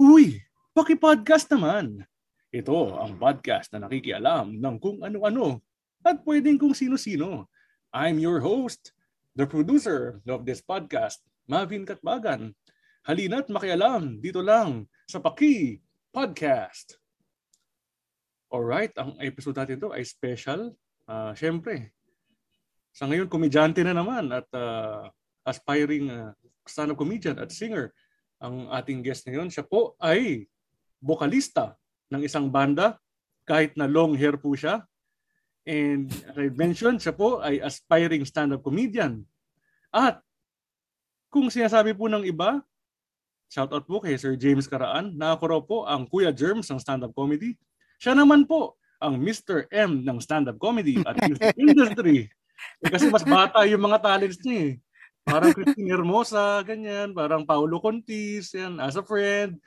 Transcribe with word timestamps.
Uy, 0.00 0.40
paki-podcast 0.72 1.44
naman. 1.52 2.08
Ito 2.48 2.96
ang 3.04 3.20
podcast 3.20 3.68
na 3.68 3.84
nakikialam 3.84 4.56
ng 4.56 4.76
kung 4.80 5.04
ano-ano 5.04 5.60
at 6.00 6.24
pwedeng 6.24 6.56
kung 6.56 6.72
sino-sino. 6.72 7.52
I'm 7.92 8.16
your 8.16 8.40
host, 8.40 8.96
the 9.36 9.44
producer 9.44 10.24
of 10.24 10.48
this 10.48 10.64
podcast, 10.64 11.20
Mavin 11.44 11.84
Katbagan. 11.84 12.56
Halina't 13.04 13.52
makialam 13.52 14.24
dito 14.24 14.40
lang 14.40 14.88
sa 15.04 15.20
Paki 15.20 15.84
Podcast. 16.08 16.96
Alright, 18.48 18.96
ang 18.96 19.20
episode 19.20 19.60
natin 19.60 19.84
ito 19.84 19.92
ay 19.92 20.00
special. 20.08 20.72
Uh, 21.04 21.36
Siyempre, 21.36 21.92
sa 22.88 23.04
ngayon, 23.04 23.28
komedyante 23.28 23.84
na 23.84 23.92
naman 23.92 24.32
at 24.32 24.48
uh, 24.56 25.12
aspiring 25.44 26.08
uh, 26.08 26.32
stand-up 26.64 26.96
comedian 26.96 27.36
at 27.36 27.52
singer 27.52 27.92
ang 28.40 28.72
ating 28.72 29.04
guest 29.04 29.28
ngayon. 29.28 29.52
Siya 29.52 29.62
po 29.62 29.94
ay 30.00 30.48
bokalista 30.98 31.76
ng 32.08 32.24
isang 32.24 32.48
banda 32.48 32.96
kahit 33.44 33.76
na 33.76 33.86
long 33.86 34.16
hair 34.16 34.40
po 34.40 34.56
siya. 34.56 34.82
And 35.68 36.08
as 36.08 36.36
I 36.40 36.48
mentioned, 36.50 37.04
siya 37.04 37.12
po 37.12 37.44
ay 37.44 37.60
aspiring 37.60 38.24
stand-up 38.24 38.64
comedian. 38.64 39.28
At 39.92 40.24
kung 41.28 41.52
sinasabi 41.52 41.92
po 41.92 42.08
ng 42.08 42.24
iba, 42.24 42.64
shout 43.52 43.70
out 43.70 43.84
po 43.84 44.00
kay 44.00 44.16
Sir 44.16 44.34
James 44.40 44.66
Karaan, 44.66 45.14
na 45.14 45.36
ako 45.36 45.44
raw 45.46 45.60
po 45.60 45.78
ang 45.84 46.08
Kuya 46.08 46.32
Germs 46.32 46.72
ng 46.72 46.80
stand-up 46.80 47.12
comedy. 47.12 47.54
Siya 48.00 48.16
naman 48.16 48.48
po 48.48 48.80
ang 49.00 49.20
Mr. 49.20 49.68
M 49.68 50.00
ng 50.00 50.18
stand-up 50.18 50.56
comedy 50.56 50.98
at 51.04 51.16
music 51.28 51.54
industry. 51.60 52.16
Eh, 52.80 52.88
kasi 52.92 53.08
mas 53.08 53.24
bata 53.24 53.64
yung 53.64 53.84
mga 53.84 53.98
talents 54.00 54.40
niya 54.44 54.58
eh. 54.68 54.72
Parang 55.24 55.52
Christine 55.54 55.92
Hermosa, 55.92 56.62
ganyan. 56.64 57.12
Parang 57.12 57.44
Paulo 57.44 57.78
Contis, 57.78 58.52
yan, 58.56 58.80
as 58.80 58.96
a 58.96 59.04
friend. 59.04 59.60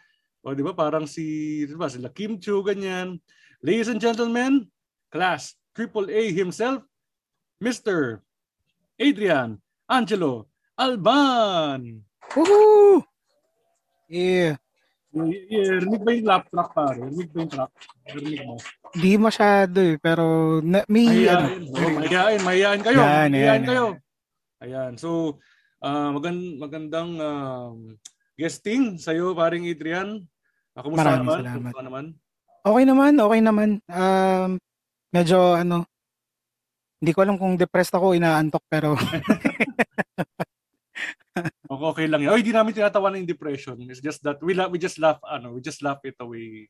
O 0.44 0.52
di 0.52 0.60
ba 0.60 0.76
parang 0.76 1.08
si, 1.08 1.64
di 1.64 1.76
ba, 1.78 1.88
sila 1.88 2.12
Kim 2.12 2.36
Chu, 2.42 2.60
ganyan. 2.66 3.18
Ladies 3.64 3.88
and 3.88 4.04
gentlemen, 4.04 4.68
class 5.08 5.56
Triple 5.72 6.12
A 6.12 6.22
himself, 6.36 6.84
Mr. 7.64 8.20
Adrian 9.00 9.58
Angelo 9.88 10.52
Alban. 10.76 12.04
Woohoo! 12.36 13.06
Yeah. 14.12 14.60
Yeah, 15.14 15.78
rinig 15.78 16.02
ba 16.02 16.12
yung 16.18 16.26
lap 16.26 16.50
track 16.50 16.74
pare? 16.74 16.98
Rinig 17.06 17.30
ba 17.30 17.38
yung 17.46 17.52
track? 17.54 17.72
Rinig 18.18 18.42
mo? 18.50 18.58
Di 18.98 19.12
masyado 19.22 19.78
eh, 19.78 20.02
pero 20.02 20.58
na, 20.66 20.82
may 20.90 21.30
ano. 21.30 21.54
Mahihain, 21.54 21.62
oh, 21.70 21.92
mahihain, 22.02 22.42
mahihain 22.42 22.82
kayo. 22.82 23.00
Yan, 23.00 23.30
mahihain 23.30 23.62
yan, 23.62 23.62
kayo. 23.70 23.86
Ayan. 24.64 24.96
So, 24.96 25.44
uh, 25.84 26.10
magand 26.16 26.56
magandang 26.56 27.12
uh, 27.20 27.76
guesting 28.40 28.96
sa 28.96 29.12
iyo, 29.12 29.36
paring 29.36 29.68
Adrian. 29.68 30.24
Ako 30.74 30.88
mo 30.88 30.96
Maraming 30.96 31.28
naman? 31.28 31.38
salamat. 31.44 31.60
Kumusta 31.60 31.84
naman? 31.84 32.06
Okay 32.64 32.84
naman, 32.88 33.14
okay 33.20 33.42
naman. 33.44 33.70
Um, 33.92 34.52
medyo 35.12 35.60
ano, 35.60 35.84
hindi 37.04 37.12
ko 37.12 37.20
alam 37.28 37.36
kung 37.36 37.60
depressed 37.60 37.92
ako, 37.92 38.16
inaantok 38.16 38.64
pero 38.72 38.96
Okay, 41.74 41.86
okay 41.90 42.08
lang. 42.08 42.22
yan. 42.24 42.32
Oy, 42.32 42.46
di 42.46 42.54
namin 42.54 42.72
tinatawa 42.78 43.10
ng 43.12 43.26
depression. 43.28 43.76
It's 43.90 44.00
just 44.00 44.22
that 44.24 44.38
we 44.40 44.54
la- 44.54 44.70
we 44.70 44.78
just 44.78 45.02
laugh 45.02 45.18
ano, 45.26 45.58
we 45.58 45.60
just 45.60 45.82
laugh 45.82 46.00
it 46.06 46.16
away. 46.22 46.70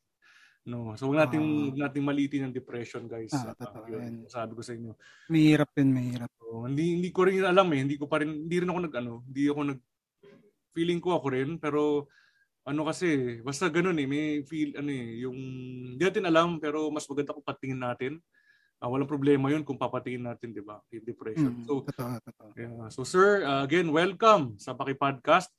No. 0.64 0.96
So, 0.96 1.12
wag 1.12 1.28
nating 1.28 1.44
wag 1.70 1.78
nating 1.78 2.04
malitin 2.04 2.48
ng 2.48 2.56
depression, 2.56 3.04
guys. 3.04 3.28
Ah, 3.30 3.52
Ah, 3.52 3.54
totoo 3.54 3.84
yun, 3.86 4.00
yan. 4.00 4.14
Sabi 4.26 4.56
ko 4.56 4.62
sa 4.64 4.72
inyo. 4.72 4.96
mahirap 5.28 5.68
din, 5.76 5.92
mahirap. 5.92 6.30
So, 6.40 6.64
hindi 6.64 6.96
hindi 6.96 7.10
ko 7.12 7.28
rin 7.28 7.44
alam 7.44 7.68
eh. 7.70 7.80
Hindi 7.84 7.96
ko 7.96 8.08
pa 8.08 8.24
rin 8.24 8.48
hindi 8.48 8.56
rin 8.56 8.68
ako 8.68 8.80
nag 8.82 8.94
ano, 8.96 9.12
hindi 9.24 9.42
ako 9.44 9.60
nag 9.62 9.80
feeling 10.72 10.98
ko 10.98 11.14
ako 11.14 11.26
rin 11.30 11.54
pero 11.54 12.10
ano 12.64 12.82
kasi 12.82 13.38
basta 13.44 13.68
ganun 13.68 13.94
eh 13.94 14.08
may 14.08 14.26
feel 14.42 14.74
ano 14.74 14.90
eh 14.90 15.22
yung 15.22 15.36
hindi 15.94 16.02
natin 16.02 16.24
alam 16.26 16.56
pero 16.58 16.88
mas 16.88 17.04
maganda 17.04 17.30
kung 17.30 17.44
patingin 17.44 17.78
natin. 17.78 18.12
Ah, 18.80 18.88
walang 18.88 19.06
problema 19.06 19.48
yun 19.48 19.62
kung 19.62 19.76
papatingin 19.76 20.24
natin, 20.24 20.48
'di 20.50 20.60
ba? 20.60 20.80
Yung 20.90 21.04
depression. 21.04 21.52
Mm, 21.54 21.64
So, 21.64 21.84
totoo, 21.84 22.08
totoo. 22.20 22.48
yeah. 22.54 22.88
So 22.88 23.04
sir, 23.04 23.44
uh, 23.44 23.60
again, 23.60 23.88
welcome 23.88 24.56
sa 24.56 24.72
Paki 24.72 24.96
Podcast. 24.96 25.52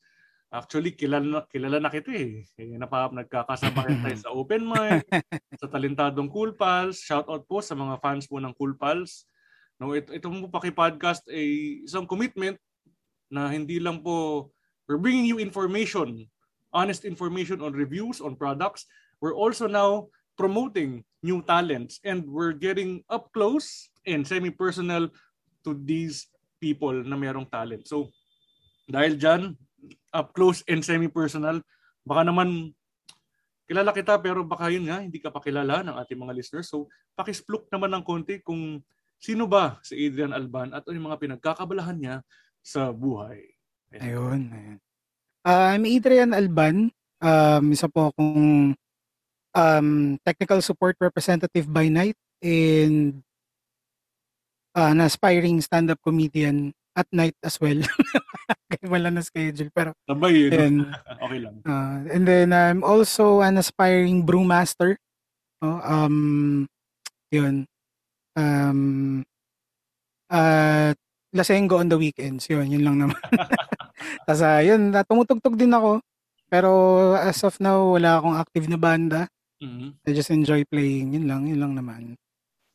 Actually, 0.55 0.95
kilala 0.95 1.27
na, 1.27 1.39
kilala 1.51 1.83
na 1.83 1.91
kita 1.91 2.15
eh. 2.15 2.47
eh 2.55 2.79
napa, 2.79 3.11
nagkakasama 3.11 3.91
rin 3.91 3.99
tayo 3.99 4.15
sa 4.15 4.31
open 4.31 4.63
mic, 4.63 5.03
sa 5.59 5.67
talentadong 5.67 6.31
Cool 6.31 6.55
Pals. 6.55 7.03
Shout 7.03 7.27
out 7.27 7.43
po 7.43 7.59
sa 7.59 7.75
mga 7.75 7.99
fans 7.99 8.23
po 8.23 8.39
ng 8.39 8.55
Cool 8.55 8.79
Pals. 8.79 9.27
No, 9.75 9.91
ito, 9.91 10.15
ito 10.15 10.31
po 10.31 10.47
Paki 10.47 10.71
Podcast 10.71 11.27
ay 11.27 11.83
isang 11.83 12.07
commitment 12.07 12.55
na 13.27 13.51
hindi 13.51 13.83
lang 13.83 13.99
po 13.99 14.47
we're 14.87 15.01
bringing 15.01 15.27
you 15.27 15.43
information, 15.43 16.23
honest 16.71 17.03
information 17.03 17.59
on 17.59 17.75
reviews 17.75 18.23
on 18.23 18.39
products. 18.39 18.87
We're 19.19 19.35
also 19.35 19.67
now 19.67 20.07
promoting 20.39 21.03
new 21.19 21.43
talents 21.43 21.99
and 22.07 22.23
we're 22.23 22.55
getting 22.55 23.03
up 23.11 23.27
close 23.35 23.91
and 24.07 24.23
semi-personal 24.23 25.11
to 25.67 25.75
these 25.83 26.31
people 26.63 26.95
na 26.95 27.19
merong 27.19 27.51
talent. 27.51 27.91
So, 27.91 28.13
dahil 28.87 29.19
dyan, 29.19 29.57
up 30.13 30.31
close 30.31 30.61
and 30.69 30.81
semi-personal, 30.81 31.59
baka 32.05 32.21
naman 32.27 32.71
kilala 33.65 33.91
kita 33.91 34.21
pero 34.21 34.45
baka 34.45 34.69
yun 34.69 34.85
nga, 34.85 35.01
hindi 35.01 35.17
ka 35.17 35.33
pa 35.33 35.41
kilala 35.41 35.81
ng 35.81 35.95
ating 36.05 36.19
mga 36.21 36.35
listeners. 36.37 36.69
So, 36.69 36.87
pakispluk 37.17 37.65
naman 37.73 37.91
ng 37.97 38.03
konti 38.05 38.39
kung 38.45 38.81
sino 39.17 39.49
ba 39.49 39.81
si 39.81 39.97
Adrian 40.05 40.35
Alban 40.35 40.69
at 40.75 40.85
ano 40.85 40.93
yung 40.93 41.09
mga 41.09 41.21
pinagkakabalahan 41.21 41.97
niya 41.97 42.15
sa 42.61 42.93
buhay. 42.93 43.41
Ayun, 43.95 44.51
ayun. 44.53 44.79
Uh, 45.45 45.77
I'm 45.77 45.85
Adrian 45.85 46.33
Alban. 46.33 46.89
Um, 47.21 47.63
isa 47.73 47.89
po 47.89 48.13
akong 48.13 48.73
um, 49.55 49.89
technical 50.25 50.59
support 50.61 50.97
representative 50.99 51.65
by 51.69 51.87
night 51.89 52.17
and 52.43 53.21
uh, 54.75 54.91
an 54.91 55.01
aspiring 55.01 55.61
stand-up 55.61 56.01
comedian 56.03 56.75
at 56.93 57.07
night 57.09 57.37
as 57.41 57.57
well. 57.61 57.79
Wala 58.83 59.07
na 59.09 59.21
schedule. 59.21 59.71
Pero, 59.71 59.95
Sabay 60.03 60.47
yun. 60.47 60.51
and, 60.51 60.77
okay 61.23 61.39
lang. 61.39 61.55
uh, 61.63 62.03
and 62.11 62.23
then 62.23 62.51
I'm 62.51 62.83
also 62.83 63.39
an 63.39 63.55
aspiring 63.55 64.27
brewmaster. 64.27 64.99
Oh, 65.63 65.79
um, 65.79 66.67
yun. 67.31 67.63
Um, 68.35 69.23
at 70.27 70.97
Lasengo 71.31 71.79
on 71.79 71.87
the 71.87 71.97
weekends. 71.97 72.47
Yun, 72.49 72.67
yun 72.67 72.83
lang 72.83 72.97
naman. 72.99 73.19
Tapos 74.27 74.41
uh, 74.41 74.59
yun, 74.59 74.91
na- 74.91 75.05
tumutugtog 75.05 75.55
din 75.55 75.71
ako. 75.71 76.01
Pero 76.45 76.69
as 77.17 77.41
of 77.43 77.57
now, 77.59 77.95
wala 77.95 78.19
akong 78.19 78.37
active 78.37 78.67
na 78.67 78.77
banda. 78.77 79.21
Mhm. 79.59 79.95
I 80.03 80.11
just 80.11 80.29
enjoy 80.29 80.67
playing. 80.67 81.15
Yun 81.15 81.25
lang, 81.25 81.47
yun 81.47 81.59
lang 81.59 81.73
naman. 81.73 82.15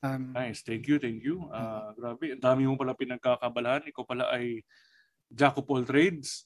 Um, 0.00 0.33
Nice. 0.33 0.65
Thank 0.65 0.89
you, 0.89 0.97
thank 0.97 1.21
you. 1.21 1.44
Ah, 1.53 1.93
grabe, 1.93 2.33
ang 2.33 2.41
dami 2.41 2.65
mo 2.65 2.75
pala 2.75 2.97
pinagkakabalahan. 2.97 3.84
Ikaw 3.84 4.05
pala 4.09 4.33
ay 4.33 4.65
Jack 5.30 5.54
of 5.56 5.66
all 5.70 5.86
trades. 5.86 6.44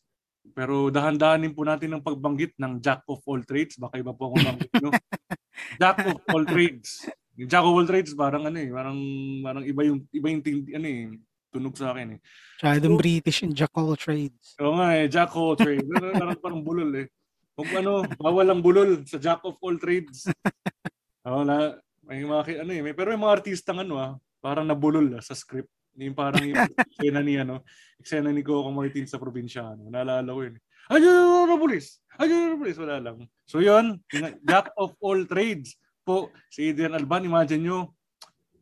Pero 0.52 0.92
dahan-dahanin 0.92 1.56
po 1.56 1.64
natin 1.64 1.96
ang 1.96 2.04
pagbanggit 2.04 2.52
ng 2.60 2.76
Jack 2.84 3.02
of 3.08 3.24
all 3.24 3.40
trades. 3.42 3.80
Baka 3.80 3.96
iba 3.96 4.12
po 4.12 4.28
akong 4.28 4.44
banggit, 4.44 4.70
no? 4.84 4.92
Jack 5.80 6.04
of 6.04 6.20
all 6.28 6.44
trades. 6.44 7.08
Yung 7.40 7.48
Jack 7.48 7.64
of 7.64 7.72
all 7.72 7.88
trades, 7.88 8.12
parang 8.12 8.44
ano 8.44 8.58
eh, 8.60 8.68
parang, 8.68 8.98
parang 9.40 9.64
iba 9.64 9.82
yung, 9.88 10.04
iba 10.12 10.26
yung 10.28 10.42
ting, 10.44 10.68
ano 10.76 10.86
eh, 10.86 11.16
tunog 11.48 11.74
sa 11.74 11.96
akin 11.96 12.14
eh. 12.14 12.20
Masyadong 12.60 12.94
So- 12.94 13.00
British 13.00 13.38
and 13.46 13.54
jack 13.56 13.72
all 13.72 13.96
trades. 13.96 14.44
Oo 14.60 14.74
nga 14.76 14.88
eh, 15.00 15.06
Jack 15.08 15.32
of 15.32 15.40
all 15.40 15.56
trades. 15.56 15.86
Parang, 15.88 16.38
parang 16.38 16.60
bulol 16.60 16.92
eh. 16.98 17.06
Kung 17.54 17.70
ano, 17.70 18.02
bawal 18.18 18.50
ang 18.50 18.60
bulol 18.60 19.06
sa 19.06 19.16
Jack 19.16 19.40
of 19.46 19.54
all 19.62 19.78
trades. 19.78 20.26
Oo 21.30 21.46
na, 21.46 21.78
may 22.04 22.20
mga, 22.20 22.66
ano 22.66 22.70
eh, 22.74 22.82
may, 22.84 22.92
pero 22.92 23.14
may 23.14 23.20
mga 23.22 23.34
artistang 23.40 23.80
ano 23.80 23.94
ah, 23.96 24.12
parang 24.42 24.66
nabulol 24.68 25.16
ah, 25.16 25.22
sa 25.22 25.32
script. 25.32 25.70
Yung 25.94 26.16
parang 26.16 26.43
yung 26.43 26.59
eksena 26.75 27.22
ni 27.22 27.38
ano, 27.38 27.62
eksena 28.03 28.34
ni 28.34 28.43
Coco 28.43 28.71
Martin 28.75 29.06
sa 29.06 29.21
probinsyano. 29.22 29.87
Naalala 29.91 30.27
ko 30.27 30.41
yun. 30.43 30.56
Ayun 30.91 31.49
na 31.49 31.56
pulis! 31.56 32.03
Ayun 32.21 32.53
na 32.53 32.56
pulis! 32.60 32.76
Wala 32.76 32.96
lang. 33.00 33.17
So 33.46 33.62
yun, 33.62 34.02
Jack 34.44 34.75
of 34.76 34.93
all 35.00 35.23
trades 35.25 35.79
po, 36.05 36.29
si 36.52 36.69
Adrian 36.69 36.93
Alban, 36.93 37.25
imagine 37.25 37.64
nyo, 37.64 37.79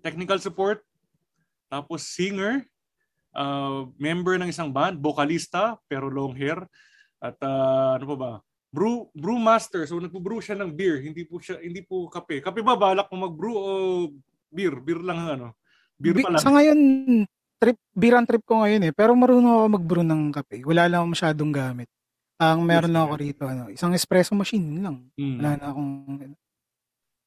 technical 0.04 0.38
support, 0.38 0.86
tapos 1.66 2.06
singer, 2.06 2.62
uh, 3.34 3.90
member 3.98 4.38
ng 4.38 4.52
isang 4.52 4.70
band, 4.70 5.02
vocalista, 5.02 5.74
pero 5.90 6.06
long 6.06 6.36
hair, 6.38 6.62
at 7.18 7.34
uh, 7.42 7.98
ano 7.98 8.04
pa 8.14 8.16
ba? 8.16 8.32
Brew, 8.72 9.10
brew 9.12 9.36
master. 9.36 9.84
So 9.84 10.00
nagpo-brew 10.00 10.40
siya 10.40 10.56
ng 10.56 10.72
beer, 10.72 11.02
hindi 11.04 11.28
po 11.28 11.42
siya 11.42 11.60
hindi 11.60 11.84
po 11.84 12.08
kape. 12.08 12.40
Kape 12.40 12.64
ba 12.64 12.72
balak 12.72 13.10
mo 13.12 13.28
mag-brew 13.28 13.52
o 13.52 13.70
beer? 14.48 14.80
Beer 14.80 15.04
lang 15.04 15.18
ang 15.22 15.30
ano. 15.36 15.48
Beer 16.02 16.18
Bi- 16.18 16.26
pa 16.26 16.34
lang. 16.34 16.42
Sa 16.42 16.50
ngayon, 16.50 16.78
trip, 17.62 17.78
biran 17.94 18.26
trip 18.26 18.42
ko 18.42 18.66
ngayon 18.66 18.90
eh. 18.90 18.92
Pero 18.92 19.14
marunong 19.14 19.54
ako 19.54 19.66
mag-brew 19.78 20.02
ng 20.02 20.22
kape. 20.34 20.66
Wala 20.66 20.90
lang 20.90 21.06
ako 21.06 21.08
masyadong 21.14 21.52
gamit. 21.54 21.88
Ang 22.42 22.66
meron 22.66 22.90
lang 22.90 23.06
ako 23.06 23.14
rito, 23.22 23.42
ano, 23.46 23.70
isang 23.70 23.94
espresso 23.94 24.34
machine 24.34 24.82
lang. 24.82 25.06
Mm. 25.14 25.38
Wala 25.38 25.50
na 25.54 25.66
akong... 25.70 25.90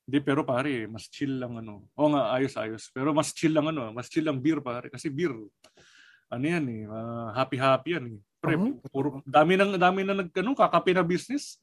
Hindi, 0.05 0.19
pero 0.21 0.43
pare, 0.45 0.85
mas 0.91 1.07
chill 1.07 1.39
lang 1.39 1.55
ano. 1.57 1.87
Oo 1.95 2.11
nga, 2.11 2.35
ayos-ayos. 2.35 2.91
Pero 2.91 3.15
mas 3.15 3.31
chill 3.31 3.55
lang 3.55 3.71
ano, 3.71 3.89
mas 3.95 4.11
chill 4.11 4.27
lang 4.27 4.37
beer 4.37 4.59
pare. 4.59 4.91
Kasi 4.91 5.07
beer, 5.09 5.33
ano 6.29 6.45
yan 6.45 6.65
eh, 6.67 6.81
ah, 6.91 7.31
happy-happy 7.41 7.89
yan 7.95 8.05
eh. 8.13 8.17
Pre, 8.37 8.53
Oo, 8.53 8.77
puro, 8.91 9.07
dami 9.25 9.57
nang 9.57 9.73
dami 9.79 10.05
na 10.05 10.13
nag 10.13 10.29
ano, 10.29 10.53
kakape 10.53 10.93
na 10.93 11.01
business. 11.01 11.57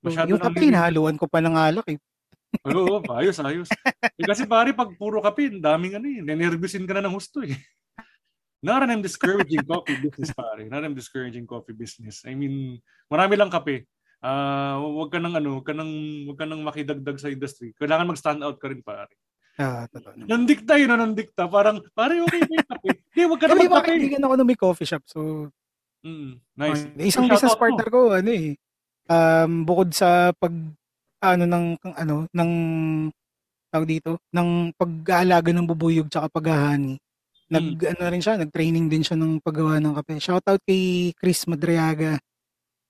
Masyado 0.00 0.32
yung 0.32 0.40
kape, 0.40 0.72
nahaluan 0.72 1.20
ko 1.20 1.28
pa 1.28 1.44
ng 1.44 1.52
alak 1.52 1.86
eh. 1.92 1.98
Oo, 2.62 3.00
ayos, 3.16 3.40
ayos. 3.40 3.68
Eh, 4.14 4.24
kasi 4.24 4.44
pare, 4.44 4.70
pag 4.72 4.92
puro 4.94 5.18
kape, 5.18 5.48
ang 5.48 5.64
daming 5.64 5.96
ano 5.96 6.06
eh. 6.06 6.20
Nenervyusin 6.20 6.84
ka 6.84 6.94
na 6.94 7.04
ng 7.04 7.16
husto 7.16 7.40
eh. 7.42 7.56
Not 8.62 8.86
that 8.86 8.94
I'm 8.94 9.02
discouraging 9.02 9.66
coffee 9.66 9.98
business, 9.98 10.30
pare. 10.30 10.62
Not 10.70 10.86
I'm 10.86 10.94
discouraging 10.94 11.50
coffee 11.50 11.74
business. 11.74 12.22
I 12.22 12.38
mean, 12.38 12.78
marami 13.10 13.34
lang 13.34 13.50
kape. 13.50 13.90
Ah, 14.22 14.78
wag 14.78 15.10
ka 15.10 15.18
nang 15.18 15.34
ano, 15.34 15.58
ka 15.66 15.74
nang 15.74 15.90
wag 16.30 16.38
ka 16.38 16.46
nang 16.46 16.62
makidagdag 16.62 17.18
sa 17.18 17.26
industry. 17.26 17.74
Kailangan 17.74 18.06
mag-stand 18.06 18.38
out 18.46 18.62
ka 18.62 18.70
rin, 18.70 18.78
pare. 18.78 19.10
Ah, 19.58 19.90
totoo. 19.90 20.14
Nandikta 20.30 20.78
yun, 20.78 20.94
nandikta. 20.94 21.50
Parang, 21.50 21.82
pare, 21.90 22.22
okay 22.22 22.40
ba 22.46 22.54
yung 22.54 22.68
kape? 22.70 22.88
Hindi, 23.12 23.22
wag 23.26 23.38
ka 23.42 23.44
Eh, 23.44 23.50
na 23.50 23.56
magkape. 23.58 23.88
kaibigan 23.90 24.22
ako 24.22 24.34
na 24.38 24.44
may 24.46 24.58
coffee 24.58 24.86
shop. 24.86 25.02
So, 25.10 25.50
Mm, 26.02 26.38
nice. 26.58 26.82
okay. 26.82 27.06
isang 27.06 27.30
business 27.30 27.54
partner 27.54 27.86
ko, 27.86 28.10
ano 28.10 28.26
eh, 28.26 28.58
um, 29.06 29.62
bukod 29.62 29.94
sa 29.94 30.34
pag, 30.34 30.50
ano, 31.22 31.44
ng, 31.46 31.66
ano, 31.94 32.14
ng, 32.34 32.50
tawag 33.70 33.86
dito, 33.88 34.18
ng 34.34 34.74
pag-aalaga 34.74 35.54
ng 35.54 35.64
bubuyog 35.64 36.10
tsaka 36.10 36.28
paghahani. 36.28 36.98
Nag, 37.48 37.78
Hmm. 37.78 37.88
ano 37.94 38.02
rin 38.10 38.22
siya, 38.24 38.36
nag-training 38.36 38.90
din 38.90 39.06
siya 39.06 39.14
ng 39.14 39.38
paggawa 39.40 39.78
ng 39.78 39.94
kape. 40.02 40.18
Shoutout 40.18 40.60
kay 40.66 41.12
Chris 41.14 41.46
Madriaga 41.46 42.18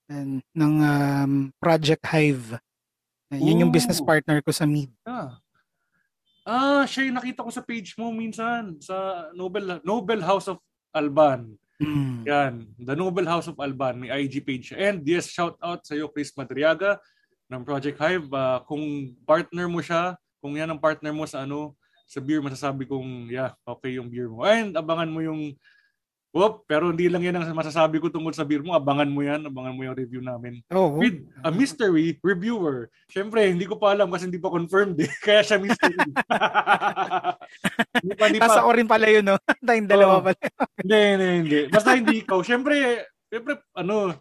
and, 0.08 0.40
ng 0.56 0.75
um, 0.81 1.32
Project 1.61 2.02
Hive. 2.08 2.56
Yan, 3.31 3.40
Yun 3.43 3.62
yung 3.69 3.73
business 3.75 4.00
partner 4.00 4.40
ko 4.40 4.50
sa 4.50 4.64
Mead. 4.64 4.90
Ah. 5.05 5.38
Ah, 6.43 6.82
siya 6.82 7.06
yung 7.06 7.17
nakita 7.23 7.46
ko 7.46 7.50
sa 7.55 7.62
page 7.62 7.94
mo 7.94 8.11
minsan 8.11 8.75
sa 8.82 9.29
Nobel 9.31 9.79
Nobel 9.87 10.19
House 10.26 10.50
of 10.50 10.58
Alban. 10.90 11.55
Mm. 11.79 12.23
Yan, 12.26 12.52
The 12.79 12.94
Noble 12.94 13.26
House 13.26 13.46
of 13.46 13.58
Alban, 13.58 14.02
may 14.02 14.11
IG 14.11 14.43
page. 14.43 14.70
siya. 14.70 14.90
And 14.90 15.06
yes, 15.06 15.31
shout 15.31 15.55
out 15.62 15.82
sa 15.87 15.94
iyo 15.94 16.11
Chris 16.11 16.34
Madriaga 16.34 16.99
ng 17.52 17.69
Project 17.69 18.00
Hive. 18.00 18.26
Ah, 18.32 18.64
kung 18.64 19.12
partner 19.28 19.69
mo 19.69 19.84
siya, 19.84 20.16
kung 20.40 20.56
yan 20.56 20.72
ang 20.72 20.81
partner 20.81 21.12
mo 21.12 21.28
sa 21.28 21.44
ano, 21.44 21.76
sa 22.08 22.20
beer, 22.20 22.40
masasabi 22.40 22.88
kong 22.88 23.28
yeah, 23.28 23.52
okay 23.69 24.00
yung 24.00 24.08
beer 24.08 24.32
mo. 24.32 24.44
And 24.49 24.72
abangan 24.72 25.12
mo 25.12 25.20
yung 25.20 25.56
Whoop, 26.32 26.64
pero 26.64 26.88
hindi 26.88 27.12
lang 27.12 27.28
yan 27.28 27.37
ang 27.37 27.52
masasabi 27.52 28.00
ko 28.00 28.08
tungkol 28.08 28.32
sa 28.32 28.49
beer 28.49 28.64
mo. 28.64 28.72
Abangan 28.72 29.04
mo 29.04 29.20
yan. 29.20 29.44
Abangan 29.44 29.76
mo 29.76 29.84
yung 29.84 29.93
review 29.93 30.25
namin. 30.25 30.64
Oh, 30.72 30.88
With 30.88 31.28
a 31.44 31.52
mystery 31.52 32.16
reviewer. 32.25 32.88
Siyempre, 33.12 33.52
hindi 33.52 33.69
ko 33.69 33.76
pa 33.76 33.93
alam 33.93 34.08
kasi 34.08 34.32
hindi 34.32 34.40
pa 34.40 34.48
confirmed 34.48 34.96
eh. 35.05 35.12
Kaya 35.28 35.44
siya 35.44 35.60
mystery. 35.60 35.93
hindi 38.00 38.14
pa, 38.16 38.25
hindi 38.32 38.40
pa. 38.40 38.48
Nasa 38.48 38.64
ako 38.64 38.70
rin 38.81 38.88
pala 38.88 39.12
yun, 39.12 39.28
no? 39.28 39.37
Tayong 39.69 39.84
dalawa 39.93 40.25
pala. 40.25 40.40
Hindi, 40.81 41.00
hindi, 41.05 41.28
hindi. 41.44 41.60
Basta 41.69 42.00
hindi 42.00 42.25
ikaw. 42.25 42.40
Siyempre, 42.40 43.05
siyempre, 43.28 43.60
ano, 43.76 44.16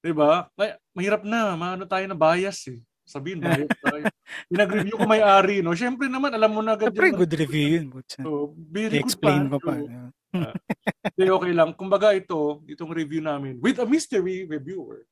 di 0.00 0.12
ba? 0.12 0.48
May- 0.56 0.76
Mahirap 0.96 1.22
na. 1.22 1.54
Maano 1.54 1.84
tayo 1.84 2.04
na 2.08 2.16
bias 2.16 2.66
eh. 2.68 2.80
Sabihin, 3.04 3.42
bias 3.42 3.70
tayo. 3.82 4.04
Pinag-review 4.46 4.96
ko 4.96 5.04
may-ari, 5.04 5.60
no? 5.60 5.74
Siyempre 5.74 6.06
naman, 6.06 6.30
alam 6.30 6.50
mo 6.50 6.62
na 6.62 6.78
agad 6.78 6.94
Siyempre, 6.94 7.14
good 7.14 7.34
review 7.34 7.66
yun. 7.66 7.86
So, 8.06 8.54
very 8.56 9.02
good 9.02 9.06
I-explain 9.06 9.50
pa. 9.50 9.50
ko 9.50 9.58
pa. 9.60 9.72
So, 9.76 10.50
Hindi, 11.18 11.24
okay 11.26 11.52
lang. 11.52 11.70
Kumbaga 11.74 12.14
ito, 12.14 12.62
itong 12.70 12.94
review 12.94 13.18
namin, 13.18 13.58
with 13.58 13.82
a 13.82 13.86
mystery 13.86 14.46
reviewer, 14.46 15.02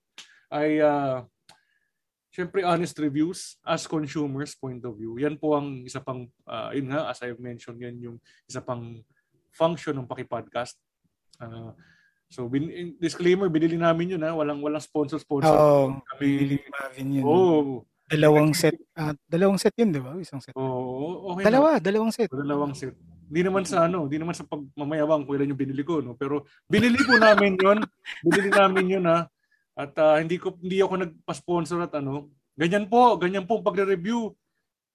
ay, 0.46 0.78
uh, 0.78 1.26
syempre, 2.30 2.62
honest 2.62 2.94
reviews 3.02 3.58
as 3.66 3.82
consumers 3.90 4.54
point 4.54 4.78
of 4.86 4.94
view. 4.94 5.18
Yan 5.18 5.34
po 5.34 5.58
ang 5.58 5.82
isa 5.82 5.98
pang, 5.98 6.30
ah, 6.46 6.70
yun 6.70 6.86
nga, 6.94 7.10
as 7.10 7.18
I've 7.26 7.42
mentioned, 7.42 7.82
yan 7.82 7.98
yung 7.98 8.16
isa 8.46 8.62
pang 8.62 9.02
function 9.50 9.98
ng 9.98 10.06
Paki-Podcast. 10.06 10.78
Ah, 11.42 11.74
so, 12.28 12.46
bin, 12.48 12.68
in- 12.68 12.96
disclaimer, 13.00 13.48
binili 13.48 13.76
namin 13.76 14.16
yun, 14.16 14.22
ha? 14.24 14.32
Walang, 14.36 14.60
walang 14.60 14.84
sponsor-sponsor. 14.84 15.50
Oo. 15.50 15.98
Kami, 16.14 16.24
Bili 16.24 16.56
ni 16.60 16.68
Marvin 16.68 17.08
yun. 17.20 17.24
oh, 17.24 17.82
Dalawang 18.08 18.56
set. 18.56 18.72
ah, 18.96 19.12
dalawang 19.28 19.60
set 19.60 19.76
yun, 19.76 19.92
di 19.92 20.00
ba? 20.00 20.16
Isang 20.16 20.40
set. 20.40 20.56
oh, 20.56 21.36
okay 21.36 21.44
na. 21.44 21.46
Dalawa, 21.52 21.70
dalawang 21.76 22.12
set. 22.12 22.32
Dalawang 22.32 22.72
set. 22.72 22.96
Hindi 23.28 23.44
naman 23.44 23.68
sa 23.68 23.84
ano, 23.84 24.08
hindi 24.08 24.16
naman 24.16 24.32
sa 24.32 24.48
pagmamayabang 24.48 25.28
kung 25.28 25.36
ilan 25.36 25.52
yung 25.52 25.60
binili 25.60 25.84
ko, 25.84 26.00
no. 26.00 26.16
Pero 26.16 26.48
binili 26.64 26.96
po 27.04 27.20
namin 27.20 27.60
'yon. 27.60 27.84
Binili 28.24 28.48
namin 28.48 28.84
'yon 28.88 29.04
ha. 29.04 29.28
At 29.76 29.92
ah, 30.00 30.16
hindi 30.16 30.40
ko 30.40 30.56
hindi 30.56 30.80
ako 30.80 31.04
nagpa-sponsor 31.04 31.84
at 31.84 31.92
ano. 32.00 32.32
Ganyan 32.56 32.88
po, 32.88 33.20
ganyan 33.20 33.44
po 33.44 33.60
pagre-review. 33.60 34.32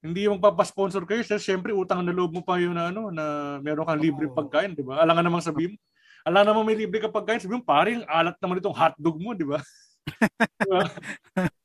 Hindi 0.02 0.26
yung 0.26 0.42
magpapa-sponsor 0.42 1.06
kayo, 1.06 1.22
sir, 1.22 1.38
syempre 1.38 1.72
utang 1.72 2.02
na 2.02 2.10
loob 2.12 2.34
mo 2.34 2.42
pa 2.42 2.58
yun 2.58 2.74
na 2.74 2.90
ano 2.90 3.14
na 3.14 3.56
meron 3.62 3.86
kang 3.86 4.02
libre 4.02 4.26
Oo. 4.26 4.34
pagkain, 4.34 4.74
di 4.74 4.82
ba? 4.82 5.00
Alam 5.00 5.14
nga 5.16 5.24
namang 5.30 5.46
sabihin 5.46 5.78
mo. 6.24 6.28
Alam 6.32 6.44
naman 6.48 6.64
may 6.64 6.78
libre 6.80 7.04
ka 7.04 7.12
pagkain, 7.12 7.44
sabihin 7.44 7.60
mo, 7.60 7.68
paring 7.68 8.02
alat 8.08 8.40
naman 8.40 8.64
itong 8.64 8.76
hotdog 8.76 9.20
mo, 9.20 9.36
di 9.36 9.44
ba? 9.44 9.60
Di 10.60 10.68
ba? 10.68 10.84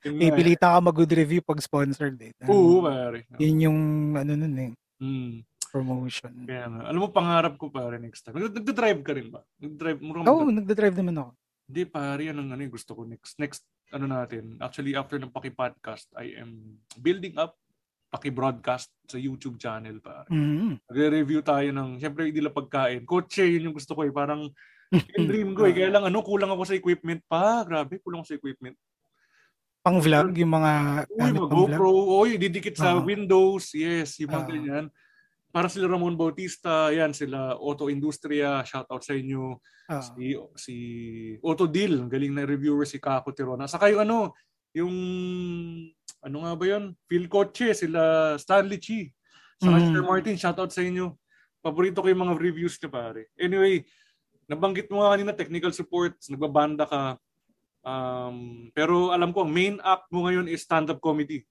Yun 0.07 0.15
nga 0.15 0.23
eh. 0.23 0.31
Pipilitan 0.31 0.71
ka 0.71 0.79
mag-good 0.79 1.11
review 1.11 1.43
pag 1.43 1.59
sponsored 1.59 2.19
eh. 2.23 2.31
Oo, 2.47 2.87
pare. 2.87 3.27
Yun 3.39 3.57
yung 3.67 3.79
ano 4.15 4.33
nun 4.35 4.57
eh, 4.59 4.73
Mm. 4.99 5.43
promotion. 5.71 6.47
Kaya 6.47 6.67
nga. 6.71 6.83
Alam 6.87 7.01
mo, 7.03 7.09
pangarap 7.11 7.55
ko 7.59 7.67
pare 7.67 7.99
next 7.99 8.23
time. 8.23 8.39
Nag- 8.39 8.55
Nagda-drive 8.55 9.01
ka 9.03 9.13
rin 9.15 9.29
ba? 9.31 9.43
Nagda-drive 9.59 9.99
mo 10.03 10.11
Oo, 10.23 10.47
oh, 10.47 10.51
nagda-drive 10.51 10.97
naman 10.97 11.19
ako. 11.19 11.31
Hindi, 11.69 11.83
pare, 11.85 12.21
yan 12.31 12.39
ang 12.39 12.51
ano, 12.55 12.61
yung 12.63 12.75
gusto 12.75 12.95
ko 12.95 13.03
next. 13.05 13.35
Next, 13.39 13.63
ano 13.91 14.07
natin, 14.07 14.55
actually, 14.59 14.95
after 14.95 15.19
ng 15.19 15.35
Paki-podcast, 15.35 16.07
I 16.15 16.39
am 16.39 16.79
building 16.97 17.35
up 17.37 17.59
Paki-broadcast 18.09 18.89
sa 19.05 19.21
YouTube 19.21 19.61
channel, 19.61 20.01
pare. 20.01 20.29
Mm. 20.33 20.81
Nagre-review 20.89 21.41
tayo 21.45 21.69
ng, 21.69 22.01
syempre, 22.01 22.29
hindi 22.29 22.41
lang 22.41 22.57
pagkain. 22.57 23.05
Kotse, 23.05 23.45
yun 23.45 23.69
yung 23.69 23.77
gusto 23.77 23.93
ko 23.93 24.05
eh. 24.05 24.13
Parang, 24.13 24.49
yung 25.17 25.27
dream 25.29 25.51
ko 25.53 25.69
eh. 25.69 25.77
Kaya 25.77 25.93
lang, 25.93 26.09
ano, 26.09 26.25
kulang 26.25 26.49
ako 26.49 26.65
sa 26.65 26.77
equipment 26.77 27.21
pa. 27.29 27.65
Grabe, 27.69 28.01
kulang 28.01 28.25
ako 28.25 28.33
sa 28.33 28.39
equipment. 28.41 28.77
Pang 29.85 30.01
vlog, 30.01 30.33
yung 30.37 30.53
mga 30.53 30.73
Uy, 31.09 31.21
gamit 31.21 31.41
mga. 31.41 31.53
GoPro. 31.53 31.91
Uy, 32.25 32.31
didikit 32.41 32.77
sa 32.77 32.97
Oo. 32.97 33.05
Windows. 33.05 33.77
Yes, 33.77 34.17
yung 34.21 34.33
mga 34.33 34.45
Oo. 34.45 34.51
ganyan. 34.53 34.85
Para 35.49 35.69
sila 35.73 35.89
Ramon 35.89 36.17
Bautista, 36.17 36.93
yan, 36.93 37.17
sila 37.17 37.57
Auto 37.57 37.89
Industria, 37.89 38.61
shout 38.69 38.85
out 38.89 39.01
sa 39.01 39.17
inyo. 39.17 39.57
Ah, 39.89 40.05
si 40.05 40.37
si 40.61 40.75
Otto 41.41 41.65
Deal, 41.65 42.05
galing 42.05 42.37
na 42.37 42.45
reviewer 42.45 42.85
si 42.85 43.01
Kako 43.01 43.33
Tirona. 43.33 43.65
Saka 43.65 43.89
yung 43.89 44.05
ano, 44.05 44.37
yung 44.77 44.93
ano 46.23 46.37
nga 46.45 46.53
ba 46.59 46.65
yun? 46.67 46.85
Phil 47.07 47.27
Coche, 47.31 47.75
sila 47.75 48.35
Stanley 48.37 48.79
Chi. 48.83 49.11
Sa 49.59 49.75
Mm. 49.75 49.91
Sir 49.91 50.03
Martin, 50.07 50.39
shoutout 50.39 50.71
sa 50.71 50.83
inyo. 50.83 51.19
Paborito 51.59 51.99
ko 51.99 52.07
yung 52.07 52.23
mga 52.23 52.39
reviews 52.39 52.79
niya 52.79 52.91
pare. 52.91 53.27
Anyway, 53.35 53.83
nabanggit 54.47 54.87
mo 54.89 55.03
nga 55.03 55.19
kanina 55.19 55.35
technical 55.35 55.75
support, 55.75 56.15
nagbabanda 56.31 56.87
ka. 56.87 57.19
Um, 57.83 58.69
pero 58.71 59.11
alam 59.11 59.35
ko, 59.35 59.43
ang 59.43 59.51
main 59.51 59.77
act 59.83 60.07
mo 60.15 60.27
ngayon 60.27 60.47
is 60.47 60.63
stand-up 60.63 61.03
comedy. 61.03 61.43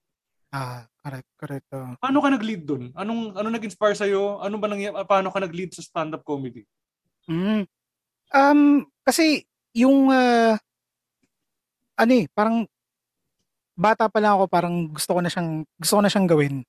ah, 0.48 0.88
correct, 1.04 1.28
correct. 1.36 1.68
oh. 1.76 1.92
Paano 2.00 2.24
ka 2.24 2.32
nag-lead 2.32 2.64
doon? 2.64 2.84
Anong 2.96 3.36
ano 3.36 3.48
nag-inspire 3.52 3.92
sa 3.92 4.08
Ano 4.40 4.56
ba 4.56 4.64
nang 4.72 4.80
paano 5.04 5.28
ka 5.28 5.44
nag-lead 5.44 5.76
sa 5.76 5.84
stand-up 5.84 6.24
comedy? 6.24 6.64
Mm. 7.28 7.68
Um, 8.32 8.88
kasi 9.04 9.44
yung 9.76 10.08
ah, 10.08 10.56
ano 12.00 12.12
eh, 12.16 12.24
parang 12.32 12.64
bata 13.78 14.10
pa 14.10 14.18
lang 14.18 14.34
ako, 14.34 14.44
parang 14.50 14.74
gusto 14.90 15.14
ko 15.14 15.20
na 15.22 15.30
siyang 15.30 15.62
gusto 15.78 15.94
ko 15.94 16.02
na 16.02 16.10
siyang 16.10 16.26
gawin. 16.26 16.66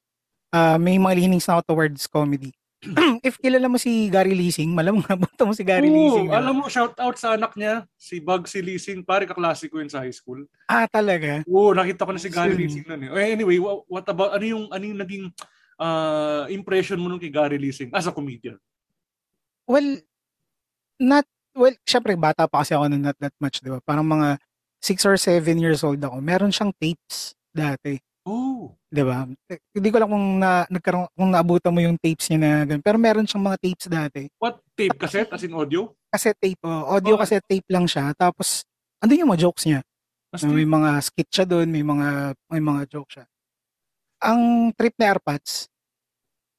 Ah, 0.53 0.77
may 0.77 1.01
mga 1.01 1.17
leanings 1.17 1.49
na 1.49 1.57
ako 1.57 1.73
towards 1.73 2.05
comedy. 2.05 2.53
If 3.27 3.41
kilala 3.43 3.67
mo 3.67 3.75
si 3.75 4.07
Gary 4.07 4.31
Leasing, 4.31 4.71
malamang 4.71 5.03
nabuto 5.03 5.43
mo 5.43 5.51
si 5.51 5.67
Gary 5.67 5.89
Oo, 5.89 5.93
Leasing. 5.93 6.29
alam 6.31 6.55
mo, 6.55 6.71
shout 6.71 6.95
out 6.95 7.17
sa 7.19 7.35
anak 7.35 7.51
niya, 7.53 7.83
si 7.99 8.23
Bugsy 8.23 8.63
Leasing. 8.63 9.03
Pare, 9.03 9.27
kaklasiko 9.27 9.83
yun 9.83 9.91
sa 9.91 9.99
high 9.99 10.15
school. 10.15 10.47
Ah, 10.63 10.87
talaga? 10.87 11.43
Oo, 11.43 11.75
nakita 11.75 12.07
ko 12.07 12.15
na 12.15 12.21
si 12.21 12.31
Gary 12.31 12.55
Sino? 12.55 12.61
Leasing 12.61 12.85
nun 12.87 13.01
eh. 13.03 13.09
Eh, 13.11 13.35
Anyway, 13.35 13.59
wha- 13.59 13.83
what 13.83 14.07
about, 14.07 14.31
ano 14.31 14.45
yung, 14.47 14.63
ano 14.71 14.83
yung 14.85 14.99
naging 15.01 15.25
ah, 15.75 16.47
impression 16.47 16.97
mo 16.97 17.11
nung 17.11 17.19
kay 17.19 17.33
Gary 17.33 17.59
Leasing 17.59 17.91
as 17.91 18.07
a 18.07 18.15
comedian? 18.15 18.55
Well, 19.67 19.99
not, 20.97 21.27
well, 21.51 21.75
syempre, 21.83 22.15
bata 22.15 22.47
pa 22.47 22.63
kasi 22.63 22.73
ako 22.73 22.87
nun, 22.89 23.03
not 23.03 23.19
that 23.19 23.35
much, 23.37 23.59
di 23.59 23.69
ba? 23.69 23.83
Parang 23.83 24.07
mga 24.07 24.39
6 24.79 25.05
or 25.05 25.15
7 25.15 25.43
years 25.55 25.83
old 25.83 25.99
ako. 25.99 26.19
Meron 26.19 26.49
siyang 26.49 26.71
tapes 26.73 27.35
dati. 27.51 27.99
Oh, 28.23 28.77
'di 28.87 29.01
ba? 29.01 29.25
Eh, 29.49 29.57
Hindi 29.73 29.89
ko 29.89 29.97
lang 29.97 30.09
kung 30.09 30.27
na 30.37 30.63
nagkaroon 30.67 31.07
kung 31.11 31.31
naabutan 31.31 31.71
mo 31.71 31.79
yung 31.79 31.97
tapes 31.97 32.29
niya 32.29 32.39
na 32.39 32.51
ganun. 32.63 32.83
Pero 32.83 32.97
meron 32.97 33.25
siyang 33.25 33.43
mga 33.43 33.57
tapes 33.57 33.87
dati. 33.87 34.21
what 34.37 34.59
tape? 34.73 34.95
Cassette 34.95 35.31
as 35.31 35.41
in 35.41 35.51
audio? 35.51 35.89
Cassette 36.07 36.37
tape, 36.37 36.61
oh, 36.63 36.89
audio 36.89 37.15
Oh. 37.15 37.19
cassette 37.19 37.45
tape 37.45 37.65
lang 37.67 37.85
siya. 37.85 38.13
Tapos 38.13 38.63
andun 38.99 39.19
yung 39.19 39.31
mga 39.31 39.43
jokes 39.43 39.65
niya. 39.65 39.81
Mas 40.29 40.45
may 40.45 40.61
mga 40.63 40.89
skit 41.01 41.29
siya 41.31 41.45
doon, 41.47 41.67
may 41.67 41.81
mga 41.81 42.37
may 42.53 42.61
mga 42.61 42.81
joke 42.87 43.09
siya. 43.09 43.25
Ang 44.21 44.69
trip 44.75 44.93
na 44.99 45.09
Airpods, 45.09 45.65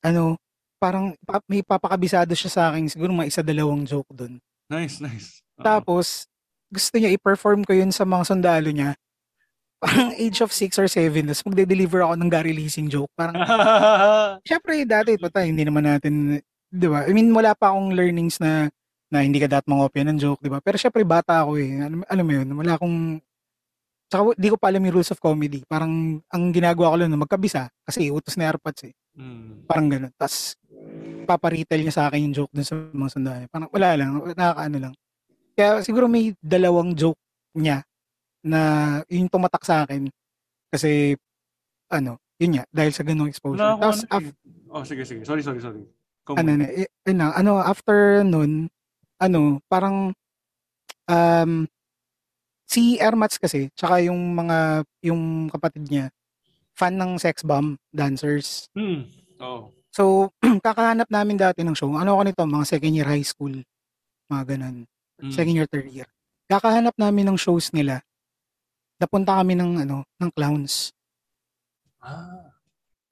ano, 0.03 0.35
parang 0.81 1.13
pa- 1.23 1.45
may 1.47 1.61
papakabisado 1.63 2.33
siya 2.33 2.51
sa 2.51 2.63
akin, 2.73 2.89
siguro 2.89 3.13
mga 3.13 3.31
isa 3.31 3.43
dalawang 3.45 3.85
joke 3.85 4.11
doon. 4.11 4.41
Nice, 4.67 4.99
nice. 4.99 5.39
Oo. 5.55 5.63
Tapos 5.63 6.25
gusto 6.71 6.95
niya 6.97 7.11
i-perform 7.15 7.67
ko 7.67 7.75
yun 7.75 7.91
sa 7.91 8.07
mga 8.07 8.25
sundalo 8.31 8.71
niya. 8.71 8.95
Parang 9.81 10.13
age 10.15 10.45
of 10.45 10.53
6 10.53 10.77
or 10.77 10.89
7, 10.89 11.27
tapos 11.27 11.45
magde-deliver 11.49 12.05
ako 12.05 12.15
ng 12.21 12.31
Gary 12.31 12.53
Leasing 12.55 12.87
joke. 12.87 13.11
Parang 13.17 13.35
Siyempre, 14.49 14.85
dati, 14.87 15.17
pata, 15.17 15.43
hindi 15.43 15.65
naman 15.65 15.89
natin, 15.89 16.39
di 16.69 16.87
ba? 16.87 17.09
I 17.09 17.13
mean, 17.17 17.33
wala 17.33 17.57
pa 17.57 17.73
akong 17.73 17.97
learnings 17.97 18.39
na 18.39 18.69
na 19.11 19.27
hindi 19.27 19.43
ka 19.43 19.51
dapat 19.51 19.67
mangopya 19.67 20.07
ng 20.07 20.19
joke, 20.23 20.39
di 20.39 20.53
ba? 20.53 20.63
Pero 20.63 20.79
syempre, 20.79 21.03
bata 21.03 21.43
ako 21.43 21.59
eh. 21.59 21.83
Alam, 21.83 22.01
alam 22.07 22.25
mo 22.25 22.33
yun, 22.33 22.49
wala 22.55 22.79
akong, 22.79 23.19
Tsaka 24.11 24.35
di 24.35 24.51
ko 24.51 24.59
pa 24.59 24.75
alam 24.75 24.83
yung 24.83 24.95
rules 24.99 25.15
of 25.15 25.23
comedy. 25.23 25.63
Parang 25.71 26.19
ang 26.19 26.45
ginagawa 26.51 26.91
ko 26.91 26.97
lang 26.99 27.15
magkabisa 27.15 27.71
kasi 27.87 28.11
utos 28.11 28.35
na 28.35 28.51
airpods 28.51 28.91
eh. 28.91 28.95
Mm. 29.15 29.71
Parang 29.71 29.87
ganun. 29.87 30.11
Tapos 30.19 30.59
paparetail 31.31 31.87
niya 31.87 31.95
sa 31.95 32.11
akin 32.11 32.27
yung 32.27 32.35
joke 32.35 32.51
dun 32.51 32.67
sa 32.67 32.75
mga 32.75 33.11
sundalo. 33.15 33.45
Parang 33.47 33.71
wala 33.71 33.89
lang, 33.95 34.11
nakakaano 34.35 34.77
lang. 34.83 34.95
Kaya 35.61 35.85
siguro 35.85 36.09
may 36.09 36.33
dalawang 36.41 36.97
joke 36.97 37.21
niya 37.53 37.85
na 38.41 38.61
yung 39.13 39.29
tumatak 39.29 39.61
sa 39.61 39.85
akin 39.85 40.09
kasi 40.73 41.21
ano, 41.93 42.17
yun 42.41 42.57
nga, 42.57 42.65
dahil 42.73 42.93
sa 42.97 43.05
ganung 43.05 43.29
exposure. 43.29 43.61
Wala 43.61 43.77
Tapos, 43.77 44.09
ano 44.09 44.17
af- 44.17 44.25
eh. 44.25 44.73
Oh, 44.73 44.85
sige, 44.89 45.05
sige. 45.05 45.21
Sorry, 45.29 45.45
sorry, 45.45 45.61
sorry. 45.61 45.85
Ikaw 46.25 46.41
ano 46.41 46.51
na, 46.57 46.67
eh, 46.73 46.89
yun 47.05 47.21
ano, 47.21 47.61
after 47.61 48.25
nun, 48.25 48.73
ano, 49.21 49.61
parang, 49.69 50.17
um, 51.05 51.53
si 52.65 52.97
Ermats 52.97 53.37
kasi, 53.37 53.69
tsaka 53.77 54.01
yung 54.01 54.17
mga, 54.33 54.89
yung 55.05 55.53
kapatid 55.53 55.85
niya, 55.93 56.07
fan 56.73 56.97
ng 56.97 57.21
sex 57.21 57.45
bomb 57.45 57.77
dancers. 57.93 58.73
Hmm. 58.73 59.05
Oo. 59.45 59.69
So, 59.93 60.33
kakahanap 60.65 61.13
namin 61.13 61.37
dati 61.37 61.61
ng 61.61 61.77
show. 61.77 61.93
Ano 61.93 62.17
ako 62.17 62.23
nito, 62.25 62.43
mga 62.49 62.65
second 62.65 62.95
year 62.97 63.11
high 63.11 63.27
school, 63.27 63.53
mga 64.33 64.57
ganun. 64.57 64.89
Mm. 65.21 65.33
Second 65.33 65.55
year, 65.55 65.69
third 65.69 65.89
year. 65.93 66.09
Kakahanap 66.51 66.97
namin 66.97 67.31
ng 67.31 67.39
shows 67.39 67.71
nila. 67.71 68.03
Napunta 69.01 69.37
kami 69.37 69.57
ng, 69.57 69.85
ano, 69.87 70.05
ng 70.19 70.31
clowns. 70.33 70.93
Ah. 72.01 72.57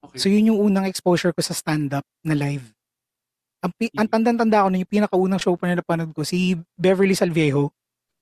Okay. 0.04 0.18
So, 0.18 0.26
yun 0.32 0.52
yung 0.54 0.60
unang 0.60 0.88
exposure 0.88 1.36
ko 1.36 1.40
sa 1.44 1.52
stand-up 1.52 2.04
na 2.24 2.32
live. 2.32 2.64
Ang, 3.60 3.72
pi- 3.74 3.94
ang 3.98 4.08
tanda-tanda 4.08 4.64
ko 4.64 4.68
na 4.70 4.80
yung 4.80 4.90
pinakaunang 4.90 5.42
show 5.42 5.54
pa 5.58 5.68
na 5.68 5.82
napanood 5.82 6.14
ko, 6.14 6.22
si 6.24 6.56
Beverly 6.78 7.12
Salviejo. 7.12 7.74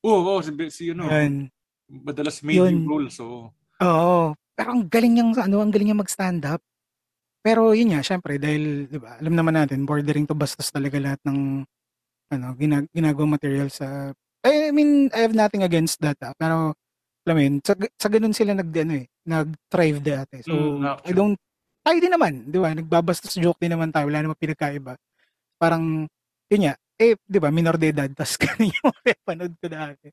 Oo, 0.02 0.38
oh, 0.38 0.40
si, 0.43 0.50
si 0.73 0.90
ano, 0.90 1.07
Yan. 1.07 1.47
madalas 1.87 2.43
made 2.43 2.59
Yun. 2.59 2.83
yung 2.83 2.88
role, 2.88 3.09
so. 3.12 3.52
Oo. 3.83 4.35
Pero 4.57 4.69
ang 4.73 4.88
galing 4.88 5.12
niyang, 5.21 5.33
ano, 5.37 5.61
ang 5.61 5.71
galing 5.71 5.93
niya 5.93 5.99
mag-stand 6.00 6.43
up. 6.49 6.64
Pero 7.45 7.76
yun 7.76 7.95
nga, 7.95 8.02
syempre, 8.02 8.40
dahil, 8.40 8.90
di 8.90 8.99
ba, 8.99 9.21
alam 9.21 9.37
naman 9.37 9.55
natin, 9.55 9.87
bordering 9.87 10.26
to 10.26 10.35
bastos 10.35 10.73
talaga 10.73 10.99
lahat 10.99 11.21
ng, 11.28 11.62
ano, 12.33 12.54
ginag 12.59 12.87
ginagawang 12.90 13.35
material 13.37 13.68
sa, 13.71 14.12
I 14.47 14.71
mean, 14.71 15.11
I 15.14 15.26
have 15.26 15.35
nothing 15.35 15.62
against 15.66 15.99
that, 16.02 16.18
ah, 16.23 16.35
pero, 16.38 16.75
alam 17.26 17.35
mo 17.35 17.42
yun, 17.42 17.56
sa, 17.62 17.75
sa 17.99 18.09
ganun 18.11 18.35
sila 18.35 18.54
nag, 18.54 18.71
ano 18.71 18.92
eh, 19.02 19.06
nag-thrive 19.26 19.99
dati. 20.02 20.37
So, 20.47 20.54
Mm, 20.54 20.83
I 20.87 20.88
actually. 20.95 21.16
don't, 21.18 21.37
tayo 21.83 21.99
din 22.02 22.12
naman, 22.14 22.33
di 22.47 22.59
ba, 22.62 22.71
nagbabastos 22.75 23.35
joke 23.38 23.59
din 23.62 23.75
naman 23.75 23.90
tayo, 23.90 24.06
wala 24.11 24.23
naman 24.23 24.38
pinagkaiba. 24.38 24.95
Parang, 25.59 26.06
yun 26.50 26.61
nga, 26.71 26.75
eh, 26.99 27.18
di 27.26 27.38
ba, 27.42 27.50
minor 27.50 27.76
de 27.76 27.90
edad, 27.90 28.11
tas 28.14 28.38
ganun 28.42 28.71
yung 28.71 28.92
panood 29.26 29.54
ko 29.59 29.66
dati. 29.66 30.09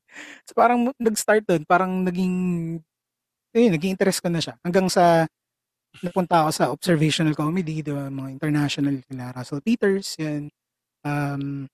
So, 0.46 0.52
parang 0.58 0.90
nag-start 0.98 1.46
doon, 1.46 1.62
parang 1.66 2.02
naging 2.04 2.34
eh, 3.54 3.70
naging 3.70 3.94
interest 3.94 4.18
ko 4.18 4.28
na 4.30 4.42
siya. 4.42 4.58
Hanggang 4.66 4.90
sa 4.90 5.26
napunta 6.02 6.42
ako 6.42 6.50
sa 6.50 6.64
observational 6.74 7.38
comedy, 7.38 7.78
di 7.86 7.92
ba, 7.94 8.10
mga 8.10 8.34
international 8.34 8.98
kila 9.06 9.30
Russell 9.30 9.62
Peters, 9.62 10.18
yan. 10.18 10.50
Um, 11.06 11.70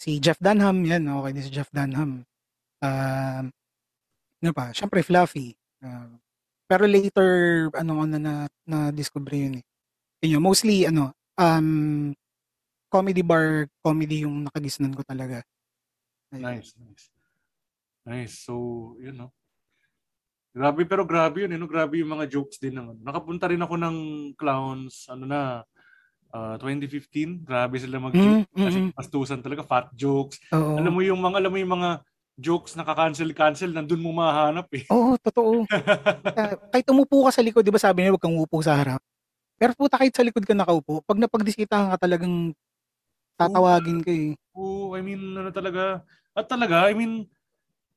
si 0.00 0.16
Jeff 0.16 0.40
Dunham, 0.40 0.80
yan, 0.88 1.04
okay 1.12 1.30
din 1.36 1.44
si 1.44 1.52
Jeff 1.52 1.68
Dunham. 1.68 2.24
Um, 2.80 3.44
ano 4.40 4.52
pa, 4.56 4.72
syempre 4.72 5.04
Fluffy. 5.04 5.52
Uh, 5.84 6.16
pero 6.64 6.88
later, 6.88 7.68
ano 7.76 8.08
na, 8.08 8.16
na, 8.16 8.32
na 8.64 8.78
discover 8.88 9.36
yun 9.36 9.60
eh. 9.60 9.64
Yun 10.24 10.40
mostly, 10.40 10.88
ano, 10.88 11.12
um, 11.36 12.16
comedy 12.88 13.20
bar, 13.20 13.68
comedy 13.84 14.24
yung 14.24 14.48
nakagisnan 14.48 14.96
ko 14.96 15.04
talaga. 15.04 15.44
Ayun. 16.32 16.48
Nice, 16.48 16.72
nice. 16.80 17.06
Nice. 18.08 18.34
So, 18.40 18.96
yun, 18.96 19.20
no? 19.20 19.28
Grabe, 20.56 20.82
pero 20.88 21.04
grabe 21.04 21.44
yun, 21.44 21.52
eh, 21.52 21.60
no? 21.60 21.68
Grabe 21.68 22.00
yung 22.00 22.16
mga 22.16 22.26
jokes 22.26 22.56
din. 22.56 22.80
Ng, 22.80 23.04
nakapunta 23.04 23.52
rin 23.52 23.60
ako 23.60 23.76
ng 23.76 23.96
clowns, 24.40 25.04
ano 25.12 25.28
na, 25.28 25.40
ah, 26.32 26.56
2015. 26.58 27.42
Grabe 27.42 27.76
sila 27.78 27.98
mag-joke. 28.00 28.46
Mm, 28.46 28.56
mm, 28.56 28.64
Kasi 28.66 28.78
pastusan 28.94 29.40
talaga, 29.42 29.62
fat 29.66 29.90
jokes. 29.94 30.38
Oo. 30.54 30.78
Alam 30.80 30.92
mo 30.96 31.00
yung 31.04 31.20
mga, 31.20 31.36
alam 31.42 31.50
mo 31.52 31.58
yung 31.60 31.74
mga 31.76 31.90
jokes 32.40 32.72
na 32.78 32.86
ka-cancel-cancel, 32.88 33.70
nandun 33.74 34.00
mo 34.00 34.10
mahanap 34.16 34.66
eh. 34.74 34.84
Oo, 34.88 35.14
totoo. 35.20 35.64
Ah, 36.40 36.54
kahit 36.70 36.86
umupo 36.88 37.26
ka 37.26 37.34
sa 37.34 37.42
likod, 37.42 37.66
di 37.66 37.74
ba 37.74 37.80
sabi 37.82 38.00
nila 38.06 38.14
huwag 38.14 38.22
kang 38.22 38.36
umupo 38.38 38.62
sa 38.62 38.78
harap. 38.78 39.02
Pero 39.58 39.74
puta 39.76 39.98
kahit 39.98 40.14
sa 40.14 40.22
likod 40.24 40.46
ka 40.46 40.54
nakaupo, 40.54 41.02
pag 41.04 41.18
napagdisitahan 41.18 41.92
ka 41.96 42.06
talagang 42.06 42.54
tatawagin 43.38 44.00
ka 44.04 44.12
eh. 44.12 44.36
Oo, 44.56 44.94
I 44.96 45.02
mean, 45.02 45.20
ano 45.36 45.50
talaga, 45.50 46.04
at 46.36 46.46
talaga, 46.46 46.86
I 46.88 46.94
mean, 46.94 47.26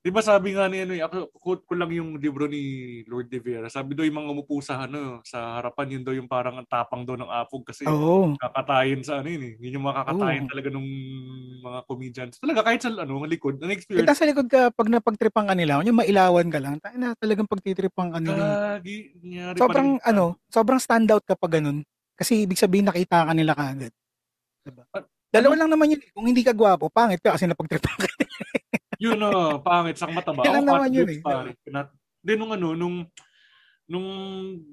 di 0.04 0.12
ba 0.12 0.22
sabi 0.22 0.52
nga 0.54 0.68
ni 0.68 0.84
ano, 0.84 0.94
eh, 0.94 1.02
ako, 1.04 1.32
quote 1.40 1.64
ko 1.64 1.74
lang 1.80 1.92
yung 1.96 2.20
libro 2.20 2.46
ni 2.46 2.62
Lord 3.08 3.32
De 3.32 3.40
Vera, 3.40 3.72
sabi 3.72 3.96
daw 3.96 4.04
yung 4.04 4.20
mga 4.20 4.32
umupo 4.36 4.60
sa, 4.60 4.84
ano, 4.84 5.24
sa 5.24 5.58
harapan, 5.64 6.00
yun 6.00 6.04
daw 6.04 6.14
yung 6.14 6.28
parang 6.28 6.60
ang 6.60 6.68
tapang 6.68 7.08
daw 7.08 7.16
ng 7.16 7.32
apog 7.32 7.64
kasi 7.64 7.88
Oo. 7.88 8.36
kakatayin 8.40 9.00
sa 9.08 9.24
ano 9.24 9.32
yun 9.32 9.44
eh. 9.48 9.54
Yun 9.64 9.80
yung 9.80 9.86
mga 9.88 9.98
kakatayin 10.04 10.44
Oo. 10.44 10.52
talaga 10.52 10.68
nung 10.76 10.90
mga 11.64 11.80
comedians. 11.88 12.36
Talaga, 12.44 12.62
kahit 12.68 12.82
sa 12.84 12.92
ano, 12.92 13.24
likod, 13.24 13.56
ang 13.64 13.72
Kita 13.94 14.12
experience, 14.12 14.18
sa 14.18 14.26
likod 14.26 14.48
ka, 14.50 14.74
pag 14.74 14.90
napagtripan 14.90 15.46
ka 15.46 15.54
nila, 15.54 15.78
yung 15.86 16.00
mailawan 16.02 16.50
ka 16.50 16.58
lang, 16.58 16.82
tayo 16.82 16.98
na 16.98 17.14
talagang 17.14 17.46
pagtitripan 17.46 18.10
ka 18.10 18.20
nila. 18.20 18.44
gagi, 18.82 19.14
nangyari 19.22 19.60
pa 19.62 19.64
Sobrang, 19.70 19.90
ano, 20.02 20.24
sobrang 20.50 20.80
standout 20.82 21.24
kapag 21.30 21.62
ganun. 21.62 21.86
Kasi 22.18 22.46
ibig 22.46 22.58
sabihin 22.58 22.90
nakita 22.90 23.26
ka 23.30 23.34
nila 23.38 23.54
kaagad. 23.54 23.94
Diba? 24.66 24.84
Dalawa 25.34 25.54
lang 25.60 25.70
naman 25.74 25.94
yun. 25.94 26.02
eh. 26.02 26.10
Kung 26.14 26.26
hindi 26.30 26.42
ka 26.46 26.54
gwapo, 26.58 26.90
pangit 26.90 27.22
ka 27.22 27.38
kasi 27.38 27.46
napagtripan 27.46 27.98
ka. 28.02 28.10
Yun 29.04 29.20
na, 29.20 29.60
pangit, 29.60 30.00
sak 30.00 30.16
mataba. 30.16 30.48
Lang 30.48 30.64
naman 30.64 30.96
yun 30.96 31.12
eh. 31.12 31.20
pare. 31.20 31.60
Then 32.24 32.40
nung 32.40 32.56
ano, 32.56 32.72
nung, 32.72 33.04
nung 33.84 34.08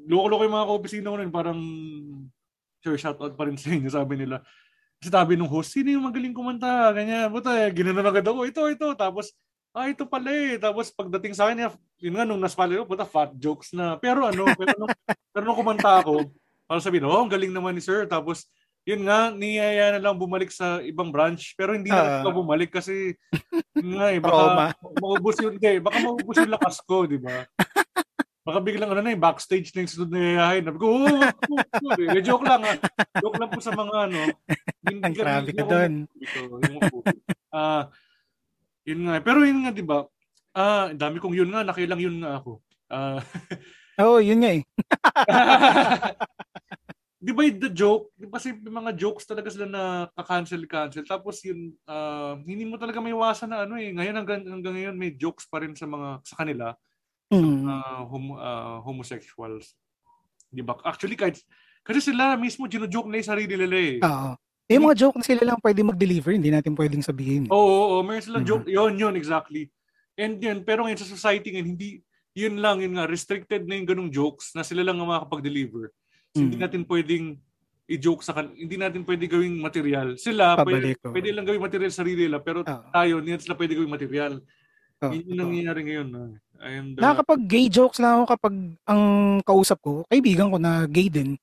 loko-loko 0.07 0.47
yung 0.47 0.55
mga 0.55 0.69
ka-opisina 0.71 1.11
ko 1.11 1.17
nun, 1.19 1.35
parang, 1.35 1.59
sure, 2.79 2.95
shoutout 2.95 3.35
pa 3.35 3.51
rin 3.51 3.59
sa 3.59 3.75
inyo, 3.75 3.91
sabi 3.91 4.15
nila. 4.15 4.39
Kasi 5.03 5.11
sabi 5.11 5.35
nung 5.35 5.51
host, 5.51 5.75
sino 5.75 5.91
yung 5.91 6.07
magaling 6.07 6.31
kumanta? 6.37 6.95
Ganyan, 6.95 7.27
buta, 7.33 7.59
eh, 7.59 7.75
ginanon 7.75 8.07
agad 8.07 8.23
ako, 8.23 8.47
ito, 8.47 8.63
ito. 8.71 8.89
Tapos, 8.95 9.35
ah, 9.75 9.91
ito 9.91 10.07
pala 10.07 10.31
eh. 10.31 10.61
Tapos 10.63 10.95
pagdating 10.95 11.35
sa 11.35 11.51
akin, 11.51 11.75
yun 11.99 12.15
nga, 12.15 12.23
nung 12.23 12.39
naspali 12.39 12.79
ko, 12.79 12.87
puta, 12.87 13.09
fat 13.09 13.35
jokes 13.35 13.75
na. 13.75 13.99
Pero 13.99 14.29
ano, 14.29 14.47
pero 14.55 14.77
nung, 14.79 14.93
pero 15.35 15.43
nung 15.43 15.59
kumanta 15.59 16.05
ako, 16.05 16.31
parang 16.71 16.85
sabihin, 16.85 17.09
oh, 17.09 17.19
ang 17.19 17.33
galing 17.33 17.51
naman 17.51 17.75
ni 17.75 17.83
sir. 17.83 18.07
Tapos, 18.07 18.47
yun 18.83 19.05
nga, 19.05 19.29
niyaya 19.31 19.95
na 19.95 20.01
lang 20.01 20.17
bumalik 20.17 20.49
sa 20.49 20.81
ibang 20.81 21.09
branch. 21.09 21.53
Pero 21.55 21.73
hindi 21.73 21.89
na 21.89 22.21
Ah. 22.21 22.25
uh, 22.25 22.33
bumalik 22.33 22.73
kasi, 22.73 23.15
yun 23.77 23.97
nga 23.97 24.11
eh, 24.11 24.19
baka 24.19 24.73
maubos 24.97 25.37
yun, 25.39 25.55
hindi, 25.57 25.79
baka 25.79 25.97
maubos 26.01 26.37
yung 26.37 26.51
lakas 26.51 26.81
ko, 26.83 27.05
di 27.05 27.17
ba? 27.17 27.45
Baka 28.41 28.59
biglang 28.59 28.89
ano 28.89 29.05
na 29.05 29.13
yung 29.13 29.21
backstage 29.21 29.69
na 29.71 29.85
yung 29.85 29.93
sunod 29.93 30.11
na 30.11 30.19
yayahin. 30.19 30.65
Sabi 30.65 30.79
ko, 30.81 30.87
oh, 30.89 31.05
oh, 31.05 31.23
oh, 31.53 31.61
oh, 31.61 31.93
eh, 32.01 32.25
joke 32.25 32.43
lang 32.43 32.65
ah. 32.65 32.77
Joke 33.21 33.37
lang 33.37 33.53
po 33.53 33.61
sa 33.61 33.71
mga 33.71 33.95
ano. 34.09 34.21
Hindi 34.81 35.05
Ang 35.05 35.15
grabe 35.15 35.51
ka 35.53 35.63
doon. 35.63 35.93
Yung. 36.09 37.05
Ah, 37.53 37.93
yun 38.83 39.01
nga. 39.05 39.13
eh. 39.17 39.23
Pero 39.23 39.45
yun 39.45 39.61
nga, 39.61 39.71
di 39.71 39.85
ba? 39.85 40.09
Ah, 40.51 40.89
dami 40.91 41.21
kong 41.21 41.37
yun 41.37 41.53
nga, 41.53 41.63
nakilang 41.63 42.01
yun 42.01 42.17
nga 42.19 42.41
ako. 42.41 42.59
Ah, 42.89 43.21
Oo, 44.01 44.19
yun 44.19 44.41
nga 44.41 44.51
eh. 44.57 44.63
di 47.21 47.37
ba 47.37 47.45
the 47.45 47.69
joke, 47.69 48.09
di 48.17 48.25
ba 48.25 48.41
may 48.41 48.73
mga 48.81 48.97
jokes 48.97 49.29
talaga 49.29 49.53
sila 49.53 49.69
na 49.69 50.09
ka-cancel-cancel. 50.17 51.05
Tapos 51.05 51.45
yun, 51.45 51.77
ah, 51.85 52.41
hindi 52.49 52.65
mo 52.65 52.81
talaga 52.81 52.97
may 52.97 53.13
iwasan 53.13 53.53
na 53.53 53.69
ano 53.69 53.77
eh. 53.77 53.93
Ngayon 53.93 54.17
hanggang, 54.17 54.41
hanggang 54.49 54.75
ngayon 54.75 54.97
may 54.97 55.13
jokes 55.13 55.45
pa 55.45 55.61
rin 55.61 55.77
sa 55.77 55.85
mga 55.85 56.25
sa 56.25 56.35
kanila 56.41 56.73
Mm. 57.31 57.63
uh, 57.63 58.03
homo, 58.11 58.43
ah, 58.43 58.83
homosexuals. 58.83 59.79
Di 60.51 60.67
ba? 60.67 60.75
Actually, 60.83 61.15
kahit, 61.15 61.39
kasi 61.87 62.03
sila 62.03 62.35
mismo 62.35 62.67
gino-joke 62.67 63.07
na 63.07 63.23
yung 63.23 63.31
sarili 63.31 63.55
nila 63.55 63.77
eh. 63.79 63.97
Oo. 64.03 64.31
Yung 64.67 64.85
mga 64.91 64.99
joke 64.99 65.19
na 65.23 65.27
sila 65.31 65.43
lang 65.47 65.59
pwede 65.63 65.79
mag-deliver, 65.87 66.35
hindi 66.35 66.51
natin 66.51 66.75
pwedeng 66.75 67.07
sabihin. 67.07 67.47
Oo, 67.47 67.55
oo, 67.55 67.87
oo. 67.95 68.03
Meron 68.03 68.25
silang 68.27 68.43
Mhm. 68.43 68.51
joke. 68.51 68.67
Yun, 68.67 68.93
yun, 68.99 69.15
exactly. 69.15 69.71
And 70.19 70.43
yun, 70.43 70.67
pero 70.67 70.83
ngayon 70.83 70.99
sa 70.99 71.07
society 71.07 71.55
ngayon, 71.55 71.79
hindi, 71.79 72.03
yun 72.35 72.59
lang, 72.59 72.83
yun 72.83 72.99
nga, 72.99 73.07
restricted 73.07 73.63
na 73.63 73.79
yung 73.79 73.87
ganung 73.87 74.11
jokes 74.11 74.51
na 74.59 74.67
sila 74.67 74.83
lang 74.83 74.99
ang 74.99 75.07
makakapag-deliver. 75.07 75.95
So, 76.31 76.39
Hindi 76.41 76.57
Mm. 76.57 76.63
natin 76.63 76.83
pwedeng 76.87 77.25
i-joke 77.91 78.23
sa 78.23 78.31
kan 78.31 78.55
hindi 78.55 78.79
natin 78.79 79.03
pwede 79.03 79.27
gawing 79.27 79.59
material. 79.59 80.15
Sila, 80.15 80.55
pwede, 80.63 80.95
oo. 80.97 81.11
pwede 81.11 81.35
lang 81.35 81.43
gawing 81.43 81.59
material 81.61 81.91
sa 81.91 82.07
sarili 82.07 82.31
nila, 82.31 82.39
pero 82.39 82.63
Oo. 82.63 82.87
tayo, 82.89 83.19
hindi 83.19 83.35
natin 83.35 83.51
sila 83.51 83.59
pwede 83.59 83.75
gawing 83.75 83.91
material. 83.91 84.33
Oo, 85.03 85.11
yun 85.11 85.27
yung 85.27 85.41
nangyayari 85.43 85.81
ngayon. 85.83 86.09
And, 86.61 86.91
uh, 86.95 87.01
Nakakapag-gay 87.03 87.67
jokes 87.67 87.99
lang 87.99 88.23
ako 88.23 88.25
kapag 88.31 88.55
ang 88.87 89.03
kausap 89.43 89.83
ko, 89.83 90.07
kaibigan 90.07 90.47
ko 90.49 90.57
na 90.57 90.87
gay 90.87 91.11
din. 91.11 91.35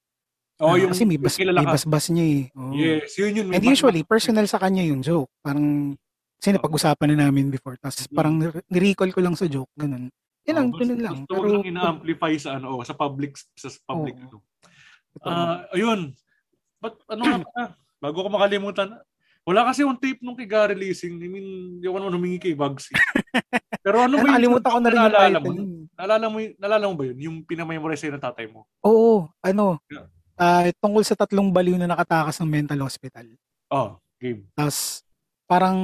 oh, 0.57 0.71
Ah, 0.71 0.79
yung, 0.79 0.89
kasi 0.89 1.03
may, 1.03 1.19
bas, 1.19 1.35
may 1.35 1.67
basbas 1.67 2.05
niya 2.07 2.25
eh. 2.25 2.43
Oo. 2.55 2.71
Yes, 2.73 3.13
yun 3.13 3.29
yun. 3.35 3.45
And 3.51 3.59
bas- 3.59 3.67
usually, 3.69 4.01
personal 4.01 4.47
sa 4.47 4.57
kanya 4.57 4.81
yung 4.81 5.03
joke. 5.03 5.29
Parang, 5.37 5.93
kasi 6.33 6.49
napag-usapan 6.49 7.11
na 7.11 7.27
namin 7.27 7.51
before. 7.51 7.75
Tapos 7.77 8.07
Mm. 8.07 8.15
parang 8.15 8.33
ni-recall 8.65 9.11
ko 9.11 9.19
lang 9.19 9.35
sa 9.35 9.45
joke. 9.45 9.69
Ganun. 9.75 10.07
Yan 10.47 10.55
lang, 10.55 10.67
Oh, 10.71 10.77
ganun 10.79 10.97
lang. 10.97 11.17
Wag 11.19 11.29
Pero, 11.29 11.47
lang 11.51 11.65
ina-amplify 11.67 12.33
sa 12.39 12.55
ano, 12.55 12.73
oh, 12.73 12.81
sa 12.81 12.95
public 12.95 13.35
sa 13.53 13.67
public 13.83 14.15
Oo. 14.15 14.23
ano. 14.23 14.37
Ah, 15.23 15.65
ayun. 15.71 16.13
But 16.77 17.01
ano 17.09 17.21
nga 17.23 17.37
pala, 17.41 17.63
bago 17.97 18.17
ko 18.21 18.29
makalimutan, 18.29 18.89
Wala 19.47 19.63
kasi 19.63 19.87
yung 19.87 19.95
tape 19.95 20.19
nung 20.19 20.35
kay 20.35 20.43
Gary 20.43 20.75
Leasing. 20.75 21.23
I 21.23 21.31
mean, 21.31 21.47
yung 21.79 21.95
ano 21.95 22.11
humingi 22.11 22.35
kay 22.35 22.51
Bugsy. 22.51 22.91
Pero 23.85 24.03
ano 24.03 24.19
ba 24.19 24.35
Nakalimutan 24.35 24.71
ko 24.75 24.79
na 24.83 24.89
rin 24.91 24.99
yung 24.99 25.15
title. 25.15 25.39
mo? 25.39 25.51
Naalala 25.95 26.25
mo, 26.27 26.37
naalala 26.59 26.83
mo 26.91 26.95
ba 26.99 27.03
yun? 27.07 27.17
Yung 27.23 27.37
pinamemorize 27.47 28.03
sa'yo 28.03 28.19
ng 28.19 28.25
tatay 28.27 28.51
mo? 28.51 28.67
Oo, 28.83 29.31
ano, 29.39 29.79
Yeah. 29.87 30.11
ah, 30.35 30.67
tungkol 30.83 30.99
sa 31.07 31.15
tatlong 31.15 31.47
baliw 31.47 31.79
na 31.79 31.87
nakatakas 31.87 32.43
ng 32.43 32.49
mental 32.51 32.83
hospital. 32.83 33.23
Oh, 33.71 33.95
game. 34.19 34.51
Tapos, 34.51 35.07
parang, 35.47 35.79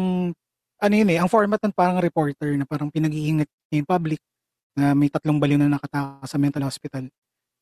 ano 0.84 0.94
yun 1.00 1.08
eh, 1.16 1.24
ang 1.24 1.32
format 1.32 1.56
nun 1.64 1.72
parang 1.72 2.04
reporter 2.04 2.52
na 2.60 2.68
parang 2.68 2.92
pinag-iingat 2.92 3.48
niya 3.72 3.80
yung 3.80 3.88
public 3.88 4.20
na 4.76 4.92
may 4.92 5.08
tatlong 5.08 5.40
baliw 5.40 5.56
na 5.56 5.72
nakatakas 5.72 6.28
sa 6.28 6.36
mental 6.36 6.68
hospital. 6.68 7.08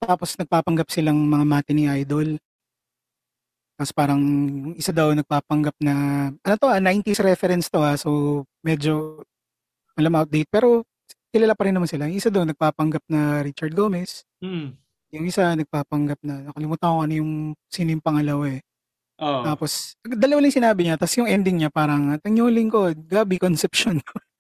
Tapos, 0.01 0.33
nagpapanggap 0.33 0.89
silang 0.89 1.21
mga 1.29 1.45
matinee 1.45 1.89
idol. 2.01 2.41
Tapos 3.77 3.93
parang 3.93 4.21
isa 4.77 4.89
daw 4.93 5.13
nagpapanggap 5.13 5.77
na, 5.81 5.93
ano 6.33 6.53
to 6.57 6.67
ah, 6.69 6.81
90s 6.81 7.21
reference 7.21 7.65
to 7.69 7.81
ah, 7.81 7.97
so 7.97 8.41
medyo, 8.65 9.21
alam 9.97 10.13
outdate, 10.17 10.49
pero 10.49 10.85
kilala 11.29 11.53
pa 11.53 11.65
rin 11.69 11.77
naman 11.77 11.89
sila. 11.89 12.09
Yung 12.09 12.17
isa 12.17 12.33
daw 12.33 12.45
nagpapanggap 12.45 13.01
na 13.09 13.45
Richard 13.45 13.73
Gomez, 13.77 14.25
Hmm. 14.41 14.73
yung 15.13 15.25
isa 15.29 15.53
nagpapanggap 15.53 16.17
na, 16.25 16.49
nakalimutan 16.49 16.89
ko 16.89 16.97
ano 17.05 17.13
yung, 17.13 17.31
sino 17.69 17.93
yung 17.93 18.01
pangalawa 18.05 18.57
eh. 18.57 18.61
Oh. 19.21 19.45
Tapos, 19.45 19.93
dalawa 20.01 20.41
lang 20.41 20.49
sinabi 20.53 20.81
niya. 20.81 20.97
Tapos 20.97 21.13
yung 21.21 21.29
ending 21.29 21.61
niya 21.61 21.69
parang, 21.69 22.17
Tanyuling 22.25 22.73
ko, 22.73 22.89
Gabi 22.89 23.37
Conception. 23.37 24.01
Kamalayo 24.01 24.29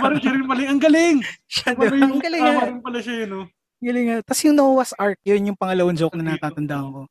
pa 0.00 0.08
rin, 0.08 0.18
siya 0.18 0.32
rin 0.32 0.44
mali. 0.48 0.64
Ang 0.64 0.80
galing! 0.80 1.16
Siya, 1.44 1.76
Kamalayo, 1.76 1.92
diba? 1.92 2.08
Ang 2.08 2.22
galing 2.24 2.42
tama 2.42 2.52
nga. 2.56 2.68
rin 2.68 2.80
pala 2.80 2.98
siya 3.04 3.14
yun, 3.24 3.28
no? 3.28 3.42
Galing 3.78 4.06
nga. 4.08 4.18
Tapos 4.24 4.42
yung 4.42 4.56
Noah's 4.56 4.92
Ark, 4.96 5.18
yun 5.22 5.48
yung 5.52 5.58
pangalawang 5.58 5.98
joke 5.98 6.16
na 6.16 6.34
natatandaan 6.34 6.88
ko. 6.90 7.02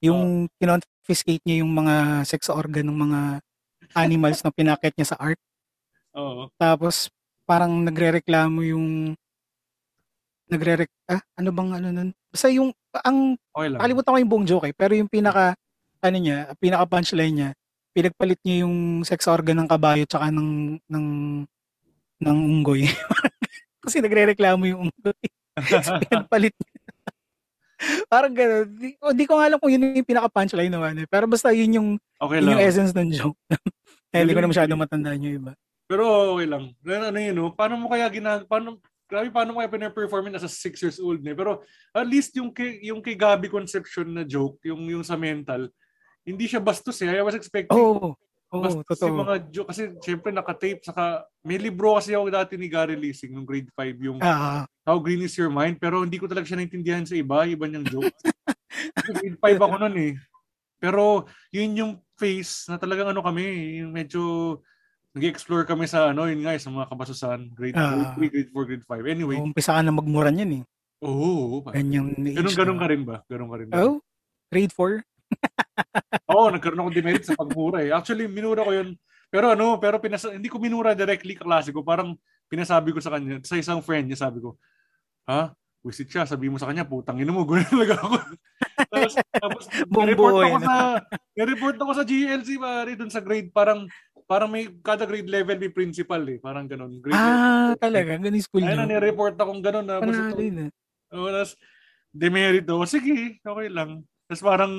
Yung 0.00 0.48
kinonfiscate 0.56 1.44
niya 1.44 1.62
yung 1.62 1.72
mga 1.74 2.24
sex 2.24 2.48
organ 2.48 2.86
ng 2.88 2.98
mga 2.98 3.20
animals 3.98 4.40
na 4.44 4.50
pinakit 4.52 4.92
niya 4.94 5.14
sa 5.14 5.18
ark. 5.20 5.40
Oo. 6.14 6.52
Tapos 6.58 7.08
parang 7.48 7.72
nagrereklamo 7.82 8.60
yung 8.62 9.16
nagre 10.48 10.88
ah, 11.08 11.20
ano 11.36 11.50
bang 11.52 11.70
ano 11.76 11.88
nun? 11.92 12.10
Basta 12.32 12.48
yung 12.48 12.72
ang 13.04 13.36
Okay 13.52 13.68
lang. 13.68 13.78
Nakalimutan 13.80 14.12
ko 14.12 14.18
yung 14.20 14.32
buong 14.32 14.46
joke 14.48 14.66
eh. 14.68 14.74
Pero 14.76 14.92
yung 14.96 15.10
pinaka, 15.10 15.56
ano 16.00 16.16
niya, 16.16 16.52
pinaka 16.56 16.84
punchline 16.88 17.34
niya, 17.34 17.50
pinagpalit 17.98 18.38
niya 18.46 18.62
yung 18.62 19.02
sex 19.02 19.26
organ 19.26 19.58
ng 19.58 19.68
kabayo 19.68 20.06
tsaka 20.06 20.30
ng, 20.30 20.78
ng, 20.86 21.06
ng 22.22 22.38
unggoy. 22.38 22.86
Kasi 23.82 23.98
nagre-reklamo 23.98 24.62
yung 24.70 24.86
unggoy. 24.86 25.26
So, 25.66 25.98
pinagpalit 26.06 26.54
niya. 26.54 26.78
Parang 28.06 28.34
gano'n. 28.34 28.66
Di, 28.70 28.88
o, 29.02 29.10
di 29.10 29.26
ko 29.26 29.38
nga 29.38 29.50
alam 29.50 29.58
kung 29.58 29.74
yun 29.74 29.98
yung 29.98 30.06
pinaka 30.06 30.30
punchline 30.30 30.70
naman 30.70 30.94
eh. 31.02 31.06
Pero 31.10 31.26
basta 31.26 31.50
yun 31.50 31.74
yung, 31.74 31.88
Okay 32.22 32.38
yun 32.38 32.46
lang. 32.46 32.52
yung 32.54 32.62
essence 32.62 32.94
ng 32.94 33.10
joke. 33.10 33.38
eh, 34.14 34.22
hindi 34.22 34.34
ko 34.34 34.42
na 34.42 34.50
masyado 34.50 34.78
matandaan 34.78 35.22
yung 35.26 35.36
iba. 35.42 35.52
Pero 35.90 36.38
okay 36.38 36.46
lang. 36.46 36.70
Ano, 36.86 37.04
ano 37.10 37.18
yun, 37.18 37.34
no? 37.34 37.50
Paano 37.50 37.74
mo 37.78 37.90
kaya 37.90 38.06
ginag... 38.10 38.46
Paano, 38.46 38.78
grabe, 39.10 39.30
paano 39.34 39.54
mo 39.54 39.58
kaya 39.58 39.74
pinaperform 39.74 40.30
yun 40.30 40.38
as 40.38 40.46
a 40.46 40.50
6 40.50 40.84
years 40.86 40.98
old 41.02 41.18
na? 41.26 41.34
eh? 41.34 41.36
Pero 41.38 41.66
at 41.94 42.06
least 42.06 42.30
yung 42.38 42.54
kay, 42.54 42.78
yung 42.86 43.02
kay 43.02 43.18
Gabi 43.18 43.50
Conception 43.50 44.14
na 44.14 44.22
joke, 44.22 44.62
yung, 44.66 44.86
yung 44.86 45.02
sa 45.02 45.18
mental, 45.18 45.70
hindi 46.28 46.44
siya 46.44 46.60
bastos 46.60 47.00
eh. 47.00 47.08
I 47.08 47.24
was 47.24 47.34
expecting 47.34 47.72
Oo. 47.72 48.12
Oo, 48.48 48.62
bastos 48.64 48.96
totoo. 48.96 49.08
yung 49.08 49.20
mga 49.24 49.36
joke. 49.52 49.68
Kasi 49.68 49.92
syempre 50.00 50.32
nakatape. 50.32 50.80
Saka 50.80 51.24
may 51.42 51.56
libro 51.56 51.96
kasi 51.96 52.12
ako 52.12 52.28
dati 52.28 52.56
ni 52.56 52.68
Gary 52.68 52.96
Leasing 52.96 53.32
nung 53.32 53.44
grade 53.44 53.68
5 53.72 53.96
yung 54.00 54.18
Ah, 54.20 54.64
How 54.84 54.96
Green 54.96 55.20
is 55.20 55.36
Your 55.36 55.52
Mind. 55.52 55.76
Pero 55.76 56.00
hindi 56.00 56.16
ko 56.16 56.24
talaga 56.24 56.48
siya 56.48 56.56
naintindihan 56.56 57.04
sa 57.04 57.12
iba. 57.12 57.44
Iba 57.44 57.68
niyang 57.68 57.84
joke. 57.84 58.08
Grade 59.04 59.36
5 59.36 59.60
ako 59.60 59.74
nun 59.78 59.96
eh. 59.98 60.12
Pero 60.78 61.26
yun 61.50 61.74
yung 61.74 61.92
phase 62.14 62.70
na 62.70 62.78
talagang 62.78 63.10
ano 63.10 63.20
kami, 63.20 63.44
yung 63.82 63.90
medyo 63.90 64.22
nag-explore 65.12 65.66
kami 65.66 65.84
sa 65.84 66.14
ano, 66.14 66.24
yun 66.24 66.40
nga, 66.40 66.54
sa 66.56 66.70
mga 66.70 66.86
kabasusan, 66.88 67.50
grade 67.52 67.74
Ah. 67.74 68.14
3, 68.14 68.30
grade 68.30 68.50
4, 68.54 68.68
grade 68.68 68.86
5. 68.86 69.02
Anyway, 69.08 69.36
umpisa 69.36 69.74
ka 69.74 69.82
na 69.82 69.90
magmuran 69.90 70.38
yan 70.38 70.52
eh. 70.60 70.64
oo. 71.02 71.58
Oh, 71.58 71.66
ganun, 71.66 72.14
ganun 72.54 72.78
ka 72.78 72.86
rin 72.86 73.02
ba? 73.02 73.16
Ganun 73.26 73.48
ka 73.50 73.56
rin 73.58 73.68
ba? 73.70 73.76
Oh, 73.82 73.98
grade 74.48 74.70
4? 74.70 75.02
Oo, 76.32 76.48
nagkaroon 76.52 76.80
ako 76.80 76.90
demerit 76.92 77.24
sa 77.24 77.38
pagmura 77.38 77.84
eh. 77.84 77.90
Actually, 77.92 78.28
minura 78.28 78.64
ko 78.64 78.72
yun. 78.72 78.94
Pero 79.28 79.52
ano, 79.52 79.76
pero 79.76 80.00
pinasa- 80.00 80.32
hindi 80.32 80.48
ko 80.48 80.56
minura 80.56 80.96
directly 80.96 81.36
kaklase 81.36 81.72
ko. 81.72 81.84
Parang 81.84 82.16
pinasabi 82.48 82.96
ko 82.96 83.00
sa 83.00 83.12
kanya, 83.12 83.40
sa 83.44 83.60
isang 83.60 83.84
friend 83.84 84.08
niya, 84.08 84.24
sabi 84.28 84.40
ko, 84.40 84.56
ha? 85.28 85.52
Wisit 85.84 86.10
siya, 86.10 86.26
sabi 86.26 86.50
mo 86.50 86.58
sa 86.58 86.66
kanya, 86.66 86.82
putang 86.82 87.20
ina 87.20 87.30
mo, 87.30 87.44
gano'n 87.46 87.68
talaga 87.70 87.94
ako. 88.02 88.16
tapos, 88.92 89.12
tapos 89.30 89.64
report 90.10 90.34
ako 90.42 90.56
na. 90.58 90.66
sa, 90.66 90.76
report 91.44 91.76
ako 91.78 91.92
sa 91.94 92.04
GLC, 92.08 92.48
pare, 92.58 92.92
dun 92.98 93.12
sa 93.12 93.22
grade, 93.22 93.52
parang, 93.54 93.86
parang 94.26 94.50
may, 94.50 94.66
kada 94.82 95.06
grade 95.06 95.28
level 95.30 95.56
may 95.60 95.70
principal 95.70 96.20
eh. 96.26 96.40
Parang 96.42 96.66
gano'n. 96.66 96.98
Grade 96.98 97.14
Ah, 97.14 97.72
level. 97.72 97.80
talaga? 97.84 98.12
Ganun 98.18 98.42
school 98.42 98.64
Ayun 98.64 98.74
niyo? 98.74 98.80
na, 98.80 98.90
nireport 98.90 99.36
akong 99.38 99.60
na 99.62 100.02
Panalo 100.02 100.34
to- 100.34 100.42
yun 100.42 100.56
ah. 100.66 100.70
Oo, 101.14 101.28
tapos 101.32 101.52
demerit 102.10 102.64
daw. 102.66 102.82
Sige, 102.84 103.38
okay 103.38 103.68
lang. 103.70 104.02
Tapos 104.28 104.44
parang 104.44 104.72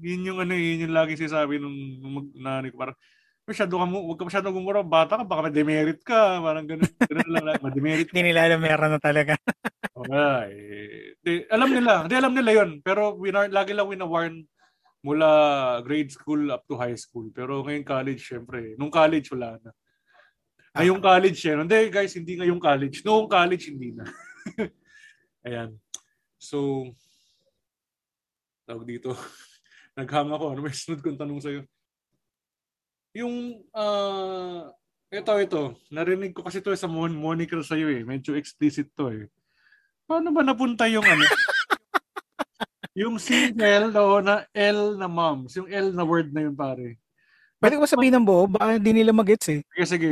yun 0.00 0.24
yung 0.24 0.40
ano, 0.40 0.56
yun 0.56 0.88
yung 0.88 0.96
lagi 0.96 1.12
sinasabi 1.12 1.60
nung, 1.60 1.76
nung 2.00 2.14
mag, 2.16 2.26
nanay 2.32 2.72
ko. 2.72 2.80
Parang, 2.80 2.96
masyado 3.44 3.74
ka 3.76 3.84
mo, 3.84 3.98
huwag 4.08 4.16
ka 4.16 4.24
masyado 4.24 4.48
gumura. 4.48 4.80
Bata 4.80 5.20
ka, 5.20 5.24
baka 5.28 5.52
ma-demerit 5.52 6.00
ka. 6.00 6.40
Parang 6.40 6.64
ganun. 6.64 6.88
Ganun 6.96 7.28
lang 7.28 7.44
lang. 7.44 7.60
Ma-demerit 7.60 8.08
ka. 8.08 8.12
Hindi 8.16 8.32
nila 8.32 8.40
alam 8.48 8.60
meron 8.64 8.90
na 8.96 9.00
talaga. 9.02 9.34
Wala 10.00 10.48
eh. 10.48 11.12
Di, 11.20 11.44
alam 11.52 11.68
nila. 11.68 11.92
Di, 12.08 12.14
alam 12.16 12.32
nila 12.32 12.50
yun. 12.56 12.70
Pero 12.80 13.20
winar, 13.20 13.52
lagi 13.52 13.76
lang 13.76 13.90
winawarn 13.90 14.40
mula 15.04 15.28
grade 15.84 16.12
school 16.12 16.48
up 16.48 16.64
to 16.64 16.80
high 16.80 16.96
school. 16.96 17.28
Pero 17.36 17.60
ngayong 17.66 17.84
college, 17.84 18.22
syempre. 18.24 18.78
Nung 18.80 18.92
college, 18.92 19.28
wala 19.36 19.60
na. 19.60 19.70
Ngayong 20.72 21.02
college, 21.02 21.38
yan. 21.42 21.58
Hindi, 21.66 21.78
guys, 21.90 22.14
hindi 22.14 22.32
ngayong 22.38 22.62
college. 22.62 23.02
Noong 23.02 23.26
college, 23.26 23.74
hindi 23.74 23.90
na. 23.92 24.06
Ayan. 25.46 25.74
So, 26.38 26.88
tawag 28.70 28.86
dito. 28.86 29.10
Naghang 29.98 30.30
ako. 30.30 30.54
Ano 30.54 30.60
may 30.62 30.70
sunod 30.70 31.02
kong 31.02 31.18
tanong 31.18 31.42
sa'yo? 31.42 31.60
Yung, 33.18 33.66
ah, 33.74 34.70
ito, 35.10 35.32
ito. 35.42 35.62
Narinig 35.90 36.30
ko 36.30 36.46
kasi 36.46 36.62
to 36.62 36.70
sa 36.78 36.86
mon 36.86 37.10
moniker 37.10 37.58
sa'yo 37.66 37.90
eh. 37.90 38.06
Medyo 38.06 38.38
explicit 38.38 38.86
to 38.94 39.10
eh. 39.10 39.26
Paano 40.06 40.30
ba 40.30 40.46
napunta 40.46 40.86
yung 40.86 41.02
ano? 41.02 41.26
yung 43.00 43.18
single 43.18 43.90
o 43.98 44.22
na 44.22 44.46
L 44.54 44.94
na 44.94 45.10
moms. 45.10 45.58
Yung 45.58 45.66
L 45.66 45.90
na 45.90 46.06
word 46.06 46.30
na 46.30 46.46
yun 46.46 46.54
pare. 46.54 46.94
Pwede 47.58 47.76
ko 47.76 47.82
ba 47.82 47.90
sabihin 47.90 48.14
ng 48.18 48.26
buo? 48.26 48.46
Baka 48.46 48.78
hindi 48.78 49.02
nila 49.02 49.10
magets 49.10 49.50
eh. 49.50 49.60
Sige, 49.74 49.86
sige. 49.86 50.10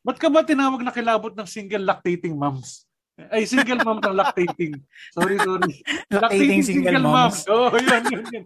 Ba't 0.00 0.16
ka 0.16 0.32
ba 0.32 0.40
tinawag 0.40 0.80
na 0.80 0.90
kilabot 0.92 1.36
ng 1.36 1.44
single 1.44 1.84
lactating 1.84 2.32
moms? 2.32 2.88
Ay, 3.28 3.44
single 3.44 3.84
mom 3.84 4.00
ng 4.00 4.16
lactating. 4.16 4.80
Sorry, 5.12 5.36
sorry. 5.36 5.74
Lactating 6.14 6.62
single 6.64 7.02
moms. 7.04 7.44
Oo, 7.46 7.68
oh, 7.72 7.76
yun, 7.76 8.02
yun, 8.08 8.24
yun. 8.32 8.44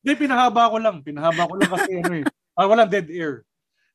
Hindi, 0.00 0.12
pinahaba 0.16 0.72
ko 0.72 0.76
lang. 0.80 0.96
Pinahaba 1.04 1.44
ko 1.44 1.54
lang 1.60 1.70
kasi 1.70 1.90
ano 2.00 2.14
eh. 2.22 2.24
Ah, 2.56 2.64
walang 2.64 2.88
dead 2.88 3.10
air. 3.10 3.44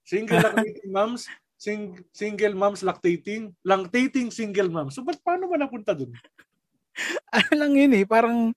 Single 0.05 0.41
lactating 0.41 0.89
moms, 0.91 1.25
sing, 1.55 1.97
single 2.13 2.53
moms 2.53 2.81
lactating, 2.85 3.53
lactating 3.61 4.29
single 4.29 4.69
moms. 4.69 4.93
So, 4.93 5.01
ba't 5.01 5.17
paano 5.21 5.49
ba 5.49 5.57
napunta 5.57 5.97
dun? 5.97 6.13
Ano 7.31 7.51
lang 7.55 7.71
yun 7.79 7.93
eh, 7.95 8.03
parang 8.03 8.51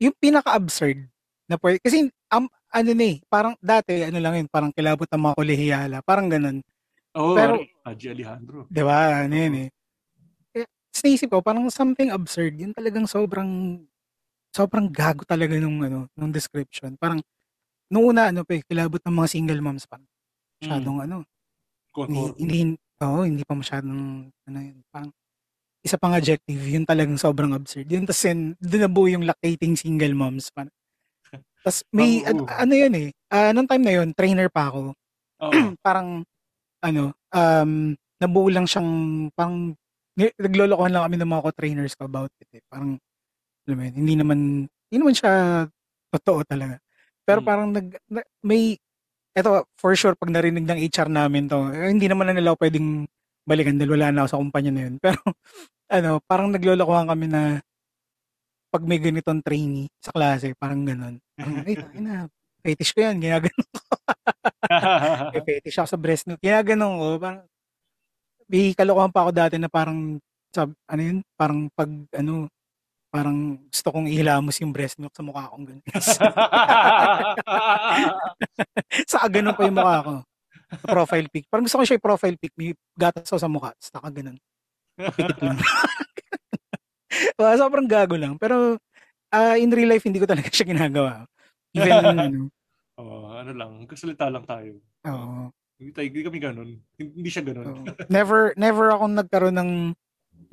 yung 0.00 0.16
pinaka-absurd 0.16 1.04
na 1.44 1.60
pwede. 1.60 1.76
Kasi 1.82 2.08
um, 2.32 2.48
ano 2.72 2.90
na 2.96 3.04
eh, 3.04 3.20
parang 3.28 3.52
dati 3.60 4.00
ano 4.00 4.16
lang 4.16 4.40
yun, 4.40 4.48
parang 4.48 4.72
kilabot 4.72 5.04
ng 5.04 5.20
mga 5.20 5.36
kolehiyala. 5.36 5.96
Parang 6.00 6.32
ganun. 6.32 6.64
Oo, 7.12 7.36
Pero- 7.36 7.60
Pero, 7.60 7.84
Haji 7.84 8.06
Alejandro. 8.08 8.58
Di 8.72 8.80
ba? 8.80 9.26
Ano 9.28 9.34
yun 9.36 9.54
eh. 9.66 9.68
Sa 10.92 11.08
naisip 11.08 11.32
ko, 11.32 11.40
parang 11.40 11.66
something 11.72 12.12
absurd. 12.12 12.60
Yun 12.60 12.76
talagang 12.76 13.08
sobrang 13.08 13.80
sobrang 14.52 14.92
gago 14.92 15.24
talaga 15.24 15.56
nung 15.56 15.80
ano, 15.80 16.06
nung 16.12 16.28
description. 16.28 16.92
Parang 17.00 17.24
nung 17.88 18.12
una 18.12 18.28
ano 18.28 18.44
pa 18.44 18.60
eh, 18.60 18.62
kilabot 18.64 19.00
ng 19.00 19.16
mga 19.16 19.28
single 19.32 19.60
moms 19.64 19.88
pa. 19.88 19.96
Masyadong 20.60 20.98
ano, 21.08 21.16
Contour. 21.92 22.36
hindi, 22.36 22.56
hindi, 22.64 22.80
oo, 23.04 23.20
hindi 23.24 23.42
pa 23.44 23.52
masyadong, 23.56 24.28
ano 24.32 24.58
yun, 24.60 24.78
parang, 24.88 25.10
isa 25.82 25.98
pang 25.98 26.14
adjective, 26.14 26.62
yun 26.62 26.86
talagang 26.86 27.18
sobrang 27.18 27.52
absurd. 27.52 27.90
Yun, 27.90 28.06
tas 28.06 28.22
yun, 28.22 28.54
doon 28.62 28.82
nabuo 28.86 29.10
yung 29.10 29.26
lactating 29.26 29.74
single 29.74 30.14
moms. 30.14 30.48
pa. 30.54 30.64
Tapos 31.62 31.84
may, 31.92 32.22
Oo. 32.22 32.28
ano, 32.28 32.40
ano 32.48 32.72
yun 32.74 32.92
eh, 32.96 33.08
ah, 33.28 33.50
nung 33.52 33.66
time 33.68 33.84
na 33.84 33.94
yun, 34.00 34.08
trainer 34.14 34.48
pa 34.48 34.70
ako. 34.70 34.94
Parang, 35.84 36.22
ano, 36.82 37.02
um, 37.34 37.72
nabuo 38.22 38.48
lang 38.48 38.64
siyang, 38.64 38.90
parang, 39.34 39.74
ni- 39.74 39.81
naglolokohan 40.16 40.92
lang 40.92 41.04
kami 41.08 41.16
ng 41.20 41.30
mga 41.32 41.44
ko-trainers 41.50 41.94
ko 41.96 42.04
about 42.08 42.32
it 42.40 42.50
eh. 42.56 42.62
Parang, 42.68 42.96
alam 43.68 43.76
mo 43.78 43.82
yun, 43.88 43.94
hindi 43.96 44.14
naman, 44.18 44.38
hindi 44.90 44.96
naman 44.98 45.14
siya 45.16 45.32
totoo 46.12 46.40
talaga. 46.46 46.76
Pero 47.24 47.40
Hmm. 47.42 47.48
parang 47.48 47.68
nag, 47.72 47.88
na- 48.10 48.28
may, 48.44 48.76
eto, 49.36 49.66
for 49.78 49.94
sure, 49.96 50.14
pag 50.18 50.32
narinig 50.32 50.66
ng 50.68 50.80
HR 50.90 51.08
namin 51.12 51.48
to, 51.48 51.70
eh, 51.72 51.88
hindi 51.92 52.06
naman 52.10 52.28
na 52.32 52.36
nila 52.36 52.56
pwedeng 52.58 53.06
balikan 53.48 53.76
dahil 53.80 53.94
wala 53.98 54.08
na 54.12 54.18
ako 54.24 54.28
sa 54.30 54.40
kumpanya 54.42 54.72
na 54.74 54.82
yun. 54.90 54.94
Pero, 55.04 55.20
ano, 55.92 56.20
parang 56.26 56.50
naglolokohan 56.52 57.08
kami 57.10 57.26
na, 57.30 57.42
pag 58.72 58.82
may 58.88 58.96
ganitong 59.00 59.44
trainee 59.44 59.88
sa 60.00 60.12
klase, 60.16 60.56
parang 60.56 60.84
ganun. 60.88 61.20
Parang, 61.36 61.60
ay, 61.64 61.76
ay 61.76 62.00
na, 62.00 62.14
fetish 62.64 62.92
ko 62.96 63.04
yan, 63.04 63.20
ginaganon 63.20 63.66
ko. 63.68 63.78
fetish 65.48 65.76
ako 65.78 65.88
sa 65.88 65.98
breast 66.00 66.24
milk, 66.28 66.40
ginaganon 66.40 66.96
ko. 66.96 67.06
Parang, 67.20 67.44
may 68.52 68.76
kalokohan 68.76 69.08
pa 69.08 69.24
ako 69.24 69.30
dati 69.32 69.56
na 69.56 69.72
parang, 69.72 70.20
sab, 70.52 70.68
ano 70.84 71.00
yun, 71.00 71.18
parang 71.40 71.72
pag, 71.72 71.88
ano, 72.12 72.52
parang 73.12 73.56
gusto 73.68 73.88
kong 73.92 74.08
ihilamos 74.08 74.56
yung 74.60 74.72
breast 74.72 75.00
milk 75.00 75.12
sa 75.12 75.24
mukha 75.24 75.48
kong 75.52 75.64
ganun. 75.68 75.84
Saka 79.12 79.26
ganun 79.28 79.56
pa 79.56 79.68
yung 79.68 79.76
mukha 79.76 79.96
ko. 80.04 80.14
Profile 80.88 81.28
pic. 81.28 81.44
Parang 81.52 81.68
gusto 81.68 81.76
ko 81.76 81.84
siya 81.84 82.00
yung 82.00 82.08
profile 82.08 82.36
pic. 82.40 82.52
May 82.56 82.72
gatas 82.96 83.28
ako 83.28 83.40
sa 83.40 83.52
mukha. 83.52 83.76
Saka 83.76 84.08
ganun. 84.08 84.40
Kapikit 84.96 85.40
lang. 85.44 85.60
well, 87.36 87.56
sobrang 87.60 87.84
gago 87.84 88.16
lang. 88.16 88.40
Pero 88.40 88.80
uh, 89.32 89.56
in 89.60 89.68
real 89.68 89.92
life, 89.92 90.08
hindi 90.08 90.16
ko 90.16 90.28
talaga 90.28 90.48
siya 90.48 90.68
ginagawa. 90.68 91.28
Even, 91.76 92.04
ano. 92.16 92.48
Oh, 93.00 93.32
ano 93.32 93.56
lang. 93.56 93.88
Kasalita 93.88 94.28
lang 94.28 94.44
tayo. 94.44 94.76
Oo. 95.08 95.48
Hindi, 95.82 95.90
tayo, 95.98 96.06
hindi 96.06 96.22
kami 96.22 96.38
ganun. 96.38 96.68
Hindi 96.94 97.26
siya 97.26 97.42
ganun. 97.42 97.66
Oh. 97.66 97.82
never, 98.06 98.54
never 98.54 98.94
ako 98.94 99.04
nagkaroon 99.10 99.58
ng 99.58 99.72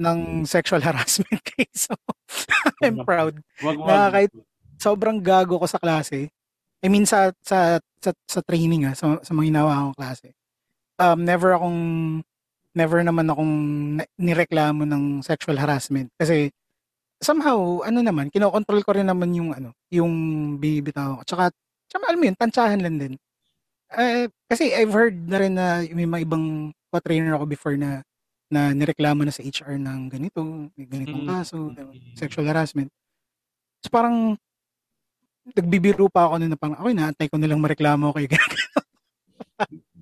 ng 0.01 0.19
sexual 0.49 0.81
harassment 0.89 1.37
case. 1.45 1.85
So, 1.85 1.93
I'm 2.81 3.05
proud. 3.05 3.37
Wag, 3.61 3.77
wag. 3.77 3.85
Na 3.85 4.09
kahit 4.09 4.33
sobrang 4.81 5.21
gago 5.21 5.61
ko 5.61 5.69
sa 5.69 5.77
klase. 5.77 6.33
I 6.81 6.87
mean 6.89 7.05
sa 7.05 7.29
sa 7.45 7.77
sa, 8.01 8.11
sa 8.25 8.39
training 8.41 8.89
ah, 8.89 8.95
sa, 8.97 9.21
sa 9.21 9.31
mga 9.37 9.53
hinawa 9.53 9.71
akong 9.77 9.97
klase. 10.01 10.27
Um 10.97 11.21
never 11.21 11.53
akong 11.53 11.79
never 12.73 13.03
naman 13.05 13.27
akong 13.29 13.55
nireklamo 14.17 14.87
ng 14.87 15.19
sexual 15.19 15.59
harassment 15.59 16.07
kasi 16.15 16.47
somehow 17.19 17.83
ano 17.83 17.99
naman 17.99 18.31
kinokontrol 18.31 18.79
ko 18.87 18.95
rin 18.95 19.11
naman 19.11 19.35
yung 19.35 19.51
ano 19.51 19.75
yung 19.91 20.09
bibitaw 20.57 21.19
ko. 21.19 21.21
Tsaka 21.27 21.43
tsaka 21.91 22.03
alam 22.07 22.19
mo 22.23 22.25
yun, 22.31 22.37
tantsahan 22.39 22.79
lang 22.79 22.95
din. 22.95 23.13
Eh, 23.91 24.29
kasi 24.45 24.69
I've 24.69 24.93
heard 24.93 25.17
na 25.25 25.37
rin 25.37 25.53
na 25.53 25.81
may 25.83 26.05
mga 26.05 26.23
ibang 26.23 26.45
pa-trainer 26.89 27.33
ako 27.33 27.45
before 27.45 27.73
na 27.73 28.05
na 28.47 28.73
nireklamo 28.73 29.21
na 29.21 29.29
sa 29.29 29.41
HR 29.41 29.77
ng 29.77 30.09
ganito, 30.09 30.41
may 30.73 30.85
ganitong 30.85 31.21
Mm. 31.21 31.29
kaso, 31.29 31.69
sexual 32.13 32.45
harassment. 32.45 32.89
So 33.79 33.89
parang 33.89 34.33
nagbibiro 35.47 36.09
pa 36.09 36.25
ako 36.25 36.41
na 36.41 36.57
parang, 36.57 36.77
okay, 36.77 36.93
naantay 36.93 37.27
ko 37.29 37.37
na 37.37 37.45
lang 37.45 37.61
mareklamo 37.61 38.09
kay 38.11 38.25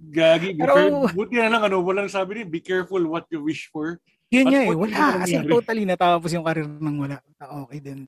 Gagi. 0.09 0.55
Pero- 0.55 0.75
care- 0.75 1.11
Buti 1.11 1.35
na 1.35 1.51
lang, 1.51 1.61
ano, 1.61 1.83
walang 1.83 2.07
sabi 2.07 2.39
din, 2.39 2.47
be 2.47 2.63
careful 2.63 3.03
what 3.03 3.27
you 3.27 3.43
wish 3.43 3.67
for. 3.67 3.99
Yun 4.31 4.47
nga 4.47 4.61
eh, 4.63 4.71
wala. 4.71 4.95
As 5.19 5.27
in, 5.29 5.43
totally 5.45 5.83
natapos 5.83 6.31
yung 6.31 6.43
career 6.43 6.67
ng 6.67 6.97
wala. 6.97 7.19
Ah, 7.37 7.63
Okay 7.63 7.79
din. 7.79 8.07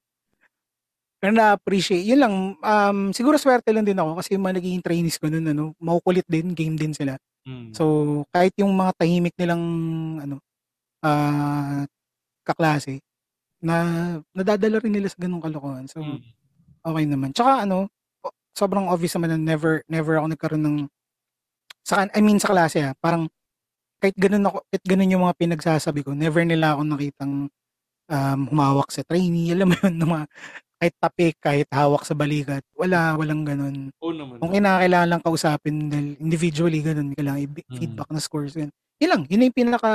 Pero 1.20 1.32
na-appreciate. 1.36 2.08
Yun 2.08 2.20
lang, 2.24 2.36
um, 2.64 2.98
siguro 3.12 3.36
swerte 3.36 3.76
lang 3.76 3.84
din 3.84 4.00
ako 4.00 4.20
kasi 4.24 4.36
yung 4.40 4.44
mga 4.48 4.64
naging 4.64 4.80
trainees 4.84 5.20
ko 5.20 5.28
nun, 5.28 5.46
ano, 5.52 5.76
makukulit 5.84 6.24
din, 6.32 6.56
game 6.56 6.80
din 6.80 6.96
sila. 6.96 7.20
Mm. 7.44 7.76
So, 7.76 7.84
kahit 8.32 8.56
yung 8.60 8.72
mga 8.72 8.96
tahimik 8.96 9.36
nilang, 9.36 9.64
ano, 10.24 10.40
ah, 11.04 11.84
kaklase, 12.48 13.00
na 13.64 13.76
nadadala 14.36 14.80
rin 14.80 14.96
nila 14.96 15.12
sa 15.12 15.20
ganung 15.20 15.44
kalokohan. 15.44 15.88
So, 15.92 16.00
Mm. 16.04 16.22
okay 16.86 17.06
naman. 17.08 17.32
Tsaka 17.36 17.68
ano, 17.68 17.92
sobrang 18.56 18.88
obvious 18.92 19.16
naman 19.16 19.36
na 19.36 19.40
never 19.40 19.84
never 19.88 20.20
ako 20.20 20.28
nagkaroon 20.36 20.64
ng 20.68 20.78
sa 21.88 22.04
I 22.12 22.20
mean 22.24 22.40
sa 22.44 22.52
klase 22.52 22.84
ah, 22.84 22.94
parang 23.00 23.28
kahit 24.04 24.16
ganun 24.20 24.48
ako, 24.48 24.58
kahit 24.72 24.86
ganun 24.88 25.12
yung 25.12 25.24
mga 25.28 25.38
pinagsasabi 25.40 26.02
ko, 26.08 26.12
never 26.16 26.44
nila 26.48 26.76
ako 26.76 26.82
nakitang 26.88 27.34
um, 28.10 28.40
humawak 28.52 28.90
sa 28.92 29.04
trainee, 29.08 29.52
alam 29.56 29.72
mo 29.72 29.76
yun, 29.80 29.96
ng 30.00 30.10
mga, 30.10 30.26
kahit 30.80 30.96
tapik, 30.96 31.36
kahit 31.38 31.68
hawak 31.70 32.08
sa 32.08 32.16
balikat, 32.16 32.64
wala, 32.72 33.14
walang 33.14 33.44
ganun. 33.44 33.92
Oo 34.00 34.16
naman. 34.16 34.40
Kung 34.40 34.50
kinakailangan 34.50 35.10
lang 35.12 35.22
kausapin 35.22 35.92
dahil 35.92 36.16
individually 36.18 36.80
ganun, 36.80 37.12
kailangan 37.12 37.52
Mm. 37.52 37.76
feedback 37.76 38.10
na 38.10 38.24
scores 38.24 38.56
yun. 38.56 38.72
Yun 38.98 39.10
lang, 39.12 39.22
yun 39.28 39.44
yung 39.44 39.56
pinaka 39.56 39.90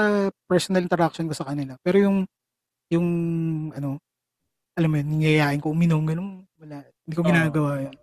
personal 0.45 0.85
interaction 0.85 1.25
ko 1.25 1.33
sa 1.33 1.49
kanila. 1.49 1.81
Pero 1.81 1.97
yung, 1.99 2.29
yung, 2.93 3.07
ano, 3.73 3.97
alam 4.77 4.89
mo 4.89 4.97
yun, 5.01 5.09
niyayain 5.11 5.61
ko, 5.61 5.73
uminom, 5.73 6.05
ganun, 6.05 6.45
wala. 6.61 6.85
Hindi 6.85 7.15
ko 7.17 7.23
Oo. 7.25 7.29
ginagawa 7.33 7.71
yun. 7.81 7.95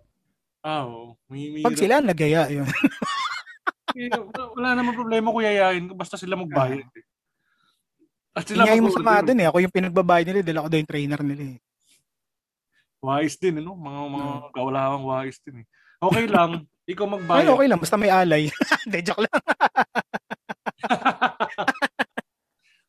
Ah, 0.62 0.82
oo. 0.86 1.14
May, 1.26 1.50
may 1.50 1.62
Pag 1.62 1.78
sila, 1.78 1.98
nagyaya 1.98 2.50
yun. 2.50 2.66
Wala- 4.56 4.74
naman 4.74 4.94
problema 4.96 5.28
kung 5.28 5.44
yayain 5.44 5.84
ko 5.84 5.94
basta 5.94 6.16
sila 6.16 6.34
magbayad. 6.34 6.82
eh. 6.82 7.04
At 8.32 8.48
sila 8.48 8.64
Ingay 8.64 8.80
mo 8.80 8.88
sa 8.88 9.20
dun 9.20 9.40
eh. 9.42 9.46
Ako 9.46 9.60
yung 9.60 9.74
pinagbabayad 9.74 10.26
nila 10.32 10.40
dahil 10.40 10.58
ako 10.64 10.68
daw 10.72 10.78
yung 10.80 10.88
trainer 10.90 11.20
nila 11.20 11.44
eh. 11.52 11.58
Wise 13.02 13.36
din, 13.42 13.58
ano? 13.58 13.74
Mga, 13.74 14.00
mga 14.14 14.30
kawalahang 14.54 15.02
wise 15.02 15.42
din 15.42 15.66
eh. 15.66 15.66
Okay 15.98 16.26
lang, 16.30 16.62
ikaw 16.86 17.06
Ay, 17.06 17.12
magbayad. 17.18 17.50
okay 17.50 17.66
lang. 17.66 17.80
Basta 17.82 17.98
may 17.98 18.10
alay. 18.10 18.46
Hindi, 18.86 18.98
joke 19.02 19.26
lang. 19.26 19.34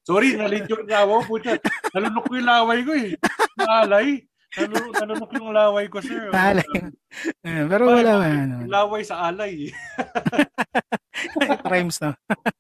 Sorry, 0.08 0.36
nalit 0.36 0.70
yung 0.70 0.86
lawa 0.86 1.24
ko. 1.24 1.40
Putya. 1.40 1.58
Nalunok 1.96 2.24
ko 2.28 2.34
yung 2.38 2.46
laway 2.50 2.80
ko 2.84 2.92
eh. 2.94 3.10
Naalay. 3.56 4.08
Nalunok, 4.54 4.94
nalunok 5.00 5.32
yung 5.34 5.50
laway 5.56 5.86
ko, 5.90 5.98
sir. 6.04 6.30
Alay. 6.30 6.68
Pero 7.72 7.84
wala. 7.88 8.22
Ano. 8.22 8.68
Laway 8.68 9.02
sa 9.08 9.32
alay. 9.32 9.72
eh. 9.72 9.74
Rhymes 11.72 11.98
na. 12.02 12.18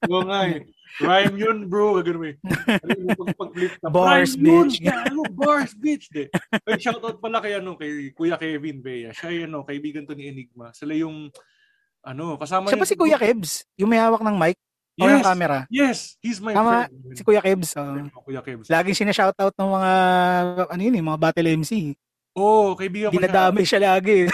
Oo 0.09 0.23
nga 0.27 0.39
eh. 0.49 0.63
Rhyme 1.01 1.35
yun, 1.41 1.57
bro. 1.65 1.97
Gagano 1.97 2.21
eh. 2.21 2.37
Pag, 3.17 3.33
pag 3.33 3.49
flip 3.49 3.73
na. 3.81 3.89
Bars, 3.89 4.37
Rhyme 4.37 4.45
yun, 4.45 4.67
bitch. 4.69 4.77
bars, 5.33 5.71
bitch. 5.73 6.05
De. 6.13 6.29
Ay, 6.69 6.77
shoutout 6.77 7.17
pala 7.17 7.41
kay, 7.41 7.57
ano, 7.57 7.73
kay 7.73 8.13
Kuya 8.13 8.37
Kevin 8.37 8.77
Bea. 8.79 9.09
Siya 9.09 9.33
yung 9.33 9.45
ano, 9.49 9.59
kaibigan 9.65 10.05
to 10.05 10.13
ni 10.13 10.29
Enigma. 10.29 10.69
Sila 10.77 10.93
yung, 10.93 11.33
ano, 12.05 12.37
kasama 12.37 12.69
Siya 12.69 12.77
ba 12.77 12.85
si 12.85 12.93
Kuya 12.93 13.17
Kebs? 13.17 13.65
Yung 13.79 13.89
may 13.89 13.97
hawak 13.97 14.21
ng 14.21 14.37
mic? 14.37 14.57
O 14.93 15.09
Yes, 15.09 15.13
yung 15.17 15.25
camera? 15.25 15.59
yes. 15.73 15.99
He's 16.21 16.37
my 16.37 16.53
Tama, 16.53 16.85
friend. 16.85 17.17
Si 17.17 17.21
Kuya 17.25 17.41
Kebs. 17.41 17.69
Oh. 17.73 18.21
Kuya 18.29 18.41
Kevin. 18.45 18.61
Laging 18.69 18.97
sinashoutout 19.01 19.55
ng 19.57 19.69
mga, 19.73 19.91
ano 20.69 20.81
yun 20.85 20.93
eh, 20.93 21.03
mga 21.03 21.19
battle 21.19 21.49
MC. 21.57 21.97
Oo, 22.37 22.73
oh, 22.73 22.77
kaibigan 22.77 23.09
ko 23.09 23.17
siya. 23.17 23.25
Dinadamay 23.25 23.65
siya 23.65 23.81
lagi. 23.81 24.29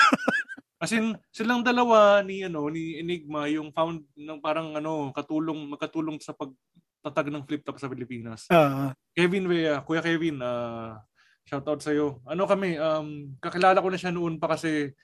As 0.80 0.96
in, 0.96 1.12
silang 1.28 1.60
dalawa 1.60 2.24
ni 2.24 2.48
ano 2.48 2.72
ni 2.72 3.04
Enigma 3.04 3.52
yung 3.52 3.76
found 3.76 4.00
ng 4.16 4.40
parang 4.40 4.72
ano 4.80 5.12
katulong 5.12 5.76
magkatulong 5.76 6.16
sa 6.24 6.32
pagtatag 6.32 7.28
ng 7.28 7.44
flip 7.44 7.68
top 7.68 7.76
sa 7.76 7.92
Pilipinas. 7.92 8.48
Oo. 8.48 8.96
Kevin 9.12 9.44
Vea, 9.52 9.84
Kuya 9.84 10.00
Kevin, 10.00 10.40
uh, 10.40 10.96
shout 11.44 11.68
out 11.68 11.84
sa 11.84 11.92
iyo. 11.92 12.24
Ano 12.24 12.48
kami, 12.48 12.80
um, 12.80 13.36
kakilala 13.44 13.84
ko 13.84 13.92
na 13.92 14.00
siya 14.00 14.16
noon 14.16 14.40
pa 14.40 14.56
kasi 14.56 14.96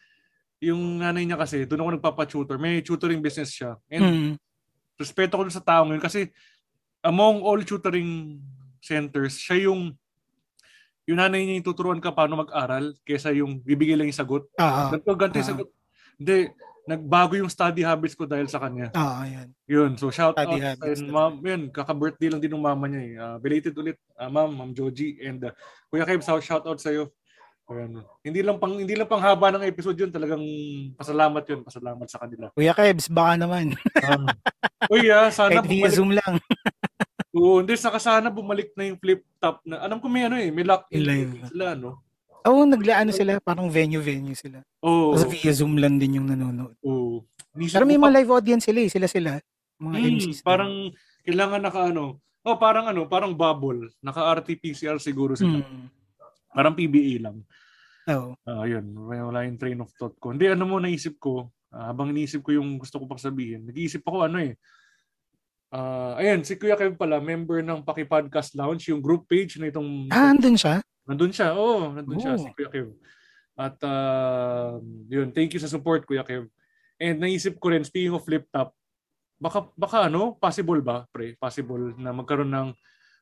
yung 0.63 1.03
nanay 1.03 1.27
niya 1.27 1.35
kasi 1.35 1.67
doon 1.67 1.83
ako 1.83 1.89
nagpapa-tutor. 1.99 2.55
May 2.55 2.79
tutoring 2.79 3.19
business 3.19 3.51
siya. 3.51 3.75
And 3.91 4.03
Mm. 4.03 4.31
respeto 4.95 5.35
ko 5.35 5.43
sa 5.51 5.59
taong 5.59 5.91
yun 5.91 5.99
kasi 5.99 6.31
among 7.03 7.43
all 7.43 7.59
tutoring 7.67 8.39
centers, 8.79 9.43
siya 9.43 9.67
yung 9.67 9.91
yung 11.06 11.18
nanay 11.18 11.41
niya 11.41 11.56
yung 11.58 11.68
tuturuan 11.68 12.02
ka 12.02 12.10
paano 12.10 12.41
mag-aral 12.41 12.98
kaysa 13.02 13.30
yung 13.32 13.62
bibigay 13.62 13.94
lang 13.94 14.10
yung 14.10 14.18
sagot. 14.18 14.50
Oo. 14.50 14.82
Ganito, 14.91 15.12
ganito 15.13 15.38
yung 15.38 15.46
Ah. 15.46 15.52
sagot. 15.54 15.70
Hindi, 16.15 16.36
nagbago 16.86 17.34
yung 17.34 17.50
study 17.50 17.82
habits 17.82 18.13
ko 18.13 18.26
dahil 18.26 18.46
sa 18.46 18.62
kanya. 18.62 18.94
Oo, 18.94 19.22
yun. 19.26 19.48
Yun, 19.65 19.91
so 19.98 20.10
shout 20.10 20.34
Study 20.34 20.62
out. 20.62 20.78
habits, 20.78 21.02
And 21.02 21.10
ma'am, 21.10 21.34
yun, 21.41 21.62
kaka-birthday 21.70 22.30
lang 22.30 22.41
din 22.41 22.54
ng 22.54 22.62
mama 22.62 22.86
niya 22.86 23.02
eh. 23.02 23.13
Uh, 23.18 23.38
belated 23.38 23.74
ulit, 23.74 23.98
uh, 24.15 24.30
ma'am, 24.30 24.50
ma'am 24.50 24.72
Joji. 24.72 25.18
And 25.20 25.41
uh, 25.46 25.54
Kuya 25.89 26.06
Kev, 26.06 26.22
shout 26.22 26.62
out 26.63 26.78
sa 26.78 26.89
iyo. 26.89 27.10
Ayan. 27.65 27.98
Hindi 28.22 28.46
lang 28.46 28.62
pang 28.62 28.78
hindi 28.78 28.94
lang 28.94 29.10
pang 29.10 29.18
haba 29.18 29.50
ng 29.50 29.65
episode 29.65 29.98
yun, 29.98 30.13
talagang 30.13 30.46
pasalamat 30.94 31.41
yun, 31.50 31.65
pasalamat 31.65 32.06
sa 32.06 32.22
kanila. 32.22 32.54
Kuya 32.54 32.78
Kebs, 32.78 33.10
baka 33.10 33.41
naman. 33.41 33.74
Um, 34.06 34.30
Uy, 34.94 35.10
ah, 35.10 35.34
sana 35.34 35.65
Kahit 35.65 35.65
bumalik. 35.65 35.98
Zoom 35.98 36.13
lang. 36.13 36.38
Oo, 37.36 37.60
hindi, 37.60 37.76
saka 37.76 38.00
sana 38.00 38.32
bumalik 38.32 38.71
na 38.80 38.88
yung 38.88 38.95
flip 38.95 39.28
top 39.43 39.60
na. 39.67 39.84
Alam 39.84 40.00
ko 40.00 40.08
may 40.08 40.24
ano 40.24 40.39
eh, 40.39 40.48
may 40.56 40.63
lock 40.63 40.88
in 40.95 41.04
sila, 41.52 41.76
no? 41.76 42.00
Oo, 42.45 42.63
oh, 42.63 42.65
naglaano 42.65 43.12
sila. 43.12 43.41
Parang 43.43 43.67
venue-venue 43.67 44.38
sila. 44.38 44.63
Oo. 44.80 45.17
Tapos 45.17 45.28
via 45.34 45.52
Zoom 45.52 45.76
lang 45.76 46.00
din 46.00 46.21
yung 46.21 46.30
nanonood. 46.32 46.78
Oo. 46.86 47.26
Nisip 47.58 47.76
Pero 47.76 47.89
may 47.89 48.00
mga 48.00 48.15
live 48.24 48.32
audience 48.32 48.63
sila 48.69 48.80
eh. 48.86 48.89
Sila-sila. 48.89 49.32
Mga 49.82 49.95
Hmm, 50.00 50.08
MCs. 50.15 50.39
parang 50.45 50.71
kailangan 51.26 51.60
naka 51.60 51.82
ano. 51.91 52.21
Oh, 52.45 52.56
parang 52.56 52.86
ano, 52.88 53.10
parang 53.10 53.34
bubble. 53.34 53.89
Naka 54.00 54.30
RT-PCR 54.39 55.02
siguro 55.02 55.34
sila. 55.34 55.60
Hmm. 55.60 55.89
Parang 56.54 56.78
PBA 56.78 57.19
lang. 57.19 57.41
Oo. 58.13 58.38
Ah, 58.45 58.63
yun. 58.69 58.93
Wala 58.93 59.26
wala 59.28 59.39
yung 59.50 59.58
train 59.58 59.82
of 59.82 59.89
thought 59.98 60.13
ko. 60.21 60.30
Hindi, 60.32 60.45
ano 60.48 60.63
mo 60.69 60.78
naisip 60.78 61.17
ko, 61.17 61.50
ah, 61.74 61.89
habang 61.89 62.13
iniisip 62.13 62.45
ko 62.45 62.54
yung 62.54 62.78
gusto 62.78 63.02
ko 63.02 63.10
pang 63.10 63.19
sabihin, 63.19 63.65
nag-iisip 63.65 64.06
ako 64.06 64.30
ano 64.30 64.38
eh. 64.39 64.54
Ah, 65.73 66.15
ayan, 66.17 66.45
si 66.45 66.56
Kuya 66.56 66.78
Kev 66.78 66.95
pala, 66.95 67.19
member 67.19 67.60
ng 67.60 67.84
Paki 67.84 68.06
Podcast 68.06 68.54
Lounge, 68.56 68.88
yung 68.88 69.01
group 69.04 69.28
page 69.28 69.58
na 69.60 69.67
itong 69.67 70.08
Ah, 70.08 70.32
andun 70.32 70.56
siya? 70.56 70.80
Nandun 71.06 71.34
siya. 71.34 71.54
Oo, 71.54 71.91
nandun 71.91 72.17
siya 72.17 72.34
Oh. 72.38 72.41
si 72.41 72.49
Kuya 72.54 72.69
Kev. 72.71 72.88
At 73.56 73.75
uh, 73.84 74.80
yun, 75.08 75.32
thank 75.32 75.51
you 75.51 75.60
sa 75.60 75.67
support 75.67 76.04
Kuya 76.04 76.23
Kev. 76.23 76.47
And 76.95 77.19
naisip 77.19 77.60
ko 77.60 77.75
rin 77.75 77.84
speaking 77.84 78.15
of 78.15 78.23
flip 78.23 78.47
top, 78.51 78.71
baka 79.36 79.67
baka 79.75 80.08
ano, 80.08 80.39
possible 80.39 80.80
ba, 80.80 81.04
pre? 81.12 81.36
Possible 81.36 81.91
na 81.99 82.15
magkaroon 82.15 82.51
ng 82.51 82.67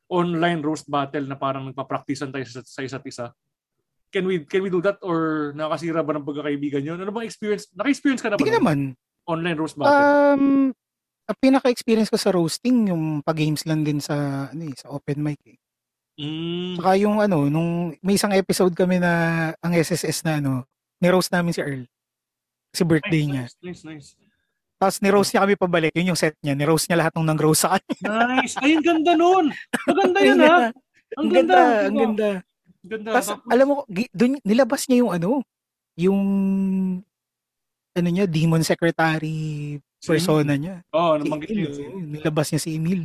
online 0.06 0.60
roast 0.62 0.86
battle 0.86 1.26
na 1.26 1.34
parang 1.34 1.66
nagpa-practicean 1.66 2.30
tayo 2.30 2.44
sa, 2.46 2.60
sa 2.62 2.82
isa't 2.82 3.02
isa. 3.08 3.34
can 4.14 4.30
we 4.30 4.46
can 4.46 4.62
we 4.62 4.70
do 4.70 4.78
that 4.78 4.94
or 5.02 5.50
nakasira 5.58 5.98
ba 6.06 6.14
ng 6.14 6.22
pagkakaibigan 6.22 6.86
yun? 6.86 7.02
Ano 7.02 7.10
bang 7.10 7.26
experience? 7.26 7.66
Naka-experience 7.74 8.22
ka 8.22 8.30
na 8.30 8.38
ba? 8.38 8.46
Hindi 8.46 8.54
naman. 8.54 8.78
Online 9.26 9.58
roast 9.58 9.74
battle? 9.74 9.90
Um, 9.90 10.70
ang 11.24 11.36
pinaka-experience 11.40 12.12
ko 12.12 12.18
sa 12.20 12.32
roasting, 12.32 12.92
yung 12.92 13.24
pag-games 13.24 13.64
lang 13.64 13.80
din 13.80 13.96
sa, 14.00 14.48
ano 14.52 14.62
eh, 14.68 14.74
sa 14.76 14.92
open 14.92 15.24
mic 15.24 15.40
eh. 15.48 15.56
mm, 16.20 16.76
Saka 16.80 16.90
yung 17.00 17.16
ano, 17.24 17.48
nung 17.48 17.96
may 18.04 18.20
isang 18.20 18.32
episode 18.36 18.76
kami 18.76 19.00
na 19.00 19.52
ang 19.64 19.72
SSS 19.72 20.28
na 20.28 20.38
ano, 20.40 20.68
ni-roast 21.00 21.32
namin 21.32 21.56
si 21.56 21.64
Earl. 21.64 21.88
Kasi 22.74 22.82
birthday 22.84 23.24
nice, 23.24 23.32
niya. 23.32 23.44
nice, 23.64 23.82
nice, 23.86 24.10
nice. 24.20 24.32
Tapos 24.76 25.00
ni-roast 25.00 25.30
niya 25.32 25.42
kami 25.46 25.54
pabalik. 25.56 25.92
Yun 25.96 26.12
yung 26.12 26.18
set 26.18 26.34
niya. 26.42 26.52
Ni-roast 26.52 26.90
niya 26.90 27.00
lahat 27.00 27.14
ng 27.16 27.24
nang-roast 27.24 27.64
sa 27.64 27.78
kanya. 27.78 28.26
Nice. 28.28 28.58
Ay, 28.60 28.76
ang 28.76 28.84
ganda 28.84 29.12
nun. 29.16 29.46
Maganda 29.88 30.18
yun, 30.20 30.38
ha? 30.42 30.56
Ang 31.14 31.28
ganda, 31.30 31.58
ang 31.88 31.96
ganda. 31.96 32.30
Ang 32.82 32.90
ganda. 32.90 33.10
Tapos, 33.16 33.28
alam 33.48 33.66
mo, 33.70 33.74
dun, 34.12 34.36
nilabas 34.44 34.84
niya 34.90 35.06
yung 35.06 35.12
ano, 35.14 35.30
yung, 35.94 36.20
ano 37.94 38.08
niya, 38.10 38.26
demon 38.26 38.66
secretary 38.66 39.78
persona 40.04 40.52
niya. 40.54 40.76
Oo, 40.92 41.00
oh, 41.00 41.14
Si 41.16 41.20
nabanggit 41.24 41.48
Emil, 41.50 41.62
yun. 41.64 41.72
si- 41.72 41.86
oo, 41.88 41.98
nilabas 42.00 42.46
niya 42.52 42.60
si 42.62 42.70
Emil. 42.76 43.00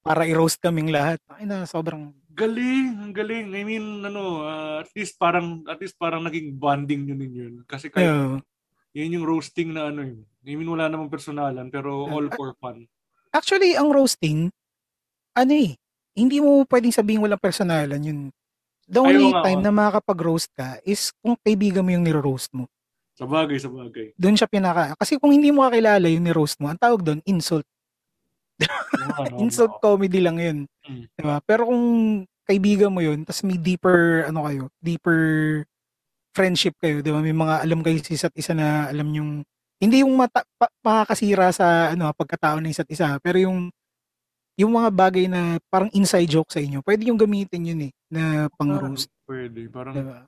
Para 0.00 0.24
i-roast 0.24 0.62
kaming 0.62 0.94
lahat. 0.94 1.18
Ay 1.28 1.44
na, 1.44 1.66
sobrang, 1.66 2.14
Galing, 2.38 3.02
ang 3.02 3.10
galing. 3.10 3.50
I 3.50 3.66
mean, 3.66 4.06
ano, 4.06 4.46
ah, 4.46 4.78
at 4.78 4.90
least 4.94 5.18
parang, 5.18 5.66
at 5.66 5.82
least 5.82 5.98
parang 5.98 6.22
naging 6.22 6.54
bonding 6.54 7.10
yun 7.10 7.18
din 7.18 7.34
yun. 7.34 7.54
Kasi 7.66 7.90
kahit, 7.90 8.06
uh, 8.06 8.38
yun 8.94 9.14
yung 9.18 9.26
roasting 9.26 9.74
na 9.74 9.90
ano 9.90 10.06
yun. 10.06 10.22
I 10.46 10.54
mean, 10.54 10.70
wala 10.70 10.86
namang 10.86 11.10
personalan, 11.10 11.66
pero 11.68 12.06
all 12.06 12.30
ah, 12.30 12.34
for 12.38 12.54
fun. 12.62 12.86
actually, 13.34 13.74
ang 13.74 13.90
roasting, 13.90 14.54
ano 15.34 15.52
eh, 15.52 15.74
hindi 16.14 16.38
mo 16.38 16.62
pwedeng 16.70 16.94
sabihin 16.94 17.20
walang 17.20 17.42
personalan 17.42 18.00
yun. 18.00 18.20
The 18.88 19.02
Ayaw 19.02 19.08
only 19.10 19.28
nga, 19.34 19.42
time 19.44 19.60
oh. 19.60 19.64
na 19.68 19.72
makakapag-roast 19.74 20.50
ka 20.54 20.80
is 20.86 21.12
kung 21.20 21.36
kaibigan 21.42 21.84
mo 21.84 21.90
yung 21.92 22.06
niro-roast 22.06 22.54
mo. 22.54 22.70
Sa 23.18 23.26
bagay, 23.26 23.58
sa 23.58 23.66
bagay. 23.66 24.14
Doon 24.14 24.38
siya 24.38 24.46
pinaka... 24.46 24.94
Kasi 24.94 25.18
kung 25.18 25.34
hindi 25.34 25.50
mo 25.50 25.66
kakilala 25.66 26.06
yung 26.06 26.22
ni-roast 26.22 26.62
mo, 26.62 26.70
ang 26.70 26.78
tawag 26.78 27.02
doon, 27.02 27.18
insult. 27.26 27.66
Oo 28.62 29.10
nga, 29.10 29.34
no? 29.34 29.42
insult 29.42 29.74
comedy 29.82 30.22
lang 30.22 30.38
yun. 30.38 30.58
Mm. 30.86 31.04
Diba? 31.18 31.42
Pero 31.42 31.66
kung 31.66 31.82
kaibigan 32.46 32.94
mo 32.94 33.02
yun, 33.02 33.26
tapos 33.26 33.42
may 33.42 33.58
deeper, 33.58 34.30
ano 34.30 34.46
kayo, 34.46 34.62
deeper 34.78 35.20
friendship 36.30 36.78
kayo, 36.78 37.02
di 37.02 37.10
ba? 37.10 37.18
May 37.18 37.34
mga 37.34 37.66
alam 37.66 37.82
kayo 37.82 37.98
sa 37.98 38.14
isa't 38.14 38.34
isa 38.38 38.54
na 38.54 38.86
alam 38.86 39.10
yung, 39.10 39.42
hindi 39.82 40.06
yung 40.06 40.14
mata, 40.14 40.46
pa, 40.54 40.70
makakasira 40.86 41.50
sa 41.50 41.90
ano, 41.90 42.14
pagkatao 42.14 42.62
ng 42.62 42.70
isa't 42.70 42.86
isa, 42.86 43.18
pero 43.18 43.42
yung 43.42 43.74
yung 44.58 44.74
mga 44.74 44.90
bagay 44.90 45.30
na 45.30 45.62
parang 45.70 45.90
inside 45.94 46.26
joke 46.26 46.50
sa 46.50 46.58
inyo, 46.58 46.82
pwede 46.82 47.06
yung 47.06 47.18
gamitin 47.18 47.62
yun 47.62 47.80
eh, 47.86 47.92
na 48.10 48.50
pang 48.58 48.74
Parang 48.74 48.94
roast. 48.94 49.06
Pwede. 49.22 49.70
Parang, 49.70 49.94
Diba? 49.94 50.18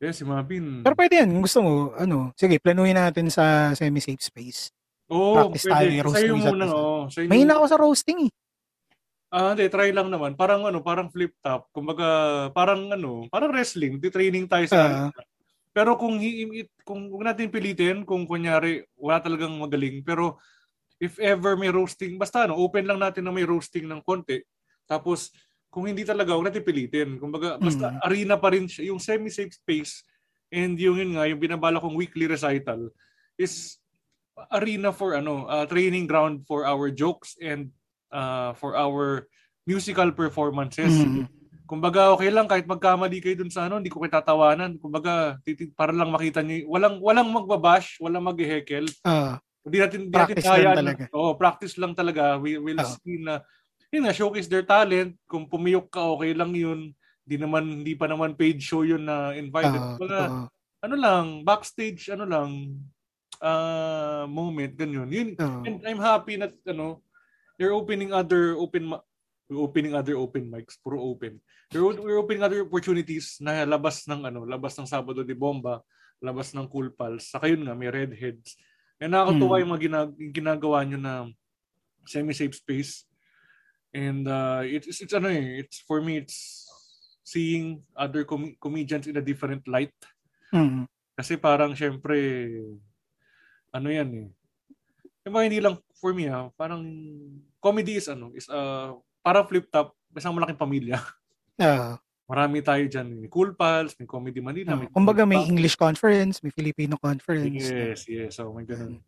Eh, 0.00 0.16
si 0.16 0.24
Mapin. 0.24 0.80
Pero 0.80 0.96
pwede 0.96 1.20
yan, 1.20 1.28
kung 1.28 1.44
gusto 1.44 1.60
mo, 1.60 1.72
ano, 1.92 2.32
sige, 2.32 2.56
planuhin 2.56 2.96
natin 2.96 3.28
sa 3.28 3.76
semi-safe 3.76 4.24
space. 4.24 4.72
Oo, 5.12 5.52
practice 5.52 5.68
tayo, 5.68 5.76
pwede. 5.76 5.98
i-roast 6.00 6.16
Sa'yo 6.16 6.34
muna, 6.40 6.64
oo. 6.72 7.00
Sa'yo 7.12 7.28
May 7.28 7.44
muna. 7.44 7.60
ako 7.60 7.64
sa 7.68 7.76
roasting 7.76 8.18
eh. 8.26 8.32
Ah, 9.30 9.54
hindi, 9.54 9.70
try 9.70 9.94
lang 9.94 10.10
naman. 10.10 10.34
Parang 10.34 10.66
ano, 10.66 10.82
parang 10.82 11.06
flip 11.12 11.36
top. 11.38 11.70
Kumbaga, 11.70 12.06
parang 12.50 12.90
ano, 12.90 13.30
parang 13.30 13.54
wrestling. 13.54 14.02
Di 14.02 14.10
training 14.10 14.50
tayo 14.50 14.66
sa 14.66 14.78
arena. 14.90 15.14
Pero 15.70 15.94
kung 15.94 16.18
hi- 16.18 16.66
it, 16.66 16.70
kung 16.82 17.06
huwag 17.06 17.30
natin 17.30 17.46
pilitin, 17.46 18.02
kung 18.02 18.26
kunyari 18.26 18.82
wala 18.98 19.22
talagang 19.22 19.54
magaling, 19.54 20.02
pero 20.02 20.42
if 20.98 21.14
ever 21.22 21.54
may 21.54 21.70
roasting, 21.70 22.18
basta 22.18 22.50
ano, 22.50 22.58
open 22.58 22.82
lang 22.90 22.98
natin 22.98 23.22
na 23.22 23.30
may 23.30 23.46
roasting 23.46 23.86
ng 23.86 24.02
konti. 24.02 24.42
Tapos 24.90 25.30
kung 25.70 25.86
hindi 25.86 26.02
talaga, 26.02 26.34
huwag 26.34 26.50
natin 26.50 26.66
pilitin. 26.66 27.16
Kumbaga, 27.16 27.54
basta 27.56 27.94
Mm. 27.94 28.00
arena 28.02 28.34
pa 28.34 28.50
rin 28.50 28.66
siya, 28.66 28.90
yung 28.90 28.98
semi-safe 28.98 29.54
space 29.54 30.02
and 30.50 30.74
yung 30.76 30.98
yun 30.98 31.14
nga, 31.14 31.24
yung 31.24 31.38
binabala 31.38 31.78
kong 31.78 31.94
weekly 31.94 32.26
recital 32.26 32.90
is 33.38 33.78
arena 34.50 34.90
for 34.90 35.14
ano, 35.14 35.46
uh, 35.46 35.64
training 35.64 36.04
ground 36.04 36.42
for 36.42 36.64
our 36.64 36.90
jokes 36.90 37.38
and 37.38 37.70
uh, 38.10 38.50
for 38.52 38.74
our 38.74 39.30
musical 39.62 40.10
performances. 40.10 40.90
Mm. 40.90 41.30
Kumbaga, 41.64 42.10
okay 42.10 42.34
lang 42.34 42.50
kahit 42.50 42.66
magkamali 42.66 43.22
kayo 43.22 43.38
dun 43.38 43.52
sa 43.52 43.70
ano, 43.70 43.78
hindi 43.78 43.86
ko 43.88 44.02
kayo 44.02 44.10
tatawanan. 44.10 44.74
Kumbaga, 44.74 45.38
titig, 45.46 45.70
para 45.70 45.94
lang 45.94 46.10
makita 46.10 46.42
niyo, 46.42 46.66
walang 46.66 46.98
walang 46.98 47.30
magbabash, 47.30 48.02
walang 48.02 48.26
maghehekel. 48.26 48.90
Ah, 49.06 49.38
Hindi 49.60 49.76
natin 49.78 49.98
hindi 50.02 50.10
natin 50.10 50.34
Practice 50.34 50.42
lang 50.42 50.56
hayaan 50.56 50.74
na- 50.74 50.80
talaga. 50.82 51.04
Oo, 51.14 51.30
practice 51.36 51.74
lang 51.78 51.92
talaga. 51.94 52.22
We 52.40 52.56
will 52.56 52.80
Oo. 52.80 52.90
see 52.98 53.22
na 53.22 53.44
yun 53.90 54.06
na 54.06 54.14
showcase 54.14 54.46
their 54.46 54.62
talent. 54.62 55.18
Kung 55.26 55.44
pumiyok 55.44 55.90
ka, 55.90 56.02
okay 56.14 56.30
lang 56.32 56.54
yun. 56.54 56.94
Hindi 57.22 57.36
naman 57.36 57.62
hindi 57.82 57.94
pa 57.94 58.06
naman 58.06 58.34
paid 58.34 58.58
show 58.58 58.82
yun 58.82 59.04
na 59.04 59.34
invited. 59.34 59.76
ah, 59.76 59.94
Kumbaga, 59.94 60.18
totoo. 60.24 60.46
ano 60.80 60.94
lang, 60.96 61.24
backstage 61.42 62.08
ano 62.08 62.24
lang 62.24 62.50
uh, 63.38 64.24
moment 64.26 64.72
ganyan. 64.74 65.10
Yun 65.10 65.28
Oo. 65.36 65.60
and 65.64 65.78
I'm 65.84 66.00
happy 66.00 66.38
that 66.38 66.54
ano 66.64 67.02
they're 67.54 67.74
opening 67.74 68.10
other 68.10 68.56
open 68.56 68.88
ma- 68.88 69.04
we're 69.50 69.60
opening 69.60 69.98
other 69.98 70.14
open 70.14 70.46
mics, 70.46 70.78
puro 70.78 71.02
open. 71.02 71.42
They're, 71.70 71.82
we're 71.82 72.18
opening 72.18 72.46
other 72.46 72.62
opportunities 72.62 73.38
na 73.42 73.66
labas 73.66 74.06
ng 74.06 74.22
ano, 74.22 74.46
labas 74.46 74.78
ng 74.78 74.86
Sabado 74.86 75.26
de 75.26 75.34
Bomba, 75.34 75.82
labas 76.22 76.54
ng 76.54 76.70
Cool 76.70 76.94
Pals. 76.94 77.34
Saka 77.34 77.50
yun 77.50 77.66
nga, 77.66 77.74
may 77.74 77.90
Redheads. 77.90 78.54
And 79.02 79.10
nakakatuwa 79.10 79.54
Mm. 79.58 79.60
yung 79.60 79.70
mga 79.74 79.82
ginag- 79.82 80.18
ginagawa 80.30 80.78
nyo 80.86 80.98
na 80.98 81.14
semi-safe 82.06 82.54
space. 82.54 83.09
And 83.90 84.26
uh, 84.26 84.62
it's, 84.62 85.02
it's 85.02 85.14
ano 85.14 85.26
eh, 85.28 85.66
it's 85.66 85.82
for 85.82 85.98
me, 85.98 86.22
it's 86.22 86.66
seeing 87.26 87.82
other 87.94 88.22
com- 88.22 88.54
comedians 88.62 89.06
in 89.06 89.18
a 89.18 89.24
different 89.24 89.66
light. 89.66 89.94
Mm. 90.54 90.86
Kasi 91.14 91.36
parang 91.36 91.74
syempre, 91.74 92.48
ano 93.74 93.88
yan 93.90 94.10
eh. 94.14 94.28
Yung 95.26 95.34
mga 95.36 95.46
hindi 95.46 95.60
lang 95.60 95.76
for 95.98 96.16
me 96.16 96.26
ha, 96.30 96.48
parang 96.56 96.82
comedy 97.60 98.00
is 98.00 98.08
ano, 98.08 98.32
is 98.32 98.48
uh, 98.48 98.96
parang 99.20 99.46
flip 99.46 99.68
top, 99.70 99.94
isang 100.16 100.34
malaking 100.34 100.58
pamilya. 100.58 100.98
Ah, 101.60 102.00
Marami 102.24 102.64
tayo 102.64 102.80
dyan. 102.88 103.20
May 103.20 103.28
Cool 103.28 103.52
Pals, 103.52 103.92
may 104.00 104.08
Comedy 104.08 104.40
Manila. 104.40 104.80
ah. 104.80 104.88
kumbaga 104.88 105.28
may 105.28 105.44
English 105.44 105.76
conference, 105.76 106.40
may 106.40 106.48
Filipino 106.48 106.96
conference, 106.96 107.68
Yes, 107.68 108.08
yes. 108.08 108.40
So, 108.40 108.48
may 108.56 108.64
ganun. 108.64 109.04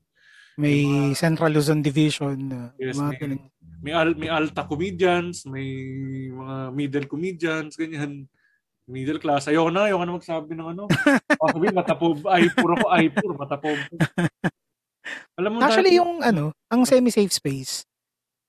May 0.57 0.85
Central 1.15 1.53
Luzon 1.53 1.81
Division, 1.81 2.39
ah, 2.53 2.69
Yes, 2.77 2.97
mga 2.97 3.09
may, 3.09 3.19
ganun. 3.19 3.41
may, 3.83 3.93
al, 3.93 4.11
may 4.15 4.31
alta 4.31 4.69
comedians, 4.69 5.45
may 5.49 5.69
mga 6.29 6.57
middle 6.71 7.07
comedians, 7.09 7.75
ganyan. 7.75 8.29
Middle 8.83 9.23
class. 9.23 9.47
Ayoko 9.47 9.71
na, 9.71 9.87
ayoko 9.87 10.05
na 10.05 10.17
magsabi 10.19 10.53
ng 10.59 10.69
ano. 10.75 10.83
Sabihin, 11.55 11.73
matapob. 11.73 12.19
Ay, 12.27 12.51
puro 12.51 12.75
ko, 12.75 12.87
ay, 12.91 13.09
puro, 13.09 13.39
matapob. 13.39 13.79
Alam 15.39 15.51
mo, 15.55 15.59
Actually, 15.63 15.95
dati- 15.97 16.01
yung 16.03 16.19
ano, 16.21 16.51
ang 16.69 16.83
semi-safe 16.83 17.31
space, 17.33 17.87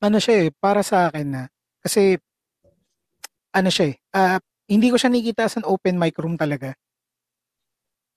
ano 0.01 0.17
siya 0.17 0.47
eh, 0.47 0.49
para 0.51 0.81
sa 0.81 1.07
akin 1.07 1.27
na, 1.29 1.43
kasi, 1.79 2.17
ano 3.53 3.69
siya 3.69 3.93
eh, 3.93 3.95
ah, 4.11 4.41
hindi 4.67 4.89
ko 4.89 4.97
siya 4.97 5.13
nakikita 5.13 5.45
as 5.47 5.55
an 5.55 5.69
open 5.69 5.95
mic 6.01 6.17
room 6.17 6.35
talaga. 6.35 6.73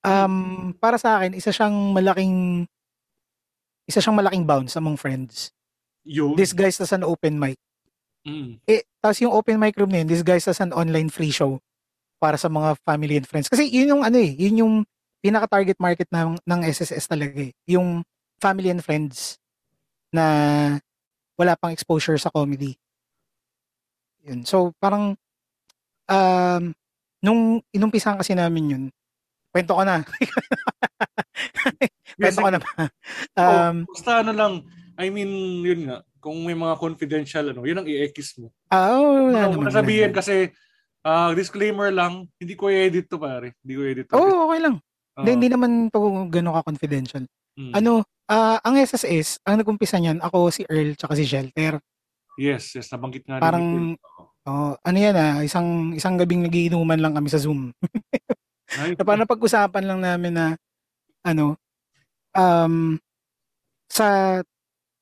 Um, 0.00 0.72
para 0.78 0.96
sa 0.96 1.20
akin, 1.20 1.36
isa 1.36 1.52
siyang 1.52 1.92
malaking, 1.92 2.64
isa 3.86 4.02
siyang 4.02 4.18
malaking 4.18 4.44
bounce 4.44 4.74
among 4.74 4.98
friends. 4.98 5.54
yun. 6.06 6.38
Disguised 6.38 6.78
as 6.78 6.94
an 6.94 7.02
open 7.02 7.34
mic. 7.38 7.58
Mm. 8.22 8.62
Eh, 8.66 8.86
tapos 9.02 9.18
yung 9.22 9.34
open 9.34 9.58
mic 9.58 9.74
room 9.74 9.90
na 9.90 10.02
yun, 10.02 10.10
disguised 10.10 10.46
as 10.46 10.62
an 10.62 10.70
online 10.70 11.10
free 11.10 11.34
show 11.34 11.58
para 12.22 12.38
sa 12.38 12.46
mga 12.46 12.78
family 12.86 13.18
and 13.18 13.26
friends. 13.26 13.50
Kasi 13.50 13.66
yun 13.66 13.90
yung 13.90 14.02
ano 14.06 14.18
eh, 14.18 14.32
yun 14.34 14.62
yung 14.62 14.74
pinaka-target 15.22 15.78
market 15.82 16.06
ng, 16.14 16.38
ng 16.42 16.60
SSS 16.62 17.10
talaga 17.10 17.42
eh. 17.42 17.52
Yung 17.66 18.06
family 18.38 18.70
and 18.70 18.82
friends 18.82 19.38
na 20.14 20.24
wala 21.34 21.58
pang 21.58 21.74
exposure 21.74 22.18
sa 22.18 22.30
comedy. 22.30 22.78
Yun. 24.26 24.46
So, 24.46 24.74
parang 24.78 25.18
um, 26.06 26.62
nung 27.22 27.62
inumpisahan 27.74 28.18
kasi 28.18 28.34
namin 28.34 28.70
yun, 28.70 28.84
kwento 29.50 29.74
ko 29.74 29.82
na. 29.82 30.02
kwento 32.18 32.40
ko 32.40 32.50
na 32.50 32.60
ba? 32.60 32.70
Um, 33.36 33.84
oh, 33.84 33.92
basta 33.92 34.24
ano 34.24 34.32
lang, 34.32 34.52
I 34.96 35.12
mean, 35.12 35.60
yun 35.60 35.80
nga, 35.88 36.00
kung 36.20 36.40
may 36.42 36.56
mga 36.56 36.74
confidential, 36.80 37.52
ano, 37.52 37.62
yun 37.62 37.78
ang 37.78 37.88
i-ekis 37.88 38.40
mo. 38.40 38.50
ah, 38.72 38.96
oh, 38.96 39.28
Ano, 39.30 39.60
naman. 39.60 39.68
wala 39.68 39.78
sabihin 39.78 40.10
naman. 40.10 40.18
kasi, 40.18 40.34
ah, 41.04 41.30
disclaimer 41.36 41.92
lang, 41.92 42.26
hindi 42.40 42.56
ko 42.56 42.72
i-edit 42.72 43.06
to 43.06 43.20
pare. 43.20 43.54
Hindi 43.62 43.72
ko 43.76 43.80
i-edit 43.84 44.06
to. 44.10 44.14
Oo, 44.16 44.24
oh, 44.24 44.40
okay 44.50 44.60
lang. 44.64 44.74
Oo. 44.80 45.20
Hindi, 45.22 45.30
hindi 45.36 45.48
naman 45.52 45.70
to 45.92 45.98
gano'n 46.32 46.56
ka-confidential. 46.60 47.24
Mm. 47.56 47.72
Ano, 47.76 47.92
ah, 48.26 48.58
ang 48.64 48.74
SSS, 48.80 49.44
ang 49.44 49.60
nag-umpisa 49.60 50.00
niyan, 50.00 50.18
ako 50.24 50.50
si 50.50 50.64
Earl 50.66 50.96
tsaka 50.96 51.14
si 51.14 51.24
Shelter. 51.28 51.78
Yes, 52.36 52.76
yes, 52.76 52.92
nabanggit 52.92 53.24
nga. 53.24 53.40
Parang, 53.40 53.96
oh, 54.44 54.72
ano 54.76 54.98
yan 54.98 55.16
ah, 55.16 55.40
isang, 55.40 55.92
isang 55.96 56.20
gabing 56.20 56.44
nagiinuman 56.44 57.00
lang 57.00 57.16
kami 57.16 57.32
sa 57.32 57.40
Zoom. 57.40 57.72
Na 58.98 59.04
parang 59.06 59.30
pag-usapan 59.30 59.84
lang 59.86 60.00
namin 60.02 60.34
na, 60.34 60.46
ano, 61.26 61.58
um, 62.38 62.94
sa, 63.90 64.40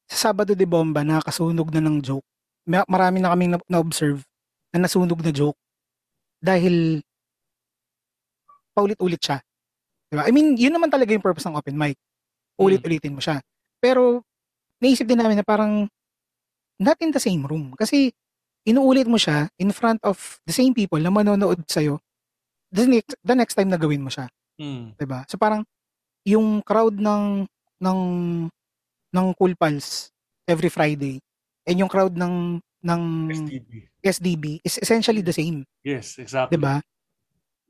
sa 0.09 0.17
Sabado 0.33 0.57
de 0.57 0.65
Bomba, 0.65 1.05
nakakasunog 1.05 1.69
na 1.69 1.85
ng 1.85 2.01
joke. 2.01 2.25
Ma- 2.65 2.89
Marami 2.89 3.21
na 3.21 3.33
kaming 3.37 3.53
na- 3.57 3.69
na-observe 3.69 4.25
na 4.73 4.89
nasunog 4.89 5.21
na 5.21 5.33
joke 5.33 5.61
dahil 6.41 7.05
paulit-ulit 8.73 9.21
siya. 9.21 9.39
Diba? 10.09 10.25
I 10.25 10.33
mean, 10.33 10.57
yun 10.57 10.73
naman 10.73 10.89
talaga 10.89 11.13
yung 11.13 11.25
purpose 11.25 11.45
ng 11.45 11.57
open 11.57 11.77
mic. 11.77 11.97
Ulit-ulitin 12.57 13.15
mo 13.15 13.21
siya. 13.21 13.45
Pero, 13.79 14.25
naisip 14.81 15.05
din 15.05 15.21
namin 15.21 15.41
na 15.41 15.47
parang 15.47 15.87
not 16.81 16.99
in 17.01 17.15
the 17.15 17.23
same 17.23 17.45
room. 17.47 17.73
Kasi, 17.79 18.11
inuulit 18.65 19.07
mo 19.07 19.21
siya 19.21 19.53
in 19.61 19.71
front 19.71 20.01
of 20.03 20.41
the 20.49 20.55
same 20.55 20.73
people 20.73 20.99
na 20.99 21.13
manonood 21.13 21.61
sa'yo 21.69 22.01
the 22.75 22.89
next, 22.89 23.15
the 23.23 23.35
next 23.37 23.55
time 23.55 23.71
na 23.71 23.79
gawin 23.79 24.03
mo 24.03 24.11
siya. 24.11 24.27
Mm. 24.59 24.99
Diba? 24.99 25.23
So 25.31 25.39
parang, 25.39 25.63
yung 26.25 26.65
crowd 26.65 26.97
ng, 26.97 27.45
ng, 27.81 28.01
ng 29.13 29.27
Cool 29.39 29.55
Pals 29.57 30.11
every 30.49 30.69
Friday 30.73 31.21
and 31.69 31.77
yung 31.81 31.89
crowd 31.93 32.17
ng, 32.17 32.59
ng 32.85 33.03
STB. 33.33 33.73
SDB 34.05 34.45
is 34.65 34.77
essentially 34.81 35.25
the 35.25 35.33
same. 35.33 35.65
Yes, 35.85 36.21
exactly. 36.21 36.57
Diba? 36.57 36.81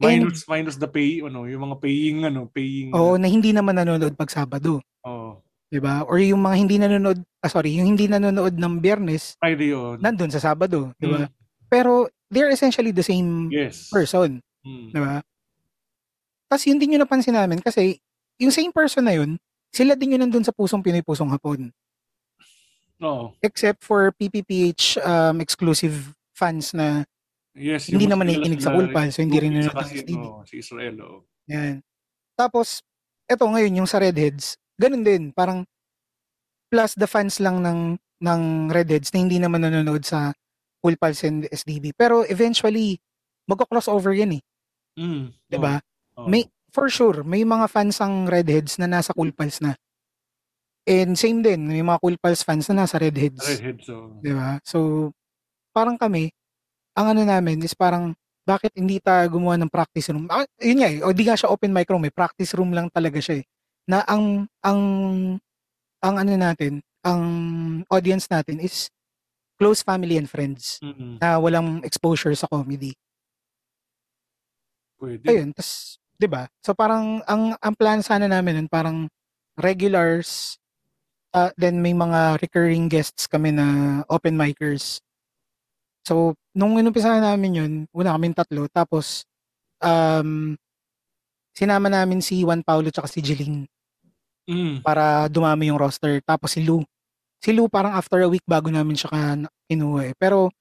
Minus, 0.02 0.42
minus 0.50 0.74
the 0.74 0.90
pay, 0.90 1.22
ano, 1.22 1.46
yung 1.46 1.70
mga 1.70 1.76
paying, 1.78 2.18
ano, 2.26 2.50
paying. 2.50 2.90
Oo, 2.90 3.14
na 3.14 3.30
hindi 3.30 3.54
naman 3.54 3.78
nanonood 3.78 4.18
pag 4.18 4.30
Sabado. 4.30 4.82
Oh, 5.06 5.38
'di 5.70 5.78
ba? 5.78 6.02
Or 6.06 6.18
yung 6.18 6.42
mga 6.42 6.56
hindi 6.58 6.76
nanonood, 6.78 7.22
ah, 7.42 7.50
sorry, 7.50 7.78
yung 7.78 7.94
hindi 7.94 8.06
nanonood 8.10 8.54
ng 8.58 8.74
Biyernes, 8.82 9.38
Friday 9.38 9.70
yun. 9.74 9.98
nandun 10.02 10.30
sa 10.34 10.42
Sabado, 10.42 10.90
'di 10.98 11.06
ba? 11.10 11.26
Mm. 11.26 11.32
Pero 11.70 12.10
they're 12.30 12.50
essentially 12.50 12.90
the 12.90 13.02
same 13.06 13.50
Yes. 13.54 13.90
person, 13.90 14.42
Mm. 14.66 14.90
'di 14.94 15.00
ba? 15.02 15.22
Tapos 16.50 16.64
yun 16.68 16.78
din 16.78 16.94
yung 16.96 17.04
napansin 17.04 17.34
namin 17.34 17.60
kasi 17.64 17.98
yung 18.38 18.52
same 18.54 18.72
person 18.74 19.04
na 19.04 19.14
yun, 19.16 19.36
sila 19.74 19.98
din 19.98 20.14
yun 20.14 20.22
nandun 20.22 20.46
sa 20.46 20.54
Pusong 20.54 20.82
Pinoy 20.82 21.02
Pusong 21.02 21.30
Hapon. 21.30 21.70
Oo. 23.02 23.34
Except 23.42 23.82
for 23.82 24.14
PPPH 24.14 25.02
um, 25.02 25.42
exclusive 25.42 26.14
fans 26.34 26.70
na 26.74 27.02
Yes. 27.54 27.86
hindi 27.86 28.10
naman 28.10 28.26
nakikinig 28.26 28.58
sa 28.58 28.74
Pals, 28.74 29.14
so 29.14 29.22
hindi 29.22 29.38
rin 29.38 29.54
nanonood 29.54 29.78
ng 29.78 29.94
SDB. 29.94 30.18
ano, 30.18 30.42
si 30.42 30.58
Israel, 30.58 30.94
oo. 31.06 31.18
Yan. 31.46 31.78
Tapos, 32.34 32.82
eto 33.30 33.46
ngayon, 33.46 33.78
yung 33.78 33.86
sa 33.86 34.02
Redheads, 34.02 34.58
ganun 34.74 35.06
din. 35.06 35.30
Parang, 35.30 35.62
plus 36.66 36.98
the 36.98 37.06
fans 37.06 37.38
lang 37.38 37.62
ng, 37.62 37.94
ng 38.18 38.42
Redheads 38.74 39.14
na 39.14 39.22
hindi 39.22 39.38
naman 39.38 39.62
nanonood 39.62 40.02
sa 40.02 40.34
Cool 40.82 40.98
Pals 40.98 41.22
and 41.22 41.46
SDB. 41.46 41.94
Pero 41.94 42.26
eventually, 42.26 42.98
magko-crossover 43.46 44.18
yan 44.18 44.36
eh. 44.36 44.42
Mm. 44.98 45.30
'di 45.50 45.58
ba? 45.58 45.78
Oo. 46.18 46.26
May, 46.26 46.46
for 46.74 46.90
sure, 46.90 47.22
may 47.22 47.46
mga 47.46 47.70
fans 47.70 48.02
ang 48.02 48.26
Redheads 48.26 48.82
na 48.82 48.90
nasa 48.90 49.14
Cool 49.14 49.30
Pals 49.30 49.62
na. 49.62 49.78
And 50.84 51.14
same 51.14 51.40
din, 51.40 51.70
may 51.70 51.80
mga 51.80 52.02
Cool 52.02 52.18
Pals 52.18 52.42
fans 52.42 52.66
na 52.68 52.82
nasa 52.82 52.98
Redheads. 52.98 53.40
Redhead, 53.40 53.78
so. 53.86 54.18
'di 54.18 54.34
ba? 54.34 54.58
So, 54.66 55.10
parang 55.70 55.94
kami, 55.94 56.34
ang 56.98 57.14
ano 57.14 57.22
namin 57.22 57.62
is 57.62 57.72
parang, 57.72 58.12
bakit 58.44 58.76
hindi 58.76 59.00
ta 59.00 59.24
gumawa 59.24 59.56
ng 59.56 59.72
practice 59.72 60.12
room? 60.12 60.28
Ah, 60.28 60.44
yun 60.60 60.84
nga 60.84 60.90
eh, 60.92 61.00
o 61.00 61.16
di 61.16 61.24
nga 61.24 61.32
siya 61.32 61.48
open 61.48 61.72
mic 61.72 61.88
room 61.88 62.04
eh, 62.04 62.12
practice 62.12 62.52
room 62.52 62.76
lang 62.76 62.92
talaga 62.92 63.16
siya 63.16 63.40
eh. 63.40 63.44
Na 63.88 64.04
ang, 64.04 64.44
ang, 64.60 64.80
ang 66.04 66.14
ano 66.20 66.32
natin, 66.36 66.84
ang 67.00 67.22
audience 67.88 68.28
natin 68.28 68.60
is 68.60 68.92
close 69.56 69.80
family 69.80 70.20
and 70.20 70.28
friends 70.28 70.76
Mm-mm. 70.84 71.16
na 71.24 71.40
walang 71.40 71.80
exposure 71.88 72.36
sa 72.36 72.44
comedy. 72.44 72.92
Pwede. 75.00 75.24
Ayun, 75.24 75.56
tas, 75.56 75.96
'di 76.24 76.32
ba? 76.32 76.48
So 76.64 76.72
parang 76.72 77.20
ang 77.28 77.52
ang 77.60 77.74
plan 77.76 78.00
sana 78.00 78.24
namin 78.24 78.64
nun 78.64 78.68
parang 78.72 79.12
regulars 79.60 80.56
uh, 81.36 81.52
then 81.60 81.84
may 81.84 81.92
mga 81.92 82.40
recurring 82.40 82.88
guests 82.88 83.28
kami 83.28 83.52
na 83.52 84.00
open 84.08 84.32
micers. 84.40 85.04
So 86.08 86.32
nung 86.56 86.80
inumpisa 86.80 87.12
namin 87.20 87.52
yun, 87.60 87.72
una 87.92 88.16
kaming 88.16 88.32
tatlo 88.32 88.64
tapos 88.72 89.28
um 89.84 90.56
sinama 91.52 91.92
namin 91.92 92.24
si 92.24 92.40
Juan 92.40 92.64
Paulo 92.64 92.88
tsaka 92.88 93.12
si 93.12 93.20
Jeline 93.20 93.68
Mm. 94.44 94.84
para 94.84 95.24
dumami 95.32 95.72
yung 95.72 95.80
roster 95.80 96.20
tapos 96.20 96.52
si 96.52 96.60
Lou. 96.60 96.84
Si 97.40 97.48
Lou 97.56 97.64
parang 97.64 97.96
after 97.96 98.20
a 98.20 98.28
week 98.28 98.44
bago 98.44 98.68
namin 98.68 98.92
siya 98.92 99.40
kinuha 99.68 100.12
eh. 100.12 100.14
Pero 100.20 100.52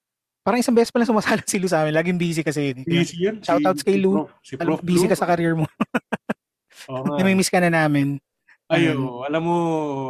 parang 0.44 0.60
isang 0.60 0.76
beses 0.76 0.92
pa 0.92 1.00
lang 1.00 1.08
sumasala 1.08 1.40
si 1.42 1.56
Lou 1.56 1.66
sa 1.66 1.82
amin. 1.82 1.96
Laging 1.96 2.20
busy 2.20 2.44
kasi 2.44 2.70
eh. 2.70 2.84
Busy 2.84 3.24
yan. 3.24 3.40
Shoutouts 3.40 3.80
kay 3.80 3.96
Lou. 3.96 4.28
Prof, 4.28 4.30
si 4.44 4.54
alam, 4.54 4.76
Prof. 4.76 4.80
busy 4.84 5.08
Lou. 5.08 5.10
ka 5.10 5.16
sa 5.16 5.26
career 5.26 5.56
mo. 5.56 5.64
Oo 6.92 7.02
nga. 7.02 7.16
Namimiss 7.18 7.48
ka 7.48 7.58
na 7.58 7.72
namin. 7.72 8.20
Ayo, 8.68 9.24
alam 9.24 9.40
mo, 9.40 9.56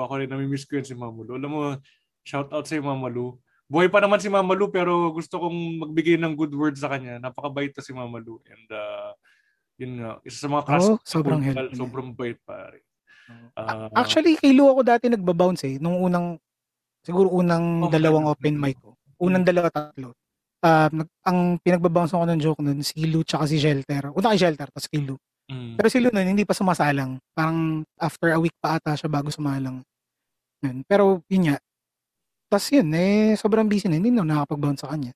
ako 0.03 0.13
rin 0.19 0.31
namimiss 0.31 0.67
ko 0.67 0.79
yun 0.79 0.87
si 0.87 0.95
Mama 0.95 1.23
Lu. 1.23 1.35
Alam 1.35 1.51
mo, 1.51 1.61
shout 2.23 2.51
out 2.51 2.67
sa 2.67 2.75
Mama 2.79 3.07
Lu. 3.07 3.39
Buhay 3.65 3.87
pa 3.87 3.99
naman 3.99 4.19
si 4.19 4.27
Mama 4.27 4.55
Lu 4.55 4.69
pero 4.69 5.11
gusto 5.11 5.39
kong 5.39 5.87
magbigay 5.87 6.19
ng 6.19 6.35
good 6.35 6.55
words 6.55 6.83
sa 6.83 6.91
kanya. 6.91 7.19
Napakabait 7.19 7.71
to 7.71 7.83
si 7.83 7.95
Mama 7.95 8.19
Lu. 8.19 8.43
And 8.47 8.67
uh, 8.71 9.11
yun 9.75 10.03
nga, 10.03 10.19
isa 10.23 10.47
sa 10.47 10.51
mga 10.51 10.65
class 10.67 10.87
Oo, 10.87 10.99
sobrang 11.03 11.43
helpful. 11.43 11.79
Sobrang 11.79 12.11
bait 12.11 12.39
pare. 12.43 12.83
Ah, 13.55 13.89
Actually, 13.95 14.35
kay 14.35 14.51
Lou 14.53 14.67
ako 14.69 14.83
dati 14.83 15.07
nagbabounce 15.07 15.65
eh. 15.65 15.77
Nung 15.79 15.99
unang, 15.99 16.39
siguro 17.03 17.31
unang 17.31 17.87
Oh, 17.87 17.91
dalawang 17.91 18.27
open 18.27 18.55
mic 18.55 18.79
ko. 18.79 18.95
Unang 19.19 19.43
dalawa, 19.43 19.71
tatlo. 19.71 20.15
Nag- 20.65 21.13
ang 21.23 21.39
pinagbabounce 21.61 22.17
ko 22.17 22.25
ng 22.25 22.41
joke 22.41 22.65
nun, 22.65 22.81
si 22.81 23.05
Lou 23.05 23.21
tsaka 23.21 23.45
si 23.45 23.61
Shelter. 23.61 24.09
Una 24.11 24.33
kay 24.33 24.41
Shelter, 24.41 24.69
tapos 24.73 24.89
kay 24.89 25.05
Lou. 25.05 25.21
mm, 25.53 25.77
Pero 25.77 25.89
si 25.93 26.01
Lou 26.01 26.09
nun, 26.09 26.25
hindi 26.25 26.49
pa 26.49 26.57
sumasalang. 26.57 27.21
Parang 27.37 27.85
after 28.01 28.33
a 28.33 28.41
week 28.41 28.57
pa 28.57 28.81
ata 28.81 28.97
siya 28.97 29.13
bago 29.13 29.29
sumalang. 29.29 29.85
Yun. 30.65 30.81
Pero 30.89 31.21
yun 31.29 31.53
nga. 31.53 31.57
Tapos 32.49 32.67
yun, 32.73 32.89
eh, 32.97 33.37
sobrang 33.37 33.69
busy 33.69 33.93
na. 33.93 34.01
Hindi 34.01 34.09
na 34.09 34.25
nakakapag-bounce 34.25 34.81
sa 34.85 34.91
kanya. 34.91 35.13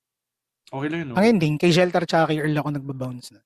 okay 0.69 0.85
lang 0.85 0.99
yun. 1.01 1.09
No? 1.09 1.15
Ang 1.17 1.25
ending, 1.33 1.55
kay 1.57 1.73
Shelter 1.73 2.05
tsaka 2.05 2.29
kay 2.29 2.37
Earl 2.45 2.53
ako 2.61 2.69
nagbabounce 2.77 3.33
na. 3.33 3.41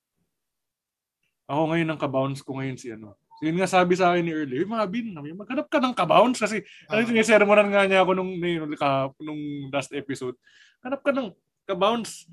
Ako 1.48 1.72
ngayon 1.72 1.88
ang 1.88 2.00
kabounce 2.00 2.40
ko 2.40 2.56
ngayon 2.56 2.76
si 2.76 2.92
ano. 2.92 3.16
So 3.40 3.48
yun 3.48 3.56
nga 3.56 3.68
sabi 3.68 3.96
sa 3.96 4.12
akin 4.12 4.24
ni 4.24 4.32
Early, 4.32 4.62
hey, 4.62 4.68
Mabin, 4.68 5.12
maghanap 5.12 5.66
ka 5.68 5.80
ng 5.80 5.92
kabounce 5.92 6.38
kasi 6.38 6.62
Ah. 6.88 7.00
uh, 7.00 7.24
sermonan 7.24 7.68
nga 7.68 7.84
niya 7.84 8.00
ako 8.04 8.12
nung, 8.16 8.32
nung, 8.36 8.72
nung 9.20 9.40
last 9.68 9.90
episode. 9.92 10.36
Hanap 10.80 11.00
ka 11.00 11.12
ng 11.12 11.32
kabounce. 11.64 12.28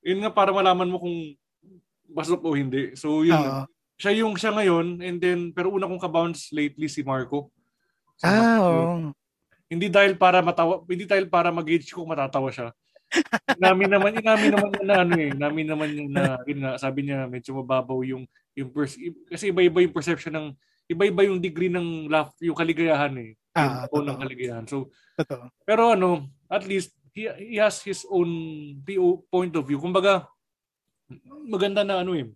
Yun 0.00 0.24
nga 0.24 0.32
para 0.32 0.50
malaman 0.50 0.88
mo 0.88 0.98
kung 0.98 1.16
basok 2.08 2.40
o 2.42 2.56
hindi. 2.56 2.94
So 2.96 3.22
yun, 3.22 3.36
Oo. 3.36 3.64
siya 3.94 4.12
yung 4.16 4.34
siya 4.34 4.50
ngayon 4.50 4.98
and 4.98 5.18
then 5.20 5.40
pero 5.50 5.70
una 5.70 5.86
kong 5.86 6.00
kabounce 6.00 6.50
lately 6.50 6.88
si 6.88 7.02
Marco. 7.02 7.50
Si 8.16 8.26
Ah, 8.26 8.58
oo. 8.60 9.12
Hindi 9.70 9.86
dahil 9.86 10.18
para 10.18 10.42
matawa, 10.42 10.82
hindi 10.90 11.06
dahil 11.06 11.30
para 11.30 11.54
mag-gauge 11.54 11.94
ko 11.94 12.02
matatawa 12.02 12.50
siya. 12.50 12.74
namin 13.58 13.90
naman, 13.90 14.14
namin 14.18 14.50
naman 14.54 14.70
na 14.82 14.94
ano 15.02 15.14
eh, 15.18 15.30
namin 15.34 15.66
naman 15.66 15.88
yung 15.90 16.10
na, 16.10 16.38
yun 16.46 16.62
nga, 16.62 16.78
sabi 16.78 17.06
niya 17.06 17.26
medyo 17.26 17.58
mababaw 17.58 18.06
yung 18.06 18.22
yung 18.54 18.70
pers- 18.70 18.98
kasi 19.26 19.50
iba-iba 19.50 19.82
yung 19.82 19.94
perception 19.94 20.30
ng 20.30 20.46
iba-iba 20.86 21.26
yung 21.26 21.38
degree 21.38 21.70
ng 21.70 22.06
laugh, 22.06 22.34
yung 22.38 22.54
kaligayahan 22.54 23.14
eh. 23.18 23.30
Ah, 23.50 23.86
yung 23.86 23.90
tone 23.90 24.06
ng 24.06 24.14
totoo. 24.14 24.22
kaligayahan. 24.22 24.64
So, 24.66 24.76
Totoo. 25.18 25.44
pero 25.62 25.94
ano, 25.94 26.10
at 26.46 26.62
least 26.66 26.94
he, 27.14 27.28
he 27.38 27.56
has 27.58 27.82
his 27.82 28.06
own 28.08 28.30
PO 28.84 29.26
point 29.30 29.54
of 29.56 29.66
view. 29.66 29.78
Kumbaga, 29.78 30.26
maganda 31.46 31.82
na 31.82 32.00
ano 32.02 32.14
eh. 32.14 32.28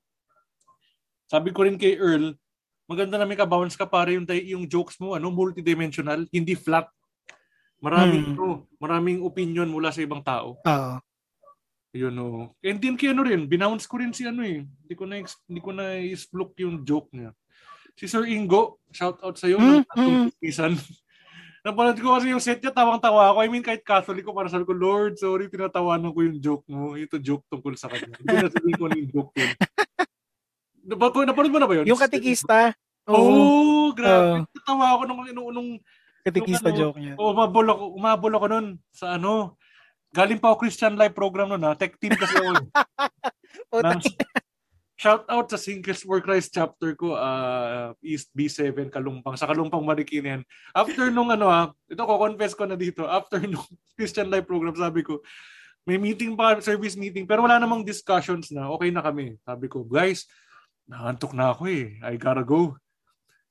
Sabi 1.30 1.50
ko 1.54 1.64
rin 1.64 1.80
kay 1.80 1.96
Earl, 1.96 2.34
maganda 2.84 3.16
na 3.16 3.24
may 3.24 3.38
ka-bounce 3.38 3.78
ka 3.78 3.88
para 3.88 4.12
yung, 4.12 4.28
yung 4.28 4.64
jokes 4.68 5.00
mo, 5.00 5.16
ano, 5.16 5.32
multidimensional, 5.32 6.28
hindi 6.28 6.54
flat. 6.54 6.87
Maraming, 7.80 8.32
Hmm. 8.32 8.37
ano, 8.37 8.46
maraming 8.80 9.20
opinion 9.24 9.68
mula 9.68 9.92
sa 9.92 10.04
ibang 10.04 10.24
tao. 10.24 10.56
Oo. 10.60 10.94
Yun 11.94 12.14
oh. 12.18 12.50
And 12.58 12.82
then 12.82 12.98
kay 12.98 13.14
ano 13.14 13.22
rin, 13.22 13.46
binounce 13.46 13.87
ko 13.87 14.02
rin 14.02 14.10
si 14.10 14.26
ano 14.26 14.42
eh. 14.42 14.66
Hindi 14.66 14.94
ko 14.98 15.06
na 15.06 15.22
hindi 15.22 15.60
ko 15.62 15.70
na 15.70 15.94
isplok 16.02 16.58
yung 16.58 16.82
joke 16.82 17.06
niya. 17.14 17.30
Si 17.94 18.10
Sir 18.10 18.26
Ingo, 18.26 18.82
shout 18.90 19.22
out 19.22 19.38
sa 19.38 19.46
iyo 19.46 19.62
Mm, 19.62 19.87
ng 19.87 20.26
mm. 20.26 20.28
season. 20.42 20.74
Napanood 21.64 21.96
ko 21.96 22.12
kasi 22.12 22.29
yung 22.29 22.44
set 22.44 22.61
niya, 22.61 22.77
tawang-tawa 22.77 23.33
ako. 23.33 23.38
I 23.40 23.48
mean, 23.48 23.64
kahit 23.64 23.81
Catholic 23.81 24.20
ko, 24.20 24.37
para 24.37 24.53
sabi 24.53 24.68
ko, 24.68 24.77
Lord, 24.77 25.16
sorry, 25.16 25.48
tinatawanan 25.48 26.12
ko 26.12 26.20
yung 26.20 26.38
joke 26.38 26.66
mo. 26.68 26.92
Ito 26.92 27.16
joke 27.16 27.48
tungkol 27.48 27.72
sa 27.81 27.88
kanya. 27.88 28.12
Hindi 28.20 28.37
na 28.37 28.53
sabihin 28.53 28.77
ko 28.77 28.85
na 28.85 28.96
yung 29.00 29.11
joke 29.11 29.33
yun. 29.33 29.53
Napanood 30.85 31.48
mo 31.48 31.59
na 31.59 31.68
ba 31.68 31.74
yun? 31.81 31.88
Yung 31.88 31.96
katikista. 31.96 32.77
Oo, 33.09 33.16
oh, 33.16 33.87
grabe. 33.97 34.45
Oo. 34.45 34.53
Natawa 34.53 34.84
ako 34.93 35.03
nung, 35.09 35.20
nung, 35.32 35.49
nung 35.57 35.70
Katikista 36.24 36.72
Yung 36.72 36.74
ano, 36.74 36.80
joke 36.80 36.99
niya. 37.05 37.14
Oh, 37.20 37.36
umabol 37.36 37.66
ako, 37.68 37.84
umabol 38.01 38.32
ako 38.32 38.47
nun 38.49 38.66
sa 38.88 39.20
ano. 39.20 39.61
Galing 40.09 40.41
pa 40.41 40.49
ako 40.51 40.64
Christian 40.64 40.97
Life 40.97 41.12
program 41.12 41.53
nun 41.53 41.68
ha. 41.68 41.76
Tech 41.76 42.01
team 42.01 42.16
kasi 42.16 42.32
ako. 42.41 42.64
Ng, 43.84 44.01
shout 45.05 45.28
out 45.28 45.52
sa 45.52 45.61
Singles 45.61 46.00
for 46.00 46.24
Christ 46.24 46.57
chapter 46.57 46.96
ko, 46.96 47.12
uh, 47.12 47.92
East 48.00 48.32
B7 48.32 48.88
Kalumpang, 48.88 49.36
sa 49.36 49.44
Kalumpang 49.44 49.84
Marikina 49.84 50.40
yan. 50.40 50.42
After 50.72 51.12
nung 51.12 51.28
ano 51.28 51.52
ha, 51.52 51.68
ito 51.84 52.00
ko 52.00 52.16
confess 52.16 52.57
ko 52.57 52.64
na 52.64 52.72
dito, 52.72 53.05
after 53.05 53.44
nung 53.52 53.68
Christian 54.00 54.32
Life 54.32 54.48
program, 54.48 54.72
sabi 54.72 55.05
ko, 55.05 55.20
may 55.84 56.00
meeting 56.00 56.32
pa, 56.32 56.57
service 56.64 56.96
meeting, 56.96 57.28
pero 57.28 57.44
wala 57.44 57.61
namang 57.61 57.84
discussions 57.84 58.48
na, 58.48 58.72
okay 58.72 58.88
na 58.88 59.05
kami. 59.05 59.36
Sabi 59.44 59.68
ko, 59.68 59.84
guys, 59.84 60.24
naantok 60.88 61.36
na 61.36 61.52
ako 61.52 61.68
eh. 61.68 62.00
I 62.00 62.16
gotta 62.16 62.40
go. 62.40 62.72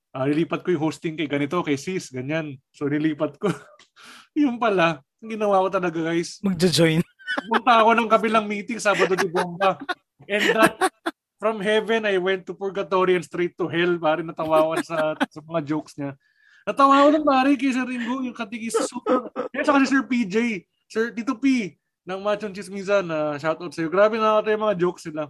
Ah, 0.09 0.25
nilipat 0.25 0.65
ko 0.65 0.73
yung 0.73 0.89
hosting 0.89 1.13
kay 1.13 1.29
ganito, 1.29 1.61
kay 1.61 1.77
sis, 1.77 2.09
ganyan. 2.09 2.57
So 2.73 2.89
nilipat 2.89 3.37
ko. 3.37 3.53
yung 4.41 4.57
pala, 4.57 5.05
ginawa 5.21 5.61
ko 5.61 5.69
talaga 5.69 6.01
guys, 6.01 6.41
Magjo-join. 6.41 7.05
Punta 7.45 7.85
ako 7.85 7.93
ng 7.93 8.09
kabilang 8.09 8.49
meeting 8.49 8.81
Sabado 8.81 9.13
di 9.13 9.29
Bomba. 9.29 9.77
And 10.25 10.53
that 10.57 10.92
from 11.43 11.59
heaven, 11.59 12.07
I 12.07 12.15
went 12.23 12.47
to 12.47 12.55
purgatory 12.55 13.19
and 13.19 13.25
straight 13.27 13.59
to 13.59 13.67
hell. 13.67 13.99
Pare, 13.99 14.23
natawawan 14.23 14.79
sa, 14.79 15.11
sa 15.35 15.39
mga 15.43 15.75
jokes 15.75 15.99
niya. 15.99 16.15
Natawa 16.63 17.03
ko 17.03 17.09
ng 17.11 17.27
pare 17.27 17.51
kay 17.59 17.75
Sir 17.75 17.83
Ringo, 17.83 18.23
yung 18.23 18.31
katikis 18.31 18.79
super. 18.87 19.27
Yan 19.51 19.67
sa 19.67 19.75
kasi 19.75 19.91
Sir 19.91 20.07
PJ, 20.07 20.63
Sir 20.87 21.11
Tito 21.11 21.35
P, 21.35 21.75
ng 22.07 22.19
Machong 22.23 22.55
Chismisan, 22.55 23.03
na 23.03 23.35
uh, 23.35 23.35
shoutout 23.35 23.75
sa'yo. 23.75 23.91
Grabe 23.91 24.15
na 24.15 24.39
yung 24.39 24.63
mga 24.63 24.79
jokes 24.79 25.11
nila. 25.11 25.27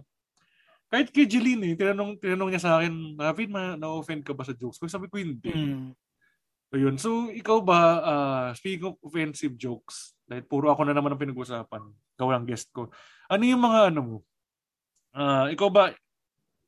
Kahit 0.86 1.10
kay 1.10 1.26
Jeline, 1.26 1.74
eh, 1.74 1.74
tinanong, 1.74 2.22
tinanong 2.22 2.54
niya 2.54 2.62
sa 2.62 2.78
akin, 2.78 3.18
David, 3.18 3.50
ma, 3.50 3.74
na-offend 3.74 4.22
ka 4.22 4.30
ba 4.30 4.46
sa 4.46 4.54
jokes 4.54 4.78
ko? 4.78 4.86
Sabi 4.86 5.10
ko, 5.10 5.18
hindi. 5.18 5.50
Mm. 5.50 5.90
So, 6.70 6.74
yun. 6.78 6.94
So, 7.02 7.10
ikaw 7.34 7.58
ba, 7.66 7.78
uh, 7.98 8.48
speaking 8.54 8.94
of 8.94 9.02
offensive 9.02 9.58
jokes, 9.58 10.14
dahil 10.30 10.46
puro 10.46 10.70
ako 10.70 10.86
na 10.86 10.94
naman 10.94 11.10
ang 11.10 11.18
pinag-usapan, 11.18 11.82
ikaw 12.14 12.30
lang 12.30 12.46
guest 12.46 12.70
ko, 12.70 12.94
ano 13.26 13.42
yung 13.42 13.58
mga 13.58 13.80
ano 13.90 14.00
mo? 14.06 14.16
Uh, 15.10 15.50
ikaw 15.50 15.66
ba, 15.66 15.90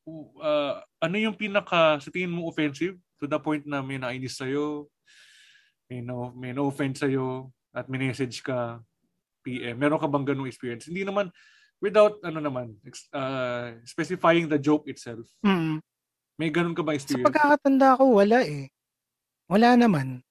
uh, 0.07 0.79
ano 1.03 1.15
yung 1.19 1.35
pinaka, 1.35 1.99
sa 1.99 2.09
tingin 2.09 2.31
mo 2.31 2.47
offensive? 2.47 2.95
To 3.19 3.25
the 3.27 3.39
point 3.41 3.65
na 3.65 3.81
may 3.81 3.99
nainis 3.99 4.39
sa'yo, 4.39 4.87
may 5.89 5.99
no, 5.99 6.31
may 6.37 6.53
no 6.53 6.69
offense 6.69 7.03
sa'yo, 7.03 7.51
at 7.75 7.91
may 7.91 7.99
message 7.99 8.41
ka, 8.41 8.79
PM. 9.45 9.79
Meron 9.79 10.01
ka 10.01 10.07
bang 10.09 10.27
ganung 10.27 10.49
experience? 10.49 10.91
Hindi 10.91 11.07
naman, 11.07 11.31
without, 11.79 12.19
ano 12.23 12.39
naman, 12.43 12.75
uh, 13.15 13.79
specifying 13.87 14.51
the 14.51 14.59
joke 14.59 14.87
itself. 14.91 15.23
Mm. 15.45 15.79
May 16.37 16.49
ganun 16.51 16.75
ka 16.75 16.83
ba 16.83 16.93
experience? 16.93 17.23
Sa 17.23 17.29
pagkakatanda 17.31 17.97
ko, 17.97 18.03
wala 18.19 18.43
eh. 18.43 18.69
Wala 19.47 19.79
naman. 19.79 20.21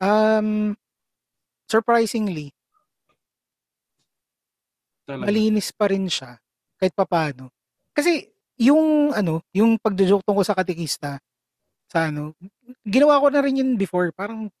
Um, 0.00 0.74
surprisingly, 1.68 2.56
Talaga. 5.04 5.28
malinis 5.28 5.68
pa 5.70 5.86
rin 5.92 6.08
siya 6.08 6.40
kahit 6.80 6.94
papaano. 6.96 7.52
Kasi 7.92 8.37
yung 8.58 9.14
ano, 9.14 9.40
yung 9.54 9.78
pagjo-joke 9.78 10.26
tungkol 10.26 10.44
sa 10.44 10.58
katikista 10.58 11.22
sa 11.88 12.12
ano, 12.12 12.36
ginawa 12.84 13.16
ko 13.22 13.32
na 13.32 13.40
rin 13.40 13.64
yun 13.64 13.70
before, 13.80 14.12
parang 14.12 14.52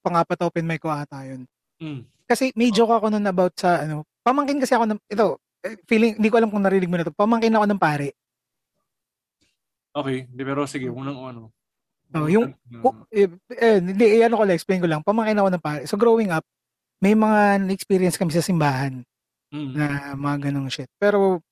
pangapat 0.00 0.38
open 0.40 0.64
mic 0.64 0.80
ko 0.80 0.88
ata 0.88 1.28
yun. 1.28 1.44
Mm. 1.76 2.08
Kasi 2.24 2.52
may 2.56 2.72
joke 2.72 2.92
ako 2.92 3.12
nun 3.12 3.28
about 3.28 3.52
sa 3.52 3.84
ano, 3.84 4.08
pamangkin 4.24 4.56
kasi 4.56 4.72
ako 4.72 4.88
ng, 4.88 5.00
ito, 5.12 5.36
eh, 5.60 5.76
feeling, 5.84 6.16
hindi 6.16 6.28
ko 6.32 6.36
alam 6.40 6.48
kung 6.48 6.64
narinig 6.64 6.88
mo 6.88 6.96
na 6.96 7.04
to, 7.04 7.12
pamangkin 7.12 7.52
ako 7.52 7.66
ng 7.68 7.80
pare. 7.80 8.16
Okay, 9.92 10.24
di 10.30 10.42
pero 10.44 10.64
sige, 10.64 10.88
unang 10.88 11.18
ano. 11.20 11.42
Oh, 12.16 12.24
yung, 12.24 12.56
uh, 12.80 13.04
eh, 13.12 13.28
eh, 13.52 13.84
hindi, 13.84 14.06
eh, 14.16 14.24
ano 14.24 14.40
ko 14.40 14.48
lang, 14.48 14.56
explain 14.56 14.80
ko 14.80 14.88
lang, 14.88 15.04
pamangkin 15.04 15.36
ako 15.36 15.48
ng 15.52 15.64
pare. 15.64 15.82
So 15.84 16.00
growing 16.00 16.32
up, 16.32 16.44
may 17.04 17.12
mga 17.12 17.68
experience 17.68 18.16
kami 18.16 18.32
sa 18.32 18.40
simbahan 18.40 19.04
mm. 19.52 19.72
na 19.76 19.86
mga 20.16 20.48
ganong 20.48 20.72
shit. 20.72 20.88
Pero 20.96 21.44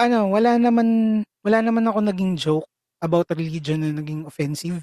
ano, 0.00 0.32
wala 0.32 0.56
naman 0.56 1.20
wala 1.44 1.58
naman 1.60 1.84
ako 1.84 1.98
naging 2.00 2.32
joke 2.40 2.68
about 3.04 3.28
religion 3.36 3.84
na 3.84 3.92
naging 3.92 4.24
offensive. 4.24 4.80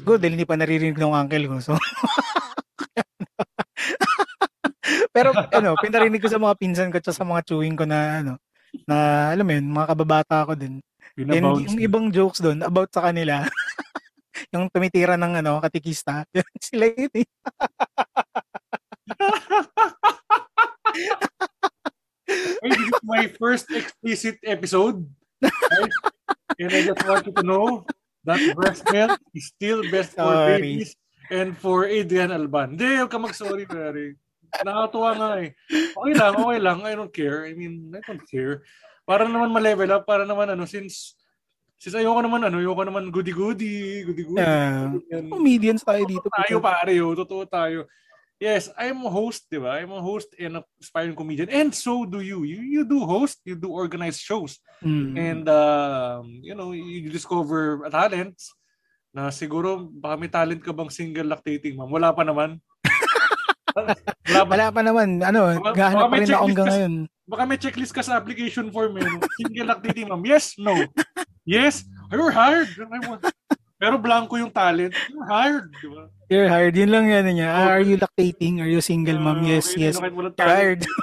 Siguro 0.00 0.16
dahil 0.16 0.40
hindi 0.40 0.48
pa 0.48 0.56
naririnig 0.56 0.96
ng 0.96 1.12
uncle 1.12 1.46
ko. 1.50 1.56
So, 1.60 1.72
Pero 5.16 5.32
ano, 5.32 5.74
pinarinig 5.80 6.20
ko 6.20 6.28
sa 6.28 6.40
mga 6.40 6.54
pinsan 6.60 6.92
ko 6.92 7.00
at 7.00 7.08
sa 7.08 7.24
mga 7.24 7.42
chewing 7.48 7.76
ko 7.76 7.88
na 7.88 8.20
ano, 8.20 8.32
na 8.84 9.28
alam 9.32 9.44
mo 9.48 9.52
yun, 9.56 9.66
mga 9.72 9.88
kababata 9.96 10.44
ko 10.44 10.52
din. 10.52 10.80
And 11.16 11.64
yung 11.64 11.80
ibang 11.80 12.12
jokes 12.12 12.44
doon 12.44 12.60
about 12.60 12.92
sa 12.92 13.08
kanila, 13.08 13.48
yung 14.52 14.68
tumitira 14.68 15.16
ng 15.16 15.40
ano, 15.40 15.56
katikista, 15.64 16.28
sila 16.68 16.92
yun 16.92 17.12
eh. 17.16 17.28
Hey, 22.62 22.70
this 22.72 22.88
is 22.88 23.00
my 23.02 23.24
first 23.36 23.66
explicit 23.72 24.36
episode. 24.44 25.04
Right? 25.40 25.94
And 26.56 26.72
I 26.72 26.80
just 26.86 27.02
want 27.04 27.26
you 27.26 27.34
to 27.36 27.44
know 27.44 27.84
that 28.24 28.40
breast 28.56 28.84
milk 28.90 29.20
is 29.36 29.52
still 29.52 29.84
best 29.92 30.16
for 30.16 30.28
Sorry. 30.28 30.58
babies 30.58 30.96
and 31.28 31.52
for 31.58 31.84
Adrian 31.84 32.32
Alban. 32.32 32.74
Hindi, 32.74 33.02
huwag 33.02 33.12
ka 33.12 33.18
mag-sorry, 33.20 33.66
Mary. 33.68 34.16
Nakakatuwa 34.62 35.10
nga 35.18 35.30
eh. 35.42 35.50
Okay 35.92 36.14
lang, 36.16 36.32
okay 36.38 36.60
lang. 36.62 36.78
I 36.86 36.94
don't 36.96 37.12
care. 37.12 37.44
I 37.44 37.52
mean, 37.52 37.92
I 37.92 38.00
don't 38.00 38.24
care. 38.24 38.64
Para 39.04 39.28
naman 39.28 39.52
ma-level 39.52 39.90
up, 39.92 40.08
para 40.08 40.24
naman 40.24 40.48
ano, 40.48 40.64
since 40.64 41.16
Since 41.76 42.00
ayoko 42.00 42.24
naman 42.24 42.40
ano, 42.40 42.56
ayoko 42.56 42.88
naman 42.88 43.12
goody-goody, 43.12 44.00
goody-goody. 44.08 44.40
Yeah. 44.40 44.96
Comedians 45.28 45.84
tayo 45.84 46.08
dito. 46.08 46.24
Tayo 46.32 46.56
pare, 46.56 46.96
oh, 47.04 47.12
totoo 47.12 47.44
tayo. 47.44 47.84
Yes, 48.36 48.68
I'm 48.76 49.00
a 49.00 49.08
host, 49.08 49.48
di 49.48 49.56
ba? 49.56 49.80
I'm 49.80 49.96
a 49.96 50.02
host 50.04 50.28
and 50.36 50.60
a 50.60 50.62
aspiring 50.76 51.16
comedian. 51.16 51.48
And 51.48 51.72
so 51.72 52.04
do 52.04 52.20
you. 52.20 52.44
You 52.44 52.60
you 52.60 52.82
do 52.84 53.08
host, 53.08 53.40
you 53.48 53.56
do 53.56 53.72
organize 53.72 54.20
shows. 54.20 54.60
Mm. 54.84 55.16
And, 55.16 55.44
um, 55.48 56.24
you 56.44 56.52
know, 56.52 56.76
you 56.76 57.08
discover 57.08 57.80
talents 57.88 58.52
na 59.16 59.32
siguro 59.32 59.88
baka 59.88 60.20
may 60.20 60.28
talent 60.28 60.60
ka 60.60 60.76
bang 60.76 60.92
single 60.92 61.32
lactating 61.32 61.80
ma'am. 61.80 61.88
Wala 61.88 62.12
pa 62.12 62.28
naman. 62.28 62.60
Wala 63.76 63.92
pa, 64.44 64.52
Wala 64.52 64.68
pa 64.68 64.80
naman. 64.84 65.08
Ano, 65.24 65.40
gahanap 65.72 66.12
pa 66.12 66.16
rin 66.20 66.28
ako 66.28 66.44
hanggang 66.44 66.68
ngayon. 66.68 66.94
Baka 67.24 67.42
may 67.48 67.56
checklist 67.56 67.96
ka 67.96 68.04
sa 68.04 68.20
application 68.20 68.68
form. 68.68 69.00
Eh. 69.00 69.08
Single 69.40 69.72
lactating 69.72 70.12
ma'am. 70.12 70.20
Yes, 70.28 70.60
no. 70.60 70.76
Yes, 71.48 71.88
you're 72.12 72.36
hired. 72.36 72.68
Pero 73.76 74.00
blanco 74.00 74.40
yung 74.40 74.48
talent. 74.48 74.96
You're 75.12 75.28
hired, 75.28 75.68
di 75.68 75.88
ba? 75.92 76.02
You're 76.32 76.48
hired. 76.48 76.74
Yun 76.74 76.90
lang 76.90 77.04
yan 77.12 77.28
niya. 77.28 77.48
Okay. 77.52 77.68
Are 77.68 77.84
you 77.84 77.96
lactating? 78.00 78.54
Are 78.64 78.70
you 78.70 78.80
single 78.80 79.20
mom? 79.20 79.44
Uh, 79.44 79.52
yes, 79.52 79.76
okay, 79.76 79.92
yes. 79.92 80.00
You're 80.00 80.32
hired. 80.36 80.82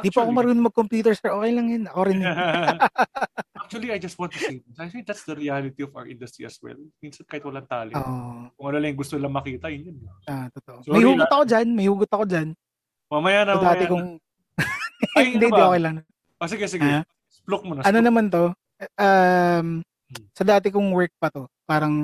Di 0.00 0.08
pa 0.08 0.24
ako 0.24 0.32
marunong 0.32 0.72
mag-computer, 0.72 1.12
sir. 1.12 1.36
Okay 1.36 1.52
lang 1.52 1.68
yun. 1.68 1.84
Ako 1.84 2.08
rin. 2.08 2.24
Actually, 3.60 3.92
I 3.92 4.00
just 4.00 4.16
want 4.16 4.32
to 4.32 4.40
say 4.40 4.64
this. 4.64 4.80
I 4.80 4.88
think 4.88 5.04
that's 5.04 5.28
the 5.28 5.36
reality 5.36 5.84
of 5.84 5.92
our 5.92 6.08
industry 6.08 6.48
as 6.48 6.56
well. 6.64 6.80
Minsan 7.04 7.28
kahit 7.28 7.44
walang 7.44 7.68
talent. 7.68 8.00
Oh. 8.00 8.48
Kung 8.56 8.66
ano 8.72 8.80
lang 8.80 8.96
gusto 8.96 9.20
lang 9.20 9.36
makita, 9.36 9.68
yun 9.68 9.92
yun. 9.92 9.96
Ah, 10.24 10.48
totoo. 10.48 10.80
Sorry, 10.80 10.96
may 10.96 11.04
hugot 11.04 11.28
ako 11.28 11.44
dyan. 11.44 11.66
May 11.76 11.86
hugot 11.92 12.08
ako 12.08 12.24
dyan. 12.24 12.48
Mamaya 13.12 13.40
na, 13.44 13.52
so, 13.52 13.60
mamaya 13.60 13.68
dati 13.68 13.84
kong... 13.92 14.06
Ay, 15.12 15.24
hindi, 15.36 15.46
hindi 15.52 15.60
okay 15.60 15.80
lang. 15.84 15.96
Ah, 16.40 16.48
sige, 16.48 16.64
sige. 16.72 16.88
Ah? 16.88 17.04
Splok 17.28 17.62
mo 17.68 17.72
na. 17.76 17.84
Ano 17.84 17.98
naman 18.00 18.32
to? 18.32 18.56
Um, 18.96 19.84
sa 20.32 20.44
dati 20.44 20.68
kong 20.72 20.92
work 20.92 21.12
pa 21.20 21.28
to, 21.28 21.46
parang 21.64 21.94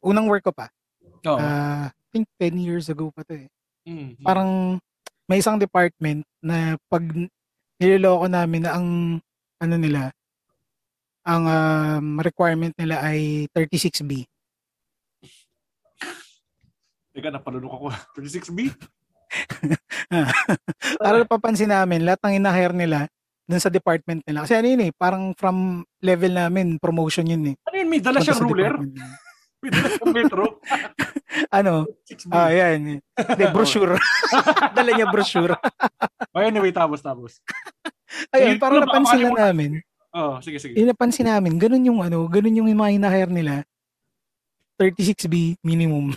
unang 0.00 0.26
work 0.26 0.44
ko 0.46 0.52
pa. 0.52 0.70
Oh. 1.26 1.38
Uh, 1.38 1.90
I 1.90 2.06
think 2.12 2.26
10 2.38 2.62
years 2.62 2.86
ago 2.88 3.10
pa 3.10 3.26
to 3.26 3.46
eh. 3.46 3.48
Mm-hmm. 3.86 4.24
Parang 4.26 4.80
may 5.26 5.42
isang 5.42 5.58
department 5.58 6.22
na 6.42 6.78
pag 6.86 7.02
niloloko 7.78 8.26
namin 8.30 8.62
na 8.64 8.78
ang 8.78 8.88
ano 9.58 9.74
nila, 9.78 10.14
ang 11.26 11.42
um, 11.42 12.06
requirement 12.22 12.72
nila 12.78 13.02
ay 13.02 13.50
36B. 13.50 14.26
Teka, 17.16 17.32
napalunok 17.32 17.72
ako. 17.72 17.86
36B? 18.22 18.70
Para 21.02 21.16
napapansin 21.22 21.70
namin, 21.70 22.06
lahat 22.06 22.20
ng 22.22 22.38
inahire 22.38 22.74
nila, 22.76 23.10
dun 23.46 23.62
sa 23.62 23.70
department 23.70 24.26
nila. 24.26 24.42
Kasi 24.42 24.58
ano 24.58 24.66
yun 24.66 24.82
eh, 24.90 24.92
parang 24.92 25.30
from 25.38 25.86
level 26.02 26.32
namin, 26.34 26.82
promotion 26.82 27.30
yun 27.30 27.54
eh. 27.54 27.56
Ano 27.70 27.76
yun, 27.78 27.88
may 27.88 28.02
dala 28.02 28.18
siyang 28.18 28.42
ruler? 28.42 28.74
may 29.62 29.70
dala 29.70 29.88
siyang 29.94 30.12
metro? 30.12 30.44
ano? 31.58 31.86
Ah, 32.34 32.50
yan. 32.50 33.00
Hindi, 33.00 33.44
brochure. 33.54 33.94
dala 34.74 34.90
niya 34.90 35.06
brochure. 35.08 35.54
oh, 36.34 36.42
anyway, 36.42 36.74
tapos, 36.74 37.00
tapos. 37.00 37.38
Ayun, 38.34 38.58
parang 38.58 38.82
napansin 38.82 39.30
na 39.30 39.50
namin. 39.50 39.78
Oo, 40.10 40.36
oh, 40.36 40.36
sige, 40.42 40.58
sige. 40.58 40.74
Yung 40.74 40.90
napansin 40.90 41.30
namin, 41.30 41.54
ganun 41.56 41.86
yung 41.86 42.00
ano, 42.02 42.26
ganun 42.26 42.58
yung 42.58 42.68
mga 42.74 42.98
hinahire 42.98 43.32
nila. 43.32 43.62
36B 44.76 45.56
minimum. 45.64 46.12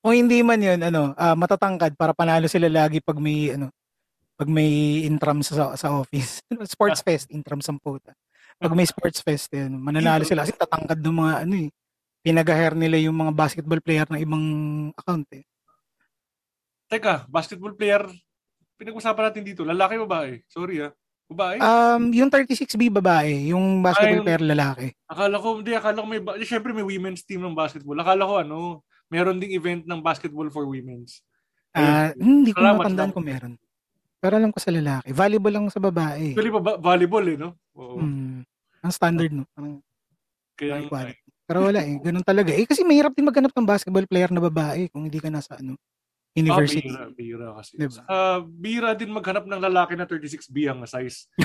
Kung 0.00 0.14
hindi 0.14 0.40
man 0.40 0.60
'yun, 0.60 0.80
ano, 0.82 1.12
uh, 1.14 1.36
matatangkad 1.36 1.96
para 1.98 2.12
panalo 2.12 2.46
sila 2.50 2.68
lagi 2.70 3.00
pag 3.00 3.18
may 3.18 3.54
ano, 3.54 3.70
pag 4.34 4.50
may 4.50 5.02
intram 5.06 5.40
sa 5.40 5.74
sa 5.74 5.88
office. 5.94 6.42
sports 6.74 7.00
ah. 7.02 7.06
fest, 7.06 7.26
intram 7.30 7.62
sa 7.62 7.74
puta. 7.76 8.14
Pag 8.58 8.74
may 8.74 8.86
sports 8.92 9.20
fest 9.22 9.50
'yun, 9.54 9.78
mananalo 9.78 10.22
sila 10.22 10.46
kasi 10.46 10.54
tatangkad 10.54 10.98
ng 11.00 11.16
mga 11.16 11.34
ano 11.46 11.54
eh. 11.68 11.70
Pinag-hire 12.24 12.72
nila 12.72 12.96
yung 13.04 13.20
mga 13.20 13.36
basketball 13.36 13.84
player 13.84 14.08
ng 14.08 14.20
ibang 14.24 14.44
account 14.96 15.28
eh. 15.36 15.44
Teka, 16.88 17.28
basketball 17.28 17.76
player, 17.76 18.08
pinag-usapan 18.80 19.24
natin 19.28 19.44
dito, 19.44 19.60
lalaki 19.60 20.00
o 20.00 20.08
babae? 20.08 20.40
Sorry 20.48 20.88
ah. 20.88 20.92
Babae? 21.24 21.56
Um, 21.56 22.12
yung 22.12 22.28
36B 22.28 22.92
babae, 23.00 23.48
yung 23.52 23.80
basketball 23.80 24.20
Ay, 24.20 24.26
player 24.28 24.44
lalaki. 24.44 24.86
Akala 25.08 25.36
ko, 25.40 25.48
hindi, 25.60 25.72
akala 25.72 26.04
ko 26.04 26.06
may, 26.08 26.20
syempre 26.44 26.76
may 26.76 26.84
women's 26.84 27.24
team 27.24 27.40
ng 27.40 27.56
basketball. 27.56 27.96
Akala 27.96 28.28
ko 28.28 28.34
ano, 28.44 28.58
meron 29.14 29.38
ding 29.38 29.54
event 29.54 29.86
ng 29.86 30.00
basketball 30.02 30.50
for 30.50 30.66
women's. 30.66 31.22
Uh, 31.70 32.10
hindi 32.18 32.50
ko 32.50 32.58
matandaan 32.58 33.14
kung 33.14 33.26
meron. 33.26 33.54
Pero 34.18 34.40
alam 34.40 34.50
ko 34.50 34.58
sa 34.58 34.74
lalaki. 34.74 35.14
Volleyball 35.14 35.54
lang 35.54 35.66
sa 35.70 35.78
babae. 35.78 36.34
Actually, 36.34 36.50
ba- 36.50 36.80
volleyball 36.80 37.26
eh, 37.30 37.36
no? 37.38 37.54
Oo. 37.78 38.02
Hmm. 38.02 38.42
Ang 38.82 38.94
standard, 38.94 39.30
no? 39.30 39.46
Parang 39.54 39.78
Kaya, 40.58 40.82
equality. 40.82 41.22
Pero 41.44 41.60
wala 41.60 41.80
eh. 41.84 42.00
Ganun 42.00 42.24
talaga. 42.24 42.50
Eh, 42.56 42.64
kasi 42.64 42.80
mahirap 42.82 43.12
din 43.12 43.28
maghanap 43.28 43.52
ng 43.52 43.68
basketball 43.68 44.08
player 44.08 44.32
na 44.32 44.40
babae 44.40 44.88
kung 44.88 45.04
hindi 45.06 45.20
ka 45.20 45.28
nasa 45.28 45.60
ano. 45.60 45.76
University. 46.34 46.90
Ah, 46.90 47.12
bira, 47.14 47.14
bira 47.14 47.48
kasi. 47.60 47.72
Diba? 47.78 48.02
Ah, 48.10 48.40
bira 48.42 48.90
din 48.96 49.12
maghanap 49.12 49.44
ng 49.46 49.60
lalaki 49.60 49.94
na 49.94 50.08
36B 50.08 50.66
ang 50.66 50.82
size. 50.88 51.30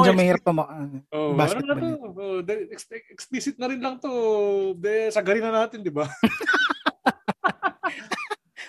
Oh, 0.00 0.14
mahirap 0.14 0.42
pa 0.42 0.52
ma- 0.52 0.70
ano, 0.70 1.02
Oh, 1.08 1.32
basketball. 1.34 1.74
Ano 1.74 1.86
na 1.88 2.06
to? 2.06 2.14
Oh, 2.14 2.38
de- 2.40 2.68
ex- 2.70 2.88
explicit 3.10 3.58
na 3.58 3.66
rin 3.66 3.78
lang 3.78 3.98
to. 3.98 4.10
De, 4.74 5.10
sagarin 5.10 5.42
na 5.42 5.64
natin, 5.64 5.82
di 5.82 5.90
ba? 5.90 6.06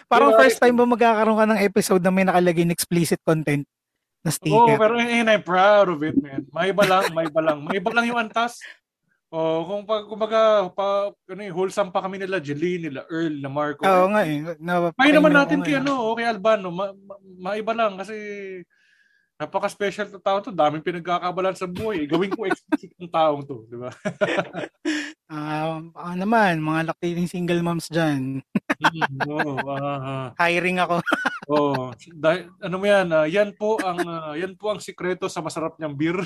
Parang 0.10 0.34
Diba? 0.34 0.42
first 0.42 0.58
time 0.58 0.74
ba 0.74 0.90
magkakaroon 0.90 1.38
ka 1.38 1.46
ng 1.46 1.62
episode 1.62 2.02
na 2.02 2.10
may 2.10 2.26
nakalagay 2.26 2.66
na 2.66 2.74
explicit 2.74 3.22
content 3.22 3.62
na 4.26 4.34
sticker? 4.34 4.74
pero 4.76 4.98
and 4.98 5.30
I'm 5.30 5.46
proud 5.46 5.86
of 5.88 6.02
it, 6.02 6.18
man. 6.18 6.50
May 6.50 6.74
iba 6.74 6.82
lang, 6.82 7.14
may 7.14 7.30
iba 7.30 7.42
lang. 7.46 7.58
May 7.62 7.78
iba 7.78 7.92
lang 7.94 8.06
yung 8.10 8.18
antas. 8.18 8.58
Oh, 9.30 9.62
kung 9.62 9.86
pag 9.86 10.10
kumbaga 10.10 10.66
pa 10.74 11.14
ano 11.14 11.42
eh, 11.46 11.54
wholesome 11.54 11.94
pa 11.94 12.02
kami 12.02 12.18
nila 12.18 12.42
Jeline, 12.42 12.90
nila 12.90 13.06
Earl, 13.06 13.38
na 13.38 13.46
Marco. 13.46 13.86
Oo 13.86 14.10
nga 14.10 14.26
eh. 14.26 14.42
Na, 14.58 14.90
May 14.98 15.14
naman 15.14 15.30
natin 15.30 15.62
kay 15.62 15.78
eh. 15.78 15.82
ano, 15.86 16.10
okay 16.10 16.26
Albano, 16.26 16.74
ma, 16.74 16.90
ma, 16.90 17.14
maiba 17.38 17.78
lang 17.78 17.94
kasi 17.94 18.18
napaka-special 19.40 20.12
na 20.12 20.20
tao 20.20 20.44
to. 20.44 20.52
Daming 20.52 20.84
pinagkakabalan 20.84 21.56
sa 21.56 21.64
buhay. 21.64 22.04
Gawin 22.04 22.36
ko 22.36 22.44
explicit 22.44 22.92
ng 23.00 23.08
taong 23.08 23.48
to, 23.48 23.64
di 23.72 23.80
ba? 23.80 23.90
Ah, 25.30 25.78
baka 25.94 26.18
naman, 26.18 26.58
mga 26.58 26.90
lactating 26.90 27.30
single 27.30 27.62
moms 27.62 27.86
dyan. 27.86 28.42
Mm, 28.82 29.30
Oo, 29.30 29.62
ah, 29.78 30.34
Hiring 30.42 30.82
ako. 30.82 31.06
oh, 31.54 31.94
dahil, 32.18 32.50
ano 32.58 32.76
mo 32.82 32.86
yan, 32.90 33.08
ah, 33.14 33.30
yan 33.30 33.54
po 33.54 33.78
ang 33.78 34.02
ah, 34.10 34.34
yan 34.34 34.58
po 34.58 34.74
ang 34.74 34.82
sikreto 34.82 35.30
sa 35.30 35.46
masarap 35.46 35.78
niyang 35.78 35.94
beer. 35.94 36.18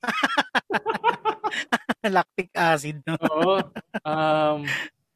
Lactic 2.16 2.48
acid. 2.56 3.04
No? 3.04 3.20
Oo. 3.28 3.60
Um, 4.08 4.64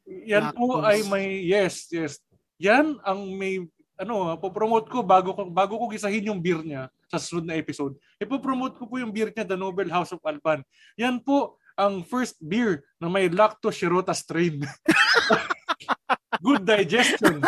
yan 0.05 0.53
po 0.53 0.77
Lactose. 0.77 0.85
ay 0.85 0.97
may 1.09 1.27
yes, 1.49 1.89
yes. 1.89 2.21
Yan 2.61 3.01
ang 3.01 3.25
may 3.33 3.65
ano, 3.95 4.35
po-promote 4.35 4.87
ko 4.87 4.99
bago 5.01 5.31
ko 5.31 5.47
bago 5.47 5.79
ko 5.79 5.85
gisahin 5.87 6.27
yung 6.27 6.43
beer 6.43 6.59
niya 6.59 6.87
sa 7.07 7.15
susunod 7.15 7.47
na 7.47 7.55
episode. 7.55 7.95
Ipo-promote 8.19 8.75
ko 8.75 8.85
po 8.85 8.99
yung 8.99 9.11
beer 9.11 9.31
niya, 9.31 9.47
The 9.47 9.55
Noble 9.55 9.87
House 9.87 10.11
of 10.11 10.23
Alban. 10.23 10.63
Yan 10.95 11.19
po 11.19 11.55
ang 11.75 12.03
first 12.03 12.39
beer 12.39 12.83
na 12.99 13.07
may 13.07 13.27
lactose 13.27 13.75
shirota 13.75 14.15
strain. 14.15 14.63
Good 16.45 16.67
digestion. 16.67 17.39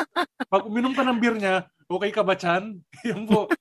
Pag 0.48 0.64
uminom 0.64 0.96
ka 0.96 1.04
ng 1.04 1.20
beer 1.20 1.36
niya, 1.36 1.56
okay 1.86 2.12
ka 2.12 2.24
ba, 2.24 2.34
Chan? 2.34 2.80
Yan 3.08 3.28
po. 3.28 3.52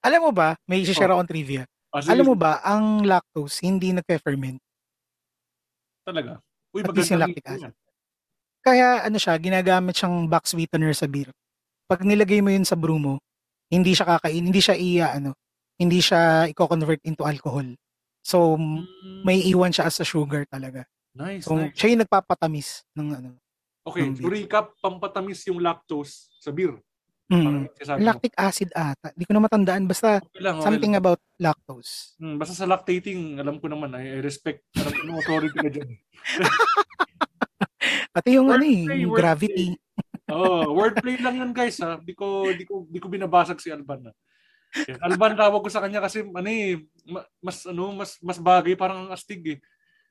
Alam 0.00 0.28
mo 0.28 0.32
ba, 0.32 0.56
may 0.64 0.80
share 0.84 1.12
Oh. 1.12 1.20
akong 1.20 1.28
trivia. 1.28 1.64
Ah, 1.92 2.00
sige, 2.00 2.12
Alam 2.12 2.32
mo 2.32 2.36
ba, 2.36 2.60
ang 2.64 3.04
lactose 3.04 3.60
hindi 3.62 3.92
nagpe-ferment. 3.92 4.58
talaga. 6.06 6.38
Uy, 6.70 6.86
At 6.86 6.94
least 6.94 7.10
yung 7.10 7.18
lactic 7.18 7.42
acid. 7.44 7.74
Kaya 8.62 9.02
ano 9.02 9.18
siya, 9.18 9.34
ginagamit 9.38 9.94
siyang 9.94 10.26
box 10.26 10.54
sweetener 10.54 10.94
sa 10.94 11.10
beer. 11.10 11.30
Pag 11.86 12.02
nilagay 12.02 12.38
mo 12.38 12.50
yun 12.50 12.62
sa 12.62 12.74
brew 12.74 12.98
mo, 12.98 13.18
hindi 13.66 13.94
siya 13.94 14.06
kakain, 14.08 14.42
hindi 14.42 14.58
siya 14.58 14.74
iya 14.74 15.06
ano, 15.12 15.34
hindi 15.76 15.98
siya 15.98 16.46
i-convert 16.50 17.02
into 17.02 17.22
alcohol. 17.22 17.66
So 18.20 18.54
m- 18.54 18.82
Mm, 18.82 19.20
may 19.22 19.38
iwan 19.44 19.70
siya 19.70 19.86
as 19.86 19.98
a 19.98 20.04
sugar 20.04 20.42
talaga. 20.46 20.82
nice, 21.12 21.42
So 21.42 21.54
nice. 21.54 21.72
siya 21.72 21.94
yung 21.94 22.00
nagpapatamis 22.02 22.82
ng 22.92 23.08
ano. 23.12 23.28
Okay, 23.82 24.02
ng 24.02 24.14
to 24.14 24.26
beer. 24.26 24.42
recap, 24.42 24.74
pampatamis 24.76 25.46
yung 25.46 25.58
lactose 25.58 26.28
sa 26.36 26.50
beer. 26.50 26.74
Mm. 27.26 27.66
Mo. 27.66 27.98
Lactic 27.98 28.30
acid 28.36 28.70
ata. 28.70 29.10
Di 29.10 29.22
ko 29.22 29.30
na 29.30 29.40
matandaan 29.40 29.86
basta 29.86 30.20
Okay 30.20 30.38
lang, 30.38 30.58
okay 30.58 30.64
something 30.64 30.92
lang. 30.94 31.00
about 31.00 31.18
lactose. 31.38 32.14
Hmm, 32.18 32.34
basta 32.34 32.54
sa 32.54 32.66
lactating, 32.66 33.38
alam 33.38 33.58
ko 33.58 33.66
naman, 33.66 33.94
I, 33.94 34.14
I 34.14 34.18
respect, 34.20 34.62
alam 34.74 34.90
ko 34.90 35.16
authority 35.16 35.56
ka 35.56 35.68
dyan. 35.68 35.90
Pati 38.14 38.28
yung 38.32 38.48
ano 38.48 38.62
eh, 38.62 38.80
yung 38.96 39.12
Oo, 40.26 40.74
wordplay 40.74 41.18
lang 41.22 41.38
yun 41.38 41.52
guys 41.54 41.78
ha. 41.78 41.98
Di 42.02 42.14
ko, 42.16 42.50
di 42.50 42.66
ko, 42.66 42.86
di 42.90 42.98
ko 42.98 43.06
binabasag 43.06 43.62
si 43.62 43.70
Alban 43.70 44.10
na. 44.10 44.12
Yan. 44.74 44.98
Alban 45.00 45.38
tawag 45.38 45.62
ko 45.62 45.70
sa 45.70 45.80
kanya 45.80 46.02
kasi 46.02 46.26
ano 46.26 46.48
eh, 46.50 46.82
ma- 47.06 47.26
mas 47.40 47.64
ano, 47.64 47.94
mas 47.94 48.18
mas 48.20 48.38
bagay 48.42 48.74
parang 48.74 49.06
ang 49.06 49.12
astig 49.14 49.42
eh. 49.56 49.58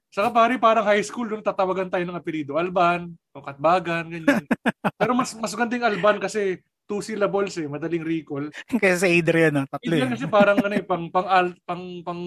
Saka 0.10 0.32
pare 0.32 0.56
parang 0.56 0.88
high 0.88 1.04
school 1.04 1.28
nung 1.28 1.44
tatawagan 1.44 1.92
tayo 1.92 2.08
ng 2.08 2.16
apelido. 2.16 2.56
Alban, 2.56 3.12
o 3.36 3.44
Katbagan, 3.44 4.08
ganyan. 4.08 4.48
Pero 5.00 5.12
mas 5.12 5.36
mas 5.36 5.52
ganding 5.52 5.84
Alban 5.84 6.24
kasi 6.24 6.64
two 6.88 7.04
syllables 7.04 7.58
eh, 7.60 7.68
madaling 7.68 8.06
recall. 8.06 8.48
Kaya 8.80 8.96
sa 8.96 9.10
Adrian, 9.10 9.52
no? 9.52 9.68
tatlo 9.68 9.84
Hindi 9.84 10.06
eh. 10.06 10.12
kasi 10.16 10.26
parang 10.32 10.58
ano 10.62 10.74
eh, 10.74 10.86
pang 10.86 11.12
pang 11.12 11.28
al, 11.28 11.48
pang 11.68 11.84
pang 12.06 12.24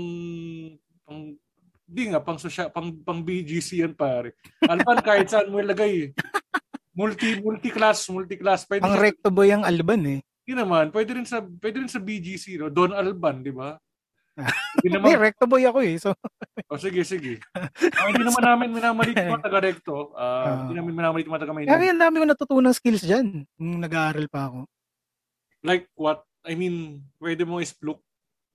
pang 1.07 1.20
di 1.89 2.05
nga 2.12 2.20
pang 2.20 2.36
social 2.36 2.68
pang 2.68 2.93
pang 3.01 3.24
BGC 3.24 3.80
yan 3.80 3.95
pare. 3.97 4.36
Alban 4.68 5.01
kahit 5.01 5.32
saan 5.32 5.49
mo 5.49 5.57
ilagay 5.57 6.12
eh. 6.12 6.38
Multi 6.99 7.38
multi 7.38 7.70
class, 7.70 8.11
multi 8.11 8.34
class. 8.34 8.66
Pwede 8.66 8.82
Ang 8.82 8.99
recto 8.99 9.30
boy 9.30 9.49
ang 9.49 9.62
Alban 9.62 10.03
eh. 10.05 10.20
Hindi 10.42 10.55
naman, 10.57 10.90
pwede 10.90 11.14
rin 11.14 11.22
sa 11.22 11.38
pwede 11.38 11.76
rin 11.78 11.86
sa 11.86 12.03
BGC, 12.03 12.59
no? 12.59 12.66
Don 12.68 12.90
Alban, 12.90 13.44
di 13.44 13.55
ba? 13.55 13.78
Hindi 14.78 14.88
naman. 14.94 15.18
recto 15.18 15.46
boy 15.46 15.62
ako 15.62 15.78
eh. 15.82 15.94
So, 15.99 16.11
O 16.66 16.78
sige, 16.78 17.03
sige. 17.03 17.38
Ah, 17.99 18.07
hindi 18.11 18.22
naman 18.22 18.42
namin 18.42 18.68
minamalit 18.70 19.14
mga 19.14 19.42
taga-recto. 19.42 20.14
Ah, 20.14 20.22
Ah. 20.42 20.55
hindi 20.62 20.74
namin 20.74 20.94
minamalit 20.94 21.26
mga 21.26 21.34
kaya 21.34 21.42
taga-Maynila. 21.46 21.90
ang 21.90 22.03
dami 22.03 22.16
ko 22.18 22.24
natutunan 22.26 22.74
skills 22.74 23.03
dyan. 23.03 23.26
Nung 23.59 23.78
nag-aaral 23.78 24.26
pa 24.26 24.46
ako. 24.46 24.59
Like 25.62 25.90
what? 25.94 26.22
I 26.46 26.55
mean, 26.55 27.03
pwede 27.18 27.42
mo 27.42 27.59
ispluk. 27.59 27.99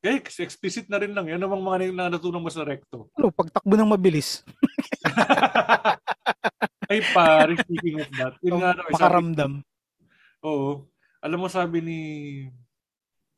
Eh, 0.04 0.20
explicit 0.20 0.88
na 0.88 1.00
rin 1.00 1.12
lang. 1.12 1.28
Yan 1.28 1.39
namang 1.39 1.64
mga 1.64 1.91
na 1.91 2.12
natutunan 2.12 2.44
mo 2.44 2.52
sa 2.52 2.64
recto. 2.64 3.08
Ano, 3.16 3.32
pagtakbo 3.32 3.76
ng 3.76 3.88
mabilis. 3.88 4.44
Ay 6.94 7.02
pare, 7.10 7.58
speaking 7.58 7.98
of 7.98 8.10
that. 8.14 8.34
Yun 8.46 8.62
nga, 8.62 8.78
no, 8.78 8.86
sabi, 8.86 8.94
makaramdam. 8.94 9.52
oo. 10.46 10.86
Alam 11.24 11.39
mo 11.41 11.48
sabi 11.50 11.82
ni 11.82 12.00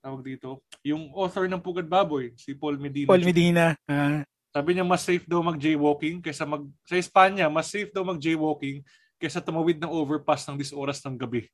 tawag 0.04 0.22
dito, 0.22 0.60
yung 0.84 1.10
author 1.16 1.48
ng 1.48 1.64
Pugad 1.64 1.88
Baboy, 1.88 2.36
si 2.36 2.52
Paul 2.54 2.76
Medina. 2.78 3.08
Paul 3.10 3.24
Medina. 3.24 3.66
ah, 3.88 4.22
Sabi 4.52 4.76
niya 4.76 4.86
mas 4.86 5.02
safe 5.02 5.26
daw 5.26 5.42
mag-jaywalking 5.42 6.22
kaysa 6.22 6.46
mag 6.46 6.68
sa 6.86 6.96
Espanya, 6.96 7.50
mas 7.50 7.72
safe 7.72 7.90
daw 7.90 8.06
mag-jaywalking 8.06 8.84
kaysa 9.18 9.40
tumawid 9.40 9.80
ng 9.80 9.90
overpass 9.90 10.46
ng 10.46 10.60
10 10.60 10.76
oras 10.76 11.00
ng 11.02 11.16
gabi. 11.16 11.48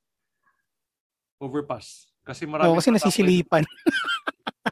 Overpass. 1.41 2.11
Kasi 2.21 2.45
marami 2.45 2.69
Oo, 2.69 2.77
kasi 2.77 2.93
nasisilipan. 2.93 3.65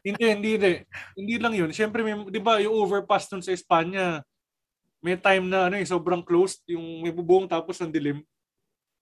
Hindi, 0.06 0.24
hindi, 0.30 0.50
hindi. 0.54 0.72
Hindi 1.18 1.34
lang 1.42 1.54
'yun. 1.56 1.70
Siyempre, 1.74 2.06
may, 2.06 2.14
'di 2.14 2.38
ba, 2.40 2.62
yung 2.62 2.72
overpass 2.78 3.26
nun 3.28 3.42
sa 3.42 3.50
Espanya, 3.50 4.22
may 5.00 5.16
time 5.16 5.48
na 5.48 5.68
ano, 5.72 5.76
eh, 5.80 5.86
sobrang 5.88 6.20
closed, 6.20 6.60
yung 6.68 7.00
may 7.04 7.12
bubong 7.12 7.48
tapos 7.48 7.80
ang 7.80 7.88
dilim. 7.92 8.20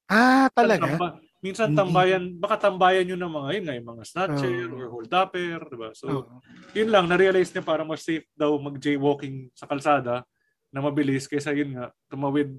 Ah, 0.08 0.48
talaga? 0.54 0.94
Tamba- 0.94 1.18
minsan 1.38 1.70
tambayan, 1.74 2.34
baka 2.38 2.70
tambayan 2.70 3.06
yun 3.06 3.20
ng 3.20 3.30
mga 3.30 3.48
yun 3.54 3.64
nga, 3.66 3.76
yung 3.78 3.88
mga 3.94 4.02
snatcher 4.06 4.66
Oo. 4.70 4.74
or 4.74 4.86
hold 4.90 5.12
upper, 5.12 5.58
'di 5.68 5.76
ba? 5.78 5.90
So, 5.94 6.06
Oo. 6.10 6.38
yun 6.74 6.88
lang, 6.90 7.06
na-realize 7.06 7.50
niya 7.54 7.62
para 7.62 7.82
mas 7.86 8.02
safe 8.02 8.26
daw 8.34 8.54
mag-jaywalking 8.58 9.50
sa 9.54 9.66
kalsada 9.70 10.22
na 10.74 10.80
mabilis 10.82 11.26
kaysa 11.30 11.54
yun 11.54 11.78
nga, 11.78 11.90
tumawid 12.10 12.54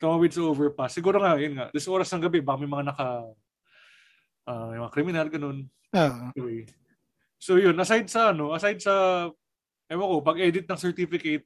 tumawid 0.00 0.32
sa 0.32 0.42
overpass. 0.48 0.96
Siguro 0.96 1.20
nga, 1.20 1.36
yun 1.36 1.54
nga, 1.60 1.68
this 1.76 1.84
oras 1.86 2.08
ng 2.10 2.24
gabi, 2.24 2.40
baka 2.40 2.58
may 2.64 2.70
mga 2.70 2.84
naka 2.94 3.08
ah, 4.48 4.66
may 4.72 4.78
mga 4.80 4.94
kriminal, 4.94 5.26
ganun. 5.28 5.58
Oo. 5.92 6.24
Anyway. 6.34 6.66
So 7.40 7.56
yun, 7.60 7.76
aside 7.78 8.08
sa 8.08 8.32
ano, 8.32 8.52
aside 8.56 8.80
sa, 8.80 9.26
ewan 9.90 10.08
ko, 10.08 10.16
pag-edit 10.24 10.64
ng 10.66 10.80
certificate, 10.80 11.44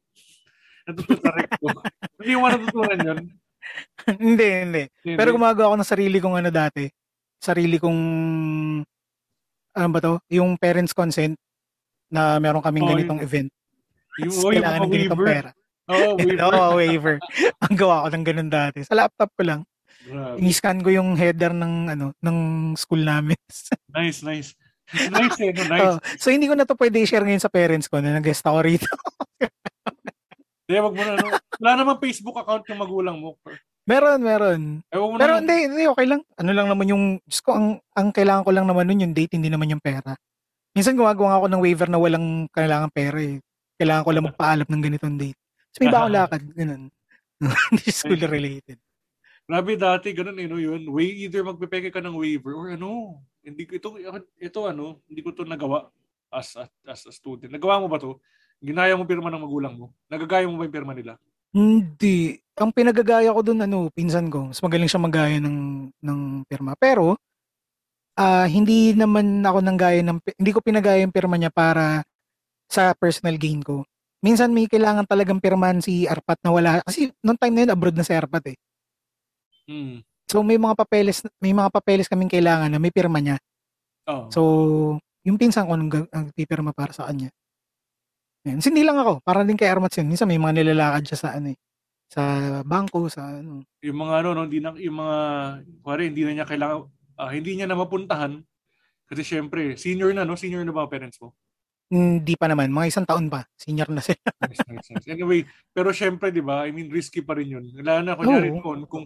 natutunan 0.85 1.21
na 1.21 1.33
recto. 1.35 1.67
Hindi 2.21 2.33
mo 2.35 2.45
natutunan 2.47 2.99
yun. 3.01 3.19
hindi, 4.21 4.49
hindi. 4.63 4.83
Hindi. 5.03 5.17
Pero 5.17 5.33
gumagawa 5.33 5.73
ako 5.73 5.77
ng 5.81 5.91
sarili 5.91 6.19
kong 6.21 6.37
ano 6.37 6.51
dati. 6.51 6.85
Sarili 7.41 7.77
kong, 7.77 7.99
ano 9.75 9.89
ba 9.91 9.99
to? 10.01 10.15
Yung 10.31 10.55
parents 10.57 10.93
consent 10.93 11.35
na 12.09 12.39
meron 12.39 12.63
kaming 12.63 12.87
Oh, 12.87 12.93
ganitong 12.93 13.21
event. 13.21 13.51
yung, 14.23 14.31
oh, 14.31 14.51
kailangan 14.53 14.81
ng 14.87 14.93
ganitong 14.93 15.19
waiver. 15.19 15.35
pera. 15.35 15.51
Oh, 15.85 16.13
waiver. 16.19 16.41
Oo, 16.47 16.65
waiver. 16.79 17.17
Ang 17.67 17.75
gawa 17.77 18.07
ko 18.07 18.09
ng 18.09 18.25
ganun 18.25 18.51
dati. 18.51 18.79
Sa 18.87 18.95
laptop 18.95 19.35
ko 19.35 19.43
lang. 19.43 19.61
Grabe. 20.05 20.37
Ini-scan 20.39 20.85
ko 20.85 20.93
yung 20.93 21.17
header 21.17 21.57
ng 21.57 21.75
ano 21.91 22.13
ng 22.21 22.37
school 22.77 23.01
namin. 23.01 23.37
Nice, 23.95 24.21
nice. 24.23 24.53
Nice 24.91 25.39
eh, 25.41 25.55
no? 25.55 25.65
nice. 25.65 25.87
Oh, 25.87 25.99
so 26.19 26.29
hindi 26.29 26.45
ko 26.45 26.53
na 26.53 26.67
to 26.67 26.77
pwede 26.77 26.99
i-share 27.01 27.25
ngayon 27.25 27.41
sa 27.41 27.49
parents 27.49 27.89
ko 27.89 28.03
na 28.03 28.13
nag-guest 28.13 28.45
ako 28.45 28.59
rito. 28.61 28.91
Hindi, 30.65 30.81
wag 30.81 30.95
mo 30.97 31.03
na. 31.05 31.15
Wala 31.61 31.73
namang 31.77 32.01
Facebook 32.01 32.37
account 32.41 32.65
ng 32.65 32.81
magulang 32.81 33.17
mo. 33.21 33.37
meron, 33.85 34.21
meron. 34.25 34.61
Eh, 34.89 34.97
mo 34.97 35.21
Pero 35.21 35.37
hindi, 35.45 35.69
hindi, 35.69 35.85
okay 35.85 36.07
lang. 36.09 36.25
Ano 36.41 36.51
lang 36.57 36.73
naman 36.73 36.89
yung, 36.89 37.05
Diyos 37.21 37.41
ko, 37.45 37.53
ang, 37.53 37.67
ang 37.93 38.09
kailangan 38.17 38.49
ko 38.49 38.51
lang 38.57 38.65
naman 38.65 38.89
nun 38.89 39.05
yung 39.05 39.15
date, 39.15 39.37
hindi 39.37 39.53
naman 39.53 39.69
yung 39.69 39.85
pera. 39.85 40.17
Minsan 40.73 40.97
gumagawa 40.97 41.39
ako 41.39 41.47
ng 41.53 41.63
waiver 41.63 41.89
na 41.93 42.01
walang 42.01 42.49
kailangan 42.49 42.89
pera 42.91 43.21
eh. 43.21 43.39
Kailangan 43.77 44.05
ko 44.09 44.11
lang 44.17 44.27
magpaalam 44.33 44.69
ng 44.73 44.83
ganitong 44.83 45.17
date. 45.21 45.39
So 45.77 45.85
may 45.85 45.93
iba 45.93 45.99
akong 46.01 46.17
lakad, 46.25 46.43
ganun. 46.57 46.83
Hindi 47.71 47.89
school 47.93 48.23
related. 48.25 48.79
Grabe 49.45 49.77
dati, 49.77 50.17
ganun 50.17 50.41
eh, 50.41 50.49
no, 50.49 50.57
yun. 50.57 50.89
Way 50.89 51.29
either 51.29 51.45
magpipeke 51.45 51.93
ka 51.93 52.01
ng 52.01 52.17
waiver 52.17 52.57
or 52.57 52.73
ano. 52.73 53.21
Hindi 53.45 53.69
ko, 53.69 53.77
ito, 53.77 53.89
ito 54.41 54.59
ano, 54.65 55.05
hindi 55.05 55.21
ko 55.21 55.37
to 55.37 55.45
nagawa 55.45 55.93
as, 56.33 56.57
as, 56.57 56.73
as 56.89 57.05
a 57.05 57.13
student. 57.13 57.53
Nagawa 57.53 57.85
mo 57.85 57.93
ba 57.93 58.01
to? 58.01 58.17
Ginaya 58.65 58.97
mo 58.97 59.05
pirma 59.05 59.29
ng 59.29 59.45
magulang 59.45 59.75
mo? 59.77 59.87
Nagagaya 60.09 60.49
mo 60.49 60.57
ba 60.57 60.65
yung 60.65 60.73
pirma 60.73 60.97
nila? 60.97 61.21
Hindi. 61.53 62.41
Ang 62.57 62.73
pinagagaya 62.73 63.29
ko 63.29 63.45
doon 63.45 63.69
ano, 63.69 63.93
pinsan 63.93 64.33
ko. 64.33 64.49
Mas 64.49 64.65
magaling 64.65 64.89
siya 64.89 65.05
maggaya 65.05 65.37
ng 65.37 65.91
ng 66.01 66.21
pirma. 66.49 66.73
Pero 66.81 67.21
ah 68.17 68.47
hindi 68.47 68.95
naman 68.95 69.43
ako 69.43 69.59
nang 69.61 69.77
gaya 69.77 70.01
ng 70.01 70.23
hindi 70.39 70.51
ko 70.55 70.63
pinagaya 70.65 71.03
yung 71.03 71.13
pirma 71.13 71.35
niya 71.37 71.53
para 71.53 72.07
sa 72.71 72.97
personal 72.97 73.37
gain 73.37 73.61
ko. 73.61 73.85
Minsan 74.25 74.57
may 74.57 74.65
kailangan 74.65 75.05
talagang 75.05 75.43
pirmahan 75.43 75.85
si 75.85 76.09
Arpat 76.09 76.41
na 76.41 76.51
wala 76.55 76.81
kasi 76.89 77.13
noong 77.21 77.37
time 77.37 77.53
na 77.53 77.61
yun 77.69 77.75
abroad 77.75 77.97
na 77.99 78.07
si 78.07 78.15
Arpat 78.17 78.55
eh. 78.55 78.57
Hmm. 79.69 80.01
So 80.25 80.41
may 80.41 80.57
mga 80.57 80.73
papeles 80.79 81.21
may 81.37 81.53
mga 81.53 81.69
papeles 81.69 82.09
kaming 82.09 82.33
kailangan 82.33 82.73
na 82.73 82.81
may 82.81 82.95
pirma 82.95 83.21
niya. 83.21 83.37
Oh. 84.09 84.31
So 84.33 84.41
yung 85.27 85.37
pinsan 85.37 85.69
ko 85.69 85.77
nung 85.77 85.93
nagpipirma 85.93 86.73
para 86.73 86.97
sa 86.97 87.11
kanya. 87.11 87.29
Yan. 88.45 88.61
Kasi 88.61 88.69
hindi 88.69 88.85
lang 88.85 89.01
ako, 89.01 89.25
para 89.25 89.41
din 89.41 89.57
kay 89.57 89.73
Armat 89.73 89.93
yun. 89.97 90.09
Minsan 90.13 90.29
may 90.29 90.37
mga 90.37 90.61
nilalakad 90.61 91.03
siya 91.09 91.19
sa 91.19 91.29
ano 91.33 91.57
eh, 91.57 91.59
sa 92.13 92.23
bangko, 92.61 93.09
sa 93.09 93.41
ano. 93.41 93.65
yung 93.81 93.99
mga 93.99 94.15
ano, 94.21 94.29
no, 94.37 94.45
hindi 94.45 94.61
na, 94.61 94.77
yung 94.77 94.97
mga, 95.01 95.19
kuwari, 95.81 96.03
hindi 96.13 96.23
na 96.29 96.33
niya 96.37 96.47
kailangan, 96.49 96.79
ah, 97.17 97.33
hindi 97.33 97.51
niya 97.57 97.67
na 97.69 97.81
mapuntahan. 97.81 98.45
Kasi 99.09 99.25
syempre, 99.25 99.81
senior 99.81 100.13
na, 100.13 100.29
no? 100.29 100.37
Senior 100.37 100.65
na 100.65 100.77
ba 100.77 100.85
parents 100.89 101.21
mo? 101.21 101.33
Hindi 101.89 102.37
pa 102.37 102.49
naman, 102.49 102.73
mga 102.73 102.89
isang 102.89 103.07
taon 103.09 103.33
pa, 103.33 103.49
senior 103.57 103.89
na 103.89 104.01
sila. 104.05 104.21
Nice, 104.45 104.61
nice, 104.69 104.89
nice. 104.93 105.09
Anyway, 105.09 105.45
pero 105.73 105.93
syempre, 105.93 106.29
di 106.29 106.45
ba, 106.45 106.69
I 106.69 106.73
mean, 106.73 106.93
risky 106.93 107.25
pa 107.25 107.37
rin 107.37 107.49
yun. 107.49 107.65
Lalo 107.81 108.05
na, 108.05 108.17
kunyari, 108.17 108.53
Oo. 108.53 108.61
kung, 108.61 108.85
kung, 108.89 109.05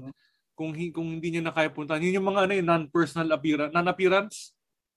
kung, 0.55 0.70
kung 0.74 1.09
hindi 1.18 1.39
niya 1.39 1.43
na 1.47 1.55
kaya 1.55 1.70
puntahan, 1.70 2.03
yun 2.03 2.18
yung 2.18 2.26
mga 2.26 2.47
ano, 2.47 2.53
yung 2.59 2.68
non-personal 2.70 3.30
appearance, 3.34 3.70
non-appearance. 3.74 4.36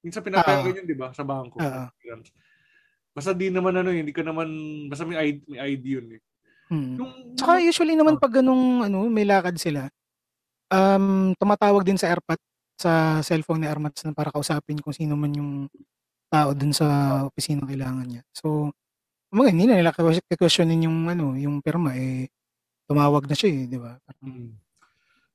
Minsan 0.02 0.26
pinapayagan 0.26 0.74
Oo. 0.74 0.78
yun, 0.82 0.86
di 0.90 0.98
ba, 0.98 1.14
sa 1.14 1.22
bangko. 1.22 1.62
Non-appearance. 1.62 2.34
Basta 3.12 3.32
di 3.32 3.52
naman 3.52 3.76
ano, 3.76 3.92
hindi 3.92 4.10
ka 4.10 4.24
naman, 4.24 4.48
basta 4.88 5.04
may 5.04 5.20
ID, 5.20 5.38
may 5.46 5.60
ID 5.70 5.84
yun 5.86 6.08
eh. 6.16 6.22
Hmm. 6.72 6.96
Yung, 6.96 7.12
Tsaka 7.36 7.60
usually 7.60 7.94
naman 7.94 8.16
Oh. 8.16 8.22
pag 8.22 8.32
ganung 8.34 8.80
ano, 8.82 9.04
may 9.06 9.28
lakad 9.28 9.60
sila, 9.60 9.92
um, 10.68 11.36
tumatawag 11.36 11.84
din 11.84 12.00
sa 12.00 12.08
airpot 12.08 12.40
sa 12.80 13.20
cellphone 13.20 13.62
ni 13.62 13.68
Armat 13.68 13.94
na 14.02 14.16
para 14.16 14.32
kausapin 14.32 14.80
kung 14.80 14.96
sino 14.96 15.14
man 15.14 15.30
yung 15.32 15.52
tao 16.32 16.56
dun 16.56 16.72
sa 16.72 16.88
opisina 17.28 17.62
kailangan 17.62 18.08
niya. 18.08 18.24
So, 18.32 18.72
mga 19.30 19.52
hindi 19.52 19.66
na 19.68 19.76
nila 19.76 19.92
questionin 20.34 20.88
yung 20.88 21.06
ano, 21.06 21.36
yung 21.36 21.60
pirma 21.60 21.92
eh 21.94 22.32
tumawag 22.88 23.28
na 23.28 23.36
siya 23.36 23.50
eh, 23.52 23.68
di 23.68 23.78
ba? 23.78 24.00
Mm. 24.24 24.56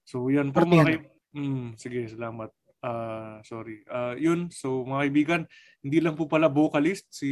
So, 0.03 0.27
yan 0.27 0.51
po 0.51 0.64
Parte 0.64 0.72
mga 0.72 0.77
yan. 0.79 0.89
kaib- 0.91 1.14
Mm, 1.37 1.77
sige, 1.77 2.01
salamat. 2.09 2.49
Ah, 2.87 3.43
sorry. 3.43 3.82
Ah, 3.91 4.14
yun, 4.14 4.47
so 4.55 4.87
mga 4.87 5.01
kaibigan, 5.11 5.43
hindi 5.82 5.99
lang 5.99 6.14
po 6.14 6.30
pala 6.30 6.47
vocalist 6.47 7.11
si 7.11 7.30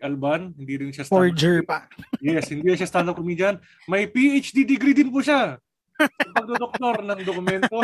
Alban, 0.00 0.56
hindi 0.56 0.80
rin 0.80 0.88
siya 0.88 1.04
stand-up 1.04 1.36
Forger 1.36 1.60
pa. 1.68 1.84
Yes, 2.24 2.48
hindi 2.48 2.72
siya 2.72 2.88
stand-up 2.88 3.20
comedian. 3.20 3.60
May 3.84 4.08
PhD 4.08 4.64
degree 4.64 4.96
din 4.96 5.12
po 5.12 5.20
siya. 5.20 5.60
Pagdodoktor 6.32 7.04
ng 7.04 7.20
dokumento. 7.28 7.76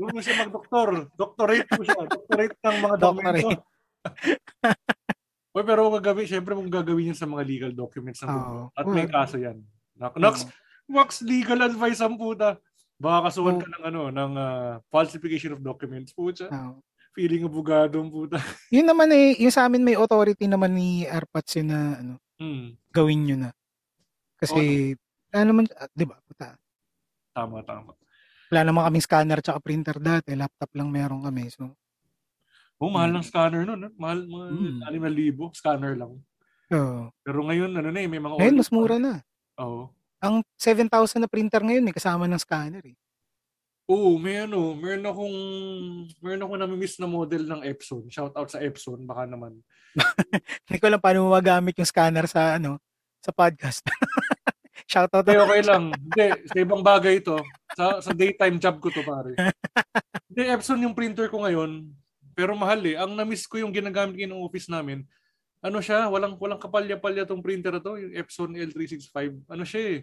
Doon 0.00 0.08
po 0.08 0.20
siya 0.24 0.48
magdoktor. 0.48 0.88
Doctorate 1.20 1.68
po 1.68 1.84
siya. 1.84 2.00
Doctorate 2.08 2.56
ng 2.64 2.76
mga 2.80 2.96
dokumento. 2.96 3.48
Oy, 5.54 5.62
pero 5.62 5.86
kung 5.86 6.00
gagawin, 6.00 6.26
syempre 6.26 6.56
kung 6.56 6.72
gagawin 6.72 7.12
yun 7.12 7.18
sa 7.18 7.28
mga 7.28 7.44
legal 7.44 7.72
documents 7.76 8.24
ng 8.24 8.32
gobyerno. 8.32 8.72
At 8.72 8.84
may 8.88 9.06
kaso 9.06 9.36
yan. 9.36 9.60
Nox, 10.00 10.48
Wax 10.84 11.24
legal 11.24 11.64
advice 11.64 12.00
ang 12.04 12.20
puta. 12.20 12.60
Baka 13.00 13.28
kasuhan 13.30 13.58
Oo. 13.58 13.62
ka 13.62 13.66
ng 13.68 13.84
ano, 13.84 14.00
ng 14.10 14.32
ah, 14.38 14.72
falsification 14.88 15.52
of 15.54 15.60
documents. 15.60 16.14
Puta. 16.14 16.46
Oo. 16.48 16.78
Feeling 17.14 17.46
abogado 17.46 17.98
ang 18.02 18.10
puta. 18.10 18.38
Yun 18.74 18.86
naman 18.90 19.06
eh, 19.14 19.38
yung 19.38 19.54
sa 19.54 19.66
amin 19.70 19.86
may 19.86 19.94
authority 19.94 20.50
naman 20.50 20.74
ni 20.74 21.06
Arpats 21.06 21.54
yun 21.58 21.70
na 21.70 21.80
ano, 21.98 22.14
Hmm, 22.34 22.74
gawin 22.90 23.22
nyo 23.22 23.36
na. 23.38 23.50
Kasi, 24.42 24.90
ano 25.30 25.46
naman, 25.54 25.70
ah, 25.78 25.86
di 25.94 26.02
ba, 26.02 26.18
puta, 26.26 26.58
tama, 27.30 27.62
tama. 27.62 27.94
wala 28.50 28.60
naman 28.66 28.82
kaming 28.90 29.06
scanner 29.06 29.38
tsaka 29.38 29.62
printer 29.62 29.98
dati, 30.02 30.34
laptop 30.34 30.70
lang 30.74 30.90
meron 30.90 31.22
kami. 31.22 31.46
So, 31.50 31.78
Oh, 32.82 32.90
mahal 32.90 33.14
Hmm. 33.14 33.22
ng 33.22 33.26
scanner 33.30 33.62
nun. 33.62 33.86
ah. 33.86 33.92
Mahal, 33.94 34.26
mga 34.26 34.46
Hmm. 34.50 34.82
6,000 34.82 35.54
scanner 35.54 35.94
lang. 35.94 36.18
so 36.66 37.10
Pero 37.22 37.46
ngayon, 37.46 37.70
ano 37.70 37.88
na 37.94 38.00
eh, 38.02 38.10
may 38.10 38.18
mga... 38.18 38.34
ngayon 38.34 38.58
mas 38.58 38.70
mura 38.74 38.98
na. 38.98 39.22
Oo. 39.62 39.94
Ang 40.24 40.40
7,000 40.56 41.20
na 41.20 41.28
printer 41.28 41.60
ngayon 41.60 41.92
eh, 41.92 41.94
kasama 41.94 42.24
ng 42.24 42.40
scanner 42.40 42.80
eh. 42.80 42.96
Oo, 43.84 44.16
may 44.16 44.48
ano, 44.48 44.72
meron 44.72 45.04
akong, 45.04 45.38
meron 46.24 46.40
akong 46.40 46.60
namimiss 46.64 46.96
na 46.96 47.04
model 47.04 47.44
ng 47.44 47.60
Epson. 47.68 48.08
Shout 48.08 48.32
out 48.32 48.48
sa 48.48 48.64
Epson, 48.64 49.04
baka 49.04 49.28
naman. 49.28 49.60
Hindi 50.64 50.76
ko 50.80 50.88
alam 50.88 51.00
paano 51.04 51.28
magagamit 51.28 51.76
yung 51.76 51.84
scanner 51.84 52.24
sa 52.24 52.56
ano, 52.56 52.80
sa 53.20 53.28
podcast. 53.36 53.84
Shoutout 54.90 55.24
Okay, 55.24 55.36
okay 55.36 55.62
lang. 55.64 55.92
Hindi, 55.92 56.26
sa 56.48 56.56
ibang 56.60 56.80
bagay 56.84 57.20
ito. 57.20 57.36
Sa, 57.76 58.00
sa 58.00 58.12
daytime 58.16 58.56
job 58.56 58.80
ko 58.80 58.88
to, 58.88 59.04
pare. 59.04 59.36
Hindi, 60.32 60.42
Epson 60.48 60.80
yung 60.80 60.96
printer 60.96 61.28
ko 61.28 61.44
ngayon. 61.44 61.88
Pero 62.32 62.56
mahal 62.56 62.80
eh. 62.84 62.96
Ang 62.96 63.16
na-miss 63.16 63.44
ko 63.48 63.60
yung 63.60 63.72
ginagamit 63.72 64.16
ng 64.16 64.40
office 64.44 64.68
namin. 64.68 65.04
Ano 65.64 65.80
siya, 65.80 66.12
walang 66.12 66.36
walang 66.36 66.60
kapalya-palya 66.60 67.24
tong 67.24 67.40
printer 67.40 67.80
to, 67.80 67.96
yung 67.96 68.12
Epson 68.12 68.52
L365. 68.52 69.48
Ano 69.48 69.64
siya 69.64 69.82
eh. 69.96 69.98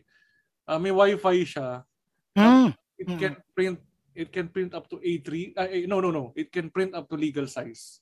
ah, 0.65 0.81
may 0.81 0.89
wifi 0.89 1.45
siya. 1.45 1.85
Mm. 2.33 2.73
It 2.97 3.09
can 3.17 3.33
print 3.53 3.77
it 4.11 4.29
can 4.29 4.47
print 4.49 4.73
up 4.73 4.89
to 4.89 4.97
A3. 4.97 5.29
ah, 5.55 5.69
eh, 5.69 5.85
no, 5.85 6.01
no, 6.01 6.09
no. 6.09 6.33
It 6.33 6.49
can 6.49 6.67
print 6.67 6.91
up 6.91 7.05
to 7.07 7.15
legal 7.15 7.45
size. 7.45 8.01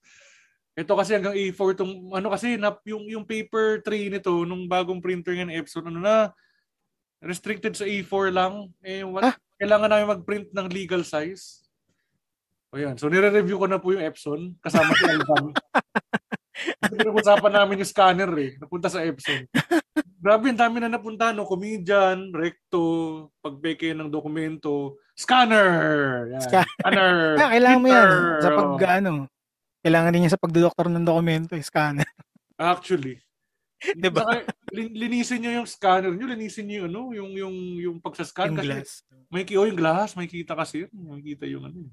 Ito 0.73 0.95
kasi 0.95 1.19
hanggang 1.19 1.35
A4 1.35 1.75
tong 1.75 2.15
ano 2.15 2.31
kasi 2.31 2.55
nap 2.55 2.79
yung 2.87 3.03
yung 3.05 3.27
paper 3.27 3.83
tray 3.83 4.07
nito 4.07 4.31
nung 4.47 4.63
bagong 4.63 5.03
printer 5.03 5.35
ng 5.35 5.51
Epson 5.51 5.83
ano 5.83 5.99
na 5.99 6.31
restricted 7.19 7.75
sa 7.75 7.83
A4 7.83 8.31
lang. 8.31 8.71
Eh 8.79 9.03
what, 9.03 9.27
Ah. 9.27 9.35
kailangan 9.59 9.91
namin 9.91 10.07
mag-print 10.15 10.47
ng 10.55 10.67
legal 10.71 11.03
size. 11.03 11.67
O 12.71 12.79
yan. 12.79 12.95
So 12.95 13.11
nire-review 13.11 13.59
ko 13.59 13.67
na 13.67 13.75
po 13.75 13.91
yung 13.91 14.05
Epson 14.07 14.55
kasama 14.63 14.95
si 14.95 15.03
Alvan. 15.11 15.51
Pinag-usapan 16.81 17.53
namin 17.53 17.81
yung 17.81 17.91
scanner 17.91 18.31
eh. 18.35 18.51
Napunta 18.57 18.87
sa 18.87 19.01
Epson. 19.01 19.47
Grabe, 20.19 20.51
ang 20.51 20.59
dami 20.59 20.83
na 20.83 20.91
napunta, 20.91 21.31
no? 21.31 21.47
Comedian, 21.47 22.35
recto, 22.35 22.81
pagpeke 23.39 23.95
ng 23.95 24.11
dokumento, 24.11 24.99
scanner! 25.15 26.27
Yan. 26.35 26.41
Scan- 26.43 26.67
Scanner! 26.75 27.15
Ah, 27.39 27.49
kailangan 27.49 27.79
mo 27.79 27.87
yan. 27.87 28.03
printer, 28.03 28.41
Sa 28.43 28.49
pag, 28.51 28.67
oh. 28.67 28.79
ano, 28.83 29.11
kailangan 29.79 30.11
din 30.11 30.23
yan 30.27 30.33
sa 30.35 30.41
pagdodoktor 30.43 30.87
ng 30.91 31.07
dokumento, 31.07 31.55
eh, 31.55 31.63
scanner. 31.63 32.07
Actually. 32.59 33.15
Diba? 33.95 34.27
Saka, 34.27 34.43
lin- 34.75 34.91
linisin 34.91 35.39
nyo 35.39 35.63
yung 35.63 35.69
scanner 35.71 36.11
nyo, 36.11 36.27
linisin 36.27 36.67
yung, 36.67 36.91
ano, 36.91 37.15
yung, 37.15 37.31
yung, 37.31 37.55
yung 37.79 37.97
pagsascan. 38.03 38.51
yung 38.51 38.59
kasi 38.59 38.67
glass. 38.67 38.91
May, 39.31 39.47
ki- 39.47 39.55
oh, 39.55 39.63
yung 39.63 39.79
glass, 39.79 40.19
may 40.19 40.27
kita 40.27 40.51
kasi. 40.51 40.91
May 40.91 41.23
kita 41.23 41.47
yung 41.47 41.63
ano. 41.63 41.87
eh. 41.87 41.91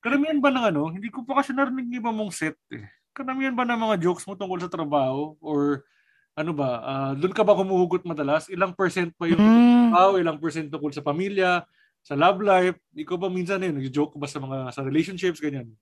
Karamihan 0.00 0.38
ba 0.38 0.48
ng 0.48 0.66
ano, 0.70 0.82
hindi 0.88 1.12
ko 1.12 1.26
pa 1.26 1.44
kasi 1.44 1.52
narinig 1.52 2.00
iba 2.00 2.08
mong 2.08 2.32
set 2.32 2.56
eh. 2.72 2.88
Karamihan 3.16 3.56
ba 3.56 3.64
ng 3.64 3.80
mga 3.80 3.96
jokes 4.04 4.28
mo 4.28 4.36
tungkol 4.36 4.60
sa 4.60 4.68
trabaho? 4.68 5.40
Or 5.40 5.88
ano 6.36 6.52
ba, 6.52 6.68
ah, 6.84 7.12
doon 7.16 7.32
ka 7.32 7.40
ba 7.40 7.56
kumuhugot 7.56 8.04
madalas? 8.04 8.52
Ilang 8.52 8.76
percent 8.76 9.08
pa 9.16 9.24
yung 9.24 9.40
Mm. 9.40 9.88
trabaho, 9.88 10.10
ilang 10.20 10.36
percent 10.36 10.68
tungkol 10.68 10.92
sa 10.92 11.00
pamilya, 11.00 11.64
sa 12.04 12.12
love 12.12 12.44
life? 12.44 12.76
Ikaw 12.92 13.16
ba 13.16 13.32
minsan 13.32 13.64
eh, 13.64 13.72
nag-joke 13.72 14.20
ba 14.20 14.28
sa 14.28 14.36
mga 14.36 14.68
sa 14.68 14.84
relationships, 14.84 15.40
ganyan? 15.40 15.72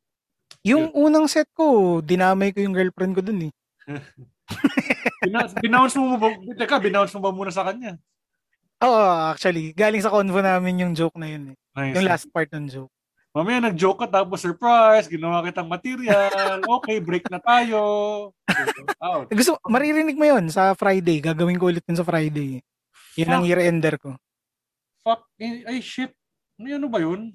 Yung 0.62 0.95
unang 0.95 1.26
set 1.26 1.51
ko, 1.59 1.99
dinamay 1.99 2.55
ko 2.55 2.62
yung 2.62 2.70
girlfriend 2.72 3.18
ko 3.18 3.22
dun 3.26 3.51
eh. 3.51 3.53
Binounce 5.64 5.99
mo 5.99 6.14
ba? 6.14 6.30
Teka, 6.55 6.78
binounce 6.78 7.11
mo 7.18 7.20
ba 7.26 7.35
muna 7.35 7.51
sa 7.51 7.66
kanya? 7.66 7.99
Oo, 8.78 9.03
actually. 9.35 9.74
Galing 9.74 10.05
sa 10.05 10.12
convo 10.14 10.39
namin 10.39 10.87
yung 10.87 10.93
joke 10.95 11.18
na 11.18 11.35
yun 11.35 11.53
eh. 11.53 11.57
Nice. 11.74 11.95
Yung 11.99 12.07
last 12.07 12.26
part 12.30 12.47
ng 12.55 12.70
joke. 12.70 12.93
Mamaya 13.35 13.66
nag-joke 13.66 14.07
ka 14.07 14.22
tapos 14.22 14.47
surprise, 14.47 15.11
ginawa 15.11 15.43
kitang 15.43 15.66
material. 15.66 16.62
Okay, 16.78 17.03
break 17.03 17.26
na 17.26 17.43
tayo. 17.43 17.80
Out. 19.03 19.26
Gusto, 19.35 19.59
maririnig 19.66 20.14
mo 20.14 20.22
yun 20.22 20.47
sa 20.55 20.70
Friday. 20.78 21.18
Gagawin 21.18 21.59
ko 21.59 21.66
ulit 21.66 21.82
yun 21.82 21.99
sa 21.99 22.07
Friday. 22.07 22.62
Yun 23.18 23.30
ang 23.35 23.43
Fuck. 23.43 23.51
year-ender 23.51 23.95
ko. 23.99 24.14
Fuck. 25.03 25.26
eh, 25.43 25.66
Ay, 25.66 25.82
shit. 25.82 26.14
Ano 26.62 26.70
ano 26.70 26.87
ba 26.87 27.03
yun? 27.03 27.35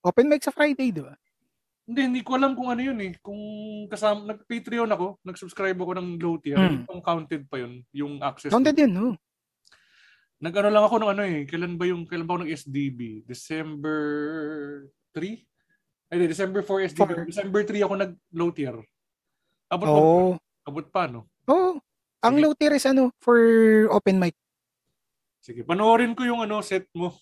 Open 0.00 0.32
mic 0.32 0.40
sa 0.40 0.52
Friday, 0.56 0.88
di 0.88 1.04
ba? 1.04 1.12
Hindi, 1.84 2.00
hindi 2.00 2.20
ko 2.24 2.40
alam 2.40 2.56
kung 2.56 2.72
ano 2.72 2.80
yun 2.80 2.96
eh. 3.04 3.12
Kung 3.20 3.36
kasama, 3.84 4.32
nag-Patreon 4.32 4.88
ako, 4.88 5.20
nag-subscribe 5.28 5.76
ako 5.76 5.92
ng 6.00 6.08
low 6.16 6.40
tier. 6.40 6.56
Hmm. 6.56 6.88
Counted 7.04 7.44
pa 7.52 7.60
yun, 7.60 7.84
yung 7.92 8.16
access. 8.24 8.48
Counted 8.48 8.80
yun, 8.80 8.92
no? 8.96 9.12
Nag-ano 10.40 10.72
lang 10.72 10.84
ako 10.88 10.96
ng 11.04 11.10
ano 11.12 11.22
eh. 11.28 11.44
Kailan 11.44 11.76
ba 11.76 11.84
yung, 11.84 12.08
kailan 12.08 12.24
ba 12.24 12.32
ako 12.34 12.48
nag-SDB? 12.48 13.28
December 13.28 14.00
3? 15.12 15.36
Ay, 16.10 16.16
di, 16.16 16.26
December 16.32 16.64
4 16.64 16.88
SDB. 16.96 17.10
Four. 17.12 17.28
December 17.28 17.60
3 17.68 17.84
ako 17.84 17.94
nag-low 18.00 18.50
tier. 18.56 18.76
Abot 19.70 19.86
pa, 19.86 20.00
Oo. 20.00 20.34
abot 20.64 20.86
pa, 20.88 21.02
no? 21.06 21.28
Oo. 21.44 21.76
Ang 22.24 22.34
Sige. 22.40 22.42
low 22.42 22.52
tier 22.56 22.72
is 22.72 22.88
ano, 22.88 23.12
for 23.20 23.36
open 23.92 24.16
mic. 24.16 24.34
Sige, 25.44 25.60
panoorin 25.62 26.16
ko 26.16 26.24
yung 26.24 26.40
ano, 26.40 26.64
set 26.64 26.88
mo. 26.96 27.12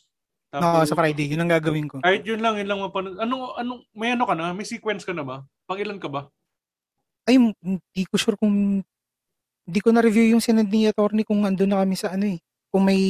Oo, 0.54 0.80
sa 0.86 0.96
Friday. 0.96 1.28
Yun 1.28 1.44
ang 1.44 1.52
gagawin 1.52 1.90
ko. 1.90 2.00
Kahit 2.00 2.24
yun 2.24 2.40
lang, 2.40 2.56
yun 2.56 2.70
lang 2.70 2.80
mapanood. 2.80 3.18
Ano, 3.20 3.52
ano, 3.58 3.84
may 3.92 4.14
ano 4.14 4.24
ka 4.24 4.32
na? 4.32 4.54
May 4.54 4.64
sequence 4.64 5.04
ka 5.04 5.12
na 5.12 5.26
ba? 5.26 5.36
Pang 5.68 5.76
ilan 5.76 6.00
ka 6.00 6.08
ba? 6.08 6.30
Ay, 7.28 7.36
hindi 7.36 8.02
ko 8.08 8.16
sure 8.16 8.38
kung 8.40 8.80
hindi 9.68 9.80
ko 9.84 9.92
na-review 9.92 10.32
yung 10.32 10.40
sinend 10.40 10.72
ni 10.72 10.88
attorney 10.88 11.28
kung 11.28 11.44
andun 11.44 11.68
na 11.68 11.84
kami 11.84 11.92
sa 11.92 12.16
ano 12.16 12.24
eh. 12.24 12.40
Kung 12.68 12.84
may 12.84 13.00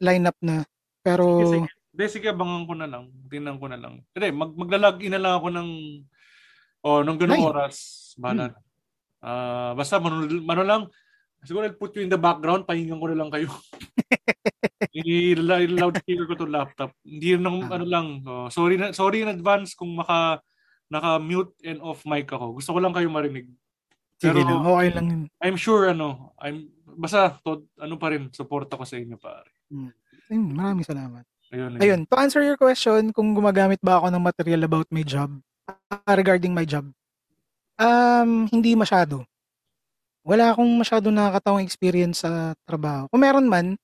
lineup 0.00 0.36
na. 0.40 0.64
Pero, 1.04 1.24
Sige, 1.44 1.68
sige. 1.68 1.68
Sige, 2.08 2.26
abangan 2.32 2.64
ko 2.64 2.74
na 2.76 2.88
lang. 2.88 3.12
Tingnan 3.28 3.60
ko 3.60 3.68
na 3.68 3.76
lang. 3.76 4.00
Hindi, 4.16 4.28
mag 4.32 4.52
maglalag 4.56 5.04
in 5.04 5.12
na 5.12 5.20
lang 5.20 5.34
ako 5.36 5.48
ng 5.52 5.68
oh, 6.80 7.00
nung 7.04 7.20
ganung 7.20 7.44
oras. 7.44 7.76
Bahala. 8.16 8.56
Ah, 9.20 9.76
basta 9.76 10.00
mano, 10.00 10.24
mano 10.40 10.62
lang, 10.64 10.82
siguro 11.44 11.68
I'll 11.68 11.76
put 11.76 11.92
you 11.96 12.00
in 12.00 12.08
the 12.08 12.16
background, 12.16 12.64
pahingan 12.64 12.96
ko 12.96 13.06
na 13.12 13.18
lang 13.20 13.28
kayo. 13.28 13.52
I-loudspeaker 14.96 16.24
ko 16.24 16.34
to 16.40 16.48
laptop. 16.48 16.96
Hindi 17.04 17.36
yun 17.36 17.44
ng, 17.44 17.68
Ah. 17.68 17.76
ano 17.76 17.84
lang. 17.84 18.06
oh, 18.24 18.48
sorry 18.48 18.80
na 18.80 18.96
sorry 18.96 19.20
in 19.20 19.30
advance 19.30 19.76
kung 19.76 19.92
maka 19.92 20.40
naka-mute 20.88 21.52
and 21.62 21.84
off 21.84 22.02
mic 22.08 22.32
ako. 22.32 22.56
Gusto 22.56 22.74
ko 22.74 22.78
lang 22.80 22.96
kayo 22.96 23.12
marinig. 23.12 23.46
sige 24.16 24.32
Pero 24.32 24.40
lang. 24.42 24.64
Okay 24.64 24.88
lang. 24.96 25.06
I'm 25.44 25.56
sure 25.60 25.92
ano, 25.92 26.32
I'm 26.40 26.66
basta 26.96 27.38
to, 27.42 27.66
ano 27.78 27.94
pa 27.98 28.14
rin 28.14 28.30
support 28.30 28.66
ako 28.70 28.84
sa 28.86 28.96
inyo 28.98 29.16
pare. 29.20 29.50
Ayun, 30.30 30.54
maraming 30.54 30.86
salamat. 30.86 31.24
Ayun. 31.50 31.82
Ayun, 31.82 32.00
to 32.06 32.14
answer 32.14 32.42
your 32.46 32.54
question, 32.54 33.10
kung 33.10 33.34
gumagamit 33.34 33.82
ba 33.82 33.98
ako 33.98 34.14
ng 34.14 34.22
material 34.22 34.62
about 34.66 34.86
my 34.94 35.02
job, 35.02 35.34
ah, 35.90 36.14
regarding 36.14 36.54
my 36.54 36.62
job, 36.62 36.86
um, 37.74 38.46
hindi 38.54 38.78
masyado. 38.78 39.26
Wala 40.22 40.54
akong 40.54 40.70
masyado 40.78 41.10
nakakatawang 41.10 41.66
experience 41.66 42.22
sa 42.22 42.54
trabaho. 42.62 43.10
Kung 43.10 43.22
meron 43.24 43.50
man, 43.50 43.74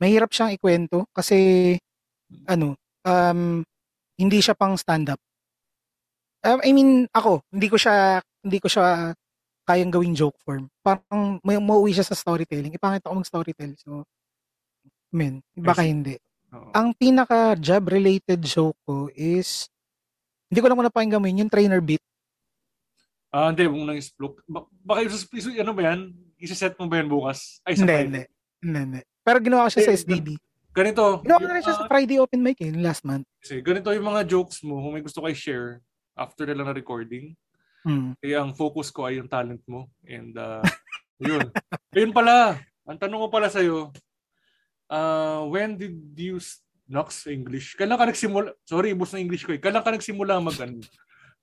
mahirap 0.00 0.32
siyang 0.32 0.56
ikwento 0.56 1.04
kasi, 1.12 1.76
ano, 2.48 2.78
um, 3.04 3.60
hindi 4.16 4.38
siya 4.40 4.56
pang 4.56 4.80
stand-up. 4.80 5.20
Um, 6.40 6.60
I 6.64 6.72
mean, 6.72 7.04
ako, 7.12 7.44
hindi 7.52 7.68
ko 7.68 7.76
siya, 7.76 8.24
hindi 8.40 8.58
ko 8.64 8.68
siya 8.72 9.12
kayang 9.62 9.90
gawing 9.90 10.12
joke 10.12 10.36
form. 10.38 10.66
Parang 10.80 11.38
may 11.40 11.56
mauwi 11.56 11.92
siya 11.92 12.02
sa 12.02 12.14
storytelling. 12.14 12.72
Ipangit 12.72 13.02
ako 13.02 13.14
mag-storytell. 13.16 13.72
So, 13.76 14.02
men, 15.10 15.42
baka 15.52 15.82
hindi 15.82 16.18
Oo. 16.50 16.70
ang 16.70 16.90
pinaka 16.92 17.54
job 17.54 17.86
related 17.86 18.42
joke 18.42 18.78
ko 18.82 19.06
is 19.10 19.66
hindi 20.46 20.58
ko 20.58 20.66
lang 20.66 20.76
kung 20.76 20.86
napakinggan 20.86 21.18
mo 21.18 21.26
yun, 21.26 21.46
yung 21.46 21.52
trainer 21.52 21.78
beat. 21.78 22.02
Ah, 23.30 23.46
hindi, 23.46 23.62
mong 23.62 23.86
nang 23.86 23.94
isplok. 23.96 24.42
Ba- 24.44 24.66
baka 24.82 25.06
isus, 25.06 25.22
isus, 25.30 25.54
ano 25.54 25.70
ba 25.70 25.86
yan? 25.86 26.10
Isa-set 26.34 26.74
mo 26.74 26.90
ba 26.90 26.98
yan 26.98 27.06
bukas? 27.06 27.62
Ay, 27.62 27.78
sa 27.78 27.86
Hindi, 27.86 27.94
hindi. 28.02 28.22
Hindi, 28.58 28.78
hindi. 28.82 29.00
Pero 29.22 29.38
ginawa 29.38 29.66
ko 29.66 29.70
siya 29.70 29.86
sa 29.86 29.94
Eh, 29.94 30.00
SDB. 30.02 30.28
Ganito. 30.70 31.22
Ginawa 31.22 31.38
ko 31.38 31.42
yung 31.42 31.46
na 31.46 31.54
rin 31.54 31.62
siya 31.62 31.74
mga- 31.74 31.80
sa 31.80 31.90
Friday 31.90 32.18
open 32.18 32.40
mic 32.42 32.58
eh, 32.58 32.74
last 32.74 33.02
month. 33.04 33.26
kasi 33.38 33.62
ganito 33.62 33.86
yung 33.88 34.02
mga 34.04 34.22
jokes 34.26 34.58
mo, 34.60 34.82
kung 34.82 34.92
may 34.92 35.02
gusto 35.02 35.22
kayo 35.22 35.32
share 35.32 35.68
after 36.12 36.42
na 36.44 36.54
lang 36.54 36.66
na 36.66 36.74
recording, 36.74 37.38
Hmm. 37.80 38.12
eh, 38.20 38.36
ang 38.36 38.52
focus 38.52 38.92
ko 38.92 39.08
ay 39.08 39.16
yung 39.16 39.30
talent 39.30 39.64
mo. 39.64 39.88
And, 40.04 40.36
uh, 40.36 40.60
yun. 41.20 41.48
Ayun 41.96 42.12
pala, 42.12 42.60
ang 42.84 42.98
tanong 43.00 43.20
ko 43.24 43.28
pala 43.32 43.48
sa'yo, 43.48 43.92
uh, 44.90 45.42
when 45.48 45.80
did 45.80 45.96
you, 46.16 46.36
Nox, 46.90 47.30
English, 47.30 47.78
kailan 47.78 47.96
ka 47.96 48.04
nagsimula, 48.08 48.50
sorry, 48.66 48.92
ibus 48.92 49.14
na 49.14 49.22
English 49.22 49.46
ko 49.46 49.54
eh, 49.54 49.62
kailan 49.62 49.84
ka 49.84 49.94
nagsimula 49.94 50.42
mag, 50.42 50.58
ano, 50.58 50.82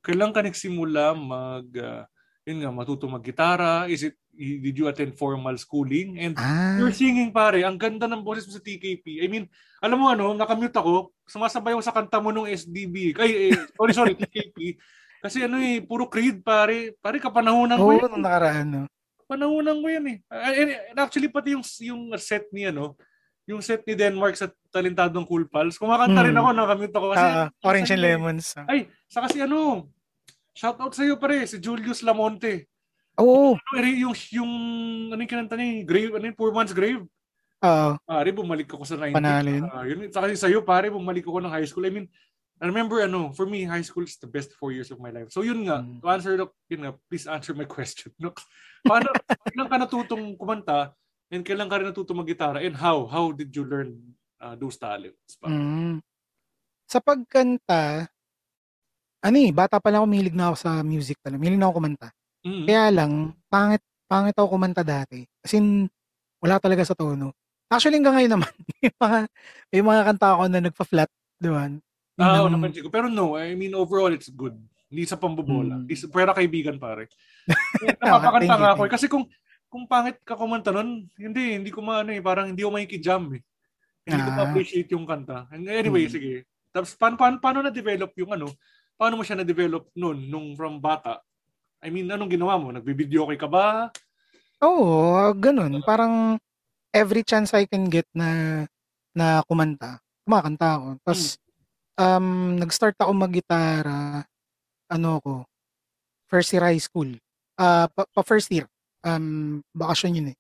kailan 0.04 0.36
ka 0.36 0.44
nagsimula 0.44 1.16
mag, 1.16 1.68
uh, 1.74 2.04
yun 2.48 2.64
nga, 2.64 2.72
matuto 2.72 3.12
mag-gitara? 3.12 3.92
Is 3.92 4.08
it, 4.08 4.16
did 4.38 4.78
you 4.78 4.88
attend 4.88 5.18
formal 5.18 5.58
schooling? 5.60 6.16
And 6.22 6.38
Ah, 6.40 6.78
You're 6.80 6.96
singing 6.96 7.34
pare, 7.36 7.66
ang 7.66 7.76
ganda 7.76 8.06
ng 8.08 8.24
boses 8.24 8.48
mo 8.48 8.56
sa 8.56 8.64
TKP. 8.64 9.20
I 9.20 9.28
mean, 9.28 9.50
alam 9.84 9.98
mo 10.00 10.08
ano, 10.08 10.32
nakamute 10.32 10.78
ako, 10.78 11.12
sumasabay 11.28 11.76
ako 11.76 11.84
sa 11.84 11.92
kanta 11.92 12.22
mo 12.24 12.32
nung 12.32 12.48
SDB. 12.48 13.18
Ay, 13.20 13.52
eh, 13.52 13.58
sorry, 13.76 13.94
sorry, 13.98 14.14
TKP. 14.16 14.80
Kasi 15.18 15.44
ano 15.44 15.58
eh, 15.58 15.82
puro 15.82 16.06
Creed 16.08 16.42
pare. 16.42 16.94
Pare, 16.98 17.18
kapanahonan 17.18 17.78
ko 17.78 17.86
oo, 17.90 17.98
yun. 17.98 18.10
nung 18.12 18.24
nakaraan. 18.24 18.68
No? 18.68 18.82
Panahonan 19.26 19.82
ko 19.82 19.88
yan 19.90 20.06
eh. 20.08 20.18
Ah, 20.30 20.54
And, 20.54 20.70
actually, 20.96 21.28
pati 21.28 21.52
yung, 21.52 21.66
yung 21.82 22.02
set 22.16 22.48
ni 22.54 22.64
ano, 22.64 22.96
yung 23.44 23.60
set 23.60 23.84
ni 23.84 23.96
Denmark 23.96 24.36
sa 24.36 24.48
Talentadong 24.72 25.28
Cool 25.28 25.48
Pals, 25.48 25.76
kumakanta 25.76 26.24
rin 26.24 26.32
Hmm. 26.32 26.42
ako, 26.44 26.50
nakamute 26.54 26.96
ako. 26.96 27.08
Kasi, 27.12 27.26
Ah, 27.26 27.48
Orange 27.64 27.92
and 27.92 28.00
kasi- 28.00 28.06
Lemons. 28.08 28.46
Ay, 28.68 28.80
sa 29.08 29.20
kasi 29.24 29.42
ano, 29.42 29.88
shout 30.54 30.78
out 30.80 30.94
sa'yo 30.94 31.18
pare, 31.18 31.44
si 31.44 31.58
Julius 31.58 32.04
Lamonte. 32.04 32.68
Oo, 33.18 33.58
Ano, 33.58 33.82
eh, 33.82 33.98
yung, 34.06 34.14
yung, 34.32 34.52
ano 35.10 35.18
yung 35.18 35.32
kinanta 35.32 35.58
niya, 35.58 35.82
yung 35.82 35.90
grave, 35.90 36.12
ano 36.14 36.26
yung 36.28 36.38
Poor 36.38 36.54
Man's 36.54 36.72
Grave? 36.72 37.02
oo. 37.58 37.90
Pare, 38.06 38.30
bumalik 38.30 38.70
ako 38.70 38.86
sa 38.86 38.96
90s. 38.96 39.18
Panalo 39.18 39.50
yun. 39.50 39.66
Ah, 39.68 39.84
yun. 39.84 40.06
Saka 40.08 40.30
sa'yo, 40.30 40.62
pare, 40.62 40.88
bumalik 40.88 41.26
ako 41.26 41.42
ng 41.42 41.50
high 41.52 41.66
school. 41.66 41.84
I 41.84 41.92
mean, 41.92 42.06
I 42.58 42.66
remember, 42.66 43.06
ano, 43.06 43.30
for 43.38 43.46
me, 43.46 43.70
high 43.70 43.86
school 43.86 44.02
is 44.02 44.18
the 44.18 44.26
best 44.26 44.50
four 44.58 44.74
years 44.74 44.90
of 44.90 44.98
my 44.98 45.14
life. 45.14 45.30
So 45.30 45.46
yun 45.46 45.62
nga, 45.70 45.86
Mm. 45.86 46.02
to 46.02 46.08
answer, 46.10 46.34
the, 46.34 46.48
yun 46.74 46.82
nga, 46.90 46.94
please 47.06 47.30
answer 47.30 47.54
my 47.54 47.70
question. 47.78 48.10
No? 48.18 48.34
Paano, 48.82 49.14
kailan 49.46 49.70
ka 49.70 49.78
natutong 49.78 50.34
kumanta 50.34 50.98
and 51.30 51.46
kailan 51.46 51.70
ka 51.70 51.78
rin 51.78 51.88
natutong 51.94 52.18
mag-gitara 52.18 52.66
and 52.66 52.74
how? 52.74 53.06
How 53.06 53.30
did 53.30 53.54
you 53.54 53.62
learn 53.62 53.94
uh, 54.42 54.58
those 54.58 54.82
talents? 54.82 55.38
Pa? 55.38 55.46
Mm. 55.54 56.02
Sa 56.90 56.98
pagkanta, 56.98 58.10
ano 59.22 59.38
eh, 59.38 59.54
bata 59.54 59.78
pa 59.78 59.94
lang 59.94 60.02
ako, 60.02 60.10
mihilig 60.10 60.38
na 60.38 60.50
ako 60.50 60.58
sa 60.58 60.72
music 60.82 61.22
talaga. 61.22 61.38
Mihilig 61.38 61.62
na 61.62 61.70
ako 61.70 61.76
kumanta. 61.78 62.10
Mm. 62.42 62.66
Kaya 62.66 62.86
lang, 62.90 63.12
pangit, 63.54 63.84
pangit 64.10 64.34
ako 64.34 64.58
kumanta 64.58 64.82
dati. 64.82 65.22
As 65.46 65.54
in, 65.54 65.86
wala 66.42 66.58
talaga 66.58 66.82
sa 66.82 66.98
tono. 66.98 67.38
Actually, 67.70 68.00
hanggang 68.02 68.18
ngayon 68.18 68.34
naman, 68.40 68.54
may 68.82 68.90
mga, 68.98 69.20
may 69.76 69.82
mga 69.84 70.02
kanta 70.10 70.28
ako 70.34 70.44
na 70.50 70.60
nagpa-flat, 70.64 71.10
di 71.38 71.50
ba? 71.54 71.70
Ah, 72.18 72.42
ang- 72.42 72.50
napansin 72.52 72.82
ko. 72.82 72.90
Pero 72.90 73.08
no, 73.08 73.38
I 73.38 73.54
mean, 73.54 73.74
overall, 73.74 74.10
it's 74.10 74.28
good. 74.28 74.58
Hindi 74.90 75.04
sa 75.06 75.16
pambobola. 75.16 75.84
Mm. 75.84 75.88
Is, 75.88 76.08
pwera 76.08 76.34
kaibigan, 76.34 76.78
pare. 76.78 77.12
Napapakanta 78.02 78.56
nga 78.56 78.70
ako. 78.74 78.84
eh. 78.86 78.92
Kasi 78.92 79.06
kung 79.06 79.26
kung 79.68 79.84
pangit 79.84 80.24
ka 80.24 80.34
kumanta 80.34 80.72
nun, 80.72 81.06
hindi, 81.14 81.60
hindi 81.60 81.70
ko 81.70 81.84
maano 81.84 82.10
eh. 82.10 82.24
Parang 82.24 82.50
hindi 82.50 82.64
ko 82.64 82.72
makikijam 82.72 83.36
eh. 83.36 83.42
Hindi 84.02 84.18
ko 84.18 84.30
Ah. 84.32 84.36
ma-appreciate 84.40 84.90
yung 84.92 85.04
kanta. 85.04 85.46
And 85.52 85.68
anyway, 85.68 86.08
Mm. 86.08 86.14
sige. 86.14 86.34
Tapos, 86.72 86.96
paano, 86.96 87.16
paano, 87.16 87.36
paano 87.38 87.60
na-develop 87.62 88.16
yung 88.16 88.32
ano? 88.32 88.48
Paano 88.96 89.20
mo 89.20 89.24
siya 89.24 89.38
na-develop 89.38 89.92
nun, 89.94 90.18
nung 90.26 90.56
from 90.56 90.80
bata? 90.80 91.20
I 91.78 91.92
mean, 91.92 92.08
anong 92.08 92.32
ginawa 92.32 92.56
mo? 92.56 92.72
Nagbibideo 92.72 93.28
kay 93.28 93.38
ka 93.38 93.46
ba? 93.46 93.92
Oo, 94.58 95.30
ganun. 95.36 95.84
Parang 95.84 96.40
every 96.90 97.22
chance 97.22 97.54
I 97.54 97.68
can 97.68 97.86
get 97.86 98.08
na 98.12 98.64
na 99.12 99.44
kumanta, 99.44 100.00
kumakanta 100.24 100.80
ako. 100.80 100.88
Tapos, 101.04 101.38
um, 101.98 102.58
nag-start 102.58 102.96
ako 102.98 103.12
mag-gitara, 103.14 104.26
ano 104.90 105.10
ko, 105.22 105.34
first 106.30 106.54
year 106.54 106.64
high 106.64 106.82
school. 106.82 107.10
Ah, 107.58 107.90
pa, 107.92 108.06
pa 108.08 108.22
first 108.24 108.50
year. 108.54 108.70
Um, 109.02 109.62
bakasyon 109.74 110.18
yun 110.22 110.28
eh. 110.34 110.38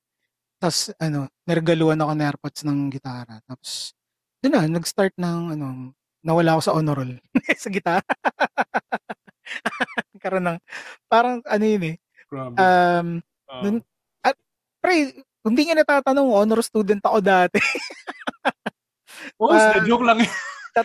Tapos, 0.61 0.89
ano, 1.01 1.29
naregaluhan 1.45 2.01
ako 2.01 2.11
ng 2.13 2.25
airpods 2.25 2.61
ng 2.65 2.79
gitara. 2.93 3.41
Tapos, 3.45 3.93
doon 4.41 4.53
na, 4.53 4.61
nag-start 4.79 5.13
ng, 5.17 5.57
ano, 5.57 5.93
nawala 6.25 6.57
ako 6.57 6.61
sa 6.61 6.73
honor 6.77 6.97
roll 7.01 7.13
sa 7.63 7.69
gitara. 7.69 8.05
Karoon 10.21 10.45
ng, 10.45 10.59
parang, 11.09 11.41
ano 11.45 11.65
yun 11.65 11.83
eh, 11.93 11.95
Grabe. 12.29 12.55
um, 12.57 13.09
Ah. 13.47 13.63
nun- 13.63 13.85
Pre, 14.83 14.93
kung 15.41 15.55
di 15.57 15.63
nga 15.65 15.73
natatanong, 15.79 16.29
honor 16.35 16.61
student 16.61 16.99
ako 17.01 17.17
dati. 17.23 17.57
oh, 19.41 19.49
ah, 19.49 19.81
joke 19.83 20.05
lang 20.05 20.21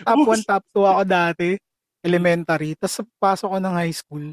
top 0.01 0.17
Oops. 0.25 0.41
1, 0.41 0.49
top 0.49 0.63
2 0.73 0.91
ako 0.97 1.01
dati. 1.05 1.49
Elementary. 2.03 2.73
Tapos 2.79 3.05
pasok 3.21 3.49
ko 3.53 3.57
ng 3.61 3.75
high 3.77 3.95
school, 3.95 4.25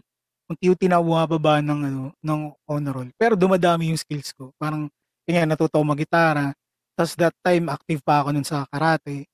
unti-unti 0.51 0.87
na 0.91 0.99
bumababa 0.99 1.63
ng, 1.63 1.81
ano, 1.87 2.03
ng 2.19 2.41
honor 2.67 2.95
roll. 3.03 3.11
Pero 3.15 3.37
dumadami 3.39 3.93
yung 3.93 4.01
skills 4.01 4.33
ko. 4.35 4.51
Parang, 4.59 4.91
kaya 5.29 5.47
natuto 5.47 5.79
ako 5.79 5.85
mag-gitara. 5.87 6.51
Tapos 6.99 7.15
that 7.15 7.35
time, 7.47 7.71
active 7.71 8.03
pa 8.03 8.25
ako 8.25 8.35
nun 8.35 8.47
sa 8.47 8.67
karate. 8.67 9.31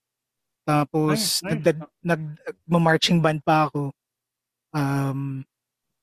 Tapos, 0.67 1.41
Nice, 1.41 1.47
nice. 1.47 1.63
nag, 1.63 1.79
nag, 2.03 2.23
marching 2.69 3.23
band 3.23 3.41
pa 3.41 3.71
ako. 3.71 3.95
Um, 4.77 5.41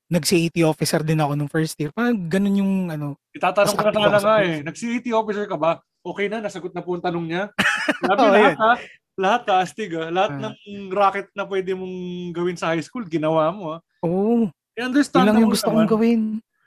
nag-CAT 0.09 0.57
officer 0.65 1.01
din 1.05 1.21
ako 1.21 1.33
nung 1.37 1.51
first 1.51 1.77
year. 1.77 1.89
Parang 1.93 2.17
ganun 2.29 2.57
yung, 2.57 2.73
ano, 2.89 3.17
Itatanong 3.33 3.73
ko 3.77 3.83
na 3.85 3.93
sana 3.93 4.19
nga 4.21 4.35
eh. 4.45 4.61
Nag-CET 4.61 5.05
officer 5.13 5.45
ka 5.45 5.57
ba? 5.57 5.81
Okay 6.03 6.27
na, 6.27 6.43
nasagot 6.43 6.73
na 6.75 6.83
po 6.83 6.93
ang 6.97 7.03
tanong 7.05 7.25
niya. 7.25 7.43
Sabi 8.09 8.23
yun. 8.39 8.55
ha. 8.57 8.73
Lahat 9.13 9.43
ha, 9.45 9.61
astig 9.61 9.93
ha. 9.93 10.09
Lahat 10.09 10.31
Ah. 10.33 10.49
ng 10.49 10.55
racket 10.89 11.29
na 11.31 11.45
pwede 11.45 11.71
mong 11.71 11.95
gawin 12.31 12.57
sa 12.57 12.73
high 12.73 12.81
school, 12.81 13.05
ginawa 13.05 13.49
mo 13.49 13.63
ha. 13.71 13.77
oh, 14.01 14.49
Eh, 14.73 14.81
yun 14.81 14.89
understandable 14.89 15.29
lang 15.29 15.41
yung 15.41 15.53
gusto 15.53 15.69
naman. 15.69 15.77
kong 15.79 15.91
gawin. 15.91 16.21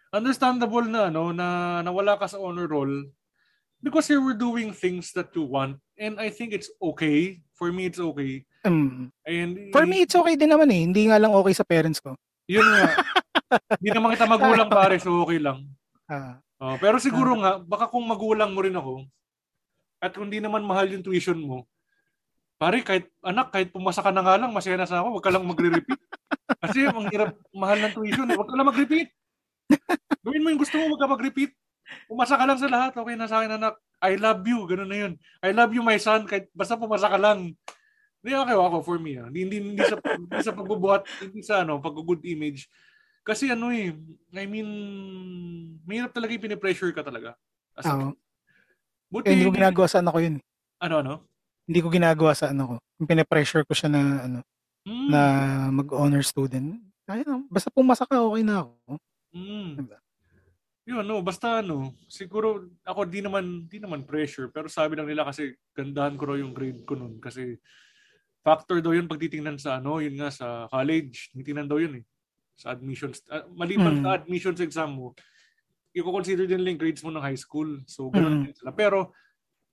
Understandable 0.08 0.86
na 0.86 1.10
ano 1.10 1.34
na 1.34 1.46
nawala 1.82 2.14
ka 2.14 2.24
sa 2.24 2.38
honor 2.38 2.64
roll 2.64 3.10
because 3.80 4.06
you 4.06 4.22
were 4.22 4.38
doing 4.38 4.70
things 4.70 5.10
that 5.10 5.34
you 5.34 5.42
want 5.42 5.74
and 5.96 6.16
I 6.16 6.30
think 6.30 6.54
it's 6.54 6.70
okay. 6.78 7.42
For 7.52 7.68
me 7.68 7.90
it's 7.90 7.98
okay. 7.98 8.46
Um, 8.62 9.10
And 9.22 9.70
for 9.70 9.82
me, 9.82 10.02
it's 10.02 10.12
okay 10.12 10.34
din 10.34 10.50
naman 10.50 10.68
eh. 10.68 10.82
Hindi 10.82 11.06
nga 11.06 11.16
lang 11.16 11.32
okay 11.32 11.50
sa 11.50 11.62
parents 11.62 11.98
ko. 11.98 12.14
yun 12.46 12.62
nga. 12.62 12.94
Hindi 13.74 13.90
naman 13.90 14.10
kita 14.12 14.22
magulang 14.24 14.70
pare, 14.72 14.98
so 14.98 15.22
okay 15.22 15.38
lang. 15.38 15.66
Ah, 16.06 16.38
Oh, 16.56 16.74
pero 16.76 16.96
siguro 16.96 17.36
nga, 17.36 17.58
baka 17.58 17.84
kung 17.86 18.00
magulang 18.02 18.48
mo 18.48 18.60
rin 18.60 18.72
ako, 18.72 19.04
at 19.98 20.08
kung 20.10 20.26
di 20.26 20.38
naman 20.38 20.62
mahal 20.62 20.88
yung 20.88 21.00
tuition 21.00 21.36
mo, 21.36 21.68
pare, 22.56 22.80
kahit 22.80 23.12
anak, 23.20 23.52
kahit 23.52 23.68
pumasa 23.68 24.00
ka 24.00 24.08
na 24.12 24.24
nga 24.24 24.40
lang, 24.40 24.52
masaya 24.52 24.80
na 24.80 24.88
sa 24.88 25.04
ako, 25.04 25.20
wag 25.20 25.24
ka 25.24 25.32
lang 25.32 25.44
magre-repeat. 25.44 26.00
Kasi 26.64 26.88
ang 26.88 27.08
hirap, 27.12 27.36
mahal 27.52 27.78
ng 27.84 27.92
tuition, 27.92 28.28
wag 28.32 28.48
ka 28.48 28.56
lang 28.56 28.68
mag-repeat. 28.68 29.08
Gawin 30.24 30.42
mo 30.42 30.48
yung 30.48 30.62
gusto 30.62 30.76
mo, 30.80 30.96
wag 30.96 31.02
ka 31.04 31.08
mag-repeat. 31.12 31.52
Pumasa 32.08 32.34
ka 32.40 32.48
lang 32.48 32.58
sa 32.58 32.72
lahat, 32.72 32.96
okay 32.96 33.14
na 33.14 33.28
sa 33.28 33.44
akin 33.44 33.60
anak. 33.60 33.76
I 34.00 34.16
love 34.16 34.40
you, 34.48 34.64
ganun 34.64 34.90
na 34.90 34.98
yun. 35.06 35.12
I 35.44 35.52
love 35.52 35.72
you 35.76 35.84
my 35.84 36.00
son, 36.00 36.24
kahit 36.24 36.48
basta 36.56 36.80
pumasa 36.80 37.12
ka 37.12 37.20
lang. 37.20 37.52
Hindi 38.24 38.32
okay 38.34 38.56
ako 38.56 38.78
for 38.82 38.98
me. 38.98 39.20
Ah. 39.20 39.28
Hindi, 39.28 39.46
hindi, 39.46 39.56
hindi, 39.76 39.84
sa, 39.84 39.96
hindi 40.02 40.40
sa 40.42 40.56
pagbubuhat, 40.56 41.02
hindi 41.22 41.40
sa 41.44 41.62
ano, 41.62 41.78
pag-good 41.78 42.24
image. 42.24 42.66
Kasi 43.26 43.52
ano 43.52 43.68
eh, 43.70 43.92
I 44.32 44.46
mean, 44.48 44.68
mahirap 45.84 46.14
talaga 46.14 46.32
yung 46.32 46.46
pinipressure 46.46 46.94
ka 46.96 47.04
talaga. 47.04 47.36
As 47.76 47.84
Oo. 47.86 48.16
Buti, 49.12 49.30
hindi 49.30 49.46
ko 49.46 49.54
ginagawa 49.54 49.86
sa 49.86 50.00
anak 50.02 50.12
ko 50.16 50.20
yun. 50.24 50.36
ano, 50.82 50.94
ano? 51.04 51.14
Hindi 51.66 51.82
ko 51.82 51.90
ginagawa 51.90 52.30
sa 52.32 52.54
anak 52.54 52.66
ko. 52.70 52.76
Yung 53.02 53.10
pinapressure 53.10 53.66
ko 53.66 53.74
siya 53.74 53.90
na 53.90 54.00
ano, 54.22 54.38
Mm, 54.86 55.10
na 55.10 55.20
mag-honor 55.74 56.22
student. 56.22 56.78
Kaya 57.10 57.26
na, 57.26 57.42
basta 57.50 57.74
pumasa 57.74 58.06
ka, 58.06 58.22
okay 58.22 58.46
na 58.46 58.62
ako. 58.62 58.94
mm. 59.34 59.70
Diba? 59.82 59.98
Yun, 60.86 61.02
no, 61.02 61.18
basta 61.26 61.58
ano, 61.58 61.90
siguro 62.06 62.70
ako 62.86 63.02
di 63.10 63.18
naman 63.18 63.66
di 63.66 63.82
naman 63.82 64.06
pressure 64.06 64.46
pero 64.54 64.70
sabi 64.70 64.94
lang 64.94 65.10
nila 65.10 65.26
kasi 65.26 65.58
gandahan 65.74 66.14
ko 66.14 66.30
raw 66.30 66.38
yung 66.38 66.54
grade 66.54 66.86
ko 66.86 66.94
noon 66.94 67.18
kasi 67.18 67.58
factor 68.46 68.78
daw 68.78 68.94
yun 68.94 69.10
pag 69.10 69.18
titingnan 69.18 69.58
sa 69.58 69.82
ano, 69.82 69.98
yun 69.98 70.14
nga 70.14 70.30
sa 70.30 70.70
college, 70.70 71.34
titingnan 71.34 71.66
daw 71.66 71.82
yun 71.82 71.98
eh. 71.98 72.04
Sa 72.54 72.70
admissions, 72.70 73.26
uh, 73.26 73.42
maliban 73.58 73.98
Mm. 73.98 74.02
sa 74.06 74.22
admissions 74.22 74.62
exam 74.62 74.94
mo, 74.94 75.18
i-consider 75.90 76.46
din 76.46 76.62
lang 76.62 76.78
grades 76.78 77.02
mo 77.02 77.10
ng 77.10 77.26
high 77.26 77.34
school. 77.34 77.82
So, 77.90 78.06
ganun 78.06 78.38
Mm. 78.38 78.42
din 78.46 78.54
sila. 78.54 78.70
Pero, 78.70 79.10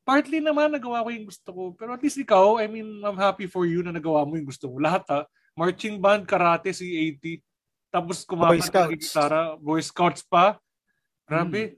partly 0.03 0.39
naman 0.39 0.71
nagawa 0.71 1.03
ko 1.03 1.09
yung 1.09 1.27
gusto 1.27 1.49
ko. 1.49 1.61
Pero 1.73 1.95
at 1.95 2.03
least 2.03 2.19
ikaw, 2.19 2.59
I 2.59 2.67
mean, 2.67 3.01
I'm 3.01 3.17
happy 3.17 3.47
for 3.47 3.63
you 3.63 3.81
na 3.81 3.91
nagawa 3.91 4.23
mo 4.23 4.35
yung 4.35 4.47
gusto 4.47 4.67
mo. 4.67 4.77
Lahat 4.77 5.03
ha. 5.09 5.23
Marching 5.55 5.97
band, 5.97 6.27
karate, 6.27 6.71
C80. 6.71 7.39
Tapos 7.87 8.25
Boy 8.25 8.29
kumanta 8.29 8.65
Scouts. 8.65 8.89
ng 8.89 8.93
gitara. 8.97 9.41
Boy 9.55 9.81
Scouts 9.81 10.21
pa. 10.25 10.57
Grabe. 11.23 11.77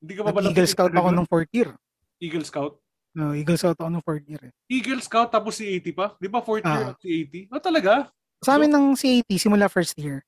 Hindi 0.00 0.12
ka 0.12 0.22
pa 0.24 0.32
ba 0.32 0.40
Nag-Eagle 0.42 0.68
Scout 0.68 0.92
ako 0.92 1.08
nung 1.08 1.16
nung 1.24 1.28
fourth 1.28 1.52
year. 1.52 1.70
Eagle 2.18 2.44
Scout? 2.44 2.80
No, 3.16 3.32
Eagle 3.32 3.56
Scout 3.56 3.76
ako 3.76 3.88
nung 3.88 4.04
fourth 4.04 4.26
year. 4.26 4.42
Eh. 4.42 4.52
Eagle 4.68 5.00
Scout 5.00 5.30
tapos 5.30 5.56
C80 5.56 5.92
pa? 5.92 6.16
Di 6.16 6.28
ba 6.28 6.40
fourth 6.40 6.64
year 6.64 6.84
Ah. 6.84 6.92
at 6.92 7.00
C80? 7.00 7.48
Oh, 7.52 7.60
talaga? 7.60 8.08
Sa 8.44 8.56
amin 8.56 8.68
ng 8.68 8.92
CAT, 8.92 9.30
simula 9.40 9.68
first 9.68 9.96
year. 9.96 10.20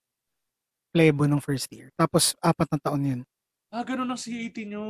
Plebo 0.89 1.29
ng 1.29 1.41
first 1.41 1.69
year. 1.69 1.93
Tapos, 1.93 2.33
apat 2.41 2.65
na 2.73 2.79
taon 2.81 3.03
yun. 3.05 3.21
Ah, 3.69 3.85
ganun 3.85 4.09
ang 4.09 4.21
C80 4.21 4.65
nyo. 4.65 4.85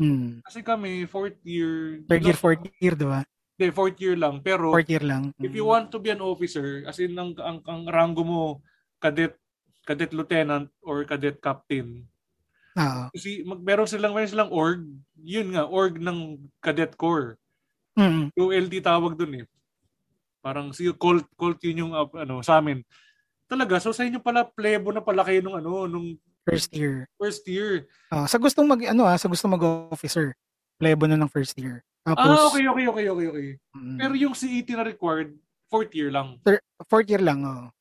Hmm. 0.00 0.40
Kasi 0.48 0.64
kami, 0.64 1.04
fourth 1.04 1.36
year. 1.44 2.00
Third 2.08 2.24
year, 2.24 2.38
fourth 2.38 2.64
year, 2.80 2.96
di 2.96 3.04
ba? 3.04 3.20
Hindi, 3.54 3.66
fourth 3.70 3.98
year 4.00 4.16
lang. 4.16 4.40
Pero, 4.40 4.72
Fourth 4.72 4.88
year 4.88 5.04
lang. 5.04 5.30
if 5.38 5.52
you 5.52 5.68
want 5.68 5.92
to 5.92 6.00
be 6.00 6.08
an 6.08 6.24
officer, 6.24 6.82
as 6.88 6.96
in, 6.98 7.12
ang, 7.14 7.36
ang, 7.36 7.60
ang 7.68 7.82
rango 7.86 8.24
mo, 8.24 8.42
cadet, 8.96 9.36
cadet 9.84 10.16
lieutenant 10.16 10.72
or 10.80 11.04
cadet 11.04 11.36
captain, 11.38 12.08
Oo. 12.74 13.02
kasi 13.14 13.44
mag, 13.46 13.60
meron 13.62 13.86
silang, 13.86 14.16
meron 14.16 14.32
silang 14.32 14.50
org, 14.50 14.82
yun 15.20 15.54
nga, 15.54 15.68
org 15.68 16.00
ng 16.00 16.40
cadet 16.58 16.96
corps. 16.98 17.38
Mm. 17.94 18.34
ULT 18.34 18.74
tawag 18.82 19.14
dun 19.14 19.44
eh. 19.44 19.46
Parang 20.42 20.74
si 20.74 20.90
Colt, 20.98 21.28
Colt 21.38 21.62
yun 21.62 21.86
yung 21.86 21.92
uh, 21.94 22.10
ano, 22.18 22.42
sa 22.42 22.58
amin. 22.58 22.82
Talaga, 23.46 23.78
so 23.78 23.94
sa 23.94 24.02
inyo 24.02 24.18
pala, 24.18 24.42
plebo 24.42 24.90
na 24.90 25.04
pala 25.04 25.22
kayo 25.22 25.38
nung 25.44 25.54
ano, 25.60 25.86
nung 25.86 26.18
First 26.44 26.70
year. 26.76 27.08
first 27.16 27.42
year. 27.48 27.88
Ah, 28.12 28.28
sa 28.28 28.36
gustong 28.36 28.68
mag, 28.68 28.80
ano 28.84 29.08
ah, 29.08 29.16
sa 29.16 29.32
gustong 29.32 29.56
mag-officer. 29.56 30.36
Plebo 30.76 31.08
na 31.08 31.16
ng 31.16 31.32
first 31.32 31.56
year. 31.56 31.80
Tapos, 32.04 32.20
ah, 32.20 32.52
okay, 32.52 32.68
okay, 32.68 32.84
okay, 32.84 33.06
okay, 33.08 33.26
okay. 33.32 33.48
mm, 33.72 33.96
Pero 33.96 34.12
yung 34.12 34.36
CET 34.36 34.68
na 34.76 34.84
required, 34.84 35.32
fourth 35.72 35.88
year 35.96 36.12
lang. 36.12 36.36
fourth 36.84 37.08
year 37.08 37.24
lang, 37.24 37.40
oh. 37.48 37.72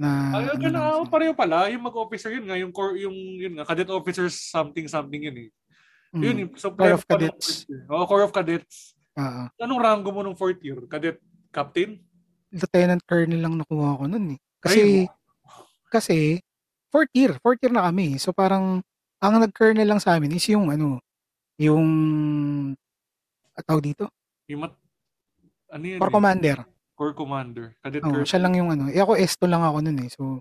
Na, 0.00 0.40
Ay, 0.40 0.44
ano 0.48 0.56
ano 0.56 0.68
na, 0.72 0.80
siya. 1.04 1.08
pareho 1.08 1.32
pala. 1.36 1.68
Yung 1.68 1.84
mag-officer 1.84 2.32
yun 2.32 2.48
nga, 2.48 2.56
yung, 2.56 2.72
core, 2.72 2.96
yung 2.96 3.12
yun 3.12 3.52
nga, 3.60 3.68
cadet 3.68 3.92
officers 3.92 4.40
something 4.48 4.88
something 4.88 5.20
yun 5.28 5.36
eh. 5.36 5.50
Mm, 6.16 6.22
Yun, 6.22 6.36
so 6.56 6.72
Corps 6.72 6.96
of 6.96 7.04
Cadets. 7.04 7.68
Oh, 7.92 8.06
Corps 8.08 8.24
of 8.24 8.32
Cadets. 8.32 8.96
Oo. 9.20 9.42
Anong 9.60 9.80
rango 9.84 10.08
mo 10.12 10.24
nung 10.24 10.38
fourth 10.38 10.60
year? 10.64 10.80
Cadet 10.88 11.20
captain? 11.52 12.00
Lieutenant 12.48 13.02
Colonel 13.04 13.40
lang 13.42 13.60
nakuha 13.60 14.00
ko 14.00 14.04
nun 14.08 14.36
eh. 14.36 14.38
Ay, 14.64 15.04
Kasi, 15.92 16.40
kasi, 16.86 16.92
fourth 16.92 17.12
year, 17.12 17.32
fourth 17.42 17.60
year 17.62 17.74
na 17.74 17.84
kami. 17.90 18.16
So 18.16 18.30
parang, 18.30 18.80
ang 19.18 19.34
nag-colonel 19.42 19.86
lang 19.86 19.98
sa 19.98 20.14
amin 20.14 20.36
is 20.36 20.46
yung 20.46 20.70
ano, 20.70 21.02
yung, 21.58 21.84
at 23.56 23.64
tawag 23.66 23.90
dito, 23.92 24.06
yung 24.46 24.62
mat, 24.68 24.72
ano 25.72 25.84
yun? 25.84 25.98
Corps 25.98 26.12
eh? 26.12 26.16
Commander. 26.16 26.58
Corps 26.96 27.16
Commander. 27.16 27.66
Cadet 27.82 28.00
Oh, 28.06 28.22
siya 28.22 28.40
lang 28.40 28.54
yung 28.54 28.70
ano. 28.72 28.86
Eh 28.88 29.00
ako 29.02 29.18
esto 29.18 29.44
lang 29.44 29.60
ako 29.60 29.82
nun 29.82 29.98
eh. 30.00 30.08
So, 30.08 30.40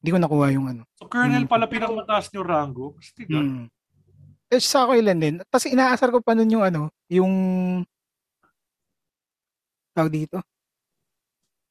hindi 0.00 0.10
ko 0.10 0.18
nakuha 0.18 0.46
yung 0.54 0.66
ano. 0.70 0.82
So, 0.96 1.06
Colonel 1.06 1.44
Mm. 1.44 1.50
pala 1.50 1.68
pinakamataas 1.68 2.32
nyo 2.32 2.42
rango. 2.42 2.86
Stiga. 2.98 3.38
Hmm. 3.38 3.68
Eh, 4.50 4.60
sa 4.62 4.88
ako 4.88 4.96
ilan 4.98 5.18
din. 5.20 5.34
Tapos 5.46 5.66
inaasar 5.68 6.08
ko 6.10 6.18
pa 6.24 6.32
nun 6.32 6.50
yung 6.50 6.64
ano, 6.64 6.88
yung 7.12 7.32
tawag 9.94 10.10
dito. 10.10 10.38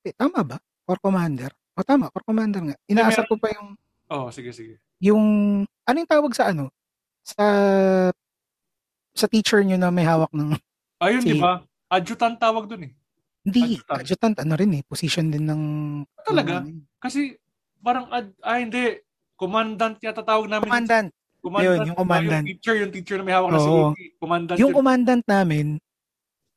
Eh, 0.06 0.14
tama 0.16 0.44
ba? 0.44 0.58
Corps 0.84 1.00
Commander? 1.00 1.52
O 1.74 1.82
tama, 1.82 2.10
Corps 2.14 2.26
Commander 2.26 2.62
nga. 2.62 2.78
Inaasar 2.86 3.26
ko 3.26 3.36
pa 3.38 3.50
yung, 3.50 3.74
Oh, 4.14 4.30
sige, 4.30 4.54
sige. 4.54 4.78
yung, 5.02 5.24
ano 5.66 5.96
yung 5.98 6.12
tawag 6.12 6.34
sa 6.38 6.54
ano? 6.54 6.70
Sa, 7.26 7.44
sa 9.14 9.26
teacher 9.26 9.66
nyo 9.66 9.78
na 9.78 9.90
may 9.90 10.06
hawak 10.06 10.30
ng, 10.34 10.54
Ayun, 11.02 11.22
Si- 11.26 11.34
di 11.34 11.42
ba? 11.42 11.66
Adjutant 11.90 12.38
tawag 12.38 12.66
dun 12.70 12.90
eh. 12.90 12.94
hindi, 13.44 13.76
Adjutant. 13.76 14.00
adjutant, 14.00 14.36
ano 14.40 14.54
rin 14.56 14.72
eh, 14.80 14.84
position 14.88 15.28
din 15.28 15.44
ng, 15.44 15.62
Talaga? 16.24 16.64
ng 16.64 16.64
ano 16.64 16.70
yun. 16.72 16.82
Kasi, 16.96 17.36
parang, 17.84 18.08
ad, 18.08 18.32
ah, 18.40 18.56
hindi. 18.56 19.04
Commandant 19.36 19.98
yata 20.00 20.24
tawag 20.24 20.48
namin. 20.48 20.70
Commandant. 20.72 21.10
Commandant. 21.44 21.68
Yun, 21.68 21.88
yung 21.92 21.98
commandant. 22.00 22.32
Ah, 22.32 22.40
yung 22.40 22.50
teacher, 22.56 22.76
yung 22.80 22.94
teacher 22.94 23.18
na 23.20 23.26
may 23.28 23.36
hawak 23.36 23.50
na 23.52 23.60
Oo. 23.60 23.92
Commandant. 24.16 24.58
Yung 24.62 24.72
yun. 24.72 24.78
commandant 24.80 25.24
namin, 25.28 25.66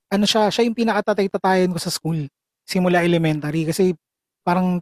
ano 0.06 0.24
siya, 0.28 0.46
siya 0.46 0.62
yung 0.62 0.78
pinakatatay-tatayan 0.78 1.74
ko 1.74 1.80
sa 1.82 1.90
school. 1.90 2.30
Simula 2.62 3.02
elementary. 3.02 3.66
Kasi 3.66 3.90
parang 4.46 4.78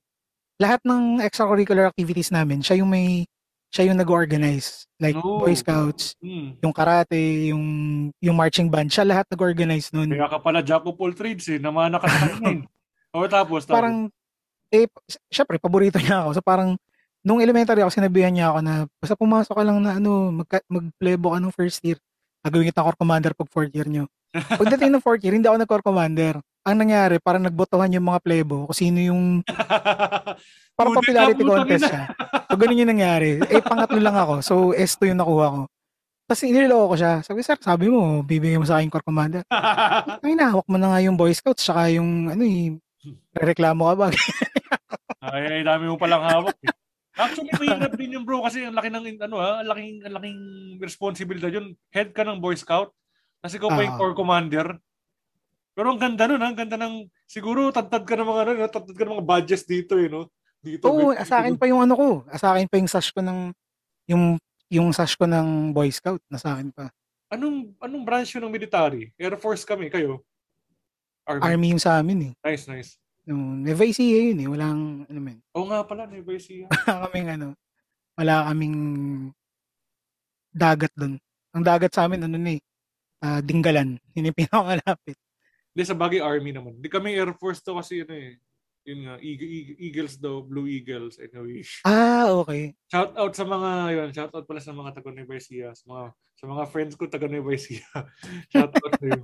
lahat 0.60 0.80
ng 0.86 1.20
extracurricular 1.20 1.90
activities 1.90 2.30
namin, 2.30 2.62
siya 2.62 2.78
yung 2.78 2.90
may, 2.90 3.26
siya 3.74 3.90
yung 3.90 3.98
nag-organize. 3.98 4.86
Like 5.02 5.18
No. 5.18 5.42
Boy 5.42 5.54
Scouts, 5.58 6.14
Hmm. 6.22 6.54
yung 6.62 6.70
karate, 6.70 7.50
yung 7.50 7.64
yung 8.22 8.36
marching 8.38 8.70
band, 8.70 8.90
siya 8.94 9.02
lahat 9.02 9.26
nag-organize 9.28 9.90
nun. 9.90 10.14
Kaya 10.14 10.30
ka 10.30 10.38
pala 10.38 10.62
Jack 10.62 10.86
of 10.86 10.94
all 10.94 11.10
trades 11.12 11.50
eh. 11.50 11.58
Namana 11.58 11.98
ka 11.98 12.06
sa 12.06 12.30
eh. 12.46 12.62
O 13.14 13.26
tapos, 13.30 13.62
tapos. 13.62 13.78
Parang, 13.78 13.96
eh, 14.74 14.90
syempre, 15.30 15.62
paborito 15.62 16.02
niya 16.02 16.26
ako. 16.26 16.34
So 16.34 16.42
parang, 16.42 16.74
nung 17.22 17.38
elementary 17.38 17.78
ako, 17.78 17.94
sinabihan 17.94 18.34
niya 18.34 18.50
ako 18.50 18.58
na, 18.58 18.74
basta 18.98 19.14
pumasok 19.14 19.54
ka 19.54 19.62
lang 19.62 19.78
na, 19.78 20.02
ano, 20.02 20.34
mag, 20.34 20.50
mag-plebo 20.66 21.30
ka 21.30 21.38
nung 21.38 21.54
first 21.54 21.78
year. 21.86 21.94
Gagawin 22.42 22.74
kita 22.74 22.82
core 22.82 22.98
commander 22.98 23.30
pag 23.32 23.46
fourth 23.54 23.70
year 23.70 23.86
nyo. 23.86 24.10
Pagdating 24.34 24.90
ng 24.90 25.00
fourth 25.02 25.22
year, 25.22 25.34
hindi 25.38 25.46
ako 25.46 25.62
nag-core 25.62 25.86
commander. 25.86 26.42
Ang 26.64 26.76
nangyari, 26.80 27.20
parang 27.20 27.44
nagbotohan 27.44 27.92
yung 27.92 28.08
mga 28.08 28.24
plebo 28.24 28.64
kung 28.64 28.76
sino 28.76 28.96
yung, 28.96 29.44
parang 30.78 30.96
popularity 30.96 31.44
contest 31.44 31.92
siya. 31.92 32.08
So, 32.48 32.56
ganun 32.56 32.80
yung 32.80 32.92
nangyari. 32.96 33.36
Eh, 33.52 33.60
pangatlo 33.60 34.00
lang 34.00 34.16
ako. 34.16 34.34
So, 34.40 34.54
S2 34.72 35.12
yung 35.12 35.20
nakuha 35.20 35.46
ko. 35.52 35.62
Tapos 36.24 36.40
iniloko 36.48 36.84
ko 36.88 36.96
siya. 36.96 37.12
Sabi, 37.20 37.44
sir, 37.44 37.60
sabi 37.60 37.92
mo, 37.92 38.24
bibigyan 38.24 38.64
mo 38.64 38.66
sa 38.66 38.80
akin 38.80 38.88
core 38.88 39.04
commander. 39.04 39.44
Ay, 40.24 40.32
nahawak 40.32 40.64
mo 40.64 40.80
na 40.80 40.96
nga 40.96 41.04
yung 41.04 41.20
Boy 41.20 41.36
Scouts, 41.36 41.68
tsaka 41.68 41.92
yung, 41.92 42.32
ano 42.32 42.40
eh, 42.48 42.80
reklamo 43.36 43.92
ka 43.92 43.94
ba? 44.00 44.06
ay, 45.36 45.60
ay, 45.60 45.62
dami 45.68 45.84
mo 45.84 46.00
palang 46.00 46.24
hawak 46.24 46.56
eh. 46.64 46.72
Actually, 47.14 47.52
mahirap 47.54 47.94
din 47.94 48.16
yun 48.18 48.24
bro 48.26 48.42
kasi 48.42 48.66
ang 48.66 48.74
laki 48.74 48.90
ng 48.90 49.22
ano 49.22 49.38
ha, 49.38 49.62
ang 49.62 49.70
laking 49.70 50.02
ang 50.02 50.14
laking 50.18 50.40
responsibilidad 50.82 51.52
yun. 51.52 51.78
Head 51.94 52.10
ka 52.10 52.26
ng 52.26 52.42
Boy 52.42 52.58
Scout. 52.58 52.90
Kasi 53.38 53.60
ikaw 53.60 53.70
pa 53.70 53.86
yung 53.86 53.94
Ah. 53.94 54.00
core 54.00 54.16
commander. 54.18 54.66
Pero 55.74 55.90
ang 55.90 55.98
ganda 55.98 56.30
nun, 56.30 56.38
ha? 56.38 56.48
ang 56.54 56.58
ganda 56.58 56.78
ng 56.78 57.10
siguro 57.26 57.74
tantad 57.74 58.06
ka 58.06 58.14
ng 58.14 58.28
mga 58.30 58.40
ano, 58.46 58.50
no? 58.54 58.70
tantad 58.70 58.94
ka 58.94 59.02
ng 59.02 59.14
mga 59.18 59.26
badges 59.26 59.66
dito 59.66 59.98
eh, 59.98 60.06
no? 60.06 60.30
Dito. 60.62 60.86
Oo, 60.86 61.10
dito, 61.10 61.26
sa 61.26 61.42
akin 61.42 61.58
pa 61.58 61.66
yung 61.66 61.82
ano 61.82 61.94
ko. 61.98 62.08
Sa 62.38 62.54
akin 62.54 62.70
pa 62.70 62.78
yung 62.78 62.88
sash 62.88 63.10
ko 63.10 63.20
ng, 63.20 63.50
yung, 64.06 64.38
yung 64.70 64.88
sash 64.94 65.18
ko 65.18 65.26
ng 65.26 65.74
Boy 65.74 65.90
Scout, 65.90 66.22
nasa 66.30 66.54
akin 66.54 66.70
pa. 66.70 66.94
Anong 67.34 67.74
anong 67.82 68.04
branch 68.06 68.38
yun 68.38 68.46
ng 68.46 68.54
military? 68.54 69.10
Air 69.18 69.34
Force 69.34 69.66
kami, 69.66 69.90
kayo? 69.90 70.22
Army. 71.26 71.42
Army 71.42 71.66
yung 71.74 71.82
sa 71.82 71.98
amin 71.98 72.30
eh. 72.30 72.32
Nice, 72.46 72.70
nice. 72.70 72.90
No, 73.24 73.34
Nueva 73.34 73.88
Ecija 73.88 74.20
yun 74.30 74.38
eh. 74.38 74.48
Walang, 74.48 75.08
ano 75.10 75.18
men, 75.18 75.40
Oo 75.56 75.66
nga 75.66 75.82
pala, 75.82 76.06
Nueva 76.06 76.36
Ecija. 76.36 76.68
wala 76.70 77.08
kaming 77.08 77.28
ano, 77.34 77.48
wala 78.14 78.34
kaming 78.52 78.78
dagat 80.54 80.92
doon. 80.94 81.18
Ang 81.56 81.64
dagat 81.64 81.90
sa 81.90 82.06
amin, 82.06 82.28
ano 82.28 82.36
na 82.38 82.52
eh, 82.54 82.60
ah, 83.24 83.40
Dinggalan. 83.42 83.98
Yun 84.14 84.28
yung 84.30 84.38
pinakamalapit. 84.38 85.18
Hindi, 85.74 85.82
sa 85.84 85.98
bagay 85.98 86.22
Army 86.22 86.54
naman. 86.54 86.78
Hindi 86.78 86.86
kami 86.86 87.12
Air 87.12 87.34
Force 87.34 87.58
to 87.60 87.74
kasi 87.74 88.06
ano 88.06 88.14
eh. 88.14 88.38
Yun 88.84 89.00
nga, 89.00 89.14
Eagle, 89.16 89.48
Eagle- 89.48 89.78
Eagles 89.80 90.14
daw, 90.20 90.44
Blue 90.44 90.68
Eagles, 90.68 91.16
anyway. 91.16 91.64
Ah, 91.82 92.28
okay. 92.30 92.76
Shout 92.86 93.16
out 93.16 93.32
sa 93.32 93.42
mga 93.42 93.70
yun, 93.90 94.08
shout 94.12 94.28
out 94.28 94.44
pala 94.44 94.60
sa 94.60 94.70
mga 94.70 94.92
taga 94.92 95.08
Nueva 95.08 95.34
Ecija, 95.34 95.72
sa 95.72 95.84
mga 95.88 96.04
sa 96.12 96.44
mga 96.44 96.64
friends 96.68 96.92
ko 96.92 97.08
taga 97.08 97.24
Nueva 97.24 97.56
Ecija. 97.56 97.80
shout 98.52 98.68
out 98.70 98.92
to 98.94 99.06
you. 99.08 99.22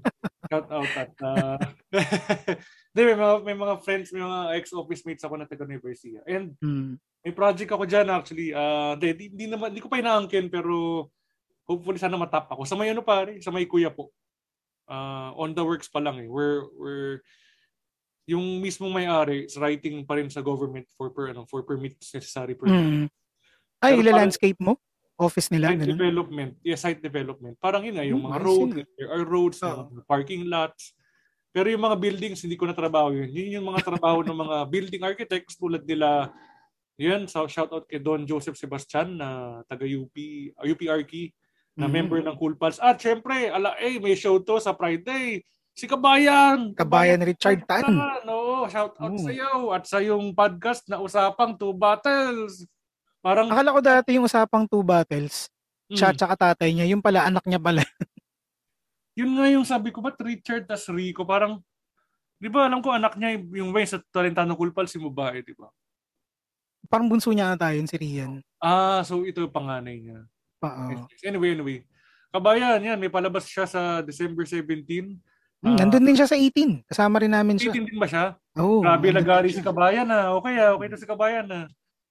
Shout 0.49 0.67
out 0.67 0.91
at 0.97 1.13
uh, 1.29 1.61
Di, 2.91 3.01
may 3.05 3.15
mga 3.15 3.35
may 3.45 3.55
mga 3.55 3.75
friends, 3.79 4.11
may 4.11 4.25
mga 4.25 4.57
ex-office 4.57 5.05
mates 5.05 5.23
ako 5.23 5.37
na 5.37 5.45
taga 5.45 5.69
Nueva 5.69 5.93
Ecija. 5.93 6.25
And 6.25 6.57
Hmm. 6.59 6.97
may 7.21 7.37
project 7.37 7.69
ako 7.69 7.85
diyan 7.85 8.09
actually. 8.09 8.51
Uh, 8.51 8.97
di, 8.97 9.13
di, 9.13 9.25
di 9.29 9.45
naman 9.45 9.71
di 9.71 9.85
ko 9.85 9.93
pa 9.93 10.01
inaangkin 10.01 10.49
pero 10.49 11.05
hopefully 11.69 12.01
sana 12.01 12.17
matap 12.17 12.49
ako. 12.49 12.65
Sa 12.65 12.75
may 12.75 12.91
ano 12.91 13.05
pare, 13.05 13.45
sa 13.45 13.53
may 13.53 13.69
kuya 13.69 13.93
po. 13.93 14.09
Uh, 14.91 15.30
on 15.38 15.55
the 15.55 15.62
works 15.62 15.86
pa 15.86 16.03
lang 16.03 16.18
eh. 16.18 16.26
We're, 16.26 16.66
we're, 16.74 17.22
yung 18.26 18.59
mismong 18.59 18.91
may-ari 18.91 19.47
is 19.47 19.55
writing 19.55 20.03
pa 20.03 20.18
rin 20.18 20.26
sa 20.26 20.43
government 20.43 20.91
for 20.99 21.14
per, 21.14 21.30
ano, 21.30 21.47
for 21.47 21.62
permits 21.62 22.11
necessary 22.11 22.59
permits. 22.59 23.07
Mm. 23.07 23.07
Ay, 23.78 24.03
ila 24.03 24.26
landscape 24.26 24.59
mo? 24.59 24.82
Office 25.14 25.47
nila? 25.55 25.70
Site 25.70 25.86
ganun? 25.86 25.95
development. 25.95 26.53
Yeah, 26.66 26.78
site 26.80 26.99
development. 26.99 27.55
Parang 27.62 27.86
yun 27.86 27.95
nga, 27.95 28.07
yung 28.07 28.18
Hmm, 28.18 28.34
mga 28.34 28.38
roads, 28.43 28.74
yun. 28.82 28.88
there 28.99 29.11
are 29.14 29.22
roads, 29.22 29.59
Oo. 29.62 29.86
mga 29.95 30.03
parking 30.11 30.43
lots. 30.51 30.91
Pero 31.55 31.66
yung 31.70 31.82
mga 31.82 31.97
buildings, 31.99 32.43
hindi 32.43 32.59
ko 32.59 32.66
na 32.66 32.74
trabaho 32.74 33.14
yun. 33.14 33.30
Yun 33.30 33.62
yung 33.62 33.66
mga 33.70 33.82
trabaho 33.82 34.22
ng 34.26 34.38
mga 34.38 34.57
building 34.74 35.03
architects 35.07 35.55
tulad 35.55 35.82
nila, 35.86 36.34
yun, 36.99 37.24
so 37.30 37.47
shout 37.49 37.70
out 37.72 37.86
kay 37.88 38.03
Don 38.03 38.26
Joseph 38.28 38.59
Sebastian 38.59 39.16
na 39.16 39.61
taga 39.64 39.88
UP, 39.88 40.12
uh, 40.59 40.66
UPRK, 40.66 41.32
na 41.81 41.89
Mhm. 41.89 41.95
member 41.97 42.20
ng 42.20 42.37
Cool 42.37 42.55
Pals. 42.55 42.76
At 42.76 43.01
syempre, 43.01 43.49
ala, 43.49 43.72
eh, 43.81 43.97
may 43.97 44.12
show 44.12 44.37
to 44.37 44.61
sa 44.61 44.76
Friday. 44.76 45.41
Si 45.72 45.89
Kabayan! 45.89 46.76
Kabayan 46.76 47.24
Richard 47.24 47.64
Tan. 47.64 47.97
No, 48.28 48.68
shout 48.68 48.93
out 49.01 49.16
Oo. 49.16 49.16
sa 49.16 49.33
iyo 49.33 49.72
at 49.72 49.89
sa 49.89 50.05
yung 50.05 50.37
podcast 50.37 50.85
na 50.87 51.01
usapang 51.01 51.57
Two 51.57 51.72
Battles. 51.72 52.68
Parang, 53.20 53.49
Akala 53.49 53.76
ko 53.76 53.81
dati 53.81 54.16
yung 54.16 54.24
usapang 54.24 54.64
two 54.64 54.81
battles, 54.81 55.53
siya 55.93 56.09
mm, 56.09 56.16
tsaka 56.16 56.35
tatay 56.41 56.72
niya, 56.72 56.89
yung 56.89 57.05
pala 57.05 57.28
anak 57.28 57.45
niya 57.45 57.61
pala. 57.61 57.85
yun 59.20 59.37
nga 59.37 59.45
yung 59.53 59.68
sabi 59.68 59.93
ko, 59.93 60.01
ba't 60.01 60.16
Richard 60.24 60.64
tas 60.64 60.89
Rico? 60.89 61.28
Parang, 61.28 61.61
di 62.41 62.49
ba 62.49 62.64
alam 62.64 62.81
ko 62.81 62.97
anak 62.97 63.20
niya 63.20 63.37
yung 63.37 63.76
Wayne 63.76 63.93
sa 63.93 64.01
Talentano 64.09 64.57
Cool 64.57 64.72
Pals, 64.72 64.89
si 64.89 64.97
babae, 64.97 65.45
di 65.45 65.53
ba? 65.53 65.68
Parang 66.89 67.12
bunso 67.12 67.28
niya 67.28 67.53
ata 67.53 67.76
yun, 67.76 67.85
si 67.85 68.01
Rian. 68.01 68.41
Ah, 68.57 69.05
so 69.05 69.20
ito 69.28 69.45
yung 69.45 69.53
panganay 69.53 70.01
niya. 70.01 70.24
Oo. 70.61 71.07
Anyway, 71.23 71.51
anyway. 71.53 71.79
Kabayan, 72.31 72.79
yan, 72.79 72.97
may 72.97 73.11
palabas 73.11 73.45
siya 73.45 73.67
sa 73.67 73.81
December 74.01 74.47
17. 74.47 75.19
Hmm, 75.61 75.77
Ah, 75.77 75.77
nandun 75.77 76.01
din 76.03 76.15
siya 76.15 76.25
sa 76.25 76.39
18. 76.39 76.87
Kasama 76.87 77.21
rin 77.21 77.29
namin 77.29 77.59
siya. 77.59 77.69
18 77.69 77.85
din 77.85 77.99
ba 77.99 78.07
siya? 78.07 78.33
Oh, 78.55 78.81
Grabe, 78.81 79.11
lagari 79.11 79.49
siya. 79.49 79.61
si 79.61 79.63
Kabayan 79.63 80.07
na. 80.07 80.33
Okay 80.35 80.55
ah, 80.57 80.73
okay 80.73 80.89
na 80.89 80.97
si 80.97 81.05
Kabayan 81.05 81.45
na. 81.45 81.61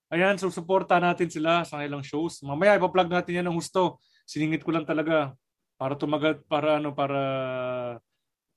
Ayan, 0.10 0.36
so 0.36 0.50
suporta 0.50 0.98
natin 0.98 1.30
sila 1.30 1.62
sa 1.64 1.78
kanilang 1.78 2.02
shows. 2.02 2.42
Mamaya 2.42 2.76
ipa-plug 2.76 3.08
natin 3.08 3.42
yan 3.42 3.48
ng 3.48 3.58
gusto. 3.58 3.98
Siningit 4.26 4.62
ko 4.62 4.70
lang 4.70 4.84
talaga 4.84 5.34
para 5.78 5.94
tumagat 5.94 6.42
para 6.46 6.78
ano 6.78 6.92
para 6.92 7.18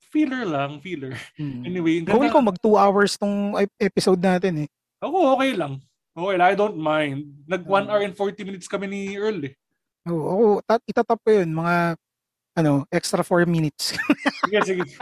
filler 0.09 0.45
lang, 0.45 0.77
filler. 0.77 1.13
Hmm. 1.37 1.63
Anyway, 1.63 2.01
ganda. 2.01 2.29
ko 2.29 2.37
mag 2.39 2.57
2 2.59 2.73
hours 2.75 3.15
tong 3.15 3.57
ep- 3.57 3.79
episode 3.79 4.19
natin 4.19 4.65
eh. 4.65 4.69
Ako 5.01 5.33
okay 5.33 5.57
lang. 5.57 5.81
Okay 6.13 6.35
lang, 6.37 6.47
I 6.47 6.55
don't 6.55 6.77
mind. 6.77 7.33
Nag 7.49 7.65
1 7.65 7.89
Ah. 7.89 7.89
hour 7.89 8.01
and 8.03 8.13
40 8.13 8.45
minutes 8.45 8.69
kami 8.69 8.85
ni 8.85 9.17
Earl 9.17 9.41
eh. 9.41 9.53
Oo, 10.11 10.25
ako, 10.27 10.45
tat- 10.67 10.87
itatap 10.87 11.19
ko 11.23 11.29
yun, 11.31 11.49
mga 11.55 11.95
ano, 12.53 12.83
extra 12.91 13.23
4 13.23 13.47
minutes. 13.47 13.95
Sige, 14.45 14.59
sige. 14.67 14.83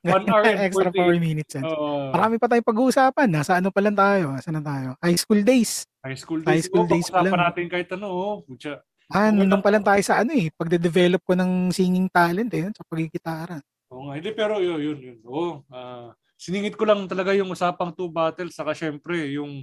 1 0.00 0.24
hour 0.32 0.44
and 0.48 0.60
extra 0.64 0.88
48. 0.88 0.96
4 0.96 1.20
minutes. 1.20 1.52
yan. 1.60 1.64
Oo. 1.68 2.08
Marami 2.08 2.40
pa 2.40 2.48
tayong 2.48 2.64
pag-uusapan. 2.64 3.28
Nasa 3.28 3.60
ano 3.60 3.68
pa 3.68 3.84
lang 3.84 3.92
tayo? 3.92 4.32
Nasa 4.32 4.48
na 4.48 4.64
tayo? 4.64 4.96
High 5.04 5.18
school 5.20 5.44
days. 5.44 5.84
high 6.00 6.16
school 6.16 6.40
high 6.40 6.56
days. 6.60 6.64
school 6.68 6.84
Oh, 6.84 6.88
days 6.88 7.08
pa 7.12 7.20
lang. 7.20 7.36
natin 7.36 7.68
kahit 7.68 7.88
ano. 7.92 8.08
Oh. 8.08 8.34
Putya. 8.40 8.80
Ah, 9.12 9.28
lang. 9.28 9.60
pa 9.60 9.68
lang 9.68 9.84
tayo 9.84 10.00
sa 10.00 10.24
ano 10.24 10.32
eh. 10.32 10.48
Pagde-develop 10.56 11.20
ko 11.20 11.36
ng 11.36 11.68
singing 11.68 12.08
talent 12.08 12.48
eh. 12.56 12.64
Sa 12.72 12.84
pagkikitara. 12.88 13.60
Oo 13.92 14.08
nga, 14.08 14.16
hindi 14.16 14.32
pero 14.32 14.56
yun, 14.64 14.80
yun, 14.80 14.98
yun. 14.98 15.18
Oo, 15.28 15.60
ah, 15.68 16.16
siningit 16.40 16.74
ko 16.74 16.88
lang 16.88 17.04
talaga 17.04 17.36
yung 17.36 17.52
usapang 17.52 17.92
two 17.92 18.08
battles 18.08 18.56
saka 18.56 18.72
syempre 18.72 19.30
yung 19.36 19.62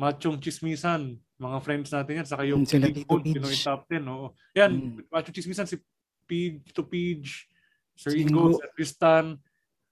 machong 0.00 0.40
chismisan, 0.40 1.12
mga 1.36 1.58
friends 1.60 1.92
natin 1.92 2.24
yan, 2.24 2.28
saka 2.28 2.42
yung 2.48 2.64
Mm, 2.64 2.70
sila 2.72 2.86
Bone, 3.04 3.24
Pinoy 3.28 3.52
Pidge. 3.52 3.64
Top 3.64 3.84
10. 3.84 4.04
Oo. 4.08 4.26
Yan, 4.56 4.70
Mm. 4.72 4.96
machong 5.12 5.36
chismisan 5.36 5.68
si 5.68 5.76
Pidge, 6.24 6.64
Tito 6.64 6.84
Pidge, 6.88 7.44
Sir 7.92 8.16
Si 8.16 8.24
Ingo. 8.24 8.56
Sir 8.56 8.72
Tristan. 8.72 9.36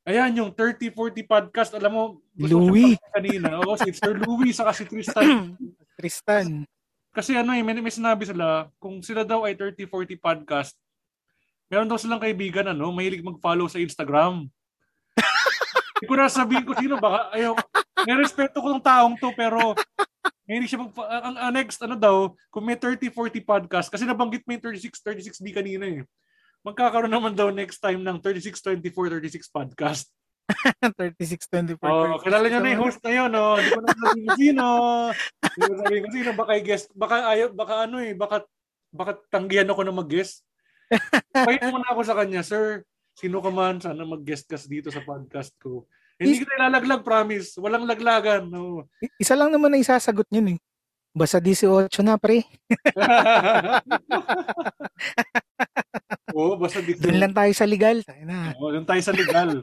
Ayan, 0.08 0.32
yung 0.40 0.50
30-40 0.56 1.20
podcast, 1.20 1.76
alam 1.76 1.92
mo, 1.92 2.02
siyang 2.32 2.96
kanina. 3.12 3.60
Oo, 3.60 3.76
si 3.76 3.92
Sir 3.92 4.16
Louie, 4.16 4.56
saka 4.56 4.72
si 4.72 4.88
Tristan. 4.88 5.52
Tristan. 6.00 6.64
Kasi 7.12 7.36
ano 7.36 7.52
eh, 7.52 7.60
may, 7.60 7.76
may 7.76 7.92
sinabi 7.92 8.24
sila, 8.24 8.72
kung 8.80 9.04
sila 9.04 9.28
daw 9.28 9.44
ay 9.44 9.52
30-40 9.52 10.16
podcast, 10.16 10.72
meron 11.68 11.84
daw 11.84 12.00
silang 12.00 12.22
kaibigan, 12.22 12.64
ano, 12.64 12.88
mahilig 12.88 13.20
mag-follow 13.20 13.68
sa 13.68 13.76
Instagram. 13.76 14.48
Hindi 15.98 16.06
ko 16.06 16.14
na 16.16 16.32
sabihin 16.32 16.64
ko 16.64 16.72
sino, 16.72 16.96
baka, 16.96 17.28
ayaw, 17.34 17.52
may 18.06 18.16
respeto 18.18 18.60
ko 18.60 18.68
ng 18.70 18.84
taong 18.84 19.16
to, 19.18 19.32
pero 19.34 19.74
mahilig 20.48 20.72
siya 20.72 20.80
mag, 20.80 20.92
ang, 20.96 21.36
ang 21.36 21.52
next, 21.52 21.78
ano 21.84 21.94
daw, 21.94 22.32
kung 22.48 22.64
may 22.64 22.78
30-40 22.78 23.44
podcast, 23.44 23.88
kasi 23.92 24.08
nabanggit 24.08 24.42
mo 24.48 24.56
yung 24.56 24.64
36, 24.64 25.00
36B 25.04 25.52
kanina 25.52 25.84
eh. 25.84 26.00
Magkakaroon 26.64 27.12
naman 27.12 27.36
daw 27.36 27.52
next 27.52 27.78
time 27.78 28.00
ng 28.02 28.18
36-24-36 28.20 29.48
podcast. 29.52 30.08
36, 30.96 31.76
24, 31.76 31.84
Oh, 31.84 32.16
kilala 32.24 32.48
niyo 32.48 32.60
na 32.64 32.72
yung 32.72 32.82
host 32.88 33.00
na 33.04 33.12
yun, 33.12 33.30
no? 33.30 33.60
Hindi 33.60 33.70
ko 33.70 33.80
na 33.84 33.88
sabihin 33.92 34.24
kung 34.24 34.40
sino. 34.40 34.64
Hindi 35.44 35.60
ko 35.68 35.74
sabihin 35.76 36.02
kung 36.02 36.16
sino. 36.16 36.30
Baka 36.32 36.52
i-guest, 36.56 36.86
baka 36.96 37.16
ayaw, 37.36 37.48
baka 37.52 37.74
ano 37.84 37.96
eh, 38.00 38.12
baka, 38.16 38.36
baka 38.88 39.12
tanggihan 39.28 39.68
ako 39.68 39.80
na 39.84 39.92
mag-guest. 39.92 40.40
Kahit 41.36 41.60
muna 41.68 41.92
ako 41.92 42.00
sa 42.00 42.16
kanya, 42.16 42.40
sir, 42.40 42.88
sino 43.12 43.44
ka 43.44 43.52
man, 43.52 43.76
sana 43.84 44.08
mag-guest 44.08 44.48
ka 44.48 44.56
dito 44.64 44.88
sa 44.88 45.04
podcast 45.04 45.52
ko. 45.60 45.84
Hindi 46.18 46.42
kita 46.42 46.58
ilalaglag, 46.58 47.06
promise. 47.06 47.54
Walang 47.62 47.86
laglagan. 47.86 48.50
No. 48.50 48.82
Isa 49.22 49.38
lang 49.38 49.54
naman 49.54 49.70
na 49.70 49.78
isasagot 49.78 50.26
yun 50.34 50.54
eh. 50.54 50.58
Basta 51.14 51.38
18 51.38 51.86
na 52.02 52.18
pre. 52.18 52.42
Oo, 56.38 56.54
basta 56.58 56.82
dito. 56.82 57.02
Doon 57.02 57.18
lang 57.22 57.34
tayo 57.34 57.52
sa 57.54 57.66
legal. 57.66 58.02
Tayo 58.04 58.24
na. 58.26 58.52
Oo, 58.58 58.70
doon 58.74 58.86
tayo 58.86 59.02
sa 59.02 59.12
legal. 59.14 59.58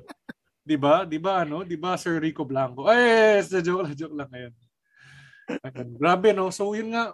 'Di 0.65 0.81
ba? 0.81 1.05
'Di 1.05 1.21
ba 1.21 1.45
ano? 1.45 1.61
'Di 1.61 1.77
ba 1.77 1.93
Sir 1.93 2.17
Rico 2.17 2.41
Blanco? 2.41 2.89
Ay, 2.89 3.37
yes, 3.37 3.53
joke 3.61 3.85
lang, 3.85 3.93
joke 3.93 4.17
lang 4.17 4.29
ngayon. 4.33 4.53
Grabe 6.01 6.33
no. 6.33 6.49
So 6.49 6.73
yun 6.73 6.89
nga 6.89 7.13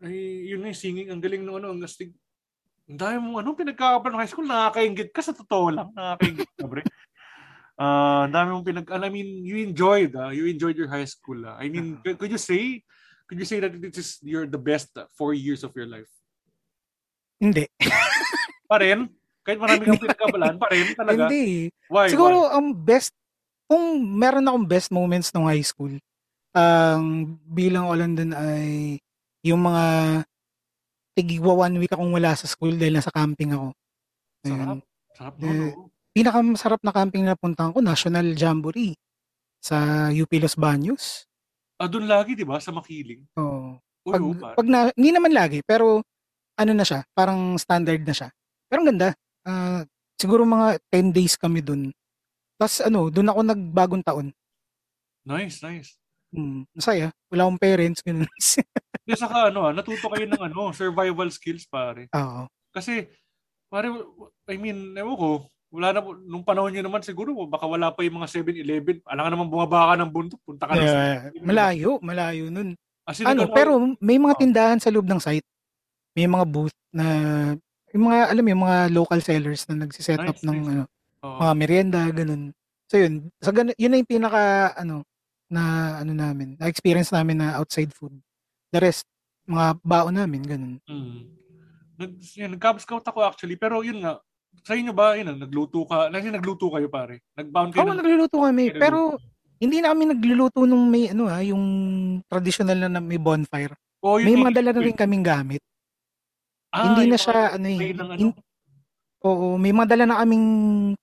ay, 0.00 0.48
yun 0.48 0.64
nga 0.64 0.72
yung 0.72 0.80
singing 0.80 1.12
ang 1.12 1.20
galing 1.20 1.44
no 1.44 1.60
ano, 1.60 1.76
ang 1.76 1.84
astig. 1.84 2.16
Ang 2.88 2.96
dami 2.96 3.20
mong 3.20 3.44
ano 3.44 3.52
pinagkakapan 3.52 4.16
ng 4.16 4.20
high 4.24 4.32
school, 4.32 4.48
nakakaingit 4.48 5.12
ka 5.12 5.20
sa 5.20 5.36
totoo 5.36 5.68
lang, 5.74 5.92
nakakaingit 5.92 6.48
ka, 6.56 6.64
bre. 6.70 6.86
Ah, 7.76 8.24
ang 8.24 8.32
dami 8.32 8.48
mong 8.56 8.66
pinag 8.66 8.88
I 8.88 9.12
mean, 9.12 9.44
you 9.44 9.60
enjoyed, 9.60 10.16
ah. 10.16 10.32
you 10.32 10.48
enjoyed 10.48 10.80
your 10.80 10.88
high 10.88 11.04
school. 11.04 11.44
ah. 11.44 11.60
I 11.60 11.68
mean, 11.68 12.00
could, 12.00 12.16
could 12.16 12.32
you 12.32 12.40
say 12.40 12.80
could 13.28 13.36
you 13.36 13.48
say 13.48 13.60
that 13.60 13.74
this 13.76 13.98
is 13.98 14.08
your 14.22 14.46
the 14.46 14.58
best 14.58 14.94
four 15.18 15.34
years 15.34 15.60
of 15.66 15.74
your 15.76 15.84
life? 15.84 16.08
Hindi. 17.36 17.68
Pa 18.70 18.80
rin? 18.80 19.10
Kahit 19.46 19.62
marami 19.62 19.82
kang 19.86 20.02
pinagkabalaan, 20.02 20.56
pa 20.58 20.66
rin 20.74 20.90
talaga. 20.98 21.30
Hindi. 21.30 21.70
Why? 21.86 22.10
Siguro 22.10 22.50
ang 22.50 22.74
best, 22.74 23.14
kung 23.70 24.02
meron 24.02 24.42
akong 24.42 24.66
best 24.66 24.90
moments 24.90 25.30
nung 25.30 25.46
high 25.46 25.62
school, 25.62 25.94
ang 26.50 27.38
bilang 27.46 27.86
ko 27.86 27.94
lang 27.94 28.18
dun 28.18 28.34
ay 28.34 28.98
yung 29.46 29.62
mga 29.62 29.84
tigigwa 31.14 31.70
one 31.70 31.78
week 31.78 31.94
akong 31.94 32.10
wala 32.10 32.34
sa 32.34 32.50
school 32.50 32.74
dahil 32.74 32.98
nasa 32.98 33.14
camping 33.14 33.54
ako. 33.54 33.70
Why? 34.42 34.50
Sarap. 34.50 34.66
Ayun. 34.66 34.80
Sarap 35.14 35.34
Eh, 35.38 35.46
no, 35.46 35.52
no? 35.54 35.68
Pinakamasarap 36.16 36.80
na 36.80 36.96
camping 36.96 37.28
na 37.28 37.36
puntahan 37.36 37.76
ko, 37.76 37.84
National 37.84 38.32
Jamboree 38.32 38.96
sa 39.60 40.08
UP 40.08 40.32
Los 40.40 40.56
Baños. 40.56 41.28
Ah, 41.76 41.92
doon 41.92 42.08
lagi, 42.08 42.32
di 42.32 42.40
ba? 42.40 42.56
Sa 42.56 42.72
Makiling. 42.72 43.20
Oo. 43.36 43.76
Uy, 44.08 44.12
Pag, 44.16 44.22
oo, 44.24 44.32
pare. 44.32 44.54
pag 44.56 44.64
na, 44.64 44.78
hindi 44.96 45.12
naman 45.12 45.36
lagi, 45.36 45.60
pero 45.60 46.00
ano 46.56 46.72
na 46.72 46.88
siya, 46.88 47.04
parang 47.12 47.60
standard 47.60 48.00
na 48.00 48.16
siya. 48.16 48.28
Pero 48.64 48.80
ang 48.80 48.88
ganda. 48.96 49.12
Ah, 49.44 49.84
siguro 50.16 50.48
mga 50.48 50.80
10 50.88 51.12
days 51.12 51.36
kami 51.36 51.60
dun. 51.60 51.92
Tapos 52.56 52.80
ano, 52.80 53.12
dun 53.12 53.28
ako 53.28 53.40
nagbagong 53.44 54.00
taon. 54.00 54.32
Nice, 55.28 55.60
nice. 55.60 56.00
Hmm, 56.32 56.64
masaya. 56.72 57.12
Wala 57.28 57.44
akong 57.44 57.60
parents, 57.60 58.00
ganun. 58.00 58.24
Di 59.06 59.12
saka 59.20 59.52
ano, 59.52 59.68
ah, 59.68 59.74
natuto 59.76 60.08
kayo 60.08 60.24
ng 60.24 60.40
ano, 60.48 60.72
survival 60.72 61.28
skills, 61.28 61.68
pare. 61.68 62.08
Oo. 62.16 62.48
Kasi, 62.72 63.04
pare, 63.68 63.92
I 64.48 64.56
mean, 64.56 64.96
ewan 64.96 65.12
ko, 65.20 65.28
wala 65.70 65.88
na, 65.92 66.00
po- 66.00 66.18
nung 66.18 66.46
panahon 66.46 66.70
nyo 66.70 66.82
naman 66.86 67.02
siguro, 67.02 67.34
baka 67.46 67.66
wala 67.66 67.90
pa 67.90 68.02
yung 68.02 68.22
mga 68.22 68.28
7-Eleven. 68.30 69.02
Alam 69.04 69.22
ka 69.26 69.30
naman 69.30 69.48
bumaba 69.50 69.92
ka 69.92 69.94
ng 69.98 70.10
bundok, 70.10 70.40
punta 70.46 70.64
ka 70.64 70.72
na 70.72 70.84
sa... 70.84 71.00
Eh, 71.30 71.42
malayo, 71.42 71.98
malayo 72.00 72.48
nun. 72.48 72.72
As 73.02 73.18
in, 73.18 73.26
Ano, 73.26 73.50
pero 73.50 73.76
may 73.98 74.18
mga 74.18 74.34
Oh. 74.34 74.40
tindahan 74.40 74.78
sa 74.78 74.90
loob 74.90 75.06
ng 75.06 75.18
site. 75.18 75.46
May 76.14 76.26
mga 76.26 76.46
booth 76.48 76.74
na 76.90 77.04
yung 77.92 78.08
mga 78.08 78.18
alam 78.28 78.42
mo 78.42 78.50
yung 78.50 78.64
mga 78.66 78.78
local 78.90 79.20
sellers 79.20 79.62
na 79.68 79.84
nagsiset 79.84 80.18
up 80.18 80.36
Nice, 80.36 80.44
ng 80.44 80.58
nice. 80.58 80.68
ano, 80.68 80.82
Oo. 81.22 81.38
mga 81.38 81.52
merienda 81.54 82.00
ganun. 82.10 82.42
So 82.86 82.96
yun, 82.96 83.14
sa 83.38 83.50
ganun, 83.50 83.76
yun 83.76 83.90
na 83.90 84.00
yung 84.00 84.10
pinaka 84.10 84.42
ano 84.74 85.02
na 85.46 85.62
ano 86.00 86.12
namin, 86.12 86.58
na 86.58 86.66
experience 86.66 87.10
namin 87.10 87.38
na 87.38 87.54
outside 87.56 87.92
food. 87.92 88.16
The 88.70 88.80
rest 88.80 89.06
mga 89.46 89.78
baon 89.80 90.18
namin 90.18 90.42
ganun. 90.42 90.74
Mm. 90.84 91.20
Nag, 91.96 92.10
yun, 92.34 92.50
nag-cub 92.52 92.82
scout 92.82 93.06
ako 93.06 93.22
actually, 93.22 93.54
pero 93.54 93.80
yun 93.80 94.02
nga, 94.02 94.18
sa 94.62 94.72
inyo 94.78 94.92
ba, 94.96 95.18
yun, 95.18 95.32
ah, 95.32 95.38
nagluto 95.38 95.84
ka, 95.84 96.08
kasi 96.08 96.28
nagluto 96.30 96.66
kayo 96.72 96.88
pare. 96.88 97.24
Nag-bound 97.36 97.70
kayo 97.74 97.82
Oo, 97.84 97.90
ng- 97.92 97.98
nagluluto 98.00 98.36
kami, 98.40 98.64
kayo 98.72 98.80
pero 98.80 98.98
hindi 99.56 99.80
na 99.80 99.92
kami 99.92 100.04
nagluluto 100.12 100.68
nung 100.68 100.86
may 100.88 101.08
ano 101.12 101.28
ha, 101.32 101.40
yung 101.40 101.64
traditional 102.28 102.76
na, 102.76 102.88
na 102.92 103.00
may 103.00 103.16
bonfire. 103.16 103.72
Yun 104.04 104.22
May 104.22 104.36
mga 104.36 104.52
dala 104.62 104.70
na 104.76 104.82
rin 104.84 104.96
kaming 104.96 105.24
gamit. 105.24 105.62
Ah, 106.70 106.92
Hindi 106.92 107.10
na 107.10 107.18
siya 107.18 107.56
ano 107.56 107.66
eh. 107.66 107.78
ano. 107.96 108.36
oo, 109.26 109.46
may 109.56 109.72
mga 109.72 109.88
dala 109.96 110.04
na 110.06 110.20
kaming 110.22 110.46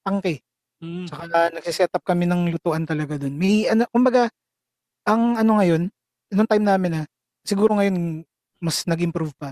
tangke. 0.06 0.40
Mm. 0.84 1.08
Saka 1.10 1.50
nagsiset 1.52 1.92
up 1.92 2.04
kami 2.06 2.30
ng 2.30 2.54
lutuan 2.54 2.86
talaga 2.86 3.18
doon. 3.18 3.34
May 3.36 3.66
ano, 3.68 3.90
kumbaga, 3.90 4.30
ang 5.08 5.36
ano 5.36 5.60
ngayon, 5.60 5.82
nung 6.32 6.48
time 6.48 6.66
namin 6.68 6.92
na, 7.00 7.02
siguro 7.44 7.76
ngayon 7.76 8.24
mas 8.64 8.88
nag-improve 8.88 9.36
pa. 9.36 9.52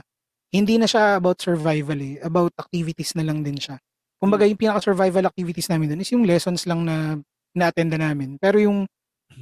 Hindi 0.51 0.79
na 0.79 0.87
siya 0.87 1.19
about 1.19 1.39
survival 1.43 1.99
eh, 1.99 2.19
about 2.23 2.51
activities 2.55 3.15
na 3.15 3.23
lang 3.27 3.43
din 3.43 3.59
siya. 3.59 3.79
Kumbaga 4.21 4.45
yung 4.45 4.61
pinaka-survival 4.61 5.25
activities 5.33 5.65
namin 5.65 5.89
doon 5.89 6.05
is 6.05 6.11
yung 6.13 6.25
lessons 6.29 6.69
lang 6.69 6.85
na 6.85 7.17
na-attenda 7.57 7.97
namin. 7.97 8.37
Pero 8.37 8.61
yung 8.61 8.85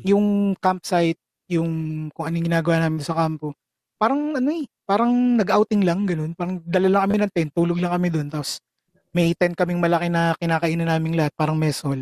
yung 0.07 0.55
campsite, 0.55 1.19
yung 1.51 2.07
kung 2.15 2.31
anong 2.31 2.47
ginagawa 2.47 2.87
namin 2.87 3.03
sa 3.03 3.17
kampo, 3.19 3.51
parang 3.99 4.39
ano 4.39 4.49
eh, 4.55 4.63
parang 4.87 5.35
nag-outing 5.35 5.83
lang 5.83 6.07
ganun. 6.07 6.31
Parang 6.31 6.63
dala 6.63 6.87
lang 6.87 7.01
kami 7.09 7.15
ng 7.19 7.33
tent, 7.35 7.51
tulog 7.51 7.75
lang 7.83 7.91
kami 7.91 8.07
doon. 8.07 8.31
Tapos 8.31 8.63
may 9.11 9.35
tent 9.35 9.59
kaming 9.59 9.83
malaki 9.83 10.07
na 10.07 10.31
kinakainan 10.39 10.87
naming 10.87 11.19
lahat, 11.19 11.35
parang 11.35 11.59
mess 11.59 11.83
hall. 11.83 11.99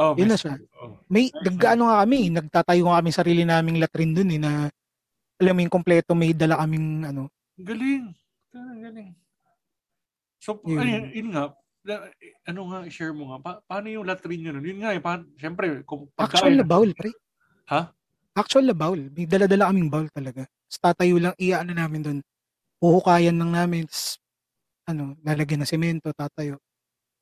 Oh, 0.00 0.16
Yun 0.16 0.32
na 0.32 0.38
siya. 0.40 0.56
Oh. 0.80 0.96
May 1.12 1.28
Nice, 1.28 1.44
naggaano 1.46 1.92
nga 1.92 1.96
kami, 2.02 2.20
nagtatayo 2.32 2.82
nga 2.88 2.98
kami 3.04 3.10
sarili 3.12 3.42
naming 3.44 3.78
latrin 3.78 4.16
dun 4.16 4.32
eh 4.32 4.40
na 4.40 4.72
alam 5.40 5.52
mo 5.52 5.60
yung 5.60 5.72
kompleto 5.72 6.16
may 6.16 6.32
dala 6.32 6.58
kaming 6.64 7.04
ano. 7.04 7.28
Galing. 7.60 8.08
Ang 8.56 8.80
galing. 8.80 9.10
So, 10.40 10.56
Yun. 10.64 10.80
ayun, 10.80 11.04
yun 11.12 11.28
nga, 11.36 11.52
ano 12.44 12.60
nga, 12.68 12.78
i-share 12.84 13.16
mo 13.16 13.32
nga, 13.32 13.38
pa- 13.40 13.60
paano 13.64 13.88
yung 13.88 14.04
latrine 14.04 14.44
nyo 14.44 14.52
nun? 14.56 14.66
Yun 14.68 14.80
nga, 14.84 14.92
eh, 14.92 15.00
pa, 15.00 15.20
syempre, 15.40 15.80
kung 15.88 16.08
Actual 16.20 16.54
na 16.56 16.66
bowl, 16.66 16.90
pre. 16.92 17.10
Ha? 17.72 17.92
Actual 18.36 18.68
na 18.68 18.76
bowl. 18.76 19.00
May 19.10 19.24
dala-dala 19.24 19.72
kaming 19.72 19.90
bowl 19.90 20.08
talaga. 20.12 20.44
Tatayo 20.70 21.16
lang, 21.18 21.34
iaano 21.40 21.72
namin 21.72 22.00
dun. 22.04 22.18
Huhukayan 22.80 23.36
lang 23.36 23.52
namin. 23.52 23.84
Tapos, 23.88 24.20
ano, 24.88 25.16
lalagyan 25.24 25.64
ng 25.64 25.70
semento, 25.70 26.08
tatayo. 26.12 26.60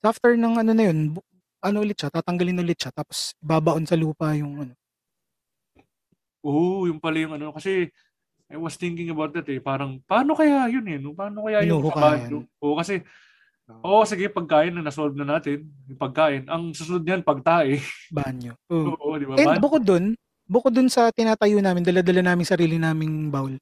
After 0.02 0.34
ng 0.34 0.62
ano 0.62 0.72
na 0.74 0.84
yun, 0.90 1.18
bu- 1.18 1.26
ano 1.59 1.82
ulit 1.82 1.98
siya, 1.98 2.11
tatanggalin 2.11 2.62
ulit 2.62 2.78
siya. 2.78 2.94
Tapos, 2.94 3.34
babaon 3.42 3.86
sa 3.86 3.98
lupa 3.98 4.34
yung 4.38 4.62
ano. 4.62 4.74
Oo, 6.46 6.86
yung 6.86 7.02
pala 7.02 7.18
yung 7.18 7.34
ano, 7.34 7.50
kasi 7.50 7.90
I 8.48 8.56
was 8.56 8.78
thinking 8.80 9.11
about 9.12 9.34
that 9.36 9.44
eh, 9.50 9.61
parang, 9.61 10.00
paano 10.06 10.32
kaya 10.32 10.70
yun 10.72 10.86
eh, 10.88 10.96
no? 10.96 11.12
paano 11.12 11.44
kaya 11.44 11.66
yung 11.66 11.82
Hinuhukayan. 11.82 12.30
trabaho? 12.30 12.46
Oo, 12.62 12.74
kasi, 12.78 13.02
oo, 13.68 14.00
sige, 14.02 14.26
pagkain 14.26 14.72
na 14.72 14.82
nasolve 14.82 15.14
na 15.14 15.28
natin, 15.28 15.68
yung 15.84 15.96
pagkain, 15.96 16.44
ang 16.46 16.72
susunod 16.72 17.02
niyan, 17.02 17.20
pagtae. 17.20 17.78
Banyo. 18.08 18.52
Oo. 18.72 18.94
Oo, 18.94 19.14
di 19.14 19.24
ba? 19.24 19.36
And 19.36 19.48
Ba- 19.54 19.60
bukod 19.60 19.82
dun, 19.82 20.16
bukod 20.44 20.72
dun 20.72 20.88
sa 20.88 21.10
tinatayo 21.10 21.58
namin, 21.58 21.82
dala-dala 21.82 22.22
namin 22.24 22.44
sarili 22.44 22.76
naming 22.76 23.28
bowl. 23.28 23.52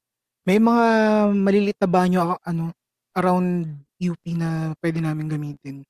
May 0.43 0.57
mga 0.57 0.87
maliliit 1.33 1.79
na 1.79 1.89
banyo 1.89 2.19
a- 2.23 2.43
ano 2.45 2.71
around 3.13 3.67
UP 3.97 4.21
na 4.31 4.77
pwede 4.79 5.01
namin 5.01 5.27
gamitin. 5.27 5.83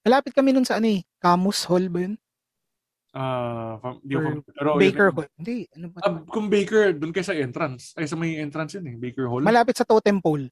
Malapit 0.00 0.32
kami 0.32 0.50
nun 0.50 0.64
sa 0.64 0.76
ano 0.76 0.88
eh, 0.88 1.04
Camus 1.18 1.66
Hall 1.66 1.90
ba 1.90 2.00
yun? 2.00 2.14
Ah, 3.10 3.76
fam- 3.78 4.00
di 4.00 4.14
ko 4.14 4.20
pero 4.46 4.68
yun- 4.70 4.80
Baker 4.80 5.08
Hall. 5.10 5.28
Hindi, 5.34 5.64
ano 5.70 5.86
ba? 5.90 5.98
Ah, 6.00 6.20
kung 6.24 6.46
Baker, 6.46 6.92
doon 6.94 7.10
kayo 7.10 7.24
sa 7.24 7.34
entrance. 7.34 7.92
Ay, 7.92 8.04
sa 8.04 8.14
may 8.14 8.36
entrance 8.36 8.76
yun 8.76 8.86
eh, 8.86 8.96
Baker 8.96 9.26
Hall. 9.26 9.42
Malapit 9.42 9.74
sa 9.74 9.84
Totem 9.84 10.16
Pole. 10.18 10.48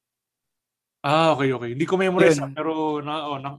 Ah, 1.07 1.33
okay, 1.33 1.55
okay. 1.55 1.71
Hindi 1.79 1.87
ko 1.87 1.95
memorize, 1.95 2.43
Yun. 2.43 2.51
pero 2.51 2.99
na, 2.99 3.15
oh, 3.25 3.39
na, 3.39 3.51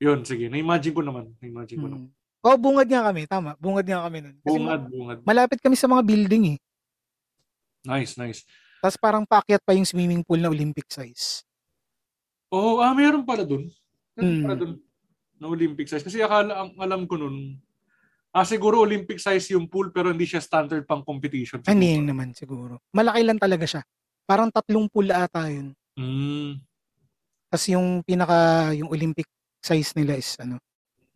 yun, 0.00 0.24
sige. 0.24 0.48
Na-imagine 0.48 0.96
ko 0.96 1.02
naman. 1.04 1.36
Na-imagine 1.38 1.76
ko 1.76 1.88
naman. 1.88 2.08
Hmm. 2.08 2.18
Oh, 2.40 2.56
bungad 2.56 2.88
nga 2.88 3.04
kami, 3.04 3.28
tama. 3.28 3.52
Bungad 3.60 3.84
nga 3.84 4.00
kami 4.08 4.24
nun. 4.24 4.36
Kasi 4.40 4.48
Bungad, 4.56 4.82
bungad. 4.88 5.18
malapit 5.28 5.60
kami 5.60 5.76
sa 5.76 5.84
mga 5.86 6.02
building 6.02 6.56
eh. 6.56 6.58
Nice, 7.84 8.16
nice. 8.16 8.48
Tapos 8.80 8.96
parang 8.96 9.28
paakyat 9.28 9.60
pa 9.60 9.76
yung 9.76 9.84
swimming 9.84 10.24
pool 10.24 10.40
na 10.40 10.48
Olympic 10.48 10.88
size. 10.88 11.44
Oh, 12.48 12.80
ah, 12.80 12.96
mayroon 12.96 13.28
pala 13.28 13.44
doon. 13.44 13.68
Meron 14.16 14.24
Hmm. 14.24 14.42
pala 14.42 14.56
doon 14.56 14.72
na 15.36 15.46
Olympic 15.46 15.84
size. 15.84 16.00
Kasi 16.00 16.24
akala, 16.24 16.64
ang 16.64 16.72
alam 16.80 17.04
ko 17.04 17.20
nun, 17.20 17.60
ah, 18.32 18.44
siguro 18.44 18.80
Olympic 18.80 19.20
size 19.20 19.52
yung 19.52 19.68
pool 19.68 19.92
pero 19.92 20.08
hindi 20.08 20.24
siya 20.24 20.40
standard 20.40 20.88
pang 20.88 21.04
competition. 21.04 21.60
Hindi 21.60 21.92
siguro. 21.92 22.08
naman 22.08 22.28
siguro. 22.32 22.74
Malaki 22.90 23.20
lang 23.20 23.36
talaga 23.36 23.68
siya. 23.68 23.82
Parang 24.24 24.48
tatlong 24.48 24.88
pool 24.88 25.12
ata 25.12 25.44
yun. 25.44 25.76
Mm. 25.92 26.56
Tapos 27.50 27.66
yung 27.66 28.06
pinaka, 28.06 28.70
yung 28.78 28.88
Olympic 28.88 29.26
size 29.58 29.92
nila 29.98 30.14
is 30.16 30.38
ano, 30.38 30.62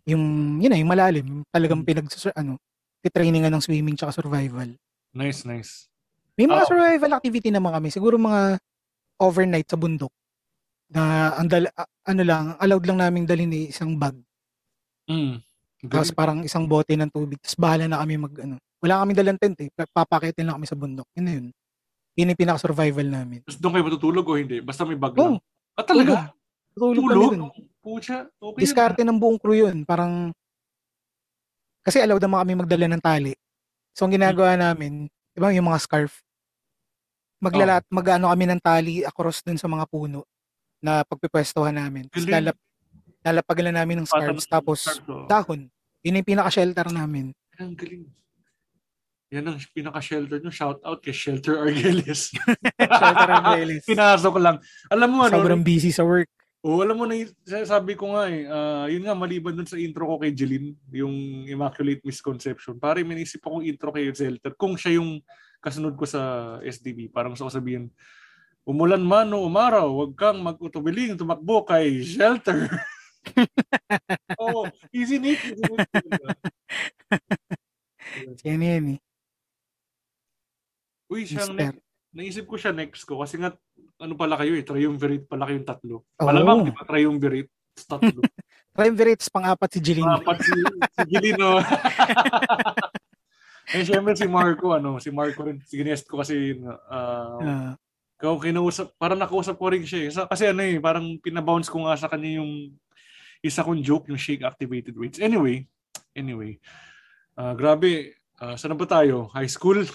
yung, 0.05 0.59
yun 0.61 0.68
na, 0.68 0.76
yung 0.76 0.91
malalim. 0.91 1.24
Yung 1.24 1.43
Talagang 1.49 1.80
Hmm. 1.80 1.89
pinag, 1.89 2.07
ano, 2.37 2.61
titrainingan 3.01 3.53
ng 3.55 3.62
swimming 3.64 3.97
tsaka 3.97 4.12
survival. 4.12 4.68
Nice, 5.14 5.47
nice. 5.47 5.87
May 6.35 6.51
mga 6.51 6.66
okay. 6.66 6.70
survival 6.74 7.11
activity 7.14 7.49
naman 7.55 7.72
kami. 7.72 7.89
Siguro 7.95 8.18
mga 8.18 8.59
overnight 9.22 9.70
sa 9.70 9.78
bundok. 9.78 10.11
Na 10.91 11.32
ang 11.39 11.49
dal, 11.49 11.70
ano 12.05 12.22
lang, 12.26 12.45
allowed 12.59 12.85
lang 12.85 12.99
namin 13.01 13.22
dalhin 13.24 13.49
ni 13.49 13.70
isang 13.70 13.95
bag. 13.97 14.18
Mm. 15.09 15.41
Tapos 15.87 16.11
parang 16.16 16.41
isang 16.43 16.64
bote 16.64 16.97
ng 16.97 17.12
tubig. 17.12 17.39
Tapos 17.41 17.57
bahala 17.57 17.85
na 17.87 18.01
kami 18.03 18.18
mag, 18.18 18.35
ano. 18.41 18.57
Wala 18.82 19.01
kami 19.05 19.12
dalang 19.16 19.39
tent 19.41 19.57
eh. 19.64 19.68
Pa- 19.72 20.05
Papakitin 20.05 20.49
lang 20.49 20.61
kami 20.61 20.66
sa 20.68 20.76
bundok. 20.76 21.09
Yun 21.16 21.24
na 21.24 21.32
yun. 21.39 21.47
Yun 22.14 22.30
yung 22.32 22.41
pinaka-survival 22.41 23.09
namin. 23.09 23.41
Tapos 23.45 23.61
doon 23.61 23.72
kayo 23.74 23.85
matutulog 23.89 24.26
o 24.28 24.37
hindi? 24.37 24.59
Basta 24.61 24.85
may 24.85 24.99
bag 24.99 25.16
Oo. 25.16 25.22
lang. 25.22 25.35
Ah, 25.74 25.86
talaga? 25.86 26.30
Tulog 26.74 27.04
Tulog? 27.06 27.30
dun. 27.34 27.40
Pucha, 27.84 28.24
okay. 28.40 28.64
Diskarte 28.64 29.04
ng 29.04 29.20
buong 29.20 29.36
crew 29.36 29.68
yun. 29.68 29.84
Parang, 29.84 30.32
kasi 31.84 32.00
allowed 32.00 32.24
naman 32.24 32.40
kami 32.40 32.52
magdala 32.64 32.86
ng 32.88 33.02
tali. 33.04 33.32
So, 33.92 34.08
ang 34.08 34.16
ginagawa 34.16 34.56
namin, 34.56 35.06
di 35.36 35.38
ba 35.38 35.52
yung 35.52 35.68
mga 35.68 35.84
scarf, 35.84 36.24
maglalat, 37.44 37.84
mag-ano 37.92 38.32
kami 38.32 38.44
ng 38.48 38.60
tali 38.64 38.94
across 39.04 39.44
dun 39.44 39.60
sa 39.60 39.68
mga 39.68 39.84
puno 39.92 40.24
na 40.80 41.04
pagpipwestuhan 41.04 41.76
namin. 41.76 42.08
Tapos 42.08 42.24
lalap, 42.24 42.56
lalapagan 43.20 43.64
lang 43.68 43.78
namin 43.84 43.96
ng 44.00 44.08
scarves, 44.08 44.48
tapos 44.48 44.80
oh. 45.04 45.28
dahon. 45.28 45.68
Yun 46.00 46.20
yung 46.20 46.28
pinaka-shelter 46.28 46.88
namin. 46.88 47.36
Ang 47.60 47.76
galing. 47.76 48.08
Yan 49.32 49.48
ang 49.48 49.58
pinaka-shelter 49.72 50.38
nyo. 50.42 50.52
Shout 50.52 50.84
out 50.84 51.00
kay 51.00 51.14
Shelter 51.14 51.64
Argelis. 51.64 52.34
Shelter 53.00 53.30
Argelis. 53.40 53.84
Pinasok 53.88 54.36
lang. 54.36 54.60
Alam 54.92 55.08
mo 55.08 55.18
ano, 55.24 55.40
Sobrang 55.40 55.64
busy 55.64 55.88
sa 55.94 56.04
work. 56.04 56.28
Oo, 56.64 56.80
alam 56.80 56.96
mo 56.96 57.04
na, 57.04 57.20
y- 57.20 57.28
sabi 57.68 57.92
ko 57.92 58.16
nga 58.16 58.24
eh, 58.24 58.48
ah, 58.48 58.88
yun 58.88 59.04
nga, 59.04 59.12
maliban 59.12 59.52
dun 59.52 59.68
sa 59.68 59.76
intro 59.76 60.08
ko 60.08 60.16
kay 60.16 60.32
Jeline, 60.32 60.72
yung 60.96 61.44
Immaculate 61.44 62.00
Misconception, 62.00 62.80
pare, 62.80 63.04
may 63.04 63.20
naisip 63.20 63.44
akong 63.44 63.68
intro 63.68 63.92
kay 63.92 64.08
Zelter, 64.16 64.56
kung 64.56 64.72
siya 64.72 64.96
yung 64.96 65.20
kasunod 65.60 65.92
ko 65.92 66.08
sa 66.08 66.56
SDB, 66.64 67.12
parang 67.12 67.36
gusto 67.36 67.44
ko 67.44 67.52
sabihin, 67.52 67.92
umulan 68.64 69.04
man 69.04 69.28
o 69.36 69.44
umaraw, 69.44 69.92
huwag 69.92 70.16
kang 70.16 70.40
mag-utubiling, 70.40 71.20
tumakbo 71.20 71.68
kay 71.68 72.00
Shelter. 72.00 72.64
Oo, 74.40 74.64
easy 74.88 75.20
Nick. 75.20 75.44
Easy 75.44 75.68
Nick. 75.68 75.88
Yan 78.44 78.64
yan 78.64 78.84
eh. 78.96 78.98
Uy, 81.15 81.31
siyang 81.31 81.55
Mister. 81.55 81.78
next, 81.78 81.81
naisip 82.11 82.45
ko 82.51 82.59
siya 82.59 82.74
next 82.74 83.07
ko, 83.07 83.23
kasi 83.23 83.39
nga, 83.39 83.55
ano 84.03 84.19
pala 84.19 84.35
kayo 84.35 84.59
eh, 84.59 84.66
triumvirate 84.66 85.31
pala 85.31 85.47
kayong 85.47 85.62
tatlo. 85.62 86.03
Oo. 86.03 86.27
Malamang, 86.27 86.66
di 86.66 86.74
ba, 86.74 86.82
triumvirate, 86.82 87.51
tatlo. 87.86 88.19
Triumvirates 88.74 89.31
pang-apat 89.31 89.70
si 89.70 89.78
Jeline. 89.78 90.19
Apat 90.19 90.43
si, 90.43 90.51
si 90.51 91.03
Gilino. 91.07 91.62
eh, 93.70 93.86
syempre 93.86 94.19
si 94.19 94.27
Marco, 94.27 94.74
ano, 94.74 94.99
si 94.99 95.15
Marco 95.15 95.47
rin, 95.47 95.62
si 95.62 95.78
ginest 95.78 96.11
ko 96.11 96.19
kasi, 96.19 96.59
uh, 96.59 97.39
Ah, 97.39 97.78
kung 98.19 98.43
kinausap, 98.43 98.91
parang 98.99 99.23
nakausap 99.23 99.55
ko 99.62 99.70
rin 99.70 99.86
siya 99.86 100.11
eh. 100.11 100.27
Kasi 100.27 100.51
ano 100.51 100.66
eh, 100.66 100.82
parang 100.82 101.07
pinabounce 101.23 101.70
ko 101.70 101.86
nga 101.86 101.95
sa 101.95 102.11
kanya 102.11 102.43
yung 102.43 102.74
isa 103.47 103.62
kong 103.62 103.78
joke, 103.78 104.11
yung 104.11 104.19
shake 104.19 104.43
activated 104.43 104.99
weights. 104.99 105.23
Anyway, 105.23 105.70
anyway, 106.19 106.59
ah, 107.39 107.55
grabe, 107.55 108.19
ah, 108.43 108.59
saan 108.59 108.74
ba 108.74 108.91
tayo? 108.91 109.31
High 109.31 109.47
school? 109.55 109.86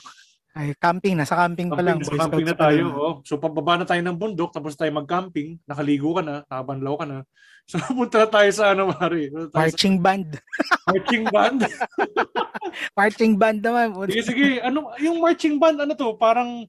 Ay, 0.52 0.74
camping. 0.76 1.14
Nasa 1.14 1.38
camping 1.38 1.70
pa 1.70 1.80
lang. 1.80 1.98
Camping, 1.98 2.10
Boy 2.10 2.18
sa 2.18 2.24
camping 2.26 2.48
na 2.48 2.58
tayo. 2.58 2.84
Oh. 2.92 3.14
So, 3.22 3.38
pababa 3.38 3.78
na 3.78 3.86
tayo 3.86 4.02
ng 4.02 4.18
bundok, 4.18 4.50
tapos 4.50 4.74
tayo 4.74 4.90
mag-camping, 4.92 5.62
nakaligo 5.64 6.18
ka 6.18 6.22
na, 6.22 6.36
nakabanlaw 6.44 6.96
ka 6.96 7.06
na. 7.06 7.18
So, 7.70 7.78
punta 7.86 8.26
na 8.26 8.28
tayo 8.28 8.50
sa 8.50 8.74
ano, 8.74 8.90
Mari. 8.90 9.30
Tayo 9.30 9.46
sa 9.46 9.62
Marching 9.62 10.02
band. 10.02 10.42
marching 10.90 11.26
band. 11.30 11.60
Marching 12.98 13.34
band 13.38 13.60
naman. 13.62 13.88
sige, 14.10 14.26
sige. 14.26 14.48
Ano, 14.60 14.90
yung 14.98 15.22
marching 15.22 15.62
band, 15.62 15.78
ano 15.78 15.94
to? 15.94 16.18
Parang, 16.18 16.66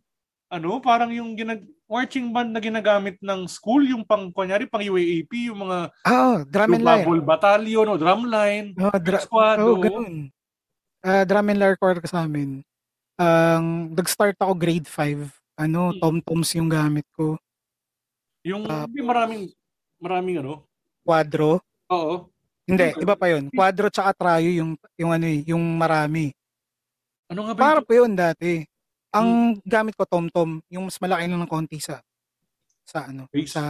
ano, 0.49 0.71
parang 0.79 1.09
yung 1.09 1.33
ginag 1.33 1.65
marching 1.89 2.31
band 2.31 2.53
na 2.53 2.61
ginagamit 2.61 3.17
ng 3.19 3.49
school, 3.49 3.83
yung 3.83 4.05
pang, 4.05 4.29
kunyari, 4.29 4.69
pang 4.69 4.85
UAAP, 4.85 5.49
yung 5.49 5.65
mga 5.65 5.79
Oh, 6.05 6.45
drum 6.45 6.77
and. 6.77 6.85
Bubble 6.85 7.25
Battalion 7.25 7.89
o 7.89 7.97
drumline, 7.97 8.77
Oh, 8.77 8.95
dra- 8.95 9.25
squad. 9.25 9.57
oh, 9.57 9.81
ganun. 9.81 10.29
Ah, 11.01 11.25
drum 11.25 11.49
and 11.49 11.59
lyre 11.59 11.75
choir 11.75 11.97
ka 11.97 12.07
sa 12.07 12.23
amin. 12.23 12.61
Ang 13.21 13.93
nag-start 13.93 14.41
ako 14.41 14.57
grade 14.57 14.89
5. 14.89 15.29
Ano, 15.61 15.93
Hmm. 15.93 16.01
tom-toms 16.01 16.57
yung 16.57 16.73
gamit 16.73 17.05
ko. 17.13 17.37
Yung 18.41 18.65
Ah. 18.65 18.89
hindi 18.89 19.05
maraming, 19.05 19.43
maraming 20.01 20.41
ano. 20.41 20.65
Quadro. 21.05 21.61
Oo. 21.93 22.33
Hindi, 22.65 22.97
iba 22.97 23.13
pa 23.13 23.29
yun. 23.29 23.53
Quadro 23.61 23.93
tsaka 23.93 24.17
trayo 24.17 24.49
yung, 24.49 24.73
yung 24.97 25.13
ano 25.13 25.27
eh, 25.29 25.45
yung 25.45 25.61
marami. 25.77 26.33
Ano 27.29 27.45
nga 27.45 27.53
ba 27.53 27.61
Para 27.61 27.81
pa 27.85 27.93
yun 27.93 28.17
dati. 28.17 28.65
Ang 29.13 29.61
gamit 29.67 29.99
ko 29.99 30.07
tom-tom, 30.09 30.63
yung 30.73 30.89
mas 30.89 30.97
malaki 30.97 31.29
lang 31.29 31.43
ng 31.45 31.51
konti 31.51 31.77
sa 31.77 32.01
sa 32.87 33.07
ano, 33.07 33.27
Bass? 33.31 33.55
sa 33.55 33.63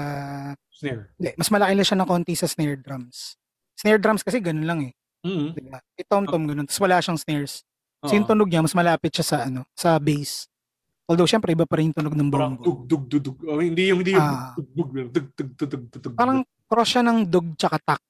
Snare. 0.72 1.12
hindi, 1.18 1.30
mas 1.36 1.50
malaki 1.52 1.72
lang 1.76 1.84
siya 1.84 1.98
ng 2.00 2.08
konti 2.08 2.32
sa 2.32 2.48
snare 2.48 2.80
drums. 2.80 3.36
Snare 3.76 4.00
drums 4.00 4.24
kasi 4.24 4.40
ganun 4.40 4.64
lang 4.64 4.80
eh, 4.88 4.92
Mm-hmm. 5.28 5.48
'di 5.52 5.62
ba? 5.68 5.78
Eh, 5.96 6.04
tom-tom 6.08 6.48
ganun, 6.48 6.64
tapos 6.64 6.80
wala 6.80 7.00
siyang 7.04 7.20
snares. 7.20 7.60
So 8.02 8.12
yung 8.12 8.24
tunog 8.24 8.48
niya 8.48 8.60
mas 8.60 8.72
malapit 8.72 9.12
siya 9.12 9.26
sa 9.26 9.36
ano, 9.44 9.68
sa 9.72 9.96
bass. 9.96 10.48
Although 11.04 11.26
syempre 11.26 11.50
iba 11.50 11.64
pa 11.64 11.76
rin 11.76 11.90
yung 11.90 11.98
tunog 11.98 12.14
ng 12.14 12.28
Parang 12.28 12.54
bongo. 12.54 12.64
dug 12.64 12.80
dug 12.86 13.04
dug 13.06 13.22
dug. 13.26 13.36
Oh, 13.44 13.58
hindi 13.58 13.90
yung 13.90 14.00
hindi 14.00 14.14
yung 14.14 14.24
Ah. 14.24 14.54
dug 14.54 14.68
dug 14.70 14.88
dug 14.88 15.10
dug 15.10 15.50
dug 15.50 15.68
dug 15.68 15.82
dug 15.90 16.00
dug. 16.00 16.14
Parang 16.14 16.38
cross 16.64 16.88
siya 16.88 17.02
ng 17.02 17.18
dug 17.24 17.46
tsaka 17.54 17.76
tak. 17.78 18.00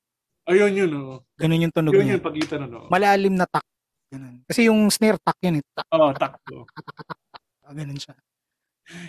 ayun 0.45 0.73
yun 0.75 0.91
oh. 0.93 1.19
Ganun 1.35 1.65
yung 1.65 1.73
tunog 1.73 1.93
Yun 1.93 2.05
niya. 2.05 2.15
yung 2.17 2.25
pagitan 2.25 2.61
ano. 2.63 2.87
Malalim 2.87 3.35
na 3.35 3.47
tak. 3.47 3.63
Ganun. 4.09 4.43
Kasi 4.45 4.67
yung 4.67 4.79
snare 4.89 5.17
tak 5.17 5.39
yun 5.41 5.59
eh. 5.59 5.65
Tak, 5.73 5.87
Oh, 5.91 6.11
takto. 6.13 6.67
ganun 7.69 7.97
siya. 7.97 8.15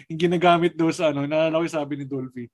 Yung 0.07 0.19
ginagamit 0.19 0.73
doon 0.73 0.93
sa 0.93 1.09
ano, 1.09 1.25
naalala 1.25 1.57
ko 1.57 1.65
yung 1.65 1.73
sabi 1.75 1.93
ni 1.95 2.05
Dolphy. 2.05 2.45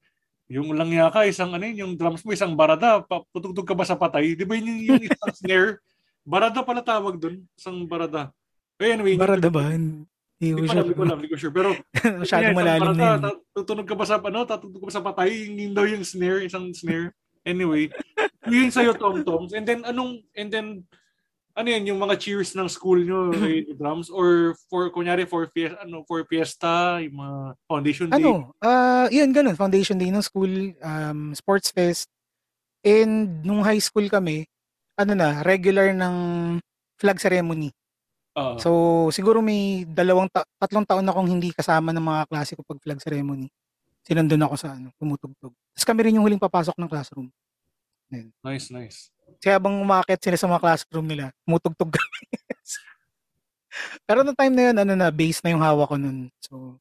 Yung 0.47 0.71
langya 0.71 1.11
ka, 1.11 1.27
isang 1.27 1.51
ano 1.51 1.59
yun, 1.61 1.77
yung 1.77 1.93
drums 1.93 2.23
mo, 2.23 2.31
isang 2.31 2.55
barada, 2.55 3.03
pa- 3.03 3.27
tutugtog 3.29 3.67
ka 3.67 3.75
ba 3.75 3.83
sa 3.83 3.99
patay? 3.99 4.31
Di 4.31 4.47
ba 4.47 4.55
yun 4.55 4.67
yung, 4.69 4.95
yung 4.95 5.03
isang 5.03 5.35
snare? 5.37 5.83
Barada 6.27 6.59
pala 6.59 6.83
tawag 6.83 7.15
doon, 7.15 7.39
isang 7.55 7.87
barada. 7.87 8.35
Eh, 8.83 8.91
anyway, 8.91 9.15
Barada 9.15 9.47
ba? 9.47 9.71
Hindi 9.71 10.53
ko 10.53 10.69
alam, 10.69 10.85
hindi 10.85 10.93
ko 10.93 11.01
sure. 11.01 11.07
alam, 11.07 11.17
hindi 11.17 11.31
ko 11.31 11.37
sure. 11.39 11.55
Pero 11.55 11.69
Masyadong 12.21 12.57
malalim 12.59 12.91
na 12.93 13.05
yun. 13.15 13.21
Tutunog 13.55 13.87
ka 13.87 13.95
ba 13.95 14.05
sa 14.05 14.19
ano, 14.19 14.43
tatutug 14.43 14.83
ka 14.83 14.87
ba 14.91 14.93
sa 14.93 15.05
patay? 15.07 15.49
Yung 15.49 15.73
daw 15.73 15.87
yung 15.87 16.03
snare, 16.03 16.43
isang 16.43 16.69
snare. 16.75 17.15
Anyway, 17.47 17.87
yun 18.51 18.67
sa'yo 18.67 18.91
tom-toms. 18.99 19.55
And 19.55 19.63
then 19.63 19.87
anong 19.87 20.21
and 20.35 20.51
then 20.51 20.67
ano 21.57 21.67
yan, 21.73 21.89
yung 21.89 21.97
mga 21.97 22.21
cheers 22.21 22.53
ng 22.53 22.69
school 22.69 23.01
nyo, 23.01 23.33
eh, 23.49 23.65
drums 23.73 24.13
or 24.13 24.53
for 24.69 24.93
kunyari 24.93 25.25
for 25.25 25.49
fiesta, 25.49 25.81
ano, 25.81 26.05
for 26.05 26.21
fiesta, 26.29 27.01
yung 27.01 27.17
mga 27.17 27.37
foundation 27.65 28.07
day. 28.13 28.21
Ano? 28.21 28.53
Ah, 28.61 29.09
yun 29.09 29.33
ganun. 29.33 29.57
Foundation 29.57 29.97
day 29.97 30.13
ng 30.13 30.21
school, 30.21 30.53
um, 30.85 31.33
sports 31.33 31.73
fest. 31.73 32.11
And 32.85 33.41
nung 33.41 33.65
high 33.65 33.81
school 33.81 34.05
kami, 34.05 34.45
ano 34.97 35.13
na, 35.13 35.45
regular 35.45 35.93
ng 35.93 36.15
flag 36.97 37.21
ceremony. 37.21 37.69
Ah, 38.37 38.57
So, 38.57 39.09
siguro 39.13 39.41
may 39.41 39.85
dalawang, 39.85 40.29
ta- 40.29 40.45
tatlong 40.61 40.85
taon 40.85 41.05
akong 41.05 41.29
hindi 41.29 41.53
kasama 41.53 41.93
ng 41.93 42.05
mga 42.05 42.21
klase 42.29 42.53
ko 42.57 42.61
pag 42.65 42.81
flag 42.81 43.01
ceremony. 43.01 43.49
Sinandun 44.05 44.41
ako 44.45 44.55
sa 44.57 44.73
ano, 44.73 44.89
tumutugtog. 44.97 45.53
Tapos 45.53 45.85
kami 45.85 45.99
rin 46.05 46.17
yung 46.17 46.25
huling 46.25 46.41
papasok 46.41 46.77
ng 46.77 46.89
classroom. 46.89 47.29
nice, 48.41 48.69
nice. 48.73 49.09
Kaya 49.43 49.59
habang 49.59 49.77
umakit 49.77 50.17
sila 50.21 50.37
sa 50.39 50.47
mga 50.49 50.63
classroom 50.63 51.05
nila, 51.05 51.29
tumutugtog 51.45 51.91
kami. 51.93 52.21
Pero 54.07 54.23
no 54.25 54.33
time 54.33 54.53
na 54.55 54.63
yun, 54.71 54.77
ano 54.81 54.93
na, 54.97 55.07
bass 55.13 55.43
na 55.43 55.53
yung 55.53 55.61
hawak 55.61 55.91
ko 55.91 55.97
nun. 55.99 56.31
So, 56.41 56.79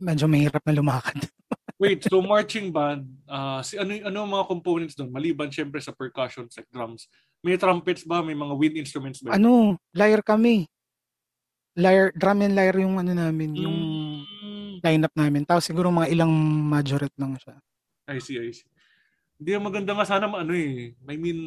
medyo 0.00 0.26
mahirap 0.26 0.62
na 0.64 0.74
lumakad. 0.74 1.18
Wait, 1.84 2.00
so 2.08 2.24
marching 2.24 2.72
band, 2.72 3.04
ah 3.28 3.60
si 3.60 3.76
ano 3.76 3.92
ano 3.92 4.18
ang 4.24 4.32
mga 4.32 4.46
components 4.48 4.94
doon? 4.96 5.12
Maliban 5.12 5.52
syempre 5.52 5.76
sa 5.84 5.92
percussions 5.92 6.56
like 6.56 6.68
drums. 6.72 7.12
May 7.44 7.60
trumpets 7.60 8.08
ba? 8.08 8.24
May 8.24 8.32
mga 8.32 8.56
wind 8.56 8.76
instruments 8.80 9.20
ba? 9.20 9.36
ano, 9.36 9.76
lyre 9.92 10.24
kami. 10.24 10.64
Lyre, 11.76 12.14
drum 12.16 12.40
and 12.40 12.54
lyre 12.56 12.80
yung 12.80 12.96
ano 12.96 13.12
namin, 13.12 13.50
yung 13.52 13.76
Mm, 14.24 14.80
lineup 14.80 15.12
namin. 15.12 15.42
Tapos 15.44 15.66
siguro 15.66 15.90
mga 15.90 16.08
ilang 16.08 16.30
majorette 16.64 17.18
lang 17.18 17.34
siya. 17.36 17.58
I 18.08 18.16
see, 18.22 18.38
I 18.38 18.54
see. 18.54 18.68
Hindi 19.36 19.58
maganda 19.58 19.92
nga 19.92 20.06
sana 20.06 20.30
ano 20.30 20.54
eh. 20.54 20.94
I 20.94 21.16
mean, 21.18 21.40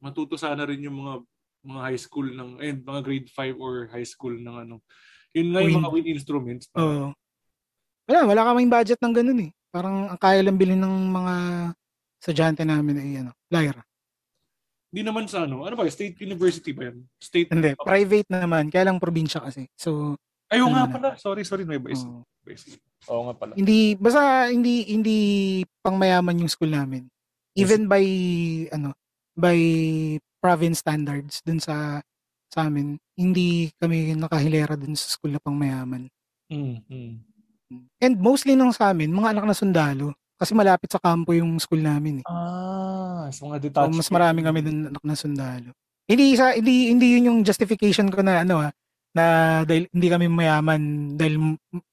matuto 0.00 0.34
sana 0.40 0.64
rin 0.64 0.82
yung 0.82 0.96
mga 0.98 1.14
mga 1.62 1.80
high 1.84 2.00
school 2.00 2.26
ng 2.26 2.50
eh, 2.58 2.74
mga 2.74 3.00
grade 3.06 3.28
5 3.30 3.54
or 3.60 3.86
high 3.92 4.06
school 4.08 4.34
ng 4.34 4.56
ano. 4.66 4.82
Yun 5.36 5.48
nga 5.54 5.60
yung 5.62 5.78
Wind. 5.78 5.84
mga 5.84 5.92
wind 5.94 6.08
instruments. 6.10 6.64
Oo. 6.74 7.14
Wala, 8.06 8.26
wala 8.26 8.42
kaming 8.52 8.72
budget 8.72 8.98
ng 8.98 9.14
ganun 9.14 9.40
eh. 9.46 9.50
Parang 9.72 10.10
ang 10.12 10.20
kaya 10.20 10.42
lang 10.44 10.58
bilhin 10.58 10.80
ng 10.82 10.96
mga 11.10 11.34
estudyante 12.20 12.62
namin 12.66 12.96
ay 12.98 13.10
ano, 13.24 13.32
lyre. 13.48 13.82
Hindi 14.92 15.02
naman 15.08 15.24
sa 15.24 15.48
ano. 15.48 15.64
Ano 15.64 15.72
ba? 15.72 15.88
State 15.88 16.20
university 16.20 16.76
ba 16.76 16.92
yan? 16.92 17.00
State? 17.16 17.48
Hindi, 17.48 17.72
private 17.80 18.28
naman. 18.28 18.68
Kaya 18.68 18.92
lang 18.92 19.00
probinsya 19.00 19.40
kasi. 19.40 19.64
So, 19.72 20.20
Ayaw 20.52 20.68
nga 20.68 20.84
Ano 20.84 20.92
pala. 20.92 21.08
Sorry, 21.16 21.48
sorry. 21.48 21.64
Ecija. 21.64 22.12
oo. 22.12 22.20
Nueva 22.28 22.50
Ecija. 22.52 22.76
Oo 23.08 23.22
nga 23.24 23.34
pala. 23.34 23.52
hindi, 23.56 23.96
basta 23.96 24.52
hindi, 24.52 24.84
hindi 24.92 25.18
pangmayaman 25.80 26.44
yung 26.44 26.52
school 26.52 26.68
namin. 26.68 27.08
Even 27.56 27.88
by, 27.88 28.04
ano, 28.68 28.92
by 29.32 29.56
province 30.44 30.84
standards 30.84 31.40
dun 31.40 31.56
sa 31.56 32.04
sa 32.52 32.68
amin, 32.68 33.00
hindi 33.16 33.72
kami 33.80 34.12
nakahilera 34.12 34.76
dun 34.76 34.92
sa 34.92 35.08
school 35.08 35.32
na 35.32 35.40
pangmayaman. 35.40 36.12
Mm, 36.52 36.84
mm. 36.84 37.14
And 38.02 38.14
mostly 38.18 38.54
nung 38.58 38.74
sa 38.74 38.90
amin, 38.90 39.12
mga 39.12 39.36
anak 39.38 39.44
na 39.46 39.56
sundalo. 39.56 40.12
Kasi 40.36 40.58
malapit 40.58 40.90
sa 40.90 40.98
kampo 40.98 41.30
yung 41.38 41.54
school 41.62 41.78
namin 41.78 42.20
eh. 42.20 42.24
Ah, 42.26 43.30
sa 43.30 43.46
mga 43.46 43.56
So, 43.58 43.64
detached. 43.70 43.94
mas 43.94 44.08
marami 44.10 44.40
kami 44.42 44.58
dun 44.66 44.90
anak 44.90 45.02
na 45.06 45.14
sundalo. 45.14 45.70
Hindi 46.10 46.34
isa 46.34 46.50
hindi 46.58 46.90
hindi 46.90 47.06
yun 47.14 47.28
yung 47.30 47.38
justification 47.46 48.10
ko 48.10 48.26
na 48.26 48.42
ano 48.42 48.58
ah 48.58 48.72
na 49.14 49.24
dahil 49.62 49.86
hindi 49.94 50.08
kami 50.10 50.26
mayaman 50.26 51.14
dahil 51.14 51.38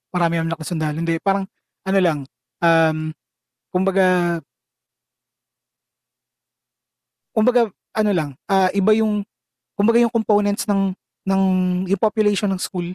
marami 0.10 0.34
kami 0.42 0.46
anak 0.50 0.60
na 0.60 0.66
sundalo. 0.66 0.98
Hindi, 0.98 1.22
parang 1.22 1.46
ano 1.86 2.00
lang 2.02 2.20
um 2.60 3.14
kumbaga 3.70 4.42
kumbaga 7.36 7.70
ano 7.94 8.12
lang, 8.14 8.30
ah 8.50 8.70
iba 8.74 8.92
yung 8.98 9.22
kumbaga 9.78 10.02
yung 10.02 10.14
components 10.14 10.66
ng 10.70 10.94
ng 11.30 11.42
yung 11.90 12.02
population 12.02 12.50
ng 12.50 12.62
school 12.62 12.90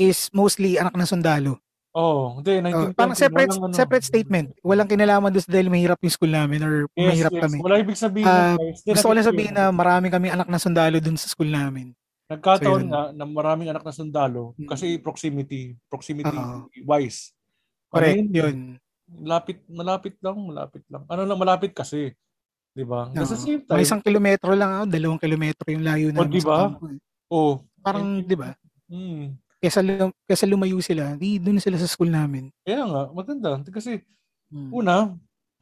is 0.00 0.28
mostly 0.32 0.76
anak 0.80 0.96
na 0.96 1.08
sundalo. 1.08 1.60
Oh, 1.96 2.36
hindi. 2.36 2.60
Oh, 2.60 2.92
1920, 2.92 2.92
parang 2.92 3.16
separate 3.16 3.50
walang 3.50 3.64
ano. 3.64 3.72
separate 3.74 4.04
statement. 4.04 4.46
Walang 4.60 4.84
kinalaman 4.86 5.32
doon 5.32 5.48
dahil 5.48 5.68
mahirap 5.68 5.96
yung 5.98 6.12
school 6.12 6.28
namin 6.28 6.60
or 6.60 6.74
Yes, 6.92 7.08
mahirap 7.08 7.32
yes. 7.32 7.42
kami. 7.42 7.56
Wala 7.58 7.74
ibig 7.80 7.96
sabihin. 7.96 8.28
Ah, 8.28 8.52
na, 8.52 8.60
guys. 8.60 8.78
Gusto 8.84 9.06
ko 9.06 9.12
lang 9.16 9.24
sabihin 9.24 9.54
na 9.56 9.64
marami 9.70 10.06
kami 10.06 10.28
anak 10.28 10.44
na 10.44 10.60
sundalo 10.60 11.00
dun 11.00 11.16
sa 11.16 11.24
school 11.24 11.48
namin. 11.48 11.96
Nagkataon 12.28 12.82
So, 12.82 12.90
nga 12.90 13.02
na 13.10 13.24
maraming 13.24 13.70
anak 13.70 13.80
na 13.80 13.96
sundalo 13.96 14.52
Mm. 14.54 14.68
kasi 14.68 14.98
proximity, 14.98 15.72
proximity 15.86 16.28
Oo. 16.28 16.68
wise. 16.84 17.32
Correct, 17.88 18.20
Ano 18.20 18.34
yun. 18.34 18.56
Malapit, 19.06 19.62
malapit 19.64 20.14
lang, 20.18 20.36
malapit 20.36 20.82
lang. 20.86 21.06
Ano 21.06 21.22
lang, 21.22 21.38
malapit 21.38 21.72
kasi. 21.72 22.12
'Di 22.74 22.84
ba? 22.84 23.08
The 23.08 23.24
Oo. 23.24 23.32
same 23.32 23.62
time, 23.62 23.80
isang 23.80 24.02
kilometro 24.04 24.52
lang 24.52 24.68
ako, 24.70 24.84
dalawang 24.86 25.16
kilometro 25.16 25.64
yung 25.70 25.80
layo 25.80 26.10
Oh, 26.10 26.14
namin 26.18 26.28
diba? 26.28 26.52
sa 26.52 26.60
kampo. 26.68 26.84
eh. 26.86 26.98
oh, 27.30 27.54
Parang, 27.80 28.20
di 28.20 28.36
ba? 28.36 28.52
mm, 28.84 29.24
Kesa, 29.56 29.80
lum- 29.80 30.12
kesa 30.28 30.44
lumayo 30.44 30.76
sila, 30.84 31.16
di 31.16 31.40
doon 31.40 31.56
sila 31.56 31.80
sa 31.80 31.88
school 31.88 32.12
namin. 32.12 32.52
kaya 32.60 32.84
nga, 32.84 33.02
maganda. 33.10 33.50
Kasi, 33.66 34.04
Hmm. 34.52 34.70
una, 34.70 34.96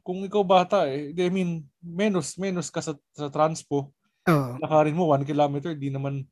kung 0.05 0.21
ikaw 0.21 0.43
bata, 0.45 0.85
eh, 0.85 1.09
I 1.09 1.31
mean, 1.31 1.63
menos, 1.79 2.37
menos 2.37 2.69
ka 2.69 2.83
sa, 2.83 2.93
sa 3.15 3.31
transpo, 3.31 3.89
Oo. 4.27 4.49
lakarin 4.61 4.93
mo, 4.93 5.09
one 5.09 5.25
kilometer, 5.25 5.73
di 5.73 5.89
naman, 5.89 6.27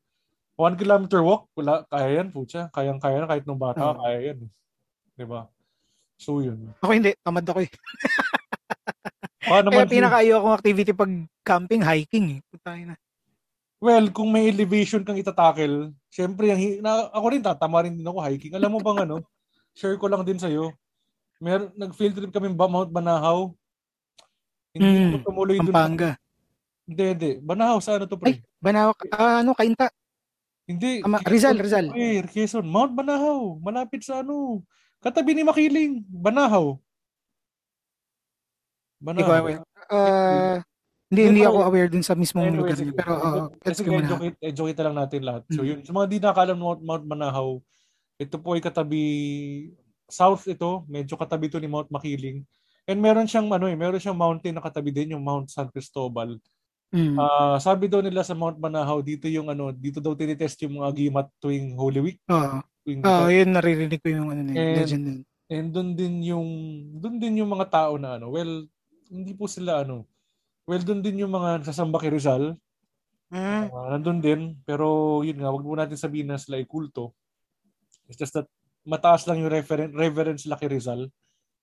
one 0.53 0.76
kilometer 0.77 1.23
walk, 1.23 1.49
wala, 1.56 1.81
kaya 1.88 2.22
yan, 2.22 2.30
putya. 2.30 2.69
Kayang-kaya 2.69 3.23
na, 3.23 3.30
kahit 3.31 3.48
nung 3.48 3.57
bata, 3.57 3.81
Oo. 3.90 4.03
kaya 4.03 4.19
yan. 4.22 4.40
Di 5.15 5.26
ba? 5.26 5.48
So, 6.19 6.44
yun. 6.44 6.69
Ako 6.77 6.91
hindi, 6.94 7.15
tamad 7.26 7.48
ako 7.48 7.65
eh. 7.65 7.72
Kaya 9.44 9.85
pinakaayaw 9.85 10.40
akong 10.40 10.56
activity 10.56 10.91
pag 10.95 11.11
camping, 11.44 11.84
hiking 11.84 12.38
eh. 12.38 12.40
Putay 12.48 12.88
na. 12.88 12.95
Well, 13.84 14.07
kung 14.15 14.31
may 14.31 14.47
elevation 14.47 15.03
kang 15.03 15.19
itatakel, 15.19 15.91
syempre, 16.07 16.47
yung, 16.47 16.80
na, 16.80 17.11
ako 17.11 17.26
rin 17.27 17.43
tatama 17.43 17.84
rin 17.84 17.91
din 17.91 18.07
ako 18.07 18.23
hiking. 18.23 18.55
Alam 18.55 18.72
mo 18.72 18.80
bang 18.80 19.03
ano, 19.03 19.19
share 19.77 19.99
ko 19.99 20.07
lang 20.07 20.23
din 20.23 20.39
sa'yo. 20.39 20.72
Mer 21.43 21.68
nag-field 21.76 22.15
trip 22.15 22.31
kami 22.31 22.47
ba 22.55 22.72
Mount 22.72 22.88
Banahaw. 22.88 23.51
Hindi 24.72 24.88
Mm, 24.88 25.11
ako 25.11 25.18
tumuloy 25.27 25.57
dun. 25.60 25.68
Pampanga. 25.69 26.15
Hindi, 26.84 27.03
hindi. 27.11 27.31
Banahaw, 27.38 27.77
sa 27.77 27.99
ano 27.99 28.07
to, 28.07 28.15
pre? 28.15 28.31
Ay, 28.31 28.35
Banawak, 28.57 29.03
ah, 29.11 29.43
ano, 29.43 29.51
Kainta. 29.51 29.91
hindi. 30.64 31.03
Ama, 31.03 31.19
Rizal, 31.22 31.60
Rizal. 31.60 31.91
Pre, 31.91 32.23
Quezon. 32.26 32.64
Mount 32.64 32.95
Banahaw. 32.95 33.60
Malapit 33.60 33.99
sa 33.99 34.23
ano. 34.23 34.64
Katabi 35.03 35.35
ni 35.35 35.43
Makiling. 35.43 35.99
Banahaw. 36.07 36.73
Ko 36.73 36.81
Banahaw. 39.03 39.35
aware. 39.38 39.60
Ah, 39.91 40.64
hindi, 41.14 41.22
hindi 41.30 41.44
ako 41.45 41.60
aware 41.61 41.88
dun 41.88 42.02
sa 42.02 42.18
mismong 42.18 42.49
Anyway, 42.49 42.60
lugar 42.65 42.76
sige. 42.76 42.91
Pero, 42.91 43.11
oo, 43.14 43.41
Kasi 43.56 43.69
gets 43.69 43.80
ko 43.80 43.90
muna. 43.94 44.02
educate, 44.10 44.38
educate 44.41 44.80
lang 44.81 44.98
natin 44.98 45.22
lahat. 45.22 45.44
So 45.48 45.61
Mm. 45.61 45.68
yun, 45.69 45.80
sa 45.85 45.91
mga 45.94 46.06
di 46.10 46.18
nakakalam 46.18 46.57
ng 46.57 46.65
Mount, 46.81 47.06
Manahaw, 47.06 47.49
ito 48.18 48.35
po 48.38 48.57
ay 48.57 48.61
katabi, 48.61 49.03
south 50.06 50.44
ito, 50.45 50.81
medyo 50.85 51.14
katabi 51.14 51.48
to 51.48 51.61
ni 51.61 51.69
Mount 51.69 51.88
Makiling. 51.88 52.41
And 52.84 52.98
meron 52.98 53.30
siyang 53.30 53.48
ano 53.48 53.69
eh, 53.69 53.77
meron 53.77 54.02
siyang 54.02 54.18
mountain 54.18 54.52
na 54.52 54.60
katabi 54.60 54.90
din 54.90 55.14
yung 55.14 55.23
Mount 55.23 55.48
San 55.48 55.69
Cristobal. 55.69 56.35
Mm. 56.90 57.18
Ah, 57.18 57.57
sabi 57.57 57.85
daw 57.88 58.02
nila 58.02 58.22
sa 58.22 58.34
Mount 58.34 58.57
Manahaw, 58.57 59.02
dito 59.02 59.26
yung 59.26 59.49
ano, 59.49 59.69
dito 59.69 60.02
daw 60.02 60.14
tinitest 60.14 60.61
yung 60.65 60.81
mga 60.81 60.90
gimat 60.94 61.27
tuwing 61.38 61.73
Holy 61.73 62.02
Week. 62.02 62.19
Oo. 62.27 62.61
Tuwing 62.84 63.02
Oo, 63.02 63.27
yun 63.30 63.49
naririnig 63.49 64.02
ko 64.02 64.10
yung 64.10 64.30
ano 64.30 64.41
na 64.41 64.52
yun, 64.52 64.73
legend. 64.77 65.06
And 65.49 65.69
doon 65.69 65.90
din 65.94 66.22
yung 66.23 66.48
doon 66.98 67.18
din 67.18 67.40
yung 67.40 67.49
mga 67.49 67.68
tao 67.69 67.98
na 67.98 68.18
ano, 68.18 68.30
well, 68.30 68.65
hindi 69.10 69.34
po 69.34 69.45
sila 69.45 69.81
ano. 69.81 70.06
Well, 70.64 70.84
doon 70.84 71.03
din 71.03 71.27
yung 71.27 71.34
mga 71.35 71.68
sasamba 71.68 71.99
kay 71.99 72.11
Rizal. 72.14 72.56
Mm. 73.34 73.73
Uh, 73.73 73.88
nandun 73.98 74.19
din, 74.23 74.41
pero 74.64 75.19
yun 75.26 75.41
nga, 75.41 75.52
wag 75.52 75.65
mo 75.65 75.76
natin 75.76 75.98
sabihin 75.99 76.30
na 76.31 76.40
sila 76.40 76.61
ay 76.61 76.69
kulto. 76.69 77.11
It's 78.07 78.15
just 78.15 78.31
that 78.38 78.48
mataas 78.88 79.27
lang 79.27 79.44
yung 79.44 79.52
referen- 79.52 79.95
reverence 79.95 80.48
kay 80.48 80.69
Rizal. 80.72 81.11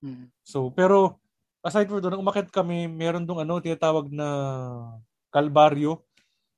Mm. 0.04 0.28
So, 0.44 0.68
pero 0.72 1.16
aside 1.64 1.88
from 1.88 2.04
doon, 2.04 2.20
umakit 2.20 2.52
kami, 2.52 2.88
meron 2.88 3.24
dong 3.24 3.40
ano, 3.40 3.60
tinatawag 3.60 4.12
na 4.12 4.28
Kalbaryo. 5.30 6.04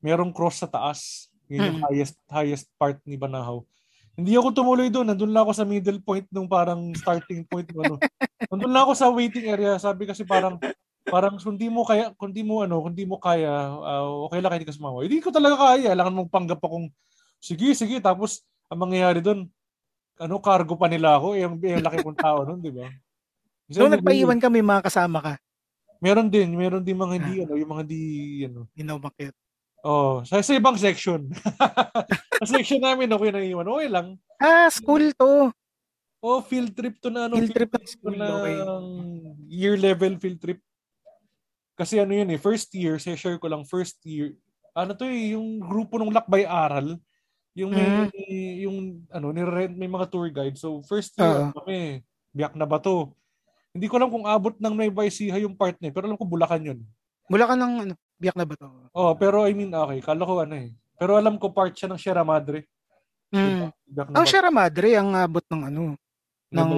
Merong 0.02 0.34
cross 0.34 0.64
sa 0.64 0.70
taas. 0.70 1.30
Yun 1.46 1.62
yung 1.62 1.78
Mm. 1.78 1.86
highest 1.86 2.16
highest 2.26 2.66
part 2.74 2.98
ni 3.06 3.14
Banahaw. 3.14 3.62
Hindi 4.12 4.34
ako 4.36 4.50
tumuloy 4.52 4.88
doon. 4.88 5.08
Nandun 5.08 5.30
lang 5.30 5.44
ako 5.46 5.52
sa 5.56 5.68
middle 5.68 6.00
point 6.02 6.26
nung 6.28 6.48
parang 6.48 6.92
starting 6.96 7.44
point 7.46 7.68
ano. 7.76 7.96
Nandun 8.50 8.72
lang 8.72 8.82
ako 8.88 8.92
sa 8.96 9.08
waiting 9.12 9.46
area. 9.48 9.76
Sabi 9.78 10.04
kasi 10.08 10.24
parang 10.24 10.56
parang 11.06 11.34
kung 11.38 11.58
di 11.58 11.66
mo 11.66 11.82
kaya 11.82 12.14
kung 12.14 12.30
di 12.30 12.46
mo 12.46 12.62
ano, 12.62 12.82
kung 12.82 12.94
di 12.94 13.06
mo 13.06 13.18
kaya, 13.18 13.50
ah, 13.82 14.06
okay 14.28 14.38
lang 14.38 14.54
hindi 14.54 14.68
ka 14.68 14.76
sumawa. 14.76 15.02
Hindi 15.02 15.18
ko 15.18 15.34
talaga 15.34 15.56
kaya. 15.58 15.90
Kailangan 15.94 16.14
mong 16.14 16.30
panggap 16.32 16.60
akong 16.62 16.88
sige, 17.42 17.74
sige. 17.74 17.98
Tapos 17.98 18.46
ang 18.70 18.88
mangyayari 18.88 19.20
doon, 19.20 19.50
ano, 20.22 20.38
cargo 20.38 20.78
pa 20.78 20.86
nila 20.86 21.18
ako. 21.18 21.34
Eh, 21.34 21.42
yung, 21.42 21.58
yung 21.58 21.84
laki 21.84 21.98
kong 22.00 22.18
tao 22.18 22.46
noon, 22.46 22.62
di 22.62 22.72
ba? 22.72 22.86
So, 23.72 23.88
nagpaiwan 23.88 24.38
kami 24.38 24.60
mga 24.62 24.86
kasama 24.86 25.18
ka. 25.20 25.34
Meron 26.02 26.28
din, 26.28 26.54
meron 26.54 26.82
din 26.82 26.98
mga 26.98 27.14
hindi, 27.18 27.34
ano, 27.46 27.54
yung 27.58 27.72
mga 27.72 27.84
di, 27.86 28.02
ano. 28.46 28.60
Inomakit. 28.74 29.34
Oh, 29.82 30.22
sa, 30.22 30.38
sa 30.38 30.54
ibang 30.54 30.78
section. 30.78 31.26
sa 32.42 32.46
section 32.46 32.78
namin, 32.78 33.10
okay 33.10 33.30
na 33.34 33.42
iwan. 33.42 33.66
Okay 33.66 33.88
lang. 33.90 34.06
Ah, 34.38 34.70
school 34.70 35.10
to. 35.14 35.50
Oh, 36.22 36.38
field 36.38 36.70
trip 36.78 37.02
to 37.02 37.10
na, 37.10 37.26
ano, 37.26 37.34
Field 37.42 37.50
trip 37.50 37.70
ng 37.74 37.86
school, 37.86 38.14
na 38.14 38.30
okay. 38.30 38.54
year 39.50 39.74
level 39.74 40.14
field 40.22 40.38
trip. 40.38 40.62
Kasi 41.72 41.98
ano 41.98 42.12
yun 42.12 42.28
eh, 42.28 42.40
first 42.40 42.68
year, 42.76 43.00
share 43.00 43.40
ko 43.40 43.48
lang, 43.48 43.64
first 43.64 43.96
year, 44.04 44.36
ano 44.72 44.92
to 44.92 45.04
eh, 45.04 45.32
yung 45.36 45.60
grupo 45.60 45.96
ng 45.96 46.12
lakbay 46.12 46.44
aral, 46.44 46.96
yung 47.52 47.72
may, 47.72 48.08
Mm. 48.08 48.08
yung, 48.64 48.76
ano, 49.08 49.26
nire-rent, 49.32 49.76
may 49.76 49.88
mga 49.88 50.08
tour 50.08 50.28
guide. 50.28 50.56
So, 50.56 50.80
first 50.84 51.12
year, 51.16 51.28
Oo. 51.28 51.40
ano 51.48 51.52
kami, 51.52 52.00
biyak 52.32 52.56
na 52.56 52.64
ba 52.64 52.80
to? 52.80 53.12
Hindi 53.72 53.88
ko 53.88 53.96
alam 53.96 54.12
kung 54.12 54.24
abot 54.28 54.52
ng 54.52 54.74
Nueva 54.76 55.04
Ecija 55.04 55.40
yung 55.40 55.56
part 55.56 55.76
eh, 55.80 55.88
pero 55.88 56.04
alam 56.08 56.16
ko 56.16 56.28
Bulacan 56.28 56.60
yun. 56.60 56.80
Mula 57.28 57.48
ka 57.48 57.56
ng 57.56 57.74
ano, 57.88 57.94
biyak 58.20 58.36
na 58.36 58.44
ba 58.44 58.54
to? 58.56 58.68
Oh, 58.92 59.16
pero 59.16 59.48
I 59.48 59.56
mean, 59.56 59.72
okay, 59.72 60.04
kala 60.04 60.28
ko 60.28 60.44
ano 60.44 60.54
eh. 60.60 60.76
Pero 61.00 61.16
alam 61.16 61.40
ko 61.40 61.48
part 61.56 61.72
siya 61.72 61.88
ng 61.88 62.00
Sierra 62.00 62.20
Madre. 62.24 62.68
Mm. 63.32 63.72
Na 63.96 64.02
Ang 64.12 64.24
ba- 64.24 64.28
Sierra 64.28 64.52
Madre 64.52 64.92
ang 64.92 65.16
abot 65.16 65.44
ng 65.48 65.62
ano, 65.72 65.96
ng 66.52 66.70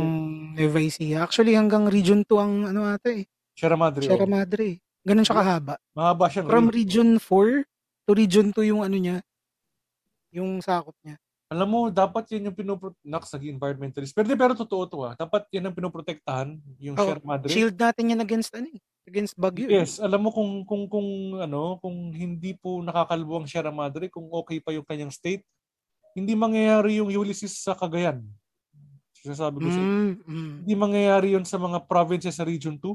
Nueva 0.54 0.78
Ecija. 0.78 1.26
Actually 1.26 1.58
hanggang 1.58 1.90
Region 1.90 2.22
2 2.22 2.38
ang 2.38 2.54
ano 2.70 2.86
ata 2.86 3.10
eh. 3.10 3.26
Sierra 3.58 3.74
Madre. 3.74 4.06
Sierra 4.06 4.26
oh. 4.26 4.30
Madre. 4.30 4.78
Ganun 5.04 5.24
siya 5.24 5.36
kahaba. 5.36 5.74
Mahaba 5.92 6.26
siyang 6.32 6.48
From 6.48 6.66
rin. 6.68 6.74
Region 6.74 7.08
4 7.20 7.62
to 8.04 8.12
Region 8.12 8.46
2 8.50 8.72
yung 8.72 8.80
ano 8.80 8.96
niya, 8.96 9.20
yung 10.32 10.58
sakop 10.64 10.96
niya. 11.04 11.20
Alam 11.52 11.68
mo, 11.70 11.80
dapat 11.92 12.24
yan 12.34 12.50
yung 12.50 12.56
pinoprotect. 12.56 13.04
Naks, 13.04 13.30
naging 13.36 13.54
environmentalist. 13.54 14.16
Pero, 14.16 14.26
pero 14.32 14.52
totoo 14.56 14.82
to 14.88 14.98
ah. 15.04 15.14
Dapat 15.14 15.46
yan 15.52 15.70
ang 15.70 15.76
pinoprotektahan, 15.76 16.56
yung 16.80 16.96
Oo. 16.96 17.04
Sierra 17.04 17.22
Madre. 17.22 17.52
Shield 17.52 17.76
natin 17.76 18.10
yan 18.16 18.20
against 18.24 18.50
ano 18.56 18.66
eh, 18.66 18.80
against 19.06 19.36
bagyo. 19.38 19.68
eh. 19.68 19.84
Yes, 19.84 20.00
alam 20.00 20.24
mo 20.24 20.32
kung 20.32 20.64
kung 20.64 20.88
kung 20.88 21.08
ano, 21.38 21.78
kung 21.78 22.10
hindi 22.10 22.56
po 22.56 22.80
nakakalbo 22.80 23.38
ang 23.38 23.46
Sierra 23.46 23.70
Madre, 23.70 24.08
kung 24.08 24.26
okay 24.32 24.58
pa 24.58 24.72
yung 24.72 24.88
kanyang 24.88 25.12
state, 25.12 25.44
hindi 26.16 26.32
mangyayari 26.32 26.98
yung 26.98 27.12
Ulysses 27.12 27.54
sa 27.54 27.76
Cagayan. 27.76 28.24
Sasabi 29.14 29.56
ko 29.62 29.68
sa 29.70 29.80
Mm, 29.80 30.12
mm. 30.20 30.52
hindi 30.64 30.74
mangyayari 30.74 31.32
yun 31.32 31.46
sa 31.46 31.56
mga 31.56 31.86
provinces 31.86 32.34
sa 32.34 32.44
Region 32.44 32.76
2. 32.76 32.92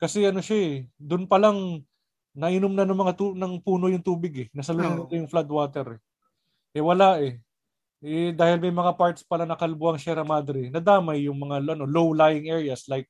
Kasi 0.00 0.24
ano 0.24 0.40
siya 0.40 0.56
eh, 0.58 0.74
doon 0.96 1.28
pa 1.28 1.36
lang 1.36 1.84
nainom 2.32 2.72
na 2.72 2.88
ng 2.88 2.96
mga 2.96 3.12
tu- 3.14 3.36
ng 3.36 3.60
puno 3.60 3.92
yung 3.92 4.00
tubig 4.00 4.34
eh. 4.34 4.48
Nasalunod 4.50 5.04
Oo. 5.04 5.08
na 5.12 5.18
yung 5.20 5.28
floodwater 5.28 5.98
eh. 5.98 6.00
Eh 6.72 6.80
wala 6.80 7.20
eh. 7.20 7.36
Eh 8.00 8.32
dahil 8.32 8.56
may 8.56 8.72
mga 8.72 8.96
parts 8.96 9.20
pala 9.20 9.44
na 9.44 9.60
kalbo 9.60 9.92
ang 9.92 10.00
Sierra 10.00 10.24
Madre, 10.24 10.72
nadamay 10.72 11.28
yung 11.28 11.36
mga 11.36 11.76
ano, 11.76 11.84
low-lying 11.84 12.48
areas 12.48 12.88
like 12.88 13.04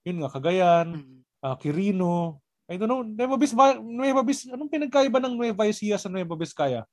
yun 0.00 0.24
nga 0.24 0.32
Cagayan, 0.32 0.96
Mm. 0.96 1.20
ah, 1.44 1.56
Quirino, 1.60 2.40
I 2.64 2.80
don't 2.80 2.88
know, 2.88 3.04
Nueva 3.04 3.36
Vizcaya, 3.36 3.76
Nueva 3.76 4.24
Viz, 4.24 4.48
anong 4.48 4.72
pinagkaiba 4.72 5.20
ng 5.20 5.36
Nueva 5.36 5.68
Ecija 5.68 6.00
sa 6.00 6.08
Nueva 6.08 6.32
Vizcaya? 6.32 6.88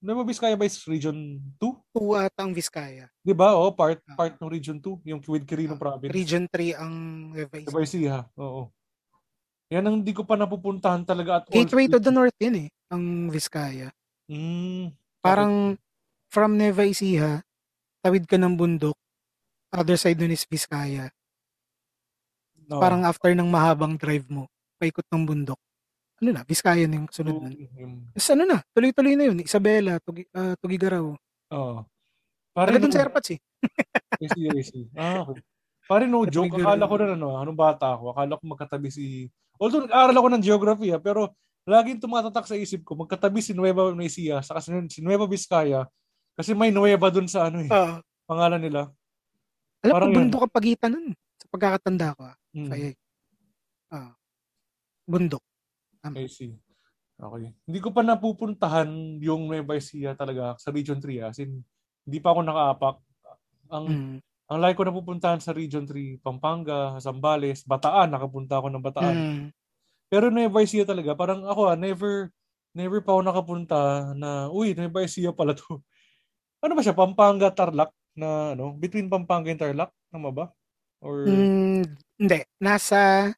Nueva 0.00 0.24
Vizcaya 0.24 0.56
ba 0.56 0.64
is 0.64 0.80
Region 0.86 1.36
2? 1.60 1.72
Two 1.92 2.14
ata 2.14 2.46
ang 2.46 2.54
Vizcaya. 2.54 3.12
'Di 3.20 3.32
ba? 3.32 3.56
Oh, 3.56 3.72
part 3.72 4.00
part 4.14 4.36
ng 4.38 4.48
Region 4.48 4.80
2, 4.80 5.04
yung 5.04 5.20
with 5.20 5.44
Quirino 5.44 5.74
Ah, 5.74 5.80
province. 5.80 6.12
Region 6.12 6.48
3 6.48 6.72
ang 6.72 6.92
Nueva 7.28 7.52
Nueva 7.58 7.80
Ecija. 7.82 8.24
Ecija, 8.24 8.40
oo. 8.40 8.72
Yan 9.74 9.82
ang 9.82 9.96
hindi 10.02 10.14
ko 10.14 10.22
pa 10.22 10.38
napupuntahan 10.38 11.02
talaga 11.02 11.42
at 11.42 11.44
all. 11.50 11.54
Gateway 11.54 11.90
to 11.90 11.98
the 11.98 12.14
north 12.14 12.36
yun 12.38 12.66
eh, 12.66 12.68
ang 12.86 13.26
Vizcaya. 13.30 13.90
Mm, 14.30 14.94
Parang 15.18 15.74
from 16.30 16.54
Nueva 16.54 16.86
Ecija, 16.86 17.42
tawid 17.98 18.30
ka 18.30 18.38
ng 18.38 18.54
bundok, 18.54 18.94
other 19.74 19.98
side 19.98 20.22
nun 20.22 20.30
is 20.30 20.46
Vizcaya. 20.46 21.10
no. 22.66 22.78
Parang 22.78 23.02
after 23.06 23.30
ng 23.34 23.46
mahabang 23.46 23.98
drive 23.98 24.26
mo, 24.30 24.46
paikot 24.78 25.06
ng 25.10 25.22
bundok. 25.26 25.58
Ano 26.22 26.30
na, 26.32 26.42
Vizcaya 26.46 26.86
na 26.86 27.02
yung 27.02 27.10
sunod 27.10 27.36
nun. 27.42 27.54
Tapos 28.14 28.28
ano 28.32 28.42
na, 28.46 28.58
tuloy-tuloy 28.72 29.14
na 29.18 29.24
yun. 29.28 29.38
Isabela, 29.42 29.98
Tugi, 30.00 30.24
uh, 30.32 30.54
Tugigaraw. 30.62 31.06
Oo. 31.52 31.78
Taga 32.56 32.72
Pare 32.72 32.80
dun 32.80 32.88
sa 32.94 33.04
airpods 33.04 33.36
eh. 33.36 33.40
I 34.22 34.26
see, 34.32 34.46
I 34.48 34.62
see. 34.64 34.86
Ah, 34.96 35.26
okay. 35.28 35.42
Pare 35.86 36.10
no 36.10 36.26
joke, 36.26 36.50
akala 36.50 36.82
rin. 36.82 36.90
ko 36.90 36.94
na 36.98 37.06
ano, 37.14 37.28
anong 37.38 37.58
bata 37.58 37.94
ako, 37.94 38.10
akala 38.10 38.34
ko 38.38 38.44
magkatabi 38.44 38.90
si 38.90 39.30
Although 39.56 39.86
nag-aaral 39.88 40.18
ako 40.18 40.28
ng 40.34 40.44
geography 40.44 40.90
ah, 40.92 41.00
pero 41.00 41.32
laging 41.64 42.02
tumatatak 42.02 42.44
sa 42.44 42.58
isip 42.58 42.82
ko, 42.82 42.98
magkatabi 42.98 43.38
si 43.40 43.54
Nueva 43.54 43.88
Ecija 44.02 44.42
saka 44.42 44.60
si 44.60 44.74
si 44.90 45.00
Nueva 45.00 45.24
Vizcaya 45.30 45.86
kasi 46.36 46.52
may 46.52 46.74
Nueva 46.74 47.08
dun 47.08 47.30
sa 47.30 47.48
ano 47.48 47.62
eh, 47.64 47.70
Oo. 47.70 48.02
pangalan 48.28 48.60
nila. 48.60 48.90
alam 49.80 49.94
Parang 49.94 50.10
ko, 50.10 50.16
bundok 50.20 50.42
ang 50.44 50.54
pagitan 50.54 50.90
nun. 50.92 51.06
Sa 51.40 51.46
pagkakatanda 51.48 52.12
ko. 52.18 52.22
ah. 52.28 52.36
Mm, 52.52 52.68
Kaya, 52.68 52.88
ah, 53.94 54.12
bundok. 55.06 55.44
I 56.12 56.26
see. 56.28 56.52
Okay. 57.16 57.48
Hindi 57.64 57.78
ko 57.80 57.88
pa 57.96 58.04
napupuntahan 58.04 58.90
yung 59.24 59.48
Nueva 59.48 59.78
Ecija 59.80 60.12
talaga 60.12 60.52
sa 60.60 60.68
Region 60.68 61.00
3 61.00 61.24
ah. 61.24 61.30
As 61.32 61.40
in, 61.40 61.64
hindi 62.04 62.18
pa 62.20 62.34
ako 62.36 62.40
nakaapak. 62.44 62.96
Ang 63.72 63.84
Mm. 63.88 64.16
Ang 64.46 64.58
like 64.62 64.78
ko 64.78 64.86
napupuntahan 64.86 65.42
sa 65.42 65.50
Region 65.50 65.82
3, 65.84 66.22
Pampanga, 66.22 66.94
Zambales, 67.02 67.66
Bataan, 67.66 68.14
nakapunta 68.14 68.62
ako 68.62 68.68
ng 68.70 68.84
Bataan. 68.84 69.16
Mm. 69.16 69.44
Pero 70.06 70.30
Nueva 70.30 70.62
Ecija 70.62 70.86
talaga, 70.86 71.18
parang 71.18 71.42
ako 71.42 71.66
ah, 71.66 71.78
never 71.78 72.30
never 72.76 73.02
pa 73.02 73.16
ako 73.16 73.20
nakapunta 73.26 73.78
na, 74.14 74.46
uy, 74.52 74.76
Nueva 74.76 75.02
Ecija 75.02 75.34
pala 75.34 75.54
to. 75.56 75.82
Ano 76.64 76.72
ba 76.72 76.80
siya? 76.80 76.96
Pampanga, 76.96 77.52
Tarlac? 77.52 77.92
Na 78.16 78.56
ano? 78.56 78.72
Between 78.74 79.12
Pampanga 79.12 79.52
and 79.52 79.60
Tarlac? 79.60 79.92
Tama 80.08 80.32
ba? 80.32 80.48
Or, 81.04 81.28
Mm, 81.28 81.84
hindi. 82.16 82.40
Nasa 82.58 83.28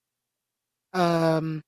um, 0.94 1.58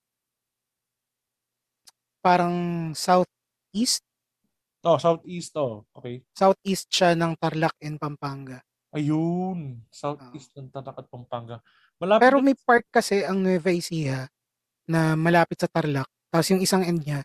parang 2.22 2.54
southeast. 2.94 4.04
oh, 4.86 4.96
southeast, 4.96 5.52
oh. 5.58 5.84
Okay. 5.92 6.22
Southeast 6.32 6.86
siya 6.88 7.18
ng 7.18 7.34
Tarlac 7.36 7.74
and 7.82 7.98
Pampanga. 7.98 8.62
Ayun. 8.90 9.86
Southeast 9.90 10.50
ng 10.58 10.66
Tarlac 10.70 10.98
at 10.98 11.06
Pampanga. 11.06 11.62
Malapit 12.00 12.22
Pero 12.26 12.36
may 12.42 12.56
part 12.58 12.84
kasi 12.90 13.22
ang 13.22 13.38
Nueva 13.38 13.70
Ecija 13.70 14.26
na 14.90 15.14
malapit 15.14 15.62
sa 15.62 15.70
Tarlac. 15.70 16.10
Tapos 16.30 16.46
yung 16.50 16.62
isang 16.62 16.82
end 16.82 17.06
niya, 17.06 17.22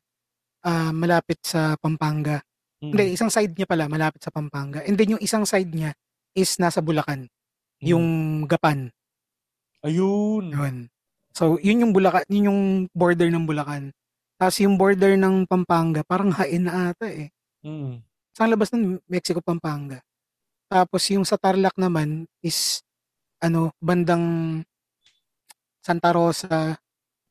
ah, 0.62 0.94
malapit 0.94 1.42
sa 1.42 1.74
Pampanga. 1.82 2.42
Mm, 2.82 2.90
Hindi, 2.94 3.04
isang 3.18 3.32
side 3.34 3.54
niya 3.58 3.66
pala, 3.66 3.90
malapit 3.90 4.22
sa 4.22 4.30
Pampanga. 4.30 4.86
And 4.86 4.94
then 4.94 5.18
yung 5.18 5.24
isang 5.24 5.46
side 5.48 5.74
niya 5.74 5.94
is 6.38 6.58
nasa 6.62 6.86
Bulacan. 6.86 7.26
mm. 7.26 7.86
Yung 7.88 8.06
Gapan. 8.46 8.94
Ayun. 9.86 10.54
Yun. 10.54 10.76
So, 11.34 11.58
yun 11.62 11.82
yung 11.82 11.94
Bulacan, 11.94 12.26
yun 12.30 12.50
yung 12.50 12.62
border 12.94 13.30
ng 13.30 13.46
Bulacan. 13.46 13.90
Tapos 14.36 14.58
yung 14.60 14.76
border 14.76 15.16
ng 15.16 15.48
Pampanga, 15.48 16.04
parang 16.04 16.30
hain 16.36 16.68
na 16.68 16.92
ata 16.92 17.08
eh. 17.08 17.32
Mm. 17.66 18.04
Sa 18.36 18.46
labas 18.46 18.70
ng 18.76 19.00
Mexico, 19.08 19.40
Pampanga. 19.40 20.04
Tapos 20.76 21.08
yung 21.08 21.24
sa 21.24 21.40
Tarlac 21.40 21.72
naman 21.80 22.28
is 22.44 22.84
ano, 23.40 23.72
bandang 23.80 24.60
Santa 25.80 26.12
Rosa, 26.12 26.76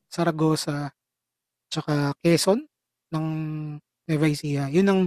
Saragossa, 0.09 0.89
tsaka 1.69 2.17
Quezon 2.25 2.65
ng 3.13 3.25
Nueva 4.01 4.25
Ecija. 4.25 4.65
Yun 4.73 4.87
ang 4.89 5.01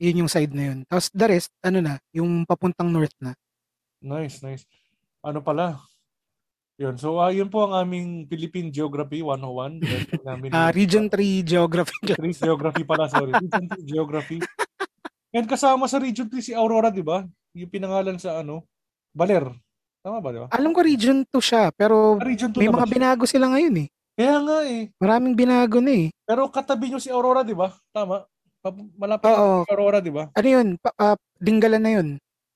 yun 0.00 0.24
yung 0.24 0.30
side 0.32 0.56
na 0.56 0.72
yun. 0.72 0.78
Tapos 0.88 1.12
the 1.12 1.26
rest, 1.28 1.52
ano 1.60 1.84
na, 1.84 2.00
yung 2.08 2.48
papuntang 2.48 2.88
north 2.88 3.12
na. 3.20 3.36
Nice, 4.00 4.40
nice. 4.40 4.64
Ano 5.20 5.44
pala? 5.44 5.76
Yun. 6.78 6.94
So, 6.96 7.18
ah, 7.18 7.28
yun 7.28 7.50
po 7.50 7.66
ang 7.66 7.74
aming 7.76 8.30
Philippine 8.30 8.70
Geography 8.70 9.20
101. 9.20 9.82
Lesson 9.82 10.22
namin 10.24 10.48
Ah, 10.54 10.70
yung- 10.70 10.76
Region 10.78 11.04
3 11.10 11.42
Geography 11.44 11.98
class. 12.06 12.16
Trees 12.16 12.38
Geography 12.38 12.86
pala, 12.86 13.10
sorry. 13.10 13.34
Region 13.34 13.66
3 13.66 13.82
Geography. 13.84 14.38
And 15.34 15.44
kasama 15.44 15.84
sa 15.84 15.98
Region 15.98 16.30
3 16.30 16.40
si 16.40 16.54
Aurora, 16.54 16.88
di 16.88 17.02
ba? 17.02 17.26
Yung 17.56 17.70
pinangalan 17.72 18.20
sa 18.20 18.42
ano? 18.44 18.64
Baler. 19.16 19.48
Tama 20.04 20.20
ba, 20.20 20.28
di 20.30 20.38
ba? 20.44 20.48
Alam 20.52 20.70
ko 20.76 20.80
Region 20.84 21.24
2 21.24 21.40
siya, 21.40 21.72
pero 21.72 22.20
Ah, 22.20 22.24
Region 22.24 22.52
2 22.52 22.60
may 22.60 22.68
mga 22.70 22.86
siya. 22.86 22.94
binago 22.94 23.24
sila 23.24 23.46
ngayon 23.50 23.74
eh. 23.84 23.88
Kaya 24.18 24.36
nga 24.42 24.56
eh. 24.66 24.82
Maraming 24.98 25.34
binago 25.38 25.78
na 25.78 25.92
eh. 25.94 26.08
Pero 26.26 26.50
katabi 26.50 26.90
nyo 26.90 26.98
si 27.00 27.08
Aurora, 27.10 27.46
di 27.46 27.54
ba? 27.54 27.70
Tama. 27.94 28.26
Malapit 28.98 29.30
Oo. 29.30 29.62
si 29.64 29.70
Aurora, 29.72 29.98
di 30.02 30.10
ba? 30.12 30.28
Ano 30.34 30.48
yun? 30.48 30.68
Pa, 30.78 30.90
ah, 30.98 31.16
dinggalan 31.38 31.82
na 31.82 31.92
yun. 31.98 32.08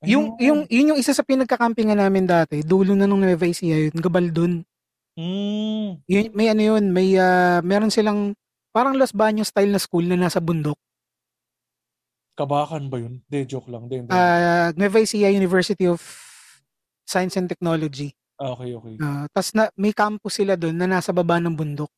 Yung, 0.02 0.34
Ayun. 0.34 0.42
yung, 0.42 0.60
yun 0.66 0.90
yung 0.94 0.98
isa 0.98 1.14
sa 1.14 1.22
pinagkakampingan 1.22 1.94
namin 1.94 2.26
dati, 2.26 2.66
dulo 2.66 2.98
na 2.98 3.06
nung 3.06 3.22
Nueva 3.22 3.46
Ecija 3.46 3.78
yun, 3.78 3.94
Gabaldon. 3.94 4.66
Mm. 5.14 6.02
Yun, 6.10 6.26
may 6.34 6.50
ano 6.50 6.62
yun, 6.74 6.84
may, 6.90 7.14
ah, 7.14 7.62
meron 7.62 7.90
silang, 7.94 8.34
parang 8.74 8.98
Los 8.98 9.14
Baños 9.14 9.54
style 9.54 9.70
na 9.70 9.78
school 9.78 10.02
na 10.10 10.18
nasa 10.18 10.42
bundok. 10.42 10.74
Kabakan 12.32 12.88
ba 12.88 12.96
yun? 12.96 13.20
De, 13.28 13.44
joke 13.44 13.68
lang. 13.68 13.86
De, 13.86 14.00
de. 14.00 14.10
Ah, 14.12 14.72
Nueva 14.72 15.04
Ecija 15.04 15.28
University 15.28 15.84
of 15.84 16.00
Science 17.04 17.36
and 17.36 17.48
Technology. 17.48 18.16
Ah, 18.40 18.56
okay, 18.56 18.72
okay. 18.72 18.96
Uh, 18.96 19.28
Tapos 19.30 19.50
na, 19.52 19.68
may 19.76 19.92
campus 19.92 20.40
sila 20.40 20.56
doon 20.56 20.74
na 20.74 20.88
nasa 20.88 21.12
baba 21.12 21.36
ng 21.38 21.52
bundok. 21.52 21.92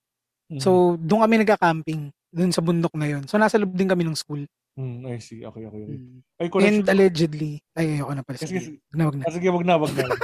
Mm. 0.50 0.60
So, 0.60 0.98
doon 1.00 1.24
kami 1.24 1.40
nagka-camping. 1.40 2.12
Doon 2.34 2.50
sa 2.50 2.60
bundok 2.60 2.92
na 2.98 3.06
yun. 3.08 3.22
So, 3.30 3.38
nasa 3.38 3.56
loob 3.56 3.72
din 3.72 3.88
kami 3.88 4.02
ng 4.04 4.18
school. 4.18 4.42
Mm, 4.74 5.06
I 5.06 5.22
see. 5.22 5.46
Okay, 5.46 5.70
okay. 5.70 5.82
okay. 5.86 5.98
Mm. 6.02 6.18
Ay, 6.42 6.46
And 6.50 6.84
allegedly, 6.90 7.62
ay, 7.78 7.96
ayoko 7.96 8.12
na 8.12 8.26
pala. 8.26 8.42
Sige, 8.42 8.82
wag 8.90 8.98
na, 8.98 9.04
wag 9.06 9.16
na. 9.16 9.24
Ah, 9.24 9.32
sige, 9.32 9.48
wag 9.48 9.64
na, 9.66 9.74
wag 9.78 9.94
na. 9.94 10.04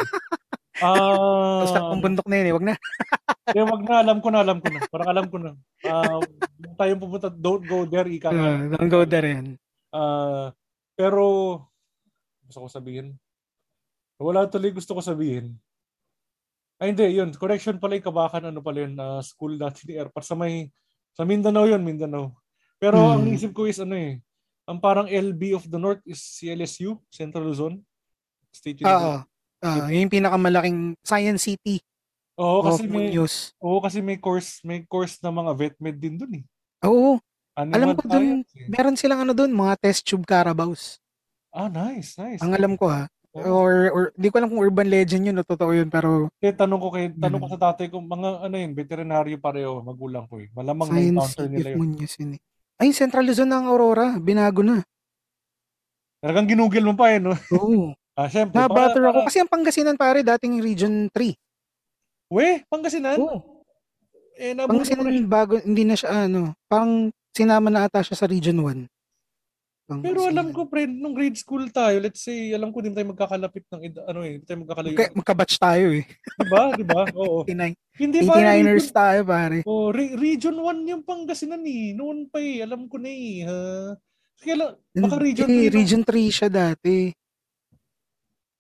Ah, 0.81 1.61
Basta 1.61 1.93
ang 1.93 2.01
bundok 2.01 2.25
na 2.25 2.41
yun 2.41 2.49
eh, 2.49 2.55
wag 2.57 2.67
na. 2.73 2.75
eh, 3.57 3.65
wag 3.69 3.83
na, 3.85 3.95
alam 4.01 4.19
ko 4.25 4.33
na, 4.33 4.41
alam 4.41 4.59
ko 4.65 4.69
na. 4.73 4.81
Parang 4.89 5.11
alam 5.13 5.27
ko 5.29 5.37
na. 5.37 5.53
Ah, 5.85 6.17
uh, 6.17 6.25
tayong 6.81 7.05
pupunta, 7.05 7.29
don't 7.29 7.65
go 7.69 7.85
there, 7.85 8.09
ika. 8.09 8.33
Uh, 8.33 8.73
don't 8.73 8.89
go 8.89 9.05
there 9.05 9.29
yan. 9.29 9.61
Ah, 9.91 10.55
pero 10.95 11.25
gusto 12.47 12.67
ko 12.67 12.69
sabihin. 12.71 13.15
Wala 14.21 14.47
tuloy 14.47 14.71
gusto 14.71 14.95
ko 14.95 15.01
sabihin. 15.01 15.57
Ay 16.81 16.93
hindi, 16.93 17.13
yun. 17.13 17.31
Correction 17.37 17.77
pala 17.77 17.97
yung 17.97 18.09
kabakan, 18.09 18.49
ano 18.49 18.61
pala 18.65 18.85
yun, 18.89 18.97
ah, 18.97 19.21
school 19.21 19.57
dati 19.57 19.85
ni 19.85 19.97
Airport. 19.97 20.25
Sa 20.25 20.35
may, 20.35 20.69
sa 21.13 21.29
Mindanao 21.29 21.69
yun, 21.69 21.83
Mindanao. 21.85 22.33
Pero 22.81 22.97
Hmm. 22.97 23.13
ang 23.21 23.25
isip 23.29 23.53
ko 23.53 23.69
is 23.69 23.77
ano 23.77 23.93
eh, 23.93 24.17
ang 24.65 24.81
parang 24.81 25.05
LB 25.05 25.53
of 25.53 25.69
the 25.69 25.77
North 25.77 26.01
is 26.05 26.21
CLSU, 26.21 26.97
Central 27.09 27.45
Luzon. 27.45 27.81
State 28.51 28.81
Oo. 28.83 28.89
University. 28.89 29.29
Ah, 29.61 29.87
yun 29.93 30.09
yung 30.09 30.15
pinakamalaking 30.17 30.81
Science 31.05 31.45
City 31.45 31.85
Oo, 32.41 32.65
kasi 32.65 32.89
may, 32.89 33.13
Muñoz. 33.13 33.53
oo, 33.61 33.77
kasi 33.79 34.01
may 34.01 34.17
course, 34.17 34.65
may 34.65 34.81
course 34.89 35.21
na 35.21 35.29
mga 35.29 35.53
vet 35.53 35.77
med 35.77 36.01
din 36.01 36.17
dun 36.17 36.33
eh. 36.41 36.45
Oo, 36.89 37.21
Animal 37.55 37.77
Alam 37.77 37.89
ko 37.95 38.03
dun, 38.05 38.25
science 38.41 38.51
eh. 38.55 38.67
meron 38.67 38.97
silang 38.97 39.21
ano 39.21 39.33
doon, 39.33 39.51
mga 39.51 39.75
test 39.79 40.03
tube 40.03 40.25
carabaos. 40.25 40.99
Ah, 41.51 41.67
nice, 41.67 42.15
nice. 42.15 42.39
Ang 42.41 42.55
alam 42.55 42.75
ko 42.75 42.87
ha. 42.87 43.11
Oo. 43.31 43.47
Or, 43.47 43.75
or 43.91 44.03
di 44.15 44.27
ko 44.27 44.39
alam 44.39 44.51
kung 44.51 44.59
urban 44.59 44.91
legend 44.91 45.23
yun 45.25 45.39
o 45.39 45.47
totoo 45.47 45.71
yun, 45.71 45.87
pero 45.87 46.31
Kaya 46.39 46.51
tanong 46.53 46.81
ko 46.81 46.89
kay 46.91 47.07
tanong 47.11 47.39
ko 47.39 47.47
Ganun. 47.47 47.55
sa 47.55 47.63
tatay 47.71 47.87
ko 47.87 47.99
mga 47.99 48.29
ano 48.43 48.55
yun, 48.55 48.73
veterinaryo 48.75 49.37
pareho, 49.39 49.79
magulang 49.81 50.27
ko 50.27 50.39
eh. 50.39 50.51
Malamang 50.51 50.91
Science 50.91 50.99
na-encounter 50.99 51.47
City 51.47 51.55
nila 51.55 51.69
yun. 51.71 51.91
Eh. 52.35 52.41
Ay, 52.81 52.91
Central 52.91 53.25
Luzon 53.27 53.51
ng 53.51 53.67
Aurora. 53.67 54.17
Binago 54.17 54.63
na. 54.63 54.83
Talagang 56.19 56.49
ginugil 56.49 56.83
mo 56.83 56.95
pa 56.95 57.13
eh, 57.13 57.19
no? 57.19 57.35
Oo. 57.55 57.95
Ah, 58.11 58.29
syempre. 58.29 58.53
Nabatter 58.53 59.01
para- 59.01 59.17
ako. 59.17 59.33
Kasi 59.33 59.39
ang 59.41 59.49
Pangasinan 59.49 59.97
pare, 59.97 60.21
dating 60.21 60.61
Region 60.61 61.09
3. 61.09 61.33
We, 62.29 62.61
Pangasinan? 62.69 63.17
Oo. 63.17 63.65
Eh, 64.37 64.53
na 64.53 64.69
Pangasinan 64.69 65.09
bago, 65.25 65.57
hindi 65.57 65.89
na 65.89 65.97
siya 65.97 66.29
ano, 66.29 66.53
parang 66.69 67.09
sinama 67.35 67.69
na 67.71 67.87
ata 67.87 68.03
siya 68.03 68.17
sa 68.19 68.27
Region 68.31 68.59
1. 68.59 68.87
Pero 69.91 70.31
alam 70.31 70.55
ko, 70.55 70.71
friend, 70.71 71.03
nung 71.03 71.11
grade 71.11 71.35
school 71.35 71.67
tayo, 71.67 71.99
let's 71.99 72.23
say, 72.23 72.55
alam 72.55 72.71
ko 72.71 72.79
din 72.79 72.95
tayo 72.95 73.11
magkakalapit 73.11 73.67
ng, 73.75 73.83
ed- 73.83 74.07
ano 74.07 74.23
eh, 74.23 74.39
tayo 74.47 74.63
magkakalayo. 74.63 74.95
Magka, 74.95 75.11
magkabatch 75.19 75.55
tayo 75.59 75.87
eh. 75.91 76.07
Diba? 76.39 76.63
Diba? 76.79 77.03
Oo. 77.19 77.43
89, 77.51 77.75
Hindi 77.99 78.19
pa. 78.23 78.39
89ers 78.39 78.89
tayo 78.95 79.21
pare. 79.27 79.59
Oh, 79.67 79.91
re- 79.91 80.15
region 80.15 80.55
1 80.55 80.87
yung 80.95 81.03
Pangasinan 81.03 81.67
eh. 81.67 81.91
Noon 81.91 82.31
pa 82.31 82.39
eh. 82.39 82.63
Alam 82.63 82.87
ko 82.87 83.03
na 83.03 83.11
eh. 83.11 83.43
Ha? 83.51 83.59
Kaya 84.39 84.55
lang, 84.63 84.73
baka 84.95 85.17
region 85.19 85.47
Hindi, 85.51 85.67
3 85.67 85.75
Region 85.75 86.03
3 86.07 86.39
siya 86.39 86.49
dati. 86.49 87.11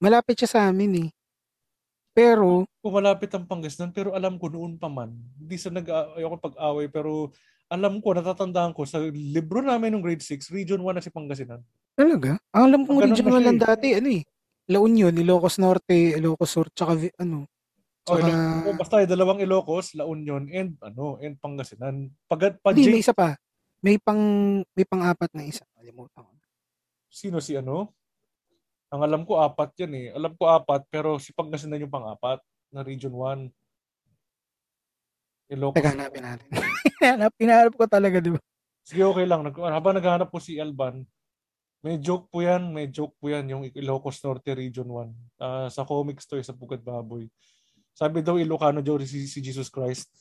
Malapit 0.02 0.34
siya 0.34 0.50
sa 0.50 0.60
amin 0.66 1.06
eh. 1.06 1.08
Pero, 2.10 2.66
kung 2.82 2.94
malapit 2.98 3.30
ang 3.30 3.46
Pangasinan, 3.46 3.94
pero 3.94 4.18
alam 4.18 4.34
ko 4.34 4.50
noon 4.50 4.82
pa 4.82 4.90
man, 4.90 5.14
hindi 5.38 5.54
sa 5.54 5.70
nag 5.70 5.86
ayoko 5.86 6.42
pag-away, 6.42 6.90
pero 6.90 7.30
alam 7.70 8.02
ko, 8.02 8.10
natatandaan 8.10 8.74
ko, 8.74 8.82
sa 8.82 8.98
libro 9.14 9.62
namin 9.62 9.94
nung 9.94 10.02
grade 10.02 10.20
6, 10.26 10.50
Region 10.50 10.82
1 10.82 10.98
na 10.98 11.02
si 11.02 11.14
Pangasinan. 11.14 11.62
talaga? 11.94 12.34
Ang 12.50 12.64
alam 12.66 12.80
kong 12.82 12.98
Ganun 12.98 13.08
Region 13.14 13.26
na 13.26 13.30
1 13.30 13.38
siya 13.38 13.46
lang 13.46 13.58
eh. 13.58 13.62
dati, 13.62 13.88
ano 13.94 14.08
eh. 14.10 14.22
La 14.70 14.78
Union, 14.82 15.14
Ilocos 15.14 15.56
Norte, 15.62 16.18
Ilocos 16.18 16.50
Sur, 16.50 16.66
tsaka 16.74 16.98
ano. 17.22 17.46
O, 18.06 18.18
Tsaka, 18.18 18.26
Ilo- 18.26 18.66
o, 18.66 18.74
basta 18.74 18.94
eh, 18.98 19.06
dalawang 19.06 19.38
Ilocos, 19.38 19.94
La 19.94 20.02
Union, 20.02 20.50
and 20.50 20.74
ano, 20.82 21.22
and 21.22 21.38
Pangasinan. 21.38 22.10
Pag, 22.26 22.58
pa 22.58 22.74
hindi, 22.74 22.90
J, 22.90 22.90
may 22.90 23.02
isa 23.06 23.14
pa. 23.14 23.38
May 23.80 23.96
pang, 23.96 24.22
may 24.74 24.84
pang-apat 24.84 25.30
na 25.32 25.46
isa. 25.46 25.62
Kalimutan 25.78 26.26
ko. 26.26 26.32
sino 27.10 27.38
si 27.42 27.54
ano? 27.58 27.90
Ang 28.90 29.02
alam 29.06 29.22
ko, 29.22 29.38
apat 29.38 29.70
yan 29.86 29.92
eh. 29.94 30.06
Alam 30.10 30.34
ko 30.34 30.50
apat, 30.50 30.86
pero 30.90 31.18
si 31.22 31.30
Pangasinan 31.30 31.78
yung 31.78 31.90
pang-apat 31.90 32.42
na 32.74 32.82
Region 32.82 33.14
1. 33.14 33.46
Ilocos. 35.50 35.82
Teka, 35.82 35.98
hanapin 35.98 36.22
natin. 36.22 36.46
Hanap, 37.02 37.34
hinahanap 37.40 37.74
ko 37.74 37.84
talaga, 37.90 38.22
di 38.22 38.30
ba? 38.30 38.40
Sige, 38.86 39.02
okay 39.02 39.26
lang. 39.26 39.42
Nag, 39.42 39.56
habang 39.56 39.98
naghahanap 39.98 40.30
po 40.30 40.38
si 40.38 40.62
Alban, 40.62 41.02
may 41.80 41.96
joke 41.98 42.30
po 42.30 42.44
yan, 42.44 42.70
may 42.70 42.92
joke 42.92 43.16
po 43.18 43.32
yan, 43.32 43.48
yung 43.48 43.62
Ilocos 43.72 44.20
Norte 44.22 44.52
Region 44.52 44.86
1. 44.86 45.42
Ah, 45.42 45.66
sa 45.72 45.82
comics 45.82 46.28
to, 46.28 46.36
eh, 46.38 46.44
sa 46.44 46.54
Pugat 46.54 46.84
Baboy. 46.84 47.26
Sabi 47.96 48.22
daw 48.22 48.38
Ilocano 48.38 48.84
daw 48.84 49.00
si, 49.02 49.26
si 49.26 49.40
Jesus 49.42 49.72
Christ. 49.72 50.12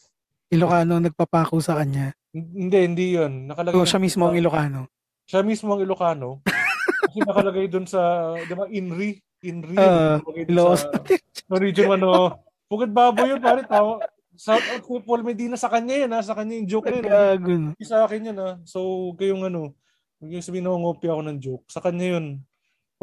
Ilocano 0.49 0.97
ang 0.97 1.05
nagpapako 1.05 1.61
sa 1.61 1.77
kanya. 1.77 2.09
Hindi, 2.33 2.77
hindi 2.79 3.05
yun. 3.13 3.53
Nakalagay 3.53 3.75
So, 3.75 3.85
siya 3.85 4.01
mismo 4.01 4.25
ang 4.25 4.39
Ilocano. 4.39 4.89
Siya 5.29 5.45
mismo 5.45 5.77
ang 5.77 5.83
Ilocano. 5.83 6.41
Kasi 7.05 7.21
nakalagay 7.21 7.69
dun 7.69 7.85
sa, 7.85 8.33
di 8.39 8.53
ba, 8.57 8.65
Inri? 8.71 9.19
Inri. 9.45 9.77
Dun 9.77 10.47
Ilocos. 10.47 10.89
sa, 10.89 10.89
sa 11.43 11.55
Region 11.59 11.91
1, 11.91 12.01
no? 12.01 12.39
Pugat 12.65 12.89
Baboy 12.89 13.35
yun, 13.35 13.41
pare. 13.43 13.61
Tawa. 13.67 13.99
Shout 14.39 14.63
out 14.71 14.83
kay 14.87 15.03
Paul 15.03 15.21
Medina 15.27 15.59
sa 15.59 15.67
kanya 15.67 15.99
yun, 15.99 16.15
ha? 16.15 16.23
Sa 16.23 16.31
kanya 16.31 16.55
yung 16.55 16.69
joke 16.71 16.87
na 16.87 16.95
yun. 16.95 17.11
ha? 17.11 17.35
Hindi 17.75 17.83
sa 17.83 18.07
akin 18.07 18.31
yun 18.31 18.37
ah. 18.39 18.55
So, 18.63 19.11
kayong 19.19 19.51
ano, 19.51 19.75
yung 20.23 20.39
sabihin 20.39 20.63
nangungopia 20.63 21.11
ako 21.11 21.21
ng 21.27 21.37
joke. 21.43 21.65
Sa 21.67 21.83
kanya 21.83 22.15
yun. 22.15 22.39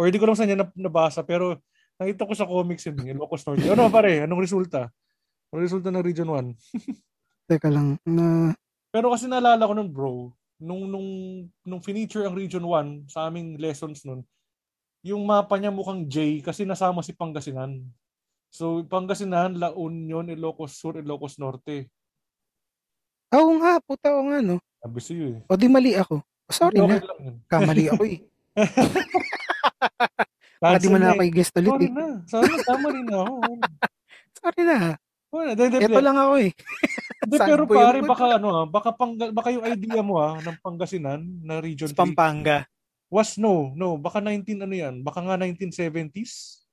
Or 0.00 0.08
hindi 0.08 0.16
ko 0.16 0.24
lang 0.24 0.36
sa 0.36 0.48
kanya 0.48 0.64
nab- 0.64 0.76
nabasa, 0.80 1.20
pero 1.20 1.60
nakita 2.00 2.24
ko 2.24 2.32
sa 2.32 2.48
comics 2.48 2.88
yun, 2.88 2.96
yung 3.04 3.20
Locos 3.20 3.44
Norte. 3.44 3.68
Ano 3.68 3.92
pare, 3.92 4.24
anong 4.24 4.40
resulta? 4.40 4.88
Anong 5.52 5.64
resulta 5.68 5.92
ng 5.92 6.04
Region 6.04 6.28
1? 6.28 6.56
Teka 7.52 7.68
lang. 7.68 8.00
Na, 8.08 8.56
Pero 8.88 9.12
kasi 9.12 9.28
naalala 9.28 9.68
ko 9.68 9.72
nun 9.76 9.92
bro, 9.92 10.32
nung, 10.56 10.88
nung, 10.88 11.08
nung 11.68 11.82
finiture 11.84 12.24
ang 12.24 12.32
Region 12.32 12.64
1 12.64 13.12
sa 13.12 13.28
aming 13.28 13.60
lessons 13.60 14.08
nun, 14.08 14.24
yung 15.04 15.22
mapa 15.22 15.54
niya 15.60 15.70
mukhang 15.70 16.08
J 16.08 16.40
kasi 16.40 16.64
nasama 16.64 17.04
si 17.04 17.12
Pangasinan. 17.12 17.84
So, 18.56 18.80
Pangasinan, 18.88 19.60
La 19.60 19.68
Union, 19.76 20.24
Ilocos 20.32 20.80
Sur, 20.80 20.96
Ilocos 20.96 21.36
Norte. 21.36 21.92
oo 23.36 23.52
nga, 23.60 23.76
puta, 23.84 24.16
oo 24.16 24.32
nga, 24.32 24.40
no? 24.40 24.56
Sabi 24.80 25.00
sa'yo 25.04 25.24
eh. 25.36 25.38
O 25.44 25.60
di 25.60 25.68
mali 25.68 25.92
ako. 25.92 26.24
Sorry 26.48 26.80
Okay 26.80 26.88
na. 26.88 27.04
lang 27.04 27.20
yun. 27.20 27.36
Kamali 27.52 27.84
ako 27.92 28.02
eh. 28.08 28.24
Baka 30.62 30.80
di 30.80 30.88
mo 30.88 30.96
na 30.96 31.12
ako 31.12 31.20
Cancel 31.20 31.28
i-guest 31.28 31.52
ulit 31.60 31.68
Sorry 31.68 31.84
eh. 31.84 31.92
na. 31.92 32.06
Sana 32.24 32.54
tama 32.64 32.88
rin 32.96 33.08
ako. 33.12 33.34
Sorry 34.40 34.62
na. 34.64 34.76
Wala, 35.28 35.52
hindi, 35.52 35.62
hindi, 35.68 35.84
Ito 35.84 36.00
lang 36.00 36.16
ako 36.16 36.34
eh. 36.40 36.50
Saan 37.36 37.48
pero 37.52 37.62
pare, 37.68 37.98
good? 38.00 38.08
baka 38.08 38.24
ano 38.40 38.48
ah, 38.48 38.64
baka, 38.64 38.90
pang, 38.96 39.12
baka 39.18 39.48
yung 39.52 39.68
idea 39.68 40.00
mo 40.00 40.16
ah, 40.16 40.40
ng 40.40 40.56
Pangasinan 40.64 41.20
na 41.44 41.60
Region 41.60 41.92
3 41.92 41.92
Pampanga. 41.92 42.64
was 43.12 43.36
no, 43.36 43.76
no, 43.76 44.00
baka 44.00 44.24
19 44.24 44.64
ano 44.64 44.72
yan, 44.72 45.04
baka 45.04 45.20
nga 45.20 45.36
1970s. 45.36 46.64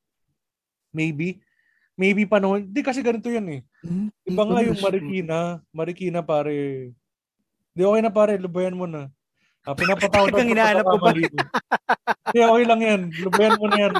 Maybe. 0.95 1.42
Maybe 1.93 2.25
pa 2.25 2.41
noon. 2.41 2.69
Hindi 2.69 2.81
kasi 2.81 3.05
ganito 3.05 3.29
yan 3.29 3.47
eh. 3.53 3.61
Hmm, 3.85 4.09
Iba 4.25 4.43
hindi 4.43 4.53
nga 4.53 4.61
ko 4.61 4.67
yung. 4.69 4.81
Marikina, 4.81 5.37
Marikina 5.69 6.19
pare. 6.25 6.89
Di 7.73 7.81
okay 7.85 8.01
na 8.01 8.13
pare, 8.13 8.37
lubayan 8.41 8.77
mo 8.77 8.89
na. 8.89 9.09
Ah, 9.63 9.77
pinapatawad 9.77 10.33
Talagang 10.33 10.51
hinahanap 10.51 10.85
ko 10.85 10.97
pa. 10.99 11.15
Hindi, 11.15 12.39
okay 12.43 12.65
lang 12.67 12.81
yan. 12.83 13.01
Lubayan 13.23 13.55
mo 13.55 13.65
na 13.71 13.77
yan. 13.79 13.93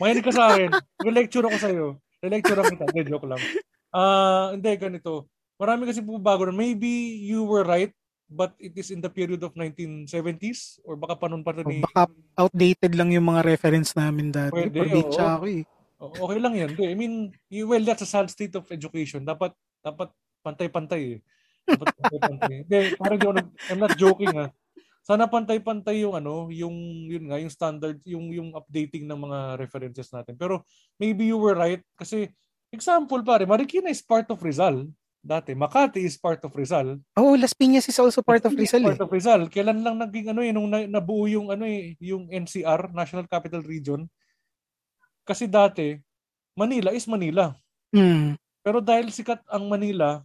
Makinig 0.00 0.24
ka 0.24 0.32
sa 0.32 0.44
akin. 0.54 0.70
Mag-lecture 1.02 1.44
ako 1.44 1.56
sa'yo. 1.60 1.86
Lecture 2.24 2.58
ako 2.58 2.72
kita. 2.72 2.84
Hindi, 2.88 3.02
joke 3.12 3.28
lang. 3.28 3.42
Ah, 3.92 4.56
hindi, 4.56 4.72
ganito. 4.80 5.28
Marami 5.60 5.86
kasi 5.86 6.00
bago 6.02 6.48
na. 6.48 6.54
Maybe 6.56 7.20
you 7.20 7.44
were 7.44 7.62
right, 7.62 7.92
but 8.26 8.56
it 8.58 8.74
is 8.74 8.90
in 8.90 9.04
the 9.04 9.12
period 9.12 9.44
of 9.44 9.54
1970s 9.54 10.82
or 10.82 10.96
baka 10.96 11.14
pa 11.20 11.26
noon 11.28 11.44
pa 11.44 11.54
rin 11.54 11.62
O 11.62 11.70
ni... 11.70 11.78
baka 11.84 12.10
outdated 12.34 12.96
lang 12.96 13.12
yung 13.14 13.28
mga 13.28 13.44
reference 13.44 13.92
namin 13.94 14.32
dati. 14.34 14.56
Pwede, 14.56 14.74
Probinsya 14.74 15.38
ako 15.38 15.46
eh. 15.52 15.62
Okay 16.00 16.38
lang 16.42 16.54
yan. 16.58 16.70
I 16.74 16.96
mean, 16.98 17.30
you, 17.48 17.70
well, 17.70 17.82
that's 17.82 18.02
a 18.02 18.08
sad 18.08 18.26
state 18.28 18.54
of 18.58 18.66
education. 18.70 19.22
Dapat, 19.22 19.54
dapat 19.80 20.10
pantay-pantay 20.42 21.02
eh. 21.16 21.18
Dapat 21.64 21.86
pantay-pantay. 21.96 22.54
Hindi, 22.66 22.78
parang 22.98 23.18
di 23.18 23.24
ako 23.24 23.32
I'm 23.70 23.80
not 23.80 23.94
joking 23.96 24.34
ah. 24.36 24.50
Sana 25.04 25.28
pantay-pantay 25.28 26.00
yung 26.00 26.16
ano, 26.16 26.48
yung 26.48 26.72
yun 27.04 27.28
nga, 27.28 27.36
yung 27.36 27.52
standard, 27.52 28.00
yung 28.08 28.32
yung 28.32 28.56
updating 28.56 29.04
ng 29.04 29.20
mga 29.20 29.38
references 29.60 30.08
natin. 30.08 30.32
Pero 30.40 30.64
maybe 30.96 31.28
you 31.28 31.36
were 31.36 31.52
right 31.52 31.84
kasi 31.92 32.32
example 32.72 33.20
pare, 33.20 33.44
Marikina 33.44 33.92
is 33.92 34.00
part 34.00 34.24
of 34.32 34.40
Rizal. 34.40 34.88
Dati 35.24 35.56
Makati 35.56 36.04
is 36.04 36.20
part 36.20 36.40
of 36.44 36.52
Rizal. 36.52 37.00
Oh, 37.16 37.32
Las 37.32 37.56
Piñas 37.56 37.88
is 37.88 37.96
also 37.96 38.20
part 38.20 38.44
of 38.44 38.52
Is 38.52 38.68
Rizal 38.68 38.84
eh. 38.84 38.92
Part 38.92 39.08
of 39.08 39.12
Rizal. 39.12 39.48
Kailan 39.48 39.80
lang 39.80 39.96
naging 39.96 40.28
ano 40.36 40.40
eh 40.44 40.52
nung 40.52 40.68
na, 40.68 40.84
nabuo 40.84 41.24
yung 41.24 41.48
ano 41.48 41.64
eh, 41.64 41.96
yung 41.96 42.28
NCR, 42.28 42.92
National 42.92 43.24
Capital 43.24 43.64
Region. 43.64 44.04
Kasi 45.24 45.48
dati, 45.48 45.96
Manila 46.52 46.92
is 46.92 47.08
Manila. 47.08 47.56
Mm. 47.90 48.36
Pero 48.60 48.78
dahil 48.84 49.08
sikat 49.08 49.40
ang 49.48 49.66
Manila, 49.66 50.20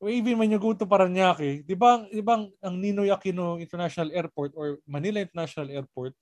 even 0.00 0.40
when 0.40 0.50
you 0.50 0.58
go 0.62 0.72
to 0.72 0.88
Paranaque, 0.88 1.60
di 1.66 1.76
ba, 1.76 2.06
di 2.08 2.22
ba 2.24 2.40
ang, 2.40 2.74
Ninoy 2.78 3.12
Aquino 3.12 3.60
International 3.60 4.08
Airport 4.14 4.56
or 4.56 4.80
Manila 4.88 5.20
International 5.20 5.68
Airport 5.68 6.14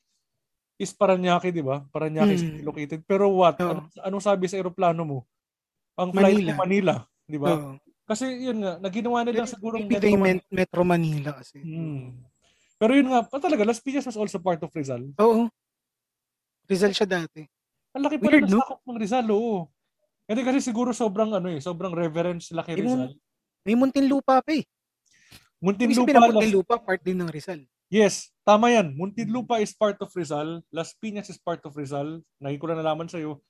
is 0.80 0.90
Paranaque, 0.90 1.54
di 1.54 1.62
ba? 1.62 1.84
Paranaque 1.92 2.34
Mm. 2.34 2.42
City 2.42 2.60
located. 2.64 3.00
Pero 3.06 3.30
what? 3.30 3.54
Oo. 3.60 3.70
Anong, 3.70 3.88
anong 4.02 4.24
sabi 4.24 4.50
sa 4.50 4.58
eroplano 4.58 5.02
mo? 5.04 5.18
Ang 5.98 6.10
flight 6.10 6.38
Manila. 6.38 6.50
mo 6.50 6.60
Manila, 6.62 6.94
di 7.28 7.38
ba? 7.38 7.48
Oo. 7.54 7.72
Kasi 8.08 8.24
yun 8.40 8.64
nga, 8.64 8.80
naginawa 8.80 9.20
nila 9.20 9.44
siguro 9.44 9.76
they 9.84 10.16
meant 10.16 10.40
Metro 10.48 10.80
Manila 10.80 11.36
kasi. 11.36 11.60
Hmm. 11.60 12.24
Pero 12.80 12.96
yun 12.96 13.12
nga, 13.12 13.20
pa 13.26 13.36
talaga, 13.36 13.68
Las 13.68 13.84
Piñas 13.84 14.08
was 14.08 14.16
also 14.16 14.40
part 14.40 14.62
of 14.64 14.72
Rizal. 14.72 15.02
Oo. 15.20 15.50
Rizal 16.64 16.94
siya 16.96 17.04
dati. 17.04 17.44
Ang 17.98 18.06
laki 18.06 18.16
pa 18.22 18.30
Weird, 18.30 18.46
ng 18.46 18.54
no? 18.54 18.62
sakop 18.62 18.80
ng 18.86 18.98
Rizal, 19.02 19.26
oo. 19.34 19.66
Hindi 20.30 20.42
kasi 20.46 20.62
siguro 20.62 20.94
sobrang 20.94 21.34
ano 21.34 21.50
eh, 21.50 21.58
sobrang 21.58 21.90
reverence 21.90 22.54
sila 22.54 22.62
kay 22.62 22.78
Rizal. 22.78 23.10
May 23.66 23.74
Muntinlupa 23.74 24.38
pa 24.38 24.52
eh. 24.54 24.62
Muntinlupa, 25.58 26.06
Ibig. 26.06 26.30
Muntinlupa, 26.30 26.74
part 26.78 27.02
din 27.02 27.18
ng 27.18 27.26
Rizal. 27.26 27.66
Yes, 27.90 28.30
tama 28.46 28.70
yan. 28.70 28.94
Muntinlupa 28.94 29.58
is 29.58 29.74
part 29.74 29.98
of 29.98 30.14
Rizal. 30.14 30.62
Las 30.70 30.94
Piñas 30.94 31.26
is 31.26 31.40
part 31.42 31.58
of 31.66 31.74
Rizal. 31.74 32.22
Naging 32.38 32.60
ko 32.62 32.70
na 32.70 32.78
nalaman 32.78 33.10
sa'yo. 33.10 33.42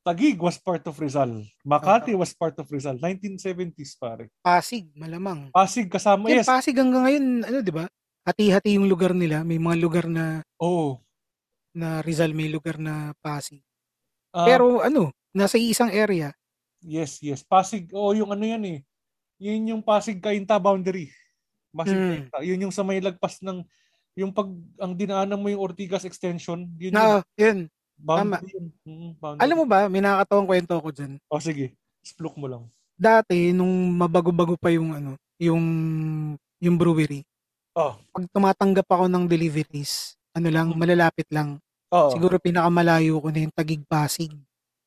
Tagig 0.00 0.38
was 0.38 0.56
part 0.56 0.86
of 0.86 0.94
Rizal. 0.96 1.44
Makati 1.66 2.14
was 2.14 2.30
part 2.32 2.54
of 2.56 2.70
Rizal. 2.70 2.96
1970s 2.96 3.98
pare. 3.98 4.30
Pasig, 4.40 4.88
malamang. 4.96 5.50
Pasig 5.52 5.90
kasama. 5.90 6.30
Yan, 6.30 6.40
Yes. 6.40 6.48
Pasig 6.48 6.78
hanggang 6.78 7.04
ngayon, 7.04 7.24
ano, 7.42 7.58
di 7.60 7.74
ba? 7.74 7.84
Hati-hati 8.22 8.78
yung 8.78 8.86
lugar 8.86 9.12
nila. 9.12 9.42
May 9.42 9.58
mga 9.58 9.76
lugar 9.82 10.06
na 10.06 10.40
Oo. 10.62 11.02
na 11.74 12.00
Rizal, 12.00 12.32
may 12.32 12.48
lugar 12.48 12.78
na 12.78 13.12
Pasig. 13.18 13.65
Ah, 14.36 14.44
Pero 14.44 14.84
ano, 14.84 15.08
nasa 15.32 15.56
isang 15.56 15.88
area. 15.88 16.36
Yes, 16.84 17.24
yes. 17.24 17.40
Pasig, 17.40 17.88
oo, 17.90 18.12
yung 18.12 18.28
ano 18.28 18.44
yan 18.44 18.64
eh. 18.68 18.78
Yun 19.40 19.72
yung 19.72 19.82
Pasig 19.82 20.20
Kainta 20.20 20.60
boundary. 20.60 21.08
Pasig 21.72 21.96
Hmm. 21.96 22.10
Kainta. 22.12 22.36
Yun 22.44 22.68
yung 22.68 22.74
sa 22.74 22.84
may 22.84 23.00
lagpas 23.00 23.40
ng, 23.40 23.64
yung 24.12 24.32
pag, 24.32 24.48
ang 24.76 24.92
dinaanan 24.92 25.40
mo 25.40 25.48
yung 25.48 25.64
Ortigas 25.64 26.04
extension, 26.04 26.68
yun 26.76 26.92
yung 26.92 26.94
Na, 26.94 27.24
yun. 27.36 27.58
boundary 27.96 28.48
yun. 28.52 28.66
Mm, 28.84 29.10
boundary. 29.16 29.40
Alam 29.40 29.56
mo 29.56 29.64
ba, 29.64 29.88
may 29.88 30.04
nakakatawang 30.04 30.48
kwento 30.48 30.72
ako 30.76 30.88
dyan. 30.92 31.12
O 31.32 31.40
sige, 31.40 31.72
spluk 32.04 32.36
mo 32.36 32.44
lang. 32.44 32.62
Dati, 32.92 33.52
nung 33.52 33.72
mabago-bago 33.92 34.56
pa 34.56 34.68
yung 34.68 34.92
ano, 34.92 35.16
yung 35.40 35.64
yung 36.56 36.76
brewery, 36.76 37.24
Oh. 37.72 37.92
pag 38.12 38.24
tumatanggap 38.32 38.88
ako 38.88 39.04
ng 39.04 39.24
deliveries, 39.28 40.16
ano 40.32 40.48
lang, 40.48 40.72
Hmm. 40.72 40.80
malalapit 40.80 41.28
lang. 41.28 41.60
Oo. 41.94 42.10
Siguro 42.10 42.40
pinakamalayo 42.42 43.22
ko 43.22 43.28
na 43.30 43.46
yung 43.46 43.54
Tagig 43.54 43.84
Pasig. 43.86 44.32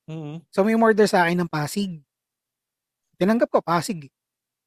Mhm. 0.09 0.43
So 0.49 0.65
may 0.65 0.76
order 0.76 1.05
sa 1.05 1.23
akin 1.23 1.45
ng 1.45 1.51
Pasig. 1.51 2.01
Tinanggap 3.15 3.51
ko 3.51 3.59
Pasig. 3.61 4.09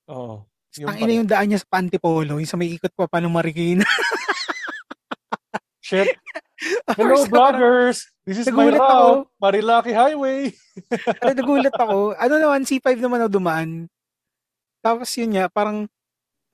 Oo. 0.08 0.44
Ang 0.88 0.96
ina 1.04 1.12
yung 1.20 1.28
daan 1.28 1.52
niya 1.52 1.60
sa 1.60 1.68
Pantipolo, 1.68 2.40
yung 2.40 2.48
sa 2.48 2.56
may 2.56 2.72
ikot 2.72 2.92
pa 2.96 3.04
pa 3.04 3.20
ng 3.20 3.28
Marikina. 3.28 3.84
Shit. 5.84 6.16
Hello, 6.96 7.18
course, 7.18 7.26
parang- 7.26 7.58
vloggers! 7.58 7.98
This 8.22 8.38
is 8.38 8.46
my 8.54 8.70
Nagulat 8.70 8.78
route. 8.78 9.26
Marilaki 9.42 9.90
Highway. 9.90 10.54
Ay, 11.26 11.34
nagulat 11.34 11.74
ako. 11.74 12.14
Ano 12.14 12.34
naman, 12.38 12.62
C5 12.62 13.02
naman 13.02 13.18
ako 13.26 13.30
dumaan. 13.34 13.90
Tapos 14.78 15.10
yun 15.18 15.34
nga, 15.34 15.50
parang 15.50 15.90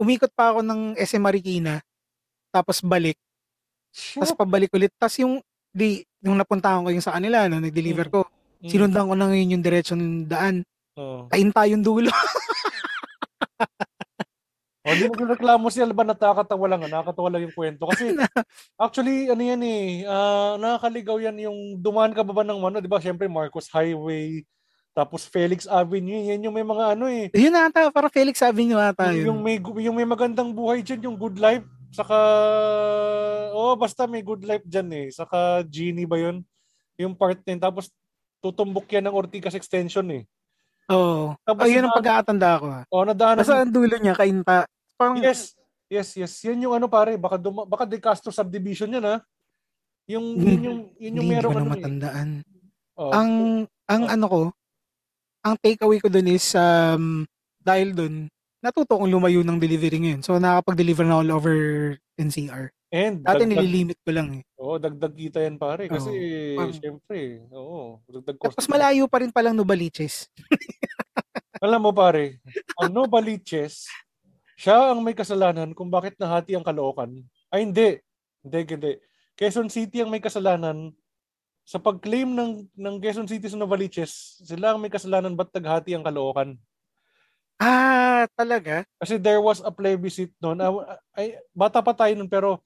umikot 0.00 0.32
pa 0.32 0.56
ako 0.56 0.64
ng 0.64 0.96
SM 0.96 1.20
Marikina. 1.20 1.84
Tapos 2.48 2.80
balik. 2.80 3.20
Tapos 4.16 4.32
Shit. 4.32 4.40
pabalik 4.40 4.72
ulit. 4.72 4.96
Tapos 4.96 5.20
yung, 5.20 5.44
di, 5.78 6.02
yung 6.26 6.34
napuntahan 6.34 6.82
ko 6.82 6.90
yung 6.90 7.04
sa 7.04 7.14
kanila, 7.14 7.46
no, 7.46 7.62
nag-deliver 7.62 8.10
ko. 8.10 8.26
Mm. 8.58 8.70
Sinundan 8.74 9.06
ko 9.06 9.14
na 9.14 9.30
ngayon 9.30 9.54
yung 9.54 9.64
diretsyon 9.64 10.02
daan. 10.26 10.66
Oo. 10.98 11.30
Kainta 11.30 11.62
yung 11.70 11.86
dulo. 11.86 12.10
O, 14.88 14.96
di 14.96 15.04
mo 15.04 15.20
reklamo 15.20 15.68
siya 15.68 15.84
ba 15.92 16.00
nakakatawa 16.00 16.64
lang, 16.64 16.88
nakakatawa 16.88 17.28
lang 17.28 17.44
yung 17.44 17.52
kwento. 17.52 17.84
Kasi 17.92 18.16
actually, 18.80 19.28
ano 19.28 19.42
yan 19.44 19.60
eh, 19.60 20.08
ah, 20.08 20.56
nakakaligaw 20.56 21.20
yan 21.20 21.36
yung 21.44 21.76
dumaan 21.76 22.16
ka 22.16 22.24
ba 22.24 22.32
ba 22.32 22.40
ng 22.40 22.56
ano, 22.56 22.80
di 22.80 22.88
ba? 22.88 22.96
Siyempre, 22.96 23.28
Marcos 23.28 23.68
Highway, 23.68 24.48
tapos 24.96 25.28
Felix 25.28 25.68
Avenue, 25.68 26.32
yan 26.32 26.40
yung 26.40 26.56
may 26.56 26.64
mga 26.64 26.96
ano 26.96 27.04
eh. 27.04 27.28
yun 27.36 27.52
ata, 27.52 27.92
para 27.92 28.08
Felix 28.08 28.40
Avenue 28.40 28.80
ata 28.80 29.12
Yung, 29.12 29.14
yun. 29.14 29.26
yung 29.28 29.40
may 29.44 29.56
yung 29.84 29.96
may 30.00 30.08
magandang 30.08 30.56
buhay 30.56 30.80
diyan, 30.80 31.12
yung 31.12 31.16
good 31.20 31.36
life. 31.36 31.62
Saka 31.90 32.18
oh, 33.50 33.74
basta 33.74 34.04
may 34.04 34.20
good 34.20 34.44
life 34.44 34.64
diyan 34.64 34.88
eh. 34.92 35.06
Saka 35.08 35.64
Genie 35.64 36.04
ba 36.04 36.16
'yun? 36.16 36.44
Yung 36.96 37.14
part 37.14 37.38
din 37.40 37.56
tapos 37.56 37.88
tutumbok 38.38 38.86
yan 38.88 39.06
ng 39.06 39.16
Ortigas 39.16 39.54
extension 39.54 40.04
eh. 40.10 40.24
Oo. 40.88 41.36
Tapos 41.42 41.64
Oh, 41.64 41.68
yun 41.68 41.84
ang 41.84 41.92
na- 41.92 41.98
pagkakatanda 41.98 42.50
ko. 42.56 42.66
ha. 42.68 42.80
Oh, 42.88 43.04
nadaanan 43.04 43.40
Basta 43.40 43.60
ang 43.60 43.68
dulo 43.68 43.96
niya, 43.98 44.14
kainta. 44.14 44.64
Parang, 44.96 45.20
Yes. 45.20 45.52
Yes, 45.88 46.12
yes. 46.14 46.32
Yan 46.44 46.60
yung 46.60 46.74
ano 46.74 46.84
pare, 46.84 47.16
baka 47.16 47.36
duma, 47.36 47.64
baka 47.64 47.84
De 47.84 47.96
Castro 47.96 48.28
subdivision 48.28 48.92
yan 48.92 49.04
ha. 49.04 49.16
Yung 50.06 50.36
Hmm. 50.36 50.44
yun 50.44 50.60
yung 50.60 50.80
yun 50.96 51.16
yung 51.16 51.28
na 51.28 51.40
ano. 51.40 51.48
eh. 51.52 51.72
matandaan. 51.72 52.28
Oh, 52.94 53.12
ang 53.12 53.30
ang 53.84 54.02
Oh. 54.04 54.12
ano 54.12 54.26
ko, 54.26 54.42
ang 55.40 55.54
takeaway 55.56 55.96
ko 55.96 56.08
dun 56.08 56.28
is 56.28 56.52
um, 56.52 57.24
dahil 57.58 57.92
dun, 57.92 58.14
natuto 58.58 58.98
lumayo 58.98 59.42
ng 59.46 59.58
delivery 59.58 59.98
ngayon. 60.02 60.22
So 60.22 60.36
nakakapag-deliver 60.38 61.06
na 61.06 61.22
all 61.22 61.30
over 61.30 61.54
NCR. 62.18 62.74
and 62.88 63.20
Dati 63.20 63.44
dagdag, 63.44 63.52
nililimit 63.52 63.98
ko 64.00 64.10
lang 64.16 64.40
eh. 64.40 64.42
oh, 64.56 64.80
dagdag 64.80 65.12
kita 65.12 65.44
yan 65.44 65.60
pare 65.60 65.92
kasi 65.92 66.08
parang- 66.56 66.72
syempre, 66.72 67.44
oo, 67.52 68.00
dagdag 68.08 68.36
cost. 68.40 68.56
Tapos 68.56 68.68
malayo 68.72 69.04
pa 69.04 69.20
rin 69.20 69.28
palang 69.28 69.52
Nubaliches. 69.52 70.26
Alam 71.64 71.90
mo 71.90 71.92
pare, 71.92 72.38
ang 72.78 72.90
Novaliches, 72.94 73.90
siya 74.54 74.94
ang 74.94 75.02
may 75.02 75.14
kasalanan 75.14 75.74
kung 75.74 75.90
bakit 75.90 76.14
nahati 76.14 76.54
ang 76.54 76.62
Caloocan. 76.62 77.18
Ay 77.50 77.66
hindi. 77.66 77.98
Hindi, 78.46 78.58
hindi. 78.62 78.92
Quezon 79.34 79.70
City 79.70 80.02
ang 80.02 80.10
may 80.10 80.22
kasalanan 80.22 80.94
sa 81.68 81.76
pag-claim 81.76 82.30
ng 82.32 82.64
ng 82.72 82.94
Quezon 83.02 83.28
City 83.28 83.50
sa 83.50 83.58
Novaliches, 83.60 84.40
sila 84.40 84.72
ang 84.72 84.80
may 84.80 84.88
kasalanan 84.88 85.36
ba't 85.36 85.52
naghati 85.52 85.92
ang 85.92 86.06
Caloocan. 86.06 86.56
Ah, 87.58 88.30
talaga? 88.38 88.86
Kasi 89.02 89.18
there 89.18 89.42
was 89.42 89.58
a 89.62 89.70
plebiscite 89.74 90.34
noon. 90.38 90.62
Ah, 90.62 90.98
Ay, 91.14 91.34
bata 91.50 91.82
pa 91.82 91.90
tayo 91.94 92.14
noon 92.14 92.30
pero 92.30 92.62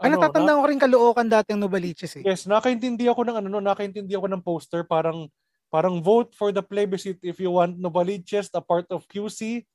Ano, 0.00 0.16
ano, 0.16 0.32
natatandaan 0.32 0.60
ko 0.64 0.66
rin 0.72 0.80
Caloocan 0.80 1.28
dati 1.28 1.52
ang 1.52 1.60
Nubaliches 1.60 2.16
eh. 2.16 2.24
Yes, 2.24 2.48
nakaintindi 2.48 3.04
ako 3.04 3.20
ng 3.20 3.36
ano, 3.36 3.52
no, 3.52 3.60
nakaintindi 3.60 4.16
ako 4.16 4.32
ng 4.32 4.40
poster 4.40 4.80
parang 4.80 5.28
parang 5.68 6.00
vote 6.00 6.32
for 6.32 6.50
the 6.50 6.64
plebiscite 6.64 7.20
if 7.20 7.36
you 7.36 7.52
want 7.52 7.76
Novaliches 7.76 8.48
a 8.56 8.64
part 8.64 8.88
of 8.88 9.04
QC 9.06 9.68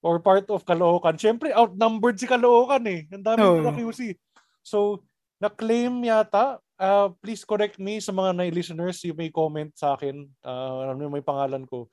or 0.00 0.20
part 0.20 0.44
of 0.52 0.68
Caloocan. 0.68 1.16
Siyempre, 1.16 1.52
outnumbered 1.52 2.16
si 2.16 2.28
Caloocan 2.28 2.84
eh. 2.86 3.08
Ang 3.08 3.24
dami 3.24 3.40
Oo. 3.40 3.60
na 3.64 3.72
QC. 3.74 4.16
So, 4.60 5.04
na-claim 5.40 5.92
yata, 6.04 6.60
uh, 6.80 7.08
please 7.20 7.44
correct 7.44 7.76
me 7.76 8.00
sa 8.00 8.12
mga 8.12 8.30
na 8.32 8.48
listeners, 8.48 9.00
you 9.04 9.12
may 9.12 9.28
comment 9.28 9.72
sa 9.76 9.96
akin, 9.96 10.24
uh, 10.44 10.92
ano 10.92 11.08
may 11.08 11.24
pangalan 11.24 11.64
ko. 11.68 11.88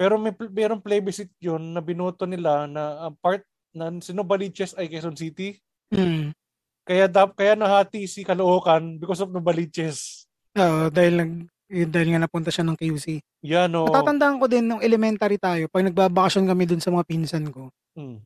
Pero 0.00 0.16
may 0.16 0.32
merong 0.32 0.80
plebiscite 0.80 1.36
yun 1.36 1.76
na 1.76 1.84
binoto 1.84 2.24
nila 2.24 2.64
na 2.64 3.04
ang 3.04 3.20
part 3.20 3.44
na 3.76 3.92
si 4.00 4.16
Novaliches 4.16 4.72
ay 4.72 4.88
Quezon 4.88 5.12
City. 5.12 5.60
Hmm. 5.92 6.32
Kaya 6.88 7.04
dap 7.04 7.36
kaya 7.36 7.52
nahati 7.52 8.08
si 8.08 8.24
Caloocan 8.24 8.96
because 8.96 9.20
of 9.20 9.28
Novaliches. 9.28 10.24
Oo, 10.56 10.88
dahil, 10.88 11.20
nag, 11.20 11.32
yun, 11.68 11.90
dahil 11.92 12.08
nga 12.16 12.24
napunta 12.24 12.48
siya 12.48 12.64
ng 12.64 12.80
QC. 12.80 13.20
Yan 13.44 13.76
o. 13.76 13.92
Natatandaan 13.92 14.40
ko 14.40 14.48
din 14.48 14.64
nung 14.64 14.80
elementary 14.80 15.36
tayo, 15.36 15.68
pag 15.68 15.84
nagbabakasyon 15.84 16.48
kami 16.48 16.64
dun 16.64 16.80
sa 16.80 16.88
mga 16.88 17.04
pinsan 17.04 17.52
ko, 17.52 17.68
Mm. 17.92 18.18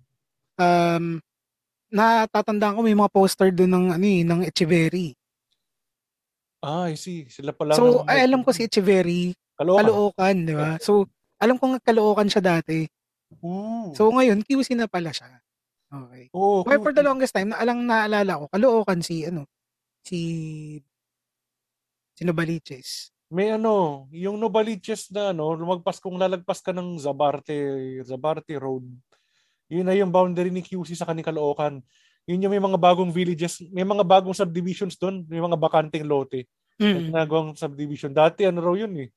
um, 0.63 1.05
natatandaan 1.91 2.79
ko 2.79 2.81
may 2.87 2.95
mga 2.95 3.11
poster 3.11 3.51
doon 3.51 3.73
ng 3.75 3.87
ano 3.99 4.07
eh, 4.07 4.23
ng 4.23 4.41
Echeverry. 4.47 5.11
Ah, 6.63 6.87
I 6.87 6.95
see. 6.95 7.27
Sila 7.29 7.51
pala. 7.51 7.75
So, 7.75 8.07
ay, 8.07 8.25
alam 8.25 8.47
ko 8.47 8.55
si 8.55 8.65
Echeverry, 8.65 9.35
Caloocan. 9.59 9.83
Caloocan, 9.85 10.37
di 10.47 10.55
ba? 10.55 10.79
So, 10.79 11.11
alam 11.45 11.61
ko 11.61 11.77
nga 11.77 11.81
Caloocan 11.85 12.29
siya 12.33 12.41
dati. 12.41 12.89
Ooh. 13.45 13.93
So, 13.93 14.09
ngayon, 14.09 14.41
QC 14.43 14.73
na 14.75 14.89
pala 14.89 15.13
siya. 15.13 15.29
Okay. 15.93 16.33
oh, 16.33 16.65
Okay, 16.65 16.81
for 16.81 16.97
the 16.97 17.05
longest 17.05 17.37
time, 17.37 17.53
na 17.53 17.61
alang 17.61 17.85
naalala 17.85 18.41
ko, 18.41 18.45
Caloocan 18.49 19.05
si, 19.05 19.29
ano, 19.29 19.45
si, 20.01 20.19
si 22.17 22.23
Novaliches. 22.25 23.13
may 23.35 23.51
ano, 23.55 24.07
yung 24.15 24.39
Novaliches 24.39 25.11
na 25.13 25.35
ano, 25.35 25.53
lumagpas 25.55 25.99
kung 25.99 26.17
lalagpas 26.17 26.63
ka 26.63 26.73
ng 26.73 26.99
Zabarte, 26.99 27.55
Zabarte 28.07 28.55
Road. 28.57 28.87
Yun 29.69 29.87
na 29.87 29.95
yung 29.97 30.13
boundary 30.13 30.51
ni 30.55 30.63
QC 30.63 30.95
sa 30.95 31.07
kanila 31.07 31.31
Caloocan. 31.35 31.83
Yun 32.25 32.47
yung 32.47 32.53
may 32.55 32.63
mga 32.63 32.79
bagong 32.81 33.13
villages, 33.13 33.61
may 33.69 33.85
mga 33.85 34.07
bagong 34.07 34.33
subdivisions 34.33 34.97
doon, 34.97 35.27
may 35.29 35.43
mga 35.43 35.61
bakanting 35.61 36.09
lote. 36.09 36.49
Mm. 36.75 37.15
ginagawang 37.15 37.55
subdivision. 37.55 38.11
Dati 38.11 38.47
ano 38.51 38.59
raw 38.59 38.75
yun 38.75 38.91
eh. 38.99 39.09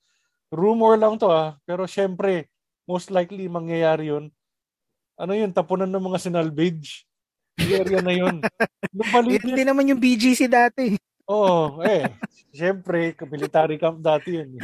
Rumor 0.53 0.95
lang 0.95 1.19
to 1.19 1.27
ah. 1.31 1.59
Pero 1.67 1.83
syempre, 1.89 2.47
most 2.87 3.11
likely 3.11 3.51
mangyayari 3.51 4.11
yun. 4.11 4.31
Ano 5.17 5.33
yun? 5.33 5.51
Tapunan 5.51 5.89
ng 5.89 6.05
mga 6.13 6.19
sinalvage. 6.21 7.03
Area 7.57 8.05
na 8.05 8.13
yun. 8.13 8.37
Hindi 9.43 9.63
naman 9.65 9.89
yung 9.89 9.99
BGC 9.99 10.45
dati. 10.45 10.93
Oo, 11.27 11.81
oh, 11.81 11.83
eh. 11.83 12.07
Siyempre, 12.53 13.17
military 13.27 13.75
camp 13.81 13.99
dati 13.99 14.39
yun. 14.39 14.55
Eh. 14.55 14.63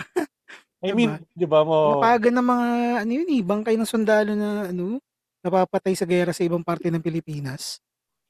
I 0.84 0.92
mean, 0.92 1.16
di 1.32 1.48
ba 1.48 1.64
mo... 1.64 2.00
Napaga 2.00 2.28
ng 2.28 2.44
mga, 2.44 2.68
ano 3.04 3.12
yun 3.12 3.30
eh, 3.32 3.44
bangkay 3.44 3.76
ng 3.80 3.88
sundalo 3.88 4.32
na, 4.36 4.68
ano, 4.68 5.00
napapatay 5.44 5.96
sa 5.96 6.08
gera 6.08 6.36
sa 6.36 6.44
ibang 6.44 6.64
parte 6.64 6.92
ng 6.92 7.04
Pilipinas. 7.04 7.80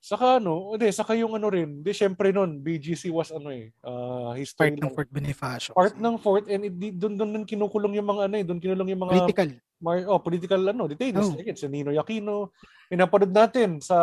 Saka 0.03 0.35
ano, 0.35 0.75
hindi, 0.75 0.91
saka 0.91 1.15
yung 1.15 1.31
ano 1.31 1.47
rin, 1.47 1.79
di 1.79 1.95
syempre 1.95 2.35
noon, 2.35 2.59
BGC 2.59 3.07
was 3.07 3.31
ano 3.31 3.55
eh, 3.55 3.71
uh, 3.87 4.35
history 4.35 4.75
Part 4.75 4.83
ng 4.83 4.91
Fort 4.91 5.09
Bonifacio. 5.15 5.71
Part 5.71 5.95
ng 5.95 6.15
Fort, 6.19 6.43
and 6.51 6.67
it, 6.67 6.75
doon, 6.99 7.15
doon, 7.15 7.29
doon 7.31 7.45
kinukulong 7.47 7.95
yung 7.95 8.11
mga 8.11 8.27
ano 8.27 8.35
eh, 8.35 8.43
doon 8.43 8.59
kinulong 8.59 8.91
yung 8.91 9.03
mga... 9.07 9.13
Political. 9.15 9.49
Mar, 9.79 9.97
oh, 10.11 10.19
political 10.19 10.59
ano, 10.75 10.91
detainees. 10.91 11.31
Oh. 11.31 11.39
Like, 11.39 11.55
si 11.55 11.71
Nino 11.71 11.95
Aquino. 11.95 12.51
Pinapanood 12.91 13.31
natin 13.31 13.79
sa 13.79 13.95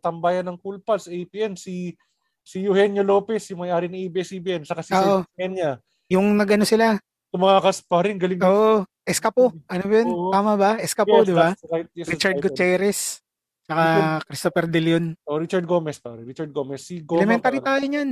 tambayan 0.00 0.48
ng 0.48 0.56
Cool 0.64 0.80
Pals, 0.80 1.12
APN, 1.12 1.60
si 1.60 1.92
si 2.40 2.64
Eugenio 2.64 3.04
Lopez, 3.04 3.44
si 3.44 3.52
may-ari 3.52 3.88
ng 3.88 4.00
ABS-CBN, 4.08 4.64
saka 4.64 4.80
si 4.80 4.96
oh. 4.96 5.28
Kenya. 5.36 5.76
Yung 6.08 6.36
nagano 6.40 6.64
sila? 6.64 6.96
Tumakas 7.28 7.84
pa 7.84 8.00
rin, 8.00 8.16
galing. 8.16 8.40
Oo. 8.40 8.80
Oh, 8.80 8.88
Escapo. 9.04 9.52
Ano 9.68 9.84
ba 9.84 9.94
yun? 9.96 10.08
Oh. 10.08 10.32
Tama 10.32 10.52
ba? 10.56 10.70
Escapo, 10.80 11.20
yes, 11.20 11.28
di 11.28 11.34
ba? 11.36 11.52
Right. 11.68 11.88
Yes, 11.92 12.08
Richard 12.08 12.40
right. 12.40 12.44
Gutierrez. 12.48 13.23
Saka 13.64 14.20
Christopher 14.28 14.68
De 14.68 14.80
Leon. 14.80 15.16
Oh, 15.24 15.40
Richard 15.40 15.64
Gomez 15.64 15.96
pare. 15.96 16.20
Richard 16.20 16.52
Gomez. 16.52 16.84
Si 16.84 17.00
Goma, 17.00 17.24
Elementary 17.24 17.64
pare. 17.64 17.68
tayo 17.80 17.84
niyan. 17.88 18.10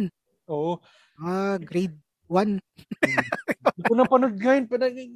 Oo. 0.49 0.81
Ah, 1.21 1.61
grade 1.61 1.97
1. 2.29 2.57
Hindi 2.57 3.83
ko 3.85 3.93
napanood 3.93 4.37
ngayon. 4.41 4.65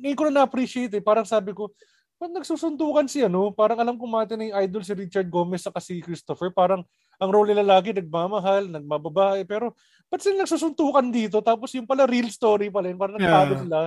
Ngayon 0.05 0.17
ko 0.17 0.25
na 0.29 0.45
na-appreciate 0.45 0.93
eh. 0.93 1.01
Parang 1.01 1.25
sabi 1.25 1.57
ko, 1.57 1.73
ba't 2.21 2.33
nagsusundukan 2.33 3.09
si 3.09 3.25
ano? 3.25 3.49
Parang 3.53 3.81
alam 3.81 3.97
ko 3.97 4.05
mati 4.05 4.37
na 4.37 4.49
yung 4.49 4.57
idol 4.61 4.83
si 4.85 4.93
Richard 4.93 5.29
Gomez 5.33 5.65
sa 5.65 5.73
si 5.81 6.05
Christopher. 6.05 6.53
Parang 6.53 6.85
ang 7.17 7.31
role 7.33 7.57
nila 7.57 7.65
lagi 7.65 7.97
nagmamahal, 7.97 8.69
nagmababae. 8.69 9.49
Pero 9.49 9.73
ba't 10.13 10.21
sila 10.21 10.45
nagsusuntukan 10.45 11.09
dito? 11.09 11.41
Tapos 11.41 11.73
yung 11.73 11.89
pala 11.89 12.05
real 12.05 12.29
story 12.29 12.69
pala 12.69 12.93
yun. 12.93 13.01
Parang 13.01 13.17
nagtalo 13.17 13.53
yeah. 13.57 13.63
sila. 13.65 13.79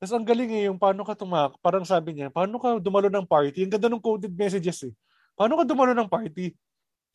Tapos 0.00 0.12
ang 0.16 0.24
galing 0.24 0.52
eh, 0.56 0.64
yung 0.68 0.80
paano 0.80 1.04
ka 1.04 1.12
tumak, 1.12 1.60
parang 1.60 1.84
sabi 1.84 2.16
niya, 2.16 2.32
paano 2.32 2.56
ka 2.56 2.80
dumalo 2.80 3.12
ng 3.12 3.28
party? 3.28 3.68
Ang 3.68 3.72
ganda 3.76 3.88
ng 3.92 4.00
coded 4.00 4.32
messages 4.32 4.88
eh. 4.88 4.92
Paano 5.40 5.56
ka 5.56 5.64
dumalo 5.64 5.96
ng 5.96 6.12
party? 6.12 6.52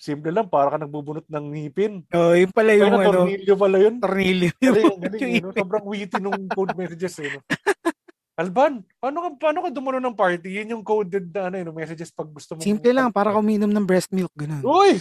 Simple 0.02 0.34
lang, 0.34 0.50
para 0.50 0.74
ka 0.74 0.82
nagbubunot 0.82 1.30
ng 1.30 1.46
ngipin. 1.54 2.02
Oh, 2.10 2.34
yun 2.34 2.50
pala 2.50 2.74
yung 2.74 2.98
ano. 2.98 3.22
Tornilyo 3.22 3.54
pala 3.54 3.78
yun. 3.78 4.02
Tornilyo. 4.02 4.50
Galing, 4.58 4.98
galing. 4.98 5.22
Yung 5.22 5.46
no? 5.46 5.54
Sobrang 5.54 5.86
witty 5.86 6.18
nung 6.18 6.50
code 6.50 6.74
messages. 6.74 7.22
Eh, 7.22 7.38
no? 7.38 7.46
Alban, 8.42 8.82
paano 8.98 9.18
ka, 9.22 9.30
paano 9.38 9.62
ka 9.62 9.70
dumalo 9.70 10.02
ng 10.02 10.18
party? 10.18 10.58
Yun 10.58 10.74
yung 10.74 10.82
coded 10.82 11.30
na 11.30 11.54
ano, 11.54 11.62
yung 11.62 11.78
messages 11.78 12.10
pag 12.10 12.26
gusto 12.34 12.58
mo. 12.58 12.66
Simple 12.66 12.98
lang, 12.98 13.14
para 13.14 13.30
ka 13.30 13.38
uminom 13.38 13.70
ng 13.70 13.86
breast 13.86 14.10
milk. 14.10 14.34
Ganun. 14.34 14.66
Uy! 14.66 14.98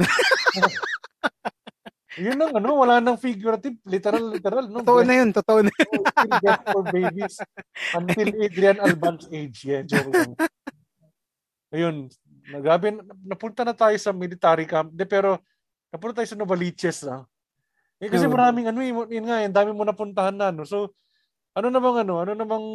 yun 2.24 2.40
ang 2.40 2.64
ano, 2.64 2.80
wala 2.80 2.96
nang 2.96 3.20
figurative, 3.20 3.76
literal, 3.84 4.40
literal. 4.40 4.72
No? 4.72 4.80
Totoo 4.80 5.04
na 5.04 5.14
yun, 5.20 5.36
totoo 5.36 5.68
na 5.68 5.68
yun. 5.68 6.00
for 6.72 6.84
babies 6.88 7.44
until 7.92 8.28
Adrian 8.40 8.80
Alban's 8.80 9.28
age. 9.28 9.68
Yeah, 9.68 9.84
joke 9.84 10.08
lang. 10.08 10.32
Ayun, 11.74 12.06
Nagabi, 12.44 13.00
napunta 13.24 13.64
na 13.64 13.72
tayo 13.72 13.96
sa 13.96 14.12
military 14.12 14.68
camp. 14.68 14.92
De, 14.92 15.08
pero 15.08 15.40
napunta 15.88 16.20
tayo 16.20 16.28
sa 16.28 16.36
Novaliches. 16.36 17.08
Ah. 17.08 17.24
Eh, 18.02 18.10
kasi 18.12 18.28
maraming 18.28 18.68
ano, 18.68 18.84
eh, 18.84 18.92
yun 18.92 19.24
nga, 19.24 19.40
yung 19.40 19.56
dami 19.56 19.70
mo 19.72 19.86
napuntahan 19.86 20.36
na. 20.36 20.52
No? 20.52 20.68
So, 20.68 20.92
ano 21.56 21.70
namang 21.70 22.04
ano, 22.04 22.20
ano 22.20 22.32
namang, 22.34 22.66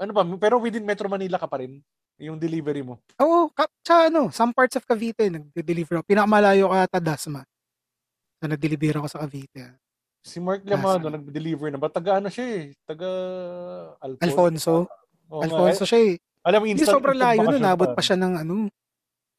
ano 0.00 0.10
ba, 0.16 0.22
pero 0.40 0.56
within 0.58 0.82
Metro 0.82 1.06
Manila 1.06 1.36
ka 1.36 1.46
pa 1.46 1.60
rin, 1.60 1.78
yung 2.20 2.40
delivery 2.40 2.82
mo. 2.84 2.98
Oo, 3.20 3.52
ka, 3.52 3.68
sa 3.84 4.08
ano, 4.08 4.32
some 4.32 4.50
parts 4.50 4.76
of 4.76 4.84
Cavite, 4.88 5.28
nag-deliver 5.28 6.00
ako. 6.00 6.08
Pinakamalayo 6.08 6.72
ka 6.72 6.78
ata 6.88 7.00
Dasma. 7.00 7.44
Na 8.40 8.56
nag-deliver 8.56 9.00
ako 9.00 9.08
sa 9.08 9.20
Cavite. 9.24 9.76
Si 10.20 10.36
Mark 10.36 10.64
Lamado, 10.68 11.08
nag-deliver 11.08 11.72
na 11.72 11.80
ba? 11.80 11.88
Taga 11.88 12.20
ano 12.20 12.28
siya 12.28 12.44
eh? 12.44 12.64
Taga 12.84 13.08
Alfonso. 14.04 14.24
Alfonso, 14.28 14.74
oh, 15.32 15.40
Alfonso 15.40 15.84
nga, 15.84 15.90
siya 15.96 16.00
eh. 16.12 16.14
Alam 16.40 16.58
mo, 16.62 16.66
instant, 16.68 16.88
Hindi, 16.88 16.96
sobrang 16.96 17.18
layo 17.20 17.38
nun. 17.44 17.64
Abot 17.64 17.90
pa 17.92 18.02
siya 18.02 18.16
ng 18.16 18.34
ano, 18.40 18.54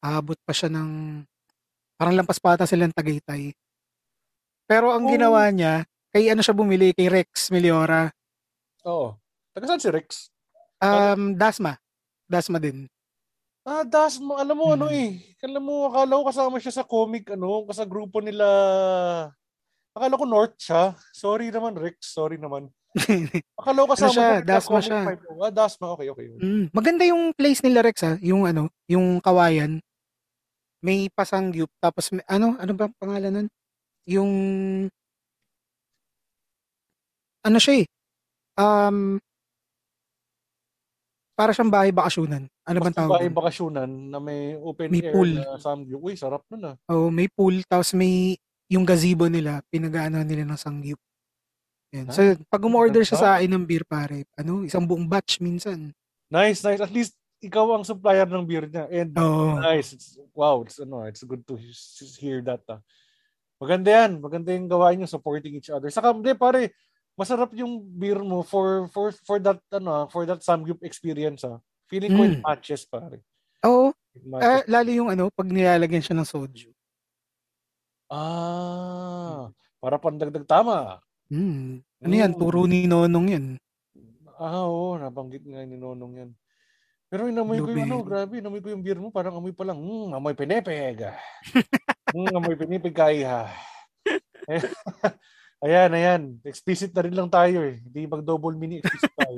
abot 0.02 0.38
pa 0.38 0.52
siya 0.54 0.70
ng, 0.70 0.90
parang 1.98 2.14
lampas 2.14 2.38
pata 2.38 2.66
silang 2.66 2.94
Tagaytay. 2.94 3.54
Pero 4.70 4.94
ang 4.94 5.04
oh. 5.06 5.10
ginawa 5.10 5.50
niya, 5.50 5.82
kay 6.14 6.30
ano 6.30 6.40
siya 6.40 6.54
bumili, 6.54 6.94
kay 6.94 7.10
Rex 7.10 7.50
Meliora. 7.50 8.10
Oo. 8.86 9.18
Taga 9.52 9.66
saan 9.68 9.82
si 9.82 9.90
Rex? 9.90 10.30
Um, 10.82 11.34
Dasma. 11.34 11.78
Dasma 12.30 12.58
din. 12.62 12.86
Ah, 13.62 13.86
Dasma. 13.86 14.42
Alam 14.42 14.56
mo, 14.58 14.66
ano 14.74 14.86
hmm. 14.90 14.94
ano 14.94 14.96
eh. 14.96 15.10
Alam 15.42 15.62
mo, 15.62 15.74
akala 15.90 16.18
ko 16.18 16.24
kasama 16.26 16.56
siya 16.58 16.74
sa 16.82 16.86
comic, 16.86 17.30
ano, 17.34 17.66
sa 17.70 17.86
grupo 17.86 18.18
nila. 18.18 18.46
Akala 19.92 20.18
ko 20.18 20.26
North 20.26 20.58
siya. 20.58 20.96
Sorry 21.14 21.50
naman, 21.50 21.78
Rex. 21.78 22.14
Sorry 22.14 22.40
naman. 22.40 22.70
Akala 23.60 23.78
ko 23.84 23.88
kasama 23.96 24.10
ano 24.10 24.16
siya, 24.16 24.28
Dasma 24.44 24.78
siya. 24.84 25.00
Ah, 25.16 25.52
Dasma, 25.52 25.86
okay, 25.96 26.08
okay. 26.12 26.26
Mm, 26.36 26.68
maganda 26.76 27.04
yung 27.08 27.32
place 27.32 27.64
nila 27.64 27.80
Rex 27.80 28.04
ha, 28.04 28.20
yung 28.20 28.44
ano, 28.44 28.68
yung 28.84 29.16
kawayan. 29.24 29.80
May 30.82 31.08
pasangyup, 31.14 31.70
tapos 31.80 32.12
may, 32.12 32.26
ano, 32.28 32.58
ano 32.58 32.72
ba 32.74 32.90
pangalan 33.00 33.32
nun? 33.32 33.48
Yung, 34.04 34.30
ano 37.42 37.58
siya 37.62 37.82
eh, 37.82 37.86
um, 38.58 39.16
para 41.32 41.56
siyang 41.56 41.72
bahay 41.72 41.90
bakasyonan. 41.90 42.44
Ano 42.68 42.78
bang 42.84 42.94
tawag? 42.94 43.12
Bahay 43.18 43.30
bakasyonan 43.32 43.88
na 43.88 44.18
may 44.20 44.54
open 44.60 44.92
may 44.92 45.00
air 45.00 45.14
pool. 45.16 45.30
na 45.32 45.56
samgyup. 45.56 46.00
Uy, 46.04 46.14
sarap 46.14 46.44
nun 46.52 46.62
ah. 46.70 46.76
Oh, 46.92 47.08
may 47.08 47.26
pool, 47.26 47.56
tapos 47.64 47.96
may, 47.96 48.36
yung 48.68 48.84
gazebo 48.84 49.26
nila, 49.32 49.64
pinagaano 49.72 50.20
nila 50.22 50.44
ng 50.44 50.60
sangyup. 50.60 51.00
Yan. 51.92 52.08
So, 52.08 52.24
pag 52.48 52.64
umorder 52.64 53.04
siya 53.04 53.20
sa 53.20 53.30
akin 53.36 53.52
ng 53.52 53.64
beer, 53.68 53.84
pare, 53.84 54.24
ano, 54.40 54.64
isang 54.64 54.88
buong 54.88 55.04
batch 55.04 55.44
minsan. 55.44 55.92
Nice, 56.32 56.64
nice. 56.64 56.80
At 56.80 56.88
least 56.88 57.12
ikaw 57.44 57.76
ang 57.76 57.84
supplier 57.84 58.24
ng 58.24 58.48
beer 58.48 58.64
niya. 58.64 58.88
And 58.88 59.12
oh. 59.20 59.60
nice. 59.60 59.92
It's, 59.92 60.16
wow, 60.32 60.64
it's, 60.64 60.80
ano, 60.80 61.04
it's 61.04 61.20
good 61.20 61.44
to 61.44 61.60
hear 62.16 62.40
that. 62.48 62.64
Ah. 62.64 62.80
Maganda 63.60 63.92
yan. 63.92 64.24
Maganda 64.24 64.56
yung 64.56 64.72
gawain 64.72 65.04
nyo, 65.04 65.08
supporting 65.08 65.52
each 65.52 65.68
other. 65.68 65.92
Saka, 65.92 66.16
hindi, 66.16 66.32
pare, 66.32 66.72
masarap 67.12 67.52
yung 67.52 67.84
beer 67.84 68.20
mo 68.24 68.40
for 68.40 68.88
for 68.88 69.12
for 69.12 69.36
that 69.36 69.60
ano 69.68 70.08
for 70.08 70.24
that 70.24 70.40
samgyup 70.40 70.80
experience 70.80 71.44
ah. 71.44 71.60
Feeling 71.92 72.16
ko 72.16 72.22
mm. 72.24 72.28
it 72.32 72.40
matches 72.40 72.88
pare. 72.88 73.20
Oo. 73.68 73.92
Uh, 74.16 74.62
lalo 74.64 74.90
yung 74.90 75.08
ano 75.12 75.28
pag 75.28 75.48
nilalagyan 75.48 76.00
siya 76.00 76.16
ng 76.16 76.28
soju. 76.28 76.72
Ah, 78.08 79.48
para 79.80 79.96
pandagdag 80.00 80.44
tama. 80.44 81.00
Hmm. 81.32 81.80
Ano 82.04 82.12
yan? 82.12 82.36
Turo 82.36 82.68
ni 82.68 82.84
Nonong 82.84 83.26
yan. 83.32 83.46
Ah, 84.36 84.68
oo. 84.68 85.00
Nabanggit 85.00 85.48
nga 85.48 85.64
ni 85.64 85.80
Nonong 85.80 86.14
yan. 86.20 86.30
Pero 87.08 87.28
inamoy 87.28 87.60
ko 87.60 87.68
yung 87.72 87.88
ano, 87.88 88.00
grabe, 88.04 88.40
inamoy 88.40 88.64
ko 88.64 88.72
yung 88.72 88.80
beer 88.80 88.96
mo, 88.96 89.12
parang 89.12 89.36
amoy 89.36 89.52
pa 89.52 89.68
lang, 89.68 89.76
hmm, 89.76 90.16
amoy 90.16 90.32
pinipig. 90.32 91.04
hmm, 92.16 92.32
amoy 92.32 92.56
pinipig 92.56 92.96
kaya. 92.96 93.52
ayan, 95.64 95.92
ayan. 95.92 96.22
Explicit 96.40 96.88
na 96.96 97.04
rin 97.04 97.12
lang 97.12 97.28
tayo 97.28 97.68
eh. 97.68 97.84
Hindi 97.84 98.08
mag-double 98.08 98.56
mini 98.56 98.80
explicit 98.80 99.12
tayo. 99.12 99.36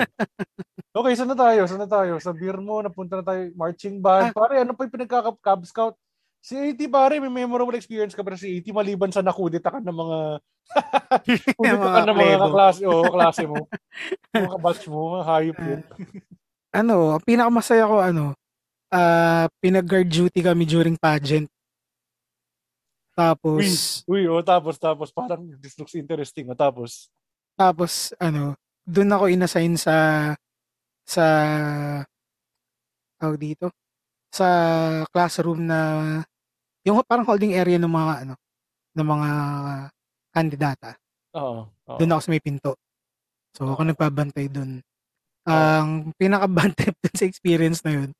okay, 1.03 1.12
saan 1.19 1.35
na 1.35 1.39
tayo? 1.39 1.66
Saan 1.66 1.83
na 1.83 1.91
tayo? 1.91 2.15
Sa 2.23 2.31
beer 2.31 2.62
mo, 2.62 2.79
napunta 2.79 3.19
na 3.19 3.27
tayo, 3.27 3.43
marching 3.59 3.99
band. 3.99 4.31
Ah. 4.31 4.35
Pare, 4.35 4.62
ano 4.62 4.71
pa 4.79 4.87
yung 4.87 4.95
pinagka-Cub 4.95 5.62
Scout? 5.66 5.99
Si 6.45 6.53
AT 6.61 6.77
pare, 6.93 7.16
may 7.25 7.33
memorable 7.33 7.73
experience 7.73 8.12
ka 8.12 8.21
ba 8.21 8.37
si 8.37 8.61
AT 8.61 8.69
maliban 8.69 9.09
sa 9.09 9.25
nakudita 9.25 9.73
ka 9.73 9.81
ng 9.81 9.97
mga 9.97 10.19
kudita 11.57 11.89
ka 11.89 12.01
ng 12.05 12.16
mga 12.21 12.37
kaklase, 12.37 12.83
oh, 12.85 13.09
klase 13.09 13.43
mo. 13.49 13.65
mga 14.37 14.53
kabatch 14.53 14.85
mo, 14.93 15.25
hayop 15.25 15.57
yun. 15.57 15.81
ano, 16.85 17.16
pinakamasaya 17.25 17.89
ko 17.89 17.97
ano, 17.97 18.37
uh, 18.93 19.49
pinag-guard 19.57 20.05
duty 20.05 20.45
kami 20.45 20.69
during 20.69 21.01
pageant. 21.01 21.49
Tapos 23.16 24.05
Uy, 24.05 24.29
uy 24.29 24.29
oh, 24.29 24.45
tapos 24.45 24.77
tapos 24.77 25.09
parang 25.16 25.49
this 25.65 25.81
looks 25.81 25.97
interesting, 25.97 26.45
oh, 26.53 26.59
tapos 26.59 27.09
tapos 27.57 28.12
ano, 28.21 28.53
doon 28.85 29.16
ako 29.16 29.25
inassign 29.33 29.81
sa 29.81 29.97
sa 31.09 31.25
tawag 33.16 33.41
dito 33.41 33.73
sa 34.29 34.49
classroom 35.09 35.65
na 35.65 35.81
yung 36.85 37.01
parang 37.09 37.24
holding 37.24 37.56
area 37.56 37.81
ng 37.81 37.89
mga 37.89 38.12
ano, 38.28 38.35
ng 38.94 39.09
mga 39.09 39.28
kandidata. 40.31 40.90
Oo. 41.35 41.66
oo. 41.66 41.98
Doon 41.98 42.12
ako 42.15 42.20
sa 42.20 42.31
may 42.31 42.43
pinto. 42.44 42.73
So 43.56 43.73
ako 43.73 43.82
nagpabantay 43.90 44.52
doon. 44.52 44.85
Ang 45.44 45.89
uh, 46.09 46.15
pinakabantay 46.16 46.93
dun 47.02 47.16
sa 47.16 47.28
experience 47.28 47.85
na 47.85 48.01
yun, 48.01 48.11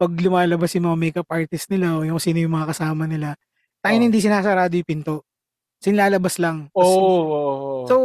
pag 0.00 0.12
lumalabas 0.12 0.72
yung 0.76 0.88
mga 0.88 0.98
makeup 1.00 1.28
artist 1.28 1.68
nila 1.68 1.96
o 1.96 2.04
yung 2.04 2.20
sino 2.20 2.40
yung 2.40 2.54
mga 2.54 2.72
kasama 2.72 3.04
nila, 3.04 3.36
tayo 3.82 3.96
oh. 3.98 4.02
hindi 4.04 4.18
sinasarado 4.20 4.72
yung 4.72 4.88
pinto. 4.88 5.26
Sinlalabas 5.82 6.38
lang. 6.38 6.70
Oo. 6.72 6.86
Oh, 6.86 7.22
oh, 7.26 7.82
So, 7.90 7.96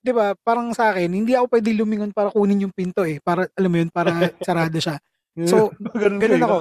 'di 0.00 0.12
ba, 0.14 0.32
parang 0.40 0.70
sa 0.72 0.94
akin, 0.94 1.10
hindi 1.10 1.34
ako 1.34 1.58
pwede 1.58 1.74
lumingon 1.74 2.14
para 2.14 2.30
kunin 2.30 2.64
yung 2.64 2.74
pinto 2.74 3.02
eh, 3.02 3.18
para 3.18 3.50
alam 3.58 3.70
mo 3.70 3.78
yun, 3.82 3.90
para 3.90 4.32
sarado 4.44 4.78
siya. 4.78 4.98
So, 5.38 5.70
ganun, 5.94 6.18
ganun 6.18 6.42
ako. 6.42 6.56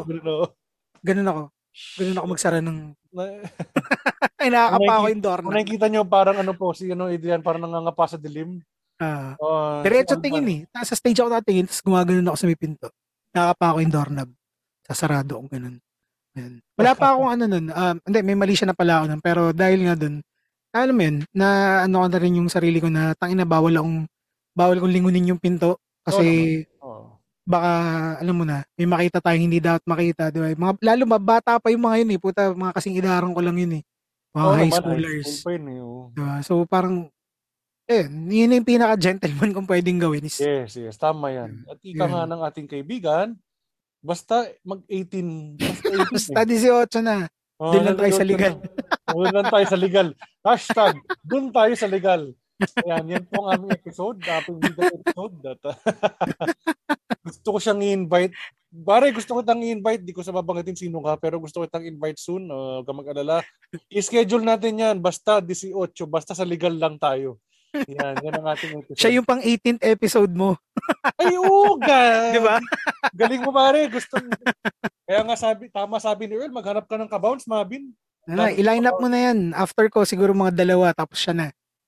Ganun 1.01 1.27
ako. 1.34 1.43
Ganun 1.97 2.17
ako 2.17 2.27
magsara 2.33 2.59
ng 2.61 2.77
Ay, 4.37 4.49
nakakapa 4.53 4.77
Kung 4.77 4.87
ko 4.87 4.93
yung 4.93 5.05
kung 5.09 5.21
doorknob. 5.25 5.53
nakikita 5.53 5.85
nyo, 5.89 6.01
parang 6.05 6.37
ano 6.37 6.53
po, 6.53 6.73
si 6.73 6.89
ano, 6.89 7.09
Adrian, 7.09 7.41
parang 7.41 7.65
nangangapa 7.65 8.05
sa 8.05 8.17
dilim. 8.21 8.61
Ah. 8.97 9.37
Uh, 9.37 9.81
Diretso 9.85 10.17
tingin 10.17 10.45
eh. 10.49 10.59
Sa 10.85 10.97
stage 10.97 11.21
ako 11.21 11.29
tatingin, 11.29 11.65
tapos 11.69 11.81
gumagano 11.85 12.33
ako 12.33 12.37
sa 12.37 12.49
may 12.49 12.57
pinto. 12.57 12.89
Nakakapa 13.33 13.73
ko 13.73 13.77
yung 13.81 13.93
doorknob. 13.93 14.29
Sasarado 14.85 15.31
akong 15.37 15.51
ganun. 15.53 15.75
Yan. 16.37 16.53
Wala 16.77 16.91
pa 16.93 17.13
akong 17.13 17.29
ano 17.33 17.43
nun. 17.49 17.65
Um, 17.73 17.95
hindi, 18.05 18.19
may 18.21 18.37
mali 18.37 18.53
siya 18.53 18.69
na 18.69 18.77
pala 18.77 19.01
ako 19.01 19.05
nun. 19.09 19.21
Pero 19.21 19.41
dahil 19.53 19.79
nga 19.85 19.95
dun, 19.97 20.21
alam 20.73 20.93
mo 20.93 21.01
yun, 21.01 21.17
na 21.33 21.47
ano 21.85 22.05
ko 22.05 22.07
na 22.09 22.19
rin 22.21 22.37
yung 22.37 22.49
sarili 22.49 22.77
ko 22.77 22.89
na 22.89 23.17
tangina 23.17 23.45
bawal 23.45 23.73
akong, 23.73 24.05
bawal 24.53 24.77
kong 24.77 24.93
lingunin 24.93 25.33
yung 25.33 25.41
pinto. 25.41 25.81
Kasi 26.05 26.25
Oh. 26.76 26.76
Baka, 27.48 27.72
alam 28.19 28.36
mo 28.36 28.44
na, 28.44 28.68
may 28.76 28.84
makita 28.84 29.24
tayong 29.24 29.48
hindi 29.48 29.64
dapat 29.64 29.88
makita. 29.88 30.28
Di 30.30 30.40
ba? 30.44 30.52
Mga, 30.52 30.74
lalo 30.84 31.03
mabata 31.07 31.56
pa 31.56 31.72
yung 31.72 31.88
mga 31.88 32.03
yun 32.03 32.11
eh. 32.11 32.19
Puta, 32.19 32.52
mga 32.52 32.76
kasing 32.76 32.99
idarang 32.99 33.32
ko 33.32 33.40
lang 33.40 33.56
yun 33.56 33.80
eh. 33.80 33.84
Mga 34.36 34.44
Oo 34.44 34.53
high 34.53 34.74
schoolers. 34.76 35.24
High 35.24 35.38
school 35.40 35.56
yun 35.56 35.68
eh. 35.72 35.80
oh. 35.80 36.06
Diba? 36.11 36.36
So 36.44 36.53
parang, 36.68 37.07
eh, 37.88 38.03
yun 38.11 38.52
yung 38.52 38.68
pinaka-gentleman 38.68 39.52
kung 39.56 39.65
pwedeng 39.72 39.95
gawin 39.95 40.28
is, 40.28 40.44
Yes, 40.44 40.76
yes. 40.76 40.99
Tama 40.99 41.32
yan. 41.32 41.64
At 41.72 41.80
ika 41.80 42.03
Yan. 42.03 42.11
nga 42.11 42.24
ng 42.28 42.41
ating 42.44 42.68
kaibigan, 42.68 43.40
basta 44.03 44.44
mag-18. 44.68 45.56
Basta 45.56 45.88
18. 46.03 46.11
basta 46.11 46.40
18 46.44 47.07
na. 47.07 47.18
Oh, 47.57 47.74
Doon 47.74 47.90
lang 47.90 47.98
tayo 47.98 48.14
sa 48.14 48.28
legal. 48.28 48.53
Doon 49.10 49.34
lang 49.34 49.48
tayo 49.49 49.65
sa 49.65 49.80
legal. 49.80 50.07
Hashtag, 50.45 50.94
doon 51.26 51.49
tayo 51.49 51.74
sa 51.74 51.90
legal. 51.90 52.22
Ayan, 52.57 53.05
yan 53.05 53.25
po 53.29 53.45
ang 53.45 53.61
aming 53.61 53.77
episode. 53.77 54.17
Ating 54.25 54.57
legal 54.57 54.89
episode. 54.89 55.34
That, 55.45 55.61
gusto 57.27 57.47
ko 57.53 57.57
siyang 57.61 57.81
i-invite. 57.85 58.34
Pare, 58.67 59.13
gusto 59.13 59.38
ko 59.38 59.39
itang 59.45 59.61
i-invite. 59.61 60.01
Di 60.01 60.13
ko 60.15 60.25
sa 60.25 60.34
babanggitin 60.34 60.77
sino 60.77 60.99
ka, 61.05 61.21
pero 61.21 61.38
gusto 61.38 61.61
ko 61.61 61.63
itang 61.69 61.85
invite 61.85 62.17
soon. 62.17 62.49
Uh, 62.49 62.81
huwag 62.81 62.85
kang 62.89 62.99
mag-alala. 62.99 63.45
I-schedule 63.93 64.41
natin 64.41 64.81
yan. 64.81 64.95
Basta 64.97 65.38
18. 65.38 65.73
Basta 66.09 66.34
sa 66.34 66.47
legal 66.47 66.73
lang 66.73 66.97
tayo. 66.97 67.38
Yan, 67.75 68.15
yan 68.25 68.34
ang 68.41 68.47
ating 68.49 68.73
episode. 68.81 68.97
Siya 68.97 69.13
yung 69.13 69.27
pang 69.27 69.43
18th 69.43 69.84
episode 69.85 70.34
mo. 70.34 70.57
Ay, 71.21 71.38
oo, 71.38 71.77
ga. 71.77 72.34
Di 72.34 72.41
ba? 72.41 72.57
Galing 73.13 73.43
mo 73.43 73.51
pare, 73.53 73.85
gusto 73.91 74.17
Kaya 75.05 75.21
nga 75.21 75.38
sabi, 75.38 75.69
tama 75.69 76.01
sabi 76.01 76.25
ni 76.25 76.35
Earl, 76.39 76.49
maghanap 76.49 76.89
ka 76.89 76.97
ng 76.97 77.11
kabounce, 77.11 77.45
Mabin. 77.45 77.93
Ah, 78.27 78.51
i-line 78.51 78.84
up 78.88 78.99
mo 78.99 79.07
na 79.07 79.31
yan. 79.31 79.55
After 79.55 79.88
ko, 79.88 80.03
siguro 80.03 80.35
mga 80.35 80.57
dalawa, 80.57 80.91
tapos 80.91 81.21
siya 81.21 81.31
na. 81.31 81.47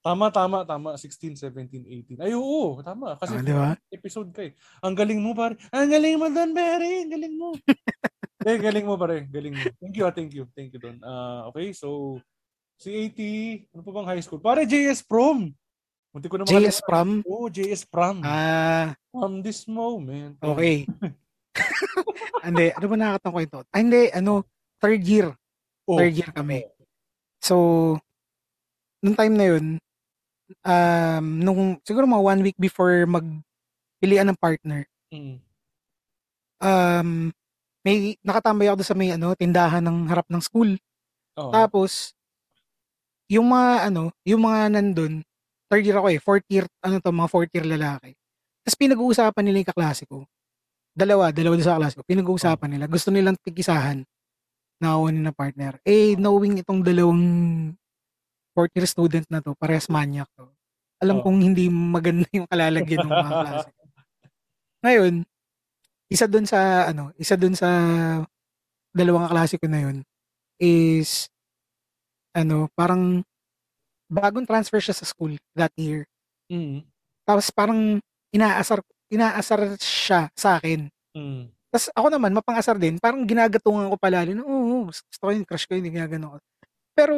Tama, 0.09 0.33
tama, 0.33 0.65
tama. 0.65 0.89
16, 0.97 1.37
17, 1.37 1.85
18. 2.17 2.25
Ay, 2.25 2.33
oo, 2.33 2.81
tama. 2.81 3.13
Kasi 3.13 3.37
Ah, 3.37 3.45
di 3.45 3.53
ba? 3.53 3.77
episode 3.93 4.33
ka 4.33 4.41
eh. 4.41 4.57
Ang 4.81 4.97
galing 4.97 5.21
mo, 5.21 5.37
pare. 5.37 5.53
Ang 5.69 5.85
galing 5.93 6.17
mo 6.17 6.25
doon, 6.33 6.49
pare. 6.49 7.05
Ang 7.05 7.11
galing 7.13 7.35
mo. 7.37 7.53
eh, 8.49 8.57
galing 8.57 8.85
mo, 8.89 8.97
pare. 8.97 9.29
Galing 9.29 9.53
mo. 9.53 9.61
Thank 9.77 9.93
you, 9.93 10.03
ah, 10.09 10.13
thank 10.13 10.33
you. 10.33 10.49
Thank 10.57 10.73
you, 10.73 10.81
Don. 10.81 10.97
Ah, 11.05 11.45
okay, 11.53 11.77
so, 11.77 12.17
si 12.81 12.89
AT, 12.89 13.19
ano 13.69 13.85
pa 13.85 13.91
bang 14.01 14.09
high 14.17 14.23
school? 14.25 14.41
Pare, 14.41 14.65
JS 14.65 15.05
Prom. 15.05 15.53
Munti 16.09 16.25
ko 16.25 16.41
na 16.41 16.49
JS. 16.49 16.81
Prom. 16.81 17.21
Oo, 17.29 17.45
JS 17.53 17.85
Prom. 17.85 18.25
Ah, 18.25 18.97
From 19.13 19.45
this 19.45 19.69
moment. 19.69 20.41
okay. 20.41 20.89
hindi, 22.49 22.73
ano 22.73 22.85
ba 22.89 22.95
nakakatang 22.97 23.33
ko 23.37 23.39
ito? 23.45 23.59
Ah, 23.69 23.77
hindi, 23.77 24.09
ano, 24.09 24.41
third 24.81 25.05
year. 25.05 25.37
Oh. 25.85 26.01
Third 26.01 26.17
year 26.17 26.33
kami. 26.33 26.65
So, 27.45 27.93
nung 29.05 29.13
time 29.13 29.37
na 29.37 29.53
yun, 29.53 29.77
um, 30.65 31.25
nung, 31.39 31.61
siguro 31.85 32.05
mga 32.09 32.25
one 32.25 32.41
week 32.45 32.57
before 32.59 33.05
magpilian 33.09 34.29
ng 34.31 34.39
partner, 34.39 34.85
Mm. 35.09 35.41
um, 36.61 37.33
may, 37.81 38.13
nakatambay 38.21 38.69
ako 38.69 38.77
doon 38.77 38.89
sa 38.93 38.97
may, 38.97 39.09
ano, 39.09 39.33
tindahan 39.33 39.81
ng 39.81 40.05
harap 40.05 40.27
ng 40.29 40.37
school. 40.37 40.77
Oo. 41.39 41.49
Tapos, 41.49 42.13
yung 43.25 43.49
mga, 43.49 43.89
ano, 43.89 44.13
yung 44.21 44.45
mga 44.45 44.77
nandun, 44.77 45.25
third 45.69 45.85
year 45.85 45.97
ako 45.97 46.07
eh, 46.13 46.19
fourth 46.21 46.45
year, 46.49 46.65
ano 46.85 47.01
to, 47.01 47.09
mga 47.09 47.29
fourth 47.29 47.51
year 47.53 47.65
lalaki. 47.65 48.13
Tapos 48.61 48.77
pinag-uusapan 48.77 49.43
nila 49.45 49.57
yung 49.65 49.71
kaklase 49.73 50.03
ko. 50.05 50.25
Dalawa, 50.93 51.33
dalawa 51.33 51.57
sa 51.61 51.77
kaklase 51.77 51.95
ko. 51.97 52.03
Pinag-uusapan 52.05 52.69
nila. 52.69 52.85
Gusto 52.85 53.09
nilang 53.09 53.37
tigisahan 53.41 54.05
na 54.81 54.97
kunin 54.97 55.25
na 55.25 55.33
partner. 55.33 55.81
Eh, 55.85 56.13
knowing 56.17 56.61
itong 56.61 56.85
dalawang 56.85 57.23
fourth 58.53 58.73
year 58.75 58.87
student 58.89 59.25
na 59.29 59.39
to, 59.43 59.53
parehas 59.57 59.87
manyak 59.91 60.27
to. 60.37 60.47
Alam 60.99 61.21
Oh. 61.21 61.23
kong 61.27 61.39
hindi 61.41 61.71
maganda 61.71 62.27
yung 62.35 62.47
kalalagyan 62.49 63.07
ng 63.07 63.11
mga 63.11 63.31
klase. 63.31 63.69
Ngayon, 64.83 65.13
isa 66.09 66.25
doon 66.27 66.45
sa, 66.47 66.89
ano, 66.89 67.11
isa 67.19 67.35
doon 67.37 67.55
sa 67.55 67.69
dalawang 68.95 69.29
kaklase 69.29 69.55
ko 69.61 69.67
na 69.69 69.79
yun 69.85 69.97
is 70.59 71.29
ano, 72.35 72.67
parang 72.77 73.21
bagong 74.09 74.45
transfer 74.45 74.81
siya 74.81 74.95
sa 74.97 75.05
school 75.05 75.37
that 75.53 75.73
year. 75.77 76.05
Mm. 76.49 76.81
Tapos 77.25 77.53
parang 77.53 78.01
inaasar 78.33 78.81
inaasar 79.09 79.77
siya 79.81 80.29
sa 80.33 80.57
akin. 80.57 80.89
Mm. 81.13 81.49
Tapos 81.69 81.87
ako 81.93 82.07
naman 82.09 82.33
mapang-asar 82.33 82.81
din, 82.81 82.97
parang 82.97 83.21
ginagatungan 83.29 83.93
ko 83.93 83.95
palalo 84.01 84.33
oo, 84.41 84.89
gusto 84.89 85.21
ko 85.21 85.29
yun, 85.29 85.45
crush 85.45 85.69
ko 85.69 85.77
yun, 85.77 85.93
ginagano 85.93 86.33
ko. 86.33 86.37
Pero 86.97 87.13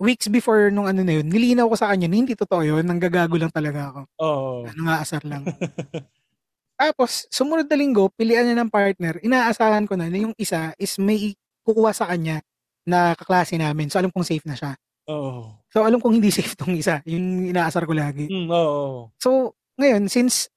weeks 0.00 0.30
before 0.32 0.72
nung 0.72 0.88
ano 0.88 1.04
na 1.04 1.20
yun, 1.20 1.26
nilinaw 1.28 1.68
ko 1.68 1.76
sa 1.76 1.92
kanya 1.92 2.08
na 2.08 2.16
hindi 2.16 2.32
totoo 2.32 2.62
yun, 2.64 2.84
nanggagago 2.86 3.36
lang 3.36 3.52
talaga 3.52 3.92
ako. 3.92 4.00
Oo. 4.22 4.52
Nangaasar 4.72 5.22
lang. 5.28 5.44
Tapos, 6.80 7.28
sumunod 7.30 7.68
na 7.68 7.76
linggo, 7.78 8.10
pilian 8.16 8.48
niya 8.48 8.58
ng 8.58 8.72
partner, 8.72 9.20
inaasahan 9.22 9.86
ko 9.86 9.94
na 9.94 10.10
na 10.10 10.18
yung 10.18 10.34
isa 10.34 10.74
is 10.80 10.98
may 10.98 11.36
kukuha 11.62 11.94
sa 11.94 12.10
kanya 12.10 12.42
na 12.82 13.14
kaklase 13.14 13.54
namin. 13.54 13.86
So, 13.86 14.02
alam 14.02 14.10
kong 14.10 14.26
safe 14.26 14.42
na 14.48 14.58
siya. 14.58 14.74
Oo. 15.06 15.62
So, 15.70 15.86
alam 15.86 16.02
kong 16.02 16.18
hindi 16.18 16.34
safe 16.34 16.58
tong 16.58 16.74
isa. 16.74 16.98
Yung 17.06 17.54
inaasar 17.54 17.86
ko 17.86 17.94
lagi. 17.94 18.26
Mm, 18.26 18.50
oo. 18.50 19.14
So, 19.22 19.54
ngayon, 19.78 20.10
since 20.10 20.50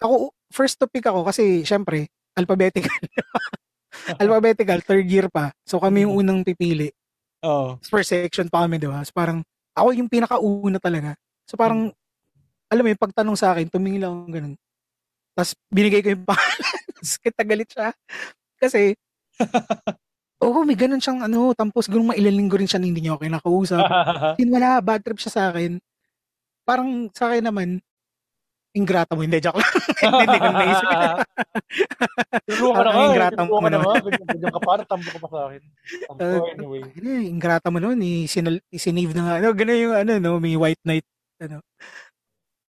ako, 0.00 0.36
first 0.52 0.76
to 0.76 0.86
pick 0.90 1.08
ako 1.08 1.24
kasi, 1.24 1.64
syempre, 1.64 2.12
alphabetical. 2.36 2.92
alphabetical, 4.22 4.78
third 4.84 5.08
year 5.08 5.32
pa. 5.32 5.48
So, 5.64 5.80
kami 5.80 6.04
yung 6.04 6.20
unang 6.20 6.44
pipili. 6.44 6.92
Oo. 7.44 7.76
First 7.84 8.10
section 8.16 8.48
pa 8.48 8.64
kami, 8.64 8.80
di 8.80 8.88
ba? 8.88 9.04
So, 9.04 9.12
parang, 9.12 9.44
ako 9.76 9.88
yung 9.92 10.08
pinakauna 10.08 10.80
talaga. 10.80 11.12
So, 11.44 11.60
parang, 11.60 11.92
alam 12.72 12.82
mo 12.82 12.88
yung 12.90 13.02
pagtanong 13.04 13.36
sa 13.36 13.52
akin, 13.52 13.68
tumingin 13.68 14.00
lang 14.02 14.12
ako 14.16 14.28
ganun. 14.32 14.54
Tapos, 15.36 15.52
binigay 15.68 16.00
ko 16.00 16.08
yung 16.16 16.24
pangalan. 16.30 16.82
Tapos, 16.96 17.12
kita 17.20 17.42
galit 17.44 17.68
siya. 17.68 17.88
Kasi, 18.56 18.96
oo, 20.44 20.64
may 20.64 20.76
ganun 20.78 21.02
siyang, 21.04 21.20
ano, 21.28 21.52
tampos, 21.52 21.86
ganun 21.92 22.16
mailan 22.16 22.34
linggo 22.34 22.56
rin 22.56 22.68
siya 22.68 22.80
na 22.80 22.88
hindi 22.88 23.04
niya 23.04 23.14
ako 23.16 23.20
kinakausap. 23.28 23.84
Yun 24.40 24.50
wala, 24.56 24.80
bad 24.80 25.00
trip 25.04 25.20
siya 25.20 25.32
sa 25.32 25.42
akin. 25.52 25.76
Parang 26.64 27.12
sa 27.12 27.28
akin 27.28 27.44
naman, 27.44 27.68
ingrata 28.74 29.14
mo. 29.14 29.22
Hindi, 29.22 29.38
joke 29.38 29.58
lang. 29.62 29.72
hindi 30.26 30.38
ko 30.38 30.48
naisip. 30.50 30.88
Tulungan 32.50 32.74
ka 32.74 32.82
na 32.82 32.90
nga. 32.90 33.04
ingrata 33.08 33.40
mo 33.46 33.50
ka 33.56 33.60
na 33.62 33.70
naman. 33.78 33.94
nga. 33.94 34.26
Ganyan 34.34 34.52
ka 34.52 34.60
pa. 34.60 34.72
Tampo 34.84 35.08
ka 35.08 35.18
pa 35.22 35.28
sa 35.30 35.40
akin. 35.48 35.62
Tampo 36.10 36.20
Uh, 36.20 36.42
anyway. 36.52 36.82
Ano, 36.82 37.08
ingrata 37.22 37.68
mo 37.70 37.78
noon, 37.78 37.98
isinal, 38.02 38.58
isinave 38.68 39.14
na 39.14 39.22
nga. 39.22 39.34
Ano, 39.40 39.48
ganun 39.54 39.78
yung 39.78 39.94
ano, 39.94 40.12
no, 40.18 40.42
may 40.42 40.58
white 40.58 40.82
knight. 40.82 41.06
Ano, 41.38 41.62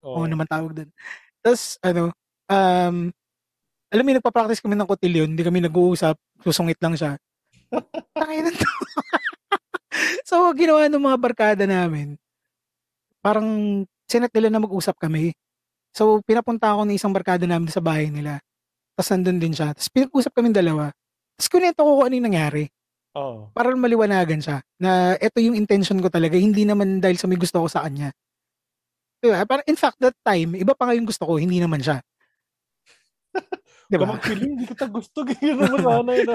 Oo. 0.01 0.25
Oo 0.25 0.27
naman 0.27 0.49
tawag 0.49 0.73
doon. 0.73 0.89
Tapos, 1.45 1.77
ano, 1.85 2.09
um, 2.49 2.97
alam 3.91 4.03
mo, 4.05 4.09
nagpa-practice 4.15 4.61
kami 4.63 4.73
ng 4.77 4.89
kotilyon, 4.89 5.29
hindi 5.33 5.43
kami 5.45 5.61
nag-uusap, 5.61 6.15
susungit 6.41 6.79
lang 6.81 6.97
siya. 6.97 7.17
Tangin 8.17 8.49
to. 8.49 8.69
so, 10.29 10.49
ginawa 10.57 10.89
ng 10.89 11.05
mga 11.05 11.17
barkada 11.21 11.63
namin, 11.69 12.17
parang 13.21 13.83
sinet 14.09 14.33
nila 14.33 14.49
na 14.49 14.63
mag-usap 14.63 14.97
kami. 14.97 15.35
So, 15.91 16.23
pinapunta 16.23 16.71
ako 16.71 16.87
ng 16.87 16.95
isang 16.95 17.11
barkada 17.11 17.43
namin 17.43 17.67
sa 17.67 17.83
bahay 17.83 18.07
nila. 18.07 18.39
Tapos 18.95 19.11
nandun 19.11 19.39
din 19.39 19.53
siya. 19.55 19.75
Tapos 19.75 19.91
pinag-usap 19.91 20.31
kami 20.31 20.55
dalawa. 20.55 20.91
Tapos 21.35 21.49
kunento 21.51 21.83
ko 21.83 21.91
kung 21.99 22.05
ano 22.07 22.15
yung 22.15 22.27
nangyari. 22.31 22.63
Oo. 23.15 23.51
Para 23.51 23.75
maliwanagan 23.75 24.39
siya. 24.39 24.57
Na 24.79 25.19
ito 25.19 25.37
yung 25.43 25.55
intention 25.55 25.99
ko 25.99 26.07
talaga. 26.07 26.39
Hindi 26.39 26.63
naman 26.63 27.03
dahil 27.03 27.19
sa 27.19 27.27
may 27.27 27.39
gusto 27.39 27.59
ko 27.59 27.67
sa 27.67 27.83
kanya. 27.83 28.15
Diba? 29.21 29.43
Parang 29.45 29.65
in 29.67 29.77
fact, 29.77 29.99
that 30.01 30.17
time, 30.25 30.57
iba 30.57 30.73
pa 30.73 30.89
nga 30.89 30.97
yung 30.97 31.05
gusto 31.05 31.27
ko, 31.27 31.37
hindi 31.37 31.61
naman 31.61 31.83
siya. 31.83 32.01
Diba? 33.91 34.07
Diba? 34.07 34.15
Kamagpiling, 34.15 34.51
hindi 34.55 34.65
kita 34.65 34.85
gusto. 34.87 35.17
Ganyan 35.27 35.55
naman 35.59 35.79
sana 35.83 36.11
yun. 36.15 36.27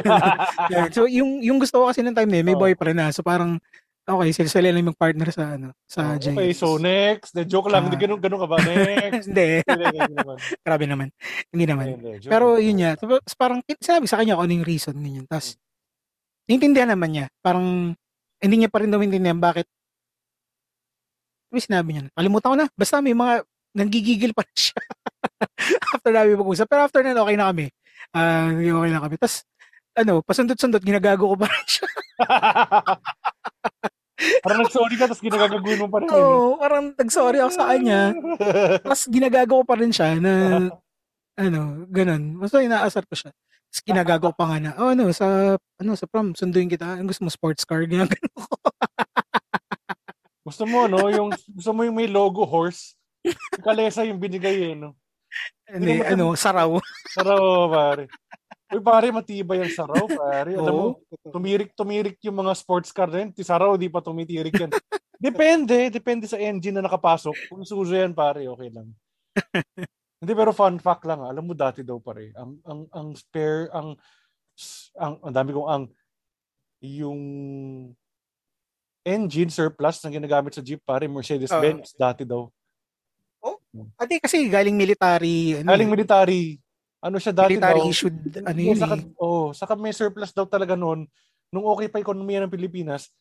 So 0.94 1.08
yung 1.08 1.30
yung 1.40 1.58
gusto 1.58 1.82
ko 1.82 1.84
kasi 1.88 2.04
ng 2.04 2.12
time 2.12 2.30
na 2.30 2.44
may 2.44 2.54
Oo. 2.56 2.62
boyfriend 2.62 2.98
na. 3.00 3.08
So 3.10 3.24
parang 3.24 3.58
okay, 4.06 4.30
sila 4.30 4.48
sila 4.48 4.70
lang 4.70 4.86
mag-partner 4.86 5.28
sa 5.34 5.58
ano, 5.58 5.74
sa 5.82 6.14
Oh, 6.14 6.18
okay, 6.18 6.54
so 6.54 6.78
next. 6.78 7.34
The 7.34 7.42
joke 7.42 7.66
lang. 7.66 7.84
Ah. 7.84 7.90
Hindi 7.90 7.98
ganun, 7.98 8.22
ganun 8.22 8.40
ka 8.42 8.48
ba? 8.48 8.56
Next. 8.62 9.26
Hindi, 9.30 9.66
Hindi, 9.66 9.84
hindi, 9.86 9.98
hindi 9.98 10.16
naman. 10.16 10.36
grabe 10.66 10.84
naman. 10.86 11.08
Hindi 11.50 11.64
naman. 11.66 11.86
Hindi, 11.98 12.10
joke 12.22 12.30
Pero 12.30 12.46
yun 12.62 12.76
niya, 12.78 12.90
tapos 12.94 13.34
parang 13.34 13.58
sinabi 13.66 14.06
sa 14.06 14.22
kanya 14.22 14.38
kung 14.38 14.46
ano 14.46 14.54
yung 14.62 14.68
reason 14.68 14.94
ganyan. 14.94 15.26
Tapos 15.26 15.58
naintindihan 16.46 16.90
naman 16.94 17.10
niya. 17.10 17.26
Parang 17.42 17.92
hindi 18.38 18.56
niya 18.56 18.70
pa 18.70 18.78
rin 18.78 18.90
daw 18.94 19.02
bakit 19.42 19.66
Ano 21.50 21.58
sinabi 21.62 21.88
niya? 21.94 22.02
Kalimutan 22.14 22.50
ko 22.52 22.56
na. 22.58 22.66
Basta 22.74 23.02
may 23.02 23.14
mga 23.14 23.42
nanggigigil 23.76 24.32
pa 24.34 24.42
siya. 24.54 24.78
after 25.94 26.10
namin 26.12 26.40
mag-usap. 26.40 26.66
Pero 26.70 26.80
after 26.86 27.00
na, 27.04 27.18
okay 27.18 27.36
na 27.36 27.48
kami. 27.52 27.66
Ah, 28.14 28.50
okay 28.50 28.90
na 28.90 29.02
kami. 29.02 29.14
Tapos, 29.20 29.44
ano, 29.96 30.20
pasundot-sundot, 30.24 30.84
ginagago 30.84 31.32
ko 31.32 31.36
pa 31.36 31.46
rin 31.48 31.66
siya. 31.68 31.88
Parang 34.40 34.64
nag-sorry 34.64 34.96
ka, 34.96 35.04
tapos 35.04 35.20
ginagagawin 35.20 35.80
mo 35.84 35.88
pa 35.92 35.98
rin. 36.00 36.08
Oo, 36.08 36.24
oh, 36.24 36.50
parang 36.56 36.96
nag-sorry 36.96 37.38
ako 37.44 37.52
sa 37.52 37.68
kanya. 37.68 38.16
Tapos 38.80 39.04
ginagago 39.12 39.54
ko 39.60 39.64
pa 39.68 39.76
rin 39.76 39.92
siya 39.92 40.16
na, 40.16 40.32
ano, 41.36 41.84
ganun. 41.92 42.40
Basta 42.40 42.64
inaasar 42.64 43.04
ko 43.04 43.12
siya. 43.12 43.30
Tapos 43.68 43.82
ginagago 43.84 44.28
pa 44.32 44.44
nga 44.48 44.56
na, 44.56 44.70
oh, 44.80 44.96
ano, 44.96 45.12
sa, 45.12 45.60
ano, 45.60 45.92
sa 45.92 46.08
prom, 46.08 46.32
sunduin 46.32 46.72
kita. 46.72 46.96
Ang 46.96 47.12
gusto 47.12 47.28
mo, 47.28 47.30
sports 47.30 47.68
car, 47.68 47.84
ginagano 47.84 48.32
ko. 48.32 48.56
gusto 50.48 50.64
mo, 50.64 50.88
no, 50.88 51.12
yung, 51.12 51.36
gusto 51.52 51.70
mo 51.76 51.84
yung 51.84 51.96
may 52.00 52.08
logo 52.08 52.48
horse. 52.48 52.96
Kalesa 53.60 54.06
yung 54.08 54.22
binigay, 54.22 54.72
eh, 54.72 54.74
no? 54.78 54.96
Ano, 55.68 55.92
ano, 56.06 56.24
saraw. 56.38 56.80
Saraw, 57.12 57.68
pare. 57.68 58.08
Uy, 58.66 58.82
pare, 58.82 59.14
matibay 59.14 59.62
ang 59.62 59.70
saraw, 59.70 60.10
pare. 60.10 60.58
Alam 60.58 60.74
mo, 60.74 60.86
tumirik, 61.30 61.70
tumirik 61.78 62.18
yung 62.26 62.42
mga 62.42 62.50
sports 62.58 62.90
car 62.90 63.06
na 63.06 63.22
yun. 63.22 63.30
Ti 63.30 63.46
saraw, 63.46 63.78
di 63.78 63.86
pa 63.86 64.02
tumitirik 64.02 64.58
yan. 64.58 64.74
depende, 65.22 65.86
depende 65.86 66.26
sa 66.26 66.34
engine 66.34 66.74
na 66.74 66.82
nakapasok. 66.82 67.46
Kung 67.46 67.62
suso 67.62 67.94
yan, 67.94 68.10
pare, 68.10 68.50
okay 68.50 68.70
lang. 68.74 68.90
Hindi, 70.18 70.32
pero 70.34 70.50
fun 70.50 70.82
fact 70.82 71.06
lang, 71.06 71.22
ha? 71.22 71.30
alam 71.30 71.46
mo 71.46 71.54
dati 71.54 71.86
daw, 71.86 72.02
pare, 72.02 72.34
ang, 72.34 72.58
ang, 72.66 72.80
ang 72.90 73.08
spare, 73.14 73.70
ang, 73.70 73.94
ang, 74.98 75.14
ang 75.22 75.32
dami 75.32 75.50
kong 75.54 75.68
ang, 75.70 75.84
yung 76.82 77.22
engine 79.06 79.52
surplus 79.54 80.02
na 80.02 80.10
ginagamit 80.10 80.58
sa 80.58 80.64
Jeep, 80.64 80.82
pare, 80.82 81.06
Mercedes-Benz, 81.06 81.94
uh, 81.94 81.98
dati 82.02 82.26
daw. 82.26 82.50
Oh? 83.46 83.56
Ate, 83.94 84.18
kasi 84.18 84.42
galing 84.50 84.74
military. 84.74 85.62
Ano, 85.62 85.70
galing 85.70 85.92
military 85.92 86.58
ano 87.00 87.16
siya 87.20 87.32
dati 87.36 87.56
military 87.56 87.80
daw, 87.82 87.92
issued 87.92 88.16
ano 88.40 88.60
yun 88.60 88.78
saka, 88.78 88.94
eh. 88.98 89.04
oh, 89.20 89.52
saka 89.52 89.72
may 89.76 89.92
surplus 89.92 90.32
daw 90.32 90.48
talaga 90.48 90.74
noon. 90.74 91.04
Nung 91.52 91.66
okay 91.68 91.86
pa 91.86 92.02
ekonomiya 92.02 92.42
ng 92.44 92.52
Pilipinas 92.52 93.12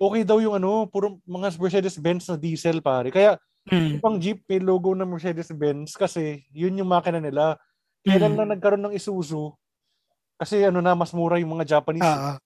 okay 0.00 0.24
daw 0.24 0.40
yung 0.40 0.56
ano 0.56 0.88
puro 0.88 1.20
mga 1.28 1.60
Mercedes-Benz 1.60 2.32
na 2.32 2.40
diesel 2.40 2.80
pare. 2.80 3.12
Kaya 3.12 3.36
hmm. 3.68 4.00
pang 4.00 4.16
Jeep 4.16 4.48
may 4.48 4.64
logo 4.64 4.96
ng 4.96 5.04
Mercedes-Benz 5.04 5.92
kasi 5.92 6.48
yun 6.56 6.80
yung 6.80 6.88
makina 6.88 7.20
nila. 7.20 7.60
Kailan 8.00 8.32
hmm. 8.32 8.40
na 8.40 8.50
nagkaroon 8.56 8.80
ng 8.88 8.96
Isuzu 8.96 9.52
kasi 10.40 10.64
ano 10.64 10.80
na 10.80 10.96
mas 10.96 11.12
mura 11.12 11.36
yung 11.36 11.52
mga 11.52 11.76
Japanese. 11.76 12.00
Uh, 12.00 12.40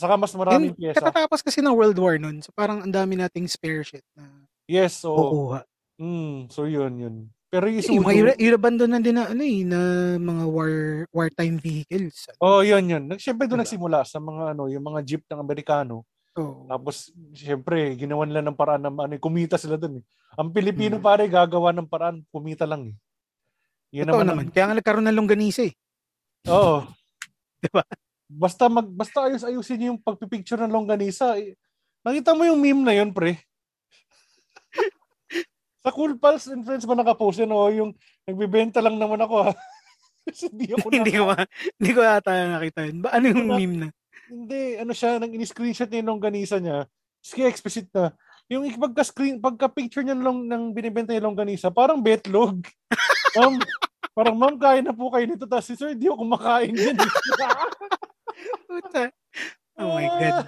saka 0.00 0.16
mas 0.16 0.32
maraming 0.32 0.72
And, 0.72 0.80
pyesa. 0.80 0.96
katatapos 0.96 1.44
kasi 1.44 1.60
ng 1.60 1.76
World 1.76 2.00
War 2.00 2.16
noon 2.16 2.40
so 2.40 2.48
parang 2.56 2.80
ang 2.80 2.88
dami 2.88 3.20
nating 3.20 3.44
spare 3.44 3.84
shit 3.84 4.00
na 4.16 4.48
yes 4.64 5.04
so 5.04 5.12
kukuha. 5.12 5.60
Mm, 6.00 6.48
so 6.48 6.64
yun 6.64 6.92
yun 6.96 7.16
pero 7.54 7.70
yung. 7.70 8.02
Yung 8.02 8.08
mga 8.10 8.34
irabandon 8.42 8.90
na 8.90 8.98
din 8.98 9.14
na, 9.14 9.30
ano 9.30 9.42
eh, 9.46 9.62
na 9.62 9.78
mga 10.18 10.44
war, 10.50 10.74
wartime 11.14 11.62
vehicles. 11.62 12.26
Oh, 12.42 12.66
yun, 12.66 12.82
yun. 12.90 13.04
Siyempre 13.14 13.46
doon 13.46 13.62
diba? 13.62 13.70
nagsimula 13.70 14.02
sa 14.02 14.18
mga, 14.18 14.58
ano, 14.58 14.66
yung 14.66 14.82
mga 14.82 15.00
jeep 15.06 15.22
ng 15.30 15.38
Amerikano. 15.38 16.02
Oh. 16.34 16.66
Tapos, 16.66 17.14
siyempre, 17.30 17.94
ginawa 17.94 18.26
nila 18.26 18.42
ng 18.42 18.58
paraan 18.58 18.82
na 18.82 18.90
ano, 18.90 19.14
kumita 19.22 19.54
sila 19.54 19.78
doon 19.78 20.02
eh. 20.02 20.04
Ang 20.34 20.50
Pilipino 20.50 20.98
hmm. 20.98 21.06
pare, 21.06 21.30
gagawa 21.30 21.70
ng 21.70 21.86
paraan, 21.86 22.26
kumita 22.34 22.66
lang 22.66 22.90
eh. 22.90 22.94
Yan 24.02 24.10
naman, 24.10 24.26
naman. 24.26 24.46
Kaya 24.50 24.66
nga 24.66 24.78
nagkaroon 24.82 25.06
ng 25.06 25.18
longganisa 25.22 25.62
eh. 25.62 25.74
Oo. 26.50 26.82
diba? 27.62 27.86
Basta 28.26 28.66
mag 28.66 28.90
basta 28.90 29.30
ayos-ayusin 29.30 29.78
niyo 29.78 29.88
yung 29.94 30.02
pagpipicture 30.02 30.58
ng 30.58 30.74
longganisa. 30.74 31.38
Eh. 31.38 31.54
Nakita 32.02 32.34
mo 32.34 32.42
yung 32.42 32.58
meme 32.58 32.82
na 32.82 32.98
yun, 32.98 33.14
pre? 33.14 33.38
Sa 35.84 35.92
Cool 35.92 36.16
Pals 36.16 36.48
and 36.48 36.64
Friends 36.64 36.88
ba 36.88 36.96
nakapost 36.96 37.44
yun 37.44 37.52
o 37.52 37.68
yung 37.68 37.90
nagbibenta 38.24 38.80
lang 38.80 38.96
naman 38.96 39.20
ako 39.20 39.36
ha? 39.44 39.52
hindi 40.48 40.72
ako 40.72 40.86
hindi 40.88 41.12
ko 41.12 41.24
hindi 41.76 41.90
ko 41.92 42.00
ata 42.00 42.32
nakita 42.32 42.88
yun. 42.88 43.04
Ba, 43.04 43.12
ano 43.12 43.24
yung 43.28 43.44
na, 43.44 43.56
meme 43.60 43.76
na? 43.76 43.88
Hindi, 44.24 44.80
ano 44.80 44.96
siya, 44.96 45.20
nang 45.20 45.36
in-screenshot 45.36 45.88
niya 45.92 46.08
yung 46.08 46.22
ganisa 46.22 46.56
niya. 46.56 46.88
Sige, 47.20 47.44
explicit 47.44 47.92
na. 47.92 48.16
Yung 48.48 48.64
pagka-screen, 48.76 49.40
pagka-picture 49.40 50.04
niya 50.04 50.16
ng, 50.16 50.48
ng 50.48 50.62
binibenta 50.72 51.12
niya 51.12 51.24
longganisa, 51.24 51.68
parang 51.68 52.00
betlog. 52.00 52.64
ma'am, 53.36 53.60
parang 54.16 54.36
ma'am, 54.36 54.56
kain 54.56 54.84
na 54.84 54.96
po 54.96 55.12
kayo 55.12 55.28
nito. 55.28 55.44
Tapos 55.44 55.68
si 55.68 55.76
sir, 55.76 55.92
di 55.92 56.08
ako 56.08 56.24
kumakain 56.24 56.72
din. 56.72 56.96
oh 59.80 59.92
my 59.92 60.08
God. 60.08 60.46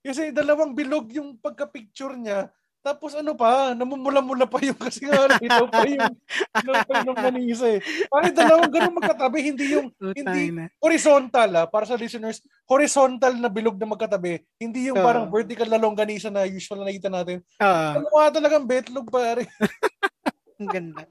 Kasi 0.00 0.30
dalawang 0.30 0.74
bilog 0.74 1.10
yung 1.10 1.34
pagka-picture 1.38 2.14
niya. 2.14 2.50
Tapos 2.80 3.12
ano 3.12 3.36
pa, 3.36 3.76
namumula-mula 3.76 4.48
pa 4.48 4.56
yung 4.64 4.80
kasi 4.88 5.04
nga 5.04 5.28
ito 5.36 5.64
pa 5.68 5.84
yung 5.84 6.16
ito 6.64 6.72
pa 6.88 6.94
yung 7.04 7.18
nanisa 7.20 7.66
eh. 7.76 7.80
Parang 8.08 8.32
dalawang 8.32 8.72
ganun 8.72 8.96
magkatabi, 8.96 9.38
hindi 9.52 9.64
yung 9.76 9.92
hindi 10.00 10.64
horizontal 10.80 11.50
ah, 11.60 11.66
para 11.68 11.84
sa 11.84 12.00
listeners, 12.00 12.40
horizontal 12.64 13.36
na 13.36 13.52
bilog 13.52 13.76
na 13.76 13.92
magkatabi, 13.92 14.40
hindi 14.56 14.88
yung 14.88 14.96
uh, 14.96 15.04
parang 15.04 15.28
vertical 15.28 15.68
na 15.68 15.76
longganisa 15.76 16.32
na 16.32 16.48
usual 16.48 16.80
na 16.80 16.88
nakita 16.88 17.12
natin. 17.12 17.44
Uh, 17.60 18.00
ano 18.00 18.08
nga 18.08 18.32
talagang 18.32 18.64
betlog 18.64 19.12
pare. 19.12 19.44
Ang 20.60 20.68
ganda. 20.72 21.04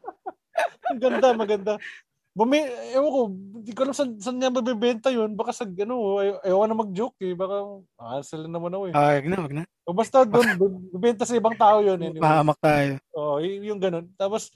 Ang 0.89 0.99
ganda, 1.01 1.27
maganda. 1.37 1.73
Bumi, 2.39 2.63
ewan 2.95 3.11
ko, 3.11 3.21
hindi 3.59 3.71
ko 3.75 3.79
alam 3.83 3.91
saan, 3.91 4.15
saan 4.23 4.39
niya 4.39 4.47
mabibenta 4.47 5.11
yun. 5.11 5.35
Baka 5.35 5.51
sa, 5.51 5.67
ano, 5.67 6.23
ay, 6.23 6.39
ayaw 6.47 6.63
na 6.71 6.79
mag-joke 6.79 7.19
eh. 7.19 7.35
Baka, 7.35 7.83
ah, 7.99 8.23
sila 8.23 8.47
naman 8.47 8.71
ako 8.71 8.83
eh. 8.87 8.93
Ah, 8.95 9.19
wag 9.19 9.27
na, 9.27 9.37
wag 9.43 9.55
na. 9.59 9.63
O 9.83 9.91
basta 9.91 10.23
doon, 10.23 10.47
bibenta 10.95 11.27
sa 11.27 11.35
ibang 11.35 11.59
tao 11.59 11.83
yun. 11.83 11.99
Anyway. 11.99 12.23
Mahamak 12.23 12.55
tayo. 12.63 12.95
Oo, 13.11 13.43
oh, 13.43 13.43
yung 13.43 13.83
ganun. 13.83 14.07
Tapos, 14.15 14.55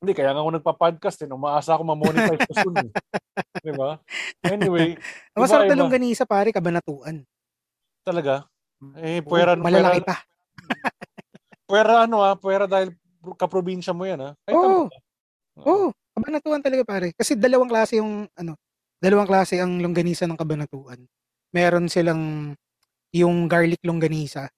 hindi, 0.00 0.16
kaya 0.16 0.32
nga 0.32 0.40
ako 0.40 0.56
nagpa-podcast 0.56 1.20
eh. 1.20 1.28
Umaasa 1.28 1.76
ako 1.76 1.84
ma-monetize 1.84 2.48
ko 2.48 2.54
soon 2.64 2.76
eh. 2.80 2.92
Di 3.68 3.72
ba? 3.76 4.00
Anyway. 4.40 4.96
Masarap 5.36 5.68
na 5.68 5.84
ganisa 5.84 6.24
pare, 6.24 6.48
kabanatuan. 6.48 7.28
Talaga? 8.00 8.48
Eh, 9.04 9.20
puwera, 9.20 9.52
Malalaki 9.52 10.00
pa. 10.00 10.16
puwera 11.68 12.08
ano 12.08 12.24
ah, 12.24 12.38
puwera 12.38 12.64
dahil 12.64 12.96
kaprobinsya 13.36 13.92
mo 13.92 14.08
yan 14.08 14.32
ah. 14.32 14.32
Oo. 14.48 14.64
Oh. 14.64 14.84
Oo. 15.60 15.68
Oh. 15.68 16.05
Kabanatuan 16.16 16.64
talaga 16.64 16.82
pare. 16.88 17.12
Kasi 17.12 17.36
dalawang 17.36 17.68
klase 17.68 18.00
yung 18.00 18.24
ano, 18.32 18.56
dalawang 18.96 19.28
klase 19.28 19.60
ang 19.60 19.84
longganisa 19.84 20.24
ng 20.24 20.40
kabanatuan. 20.40 21.04
Meron 21.52 21.92
silang 21.92 22.56
yung 23.12 23.44
garlic 23.44 23.84
longganisa. 23.84 24.48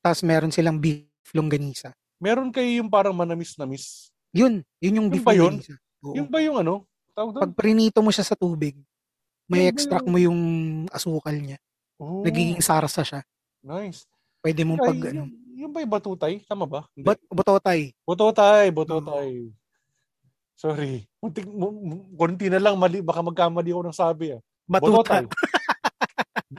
Tapos 0.00 0.24
meron 0.24 0.48
silang 0.48 0.80
beef 0.80 1.12
longganisa. 1.36 1.92
Meron 2.16 2.48
kayo 2.48 2.80
yung 2.80 2.88
parang 2.88 3.12
manamis-namis. 3.12 4.08
Yun, 4.32 4.64
yun 4.80 4.96
yung 5.04 5.08
beef 5.12 5.20
yung 5.20 5.28
ba 5.28 5.34
yun? 5.36 5.54
Yung 6.16 6.28
ba 6.32 6.40
yung 6.40 6.56
ano? 6.64 6.88
Tawag 7.12 7.36
doon? 7.36 7.42
Pag 7.44 7.52
prinito 7.52 8.00
mo 8.00 8.08
siya 8.08 8.24
sa 8.24 8.36
tubig, 8.36 8.80
may 9.44 9.68
yung 9.68 9.72
extract 9.76 10.08
mo 10.08 10.16
yung 10.16 10.40
asukal 10.88 11.36
niya. 11.36 11.60
Oh. 12.00 12.24
Nagiging 12.24 12.64
sarsa 12.64 13.04
siya. 13.04 13.20
Nice. 13.60 14.08
Pwede 14.40 14.64
mo 14.64 14.80
pag 14.80 14.96
ano. 15.12 15.28
Yung 15.56 15.72
ba 15.72 15.84
yung 15.84 15.92
batutay? 15.92 16.40
Tama 16.44 16.64
ba? 16.64 16.88
But, 16.96 17.20
bototay. 17.28 17.92
Bototay, 18.04 18.72
bototay. 18.72 19.28
Oh. 19.48 19.65
Sorry. 20.56 21.04
Muntik, 21.20 21.44
konti 22.16 22.48
na 22.48 22.56
lang 22.56 22.80
mali. 22.80 23.04
Baka 23.04 23.20
magkamali 23.20 23.70
ako 23.76 23.82
ng 23.86 23.96
sabi. 23.96 24.32
Ah. 24.32 24.40
Batuta. 24.64 25.22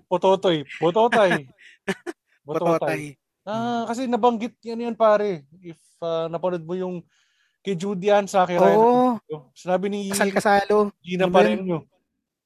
Bototoy. 0.08 0.64
Bototoy. 0.78 1.50
Bototoy. 2.48 3.18
Ah, 3.44 3.90
kasi 3.90 4.06
nabanggit 4.06 4.56
yan 4.62 4.92
yan 4.92 4.96
pare. 4.96 5.50
If 5.60 5.82
uh, 6.00 6.30
napanood 6.30 6.64
mo 6.64 6.78
yung 6.78 7.02
kay 7.66 7.74
Judy 7.76 8.14
Ann 8.14 8.30
sa 8.30 8.46
akin. 8.46 8.62
Oo. 8.62 9.20
Sinabi 9.52 9.90
ni 9.90 10.14
Kasal 10.14 10.32
Kasalo. 10.32 10.94
Gina 11.02 11.28
pa 11.28 11.44
rin 11.44 11.66
nyo. 11.66 11.84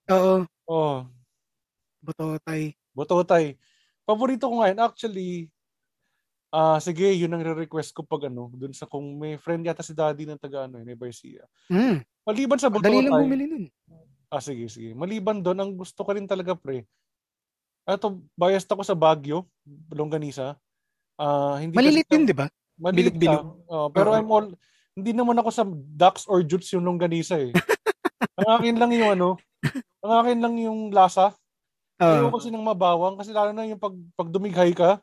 Oo. 0.08 0.36
Oo. 0.72 0.96
Bototay. 2.02 2.74
Bototay. 2.96 3.46
Paborito 4.08 4.48
ko 4.50 4.64
ngayon. 4.64 4.80
Actually, 4.82 5.51
Ah, 6.52 6.76
uh, 6.76 6.80
sige, 6.84 7.08
yun 7.16 7.32
ang 7.32 7.48
re-request 7.48 7.96
ko 7.96 8.04
pag 8.04 8.28
ano, 8.28 8.52
dun 8.52 8.76
sa 8.76 8.84
kung 8.84 9.16
may 9.16 9.40
friend 9.40 9.64
yata 9.64 9.80
si 9.80 9.96
Daddy 9.96 10.28
ng 10.28 10.36
taga 10.36 10.68
ano, 10.68 10.84
ni 10.84 11.00
Barcia. 11.00 11.48
Mm. 11.72 12.04
Maliban 12.28 12.60
sa 12.60 12.68
Butotay. 12.68 12.92
Dali 12.92 13.08
lang 13.08 13.24
bumili 13.24 13.46
nun. 13.48 13.66
Ah, 14.28 14.44
sige, 14.44 14.68
sige. 14.68 14.92
Maliban 14.92 15.40
doon, 15.40 15.64
ang 15.64 15.72
gusto 15.80 16.04
ko 16.04 16.12
rin 16.12 16.28
talaga, 16.28 16.52
pre. 16.52 16.84
Ito, 17.88 18.20
biased 18.36 18.68
ako 18.68 18.84
sa 18.84 19.00
Baguio, 19.00 19.48
Longganisa. 19.96 20.60
Ah, 21.16 21.56
uh, 21.56 21.64
hindi 21.64 21.72
Malilit 21.72 22.12
yun, 22.12 22.28
di 22.28 22.36
ba? 22.36 22.52
Malilit 22.76 23.16
bilog 23.16 23.64
Uh, 23.72 23.88
pero 23.88 24.12
uh-huh. 24.12 24.20
I'm 24.20 24.28
all, 24.28 24.48
hindi 24.92 25.16
naman 25.16 25.40
ako 25.40 25.50
sa 25.56 25.64
ducks 25.72 26.28
or 26.28 26.44
jutes 26.44 26.68
yung 26.76 26.84
Longganisa 26.84 27.40
eh. 27.40 27.56
ang 28.44 28.60
akin 28.60 28.76
lang 28.76 28.92
yung 28.92 29.16
ano, 29.16 29.30
ang 30.04 30.14
akin 30.20 30.38
lang 30.44 30.60
yung 30.60 30.92
lasa. 30.92 31.32
Uh, 31.96 32.28
Ayaw 32.28 32.34
kasi 32.36 32.52
ng 32.52 32.60
mabawang 32.60 33.16
kasi 33.16 33.32
lalo 33.32 33.56
na 33.56 33.64
yung 33.64 33.80
pag, 33.80 33.96
pag 34.20 34.28
dumighay 34.28 34.76
ka, 34.76 35.00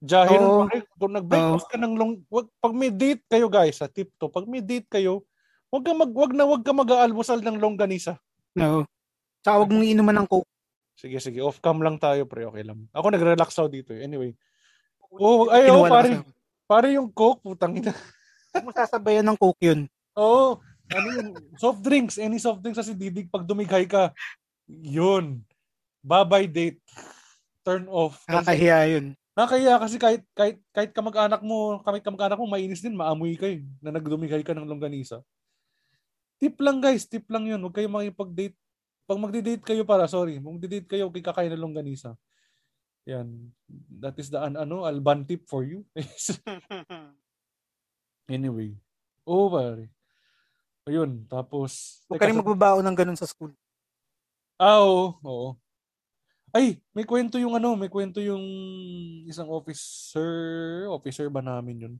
Jahil 0.00 0.40
oh. 0.40 0.64
pare, 0.64 0.88
kung 0.96 1.12
nag-break 1.12 1.44
oh. 1.44 1.60
ka 1.60 1.76
ng 1.76 1.94
long, 1.96 2.12
wag, 2.32 2.48
pag 2.56 2.72
may 2.72 2.88
date 2.88 3.20
kayo 3.28 3.52
guys, 3.52 3.84
sa 3.84 3.88
tip 3.88 4.08
to, 4.16 4.32
pag 4.32 4.48
may 4.48 4.64
date 4.64 4.88
kayo, 4.88 5.28
wag 5.68 5.84
ka 5.84 5.92
mag 5.92 6.12
wag 6.12 6.32
na 6.32 6.48
wag 6.48 6.64
ka 6.64 6.72
mag-aalmusal 6.72 7.44
ng 7.44 7.60
longganisa. 7.60 8.16
No. 8.56 8.88
Tsaka 9.44 9.60
wag 9.60 9.70
mong 9.72 9.84
inuman 9.84 10.24
ng 10.24 10.28
coke. 10.28 10.48
Sige, 10.96 11.16
sige. 11.20 11.40
Off 11.40 11.60
cam 11.64 11.80
lang 11.80 11.96
tayo, 11.96 12.28
pre. 12.28 12.44
Okay 12.44 12.64
lang. 12.64 12.84
Ako 12.92 13.08
nagre-relax 13.08 13.56
ako 13.56 13.68
dito. 13.72 13.96
Eh. 13.96 14.04
Anyway. 14.04 14.36
Oh, 15.16 15.48
ay, 15.48 15.72
oh, 15.72 15.88
pare. 15.88 16.20
Pare 16.68 16.92
yung 16.92 17.08
coke, 17.08 17.40
putang 17.40 17.72
ina. 17.76 17.96
Masasabayan 18.52 19.24
ng 19.24 19.38
coke 19.40 19.64
yun. 19.64 19.88
Oo. 20.16 20.60
Oh, 20.60 20.92
ano 20.92 21.08
yun? 21.08 21.28
Soft 21.56 21.80
drinks. 21.80 22.20
Any 22.20 22.36
soft 22.36 22.60
drinks 22.60 22.84
kasi 22.84 22.92
didig 22.92 23.32
pag 23.32 23.48
dumighay 23.48 23.88
ka. 23.88 24.12
Yun. 24.68 25.40
babay 26.04 26.48
date. 26.48 26.80
Turn 27.64 27.88
off. 27.88 28.24
Nakakahiya 28.28 28.78
yun. 28.96 29.06
Nakakahiya 29.38 29.78
kasi 29.78 29.96
kahit 29.96 30.22
kahit 30.34 30.58
kahit 30.74 30.90
kamag-anak 30.90 31.40
mo, 31.46 31.78
kahit 31.86 32.02
kamag-anak 32.02 32.38
mo 32.38 32.50
mainis 32.50 32.82
din, 32.82 32.98
maamoy 32.98 33.38
kayo 33.38 33.62
na 33.78 33.94
nagdumigay 33.94 34.42
ka 34.42 34.52
ng 34.52 34.66
longganisa. 34.66 35.22
Tip 36.42 36.58
lang 36.58 36.82
guys, 36.82 37.06
tip 37.06 37.30
lang 37.30 37.46
'yun. 37.46 37.62
Huwag 37.62 37.78
kayong 37.78 37.94
makipag-date. 37.94 38.58
Pag 39.06 39.22
magdi-date 39.22 39.64
kayo 39.66 39.82
para, 39.82 40.06
sorry, 40.06 40.38
magdi-date 40.38 40.86
kayo, 40.86 41.06
huwag 41.06 41.14
kayo 41.18 41.30
kakain 41.30 41.50
ng 41.50 41.62
longganisa. 41.62 42.14
Yan. 43.06 43.50
That 43.98 44.14
is 44.22 44.30
the 44.30 44.38
an, 44.38 44.54
ano, 44.54 44.86
Alban 44.86 45.26
tip 45.26 45.50
for 45.50 45.66
you. 45.66 45.82
anyway. 48.30 48.78
Oh, 49.26 49.50
pare. 49.50 49.90
Ayun, 50.86 51.26
tapos 51.26 52.02
Huwag 52.06 52.22
ka 52.22 52.30
rin 52.30 52.38
magbabaon 52.38 52.86
ng 52.86 52.98
ganun 52.98 53.18
sa 53.18 53.28
school. 53.28 53.52
Ah, 54.60 54.82
oo, 54.84 55.16
oo. 55.22 55.48
Ay, 56.50 56.82
may 56.90 57.06
kwento 57.06 57.38
yung 57.38 57.54
ano, 57.54 57.78
may 57.78 57.86
kwento 57.86 58.18
yung 58.18 58.42
isang 59.30 59.46
officer, 59.46 60.90
officer 60.90 61.30
ba 61.30 61.38
namin 61.38 61.76
yun? 61.78 61.94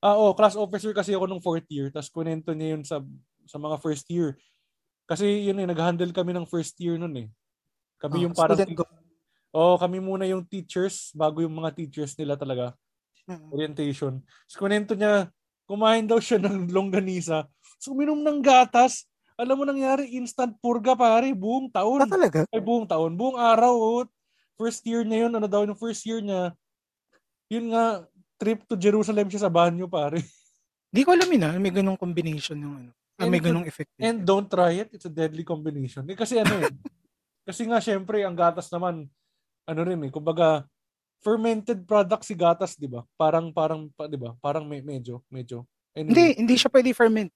Ah, 0.00 0.16
oo, 0.16 0.32
class 0.32 0.56
officer 0.56 0.96
kasi 0.96 1.12
ako 1.12 1.28
nung 1.28 1.44
fourth 1.44 1.68
year, 1.68 1.92
tapos 1.92 2.08
kunento 2.08 2.56
niya 2.56 2.76
yun 2.76 2.82
sa 2.88 3.04
sa 3.44 3.60
mga 3.60 3.76
first 3.84 4.08
year. 4.08 4.40
Kasi 5.08 5.48
yun 5.48 5.60
eh, 5.60 5.68
nag-handle 5.68 6.12
kami 6.14 6.32
ng 6.36 6.48
first 6.48 6.76
year 6.80 6.96
nun 7.00 7.14
eh. 7.16 7.28
Kami 8.00 8.24
Ah, 8.24 8.26
yung 8.28 8.36
parang, 8.36 8.58
student 8.58 8.70
oh, 9.54 9.76
kami 9.80 9.98
muna 10.02 10.26
yung 10.28 10.46
teachers, 10.46 11.12
bago 11.16 11.42
yung 11.44 11.54
mga 11.56 11.74
teachers 11.76 12.14
nila 12.18 12.36
talaga, 12.38 12.74
orientation. 13.52 14.22
Tapos 14.48 14.56
kunento 14.58 14.92
niya, 14.98 15.30
kumain 15.68 16.06
daw 16.06 16.18
siya 16.22 16.38
ng 16.42 16.70
longganisa, 16.70 17.46
so 17.80 17.92
uminom 17.96 18.20
ng 18.22 18.40
gatas, 18.44 19.06
alam 19.40 19.56
mo 19.56 19.64
nangyari, 19.64 20.12
instant 20.12 20.52
purga 20.60 20.92
pare, 20.92 21.32
buong 21.32 21.72
taon 21.72 22.04
Ah, 22.04 22.08
talaga? 22.08 22.44
ay 22.52 22.60
buong 22.60 22.84
taon, 22.84 23.16
buong 23.16 23.40
araw, 23.40 23.72
oh. 23.72 24.04
first 24.60 24.84
year 24.84 25.00
niya 25.08 25.24
yun, 25.24 25.32
ano 25.32 25.48
daw 25.48 25.64
yung 25.64 25.78
first 25.78 26.04
year 26.04 26.20
niya, 26.20 26.52
yun 27.48 27.72
nga, 27.72 28.04
trip 28.36 28.68
to 28.68 28.76
Jerusalem 28.76 29.32
siya 29.32 29.48
sa 29.48 29.52
banyo, 29.52 29.88
pare. 29.88 30.20
Di 30.94 31.00
ko 31.00 31.16
alam 31.16 31.28
yun 31.32 31.44
ah. 31.48 31.54
May 31.56 31.72
ganung 31.72 31.96
combination 31.96 32.60
yung 32.60 32.74
ano. 32.76 32.90
Ah, 33.20 33.28
may 33.28 33.40
ganung 33.40 33.64
effect. 33.64 33.88
din. 33.96 34.04
And 34.04 34.18
don't 34.24 34.48
try 34.48 34.80
it, 34.80 34.92
it's 34.96 35.08
a 35.08 35.12
deadly 35.12 35.44
combination. 35.44 36.04
Eh, 36.08 36.16
kasi 36.16 36.40
ano 36.40 36.56
eh, 36.60 36.68
kasi 37.48 37.64
nga 37.64 37.80
syempre, 37.80 38.20
ang 38.20 38.36
gatas 38.36 38.68
naman, 38.68 39.08
ano 39.64 39.80
rin 39.80 40.00
eh, 40.04 40.12
kumbaga, 40.12 40.64
fermented 41.20 41.84
product 41.84 42.24
si 42.24 42.32
gatas, 42.32 42.76
di 42.80 42.88
ba? 42.88 43.04
Parang, 43.16 43.52
parang, 43.52 43.92
pa- 43.92 44.08
di 44.08 44.16
ba? 44.16 44.32
Parang 44.40 44.64
may, 44.64 44.80
medyo, 44.80 45.20
medyo. 45.28 45.64
Hindi, 45.92 46.36
Anyway. 46.36 46.40
hindi 46.40 46.54
siya 46.56 46.72
pwede 46.72 46.90
ferment. 46.96 47.28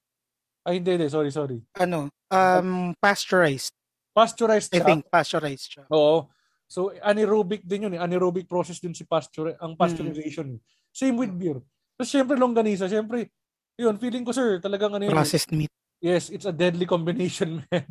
Ay, 0.65 0.81
hindi, 0.81 0.97
hindi, 0.97 1.07
sorry, 1.13 1.29
sorry. 1.29 1.61
Ano, 1.77 2.09
um, 2.33 2.97
pasteurized. 2.97 3.77
Pasteurized 4.17 4.73
I 4.73 4.81
siya. 4.81 4.87
think, 4.89 5.01
pasteurized 5.13 5.69
siya. 5.69 5.85
Oo. 5.93 6.33
So 6.65 6.91
anaerobic 7.05 7.61
din 7.63 7.87
yun 7.87 7.95
eh. 7.95 8.01
Anaerobic 8.01 8.49
process 8.49 8.81
din 8.81 8.97
si 8.97 9.05
pasture 9.05 9.55
ang 9.61 9.77
pasteurization. 9.77 10.57
Same 10.91 11.15
with 11.21 11.37
beer. 11.37 11.61
Tapos 11.95 12.09
syempre 12.09 12.35
longganisa, 12.41 12.89
syempre 12.89 13.29
yun, 13.77 13.99
feeling 14.01 14.25
ko 14.25 14.33
sir, 14.33 14.59
talagang 14.63 14.95
ano 14.95 15.05
yun. 15.05 15.13
eh. 15.13 15.19
Processed 15.19 15.53
meat. 15.53 15.71
Yes, 16.01 16.31
it's 16.31 16.47
a 16.49 16.55
deadly 16.55 16.89
combination, 16.89 17.61
man. 17.69 17.85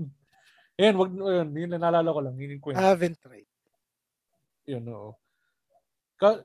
Ayan, 0.80 0.96
wag 0.98 1.12
yun, 1.14 1.48
yun 1.54 1.70
naalala 1.78 2.10
ko 2.10 2.20
lang, 2.24 2.36
yun 2.40 2.58
yung 2.58 2.64
kwento. 2.64 2.82
I 2.82 2.90
haven't 2.90 3.20
tried. 3.22 3.46
Yun, 4.66 4.84
oo. 4.90 5.12
Ka, 6.18 6.40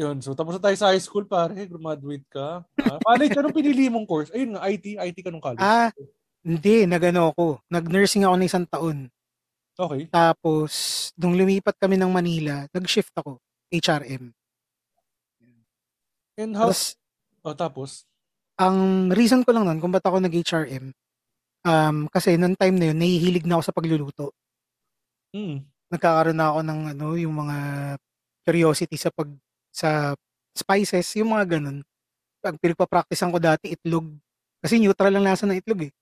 yun, 0.00 0.16
so 0.24 0.32
tapos 0.32 0.56
na 0.56 0.62
tayo 0.64 0.76
sa 0.80 0.90
high 0.90 1.02
school, 1.02 1.28
pare, 1.28 1.68
graduate 1.68 2.24
ka. 2.32 2.64
Ah, 2.80 2.98
college, 3.04 3.36
anong 3.36 3.56
pinili 3.56 3.92
mong 3.92 4.08
course? 4.08 4.32
Ayun 4.32 4.56
nga, 4.56 4.64
IT, 4.64 4.96
IT 4.96 5.18
ka 5.20 5.28
nung 5.28 5.44
college. 5.44 5.60
Ah, 5.60 5.92
hindi, 6.40 6.88
nagano 6.88 7.36
ako. 7.36 7.60
Nag-nursing 7.68 8.24
ako 8.24 8.34
ng 8.40 8.48
isang 8.48 8.64
taon. 8.64 9.12
Okay. 9.76 10.08
Tapos, 10.08 10.72
nung 11.20 11.36
lumipat 11.36 11.76
kami 11.76 12.00
ng 12.00 12.08
Manila, 12.08 12.64
nag-shift 12.72 13.12
ako. 13.16 13.36
HRM. 13.70 14.32
And 16.40 16.56
how, 16.56 16.72
Tapos, 16.72 16.96
oh, 17.44 17.54
tapos, 17.54 17.90
ang 18.60 19.08
reason 19.12 19.44
ko 19.44 19.52
lang 19.52 19.64
nun 19.64 19.80
kung 19.80 19.92
ba't 19.92 20.04
ako 20.04 20.20
nag-HRM, 20.20 20.92
um, 21.64 21.96
kasi 22.12 22.36
noong 22.36 22.56
time 22.56 22.76
na 22.76 22.92
yun, 22.92 22.98
nahihilig 23.00 23.44
na 23.48 23.56
ako 23.60 23.62
sa 23.64 23.76
pagluluto. 23.76 24.26
hmm, 25.32 25.64
Nagkakaroon 25.90 26.38
na 26.38 26.52
ako 26.52 26.60
ng 26.64 26.80
ano, 26.96 27.06
yung 27.16 27.34
mga 27.34 27.56
curiosity 28.44 28.96
sa 28.96 29.10
pag 29.12 29.28
sa 29.74 30.14
spices, 30.54 31.06
yung 31.18 31.34
mga 31.34 31.58
ganun. 31.58 31.82
Pag 32.42 32.56
pinagpa-practicean 32.60 33.30
ko 33.32 33.38
dati 33.40 33.72
itlog, 33.74 34.06
kasi 34.64 34.78
neutral 34.80 35.12
lang 35.14 35.24
lasa 35.26 35.44
ng 35.48 35.58
itlog 35.60 35.88
eh, 35.88 35.92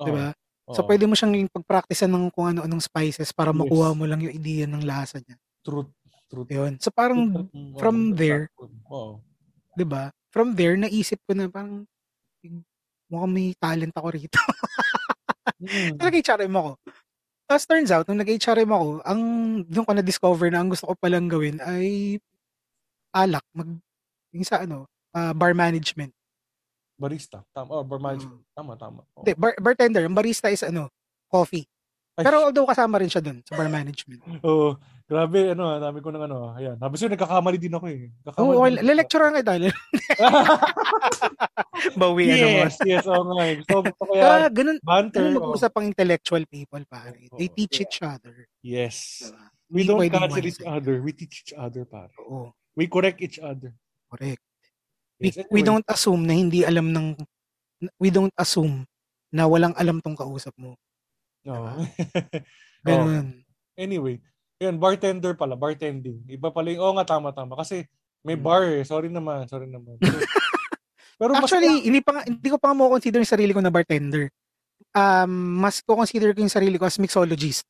oh, 0.00 0.06
'di 0.06 0.12
ba? 0.14 0.28
So 0.70 0.82
oo. 0.84 0.88
pwede 0.88 1.04
mo 1.08 1.14
siyang 1.18 1.50
pag-practicean 1.50 2.10
ng 2.12 2.30
kung 2.34 2.54
ano-anong 2.56 2.82
spices 2.84 3.34
para 3.34 3.50
Yes. 3.52 3.58
makuha 3.64 3.88
mo 3.96 4.04
lang 4.06 4.20
yung 4.22 4.34
idea 4.34 4.64
ng 4.70 4.84
lasa 4.86 5.18
niya. 5.22 5.36
Truth. 5.66 5.90
Truth. 6.30 6.50
Yun. 6.50 6.72
So 6.78 6.90
parang 6.94 7.48
from 7.78 8.14
there, 8.14 8.48
Oo. 8.90 9.20
'di 9.76 9.84
ba? 9.86 10.10
From 10.30 10.54
there 10.54 10.78
naisip 10.78 11.18
ko 11.26 11.34
na 11.34 11.50
parang 11.50 11.84
mukhang 13.10 13.32
may 13.34 13.52
talent 13.58 13.94
ako 13.96 14.08
rito. 14.14 14.38
Mm. 15.60 15.98
Nag-HRM 16.00 16.54
ako. 16.56 16.72
Tapos 17.50 17.64
turns 17.68 17.90
out, 17.92 18.06
nung 18.08 18.22
nag-HRM 18.22 18.70
ako, 18.70 18.88
ang 19.04 19.20
doon 19.66 19.84
ko 19.84 19.92
na-discover 19.92 20.48
na 20.48 20.62
ang 20.62 20.70
gusto 20.72 20.88
ko 20.88 20.94
palang 20.96 21.28
gawin 21.28 21.58
ay 21.60 22.16
alak, 23.10 23.44
mag, 23.52 23.68
yung 24.30 24.46
sa 24.46 24.62
ano, 24.62 24.84
ah, 25.10 25.32
bar 25.32 25.52
management. 25.52 26.12
Barista. 26.94 27.40
Tama. 27.50 27.68
Oh, 27.72 27.82
bar 27.82 27.98
management. 27.98 28.38
Mm. 28.38 28.52
Tama, 28.52 28.72
tama. 28.76 29.00
Oo. 29.14 29.24
Hindi, 29.24 29.32
bar, 29.34 29.56
bartender, 29.56 30.04
ang 30.04 30.12
barista 30.12 30.48
is 30.48 30.60
ano, 30.60 30.92
coffee. 31.26 31.64
Ay, 32.14 32.26
Pero 32.26 32.44
although 32.44 32.66
kasama 32.66 33.00
rin 33.00 33.08
siya 33.08 33.22
doon 33.22 33.40
sa 33.40 33.56
bar 33.56 33.66
management. 33.66 34.20
Oo. 34.44 34.76
grabe, 35.08 35.50
ano, 35.50 35.64
ah, 35.66 35.80
dami 35.80 35.98
ko 35.98 36.12
ng 36.12 36.22
ano. 36.22 36.52
Ayan. 36.52 36.76
Sabi 36.76 36.94
sa'yo, 36.94 37.10
nagkakamali 37.10 37.56
din 37.56 37.72
ako 37.72 37.86
eh. 37.88 38.12
Nagkakamali 38.20 38.44
Oo, 38.44 38.52
din 38.52 38.60
oh, 38.60 38.66
ako. 38.78 38.86
le-lecturean 38.86 39.34
kita. 39.34 39.52
Bawi 41.96 42.24
ano 42.28 42.46
mo. 42.46 42.58
yes, 42.60 42.74
yes. 42.84 43.04
Oo 43.08 43.22
nga. 43.26 43.42
eh. 43.42 43.56
So, 43.64 43.80
gusto 43.80 44.02
ko 44.04 44.12
Ah, 44.14 44.46
yan. 44.46 44.52
ganun, 44.52 44.76
Banter. 44.82 45.18
ganun 45.24 45.32
oo. 45.32 45.42
mag-usap 45.48 45.72
ang 45.74 45.86
intellectual 45.88 46.44
people, 46.46 46.82
pare. 46.84 47.16
They 47.32 47.48
Oo. 47.48 47.54
teach 47.56 47.76
each 47.80 47.98
other. 48.02 48.34
Yes. 48.60 49.24
Diba? 49.24 49.44
We 49.70 49.80
Hindi 49.80 49.88
don't 49.88 50.00
pwedeng 50.02 50.20
cancel 50.20 50.44
each 50.44 50.62
other. 50.66 50.94
We 50.98 51.10
teach 51.10 51.36
each 51.40 51.54
other, 51.54 51.82
pare. 51.86 52.10
Oo, 52.20 52.50
We 52.74 52.86
correct 52.86 53.20
each 53.20 53.38
other. 53.38 53.74
correct. 54.06 54.42
We, 55.16 55.28
Yes, 55.28 55.36
we 55.46 55.60
anyway. 55.60 55.62
don't 55.62 55.86
assume 55.86 56.22
na 56.24 56.32
hindi 56.32 56.64
alam 56.64 56.90
ng 56.90 57.06
we 57.96 58.08
don't 58.08 58.32
assume 58.34 58.88
na 59.28 59.44
walang 59.44 59.72
alam 59.74 60.00
tong 60.00 60.14
kausap 60.14 60.52
mo. 60.56 60.74
Oo. 61.44 61.70
Ganun. 62.86 63.44
Anyway, 63.74 64.18
yun, 64.56 64.76
bartender 64.76 65.32
pala, 65.34 65.54
bartending. 65.54 66.24
Iba 66.26 66.48
pala 66.48 66.68
yung, 66.68 66.82
oo 66.82 66.92
nga, 66.94 67.06
tama, 67.06 67.30
tama. 67.30 67.54
Kasi 67.54 67.84
may 68.20 68.34
Hmm. 68.34 68.42
bar 68.42 68.64
eh. 68.66 68.82
Sorry 68.82 69.08
naman, 69.08 69.44
sorry 69.46 69.64
naman. 69.64 69.96
Pero, 69.96 70.18
pero 71.20 71.30
mas- 71.32 71.44
Actually, 71.46 71.80
hindi 71.82 72.00
pa 72.00 72.12
nga- 72.12 72.26
hindi 72.26 72.48
ko 72.48 72.56
pa 72.56 72.68
nga 72.68 72.76
mo 72.76 72.88
consider 72.88 73.20
yung 73.20 73.28
sarili 73.30 73.52
ko 73.52 73.60
na 73.60 73.72
bartender. 73.72 74.28
Um, 74.90 75.60
mas 75.60 75.80
ko 75.80 75.94
consider 75.94 76.32
ko 76.32 76.40
yung 76.40 76.50
sarili 76.50 76.74
ko 76.74 76.84
as 76.84 76.96
mixologist. 76.96 77.64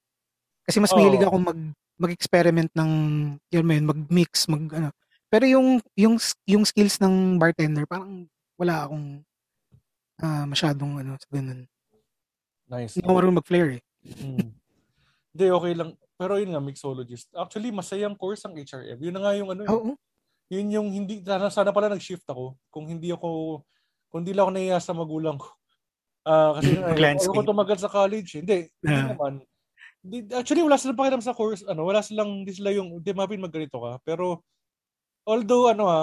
Kasi 0.64 0.78
mas 0.78 0.90
Oo. 0.90 0.98
mahilig 0.98 1.22
ako 1.22 1.36
mag 1.36 1.58
mag-experiment 2.00 2.72
ng 2.72 2.90
yun 3.52 3.66
mo 3.66 3.72
yun, 3.76 3.86
mag-mix, 3.86 4.48
mag 4.48 4.64
ano. 4.72 4.88
Pero 5.28 5.44
yung 5.46 5.78
yung 5.94 6.16
yung 6.48 6.64
skills 6.64 6.98
ng 6.98 7.36
bartender 7.36 7.84
parang 7.84 8.24
wala 8.56 8.88
akong 8.88 9.20
ah, 10.18 10.44
masyadong 10.44 10.98
ano 10.98 11.14
sa 11.14 11.28
ganun. 11.30 11.68
nice. 12.66 12.96
Hindi 12.96 13.04
ako 13.04 13.12
marunong 13.14 13.38
mag-flair 13.40 13.68
eh. 13.76 13.82
Hmm. 14.20 14.50
Hindi, 15.30 15.46
okay 15.46 15.72
lang. 15.74 15.90
Pero 16.16 16.36
yun 16.36 16.50
nga, 16.52 16.60
mixologist. 16.60 17.30
Actually, 17.32 17.70
masayang 17.70 18.14
course 18.14 18.42
ang 18.44 18.52
HRM. 18.54 18.98
Yun 18.98 19.14
na 19.14 19.22
nga 19.22 19.32
yung 19.34 19.50
ano, 19.50 19.62
eh. 19.62 19.70
Oo. 19.70 19.92
yun 20.50 20.66
yung 20.68 20.88
hindi, 20.90 21.22
sana, 21.22 21.46
sana 21.48 21.70
pala 21.70 21.86
nag-shift 21.88 22.26
ako. 22.26 22.58
Kung 22.68 22.90
hindi 22.90 23.14
ako, 23.14 23.62
kung 24.10 24.22
hindi 24.22 24.34
lang 24.34 24.50
ako 24.50 24.52
nahiya 24.52 24.78
sa 24.82 24.92
magulang 24.92 25.38
ko. 25.38 25.46
Ah, 26.22 26.58
kasi 26.58 26.76
ay, 26.76 26.98
Landscape. 27.00 27.32
ako 27.32 27.46
tumagal 27.46 27.78
sa 27.80 27.88
college. 27.88 28.42
Hindi, 28.42 28.68
hindi 28.82 28.90
Ah. 28.92 29.08
naman. 29.14 29.32
Di- 30.00 30.32
Actually, 30.32 30.64
wala 30.64 30.80
silang 30.80 30.96
pakialam 30.96 31.20
sa 31.20 31.36
course. 31.36 31.62
Ano, 31.68 31.84
wala 31.84 32.00
silang, 32.00 32.44
hindi 32.44 32.56
sila 32.56 32.72
yung, 32.72 33.00
hindi 33.00 33.10
mapin 33.12 33.40
magganito 33.40 33.76
ka. 33.76 33.92
Pero, 34.02 34.40
although, 35.28 35.68
ano 35.68 35.84
ha, 35.88 36.02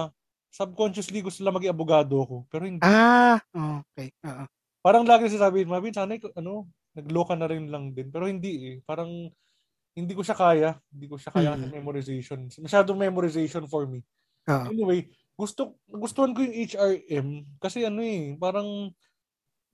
subconsciously 0.53 1.21
gusto 1.21 1.41
sila 1.41 1.53
maging 1.53 1.73
abogado 1.73 2.21
ako. 2.23 2.35
Pero 2.49 2.63
hindi. 2.65 2.81
Ah, 2.81 3.37
okay. 3.53 4.13
Oo. 4.25 4.45
Parang 4.81 5.03
lagi 5.03 5.27
sasabihin, 5.27 5.67
Mabin, 5.67 5.91
sana 5.91 6.15
ano, 6.37 6.69
nagloka 6.95 7.35
na 7.35 7.49
rin 7.49 7.67
lang 7.67 7.91
din. 7.91 8.07
Pero 8.09 8.25
hindi 8.29 8.53
eh. 8.73 8.77
Parang 8.85 9.09
hindi 9.97 10.13
ko 10.13 10.21
siya 10.23 10.37
kaya. 10.37 10.69
Hindi 10.93 11.05
ko 11.09 11.17
siya 11.19 11.33
kaya 11.33 11.53
Mm. 11.53 11.59
sa 11.59 11.67
memorization. 11.73 12.39
Masyadong 12.47 12.97
memorization 12.97 13.65
for 13.67 13.85
me. 13.89 14.01
Oo. 14.47 14.65
Anyway, 14.71 15.09
gusto 15.37 15.77
gustuhan 15.85 16.33
ko 16.33 16.41
yung 16.41 16.55
HRM 16.55 17.27
kasi 17.61 17.85
ano 17.85 18.01
eh, 18.01 18.33
parang 18.39 18.89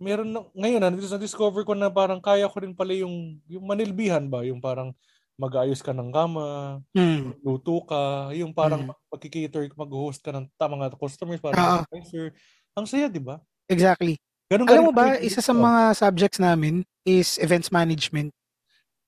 meron 0.03 0.29
na, 0.35 0.43
ngayon 0.51 0.81
na 0.83 0.91
na-discover 0.91 1.63
ko 1.63 1.73
na 1.73 1.87
parang 1.87 2.19
kaya 2.19 2.45
ko 2.51 2.59
rin 2.59 2.75
pala 2.75 2.91
yung 2.91 3.39
yung 3.47 3.63
manilbihan 3.63 4.27
ba, 4.27 4.43
yung 4.43 4.59
parang 4.59 4.91
mag-ayos 5.39 5.81
ka 5.81 5.95
ng 5.95 6.11
kama, 6.13 6.77
Hmm. 6.93 7.33
luto 7.41 7.81
ka, 7.87 8.29
yung 8.37 8.53
parang 8.53 8.85
Mm. 8.85 8.93
mag-cater, 9.09 9.63
mag-host 9.73 10.21
ka 10.21 10.29
ng 10.35 10.45
tamang 10.59 10.83
mga 10.85 10.99
customers, 10.99 11.41
parang 11.41 11.87
advisor. 11.87 12.35
Ang 12.77 12.85
saya, 12.85 13.07
di 13.09 13.23
ba? 13.23 13.39
Exactly. 13.71 14.19
Ganun 14.51 14.67
Alam 14.69 14.83
mo 14.89 14.93
ba, 14.93 15.17
isa 15.17 15.41
sa 15.41 15.55
mga 15.55 15.97
subjects 15.97 16.37
namin 16.37 16.85
is 17.07 17.41
events 17.41 17.73
management. 17.73 18.29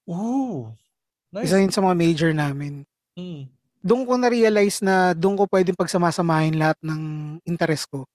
Ooh. 0.09 0.73
Nice. 1.29 1.51
Isa 1.51 1.61
yun 1.61 1.69
sa 1.73 1.83
mga 1.83 1.95
major 1.99 2.31
namin. 2.33 2.87
Mm. 3.13 3.45
Doon 3.85 4.01
ko 4.09 4.13
na-realize 4.17 4.81
na 4.81 5.13
doon 5.13 5.37
ko 5.37 5.45
pwedeng 5.51 5.77
pagsamasamahin 5.77 6.57
lahat 6.57 6.77
ng 6.81 7.01
interest 7.45 7.85
ko. 7.93 8.09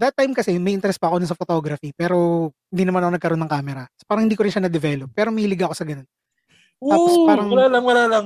That 0.00 0.16
time 0.16 0.32
kasi 0.32 0.56
may 0.56 0.72
interest 0.72 0.96
pa 0.96 1.12
ako 1.12 1.20
sa 1.28 1.36
photography 1.36 1.92
pero 1.92 2.48
hindi 2.72 2.88
naman 2.88 3.04
ako 3.04 3.10
nagkaroon 3.20 3.42
ng 3.44 3.52
camera. 3.52 3.84
So, 3.92 4.08
parang 4.08 4.24
hindi 4.24 4.32
ko 4.32 4.48
rin 4.48 4.52
siya 4.56 4.64
na-develop 4.64 5.12
pero 5.12 5.28
milig 5.28 5.60
ako 5.60 5.76
sa 5.76 5.84
ganun. 5.84 6.08
Tapos 6.80 7.12
Oo, 7.12 7.28
parang- 7.28 7.52
wala 7.52 7.66
lang, 7.68 7.84
wala 7.84 8.04
lang. 8.08 8.24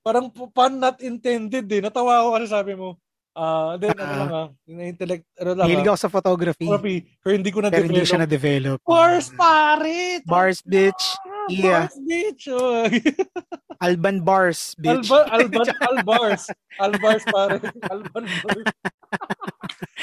Parang 0.00 0.30
pun 0.30 0.72
not 0.78 1.02
intended 1.02 1.66
eh. 1.66 1.82
Natawa 1.82 2.22
ako 2.22 2.28
kasi 2.38 2.46
sabi 2.46 2.72
mo, 2.78 2.94
ah, 3.34 3.74
then 3.74 3.90
ano 3.92 4.06
Ah. 4.06 4.16
lang 4.16 4.30
ah, 4.32 4.48
intellect, 4.86 5.26
ano 5.34 5.50
lang 5.58 5.66
Milig 5.66 5.84
ah, 5.84 5.90
ako 5.92 5.98
sa 5.98 6.10
photography 6.10 6.66
photography, 6.70 6.96
pero 7.18 7.32
hindi 7.34 7.50
ko 7.50 7.58
na 7.58 7.68
pero 7.68 7.84
hindi 7.90 8.06
siya 8.06 8.22
develop. 8.22 8.78
na-develop. 8.78 8.78
Bars, 8.86 9.26
pare! 9.34 10.22
Bars, 10.22 10.58
bitch. 10.62 11.04
Ah, 11.50 11.58
Yeah. 11.58 11.84
Bars, 11.90 11.96
bitch! 12.00 12.44
Alban 13.84 14.16
Bars, 14.20 14.60
bitch. 14.76 15.08
Alba, 15.08 15.18
Alban, 15.32 15.66
Albars. 15.82 16.42
Albars, 16.78 17.24
pare. 17.26 17.56
Alban 17.92 18.24
Bars. 18.28 18.66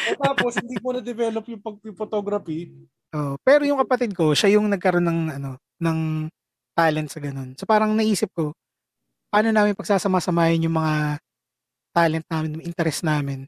o 0.07 0.19
tapos, 0.19 0.53
hindi 0.59 0.75
mo 0.81 0.91
na-develop 0.91 1.45
yung 1.47 1.63
pag-photography. 1.63 2.73
Oh, 3.15 3.39
pero 3.39 3.63
yung 3.63 3.79
kapatid 3.79 4.11
ko, 4.11 4.35
siya 4.35 4.59
yung 4.59 4.67
nagkaroon 4.67 5.07
ng 5.07 5.19
ano, 5.39 5.51
ng 5.79 5.99
talent 6.75 7.09
sa 7.09 7.23
ganun. 7.23 7.55
So 7.55 7.63
parang 7.63 7.95
naisip 7.95 8.27
ko, 8.35 8.51
paano 9.31 9.49
namin 9.49 9.73
pagsasama-samahin 9.73 10.67
yung 10.67 10.75
mga 10.75 11.17
talent 11.95 12.25
namin, 12.27 12.59
yung 12.59 12.65
interest 12.67 13.01
namin. 13.01 13.47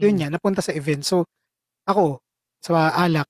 Yun 0.00 0.16
Mm. 0.16 0.18
nga, 0.18 0.28
napunta 0.32 0.58
sa 0.64 0.74
event. 0.74 1.04
So, 1.06 1.22
ako, 1.86 2.18
sa 2.58 2.90
alak, 2.96 3.28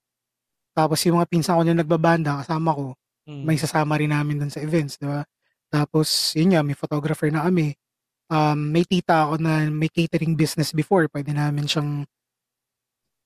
tapos 0.73 1.03
yung 1.05 1.19
mga 1.21 1.29
pinsan 1.29 1.59
ko 1.59 1.63
na 1.67 1.77
nagbabanda, 1.77 2.41
kasama 2.41 2.73
ko, 2.73 2.87
Mm. 3.25 3.43
may 3.45 3.57
sasama 3.57 3.97
rin 3.97 4.13
namin 4.13 4.37
dun 4.37 4.53
sa 4.53 4.61
events, 4.61 5.01
di 5.01 5.09
ba? 5.09 5.25
Tapos, 5.73 6.37
yun 6.37 6.53
nga, 6.55 6.61
may 6.61 6.77
photographer 6.77 7.27
na 7.33 7.49
kami. 7.49 7.73
Um, 8.29 8.71
may 8.71 8.85
tita 8.85 9.27
ako 9.29 9.41
na 9.41 9.67
may 9.69 9.89
catering 9.89 10.37
business 10.37 10.71
before. 10.71 11.09
Pwede 11.09 11.33
namin 11.33 11.65
siyang 11.65 12.05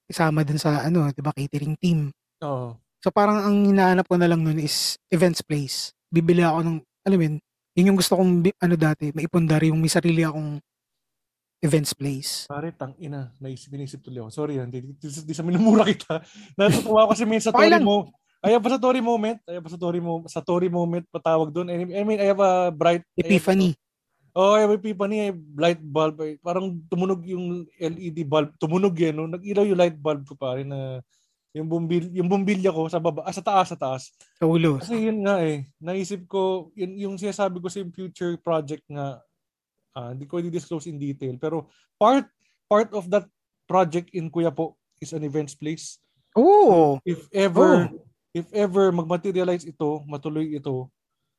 isama 0.09 0.47
dun 0.47 0.57
sa, 0.57 0.87
ano, 0.87 1.11
di 1.13 1.21
ba, 1.21 1.35
catering 1.35 1.77
team. 1.77 2.09
Oo. 2.47 2.79
So, 3.03 3.11
parang 3.11 3.43
ang 3.43 3.57
hinahanap 3.69 4.07
ko 4.09 4.17
na 4.17 4.27
lang 4.31 4.43
nun 4.43 4.59
is 4.59 4.97
events 5.13 5.43
place. 5.43 5.93
Bibili 6.09 6.43
ako 6.43 6.59
ng, 6.65 6.77
alam 7.07 7.17
mo 7.19 7.25
yun, 7.27 7.37
yun 7.79 7.89
yung 7.93 7.99
gusto 7.99 8.17
kong, 8.17 8.43
bi- 8.43 8.59
ano 8.59 8.75
dati, 8.75 9.13
maipundar 9.15 9.63
yung 9.63 9.79
may 9.79 9.91
sarili 9.93 10.25
akong 10.25 10.59
events 11.63 11.93
place. 11.95 12.47
Pare, 12.47 12.71
tang 12.75 12.95
ina, 13.03 13.35
naisip, 13.43 13.71
inisip 13.75 14.03
tuloy 14.03 14.23
ako. 14.23 14.31
Sorry, 14.31 14.63
hindi, 14.63 14.79
di, 14.83 14.93
di, 14.95 15.09
di 15.11 15.35
sa 15.35 15.43
minumura 15.43 15.83
kita. 15.87 16.23
Natutuwa 16.59 17.07
ako 17.07 17.09
kasi 17.15 17.23
may 17.27 17.43
sa 17.43 17.51
Okay 17.51 17.71
lang. 17.71 17.83
mo. 17.83 18.09
I 18.39 18.55
have 18.55 18.63
a 18.63 18.71
Satori 18.71 19.03
moment. 19.03 19.43
I 19.51 19.59
have 19.59 19.67
a 19.67 19.71
Satori 19.71 19.99
mo 19.99 20.23
sa 20.31 20.39
Tori 20.39 20.71
moment 20.71 21.03
patawag 21.11 21.51
doon. 21.51 21.71
I 21.75 22.03
mean, 22.07 22.21
I 22.23 22.27
have 22.31 22.39
a 22.39 22.71
bright 22.71 23.03
Epiphany. 23.19 23.75
Oh, 24.39 24.55
I 24.55 24.63
have 24.63 24.71
epiphany, 24.71 25.19
eh, 25.27 25.35
light 25.59 25.83
bulb. 25.83 26.23
eh. 26.23 26.39
Parang 26.39 26.79
tumunog 26.87 27.27
yung 27.27 27.67
LED 27.75 28.23
bulb. 28.23 28.55
Tumunog 28.55 28.95
yan, 28.95 29.19
no? 29.19 29.27
Nag-ilaw 29.27 29.67
yung 29.67 29.81
light 29.81 29.99
bulb 29.99 30.23
ko 30.23 30.39
pare 30.39 30.63
na 30.63 31.03
yung 31.51 31.67
bumbil 31.67 32.07
yung 32.15 32.31
bumbilya 32.31 32.71
ko 32.71 32.87
sa 32.87 33.03
baba, 33.03 33.27
ah, 33.27 33.35
sa 33.35 33.43
taas, 33.43 33.75
sa 33.75 33.79
taas. 33.81 34.15
Sa 34.39 34.47
ulo. 34.47 34.79
Kasi 34.79 35.11
yun 35.11 35.27
nga 35.27 35.43
eh, 35.43 35.67
naisip 35.83 36.31
ko, 36.31 36.71
yun, 36.79 36.95
yung 36.95 37.15
sinasabi 37.19 37.59
ko 37.59 37.67
sa 37.67 37.83
yung 37.83 37.91
future 37.91 38.39
project 38.39 38.87
nga, 38.87 39.19
ah, 39.99 40.15
hindi 40.15 40.31
ko 40.31 40.39
i-disclose 40.39 40.87
in 40.87 41.03
detail, 41.03 41.35
pero 41.43 41.67
part 41.99 42.31
part 42.71 42.95
of 42.95 43.11
that 43.11 43.27
project 43.67 44.15
in 44.15 44.31
Kuya 44.31 44.55
po 44.55 44.79
is 45.03 45.11
an 45.11 45.27
events 45.27 45.59
place. 45.59 45.99
Oo. 46.39 47.03
If 47.03 47.27
ever, 47.35 47.91
Oh. 47.91 48.07
If 48.33 48.47
ever 48.53 48.93
magmaterialize 48.93 49.65
ito, 49.65 50.03
matuloy 50.05 50.55
ito, 50.55 50.89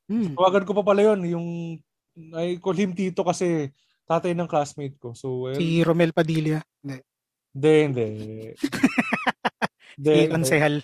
Hmm. 0.09 0.33
tawagan 0.33 0.65
ko 0.65 0.73
pa 0.73 0.81
pala 0.81 1.05
yun, 1.05 1.19
yung, 1.29 1.47
I 2.33 2.57
call 2.57 2.73
him 2.73 2.97
Tito 2.97 3.21
kasi 3.21 3.69
tatay 4.09 4.33
ng 4.33 4.49
classmate 4.49 4.97
ko. 4.97 5.13
So, 5.13 5.45
well, 5.45 5.53
Si 5.53 5.85
Romel 5.85 6.09
Padilla. 6.09 6.65
Hindi. 6.81 6.97
hindi, 7.53 7.73
hindi. 7.85 8.05
Hindi, 9.93 10.09
Si 10.09 10.21
hindi, 10.25 10.33
Ansehal. 10.33 10.75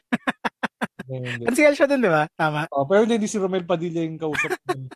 hindi, 1.10 1.16
hindi. 1.26 1.44
Ansehal 1.50 1.74
siya 1.74 1.90
dun, 1.90 2.06
di 2.06 2.12
ba? 2.14 2.30
Tama. 2.38 2.70
Oh, 2.70 2.86
pero 2.86 3.10
hindi 3.10 3.26
si 3.26 3.42
Romel 3.42 3.66
Padilla 3.66 4.06
yung 4.06 4.22
kausap 4.22 4.54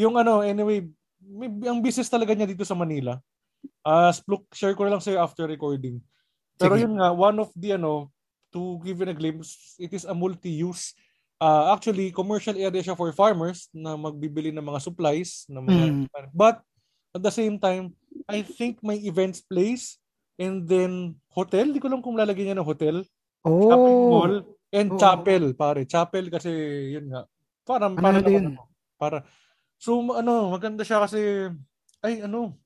yung 0.00 0.16
ano, 0.16 0.40
anyway, 0.40 0.80
may, 1.20 1.52
ang 1.68 1.84
business 1.84 2.08
talaga 2.08 2.32
niya 2.32 2.48
dito 2.48 2.64
sa 2.64 2.72
Manila. 2.72 3.20
Uh, 3.84 4.08
share 4.56 4.72
ko 4.72 4.88
na 4.88 4.96
lang 4.96 5.04
sa'yo 5.04 5.20
after 5.20 5.44
recording. 5.44 6.00
Pero 6.56 6.80
Sige. 6.80 6.88
yun 6.88 6.96
nga, 6.96 7.12
one 7.12 7.36
of 7.44 7.52
the 7.52 7.76
ano, 7.76 8.08
to 8.52 8.78
give 8.84 9.00
you 9.00 9.08
a 9.08 9.14
glimpse, 9.16 9.76
it 9.78 9.90
is 9.94 10.04
a 10.06 10.14
multi-use. 10.14 10.94
Ah, 11.40 11.72
actually, 11.72 12.12
commercial 12.12 12.54
area 12.54 12.84
siya 12.84 12.96
for 12.98 13.08
farmers 13.16 13.72
na 13.72 13.96
magbibili 13.96 14.52
ng 14.52 14.62
mga 14.64 14.80
supplies, 14.84 15.48
ng 15.48 15.64
mga 15.72 15.84
Mm. 15.88 16.30
but 16.36 16.60
at 17.16 17.22
the 17.24 17.32
same 17.32 17.56
time, 17.58 17.96
I 18.28 18.44
think 18.44 18.78
may 18.84 19.00
events 19.02 19.40
place 19.42 19.98
and 20.38 20.68
then 20.68 21.16
hotel, 21.32 21.72
di 21.72 21.80
ko 21.82 21.88
lang 21.90 22.04
kung 22.04 22.14
lalagyan 22.20 22.52
niya 22.52 22.58
ng 22.60 22.68
hotel 22.68 23.02
shopping 23.60 23.98
Oh. 23.98 24.08
mall, 24.08 24.34
and 24.72 24.88
Oo. 24.92 25.00
chapel, 25.00 25.54
pare. 25.56 25.82
Chapel 25.88 26.28
kasi, 26.32 26.50
yun 26.96 27.08
nga. 27.12 27.24
Para, 27.64 27.88
Ano 27.88 27.98
para, 28.02 28.18
na 28.20 28.20
naman 28.20 28.32
yun? 28.32 28.46
ano, 28.52 28.68
para, 29.00 29.24
so, 29.80 30.00
ano, 30.16 30.52
maganda 30.52 30.82
siya 30.84 31.04
kasi, 31.04 31.48
ay, 32.04 32.24
ano, 32.24 32.56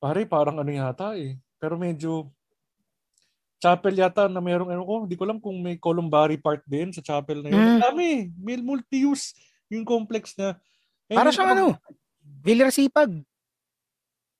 pare, 0.00 0.24
parang 0.28 0.60
ano 0.60 0.70
yata 0.72 1.16
eh. 1.16 1.40
Pero 1.60 1.76
medyo, 1.80 2.32
chapel 3.56 3.94
yata 3.94 4.26
na 4.26 4.38
merong, 4.38 4.68
ano 4.68 4.82
ko, 4.82 4.94
hindi 5.02 5.14
ko 5.14 5.24
alam 5.24 5.38
kung 5.38 5.56
may 5.58 5.76
columbary 5.76 6.36
part 6.36 6.60
din 6.64 6.90
sa 6.90 7.00
chapel 7.00 7.40
na 7.40 7.48
yun. 7.48 7.58
Mm. 7.58 7.80
Dami, 7.80 8.08
may 8.34 8.56
multi-use 8.58 9.32
yung 9.68 9.82
complex 9.82 10.34
na. 10.34 10.54
Eh, 11.06 11.14
Para 11.14 11.28
siyang 11.28 11.48
pa- 11.48 11.54
ano, 11.54 11.66
Villar 12.40 12.68
Sipag. 12.68 13.10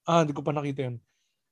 Ah, 0.03 0.21
hindi 0.21 0.33
ko 0.33 0.41
pa 0.41 0.53
nakita 0.53 0.85
yun. 0.85 0.97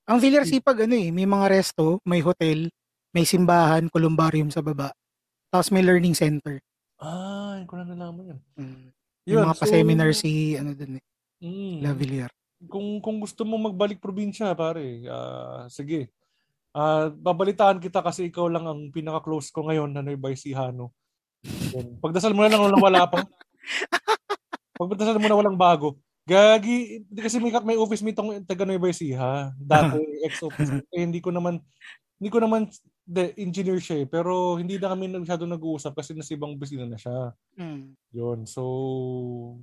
Ang 0.05 0.19
Villar 0.19 0.45
Sipag, 0.45 0.85
ano 0.85 0.95
eh, 0.95 1.09
may 1.09 1.25
mga 1.25 1.47
resto, 1.51 1.97
may 2.03 2.21
hotel, 2.21 2.69
may 3.11 3.25
simbahan, 3.25 3.89
columbarium 3.89 4.49
sa 4.49 4.61
baba. 4.61 4.93
Tapos 5.49 5.69
may 5.69 5.81
learning 5.81 6.13
center. 6.13 6.61
Ah, 6.97 7.57
hindi 7.57 7.67
ko 7.67 7.77
na 7.77 7.85
nalaman 7.85 8.37
yun. 8.37 8.41
Mm. 8.55 8.85
Yun, 9.23 9.33
Yung 9.33 9.45
mga 9.45 9.55
so- 9.55 9.61
pa-seminar 9.63 10.11
si, 10.13 10.31
ano 10.55 10.73
dun 10.73 10.97
eh, 10.97 11.05
Mm. 11.41 11.81
La 11.81 11.91
Villar. 11.91 12.31
kung 12.65 13.03
kung 13.03 13.19
gusto 13.19 13.43
mo 13.43 13.59
magbalik 13.59 13.99
probinsya, 13.99 14.53
pare, 14.53 15.03
ah, 15.09 15.67
sige. 15.67 16.07
Ah, 16.73 17.13
babalitaan 17.13 17.85
kita 17.85 18.01
kasi 18.01 18.33
ikaw 18.33 18.49
lang 18.49 18.65
ang 18.65 18.89
pinaka-close 18.89 19.53
ko 19.53 19.69
ngayon 19.69 19.93
na 19.93 20.01
Nueva 20.01 20.33
Ecijano. 20.33 20.97
Yan. 21.77 22.01
Pagdasal 22.01 22.33
mo 22.33 22.45
na 22.45 22.53
lang 22.53 22.65
walang 22.65 22.81
wala 22.81 23.05
pa. 23.05 23.21
Pagdasal 24.81 25.21
mo 25.21 25.29
na 25.29 25.37
walang 25.37 25.61
bago. 25.61 26.01
Gagi, 26.25 27.05
hindi 27.05 27.21
kasi 27.21 27.43
may, 27.43 27.53
may 27.67 27.77
office 27.77 28.01
meet 28.01 28.17
akong 28.17 28.41
taga 28.49 28.65
Nueva 28.65 28.89
Ecija. 28.89 29.53
Dati 29.61 30.01
ex-office. 30.27 30.81
Eh, 30.89 31.05
hindi 31.05 31.21
ko 31.21 31.29
naman 31.29 31.61
hindi 32.23 32.31
ko 32.31 32.39
naman 32.39 32.71
de, 33.03 33.35
engineer 33.35 33.83
siya 33.83 34.07
eh, 34.07 34.07
pero 34.07 34.55
hindi 34.55 34.79
na 34.79 34.95
kami 34.95 35.11
masyado 35.11 35.43
nag-uusap 35.43 35.91
kasi 35.91 36.15
nasa 36.15 36.39
ibang 36.39 36.55
opisina 36.55 36.87
na 36.87 36.95
siya. 36.95 37.35
Mm. 37.59 37.99
Yun. 38.15 38.39
So, 38.47 38.63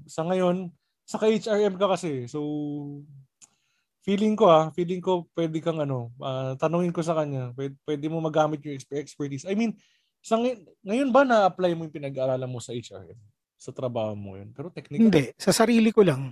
sa 0.04 0.28
ngayon, 0.28 0.68
sa 1.08 1.24
HRM 1.24 1.80
ka 1.80 1.88
kasi. 1.96 2.28
So, 2.28 2.44
feeling 4.02 4.34
ko 4.34 4.48
ah, 4.48 4.72
feeling 4.72 5.00
ko 5.00 5.28
pwede 5.34 5.60
kang 5.60 5.80
ano, 5.80 6.12
ah, 6.20 6.56
tanungin 6.56 6.92
ko 6.92 7.02
sa 7.02 7.14
kanya, 7.14 7.52
pwede, 7.54 7.76
pwede 7.84 8.06
mo 8.08 8.20
magamit 8.20 8.64
yung 8.64 8.74
exper- 8.74 9.00
expertise. 9.00 9.44
I 9.44 9.54
mean, 9.54 9.76
sa 10.20 10.36
ngay- 10.36 10.60
ngayon 10.84 11.10
ba 11.10 11.24
na-apply 11.24 11.74
mo 11.74 11.84
yung 11.84 11.96
pinag-aaralan 11.96 12.50
mo 12.50 12.60
sa 12.60 12.72
HRM? 12.72 13.16
Sa 13.56 13.72
trabaho 13.72 14.16
mo 14.16 14.36
yun? 14.36 14.52
Pero 14.52 14.72
technical. 14.72 15.04
Hindi, 15.04 15.36
sa 15.36 15.52
sarili 15.52 15.92
ko 15.92 16.04
lang. 16.04 16.32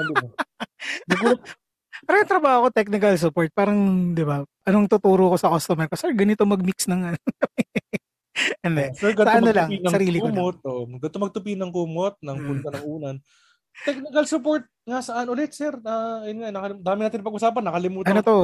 Ano? 0.00 0.32
Nagulat 1.06 1.40
Parang 2.04 2.20
yung 2.20 2.32
trabaho 2.32 2.58
ko, 2.60 2.68
technical 2.68 3.14
support. 3.16 3.48
Parang, 3.54 3.78
di 4.12 4.26
ba, 4.26 4.44
anong 4.66 4.90
tuturo 4.90 5.32
ko 5.32 5.36
sa 5.40 5.48
customer 5.48 5.88
ko? 5.88 5.96
Sir, 5.96 6.12
ganito 6.12 6.44
mag-mix 6.44 6.84
ng 6.84 7.00
ano. 7.00 7.18
Hindi. 8.66 8.84
Sir, 8.92 9.14
ganito 9.14 9.30
Sa 9.30 9.40
ano 9.40 9.50
lang, 9.54 9.68
sarili 9.88 10.18
ko 10.18 10.28
lang. 10.28 10.36
kumot. 10.36 10.56
Oh, 10.66 10.84
ganito 10.90 11.16
magtupi 11.16 11.54
ng 11.54 11.72
kumot, 11.72 12.18
ng 12.20 12.36
Mm. 12.36 12.44
punta 12.44 12.68
ng 12.74 12.84
unan. 12.84 13.16
Technical 13.82 14.24
support 14.24 14.62
nga 14.84 15.02
saan 15.02 15.26
ulit, 15.26 15.50
sir? 15.50 15.74
Ah, 15.82 16.22
yun 16.22 16.38
nga, 16.38 16.54
nakalim- 16.54 16.78
dami 16.78 17.00
natin 17.02 17.26
pag-usapan, 17.26 17.64
nakalimutan. 17.64 18.14
Ano 18.14 18.22
to? 18.22 18.38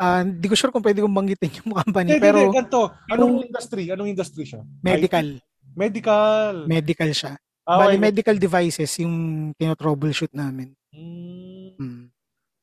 Ah, 0.00 0.24
Hindi 0.24 0.46
ko 0.48 0.56
sure 0.56 0.72
kung 0.72 0.80
pwede 0.80 1.04
kong 1.04 1.12
banggitin 1.12 1.52
yung 1.60 1.76
company. 1.76 2.16
Hindi, 2.16 2.22
pero 2.22 2.38
hindi, 2.40 2.56
ganito. 2.56 2.88
Anong 3.12 3.44
industry? 3.44 3.84
Anong 3.92 4.08
industry 4.08 4.44
siya? 4.46 4.62
medical. 4.80 5.26
Medical. 5.76 6.64
Medical 6.64 7.10
siya. 7.12 7.32
Ah, 7.68 7.84
Bali, 7.84 7.94
okay. 7.94 8.02
medical 8.02 8.36
devices 8.40 8.88
yung 8.96 9.14
tinotroubleshoot 9.54 10.32
namin. 10.32 10.72
Mm, 10.88 11.76
Hmm. 11.76 12.04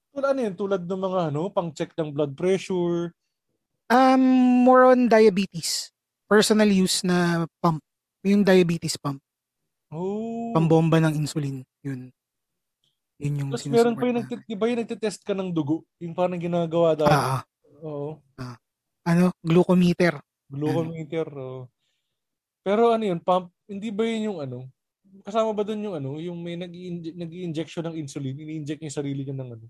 tulad 0.09 0.27
ano 0.33 0.39
yun? 0.41 0.55
Tulad 0.57 0.81
ng 0.81 1.01
mga 1.01 1.19
ano, 1.29 1.41
pang-check 1.47 1.93
ng 1.93 2.09
blood 2.09 2.33
pressure. 2.33 3.13
Um, 3.85 4.23
more 4.65 4.89
on 4.89 5.05
diabetes. 5.05 5.93
Personal 6.25 6.67
use 6.67 7.05
na 7.05 7.45
pump. 7.61 7.79
Yung 8.25 8.41
diabetes 8.41 8.97
pump. 8.97 9.21
Oh. 9.93 10.51
Pambomba 10.55 10.97
ng 11.01 11.17
insulin. 11.19 11.61
Yun. 11.85 12.09
Yun 13.21 13.33
yung 13.39 13.49
Tapos 13.55 13.67
meron 13.71 13.95
pa 13.95 14.05
yung, 14.09 14.17
nagtit- 14.19 14.45
di 14.47 14.55
ba 14.57 14.67
yung 14.67 14.79
nagtitest 14.83 15.21
ka 15.23 15.31
ng 15.31 15.53
dugo? 15.55 15.87
Yung 16.03 16.11
parang 16.17 16.39
ginagawa 16.41 16.97
dahil. 16.97 17.13
Ah, 17.13 17.39
ah. 17.39 17.41
Oo. 17.85 18.19
ano, 19.05 19.29
glucometer. 19.45 20.19
Glucometer. 20.49 21.27
oo. 21.31 21.69
Pero 22.65 22.91
ano 22.91 23.05
yun, 23.05 23.21
pump, 23.21 23.53
hindi 23.69 23.93
ba 23.93 24.03
yun 24.03 24.33
yung 24.33 24.39
ano? 24.41 24.59
kasama 25.23 25.55
ba 25.55 25.63
doon 25.63 25.79
yung 25.79 25.95
ano, 25.95 26.09
yung 26.19 26.37
may 26.43 26.59
nag-i-injection 26.59 27.87
ng 27.87 27.95
insulin, 28.03 28.35
ini-inject 28.35 28.83
niya 28.83 28.89
yung 28.91 28.99
sarili 28.99 29.21
niya 29.23 29.37
ng 29.37 29.49
ano? 29.55 29.65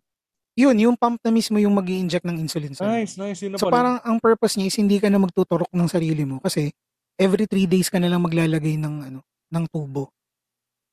Yun, 0.56 0.76
yung 0.80 0.96
pump 0.96 1.20
na 1.20 1.30
mismo 1.36 1.60
yung 1.60 1.76
mag 1.76 1.86
inject 1.86 2.24
ng 2.24 2.40
insulin 2.40 2.72
sa'yo. 2.72 2.88
Nice, 2.88 3.20
nice. 3.20 3.44
Yun 3.44 3.54
na 3.54 3.60
So 3.60 3.68
pala. 3.68 3.76
parang 3.76 3.96
ang 4.08 4.18
purpose 4.24 4.56
niya 4.56 4.72
is 4.72 4.78
hindi 4.80 4.98
ka 5.04 5.12
na 5.12 5.20
magtuturok 5.20 5.68
ng 5.70 5.90
sarili 5.92 6.24
mo 6.24 6.40
kasi 6.40 6.72
every 7.20 7.44
three 7.46 7.68
days 7.68 7.92
ka 7.92 8.00
na 8.00 8.08
lang 8.08 8.24
maglalagay 8.24 8.80
ng 8.80 8.96
ano 9.12 9.20
ng 9.56 9.66
tubo. 9.72 10.12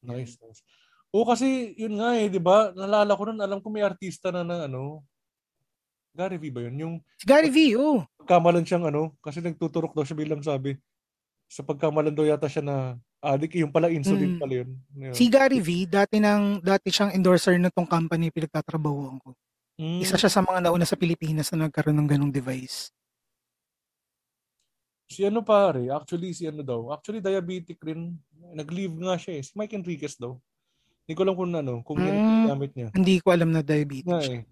Nice, 0.06 0.39
nice. 0.39 0.62
Oo, 1.10 1.26
kasi 1.26 1.74
yun 1.74 1.98
nga 1.98 2.14
eh, 2.16 2.30
di 2.30 2.39
ba? 2.39 2.70
Nalala 2.72 3.12
ko 3.18 3.28
nun, 3.28 3.43
alam 3.43 3.59
ko 3.59 3.68
may 3.68 3.82
artista 3.82 4.30
na 4.30 4.47
na 4.47 4.70
ano, 4.70 5.02
Gary 6.12 6.36
V 6.39 6.44
ba 6.52 6.60
yun? 6.68 6.76
Yung 6.78 6.94
Si 7.18 7.24
Gary 7.24 7.48
V, 7.48 7.59
oh. 7.76 8.01
pagkamalan 8.22 8.64
siyang 8.64 8.89
ano, 8.89 9.16
kasi 9.24 9.40
nagtuturok 9.40 9.97
daw 9.97 10.05
siya 10.05 10.16
bilang 10.16 10.40
sabi. 10.44 10.76
Sa 11.48 11.60
pagkamalan 11.64 12.12
daw 12.12 12.24
yata 12.24 12.48
siya 12.48 12.64
na 12.64 12.76
addict, 13.20 13.56
yung 13.56 13.72
pala 13.72 13.93
insulin 13.93 14.36
Mm. 14.36 14.40
pala 14.40 14.55
yun. 14.64 14.70
Yun. 14.97 15.14
Si 15.16 15.24
Gary 15.28 15.60
V, 15.60 15.84
dati 15.89 16.16
nang 16.20 16.60
dati 16.60 16.89
siyang 16.89 17.12
endorser 17.12 17.56
na 17.60 17.68
tong 17.72 17.89
company 17.89 18.32
pinagtatrabahoan 18.32 19.20
ko. 19.20 19.36
Mm. 19.80 20.01
Isa 20.05 20.16
siya 20.20 20.28
sa 20.32 20.44
mga 20.44 20.68
nauna 20.68 20.84
sa 20.84 20.97
Pilipinas 21.01 21.48
na 21.52 21.68
nagkaroon 21.68 21.97
ng 21.97 22.09
ganong 22.09 22.32
device. 22.32 22.93
Si 25.12 25.28
ano 25.28 25.44
pare, 25.44 25.93
actually 25.93 26.32
si 26.32 26.48
ano 26.48 26.64
daw, 26.64 26.89
actually 26.93 27.20
diabetic 27.20 27.76
rin. 27.84 28.16
Nag-leave 28.52 28.96
nga 28.98 29.16
siya 29.16 29.32
eh. 29.38 29.42
Si 29.42 29.52
Mike 29.52 29.74
Enriquez 29.74 30.16
daw. 30.16 30.36
Hindi 31.02 31.14
ko 31.14 31.22
lang 31.24 31.34
kung 31.34 31.50
ano, 31.50 31.72
kung 31.82 31.98
yun 31.98 32.14
Mm. 32.14 32.46
gamit 32.46 32.70
niya. 32.72 32.88
Hindi 32.94 33.18
ko 33.18 33.28
alam 33.30 33.50
na 33.50 33.58
Nga 33.58 33.68
diabetes. 33.68 34.06
eh. 34.06 34.22
siya. 34.22 34.42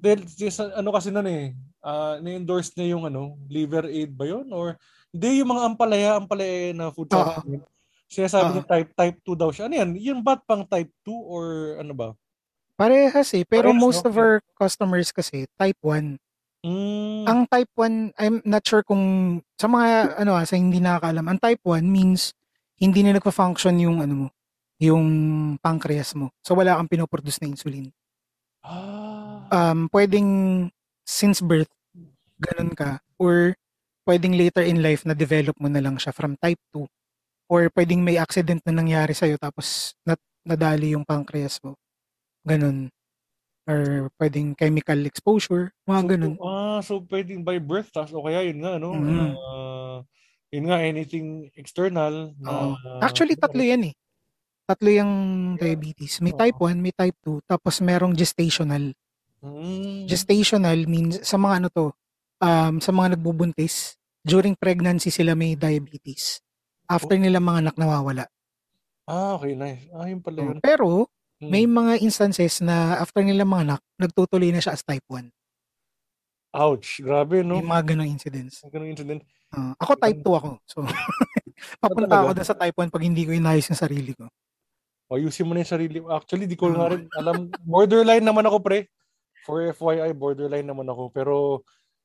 Dahil 0.00 0.18
si- 0.24 0.48
ano 0.72 0.88
kasi 0.90 1.12
nun 1.12 1.28
eh, 1.28 1.52
ah, 1.80 2.16
ni-endorse 2.18 2.72
niya 2.72 2.96
yung 2.96 3.04
ano, 3.04 3.36
liver 3.46 3.84
aid 3.84 4.10
ba 4.10 4.24
yun? 4.24 4.48
Or 4.48 4.80
hindi 5.12 5.44
yung 5.44 5.52
mga 5.52 5.62
ampalaya, 5.66 6.10
ampalaya 6.16 6.72
na 6.72 6.88
food 6.88 7.10
Oo. 7.10 7.20
supplement. 7.20 7.64
Sinasabi 8.08 8.48
Oo. 8.48 8.54
niya 8.56 8.64
type 8.66 8.90
type 8.96 9.18
2 9.22 9.36
daw 9.36 9.50
siya. 9.52 9.68
Ano 9.68 9.74
yan? 9.76 9.90
Yung 10.00 10.20
ba't 10.20 10.40
pang 10.42 10.64
type 10.64 10.88
2 11.04 11.12
or 11.12 11.44
ano 11.76 11.92
ba? 11.92 12.08
Parehas 12.74 13.28
eh. 13.36 13.44
Pero 13.44 13.70
Parehas, 13.70 13.78
most 13.78 14.02
no? 14.02 14.08
of 14.08 14.14
our 14.16 14.40
customers 14.56 15.12
kasi 15.12 15.44
type 15.54 15.76
1. 15.84 16.16
Mm. 16.60 17.24
Ang 17.24 17.40
type 17.46 17.72
1, 17.74 18.16
I'm 18.16 18.40
not 18.42 18.64
sure 18.64 18.80
kung 18.80 19.04
sa 19.54 19.68
mga 19.68 20.16
ano 20.16 20.32
ah, 20.32 20.44
sa 20.44 20.56
hindi 20.56 20.80
nakakaalam, 20.80 21.28
ang 21.28 21.38
type 21.38 21.60
1 21.62 21.84
means 21.84 22.32
hindi 22.80 23.04
na 23.04 23.20
nagfa-function 23.20 23.76
yung 23.84 24.00
ano 24.00 24.14
mo, 24.14 24.28
yung 24.80 25.06
pancreas 25.60 26.16
mo. 26.16 26.32
So 26.40 26.56
wala 26.56 26.80
kang 26.80 26.88
pinoproduce 26.88 27.38
na 27.44 27.52
insulin. 27.52 27.92
ah. 28.64 29.44
Um 29.52 29.86
pwedeng 29.92 30.28
since 31.04 31.44
birth 31.44 31.70
ganun 32.40 32.72
ka 32.72 33.04
or 33.20 33.52
pwedeng 34.08 34.32
later 34.32 34.64
in 34.64 34.80
life 34.80 35.04
na 35.04 35.12
develop 35.12 35.52
mo 35.60 35.68
na 35.68 35.84
lang 35.84 36.00
siya 36.00 36.16
from 36.16 36.34
type 36.40 36.58
2 36.72 36.88
or 37.52 37.68
pwedeng 37.76 38.00
may 38.00 38.16
accident 38.16 38.64
na 38.64 38.72
nangyari 38.72 39.12
sa'yo 39.12 39.36
tapos 39.36 39.92
nat 40.08 40.18
nadali 40.40 40.96
yung 40.96 41.04
pancreas 41.04 41.60
mo. 41.60 41.76
Ganun. 42.48 42.88
Or 43.68 44.08
pwedeng 44.16 44.56
chemical 44.56 45.04
exposure, 45.04 45.68
mga 45.84 46.16
ganun. 46.16 46.34
So, 46.40 46.46
ah, 46.48 46.80
so 46.80 46.92
pwedeng 47.04 47.44
by 47.44 47.60
birth 47.60 47.92
tas 47.92 48.10
o 48.10 48.24
kaya 48.24 48.48
yun 48.48 48.64
nga 48.64 48.80
no. 48.80 48.96
Mm. 48.96 49.36
ah, 49.36 50.00
yun 50.50 50.66
nga 50.70 50.78
anything 50.82 51.46
external 51.54 52.34
na 52.38 52.50
Oo. 52.50 52.74
Actually, 53.00 53.38
tatlo 53.38 53.62
yan 53.62 53.90
eh. 53.90 53.94
Tatlo 54.66 54.90
yung 54.90 55.12
diabetes. 55.58 56.22
May 56.22 56.30
type 56.34 56.58
1, 56.58 56.78
may 56.78 56.94
type 56.94 57.16
2, 57.26 57.42
tapos 57.46 57.82
merong 57.82 58.14
gestational. 58.14 58.94
Mm. 59.42 60.06
Gestational 60.06 60.78
means, 60.86 61.18
sa 61.26 61.38
mga 61.38 61.54
ano 61.64 61.68
to, 61.72 61.86
um, 62.38 62.78
sa 62.78 62.90
mga 62.94 63.18
nagbubuntis, 63.18 63.96
during 64.20 64.54
pregnancy 64.54 65.08
sila 65.08 65.34
may 65.34 65.56
diabetes. 65.56 66.38
After 66.86 67.16
nila 67.16 67.38
mga 67.40 67.70
anak 67.70 67.76
nawawala. 67.78 68.26
Ah, 69.06 69.38
okay, 69.38 69.54
nice. 69.58 69.86
Ah, 69.90 70.06
yun 70.06 70.20
pala 70.22 70.38
yun. 70.38 70.58
Pero, 70.62 71.10
Mm. 71.40 71.48
may 71.48 71.64
mga 71.64 71.92
instances 72.04 72.60
na 72.60 73.00
after 73.00 73.24
nila 73.24 73.48
mga 73.48 73.64
anak, 73.64 73.80
nagtutuloy 73.96 74.52
na 74.52 74.60
siya 74.60 74.76
as 74.76 74.84
type 74.84 75.06
1. 75.08 75.32
Ouch, 76.52 77.00
grabe 77.00 77.40
no. 77.46 77.62
May 77.62 77.64
mga 77.64 77.94
ganong 77.94 78.10
incidents. 78.10 78.60
Ang 78.60 78.72
ganung 78.74 78.90
incident. 78.92 79.22
Ah, 79.50 79.74
ako 79.76 79.92
type 79.98 80.20
2 80.22 80.30
ako. 80.32 80.50
So, 80.64 80.76
papunta 81.82 82.06
talaga? 82.06 82.22
ako 82.22 82.30
dun 82.32 82.46
sa 82.46 82.56
type 82.56 82.76
1 82.76 82.86
pag 82.88 83.02
hindi 83.02 83.22
ko 83.24 83.32
inayos 83.32 83.66
yung 83.66 83.78
sarili 83.78 84.14
ko. 84.14 84.30
O, 85.10 85.18
ayusin 85.18 85.42
mo 85.42 85.52
na 85.52 85.66
yung 85.66 85.72
sarili. 85.72 85.98
mo. 85.98 86.14
Actually, 86.14 86.46
di 86.46 86.54
ko 86.54 86.70
Mm. 86.70 86.76
nga 86.76 86.86
rin 86.88 87.02
alam. 87.12 87.36
Borderline 87.60 88.22
naman 88.22 88.46
ako, 88.46 88.62
pre. 88.62 88.86
For 89.42 89.58
FYI, 89.66 90.14
borderline 90.14 90.62
naman 90.62 90.86
ako. 90.86 91.10
Pero, 91.10 91.34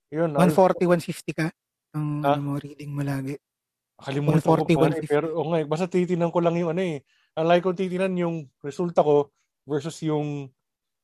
yun. 0.09 0.33
ayun, 0.33 0.49
140, 0.49 0.89
150 0.89 1.31
ka. 1.31 1.53
Ang 1.93 2.25
Ah. 2.25 2.33
ano 2.33 2.41
mo, 2.43 2.53
reading 2.57 2.89
mo 2.89 3.05
lagi. 3.05 3.37
Kalimutan 3.95 4.41
ko 4.41 4.57
140, 4.57 4.73
pare. 4.73 4.97
150. 4.97 5.07
Pero, 5.07 5.27
o 5.37 5.45
nga, 5.47 5.57
eh, 5.61 5.65
basta 5.65 5.85
titinan 5.85 6.33
ko 6.33 6.41
lang 6.41 6.57
yung 6.57 6.73
ano 6.73 6.81
eh. 6.81 7.05
Ang 7.37 7.45
like 7.45 7.61
ko 7.61 7.71
titinan 7.71 8.17
yung 8.17 8.35
resulta 8.59 8.99
ko 8.99 9.29
versus 9.63 10.01
yung 10.01 10.49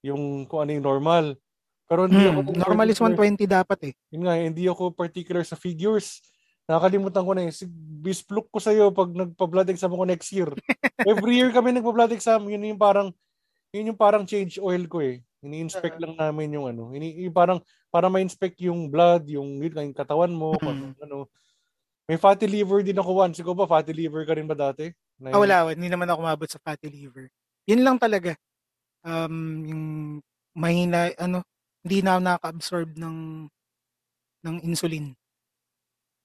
yung 0.01 0.49
kung 0.49 0.65
ano 0.65 0.73
yung 0.73 0.88
normal. 0.88 1.38
Pero 1.85 2.09
hindi 2.09 2.18
Hmm, 2.18 2.41
ako 2.41 2.57
normal 2.57 2.88
is 2.89 2.97
particular- 2.97 3.38
120 3.38 3.45
dapat 3.45 3.80
eh. 3.85 3.93
Yun 4.09 4.22
nga, 4.26 4.34
eh, 4.34 4.45
hindi 4.49 4.63
ako 4.65 4.84
particular 4.91 5.43
sa 5.43 5.53
figures. 5.53 6.23
Nakakalimutan 6.72 7.27
ko 7.27 7.31
na 7.35 7.43
eh. 7.43 7.52
Bispluk 7.99 8.48
ko 8.48 8.64
sa'yo 8.64 8.95
pag 8.95 9.11
nagpa-blood 9.11 9.68
exam 9.76 9.91
ako 9.91 10.07
next 10.07 10.31
year. 10.31 10.48
Every 11.03 11.35
year 11.35 11.52
kami 11.52 11.76
nagpa-blood 11.76 12.15
exam. 12.15 12.48
Yun 12.48 12.72
yung 12.72 12.80
parang, 12.80 13.11
yun 13.76 13.91
yung 13.91 13.99
parang 13.99 14.23
change 14.23 14.56
oil 14.56 14.88
ko 14.88 15.03
eh. 15.03 15.19
Ini-inspect 15.43 15.99
lang 15.99 16.15
namin 16.15 16.56
yung 16.56 16.72
ano. 16.72 16.95
Ini, 16.95 17.27
yung 17.27 17.35
parang, 17.35 17.60
para 17.91 18.07
ma-inspect 18.07 18.56
yung 18.64 18.88
blood, 18.88 19.27
yung, 19.27 19.60
yun, 19.60 19.91
yung 19.91 19.98
katawan 19.98 20.31
mo, 20.31 20.56
kung 20.56 20.95
ano. 21.03 21.27
May 22.07 22.15
fatty 22.15 22.48
liver 22.48 22.88
din 22.88 22.98
ako 22.98 23.19
once. 23.19 23.43
Ikaw 23.43 23.52
ba, 23.52 23.68
fatty 23.68 23.91
liver 23.91 24.23
ka 24.23 24.38
rin 24.38 24.48
ba 24.48 24.56
dati? 24.56 24.88
Na 25.19 25.35
Ah, 25.35 25.41
wala, 25.43 25.76
hindi 25.76 25.91
naman 25.91 26.07
ako 26.07 26.19
mabot 26.23 26.49
sa 26.49 26.61
fatty 26.64 26.88
liver. 26.88 27.27
Yun 27.68 27.84
lang 27.84 27.98
talaga. 27.99 28.38
Um, 29.03 29.65
yung 29.68 29.84
mahina, 30.56 31.11
ano, 31.19 31.43
hindi 31.84 31.99
na 31.99 32.15
ako 32.15 32.22
nakaka-absorb 32.22 32.89
ng 32.95 33.18
ng 34.41 34.56
insulin. 34.65 35.14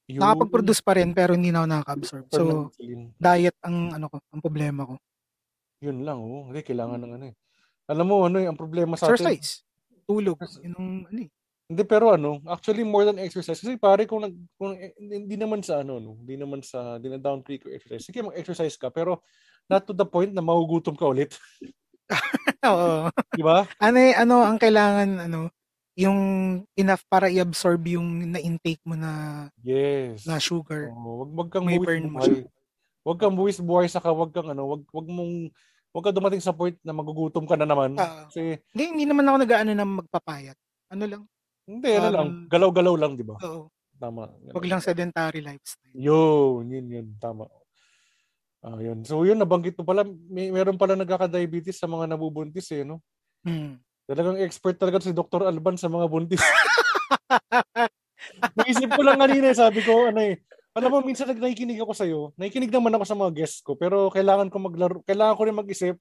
Yun. 0.07 0.23
Nakapag-produce 0.23 0.83
pa 0.87 0.95
rin 0.95 1.11
pero 1.11 1.35
hindi 1.35 1.51
na 1.51 1.67
ako 1.67 1.69
nakaka-absorb. 1.69 2.25
Or 2.31 2.39
So, 2.39 2.43
diet 3.19 3.59
ang 3.67 3.91
ano 3.91 4.07
ko, 4.07 4.17
ang 4.31 4.43
problema 4.43 4.87
ko. 4.87 4.95
Yun 5.83 6.07
lang, 6.07 6.19
oh. 6.23 6.47
Hindi, 6.49 6.63
kailangan 6.63 6.99
ng 7.03 7.13
ano 7.19 7.25
eh. 7.31 7.35
Alam 7.91 8.07
mo, 8.07 8.17
ano 8.27 8.39
eh, 8.39 8.47
ang 8.47 8.59
problema 8.59 8.95
sa 8.95 9.11
atin. 9.11 9.19
Exercise. 9.19 9.67
Tulog. 10.07 10.39
Yun 10.63 10.75
ang, 10.79 10.89
ano 11.11 11.21
eh. 11.27 11.31
Hindi, 11.67 11.83
pero 11.83 12.15
ano, 12.15 12.39
actually 12.47 12.87
more 12.87 13.03
than 13.03 13.19
exercise. 13.19 13.59
Kasi 13.59 13.75
pare, 13.75 14.07
kung, 14.07 14.23
nag, 14.23 14.35
kung 14.55 14.79
eh, 14.79 14.95
hindi 14.95 15.35
naman 15.35 15.67
sa 15.67 15.83
ano, 15.83 15.99
no, 15.99 16.15
hindi 16.15 16.39
naman 16.39 16.63
sa, 16.63 17.03
hindi 17.03 17.11
na 17.11 17.19
down 17.19 17.43
creek 17.43 17.67
or 17.67 17.75
exercise. 17.75 18.07
Sige, 18.07 18.23
mag-exercise 18.23 18.79
ka, 18.79 18.95
pero 18.95 19.27
not 19.67 19.83
to 19.83 19.91
the 19.91 20.07
point 20.07 20.31
na 20.31 20.47
magugutom 20.47 20.95
ka 20.95 21.11
ulit. 21.11 21.35
Oo. 22.71 23.11
Di 23.35 23.43
ba? 23.43 23.67
ano 23.83 23.99
eh, 23.99 24.15
ano 24.15 24.47
ang 24.47 24.59
kailangan 24.63 25.27
ano 25.27 25.51
yung 25.97 26.21
enough 26.77 27.01
para 27.09 27.33
i-absorb 27.33 27.81
yung 27.89 28.29
na-intake 28.31 28.85
mo 28.85 28.93
na 28.93 29.47
Yes. 29.65 30.29
na 30.29 30.37
sugar. 30.37 30.93
Oh, 30.93 31.25
wag 31.25 31.31
wag 31.33 31.49
kang 31.51 31.65
May 31.65 31.81
burn 31.81 32.13
mo. 32.13 32.21
Wag 33.07 33.19
kang 33.19 33.33
buwis 33.33 33.59
buhay 33.59 33.89
saka 33.89 34.13
wag 34.13 34.31
kang 34.31 34.53
ano, 34.53 34.69
wag 34.69 34.85
wag 34.93 35.09
mong 35.09 35.49
wag 35.97 36.05
ka 36.05 36.13
dumating 36.13 36.45
sa 36.45 36.53
point 36.53 36.77
na 36.85 36.93
magugutom 36.93 37.49
ka 37.49 37.57
na 37.57 37.65
naman. 37.65 37.97
Ah. 37.97 38.29
Kasi 38.29 38.61
Hindi, 38.77 38.85
hindi 38.93 39.05
naman 39.09 39.25
ako 39.25 39.37
nag-aano 39.41 39.73
na 39.73 39.87
magpapayat. 39.89 40.57
Ano 40.93 41.05
lang? 41.09 41.23
hindi 41.67 41.91
ano 41.99 42.09
lang, 42.15 42.29
Um, 42.31 42.47
galaw-galaw 42.47 42.95
lang, 42.95 43.13
di 43.19 43.27
ba? 43.27 43.35
Oo. 43.43 43.67
Tama. 43.99 44.29
Wag 44.55 44.67
lang 44.71 44.79
sedentary 44.79 45.41
lifestyle. 45.43 45.91
Yun, 45.97 46.69
yun, 46.71 46.87
yun. 46.87 47.07
Tama. 47.19 47.49
Ah, 48.63 48.79
yun. 48.79 49.03
So, 49.03 49.25
yun, 49.27 49.35
nabanggit 49.41 49.75
mo 49.75 49.83
pala, 49.83 50.07
may, 50.07 50.53
meron 50.55 50.79
pala 50.79 50.95
nagkaka-diabetes 50.95 51.81
sa 51.81 51.91
mga 51.91 52.07
nabubuntis 52.15 52.71
eh, 52.71 52.85
no? 52.87 53.03
Hmm. 53.43 53.83
Talagang 54.07 54.39
expert 54.39 54.79
talaga 54.79 55.03
si 55.03 55.11
Dr. 55.11 55.47
Alban 55.47 55.75
sa 55.75 55.91
mga 55.91 56.07
buntis. 56.07 56.39
Naisip 58.59 58.91
ko 58.95 59.03
lang 59.03 59.19
kanina, 59.19 59.51
eh, 59.51 59.59
sabi 59.59 59.83
ko, 59.83 60.11
ano 60.11 60.23
eh, 60.23 60.39
alam 60.79 60.91
mo, 60.95 61.03
minsan 61.03 61.27
nag 61.27 61.43
nakikinig 61.43 61.83
ako 61.83 61.93
sa'yo, 61.95 62.19
nakikinig 62.39 62.71
naman 62.71 62.95
ako 62.95 63.05
sa 63.07 63.19
mga 63.19 63.35
guests 63.35 63.63
ko, 63.67 63.75
pero 63.75 64.07
kailangan 64.15 64.47
ko 64.47 64.63
maglaro, 64.63 65.03
kailangan 65.03 65.35
ko 65.35 65.43
rin 65.43 65.59
mag-isip, 65.59 65.99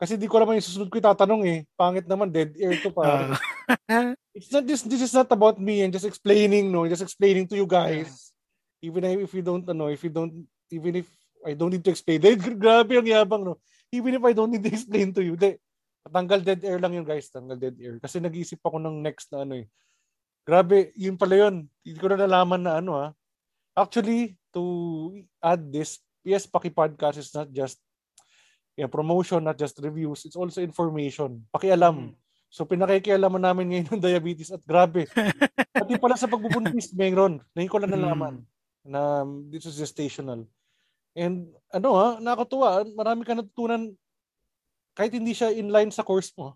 kasi 0.00 0.16
di 0.16 0.24
ko 0.24 0.40
naman 0.40 0.56
yung 0.56 0.64
susunod 0.64 0.88
ko 0.88 0.96
itatanong 0.96 1.44
eh. 1.44 1.58
Pangit 1.76 2.08
naman, 2.08 2.32
dead 2.32 2.56
air 2.56 2.72
to 2.80 2.88
pa. 2.88 3.04
Ah. 3.04 4.16
It's 4.32 4.48
not 4.48 4.64
this 4.64 4.80
this 4.80 5.04
is 5.04 5.12
not 5.12 5.28
about 5.28 5.60
me 5.60 5.84
and 5.84 5.92
just 5.92 6.08
explaining, 6.08 6.72
no, 6.72 6.88
just 6.88 7.04
explaining 7.04 7.44
to 7.52 7.60
you 7.60 7.68
guys. 7.68 8.32
Even 8.80 9.04
if 9.04 9.28
you 9.36 9.44
don't 9.44 9.68
ano, 9.68 9.92
if 9.92 10.00
you 10.00 10.08
don't 10.08 10.32
even 10.72 11.04
if 11.04 11.08
I 11.44 11.52
don't 11.52 11.68
need 11.68 11.84
to 11.84 11.92
explain. 11.92 12.24
Dahil 12.24 12.40
grabe 12.56 12.96
ang 12.96 13.04
yabang, 13.04 13.44
no. 13.44 13.60
Even 13.92 14.16
if 14.16 14.24
I 14.24 14.32
don't 14.32 14.48
need 14.48 14.64
to 14.64 14.72
explain 14.72 15.12
to 15.12 15.20
you. 15.20 15.36
De, 15.36 15.60
tanggal 16.10 16.42
dead 16.42 16.60
air 16.66 16.82
lang 16.82 16.92
yun, 16.98 17.06
guys. 17.06 17.30
Tanggal 17.30 17.56
dead 17.56 17.76
air. 17.78 17.96
Kasi 18.02 18.18
nag-iisip 18.18 18.60
ako 18.60 18.82
ng 18.82 19.00
next 19.00 19.30
na 19.32 19.46
ano 19.46 19.62
eh. 19.62 19.66
Grabe, 20.44 20.90
yun 20.98 21.14
pala 21.14 21.48
yun. 21.48 21.70
Hindi 21.86 21.98
ko 21.98 22.10
na 22.10 22.18
nalaman 22.18 22.60
na 22.60 22.82
ano 22.82 22.92
ha. 22.98 23.06
Actually, 23.78 24.34
to 24.50 24.62
add 25.38 25.62
this, 25.70 26.02
yes, 26.26 26.44
Paki 26.44 26.74
Podcast 26.74 27.22
is 27.22 27.30
not 27.30 27.46
just 27.54 27.78
yeah, 28.80 28.88
promotion, 28.88 29.44
not 29.44 29.60
just 29.60 29.76
reviews. 29.84 30.24
It's 30.24 30.38
also 30.38 30.64
information. 30.64 31.44
Pakialam. 31.52 32.16
So 32.50 32.66
pinakikialaman 32.66 33.44
namin 33.44 33.66
ngayon 33.70 33.86
ng 33.94 34.02
diabetes 34.02 34.50
at 34.50 34.64
grabe. 34.66 35.06
Pati 35.76 35.94
pala 36.02 36.18
sa 36.18 36.26
pagbubuntis, 36.26 36.90
mayroon. 36.96 37.38
Ngayon 37.54 37.70
ko 37.70 37.78
lang 37.78 37.94
nalaman 37.94 38.34
na 38.82 39.22
this 39.52 39.70
is 39.70 39.78
gestational. 39.78 40.48
And 41.14 41.52
ano 41.70 41.94
ha, 41.94 42.08
nakakatuwa, 42.18 42.88
marami 42.96 43.22
ka 43.22 43.38
natutunan 43.38 43.94
kahit 44.96 45.12
hindi 45.16 45.32
siya 45.36 45.50
in 45.54 45.70
line 45.72 45.90
sa 45.94 46.02
course 46.06 46.32
mo. 46.38 46.54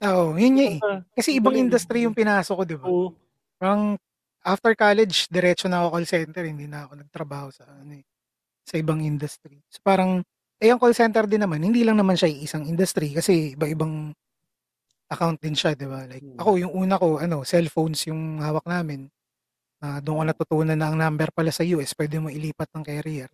Oo, 0.00 0.32
yun 0.40 0.56
nga 0.56 0.64
eh. 0.64 0.80
Kasi 1.12 1.36
ibang 1.36 1.52
industry 1.52 2.08
yung 2.08 2.16
pinasok 2.16 2.54
ko, 2.56 2.64
di 2.64 2.76
ba? 2.80 2.88
Oo. 2.88 3.20
Parang 3.60 3.96
after 4.44 4.72
college, 4.78 5.28
diretso 5.32 5.68
na 5.68 5.84
ako 5.84 5.88
call 6.00 6.08
center, 6.08 6.44
hindi 6.48 6.66
na 6.68 6.86
ako 6.88 6.92
nagtrabaho 7.04 7.48
sa 7.52 7.64
ano 7.68 8.00
eh, 8.00 8.04
sa 8.64 8.76
ibang 8.80 9.00
industry. 9.04 9.60
So 9.72 9.80
parang 9.84 10.22
eh 10.60 10.68
yung 10.72 10.80
call 10.82 10.96
center 10.96 11.24
din 11.28 11.42
naman, 11.44 11.60
hindi 11.64 11.84
lang 11.86 11.98
naman 12.00 12.16
siya 12.18 12.30
isang 12.32 12.64
industry 12.68 13.12
kasi 13.16 13.54
iba-ibang 13.58 14.12
account 15.12 15.38
din 15.42 15.54
siya, 15.56 15.74
'di 15.78 15.86
ba? 15.88 16.06
Like 16.08 16.24
Hmm. 16.24 16.38
ako 16.40 16.50
yung 16.60 16.72
una 16.74 16.96
ko, 17.00 17.18
ano, 17.22 17.42
cellphones 17.46 18.04
yung 18.10 18.40
hawak 18.44 18.64
namin. 18.68 19.08
Ah, 19.82 20.00
doon 20.02 20.22
ko 20.22 20.24
natutunan 20.32 20.78
na 20.78 20.90
ang 20.92 20.98
number 20.98 21.30
pala 21.34 21.50
sa 21.54 21.64
US, 21.66 21.92
pwede 21.98 22.18
mo 22.22 22.28
ilipat 22.32 22.68
ng 22.74 22.84
carrier. 22.86 23.30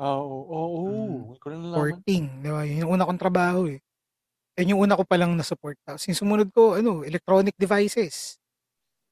Ah, 0.00 0.16
oo, 0.16 0.38
oo, 0.48 0.66
oo. 0.80 0.88
Mm. 0.88 1.20
Hindi 1.28 1.38
ko 1.38 1.46
rin 1.52 1.58
nalaman. 1.60 1.76
Porting, 1.76 2.24
'di 2.40 2.48
ba? 2.48 2.62
Yun 2.64 2.80
yung 2.80 2.92
una 2.96 3.04
kong 3.04 3.20
trabaho 3.20 3.60
eh. 3.68 3.78
Yan 4.56 4.72
yung 4.72 4.80
una 4.80 4.96
ko 4.96 5.04
palang 5.04 5.36
na-support. 5.36 5.76
Tapos 5.84 6.00
yung 6.08 6.16
sumunod 6.16 6.48
ko, 6.50 6.80
ano, 6.80 7.04
electronic 7.04 7.52
devices. 7.54 8.40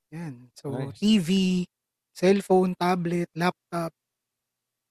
Yan. 0.08 0.48
So, 0.56 0.72
Nice. 0.72 0.96
TV, 0.96 1.28
cellphone, 2.10 2.72
tablet, 2.74 3.28
laptop, 3.36 3.92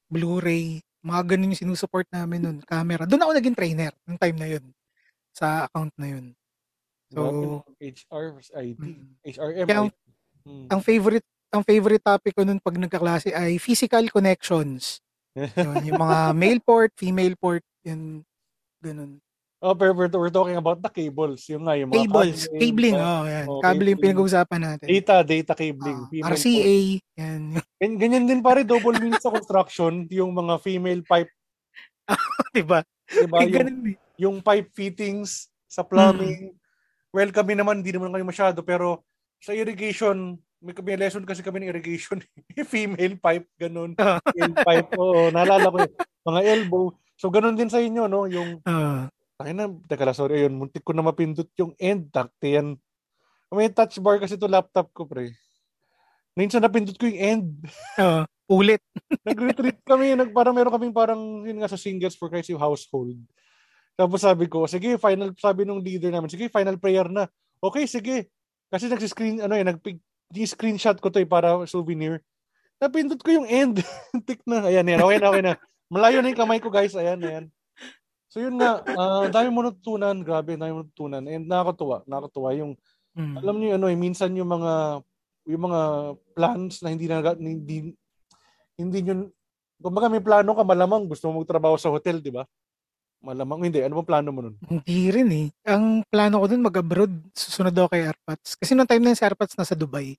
Blu-ray, 0.08 0.80
mga 1.04 1.36
ganun 1.36 1.52
yung 1.52 1.62
sinusupport 1.68 2.08
namin 2.16 2.40
nun. 2.40 2.58
Camera. 2.64 3.04
Doon 3.04 3.28
ako 3.28 3.32
naging 3.36 3.58
trainer 3.58 3.92
ng 4.08 4.16
time 4.16 4.38
na 4.40 4.48
yun. 4.48 4.66
Sa 5.36 5.68
account 5.68 5.92
na 6.00 6.08
yun. 6.16 6.26
So, 7.12 7.20
Grabe 7.22 7.44
no, 7.44 7.60
HR 7.76 8.26
versus 8.34 8.54
IT. 8.56 8.80
mm. 8.80 9.06
HRM, 9.26 9.66
Kaya 9.68 9.80
ang- 9.84 9.92
IT. 9.92 10.48
Mm. 10.48 10.66
ang 10.72 10.82
favorite 10.82 11.28
ang 11.48 11.64
favorite 11.64 12.04
topic 12.04 12.36
ko 12.36 12.44
nun 12.44 12.60
pag 12.60 12.76
nagkaklase 12.76 13.32
ay 13.32 13.56
physical 13.60 14.04
connections. 14.08 15.00
Yun, 15.38 15.76
yung 15.86 16.02
mga 16.02 16.20
male 16.34 16.62
port, 16.62 16.92
female 16.98 17.36
port, 17.38 17.62
yun, 17.86 18.26
ganun. 18.82 19.22
oh, 19.58 19.74
pero 19.74 19.90
we're, 19.94 20.10
we're 20.10 20.34
talking 20.34 20.54
about 20.56 20.82
the 20.82 20.90
cables. 20.90 21.46
Yung 21.50 21.66
nga, 21.66 21.74
yung 21.74 21.90
mga 21.90 22.06
Cables, 22.06 22.40
cabling, 22.52 22.94
oh, 22.94 23.06
oh, 23.06 23.24
yan. 23.26 23.46
oh, 23.46 23.58
Cable 23.58 23.58
yung 23.58 23.64
cabling. 23.64 23.98
pinag-uusapan 23.98 24.62
natin. 24.62 24.86
Data, 24.86 25.16
data 25.22 25.54
cabling. 25.54 26.00
Ah, 26.00 26.10
female 26.10 26.34
RCA, 26.34 26.78
yan. 27.18 27.42
Gan- 27.78 27.98
Ganyan 27.98 28.26
din 28.26 28.42
pare, 28.42 28.62
double 28.62 28.98
meaning 28.98 29.18
sa 29.18 29.30
construction, 29.30 30.06
yung 30.10 30.30
mga 30.32 30.62
female 30.62 31.02
pipe, 31.02 31.30
diba? 32.56 32.82
diba? 33.08 33.38
May 33.38 33.46
Yung, 33.46 33.54
ganun 33.54 33.78
eh. 33.86 33.96
yung 34.18 34.38
pipe 34.42 34.70
fittings 34.74 35.50
sa 35.66 35.82
plumbing. 35.82 36.54
Well, 37.10 37.30
kami 37.32 37.58
naman, 37.58 37.82
hindi 37.82 37.92
naman 37.92 38.14
kami 38.14 38.26
masyado, 38.26 38.62
pero 38.62 39.02
sa 39.42 39.54
irrigation, 39.54 40.38
may, 40.62 40.74
may 40.74 40.98
lesson 40.98 41.24
kasi 41.26 41.46
kami 41.46 41.62
ng 41.62 41.72
irrigation. 41.72 42.22
female 42.74 43.18
pipe, 43.22 43.48
ganun. 43.58 43.94
Ah. 44.02 44.18
Male 44.34 44.58
pipe, 44.66 44.90
oo. 44.98 45.30
Naalala 45.30 45.70
ko 45.70 45.78
yun. 45.82 45.94
Mga 46.28 46.42
elbow. 46.44 46.86
So, 47.18 47.30
ganun 47.30 47.58
din 47.58 47.70
sa 47.70 47.82
inyo, 47.82 48.06
no? 48.10 48.26
Yung, 48.30 48.62
Ah, 48.66 49.10
ay 49.42 49.54
na, 49.54 49.70
teka 49.86 50.06
lang, 50.06 50.18
sorry, 50.18 50.46
ayun, 50.46 50.58
muntik 50.58 50.82
ko 50.82 50.98
na 50.98 51.06
mapindot 51.06 51.50
yung 51.62 51.74
end 51.78 52.10
takte 52.10 52.58
yan. 52.58 52.78
May 53.54 53.70
touch 53.70 54.02
bar 54.02 54.18
kasi 54.18 54.34
to 54.36 54.50
laptop 54.50 54.90
ko, 54.92 55.06
pre. 55.06 55.34
Minsan 56.38 56.62
napindot 56.62 56.98
ko 56.98 57.06
yung 57.10 57.22
end. 57.22 57.48
ah, 58.02 58.26
ulit. 58.50 58.82
Nag-retreat 59.28 59.82
kami, 59.86 60.18
nag, 60.18 60.34
parang 60.34 60.58
meron 60.58 60.74
kaming 60.74 60.94
parang, 60.94 61.22
yun 61.46 61.58
nga 61.62 61.70
sa 61.70 61.80
singles 61.80 62.18
for 62.18 62.30
Christ 62.30 62.50
yung 62.50 62.62
household. 62.62 63.18
Tapos 63.98 64.22
sabi 64.22 64.46
ko, 64.46 64.70
sige, 64.70 65.02
final, 65.02 65.34
sabi 65.38 65.66
nung 65.66 65.82
leader 65.82 66.14
namin, 66.14 66.30
sige, 66.30 66.50
final 66.54 66.78
prayer 66.78 67.10
na. 67.10 67.26
Okay, 67.58 67.90
sige. 67.90 68.30
Kasi 68.70 68.86
nagsi-screen, 68.86 69.42
ano 69.42 69.58
eh, 69.58 69.66
nag 69.66 69.82
screenshot 70.34 70.98
ko 71.00 71.08
to 71.08 71.24
eh, 71.24 71.30
para 71.30 71.56
souvenir. 71.66 72.20
Napindot 72.78 73.20
ko 73.22 73.32
yung 73.32 73.48
end. 73.48 73.82
Tik 74.28 74.44
na. 74.46 74.68
Ayan, 74.68 74.86
ayan. 74.86 75.02
Okay 75.02 75.18
na, 75.18 75.28
okay 75.32 75.44
na. 75.44 75.54
Malayo 75.88 76.20
na 76.20 76.30
yung 76.30 76.42
kamay 76.42 76.60
ko, 76.60 76.68
guys. 76.68 76.94
Ayan, 76.94 77.20
ayan. 77.24 77.46
So 78.28 78.44
yun 78.44 78.60
nga, 78.60 78.84
ang 78.84 79.32
dami 79.32 79.50
mo 79.50 79.64
natutunan, 79.64 80.20
grabe, 80.22 80.60
dami 80.60 80.76
mo 80.76 80.82
natutunan. 80.84 81.24
And 81.26 81.48
nakakatuwa, 81.48 82.04
nakakatuwa 82.06 82.50
yung, 82.60 82.74
Mm. 83.18 83.34
alam 83.42 83.56
niyo 83.58 83.70
ano, 83.82 83.90
eh, 83.90 83.98
minsan 83.98 84.30
yung 84.38 84.46
mga, 84.46 85.02
yung 85.50 85.64
mga 85.66 85.82
plans 86.38 86.86
na 86.86 86.94
hindi 86.94 87.10
na, 87.10 87.18
hindi, 87.34 87.98
hindi 88.78 88.98
yun, 89.02 89.34
kumbaga 89.82 90.06
may 90.06 90.22
plano 90.22 90.54
ka, 90.54 90.62
malamang 90.62 91.10
gusto 91.10 91.26
mo 91.34 91.42
magtrabaho 91.42 91.82
sa 91.82 91.90
hotel, 91.90 92.22
di 92.22 92.30
ba? 92.30 92.46
Malamang, 93.18 93.66
hindi. 93.66 93.82
Ano 93.82 93.98
bang 94.02 94.10
plano 94.10 94.30
mo 94.30 94.40
nun? 94.46 94.56
Hindi 94.62 95.00
rin 95.10 95.30
eh. 95.34 95.48
Ang 95.66 96.06
plano 96.06 96.38
ko 96.38 96.46
dun 96.46 96.62
mag-abroad, 96.62 97.14
susunod 97.34 97.74
ako 97.74 97.90
kay 97.90 98.06
Airpods. 98.06 98.54
Kasi 98.56 98.78
noong 98.78 98.88
time 98.88 99.02
na 99.04 99.10
yun 99.12 99.20
si 99.20 99.26
Airpods 99.26 99.58
nasa 99.58 99.74
Dubai. 99.74 100.14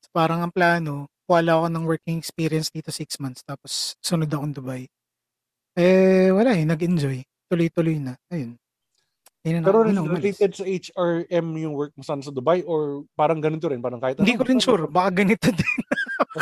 So, 0.00 0.08
parang 0.14 0.46
ang 0.46 0.54
plano, 0.54 1.10
wala 1.26 1.58
ako 1.58 1.66
ng 1.66 1.84
working 1.84 2.16
experience 2.22 2.70
dito 2.70 2.94
six 2.94 3.18
months, 3.18 3.42
tapos 3.42 3.98
sunod 3.98 4.30
akong 4.30 4.54
Dubai. 4.54 4.86
Eh, 5.74 6.30
wala 6.30 6.54
eh, 6.54 6.62
nag-enjoy. 6.62 7.20
Tuloy-tuloy 7.50 7.98
na. 7.98 8.14
Ayun. 8.30 8.54
Ayun 9.42 9.62
na, 9.62 9.66
Pero 9.66 9.78
na 9.86 10.02
umalis. 10.02 10.22
related 10.38 10.52
sa 10.54 10.64
HRM 10.64 11.46
yung 11.60 11.74
work 11.74 11.92
mo 11.94 12.02
sa 12.02 12.16
Dubai 12.30 12.62
or 12.62 13.04
parang 13.14 13.42
ganito 13.42 13.66
rin? 13.66 13.82
Parang 13.82 13.98
kahit 14.00 14.18
Hindi 14.18 14.34
ano, 14.34 14.40
ko 14.40 14.44
rin 14.46 14.58
sure. 14.62 14.86
Baka 14.86 15.22
ganito 15.22 15.50
din. 15.58 15.74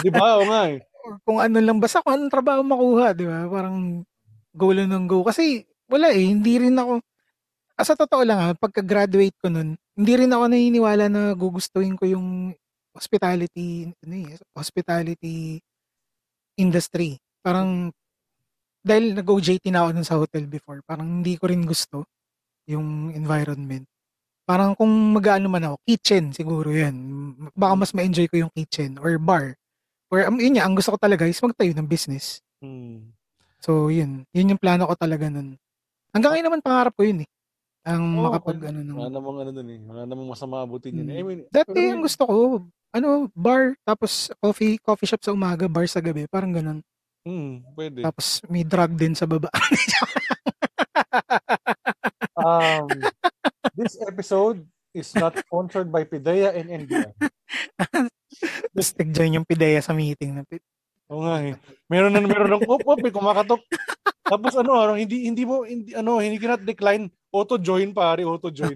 Di 0.05 0.09
ba? 0.13 0.41
Oo 0.41 0.47
nga 0.47 0.63
eh. 0.69 0.79
Kung 1.25 1.37
ano 1.37 1.59
lang. 1.61 1.77
Basta 1.81 2.01
kung 2.01 2.17
anong 2.17 2.33
trabaho 2.33 2.61
makuha, 2.65 3.13
di 3.13 3.29
ba? 3.29 3.45
Parang 3.49 4.05
go 4.55 4.71
lang 4.71 4.91
ng 4.95 5.07
go. 5.11 5.27
Kasi 5.27 5.67
wala 5.91 6.15
eh. 6.15 6.31
Hindi 6.31 6.63
rin 6.63 6.79
ako, 6.79 7.03
ah, 7.77 7.85
sa 7.85 7.95
totoo 7.99 8.23
lang 8.25 8.39
ha, 8.41 8.49
pagka-graduate 8.57 9.37
ko 9.43 9.51
nun, 9.51 9.77
hindi 9.99 10.13
rin 10.15 10.31
ako 10.33 10.45
naniniwala 10.49 11.05
na 11.11 11.35
gugustuhin 11.35 11.99
ko 11.99 12.07
yung 12.09 12.55
hospitality, 12.95 13.91
ano 14.07 14.15
eh, 14.15 14.39
hospitality 14.55 15.59
industry. 16.59 17.19
Parang, 17.43 17.91
dahil 18.85 19.19
nag-OJT 19.19 19.75
na 19.75 19.87
ako 19.87 19.91
dun 19.99 20.07
sa 20.07 20.19
hotel 20.19 20.45
before, 20.47 20.81
parang 20.87 21.21
hindi 21.21 21.35
ko 21.35 21.51
rin 21.51 21.67
gusto 21.67 22.07
yung 22.71 23.13
environment. 23.13 23.85
Parang 24.45 24.77
kung 24.77 24.93
mag-ano 25.17 25.49
man 25.49 25.65
ako, 25.73 25.77
kitchen 25.89 26.31
siguro 26.37 26.69
yan. 26.69 26.95
Baka 27.57 27.75
mas 27.81 27.93
ma-enjoy 27.97 28.29
ko 28.29 28.45
yung 28.45 28.53
kitchen 28.53 29.01
or 29.01 29.17
bar. 29.17 29.57
Or 30.13 30.21
um, 30.29 30.37
yun 30.37 30.61
nga, 30.61 30.69
ang 30.69 30.77
gusto 30.77 30.93
ko 30.95 30.99
talaga 31.01 31.25
is 31.25 31.41
magtayo 31.41 31.73
ng 31.73 31.89
business. 31.89 32.45
Hmm. 32.61 33.17
So, 33.65 33.89
yun. 33.89 34.29
Yun 34.37 34.53
yung 34.53 34.61
plano 34.61 34.85
ko 34.85 34.93
talaga 34.93 35.33
nun. 35.33 35.57
Hanggang 36.13 36.37
ngayon 36.37 36.47
naman 36.53 36.61
pangarap 36.61 36.93
ko 36.93 37.09
yun 37.09 37.25
eh. 37.25 37.29
Ang 37.89 38.21
Oo, 38.21 38.29
makapag 38.29 38.61
ano 38.69 38.81
ng... 38.85 38.97
Wala 39.01 39.09
namang 39.09 39.39
ano 39.41 39.51
dun 39.57 39.69
eh. 39.73 39.81
Wala 39.81 40.03
namang 40.05 40.29
masama 40.29 40.61
abutin 40.61 41.01
yun. 41.01 41.09
Hmm. 41.09 41.17
eh. 41.17 41.21
I 41.21 41.25
mean, 41.25 41.41
Dati 41.49 41.73
pero 41.73 41.97
ang 41.97 42.05
gusto 42.05 42.23
ko, 42.29 42.37
ano, 42.93 43.09
bar, 43.33 43.73
tapos 43.89 44.29
coffee 44.37 44.77
coffee 44.77 45.09
shop 45.09 45.25
sa 45.25 45.33
umaga, 45.33 45.65
bar 45.65 45.89
sa 45.89 46.05
gabi, 46.05 46.29
parang 46.29 46.53
ganun. 46.53 46.85
Hmm, 47.25 47.65
pwede. 47.73 48.05
Tapos 48.05 48.45
may 48.53 48.69
drug 48.69 48.93
din 49.01 49.17
sa 49.17 49.25
baba. 49.25 49.49
Um, 52.45 52.91
this 53.73 53.97
episode 54.05 54.61
is 54.93 55.09
not 55.17 55.33
sponsored 55.39 55.89
by 55.89 56.05
Pidea 56.05 56.53
and 56.53 56.69
NBI. 56.69 57.15
Tapos 58.75 58.91
tigyan 58.93 59.41
yung 59.41 59.49
pideya 59.49 59.81
sa 59.81 59.97
meeting. 59.97 60.45
Oo 61.13 61.21
nga 61.25 61.37
eh. 61.45 61.53
Meron 61.87 62.13
na 62.13 62.25
meron 62.25 62.49
ng 62.57 62.65
op 62.65 62.83
op 62.87 63.01
eh, 63.05 63.13
kumakatok. 63.13 63.61
Tapos 64.25 64.57
ano, 64.57 64.73
ano, 64.81 64.93
hindi 64.97 65.29
hindi 65.29 65.45
mo 65.45 65.69
hindi 65.69 65.93
ano, 65.93 66.17
hindi 66.17 66.41
cannot 66.41 66.65
decline 66.65 67.13
auto 67.29 67.61
join 67.61 67.93
pare, 67.93 68.25
auto 68.25 68.49
join. 68.57 68.73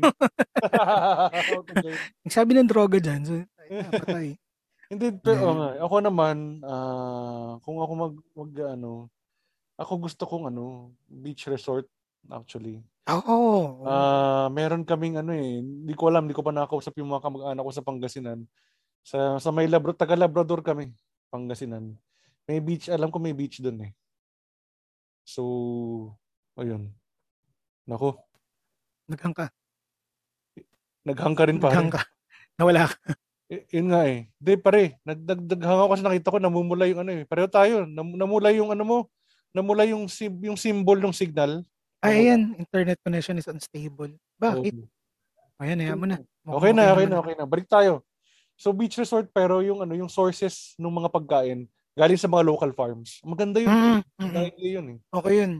auto 1.49 1.73
join. 1.81 1.97
Nagsabi 2.27 2.53
ng 2.53 2.69
droga 2.69 3.01
dyan. 3.01 3.21
So, 3.25 3.33
ay, 3.41 3.69
ah, 3.81 3.91
patay. 3.93 4.29
Hindi 4.89 5.07
pero 5.21 5.41
Yeah. 5.41 5.57
nga, 5.57 5.69
ako 5.89 5.97
naman 6.05 6.37
ah, 6.65 7.57
kung 7.65 7.81
ako 7.81 7.93
mag, 7.97 8.15
mag 8.37 8.53
ano, 8.77 9.09
ako 9.81 9.93
gusto 10.05 10.23
kong 10.29 10.53
ano, 10.53 10.93
beach 11.09 11.49
resort 11.49 11.89
actually. 12.29 12.85
Oo. 13.09 13.89
Ah, 13.89 14.53
meron 14.53 14.85
kaming 14.85 15.17
ano 15.17 15.33
eh, 15.33 15.65
hindi 15.65 15.97
ko 15.97 16.13
alam, 16.13 16.29
hindi 16.29 16.37
ko 16.37 16.45
pa 16.45 16.53
nakakausap 16.53 16.93
yung 17.01 17.09
mga 17.09 17.25
kamag-anak 17.25 17.65
ko 17.65 17.73
sa 17.73 17.85
Pangasinan. 17.85 18.39
Sa 19.01 19.41
sa 19.41 19.49
may 19.49 19.65
Labrador, 19.65 19.97
taga 19.97 20.13
Labrador 20.13 20.61
kami, 20.61 20.93
Pangasinan. 21.33 21.97
May 22.49 22.65
beach, 22.65 22.89
alam 22.89 23.12
ko 23.12 23.20
may 23.20 23.37
beach 23.37 23.61
doon 23.61 23.85
eh. 23.85 23.93
So, 25.29 25.45
ayun. 26.57 26.89
Nako, 27.85 28.16
Naghang 29.05 29.37
ka. 29.37 29.47
naghang 31.05 31.37
ka 31.37 31.45
rin 31.49 31.57
Naghang 31.57 31.89
pare. 31.89 31.97
ka. 31.97 32.01
Nawala 32.57 32.89
ka. 32.89 32.97
Y- 33.49 33.65
yun 33.73 33.89
nga 33.89 34.05
eh. 34.05 34.29
Hindi 34.37 34.53
pare, 34.61 35.01
nagdagdaghang 35.05 35.81
ako 35.81 35.89
kasi 35.93 36.03
nakita 36.05 36.33
ko 36.33 36.39
namumula 36.41 36.85
yung 36.85 37.01
ano 37.01 37.12
eh. 37.12 37.25
Pareho 37.25 37.49
tayo, 37.49 37.85
nam- 37.85 38.16
namula 38.16 38.53
yung 38.53 38.69
ano 38.73 38.85
mo, 38.85 38.99
namula 39.53 39.89
yung 39.89 40.09
sim- 40.09 40.41
yung 40.41 40.57
symbol 40.61 41.01
ng 41.01 41.12
signal. 41.12 41.65
Ay, 42.01 42.29
ayan. 42.29 42.53
Internet 42.57 43.01
connection 43.01 43.41
is 43.41 43.49
unstable. 43.49 44.12
Bakit? 44.37 44.73
Oo. 44.77 44.89
Ayan, 45.59 45.81
ayan 45.81 45.97
mo 45.99 46.05
na. 46.05 46.20
Okay 46.45 46.73
na, 46.77 46.93
okay 46.93 47.07
na, 47.09 47.16
okay 47.19 47.35
na. 47.35 47.45
Balik 47.45 47.69
tayo. 47.69 48.05
So 48.57 48.73
beach 48.73 48.97
resort 48.97 49.33
pero 49.33 49.65
yung 49.65 49.81
ano, 49.81 49.97
yung 49.97 50.09
sources 50.09 50.77
ng 50.77 50.93
mga 50.93 51.09
pagkain 51.09 51.65
galing 51.99 52.20
sa 52.20 52.31
mga 52.31 52.47
local 52.47 52.70
farms. 52.70 53.19
Maganda 53.27 53.59
yun. 53.59 53.69
Mm, 53.69 53.83
mm, 53.83 53.99
mm. 53.99 54.23
Maganda 54.23 54.41
yun 54.62 54.87
eh. 54.95 54.99
Okay 55.11 55.35
yun. 55.43 55.53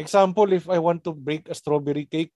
Example, 0.00 0.48
if 0.56 0.64
I 0.72 0.80
want 0.80 1.04
to 1.04 1.12
break 1.12 1.44
a 1.52 1.56
strawberry 1.56 2.08
cake, 2.08 2.32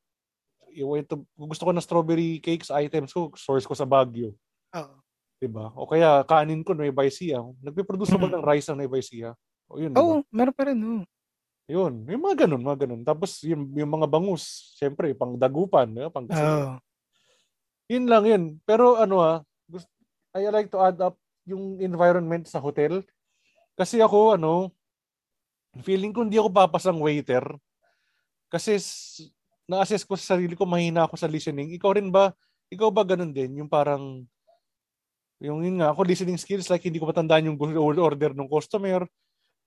I 0.71 0.85
want 0.85 1.09
to, 1.09 1.25
gusto 1.35 1.65
ko 1.65 1.73
ng 1.73 1.83
strawberry 1.83 2.39
cakes 2.39 2.69
items 2.69 3.17
ko, 3.17 3.33
source 3.35 3.65
ko 3.65 3.73
sa 3.73 3.89
Baguio. 3.89 4.37
Oo. 4.77 4.95
Diba? 5.41 5.73
O 5.73 5.89
kaya 5.89 6.21
kanin 6.29 6.61
ko 6.61 6.77
Nueva 6.77 7.09
Ecija. 7.09 7.41
Nagpe-produce 7.65 8.13
mm. 8.13 8.21
ba 8.21 8.29
ng 8.29 8.45
rice 8.45 8.69
ng 8.69 8.79
Nueva 8.85 9.01
Ecija? 9.01 9.31
O 9.73 9.81
yun, 9.81 9.97
Oo, 9.97 10.21
oh, 10.21 10.23
meron 10.29 10.53
pa 10.53 10.69
rin. 10.69 10.79
Oh. 10.85 11.03
Yun, 11.71 12.03
yung 12.11 12.23
mga 12.27 12.45
ganun, 12.45 12.63
mga 12.67 12.79
ganun. 12.85 13.03
Tapos 13.07 13.41
yung, 13.47 13.71
yung 13.73 13.91
mga 13.95 14.11
bangus, 14.11 14.75
syempre, 14.77 15.15
pang 15.15 15.39
dagupan, 15.39 15.89
yeah, 15.95 16.11
pang 16.11 16.27
oh. 16.27 16.77
Yun 17.87 18.05
lang 18.11 18.25
yun. 18.27 18.43
Pero 18.67 18.99
ano 18.99 19.23
ah, 19.23 19.39
I 20.35 20.47
like 20.51 20.71
to 20.71 20.83
add 20.83 20.99
up 21.03 21.19
yung 21.47 21.79
environment 21.83 22.47
sa 22.47 22.63
hotel. 22.63 23.03
Kasi 23.79 24.03
ako, 24.03 24.41
ano, 24.41 24.71
feeling 25.87 26.11
ko 26.11 26.27
hindi 26.27 26.39
ako 26.39 26.51
papasang 26.51 26.99
waiter. 26.99 27.43
Kasi 28.51 28.77
na-assess 29.71 30.03
ko 30.03 30.19
sa 30.19 30.35
sarili 30.35 30.59
ko, 30.59 30.67
mahina 30.67 31.07
ako 31.07 31.15
sa 31.15 31.31
listening. 31.31 31.71
Ikaw 31.79 31.91
rin 31.95 32.11
ba, 32.11 32.35
ikaw 32.67 32.91
ba 32.91 33.07
ganun 33.07 33.31
din? 33.31 33.63
Yung 33.63 33.71
parang, 33.71 34.27
yung 35.39 35.63
yun 35.63 35.79
nga, 35.79 35.95
ako 35.95 36.03
listening 36.05 36.37
skills, 36.37 36.67
like 36.69 36.83
hindi 36.83 36.99
ko 36.99 37.07
matandaan 37.07 37.55
yung 37.55 37.59
order 37.79 38.35
ng 38.35 38.51
customer. 38.51 39.07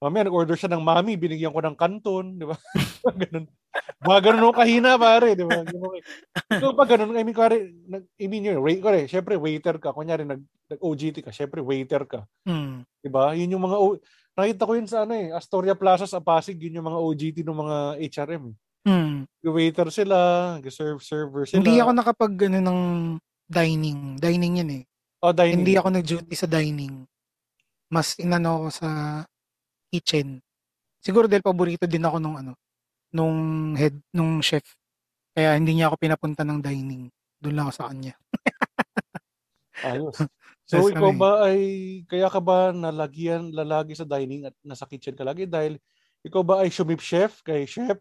Mamaya 0.02 0.28
nag-order 0.28 0.58
siya 0.60 0.72
ng 0.74 0.84
mami, 0.84 1.16
binigyan 1.16 1.54
ko 1.54 1.62
ng 1.64 1.78
kanton, 1.80 2.38
di 2.40 2.46
ba? 2.48 2.58
ganun. 3.24 3.46
Mga 4.04 4.20
ganun 4.20 4.46
mo 4.46 4.54
kahina, 4.54 5.00
pare, 5.00 5.34
di 5.34 5.46
ba? 5.48 5.64
Ikaw 6.52 6.72
pa 6.76 6.84
ganun, 6.86 7.16
I 7.16 7.24
mean, 7.24 7.36
kare, 7.36 7.72
nag, 7.88 8.04
I 8.20 8.26
mean 8.28 8.52
yun, 8.52 8.60
wait, 8.60 8.84
kare, 8.84 9.08
syempre 9.08 9.40
waiter 9.40 9.80
ka, 9.80 9.96
kunyari 9.96 10.28
nag, 10.28 10.44
nag-OGT 10.70 11.24
ka, 11.24 11.32
syempre 11.32 11.64
waiter 11.64 12.04
ka. 12.04 12.28
Hmm. 12.44 12.84
Di 13.00 13.08
ba? 13.08 13.32
Yun 13.32 13.56
yung 13.56 13.64
mga, 13.64 13.78
nakita 14.36 14.68
ko 14.68 14.74
yun 14.76 14.90
sa 14.92 15.08
ano 15.08 15.14
eh, 15.16 15.32
Astoria 15.32 15.76
Plaza 15.78 16.04
sa 16.04 16.20
Pasig, 16.20 16.60
yun 16.60 16.84
yung 16.84 16.88
mga 16.92 17.00
OGT 17.00 17.38
ng 17.48 17.60
mga 17.64 17.78
HRM. 18.12 18.46
Hmm. 18.84 19.24
Waiter 19.40 19.88
sila, 19.88 20.18
serve 20.68 21.00
server 21.00 21.48
sila. 21.48 21.64
Hindi 21.64 21.80
ako 21.80 21.92
nakapag 21.96 22.36
ano 22.52 22.60
ng 22.60 22.80
dining. 23.48 24.20
Dining 24.20 24.54
yun 24.60 24.72
eh. 24.76 24.84
Oh, 25.24 25.32
dining. 25.32 25.64
Hindi 25.64 25.80
ako 25.80 25.88
nag-duty 25.96 26.36
sa 26.36 26.52
dining. 26.52 27.08
Mas 27.88 28.20
inano 28.20 28.60
ako 28.60 28.68
sa 28.76 28.90
kitchen. 29.94 30.42
Siguro 30.98 31.30
dahil 31.30 31.46
paborito 31.46 31.86
din 31.86 32.02
ako 32.02 32.18
nung 32.18 32.42
ano, 32.42 32.58
nung 33.14 33.38
head, 33.78 33.94
nung 34.10 34.42
chef. 34.42 34.66
Kaya 35.38 35.54
hindi 35.54 35.78
niya 35.78 35.94
ako 35.94 36.02
pinapunta 36.02 36.42
ng 36.42 36.58
dining. 36.66 37.14
Doon 37.38 37.54
lang 37.54 37.66
ako 37.70 37.74
sa 37.78 37.88
kanya. 37.94 38.14
Ayos. 39.86 40.18
So 40.64 40.80
That's 40.80 40.96
ikaw 40.96 41.12
ba 41.20 41.52
ay, 41.52 41.60
kaya 42.08 42.32
ka 42.32 42.40
ba 42.40 42.72
nalagyan, 42.72 43.52
lalagi 43.52 44.00
sa 44.00 44.08
dining 44.08 44.48
at 44.48 44.56
nasa 44.64 44.88
kitchen 44.88 45.12
ka 45.12 45.28
lagi? 45.28 45.44
Dahil 45.44 45.76
ikaw 46.24 46.40
ba 46.40 46.64
ay 46.64 46.72
shumip 46.72 47.04
chef 47.04 47.44
kay 47.44 47.68
chef? 47.68 48.00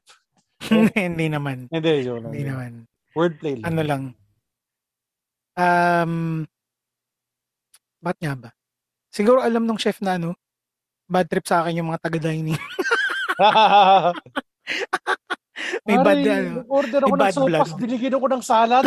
hindi 0.95 1.27
naman. 1.27 1.67
Hindi, 1.75 2.07
yun. 2.07 2.31
Hindi 2.31 2.47
naman. 2.47 2.87
Wordplay 3.19 3.59
lang. 3.59 3.67
Ano 3.67 3.83
lang. 3.83 4.03
Um, 5.59 6.15
ba't 7.99 8.15
nga 8.23 8.35
ba? 8.39 8.51
Siguro 9.11 9.43
alam 9.43 9.67
nung 9.67 9.83
chef 9.83 9.99
na 9.99 10.17
ano, 10.23 10.39
bad 11.13 11.29
trip 11.29 11.45
sa 11.45 11.61
akin 11.61 11.77
yung 11.77 11.93
mga 11.93 12.01
taga-dining. 12.01 12.57
may 15.87 15.99
bad 16.01 16.19
ano, 16.25 16.65
order 16.73 17.01
ako 17.05 17.15
ng 17.21 17.35
sopas, 17.37 17.71
binigyan 17.77 18.17
ako 18.17 18.27
ng 18.33 18.43
salad. 18.43 18.85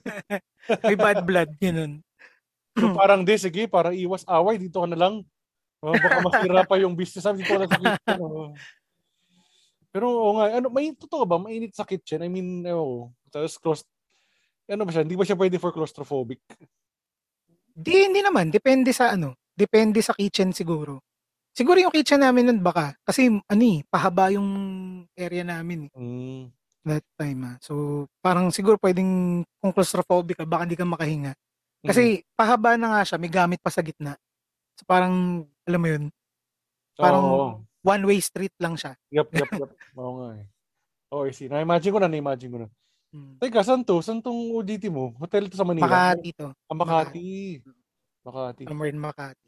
may 0.86 0.94
bad 0.94 1.26
blood, 1.26 1.50
ganun. 1.58 1.98
so, 2.78 2.94
parang 2.94 3.26
di, 3.26 3.34
sige, 3.34 3.66
parang 3.66 3.94
iwas 3.94 4.22
away, 4.30 4.54
dito 4.62 4.78
ka 4.78 4.86
na 4.86 4.98
lang. 4.98 5.14
Oh, 5.84 5.92
baka 5.92 6.18
masira 6.24 6.62
pa 6.64 6.78
yung 6.80 6.94
business 6.94 7.26
namin 7.26 7.42
dito 7.42 7.52
ka 7.52 7.58
na 7.58 7.66
sa 7.66 7.78
kitchen. 7.82 8.20
Oh. 8.22 8.54
Pero 9.94 10.06
oo 10.10 10.32
nga, 10.42 10.58
ano, 10.58 10.66
may 10.74 10.90
totoo 10.94 11.22
ba? 11.22 11.38
Mainit 11.38 11.74
sa 11.74 11.86
kitchen? 11.86 12.22
I 12.22 12.30
mean, 12.30 12.66
oh, 12.70 13.14
tapos 13.30 13.58
close, 13.58 13.82
ano 14.66 14.82
ba 14.82 14.90
siya? 14.90 15.04
Hindi 15.04 15.14
ba 15.14 15.22
siya 15.22 15.38
pwede 15.38 15.60
for 15.60 15.70
claustrophobic? 15.70 16.40
Di, 17.74 18.10
hindi 18.10 18.22
naman. 18.22 18.50
Depende 18.50 18.94
sa 18.94 19.14
ano. 19.14 19.38
Depende 19.54 20.02
sa 20.02 20.14
kitchen 20.14 20.50
siguro. 20.50 21.02
Siguro 21.54 21.78
yung 21.78 21.94
kitchen 21.94 22.20
namin 22.20 22.50
nun 22.50 22.60
baka. 22.60 22.98
Kasi 23.06 23.30
ano 23.30 23.62
eh, 23.62 23.86
pahaba 23.86 24.34
yung 24.34 24.48
area 25.14 25.46
namin 25.46 25.86
eh. 25.86 25.90
Mm. 25.94 26.44
That 26.84 27.06
time 27.16 27.40
ah. 27.48 27.56
So 27.62 28.04
parang 28.20 28.50
siguro 28.50 28.76
pwedeng 28.82 29.40
kung 29.62 29.72
claustrophobic 29.72 30.42
ka, 30.42 30.44
baka 30.44 30.66
hindi 30.66 30.76
ka 30.76 30.84
makahinga. 30.84 31.32
Kasi 31.86 32.20
mm. 32.20 32.36
pahaba 32.36 32.74
na 32.74 32.98
nga 32.98 33.02
siya, 33.06 33.16
may 33.16 33.30
gamit 33.30 33.62
pa 33.62 33.70
sa 33.70 33.80
gitna. 33.80 34.18
So 34.74 34.82
parang, 34.84 35.46
alam 35.64 35.80
mo 35.80 35.88
yun, 35.88 36.04
parang 36.98 37.24
oh 37.24 37.54
one-way 37.84 38.18
street 38.18 38.56
lang 38.58 38.74
siya. 38.80 38.96
Yep, 39.12 39.28
yep, 39.36 39.50
yep. 39.60 39.70
Oo 40.00 40.12
nga 40.24 40.28
eh. 40.40 40.46
Oh, 41.12 41.28
I 41.28 41.36
see. 41.36 41.52
Na-imagine 41.52 41.92
ko 41.92 42.00
na, 42.00 42.08
na-imagine 42.08 42.50
ko 42.50 42.58
na. 42.64 42.68
Hmm. 43.14 43.36
Teka, 43.38 43.62
saan 43.62 43.84
to? 43.84 44.00
Saan 44.00 44.24
tong 44.24 44.50
ODT 44.56 44.88
mo? 44.90 45.14
Hotel 45.20 45.46
to 45.46 45.54
sa 45.54 45.68
Manila? 45.68 45.86
Makati 45.86 46.30
to. 46.34 46.48
Ah, 46.50 46.74
Makati. 46.74 47.60
Makati. 48.24 48.62
Somewhere 48.66 48.90
in 48.90 48.98
Makati. 48.98 49.43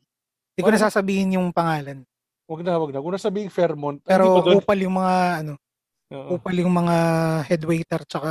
Hindi 0.57 0.65
ko 0.65 0.73
na 0.73 0.81
sasabihin 0.89 1.37
yung 1.37 1.53
pangalan. 1.53 2.01
Wag 2.49 2.65
na, 2.65 2.81
wag 2.81 2.91
na. 2.97 3.05
Kung 3.05 3.13
nasabihin 3.13 3.53
Fairmont. 3.53 4.01
Pero 4.01 4.41
upal 4.41 4.81
yung 4.81 4.97
mga, 4.97 5.45
ano, 5.45 5.61
uh-huh. 6.09 6.41
upal 6.41 6.57
yung 6.57 6.73
mga 6.73 6.97
head 7.45 7.63
waiter 7.69 8.01
tsaka 8.09 8.31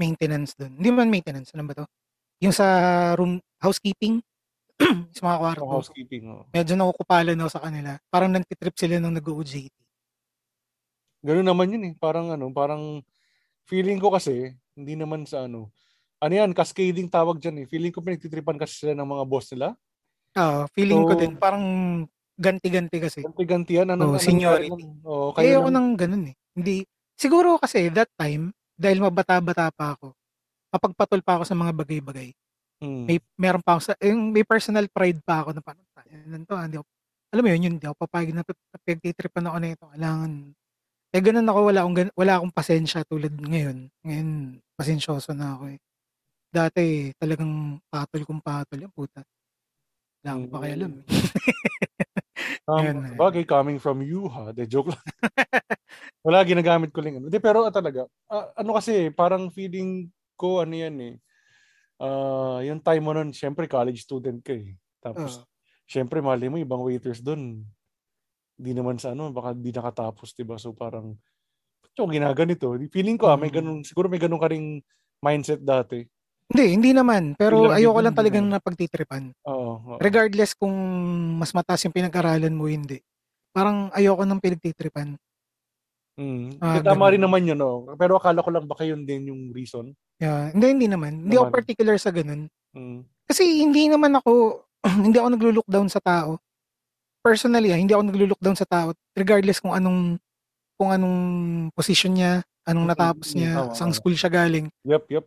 maintenance 0.00 0.56
doon. 0.56 0.72
Hindi 0.80 0.88
man 0.88 1.12
maintenance. 1.12 1.52
Ano 1.52 1.68
ba 1.68 1.76
to? 1.76 1.86
Yung 2.40 2.56
sa 2.56 2.64
room, 3.12 3.36
housekeeping 3.60 4.24
sa 5.14 5.20
mga 5.20 5.36
kwarto. 5.36 5.68
Oh, 5.68 5.76
housekeeping. 5.76 6.24
Oh. 6.32 6.48
Medyo 6.48 6.80
nakukupalan 6.80 7.36
ako 7.44 7.50
sa 7.52 7.62
kanila. 7.68 7.90
Parang 8.08 8.32
nagtitrip 8.32 8.72
sila 8.72 8.96
nung 8.96 9.12
nag-OJT. 9.12 9.76
Ganoon 11.22 11.44
naman 11.44 11.76
yun 11.76 11.92
eh. 11.92 11.94
Parang 12.00 12.32
ano, 12.32 12.48
parang 12.56 13.04
feeling 13.68 14.00
ko 14.00 14.08
kasi, 14.08 14.56
hindi 14.72 14.96
naman 14.96 15.28
sa 15.28 15.44
ano, 15.44 15.68
ano 16.24 16.32
yan, 16.32 16.56
cascading 16.56 17.12
tawag 17.12 17.36
dyan 17.36 17.62
eh. 17.62 17.66
Feeling 17.68 17.92
ko 17.92 18.00
pinagtitripan 18.00 18.56
kasi 18.56 18.80
sila 18.80 18.96
ng 18.96 19.06
mga 19.06 19.24
boss 19.28 19.52
nila. 19.52 19.76
Oo, 20.38 20.60
feeling 20.72 21.02
so, 21.04 21.08
ko 21.08 21.14
din. 21.18 21.32
Parang 21.36 21.64
ganti-ganti 22.38 22.96
kasi. 23.02 23.20
Ganti-ganti 23.20 23.76
yan. 23.76 23.92
Ano, 23.92 24.16
oh, 24.16 24.20
seniority. 24.20 24.84
Oh, 25.04 25.34
kaya 25.36 25.60
ako 25.60 25.68
nang 25.68 25.94
ganun 25.98 26.32
eh. 26.32 26.34
Hindi, 26.56 26.84
siguro 27.16 27.60
kasi 27.60 27.92
that 27.92 28.08
time, 28.16 28.52
dahil 28.76 29.04
mabata-bata 29.04 29.68
pa 29.72 29.96
ako, 29.96 30.16
mapagpatol 30.72 31.20
pa 31.20 31.40
ako 31.40 31.44
sa 31.44 31.56
mga 31.56 31.72
bagay-bagay. 31.76 32.32
Mm. 32.82 33.04
May 33.06 33.18
meron 33.38 33.62
pa 33.62 33.78
ako 33.78 33.80
sa 33.88 33.92
yung 34.02 34.34
may 34.34 34.42
personal 34.42 34.90
pride 34.90 35.22
pa 35.22 35.46
ako 35.46 35.54
na 35.54 35.62
parang 35.62 35.86
ano 36.02 36.44
to, 36.44 36.56
hindi 36.58 36.76
ako, 36.80 36.88
alam 37.30 37.42
mo 37.46 37.48
yun, 37.54 37.62
yun, 37.62 37.74
hindi 37.78 37.86
ako 37.86 37.96
papayag 38.08 38.34
na 38.34 38.42
pagtitripan 38.42 39.46
ako 39.46 39.56
nito. 39.62 39.84
Kailangan 39.86 40.32
eh 41.12 41.20
ganun 41.20 41.44
ako, 41.44 41.60
wala 41.68 41.80
akong, 41.84 41.96
wala 42.16 42.32
akong 42.40 42.54
pasensya 42.56 43.04
tulad 43.04 43.36
ngayon. 43.36 43.92
Ngayon, 44.00 44.28
pasensyoso 44.72 45.36
na 45.36 45.52
ako 45.52 45.76
eh. 45.76 45.78
Dati, 46.48 47.12
talagang 47.20 47.76
patol 47.92 48.24
kong 48.24 48.40
patol. 48.40 48.80
Yung 48.80 48.96
puta. 48.96 49.20
Wala 50.22 50.38
akong 50.38 50.50
pakialam. 50.54 50.92
Eh. 50.94 51.04
um, 52.70 52.78
Ayan, 52.78 52.98
eh. 53.02 53.16
bagay 53.18 53.42
coming 53.42 53.82
from 53.82 54.06
you 54.06 54.30
ha. 54.30 54.54
De 54.54 54.62
joke 54.70 54.94
lang. 54.94 55.02
wala, 56.26 56.46
ginagamit 56.46 56.94
ko 56.94 57.02
lang. 57.02 57.18
Hindi, 57.18 57.38
pero 57.42 57.66
uh, 57.66 57.74
talaga, 57.74 58.06
uh, 58.30 58.46
ano 58.54 58.78
kasi, 58.78 59.10
parang 59.10 59.50
feeling 59.50 60.06
ko, 60.38 60.62
ano 60.62 60.74
yan 60.78 60.94
eh, 61.02 61.14
uh, 61.98 62.62
yung 62.62 62.78
time 62.78 63.02
mo 63.02 63.10
nun, 63.14 63.34
syempre 63.34 63.66
college 63.66 64.02
student 64.06 64.38
ka 64.42 64.54
eh. 64.54 64.78
Tapos, 65.02 65.42
uh. 65.42 65.46
syempre 65.90 66.22
mali 66.22 66.46
mo, 66.46 66.54
ibang 66.54 66.86
waiters 66.86 67.18
doon. 67.18 67.66
Hindi 68.54 68.72
naman 68.78 69.02
sa 69.02 69.14
ano, 69.14 69.34
baka 69.34 69.58
di 69.58 69.74
nakatapos, 69.74 70.38
diba? 70.38 70.54
So 70.54 70.70
parang, 70.70 71.18
so 71.98 72.06
ginaganito. 72.06 72.70
Feeling 72.94 73.18
ko 73.18 73.26
ah, 73.26 73.38
may 73.38 73.50
mm. 73.50 73.56
ganun, 73.58 73.78
siguro 73.82 74.06
may 74.06 74.22
ganun 74.22 74.38
ka 74.38 74.46
ring 74.50 74.78
mindset 75.18 75.62
dati. 75.62 76.06
Hindi, 76.50 76.66
hindi 76.74 76.90
naman. 76.96 77.38
Pero 77.38 77.70
hindi 77.70 77.84
ayoko 77.84 78.00
lang 78.02 78.16
talagang 78.16 78.46
napagtitripan. 78.48 79.30
Oo, 79.46 79.70
oo. 79.78 79.96
Regardless 80.02 80.56
kung 80.56 80.74
mas 81.38 81.54
mataas 81.54 81.84
yung 81.86 81.94
pinag-aralan 81.94 82.52
mo, 82.52 82.66
hindi. 82.66 82.98
Parang 83.52 83.92
ayoko 83.92 84.24
nang 84.24 84.42
pinagtitripan. 84.42 85.14
Mm. 86.16 86.60
Ah, 86.60 86.80
tama 86.84 87.08
rin 87.08 87.22
naman 87.22 87.46
yun, 87.46 87.56
no? 87.56 87.88
Pero 87.96 88.20
akala 88.20 88.44
ko 88.44 88.52
lang 88.52 88.68
baka 88.68 88.84
yun 88.84 89.08
din 89.08 89.32
yung 89.32 89.48
reason. 89.52 89.96
Yeah, 90.20 90.52
hindi, 90.52 90.66
hindi 90.76 90.88
naman. 90.92 91.24
Hindi 91.24 91.36
naman. 91.36 91.48
ako 91.48 91.56
particular 91.56 91.96
sa 91.96 92.12
ganun. 92.12 92.52
Mm. 92.76 93.00
Kasi 93.24 93.42
hindi 93.64 93.88
naman 93.88 94.12
ako, 94.20 94.62
hindi 95.08 95.16
ako 95.16 95.28
naglo-look 95.32 95.68
down 95.68 95.88
sa 95.88 96.04
tao. 96.04 96.36
Personally, 97.24 97.72
ah, 97.72 97.80
hindi 97.80 97.94
ako 97.96 98.04
naglo-look 98.12 98.42
down 98.42 98.58
sa 98.58 98.68
tao 98.68 98.92
regardless 99.16 99.62
kung 99.62 99.72
anong 99.72 100.18
kung 100.76 100.90
anong 100.90 101.18
position 101.78 102.12
niya, 102.16 102.42
anong 102.66 102.90
natapos 102.90 103.38
niya, 103.38 103.70
oh, 103.70 103.70
saan 103.70 103.94
school 103.94 104.18
siya 104.18 104.32
galing. 104.32 104.66
Yep, 104.82 105.04
yep. 105.14 105.24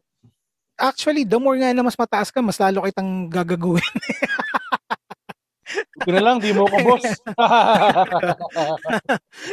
Actually, 0.75 1.23
the 1.23 1.39
more 1.39 1.55
nga 1.55 1.71
na 1.71 1.83
mas 1.83 1.95
mataas 1.95 2.29
ka, 2.29 2.43
mas 2.43 2.59
lalo 2.59 2.83
kitang 2.83 3.31
gagaguhin. 3.31 3.95
Ito 5.95 6.11
na 6.11 6.21
lang, 6.21 6.37
di 6.43 6.51
mo 6.51 6.67
ko 6.67 6.77
boss. 6.83 7.03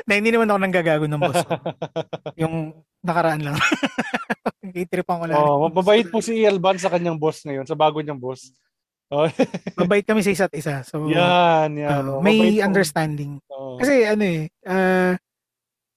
na 0.06 0.12
hindi 0.18 0.30
naman 0.34 0.50
ako 0.50 0.58
nang 0.58 0.74
gagago 0.74 1.06
ng 1.06 1.22
boss 1.22 1.40
ko. 1.46 1.54
Yung 2.36 2.74
nakaraan 3.00 3.42
lang. 3.42 3.56
Kitripan 4.74 5.22
ko 5.22 5.26
lang. 5.26 5.38
Oh, 5.38 5.70
mabait 5.70 6.06
po 6.06 6.18
si 6.18 6.42
Elban 6.42 6.78
sa 6.78 6.90
kanyang 6.90 7.18
boss 7.18 7.46
ngayon, 7.46 7.66
sa 7.66 7.78
bago 7.78 8.02
niyang 8.02 8.20
boss. 8.20 8.50
Oh. 9.12 9.28
mabait 9.80 10.06
kami 10.06 10.24
sa 10.24 10.32
isa't 10.32 10.54
isa. 10.56 10.80
So, 10.86 11.06
yan, 11.06 11.76
yan. 11.76 12.02
Uh, 12.08 12.24
may 12.24 12.64
understanding. 12.64 13.36
Oh. 13.52 13.76
Kasi 13.76 14.08
ano 14.08 14.24
eh, 14.24 14.48
uh, 14.64 15.12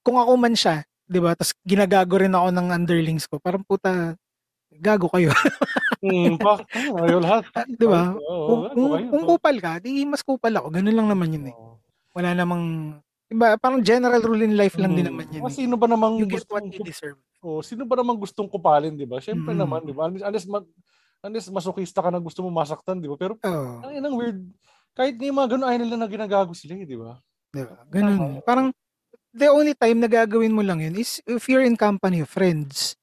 kung 0.04 0.20
ako 0.20 0.36
man 0.36 0.52
siya, 0.52 0.84
'di 1.08 1.18
ba? 1.22 1.32
Tapos 1.32 1.56
ginagago 1.64 2.20
rin 2.20 2.36
ako 2.36 2.48
ng 2.52 2.68
underlings 2.70 3.24
ko. 3.24 3.40
Parang 3.40 3.64
puta, 3.64 4.14
gago 4.78 5.08
kayo. 5.10 5.30
Hmm, 6.00 6.36
pa, 6.36 6.60
ayaw 7.02 7.18
lahat. 7.18 7.44
Di 7.66 7.86
ba? 7.88 8.12
Oo, 8.14 8.46
Kung, 8.46 8.60
kung, 8.76 8.92
kayo? 8.94 9.08
kung 9.10 9.24
kupal 9.26 9.56
ka, 9.58 9.72
di 9.80 10.04
mas 10.04 10.20
kupal 10.22 10.52
ako. 10.54 10.68
Ganun 10.70 10.94
lang 10.94 11.08
naman 11.08 11.28
yun 11.32 11.44
eh. 11.50 11.56
Wala 12.12 12.32
namang, 12.32 12.64
iba, 13.28 13.56
parang 13.56 13.80
general 13.80 14.20
rule 14.20 14.44
in 14.44 14.54
life 14.54 14.76
lang 14.76 14.92
din 14.92 15.08
Hmm. 15.08 15.16
naman 15.16 15.26
yun. 15.32 15.42
Ah, 15.42 15.48
eh. 15.48 15.56
sino 15.56 15.74
ba 15.74 15.88
namang 15.88 16.20
You 16.20 16.28
get 16.28 16.44
what 16.48 16.64
you 16.64 16.80
deserve. 16.80 17.18
oh, 17.40 17.60
sino 17.60 17.84
ba 17.84 17.96
namang 17.96 18.18
gustong 18.18 18.46
kupalin, 18.46 18.94
'di 18.94 19.06
ba? 19.06 19.18
Syempre 19.18 19.52
Mm. 19.52 19.60
naman, 19.62 19.80
'di 19.82 19.94
ba? 19.94 20.08
Unless 20.08 20.24
unless, 20.24 20.46
mag, 20.46 20.64
unless 21.22 21.46
masokista 21.48 22.00
ka 22.00 22.10
na 22.10 22.18
gusto 22.18 22.42
mo 22.42 22.50
masaktan, 22.50 22.98
'di 22.98 23.06
ba? 23.06 23.16
Pero 23.16 23.32
Oo. 23.38 23.82
ang 23.82 23.92
inang 23.92 24.14
weird 24.14 24.40
kahit 24.96 25.14
nga 25.14 25.26
yung 25.28 25.38
mga 25.38 25.50
ganun, 25.54 25.66
ayaw 25.68 25.80
nila 25.80 25.96
na 25.96 26.08
ginagago 26.08 26.52
sila, 26.56 26.72
eh, 26.74 26.88
di 26.88 26.96
ba? 26.96 27.20
Di 27.52 27.60
ba? 27.62 27.84
Ganun. 27.86 28.40
Parang, 28.42 28.72
the 29.30 29.52
only 29.52 29.76
time 29.76 30.00
na 30.00 30.08
gagawin 30.08 30.56
mo 30.56 30.64
lang 30.64 30.80
yun 30.80 30.96
is 30.96 31.20
if 31.28 31.46
you're 31.46 31.60
in 31.62 31.76
company 31.76 32.24
of 32.24 32.32
friends. 32.32 32.96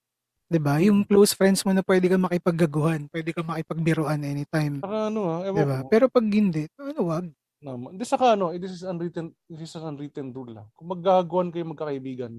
Di 0.54 0.62
ba? 0.62 0.78
Yung 0.78 1.02
close 1.02 1.34
friends 1.34 1.66
mo 1.66 1.74
na 1.74 1.82
pwede 1.82 2.06
ka 2.06 2.18
makipaggaguhan, 2.22 3.10
pwede 3.10 3.34
ka 3.34 3.42
makipagbiruan 3.42 4.22
anytime. 4.22 4.78
Saka 4.86 5.10
ano 5.10 5.22
ah, 5.26 5.42
ewan 5.50 5.58
Di 5.58 5.66
ba? 5.66 5.78
ko. 5.82 5.90
Pero 5.90 6.06
pag 6.14 6.26
hindi, 6.30 6.70
ano 6.78 7.02
wag. 7.10 7.26
Naman. 7.58 7.98
Hindi 7.98 8.06
saka 8.06 8.38
ano, 8.38 8.54
eh, 8.54 8.62
this 8.62 8.70
is 8.70 8.84
unwritten 8.86 9.34
this 9.50 9.66
is 9.66 9.74
an 9.74 9.90
unwritten 9.90 10.30
rule 10.30 10.54
lang. 10.54 10.70
Kung 10.78 10.94
maggagawan 10.94 11.50
kayo 11.50 11.66
magkakaibigan, 11.74 12.38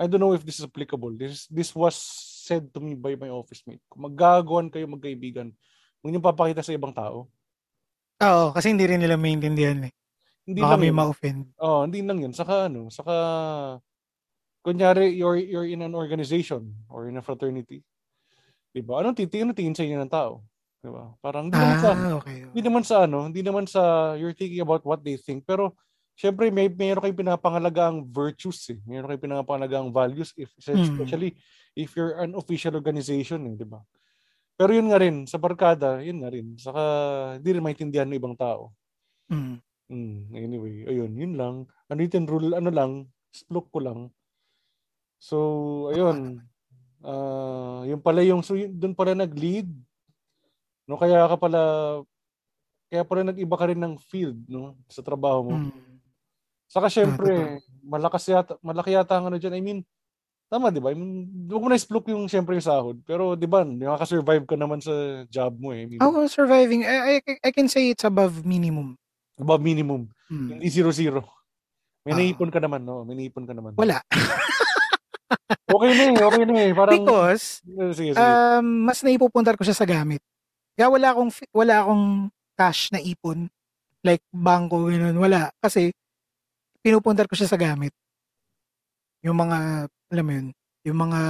I 0.00 0.08
don't 0.08 0.22
know 0.22 0.32
if 0.32 0.48
this 0.48 0.56
is 0.56 0.64
applicable. 0.64 1.12
This 1.12 1.44
this 1.52 1.76
was 1.76 1.92
said 2.42 2.72
to 2.72 2.80
me 2.80 2.96
by 2.96 3.12
my 3.20 3.28
office 3.28 3.60
mate. 3.68 3.84
Kung 3.92 4.08
maggagawan 4.08 4.72
kayo 4.72 4.88
magkaibigan, 4.88 5.52
huwag 6.00 6.08
niyo 6.08 6.24
papakita 6.24 6.64
sa 6.64 6.72
ibang 6.72 6.96
tao. 6.96 7.28
Oo, 8.22 8.44
kasi 8.56 8.72
hindi 8.72 8.86
rin 8.88 9.02
nila 9.02 9.20
maintindihan 9.20 9.82
eh. 9.84 9.92
Hindi 10.48 10.62
Baka 10.62 10.74
lang 10.74 10.80
may 10.80 10.90
yun. 10.90 10.96
ma-offend. 10.96 11.40
Oh, 11.60 11.82
hindi 11.84 12.00
lang 12.00 12.18
'yun. 12.22 12.32
Saka 12.32 12.72
ano, 12.72 12.88
saka 12.88 13.14
kunyari 14.64 15.14
you're 15.18 15.38
you're 15.38 15.68
in 15.68 15.82
an 15.84 15.94
organization 15.94 16.74
or 16.90 17.06
in 17.10 17.18
a 17.18 17.24
fraternity. 17.24 17.82
'Di 18.74 18.82
ba? 18.84 19.02
Anong 19.04 19.16
titingin 19.18 19.50
anong 19.52 19.58
tingin 19.58 19.76
sa 19.76 19.84
inyo 19.86 19.98
ng 20.02 20.12
tao? 20.12 20.42
'Di 20.82 20.90
ba? 20.92 21.14
Parang 21.24 21.50
hindi 21.52 21.60
naman 21.62 21.78
sa 21.78 21.90
Ah, 21.94 22.16
okay. 22.16 22.48
hindi 22.52 22.62
naman 22.66 22.84
sa 22.86 22.96
ano, 23.08 23.28
hindi 23.28 23.42
naman 23.44 23.66
sa 23.68 24.14
you're 24.18 24.36
thinking 24.36 24.62
about 24.64 24.84
what 24.88 25.02
they 25.04 25.16
think, 25.20 25.44
pero 25.48 25.74
syempre 26.18 26.48
may 26.52 26.68
meron 26.72 27.02
kayong 27.04 27.20
pinapangalagang 27.26 27.96
virtues 28.08 28.60
eh. 28.72 28.78
Meron 28.88 29.12
kayong 29.14 29.26
pinapangalagang 29.28 29.88
values 29.94 30.32
if 30.38 30.52
Mm. 30.74 30.82
especially 30.82 31.36
if 31.76 31.94
you're 31.96 32.18
an 32.20 32.34
official 32.38 32.74
organization 32.76 33.44
eh, 33.52 33.54
'di 33.58 33.66
ba? 33.68 33.82
Pero 34.58 34.72
yun 34.76 34.88
nga 34.92 35.00
rin, 35.02 35.26
sa 35.26 35.40
barkada, 35.42 36.00
yun 36.04 36.22
nga 36.22 36.30
rin. 36.32 36.54
Saka 36.60 36.82
hindi 37.40 37.50
rin 37.56 37.64
maintindihan 37.64 38.06
ng 38.08 38.18
ibang 38.20 38.36
tao. 38.38 38.72
Mm. 39.30 39.62
Mm, 39.90 40.30
anyway, 40.38 40.74
ayun, 40.86 41.12
yun 41.18 41.34
lang. 41.34 41.56
Ano 41.90 42.00
yung 42.06 42.26
rule, 42.30 42.54
ano 42.54 42.70
lang, 42.70 42.92
splok 43.34 43.68
ko 43.74 43.78
lang. 43.82 44.00
So, 45.22 45.38
ayun. 45.94 46.42
Ah, 46.98 47.86
yung 47.86 48.02
pala 48.02 48.26
yung, 48.26 48.42
so 48.42 48.58
yun, 48.58 48.74
doon 48.74 48.90
pala 48.90 49.14
nag-lead. 49.14 49.70
No, 50.90 50.98
kaya 50.98 51.30
ka 51.30 51.38
pala, 51.38 51.62
kaya 52.90 53.06
pala 53.06 53.22
nag-iba 53.22 53.54
ka 53.54 53.70
rin 53.70 53.78
ng 53.78 53.94
field, 54.02 54.42
no, 54.50 54.74
sa 54.90 54.98
trabaho 54.98 55.46
mo. 55.46 55.54
Mm. 55.62 55.70
Saka 56.66 56.90
syempre, 56.90 57.62
malakas 57.86 58.26
yata, 58.26 58.58
malaki 58.58 58.98
yata 58.98 59.14
ang 59.14 59.30
ano 59.30 59.38
dyan. 59.38 59.54
I 59.54 59.62
mean, 59.62 59.78
tama, 60.50 60.74
di 60.74 60.82
ba? 60.82 60.90
I 60.90 60.98
mean, 60.98 61.30
huwag 61.46 61.62
mo 61.62 61.68
na 61.70 61.78
splok 61.78 62.10
yung 62.10 62.26
syempre 62.26 62.58
yung 62.58 62.66
sahod. 62.66 62.98
Pero, 63.06 63.38
di 63.38 63.46
ba, 63.46 63.62
nakaka-survive 63.62 64.42
ka 64.42 64.58
naman 64.58 64.82
sa 64.82 64.90
job 65.30 65.54
mo 65.54 65.70
eh. 65.70 65.84
I 65.84 65.86
mean, 65.86 66.00
Ako 66.02 66.26
surviving, 66.26 66.82
I, 66.82 67.22
I, 67.22 67.46
I 67.46 67.50
can 67.54 67.70
say 67.70 67.94
it's 67.94 68.02
above 68.02 68.42
minimum. 68.42 68.98
above 69.38 69.62
minimum. 69.62 70.10
Mm. 70.26 70.58
Hindi 70.58 70.66
zero-zero. 70.68 71.22
May 72.02 72.14
Ah. 72.14 72.18
naipon 72.18 72.50
ka 72.50 72.58
naman, 72.58 72.82
no? 72.82 73.06
May 73.06 73.14
naipon 73.16 73.46
ka 73.46 73.54
naman. 73.54 73.78
Wala. 73.78 74.02
Okay 75.68 75.90
na 75.96 76.04
eh, 76.12 76.24
okay 76.24 76.44
na 76.44 76.54
eh. 76.58 76.72
Parang, 76.72 76.94
Because, 76.98 77.60
sige, 77.96 78.12
sige. 78.12 78.18
um, 78.18 78.88
mas 78.88 79.00
naipupuntar 79.00 79.54
ko 79.56 79.62
siya 79.64 79.76
sa 79.76 79.88
gamit. 79.88 80.20
Kaya 80.76 80.88
wala 80.88 81.12
akong, 81.12 81.30
wala 81.52 81.74
akong 81.84 82.04
cash 82.56 82.92
na 82.92 83.00
ipon. 83.00 83.48
Like, 84.02 84.24
bangko, 84.34 84.90
ganun. 84.90 85.16
Wala. 85.20 85.52
Kasi, 85.62 85.92
pinupuntar 86.82 87.30
ko 87.30 87.38
siya 87.38 87.46
sa 87.46 87.60
gamit. 87.60 87.94
Yung 89.22 89.38
mga, 89.38 89.86
alam 89.86 90.24
mo 90.26 90.32
yun, 90.34 90.48
yung 90.82 90.98
mga, 90.98 91.20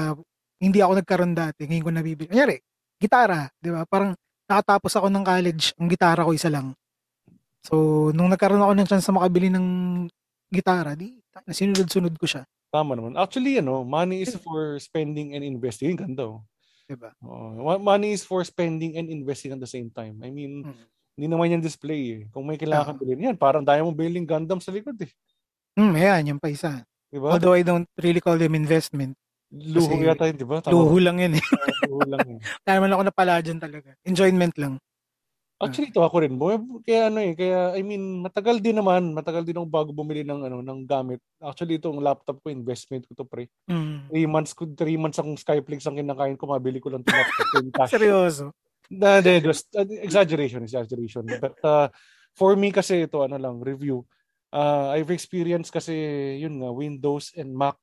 hindi 0.62 0.78
ako 0.80 0.92
nagkaroon 1.02 1.34
dati, 1.36 1.68
ngayon 1.68 1.84
ko 1.84 1.90
nabibili. 1.92 2.28
Kanyari, 2.32 2.56
gitara, 2.96 3.50
di 3.60 3.68
ba? 3.68 3.84
Parang, 3.84 4.16
nakatapos 4.48 4.96
ako 4.96 5.12
ng 5.12 5.24
college, 5.26 5.76
ang 5.76 5.88
gitara 5.92 6.24
ko 6.24 6.32
isa 6.32 6.48
lang. 6.48 6.72
So, 7.62 8.08
nung 8.16 8.32
nagkaroon 8.32 8.62
ako 8.64 8.72
ng 8.74 8.88
chance 8.88 9.06
na 9.06 9.20
makabili 9.20 9.52
ng 9.52 9.66
gitara, 10.48 10.96
di, 10.96 11.12
sinunod-sunod 11.52 12.16
ko 12.16 12.24
siya. 12.24 12.42
Tama 12.72 12.96
naman. 12.96 13.12
Actually, 13.14 13.60
ano, 13.60 13.84
money 13.84 14.24
is 14.24 14.32
for 14.34 14.80
spending 14.80 15.36
and 15.36 15.44
investing. 15.44 15.92
Yung 15.92 16.00
ganda, 16.00 16.24
oh. 16.26 16.40
Di 16.82 16.96
ba? 16.96 17.12
Oo. 17.20 17.60
Mo- 17.60 17.84
money 17.84 18.16
is 18.16 18.24
for 18.24 18.40
spending 18.42 18.96
and 18.96 19.06
investing 19.06 19.52
at 19.52 19.60
the 19.60 19.68
same 19.68 19.92
time. 19.92 20.16
I 20.18 20.32
mean, 20.32 20.64
Mm. 20.64 20.74
hindi 21.12 21.26
naman 21.28 21.52
yan 21.52 21.60
display 21.60 22.00
eh. 22.10 22.20
Kung 22.32 22.42
may 22.42 22.56
kailangan 22.56 22.82
Ah. 22.82 22.88
kang 22.90 22.98
bilhin, 22.98 23.20
yan, 23.22 23.36
parang 23.36 23.60
daya 23.60 23.84
mo 23.84 23.92
bilhin 23.92 24.24
Gundam 24.24 24.56
sa 24.56 24.72
likod 24.72 24.96
eh. 24.98 25.12
Hmm, 25.72 25.92
ayan, 25.92 26.32
yung 26.32 26.40
pa 26.40 26.48
isa. 26.48 26.80
Di 27.06 27.20
ba? 27.20 27.36
Although 27.36 27.52
I 27.52 27.60
don't 27.60 27.84
really 27.96 28.20
call 28.20 28.36
them 28.36 28.56
investment. 28.56 29.20
Luho 29.52 29.84
kasi 29.84 30.08
yata 30.08 30.24
yun, 30.32 30.36
di 30.40 30.48
ba? 30.48 30.64
Luho 30.64 30.96
lang 30.96 31.20
yun 31.20 31.36
eh. 31.36 31.44
Luho 31.92 32.08
lang 32.08 32.24
yun. 32.24 32.40
Kaya 32.64 32.80
naman 32.80 32.90
ako 32.90 33.02
napala 33.04 33.44
dyan 33.44 33.60
talaga. 33.60 33.92
Enjoyment 34.02 34.56
lang. 34.56 34.80
Actually, 35.62 35.94
ito 35.94 36.02
ako 36.02 36.16
rin. 36.26 36.34
Kaya 36.82 37.06
ano 37.06 37.18
eh, 37.22 37.32
kaya 37.38 37.78
I 37.78 37.86
mean, 37.86 38.20
matagal 38.20 38.58
din 38.58 38.76
naman, 38.76 39.14
matagal 39.14 39.46
din 39.46 39.56
ako 39.56 39.66
bago 39.70 39.90
bumili 39.94 40.26
ng 40.26 40.42
ano 40.42 40.58
ng 40.58 40.80
gamit. 40.84 41.22
Actually, 41.38 41.78
itong 41.78 42.02
laptop 42.02 42.42
ko, 42.42 42.50
investment 42.50 43.06
ko 43.06 43.14
to 43.14 43.26
pre. 43.26 43.46
Mm. 43.70 44.10
Three 44.10 44.28
months 44.28 44.52
ko, 44.52 44.66
three 44.74 44.98
months 44.98 45.22
akong 45.22 45.38
Skyflix 45.38 45.86
ang 45.86 45.96
kinakain 45.96 46.34
ko, 46.34 46.50
mabili 46.50 46.82
ko 46.82 46.90
lang 46.90 47.06
itong 47.06 47.14
laptop 47.14 47.46
ko 47.46 47.58
cash. 47.78 47.92
Seryoso. 47.94 48.50
Na, 48.92 49.22
de, 49.22 49.40
just, 49.40 49.70
uh, 49.72 49.86
exaggeration, 50.02 50.66
exaggeration. 50.66 51.24
But 51.24 51.56
uh, 51.64 51.88
for 52.34 52.58
me 52.58 52.74
kasi 52.74 53.06
ito, 53.06 53.22
ano 53.22 53.38
lang, 53.38 53.62
review. 53.62 54.04
Uh, 54.52 54.92
I've 54.92 55.14
experienced 55.14 55.72
kasi, 55.72 55.94
yun 56.42 56.60
nga, 56.60 56.68
Windows 56.74 57.32
and 57.38 57.56
Mac. 57.56 57.78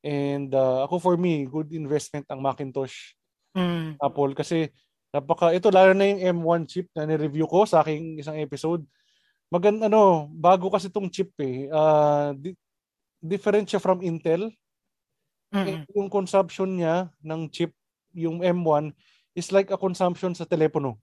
And 0.00 0.48
uh, 0.56 0.88
ako 0.88 0.96
for 0.96 1.16
me, 1.20 1.44
good 1.44 1.74
investment 1.76 2.24
ang 2.32 2.40
Macintosh 2.40 3.20
Mm. 3.50 3.98
Apple 3.98 4.32
kasi 4.38 4.70
napaka 5.10 5.50
ito 5.50 5.68
lalo 5.70 5.90
na 5.90 6.06
yung 6.06 6.42
M1 6.42 6.62
chip 6.70 6.86
na 6.94 7.06
ni-review 7.06 7.46
ko 7.46 7.66
sa 7.66 7.82
aking 7.82 8.18
isang 8.22 8.38
episode. 8.38 8.86
Magan 9.50 9.82
ano, 9.82 10.30
bago 10.30 10.70
kasi 10.70 10.86
tong 10.86 11.10
chip 11.10 11.34
eh. 11.42 11.66
Uh, 11.66 12.30
di- 12.38 12.54
different 13.18 13.66
siya 13.66 13.82
from 13.82 13.98
Intel. 14.00 14.54
Mm. 15.50 15.66
Eh, 15.66 15.76
yung 15.98 16.06
consumption 16.06 16.70
niya 16.70 17.10
ng 17.26 17.50
chip, 17.50 17.74
yung 18.14 18.38
M1 18.38 18.94
is 19.34 19.50
like 19.50 19.74
a 19.74 19.78
consumption 19.78 20.30
sa 20.30 20.46
telepono. 20.46 20.94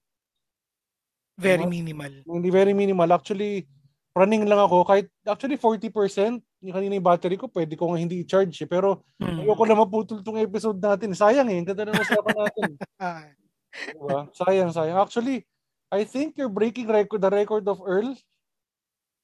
Very 1.36 1.68
Diba? 1.68 1.70
minimal. 1.76 2.12
Hindi 2.24 2.48
very 2.48 2.72
minimal. 2.72 3.12
Actually, 3.12 3.68
running 4.16 4.48
lang 4.48 4.58
ako 4.58 4.88
kahit 4.88 5.06
actually 5.28 5.60
40% 5.60 6.40
yung 6.58 6.74
kanina 6.74 6.98
yung 6.98 7.06
battery 7.06 7.38
ko 7.38 7.46
pwede 7.54 7.78
ko 7.78 7.92
nga 7.92 8.00
hindi 8.02 8.24
i-charge 8.24 8.56
eh. 8.64 8.66
Pero 8.66 9.04
Mm. 9.20 9.44
ayoko 9.44 9.62
na 9.68 9.76
maputol 9.78 10.24
tong 10.24 10.40
episode 10.40 10.80
natin. 10.80 11.12
Sayang 11.12 11.46
eh. 11.52 11.60
Ang 11.60 11.68
ganda 11.68 11.84
ng 11.84 12.00
usapan 12.00 12.34
natin. 12.34 12.70
Diba? 13.70 14.28
Sayang, 14.32 14.72
sayang. 14.72 14.98
Actually, 14.98 15.44
I 15.88 16.04
think 16.04 16.36
you're 16.36 16.52
breaking 16.52 16.88
record 16.88 17.20
the 17.20 17.32
record 17.32 17.64
of 17.68 17.80
Earl. 17.80 18.16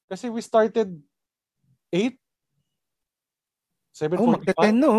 Kasi 0.05 0.29
we 0.29 0.41
started 0.41 1.01
8 1.89 2.13
oh, 2.13 2.19
7.45. 3.95 4.35
magta-10 4.37 4.75
no? 4.75 4.93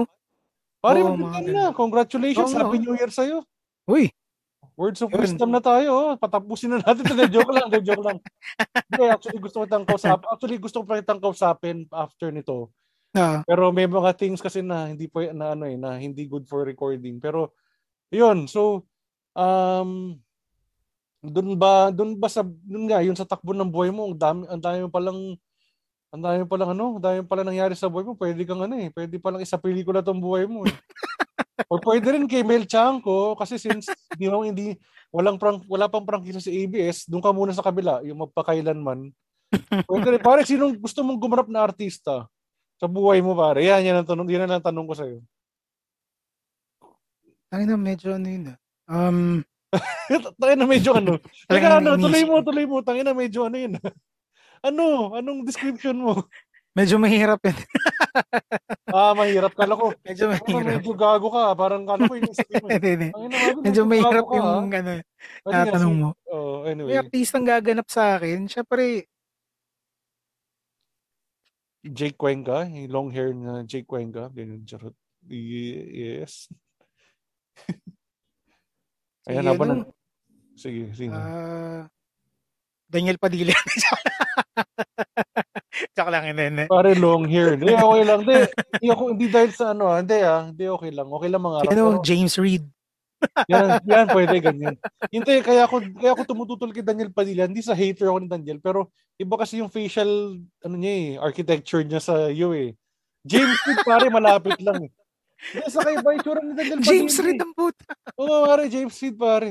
Pare, 0.82 1.01
Oo, 1.02 1.14
magte-10 1.14 1.23
mga 1.23 1.40
na. 1.52 1.64
Congratulations. 1.74 2.51
Oo, 2.52 2.59
Happy 2.59 2.78
oo. 2.78 2.85
New 2.90 2.94
Year 2.98 3.12
sa'yo. 3.12 3.43
Uy, 3.86 4.10
Words 4.77 5.01
of 5.01 5.09
Yun. 5.09 5.20
wisdom 5.24 5.51
na 5.56 5.62
tayo. 5.64 5.89
oh. 5.89 6.10
Patapusin 6.20 6.77
na 6.77 6.85
natin. 6.85 7.01
Hindi, 7.01 7.24
joke 7.40 7.48
lang. 7.48 7.73
Hindi, 7.73 7.81
joke 7.81 8.05
lang. 8.05 8.18
Hindi, 8.93 9.05
actually 9.09 9.40
gusto 9.40 9.56
ko 9.59 9.64
kitang 9.64 9.89
kausapin. 9.89 10.28
Actually 10.36 10.59
gusto 10.60 10.77
ko 10.81 10.85
pa 10.85 11.01
kitang 11.01 11.23
kausapin 11.23 11.77
after 11.89 12.28
nito. 12.28 12.68
ah, 13.16 13.40
Pero 13.48 13.73
may 13.73 13.89
mga 13.89 14.12
things 14.20 14.44
kasi 14.44 14.60
na 14.60 14.93
hindi 14.93 15.09
po 15.09 15.24
na 15.32 15.56
ano 15.56 15.64
eh, 15.64 15.81
na 15.81 15.97
hindi 15.97 16.28
good 16.28 16.44
for 16.44 16.60
recording. 16.68 17.16
Pero 17.16 17.56
yun, 18.12 18.44
so 18.44 18.85
um 19.36 20.16
doon 21.26 21.58
ba 21.58 21.92
doon 21.92 22.16
ba 22.16 22.28
sa 22.32 22.40
doon 22.42 22.88
nga 22.88 23.04
yun 23.04 23.16
sa 23.18 23.28
takbo 23.28 23.52
ng 23.52 23.68
buhay 23.68 23.92
mo, 23.92 24.08
ang 24.08 24.16
dami 24.16 24.42
ang 24.48 24.62
dami 24.62 24.78
mo 24.86 24.90
palang 24.90 25.20
ang 26.14 26.22
dami 26.22 26.36
mo 26.42 26.48
palang 26.48 26.70
ano, 26.72 26.96
ang 26.96 27.02
dami 27.02 27.16
mo 27.20 27.26
palang 27.28 27.48
nangyari 27.52 27.74
sa 27.76 27.92
buhay 27.92 28.06
mo. 28.08 28.16
Pwede 28.16 28.40
kang 28.48 28.62
ano 28.62 28.74
eh, 28.78 28.88
pwede 28.94 29.20
palang 29.20 29.42
isa 29.44 29.60
pelikula 29.60 30.00
tong 30.00 30.22
buhay 30.22 30.48
mo. 30.48 30.64
Eh. 30.64 30.72
o 31.72 31.82
pwede 31.82 32.16
rin 32.16 32.24
kay 32.24 32.40
Mel 32.40 32.64
Chanko 32.64 33.36
kasi 33.36 33.60
since 33.60 33.92
di 34.16 34.30
mo 34.30 34.40
hindi 34.46 34.72
walang 35.12 35.36
prank, 35.36 35.66
wala 35.68 35.90
pang 35.92 36.06
prangkisa 36.08 36.40
sa 36.40 36.52
ABS, 36.52 37.10
doon 37.10 37.22
ka 37.24 37.30
muna 37.32 37.52
sa 37.52 37.64
kabila, 37.64 38.00
yung 38.04 38.26
magpakailanman. 38.28 39.12
Pwede 39.88 40.06
rin. 40.16 40.20
Pare, 40.20 40.42
sinong 40.44 40.76
gusto 40.76 41.00
mong 41.00 41.20
gumanap 41.20 41.48
na 41.48 41.64
artista? 41.64 42.28
sa 42.76 42.86
buhay 42.86 43.24
mo 43.24 43.32
pare. 43.32 43.64
Yan, 43.64 43.82
yan 43.84 43.96
ang 44.04 44.08
tanong, 44.08 44.28
yan 44.28 44.48
ang 44.48 44.64
tanong 44.64 44.86
ko 44.86 44.94
sa 44.94 45.08
iyo. 45.08 45.24
tangin 47.48 47.70
na 47.72 47.78
medyo 47.78 48.12
ano 48.12 48.26
yun 48.28 48.52
ah. 48.52 48.58
Um, 48.86 49.42
Tayo 50.40 50.54
na 50.56 50.66
medyo 50.66 50.94
ano. 50.96 51.18
Teka, 51.50 51.50
Talagang 51.50 51.82
ano, 51.82 51.90
tuloy 51.98 52.22
mo, 52.24 52.34
tuloy 52.42 52.66
mo. 52.66 52.76
Tayo 52.82 53.00
na 53.02 53.12
medyo 53.12 53.46
ano 53.46 53.56
yun. 53.58 53.74
ano? 54.68 55.14
Anong 55.14 55.44
description 55.46 55.98
mo? 55.98 56.24
medyo 56.76 57.00
mahirap 57.00 57.40
yun. 57.40 57.56
Um, 58.92 59.16
mahirap. 59.16 59.56
Kala 59.56 59.80
ko, 59.80 59.96
Medyo 60.04 60.28
mahirap. 60.28 60.76
medyo 60.76 60.92
gago 60.92 61.32
ka. 61.32 61.56
Parang 61.56 61.88
kala 61.88 62.04
ko 62.04 62.20
yung 62.20 62.36
sabihin 62.36 62.60
mo. 62.60 62.68
Hindi, 62.68 62.90
hindi. 62.92 63.08
Medyo 63.64 63.82
mahirap 63.88 64.24
ka, 64.28 64.34
yung 64.36 64.50
ha? 64.52 64.60
ano, 64.60 64.92
si- 65.80 65.96
mo. 65.96 66.08
Oh, 66.28 66.68
May 66.68 66.76
anyway, 66.76 67.00
artistang 67.00 67.48
gaganap 67.48 67.88
sa 67.88 68.20
akin, 68.20 68.44
syempre, 68.44 69.08
Jake 71.86 72.18
Cuenca, 72.18 72.66
yung 72.66 72.90
long 72.90 73.08
hair 73.14 73.30
na 73.32 73.62
Jake 73.64 73.86
Cuenca. 73.88 74.28
Ganyan, 74.28 74.66
charot. 74.66 74.92
Yes. 75.24 76.50
Ayan, 79.27 79.43
si, 79.43 79.48
habang 79.51 79.70
ano, 79.70 79.82
nag- 79.82 79.94
Sige, 80.57 80.82
sige. 80.97 81.12
ah, 81.12 81.85
Daniel 82.89 83.19
Padilla. 83.20 83.53
Tsaka 85.93 86.09
lang, 86.09 86.24
hindi, 86.32 86.44
hindi. 86.48 86.65
Pare 86.70 86.97
long 86.97 87.28
hair. 87.28 87.61
Hindi, 87.61 87.77
okay 87.77 88.03
lang. 88.07 88.20
Hindi, 88.24 88.36
hindi 88.48 88.89
ako, 88.89 89.03
hindi 89.12 89.27
dahil 89.28 89.51
sa 89.53 89.77
ano, 89.77 89.93
ah. 89.93 90.01
hindi 90.01 90.19
ah. 90.24 90.48
Hindi, 90.48 90.65
okay 90.65 90.90
lang. 90.94 91.09
Okay 91.12 91.28
lang 91.28 91.43
mga 91.44 91.59
Si, 91.61 91.69
ano, 91.77 91.85
James 92.01 92.35
Reid. 92.40 92.65
Yan, 93.48 93.69
yan, 93.93 94.07
pwede 94.12 94.36
ganyan. 94.40 94.74
Hindi, 95.12 95.35
kaya 95.44 95.69
ako, 95.69 95.82
kaya 95.97 96.12
ako 96.16 96.23
tumututol 96.24 96.70
kay 96.73 96.85
Daniel 96.85 97.12
Padilla. 97.12 97.44
Hindi 97.48 97.61
sa 97.61 97.77
hater 97.77 98.09
ako 98.09 98.19
ni 98.24 98.28
Daniel, 98.31 98.61
pero 98.62 98.93
iba 99.20 99.35
kasi 99.36 99.61
yung 99.61 99.73
facial, 99.73 100.40
ano 100.65 100.74
niya 100.77 100.93
eh, 100.94 101.09
architecture 101.20 101.85
niya 101.85 102.01
sa 102.01 102.28
iyo 102.32 102.57
eh. 102.57 102.73
James 103.27 103.59
Reid, 103.66 103.81
pare, 103.82 104.07
malapit 104.09 104.57
lang 104.62 104.89
eh. 104.89 104.90
Hindi, 105.36 105.68
sa 105.68 105.80
kaiba 105.84 106.08
yung 106.16 106.22
tsura 106.24 106.40
ni 106.42 106.52
Daniel 106.56 106.78
Padilla. 106.80 106.90
James 106.90 107.16
Reid 107.20 107.38
eh. 107.38 107.44
ang 107.44 107.54
puta. 107.54 107.84
Oo, 108.16 108.36
pare, 108.48 108.64
James 108.72 108.96
Reid, 108.96 109.16
pare. 109.16 109.50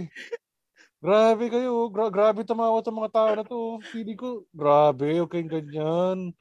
Grabe 0.99 1.45
kayo. 1.53 1.73
Gra- 1.93 2.09
grabe 2.13 2.41
tumawa 2.41 2.81
itong 2.81 2.97
mga 2.97 3.13
tao 3.13 3.29
na 3.37 3.43
to. 3.45 3.59
Pili 3.93 4.17
ko, 4.17 4.43
grabe, 4.49 5.21
okay 5.21 5.45
ganyan. 5.45 6.33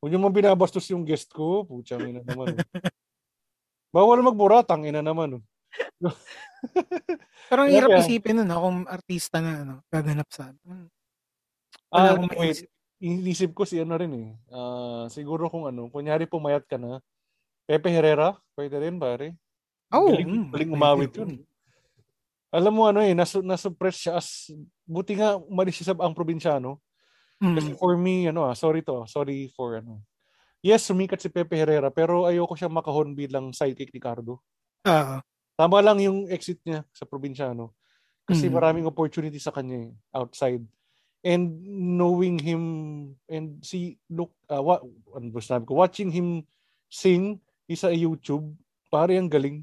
Huwag 0.00 0.10
niyo 0.12 0.20
man 0.20 0.32
binabastos 0.32 0.88
yung 0.92 1.04
guest 1.04 1.32
ko. 1.32 1.64
Putsang 1.64 2.04
ina 2.04 2.20
naman. 2.24 2.56
oh. 2.56 2.60
Bawal 3.96 4.20
magbura, 4.20 4.60
tangina 4.60 5.00
naman. 5.00 5.40
oh. 5.40 5.44
Pero 7.50 7.66
ang 7.66 7.70
hirap 7.72 7.90
isipin 8.02 8.42
nun, 8.42 8.48
no, 8.50 8.62
kung 8.62 8.78
artista 8.86 9.42
na 9.42 9.62
ano, 9.64 9.74
gaganap 9.90 10.28
sa 10.30 10.50
hmm, 10.52 10.86
Ah, 11.90 12.14
akong 12.14 12.30
wait. 12.30 12.38
maisip. 12.38 12.68
Inisip 13.00 13.50
ko 13.56 13.64
si 13.64 13.80
ano 13.80 13.96
rin 13.96 14.12
eh. 14.12 14.28
Ah, 14.52 15.08
siguro 15.08 15.48
kung 15.48 15.64
ano, 15.66 15.88
kunyari 15.88 16.28
pumayat 16.28 16.68
ka 16.68 16.76
na, 16.76 17.00
Pepe 17.70 17.86
Herrera, 17.94 18.34
pwede 18.58 18.82
rin 18.82 18.98
pare. 18.98 19.38
Oh, 19.94 20.10
galing, 20.10 20.26
mm, 20.26 20.50
galing 20.50 20.70
umawit 20.74 21.14
yun. 21.14 21.38
Alam 22.50 22.72
mo 22.74 22.82
ano 22.90 22.98
eh, 22.98 23.14
nasu, 23.14 23.46
nasuppress 23.46 24.10
siya 24.10 24.18
as, 24.18 24.50
buti 24.82 25.14
nga 25.14 25.38
umalis 25.38 25.78
siya 25.78 25.94
sa 25.94 26.02
ang 26.02 26.18
probinsyano. 26.18 26.82
Kasi 27.38 27.70
Mm. 27.72 27.78
for 27.78 27.94
me, 27.94 28.26
ano 28.26 28.42
ah, 28.50 28.58
sorry 28.58 28.82
to, 28.82 29.06
sorry 29.06 29.46
for 29.54 29.78
ano. 29.78 30.02
Yes, 30.60 30.82
sumikat 30.90 31.22
si 31.22 31.30
Pepe 31.30 31.56
Herrera, 31.56 31.88
pero 31.94 32.26
ayoko 32.26 32.58
siya 32.58 32.66
makahon 32.68 33.14
bilang 33.14 33.54
sidekick 33.54 33.94
ni 33.94 34.02
Cardo. 34.02 34.42
Ah, 34.82 35.22
Tama 35.54 35.78
lang 35.84 36.00
yung 36.00 36.24
exit 36.26 36.58
niya 36.66 36.82
sa 36.90 37.04
probinsyano. 37.06 37.70
Kasi 38.26 38.50
Mm. 38.50 38.54
maraming 38.56 38.86
opportunity 38.88 39.38
sa 39.38 39.54
kanya 39.54 39.86
eh, 39.86 39.92
outside. 40.10 40.64
And 41.20 41.52
knowing 42.00 42.40
him 42.40 42.62
and 43.28 43.60
see 43.60 44.00
look 44.08 44.32
uh, 44.48 44.58
what 44.64 44.80
ano 45.12 45.28
ba 45.28 45.38
sinabi 45.44 45.68
ko 45.68 45.76
watching 45.76 46.08
him 46.08 46.48
sing 46.88 47.44
isa 47.70 47.94
YouTube 47.94 48.50
pare 48.90 49.14
ang 49.14 49.30
galing. 49.30 49.62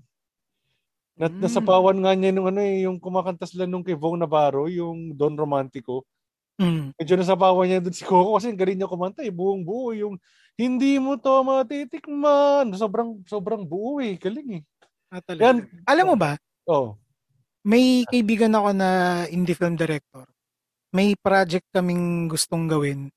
Nat 1.20 1.34
Mm. 1.36 1.44
nasapawan 1.44 1.98
nga 2.00 2.16
niya 2.16 2.32
nung 2.32 2.48
ano 2.48 2.64
eh 2.64 2.88
yung 2.88 3.02
kumakanta 3.02 3.44
sila 3.44 3.68
nung 3.68 3.84
kay 3.84 3.98
Vong 3.98 4.24
Navarro 4.24 4.72
yung 4.72 5.12
Don 5.12 5.36
Romantico. 5.36 6.08
mm. 6.56 6.96
Medyo 6.96 7.14
nasapawan 7.20 7.68
niya 7.68 7.84
dun 7.84 7.92
si 7.92 8.08
Coco 8.08 8.40
kasi 8.40 8.48
ang 8.50 8.58
galing 8.58 8.80
niya 8.80 8.88
kumanta 8.90 9.20
eh 9.22 9.34
buong 9.34 9.68
buo 9.68 9.92
yung 9.92 10.16
hindi 10.56 10.98
mo 10.98 11.20
to 11.20 11.44
matitikman. 11.44 12.72
Sobrang 12.74 13.22
sobrang 13.28 13.62
buo 13.62 14.00
eh, 14.00 14.16
galing 14.18 14.62
eh. 14.62 14.64
Ah, 15.12 15.22
talaga. 15.22 15.44
Yan. 15.54 15.58
Alam 15.86 16.06
mo 16.12 16.16
ba, 16.18 16.34
Oh. 16.66 16.96
may 17.62 18.08
kaibigan 18.08 18.56
ako 18.56 18.74
na 18.74 18.90
indie 19.28 19.54
film 19.54 19.76
director. 19.76 20.26
May 20.96 21.14
project 21.20 21.68
kaming 21.70 22.26
gustong 22.28 22.66
gawin. 22.66 23.12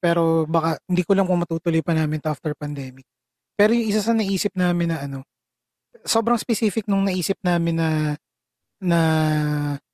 Pero 0.00 0.48
baka, 0.48 0.80
hindi 0.88 1.04
ko 1.04 1.12
lang 1.12 1.28
kung 1.28 1.40
matutuloy 1.42 1.84
pa 1.84 1.92
namin 1.92 2.20
after 2.24 2.56
pandemic. 2.56 3.04
Pero 3.60 3.76
yung 3.76 3.92
isa 3.92 4.00
sa 4.00 4.16
naisip 4.16 4.56
namin 4.56 4.88
na 4.88 5.04
ano, 5.04 5.20
sobrang 6.08 6.40
specific 6.40 6.88
nung 6.88 7.04
naisip 7.04 7.36
namin 7.44 7.76
na 7.76 7.88
na 8.80 9.00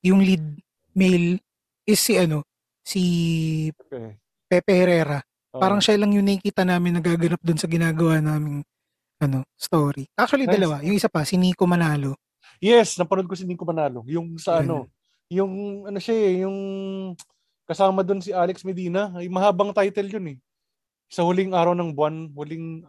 yung 0.07 0.23
lead 0.23 0.63
male 0.95 1.43
is 1.83 1.99
si 1.99 2.15
ano, 2.15 2.47
si 2.87 3.03
Okay. 3.75 4.15
Pepe 4.47 4.71
Herrera. 4.71 5.19
Oh. 5.51 5.59
Parang 5.59 5.83
siya 5.83 5.99
lang 5.99 6.15
yung 6.15 6.23
nakikita 6.23 6.63
namin 6.63 7.03
nagaganap 7.03 7.43
doon 7.43 7.59
sa 7.59 7.67
ginagawa 7.67 8.23
naming 8.23 8.63
ano, 9.19 9.43
story. 9.59 10.07
Actually, 10.15 10.47
Nice. 10.47 10.55
dalawa. 10.63 10.77
Yung 10.87 10.95
isa 10.95 11.11
pa, 11.11 11.27
si 11.27 11.35
Nico 11.35 11.67
Manalo. 11.67 12.15
Yes, 12.63 12.95
napanood 12.95 13.27
ko 13.27 13.35
si 13.35 13.43
Nico 13.43 13.67
Manalo. 13.67 14.07
Yung 14.07 14.39
sa 14.39 14.61
Yun. 14.61 14.63
ano, 14.63 14.77
yung 15.27 15.53
ano 15.91 15.99
siya 15.99 16.15
eh, 16.15 16.33
yung 16.47 16.57
kasama 17.67 18.07
doon 18.07 18.23
si 18.23 18.31
Alex 18.31 18.63
Medina. 18.63 19.11
Ay, 19.19 19.27
mahabang 19.27 19.75
title 19.75 20.07
yun 20.07 20.27
eh. 20.31 20.39
Sa 21.11 21.27
huling 21.27 21.51
araw 21.51 21.75
ng 21.75 21.91
buwan, 21.91 22.31
huling 22.31 22.87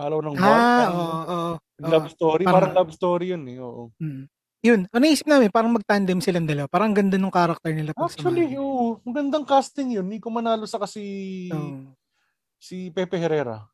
araw 0.00 0.18
ng 0.24 0.34
buwan. 0.34 0.48
Ah, 0.48 0.64
parang 0.80 0.96
oo, 0.96 1.18
oo. 1.20 1.52
love 1.84 2.08
story. 2.08 2.42
parang- 2.44 2.56
Parang, 2.56 2.72
love 2.80 2.92
story 2.92 3.26
yun 3.36 3.42
eh. 3.46 3.56
Oo. 3.60 3.92
Mm. 4.00 4.24
Yun, 4.60 4.80
ano 4.92 5.00
naisip 5.00 5.24
namin, 5.24 5.48
parang 5.48 5.72
mag-tandem 5.72 6.20
silang 6.20 6.44
dalawa. 6.44 6.68
Parang 6.68 6.92
ang 6.92 6.98
ganda 7.00 7.16
nung 7.16 7.32
character 7.32 7.72
nila 7.72 7.96
Actually, 7.96 8.52
oo. 8.60 9.00
Magandang 9.08 9.48
casting 9.48 9.96
yun. 9.96 10.04
Nico 10.04 10.28
Manalo 10.28 10.68
sa 10.68 10.76
kasi 10.76 11.00
So, 11.48 11.56
si 12.60 12.92
Pepe 12.92 13.16
Herrera. 13.16 13.64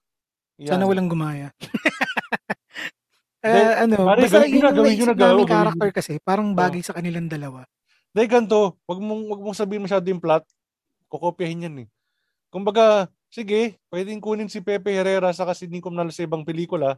Yan. 0.56 0.78
sana 0.78 0.86
walang 0.86 1.10
gumaya. 1.10 1.50
Hindi, 1.58 1.68
Eh, 3.62 3.74
ano, 3.78 3.94
pare, 4.10 4.26
basta 4.26 4.42
yun 4.42 4.58
yung 4.58 4.74
naisip 4.82 5.14
namin 5.14 5.46
character 5.46 5.90
kasi, 5.94 6.12
parang 6.18 6.50
bagay 6.50 6.82
sa 6.82 6.94
kanilang 6.94 7.30
dalawa. 7.30 7.62
Dahil 8.10 8.26
ganito, 8.26 8.80
wag 8.88 8.98
mong, 8.98 9.22
wag 9.28 9.40
mong 9.42 9.58
sabihin 9.58 9.84
masyado 9.86 10.02
yung 10.08 10.18
plot. 10.22 10.42
Kokopyahin 11.06 11.66
yan 11.70 11.76
eh. 11.84 11.88
Kumbaga, 12.50 13.06
sige, 13.36 13.76
pwedeng 13.92 14.24
kunin 14.24 14.48
si 14.48 14.64
Pepe 14.64 14.96
Herrera 14.96 15.28
sa 15.30 15.44
kasi 15.44 15.68
Nico 15.68 15.92
Manalo 15.92 16.08
sa 16.08 16.24
ibang 16.24 16.40
pelikula. 16.40 16.96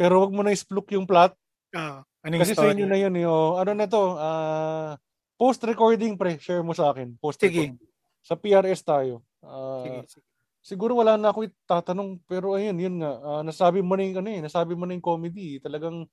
Pero 0.00 0.24
wag 0.24 0.32
mo 0.32 0.40
na 0.40 0.56
ispluk 0.56 0.88
yung 0.96 1.04
plot. 1.04 1.36
Ah, 1.76 2.00
ano 2.24 2.32
yung 2.32 2.40
Kasi 2.40 2.56
sa 2.56 2.64
story? 2.64 2.72
inyo 2.72 2.86
na 2.88 2.96
yun. 2.96 3.12
Eh, 3.12 3.28
oh. 3.28 3.60
Ano 3.60 3.76
na 3.76 3.84
to? 3.84 4.16
Ah, 4.16 4.96
post-recording 5.36 6.16
pre, 6.16 6.40
share 6.40 6.64
mo 6.64 6.72
sa 6.72 6.88
akin. 6.88 7.12
Post-recording. 7.20 7.76
Sa 8.24 8.32
PRS 8.32 8.80
tayo. 8.80 9.20
Ah, 9.38 9.84
Sige, 9.84 9.98
sige. 10.08 10.26
siguro 10.58 10.92
wala 10.96 11.14
na 11.14 11.30
ako 11.30 11.46
itatanong 11.46 12.18
pero 12.24 12.52
ayun 12.52 12.74
yun 12.76 12.94
nga 12.98 13.12
Ah, 13.20 13.42
nasabi 13.42 13.78
mo 13.80 13.94
na 13.94 14.02
yung 14.02 14.18
ano 14.18 14.28
eh 14.28 14.40
nasabi 14.42 14.74
mo 14.74 14.84
na 14.84 14.92
yung 14.92 15.06
comedy 15.06 15.62
talagang 15.62 16.04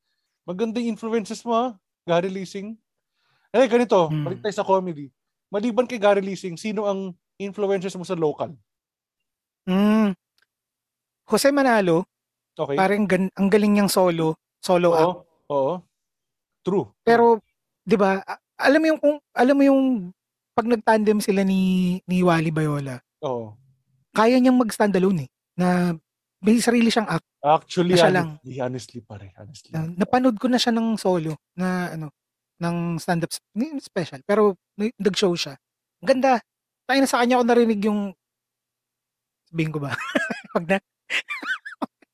magandang 0.45 0.85
influences 0.85 1.42
mo 1.42 1.51
ha 1.51 1.66
Gary 2.06 2.30
Leasing 2.30 2.77
eh 3.50 3.66
ganito 3.66 4.08
Hmm. 4.08 4.22
balik 4.24 4.45
tayo 4.45 4.53
sa 4.53 4.64
comedy 4.64 5.09
maliban 5.50 5.90
kay 5.90 5.98
Gary 5.98 6.22
Leasing 6.22 6.53
sino 6.56 6.85
ang 6.85 7.17
influences 7.35 7.98
mo 7.98 8.06
sa 8.06 8.14
local 8.14 8.53
Mm. 9.66 10.14
Jose 11.26 11.50
Manalo, 11.50 12.06
okay 12.53 12.77
parang 12.77 13.10
gan- 13.10 13.34
ang 13.34 13.50
galing 13.50 13.74
niyang 13.74 13.90
solo, 13.90 14.38
solo 14.61 14.94
oo 14.94 14.98
act. 15.02 15.19
oo 15.50 15.74
true 16.61 16.85
Pero 17.02 17.42
'di 17.82 17.98
ba, 17.98 18.22
a- 18.22 18.42
alam 18.61 18.80
mo 18.80 18.88
yung 18.94 19.00
kung 19.02 19.18
alam 19.34 19.56
mo 19.58 19.64
yung 19.66 19.82
pag 20.53 20.69
nag-tandem 20.69 21.19
sila 21.19 21.42
ni 21.42 21.98
ni 22.06 22.22
Wally 22.22 22.53
Bayola, 22.53 23.02
oo 23.22 23.58
kaya 24.14 24.38
niyang 24.38 24.56
mag-stand 24.56 24.95
alone 24.95 25.27
eh. 25.27 25.30
Na 25.60 25.92
may 26.40 26.56
sarili 26.61 26.88
siyang 26.88 27.10
act. 27.10 27.26
actually 27.42 27.94
siya 27.94 28.14
lang. 28.14 28.38
honestly, 28.38 28.58
honestly 28.61 29.00
pare 29.02 29.34
honestly 29.35 29.69
Na, 29.69 29.85
napanood 29.85 30.38
ko 30.38 30.48
na 30.48 30.56
siya 30.56 30.72
ng 30.72 30.95
solo 30.95 31.35
na 31.53 31.92
ano 31.92 32.14
ng 32.56 32.95
stand-up 32.95 33.27
hindi 33.52 33.82
special 33.82 34.22
pero 34.24 34.56
nag-show 34.77 35.34
siya. 35.35 35.58
Ang 36.00 36.08
ganda. 36.16 36.40
Tayo 36.85 37.00
na 37.02 37.10
sa 37.10 37.19
kanya 37.19 37.42
ko 37.42 37.44
narinig 37.44 37.82
yung 37.82 38.14
sabihin 39.56 39.72
ko 39.72 39.80
ba? 39.80 39.95
Pag 40.56 40.67
na, 40.67 40.77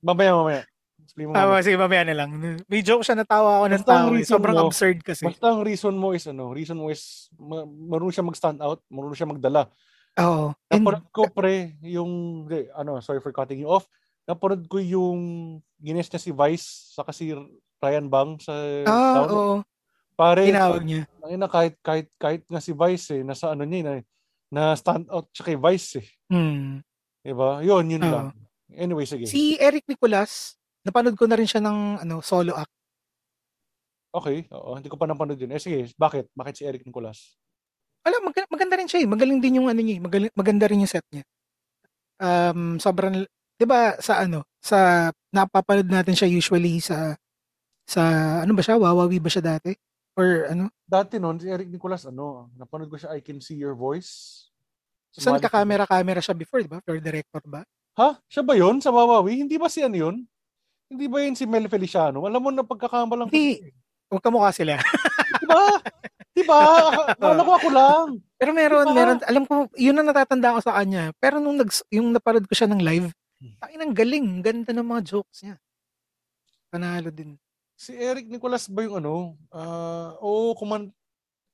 mamaya 0.06 0.32
mamaya 0.38 0.62
explain 1.02 1.26
mo 1.28 1.34
ah, 1.34 1.50
mamaya. 1.50 1.66
sige, 1.66 1.76
mamaya 1.76 2.04
na 2.06 2.16
lang. 2.16 2.30
May 2.70 2.86
joke 2.86 3.02
siya, 3.02 3.18
natawa 3.18 3.60
ako 3.60 3.66
ng 3.74 3.84
tao. 3.84 4.06
eh. 4.14 4.22
Sobrang 4.24 4.56
mo, 4.56 4.70
absurd 4.70 5.02
kasi. 5.02 5.26
basta 5.26 5.50
ang 5.50 5.66
reason 5.66 5.98
mo 5.98 6.14
is 6.14 6.30
ano 6.30 6.54
reason 6.54 6.78
mo 6.78 6.94
is 6.94 7.28
ma- 7.36 7.66
marunong 7.66 8.14
siya 8.14 8.24
mag-stand 8.24 8.62
out 8.62 8.86
marunong 8.94 9.18
siya 9.18 9.28
magdala 9.28 9.74
Oo. 10.22 10.52
And, 10.68 10.84
Napanood 10.84 11.08
ko 11.10 11.32
pre 11.32 11.80
yung 11.82 12.44
ano 12.76 13.00
sorry 13.00 13.24
for 13.24 13.32
cutting 13.32 13.64
you 13.64 13.72
off. 13.72 13.88
Napanood 14.28 14.68
ko 14.68 14.76
yung 14.78 15.20
gines 15.80 16.12
niya 16.12 16.20
si 16.20 16.36
Vice 16.36 16.92
sa 16.94 17.08
kasi 17.08 17.32
Ryan 17.80 18.12
Bang 18.12 18.36
sa 18.38 18.52
ah, 18.86 19.16
Down. 19.18 19.30
oo. 19.32 19.56
Pare, 20.14 20.46
Tinawag 20.52 20.84
niya. 20.84 21.08
ang 21.24 21.32
ina 21.32 21.48
kahit 21.48 21.80
kahit 21.80 22.12
kahit 22.20 22.44
nga 22.46 22.60
si 22.60 22.76
Vice 22.76 23.08
eh 23.18 23.24
nasa 23.24 23.56
ano 23.56 23.64
niya 23.64 23.82
na, 23.82 23.94
na 24.52 24.64
stand 24.76 25.08
out 25.08 25.32
siya 25.32 25.48
kay 25.48 25.58
Vice 25.58 26.04
eh. 26.04 26.08
Hmm. 26.28 26.84
'Di 27.22 27.34
ba? 27.38 27.62
Yun, 27.62 27.86
yun 27.90 28.04
Oo. 28.04 28.12
lang. 28.12 28.28
Anyway, 28.72 29.06
sige. 29.06 29.28
Si 29.28 29.60
Eric 29.60 29.86
Nicolas, 29.86 30.56
napanood 30.88 31.18
ko 31.20 31.28
na 31.28 31.38
rin 31.38 31.50
siya 31.50 31.62
ng 31.62 32.02
ano, 32.02 32.24
solo 32.24 32.56
act. 32.56 32.72
Okay. 34.12 34.44
Oo, 34.52 34.76
hindi 34.76 34.92
ko 34.92 35.00
pa 35.00 35.08
napanood 35.08 35.40
yun. 35.40 35.56
Eh 35.56 35.62
sige, 35.62 35.88
bakit? 35.96 36.28
Bakit 36.36 36.54
si 36.56 36.64
Eric 36.68 36.84
Nicolas? 36.84 37.40
Wala, 38.04 38.20
mag- 38.20 38.52
maganda 38.52 38.76
rin 38.76 38.90
siya 38.90 39.06
eh. 39.06 39.08
Magaling 39.08 39.40
din 39.40 39.62
yung 39.62 39.72
ano 39.72 39.80
niya, 39.80 39.96
eh. 40.00 40.02
magaling, 40.04 40.32
maganda 40.36 40.66
rin 40.68 40.84
yung 40.84 40.92
set 40.92 41.06
niya. 41.14 41.24
Um, 42.22 42.78
sobrang, 42.78 43.24
'di 43.58 43.66
ba 43.66 43.98
sa 44.04 44.22
ano, 44.26 44.46
sa 44.62 45.10
napapanood 45.32 45.90
natin 45.90 46.14
siya 46.14 46.30
usually 46.30 46.78
sa 46.84 47.16
sa 47.88 48.02
ano 48.44 48.52
ba 48.54 48.62
siya? 48.62 48.78
Wawawi 48.78 49.18
ba 49.24 49.32
siya 49.32 49.44
dati? 49.58 49.72
Or 50.20 50.52
ano? 50.52 50.70
Dati 50.84 51.18
noon, 51.18 51.40
si 51.40 51.48
Eric 51.48 51.72
Nicolas, 51.72 52.04
ano, 52.04 52.52
napanood 52.60 52.92
ko 52.92 53.00
siya, 53.00 53.16
I 53.16 53.24
Can 53.24 53.40
See 53.40 53.56
Your 53.56 53.80
Voice. 53.80 54.51
Saan 55.12 55.38
Sumali- 55.38 55.44
ka 55.44 55.52
camera-camera 55.52 56.24
siya 56.24 56.36
before, 56.36 56.64
di 56.64 56.72
ba? 56.72 56.80
Floor 56.80 57.00
director 57.04 57.44
ba? 57.44 57.62
Ha? 58.00 58.16
Siya 58.32 58.44
ba 58.48 58.56
yun 58.56 58.80
sa 58.80 58.96
Wawawi? 58.96 59.44
Hindi 59.44 59.60
ba 59.60 59.68
si 59.68 59.84
ano 59.84 59.96
yun? 60.00 60.16
Hindi 60.88 61.06
ba 61.12 61.18
yun 61.20 61.36
si 61.36 61.44
Mel 61.44 61.68
Feliciano? 61.68 62.24
Alam 62.24 62.40
mo 62.40 62.50
na 62.52 62.64
pagkakamalang. 62.64 63.28
Hindi. 63.28 63.60
Huwag 64.08 64.24
ka 64.24 64.32
mukha 64.32 64.52
sila. 64.56 64.80
Diba? 65.40 65.64
Diba? 66.32 66.60
Akala 67.16 67.44
ko 67.44 67.52
ako 67.60 67.68
lang. 67.72 68.08
Pero 68.40 68.52
meron, 68.56 68.88
Diba? 68.88 68.96
meron, 68.96 69.20
alam 69.24 69.44
ko, 69.44 69.68
yun 69.76 70.00
ang 70.00 70.08
natatanda 70.08 70.56
ko 70.56 70.60
sa 70.64 70.76
kanya. 70.80 71.12
Pero 71.20 71.44
nung 71.44 71.60
nag, 71.60 71.72
yung 71.92 72.16
napanood 72.16 72.48
ko 72.48 72.56
siya 72.56 72.72
ng 72.72 72.80
live, 72.80 73.12
takin 73.60 73.84
ang 73.84 73.94
galing, 73.96 74.28
ganda 74.40 74.72
ng 74.72 74.88
mga 74.88 75.02
jokes 75.12 75.44
niya. 75.44 75.56
Panalo 76.72 77.12
din. 77.12 77.36
Si 77.76 77.92
Eric 77.92 78.32
Nicolas 78.32 78.72
ba 78.72 78.84
yung 78.88 79.04
ano? 79.04 79.36
Ah, 79.52 80.16
oo, 80.24 80.56
kuman 80.56 80.88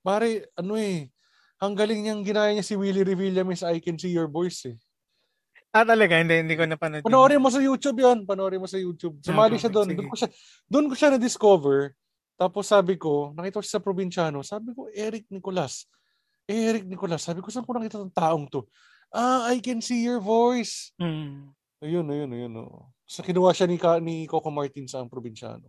pare, 0.06 0.50
ano 0.54 0.78
eh. 0.78 1.10
Ang 1.58 1.74
galing 1.74 2.06
niyang 2.06 2.22
ginaya 2.22 2.54
niya 2.54 2.62
si 2.62 2.78
Willie 2.78 3.02
Revilla 3.02 3.42
Miss 3.42 3.66
I 3.66 3.82
Can 3.82 3.98
See 3.98 4.14
Your 4.14 4.30
Voice 4.30 4.70
eh. 4.70 4.78
Ah, 5.74 5.84
talaga? 5.84 6.18
Hindi, 6.18 6.42
hindi 6.46 6.56
ko 6.58 6.64
napanood. 6.66 7.02
Panoorin 7.06 7.42
mo 7.42 7.50
sa 7.50 7.62
YouTube 7.62 7.98
'yon, 7.98 8.26
panoorin 8.26 8.62
mo 8.62 8.70
sa 8.70 8.78
YouTube. 8.78 9.18
Sumali 9.22 9.58
Ah, 9.58 9.62
siya 9.62 9.72
doon. 9.74 9.90
Doon 9.94 10.10
ko 10.10 10.16
siya 10.16 10.30
doon 10.70 10.86
ko 10.90 10.96
siya 10.96 11.10
na-discover. 11.14 11.94
Tapos 12.38 12.70
sabi 12.70 12.96
ko, 12.96 13.34
nakita 13.34 13.58
ko 13.58 13.64
siya 13.66 13.76
sa 13.78 13.84
probinsyano. 13.84 14.40
Sabi 14.46 14.74
ko, 14.74 14.86
Eric 14.90 15.26
Nicolas. 15.30 15.90
Eric 16.46 16.86
Nicolas. 16.86 17.26
Sabi 17.26 17.42
ko, 17.42 17.50
saan 17.50 17.66
ko 17.66 17.74
nakita 17.74 17.98
ng 18.00 18.14
taong 18.14 18.46
to? 18.48 18.70
Ah, 19.10 19.50
I 19.50 19.58
can 19.58 19.82
see 19.82 20.06
your 20.06 20.22
voice. 20.22 20.94
Hmm. 21.02 21.50
Ayun, 21.82 22.06
ayun, 22.10 22.30
ayun. 22.32 22.54
Oh. 22.58 22.90
Sa 23.06 23.22
kinuha 23.22 23.54
siya 23.54 23.66
ni, 23.66 23.78
Ka- 23.78 24.02
ni 24.02 24.26
Coco 24.26 24.50
Martin 24.50 24.86
sa 24.86 25.02
ang 25.02 25.10
probinsyano. 25.10 25.66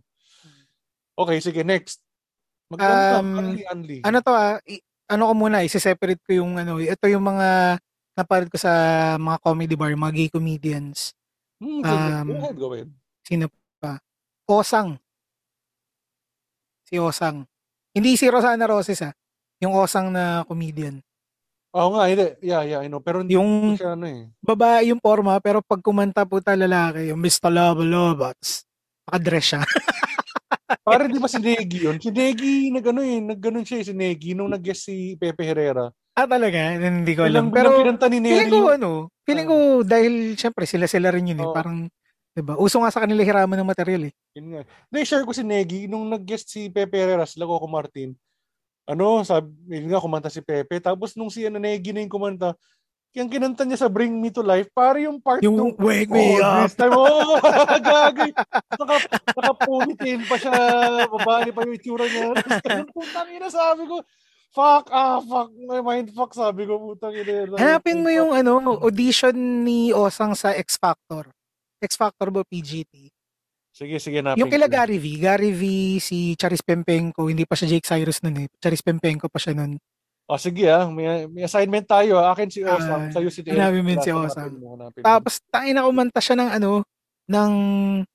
Okay, 1.13 1.41
sige, 1.41 1.61
next. 1.65 2.01
Mag 2.69 2.79
Um, 2.79 3.29
Anli, 3.35 3.63
Anli. 3.65 3.97
Ano 4.05 4.21
to 4.21 4.29
ah, 4.31 4.61
ano 5.09 5.23
ko 5.29 5.33
muna, 5.33 5.65
isi-separate 5.65 6.21
ko 6.21 6.31
yung 6.45 6.61
ano, 6.61 6.77
ito 6.77 7.05
yung 7.09 7.25
mga 7.25 7.81
napanood 8.13 8.49
ko 8.53 8.57
sa 8.61 8.71
mga 9.17 9.37
comedy 9.41 9.73
bar, 9.73 9.91
mga 9.91 10.13
gay 10.15 10.29
comedians. 10.29 11.17
Hmm, 11.59 11.81
um, 11.83 12.27
go 12.29 12.35
ahead, 12.39 12.55
go 12.57 12.67
ahead. 12.71 12.89
Sino 13.25 13.45
pa? 13.81 13.97
Osang. 14.45 14.95
Si 16.85 16.95
Osang. 16.97 17.45
Hindi 17.93 18.15
si 18.15 18.29
Rosana 18.29 18.65
Roses 18.69 19.01
ah. 19.01 19.13
Yung 19.59 19.75
Osang 19.75 20.13
na 20.13 20.45
comedian. 20.47 21.01
Oo 21.75 21.93
nga, 21.93 22.09
hindi. 22.09 22.25
Yeah, 22.41 22.65
yeah, 22.65 22.81
I 22.81 22.89
know. 22.89 22.97
Pero 23.01 23.21
hindi 23.21 23.37
Yung 23.37 23.77
siya 23.77 23.93
ano 23.93 24.09
eh. 24.09 24.25
babae 24.41 24.89
yung 24.89 24.97
forma, 24.97 25.37
pero 25.37 25.61
pag 25.61 25.85
kumanta 25.85 26.25
po 26.25 26.41
ta 26.41 26.57
lalaki, 26.57 27.13
yung 27.13 27.21
Mr. 27.21 27.53
Lava 27.53 27.85
Lovats, 27.85 28.65
nakadress 29.05 29.45
siya. 29.53 29.61
Pare, 30.69 31.09
di 31.09 31.17
ba 31.17 31.25
si 31.25 31.41
Negi 31.41 31.79
yun? 31.81 31.97
Si 31.97 32.13
Negi, 32.13 32.69
nag-ano 32.69 33.01
eh, 33.01 33.17
nag-ganon 33.17 33.65
siya 33.65 33.81
eh, 33.81 33.85
si 33.89 33.93
Negi, 33.97 34.37
nung 34.37 34.53
nag-guest 34.53 34.85
si 34.85 35.17
Pepe 35.17 35.41
Herrera. 35.49 35.89
ah, 36.13 36.27
talaga? 36.29 36.77
Hindi 36.77 37.17
ko 37.17 37.25
alam. 37.25 37.49
Bilang, 37.49 37.49
Pero, 37.49 37.69
kinanta 37.81 38.05
ni 38.05 38.19
Neri 38.21 38.45
feeling 38.45 38.53
ko, 38.53 38.69
ano, 38.69 38.89
feeling 39.25 39.47
ko, 39.49 39.57
dahil, 39.81 40.13
syempre, 40.37 40.69
sila-sila 40.69 41.09
rin 41.09 41.33
yun 41.33 41.41
eh. 41.41 41.47
Oo. 41.47 41.55
Parang, 41.55 41.89
diba? 42.35 42.53
Uso 42.61 42.77
nga 42.83 42.93
sa 42.93 43.01
kanila 43.01 43.25
hiraman 43.25 43.57
ng 43.57 43.71
material 43.71 44.11
eh. 44.11 44.13
Yun 44.37 44.47
nga. 44.53 44.61
Hindi, 44.67 44.99
share 45.09 45.25
ko 45.25 45.33
si 45.33 45.41
Negi, 45.41 45.89
nung 45.89 46.05
nag-guest 46.05 46.53
si 46.53 46.69
Pepe 46.69 47.01
Herrera, 47.01 47.25
sila 47.25 47.49
Coco 47.49 47.65
Martin, 47.65 48.13
ano, 48.85 49.25
sabi, 49.25 49.49
yun 49.73 49.89
nga, 49.89 50.01
kumanta 50.03 50.29
si 50.29 50.45
Pepe. 50.45 50.77
Tapos 50.77 51.17
nung 51.17 51.33
si 51.33 51.49
ano, 51.49 51.57
Negi 51.57 51.95
na 51.95 52.05
yung 52.05 52.13
kumanta, 52.13 52.53
yung 53.17 53.29
kinanta 53.29 53.65
niya 53.65 53.81
sa 53.81 53.89
Bring 53.89 54.21
Me 54.21 54.29
to 54.29 54.45
Life, 54.45 54.69
pare 54.69 55.09
yung 55.09 55.17
part 55.17 55.41
Yung 55.41 55.57
nung, 55.57 55.73
wake 55.81 56.13
me 56.13 56.37
oh, 56.37 56.45
up. 56.45 56.69
this 56.69 56.77
time, 56.77 56.93
oh, 56.93 57.41
gagay. 57.89 58.29
Naka, 58.77 58.95
naka-ponytail 59.33 60.21
pa 60.29 60.35
siya, 60.37 60.57
babae 61.09 61.49
pa 61.49 61.59
yung 61.65 61.75
itsura 61.75 62.05
niya. 62.05 62.37
Tapos 62.65 62.89
putang 62.93 63.29
ina, 63.33 63.49
sabi 63.49 63.89
ko, 63.89 64.05
fuck, 64.53 64.93
ah, 64.93 65.17
fuck, 65.25 65.49
my 65.57 65.81
mind 65.81 66.13
fuck, 66.13 66.37
sabi 66.37 66.69
ko, 66.69 66.77
putang 66.77 67.17
ina. 67.17 67.49
Hanapin 67.57 68.05
mo 68.05 68.13
yung 68.13 68.29
ano, 68.29 68.61
audition 68.85 69.33
ni 69.65 69.89
Osang 69.89 70.37
sa 70.37 70.53
X 70.53 70.77
Factor. 70.77 71.33
X 71.81 71.97
Factor 71.97 72.29
ba 72.29 72.45
PGT? 72.45 73.09
Sige, 73.73 73.95
sige, 73.97 74.19
napin. 74.19 74.43
Yung 74.43 74.51
kila 74.51 74.67
Gary 74.67 74.99
V, 74.99 75.05
Gary 75.17 75.55
V, 75.55 75.63
si 76.03 76.35
Charis 76.35 76.59
Pempenko, 76.59 77.31
hindi 77.31 77.47
pa 77.47 77.55
siya 77.55 77.73
Jake 77.73 77.87
Cyrus 77.87 78.19
nun 78.21 78.45
eh. 78.45 78.47
Charis 78.59 78.83
Pempenko 78.83 79.31
pa 79.31 79.39
siya 79.39 79.55
nun. 79.55 79.79
Oh, 80.29 80.37
sige 80.37 80.69
ah, 80.69 80.85
may, 80.85 81.25
may 81.25 81.41
assignment 81.41 81.83
tayo. 81.83 82.15
ah. 82.15 82.29
Akin 82.29 82.47
si 82.47 82.61
Ah, 82.61 82.77
Osam, 82.77 83.09
sa'yo 83.09 83.27
si 83.27 83.41
hanapin 83.43 83.81
mo 83.81 83.89
yun 83.89 83.97
si 83.99 84.13
Hanapin 84.13 84.29
Osam. 84.29 84.51
hanapin. 84.77 85.01
Tapos, 85.01 85.33
tangin 85.49 85.73
na 85.73 85.83
kumanta 85.83 86.21
siya 86.21 86.37
ng 86.37 86.49
ano, 86.53 86.71
ng 87.25 87.51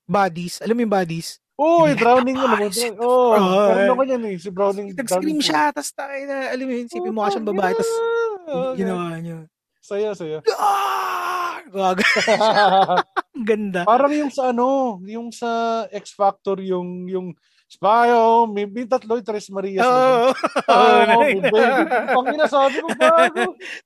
bodies. 0.05 0.63
Alam 0.63 0.75
mo 0.75 0.83
yung 0.83 0.95
bodies? 0.95 1.43
Uy, 1.55 1.91
Yung 1.91 1.99
drowning 1.99 2.35
ano 2.37 2.47
mo. 2.49 2.57
Boys. 2.57 2.79
Oh, 2.97 3.35
Oh, 3.35 3.71
eh. 3.73 3.87
ako 3.89 4.03
yan 4.05 4.23
eh. 4.25 4.37
Si 4.37 4.49
Browning. 4.49 4.87
Nag-scream 4.91 5.39
siya, 5.39 5.71
tapos 5.71 5.91
tangin 5.91 6.27
na, 6.27 6.51
alam 6.51 6.65
mo 6.65 6.73
yun, 6.73 6.87
sipin 6.87 7.11
mo 7.11 7.21
ka 7.21 7.31
siyang 7.31 7.47
babae, 7.47 7.73
tapos 7.73 7.93
ginawa 8.75 9.19
niya. 9.19 9.39
Saya, 9.81 10.09
saya. 10.15 10.39
Ah! 10.55 11.59
Gag- 11.65 12.03
Ang 13.35 13.45
ganda. 13.45 13.83
Parang 13.83 14.13
yung 14.13 14.31
sa 14.31 14.51
ano, 14.51 14.67
yung 15.03 15.31
sa 15.31 15.51
X 15.91 16.11
Factor, 16.13 16.59
yung, 16.59 17.07
yung 17.07 17.27
Spyo, 17.65 18.47
may, 18.47 18.69
may 18.69 18.87
tatlo, 18.87 19.19
yung 19.19 19.27
Tres 19.27 19.49
Marias. 19.51 19.83
Oo. 19.83 20.31
Oh, 20.65 20.75
Oo, 20.75 21.21
may 21.21 21.37
baby. 21.37 21.85
Pang 22.15 22.29
inasabi 22.31 22.77
ko, 22.81 22.89
bago. 22.97 23.43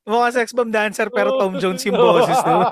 Mukha 0.06 0.28
sex 0.30 0.54
bomb 0.54 0.70
dancer 0.70 1.08
pero. 1.10 1.34
Tom 1.40 1.58
Jones 1.62 1.82
yung 1.88 1.98
boses. 1.98 2.38
No? 2.46 2.62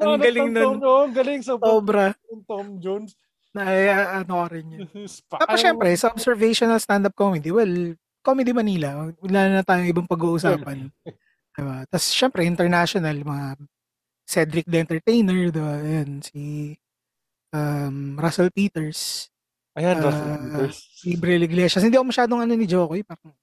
Ang 0.04 0.22
galing 0.22 0.50
nun. 0.54 0.78
Oh, 0.84 1.08
ang 1.08 1.14
galing 1.16 1.42
sa 1.42 1.58
Sobra. 1.58 2.14
Tom 2.46 2.78
Jones. 2.78 3.18
Na, 3.54 3.70
eh, 3.70 3.90
ano 3.90 4.46
rin 4.50 4.66
yun. 4.66 4.86
Tapos 5.30 5.58
syempre, 5.62 5.94
sa 5.94 6.10
observational 6.10 6.82
stand-up 6.82 7.14
comedy, 7.14 7.54
well, 7.54 7.94
Comedy 8.24 8.56
Manila, 8.56 9.12
wala 9.20 9.40
na 9.52 9.60
tayong 9.60 9.92
ibang 9.92 10.08
pag-uusapan. 10.08 10.88
Diba? 11.54 11.84
Tapos 11.86 12.08
syempre, 12.08 12.48
international, 12.48 13.20
mga 13.20 13.46
Cedric 14.24 14.66
the 14.66 14.78
Entertainer, 14.80 15.52
diba? 15.52 15.74
Ayan, 15.76 16.24
si 16.24 16.72
um, 17.52 18.16
Russell 18.16 18.48
Peters, 18.50 19.28
Ayan, 19.74 19.98
Russell 19.98 20.30
Peters. 20.38 20.76
si 20.94 21.18
Brel 21.18 21.42
Iglesias. 21.42 21.82
Hindi 21.82 21.98
ako 21.98 22.06
masyadong 22.08 22.40
ano 22.40 22.52
ni 22.54 22.64
Jokoy, 22.64 23.02
parang 23.02 23.34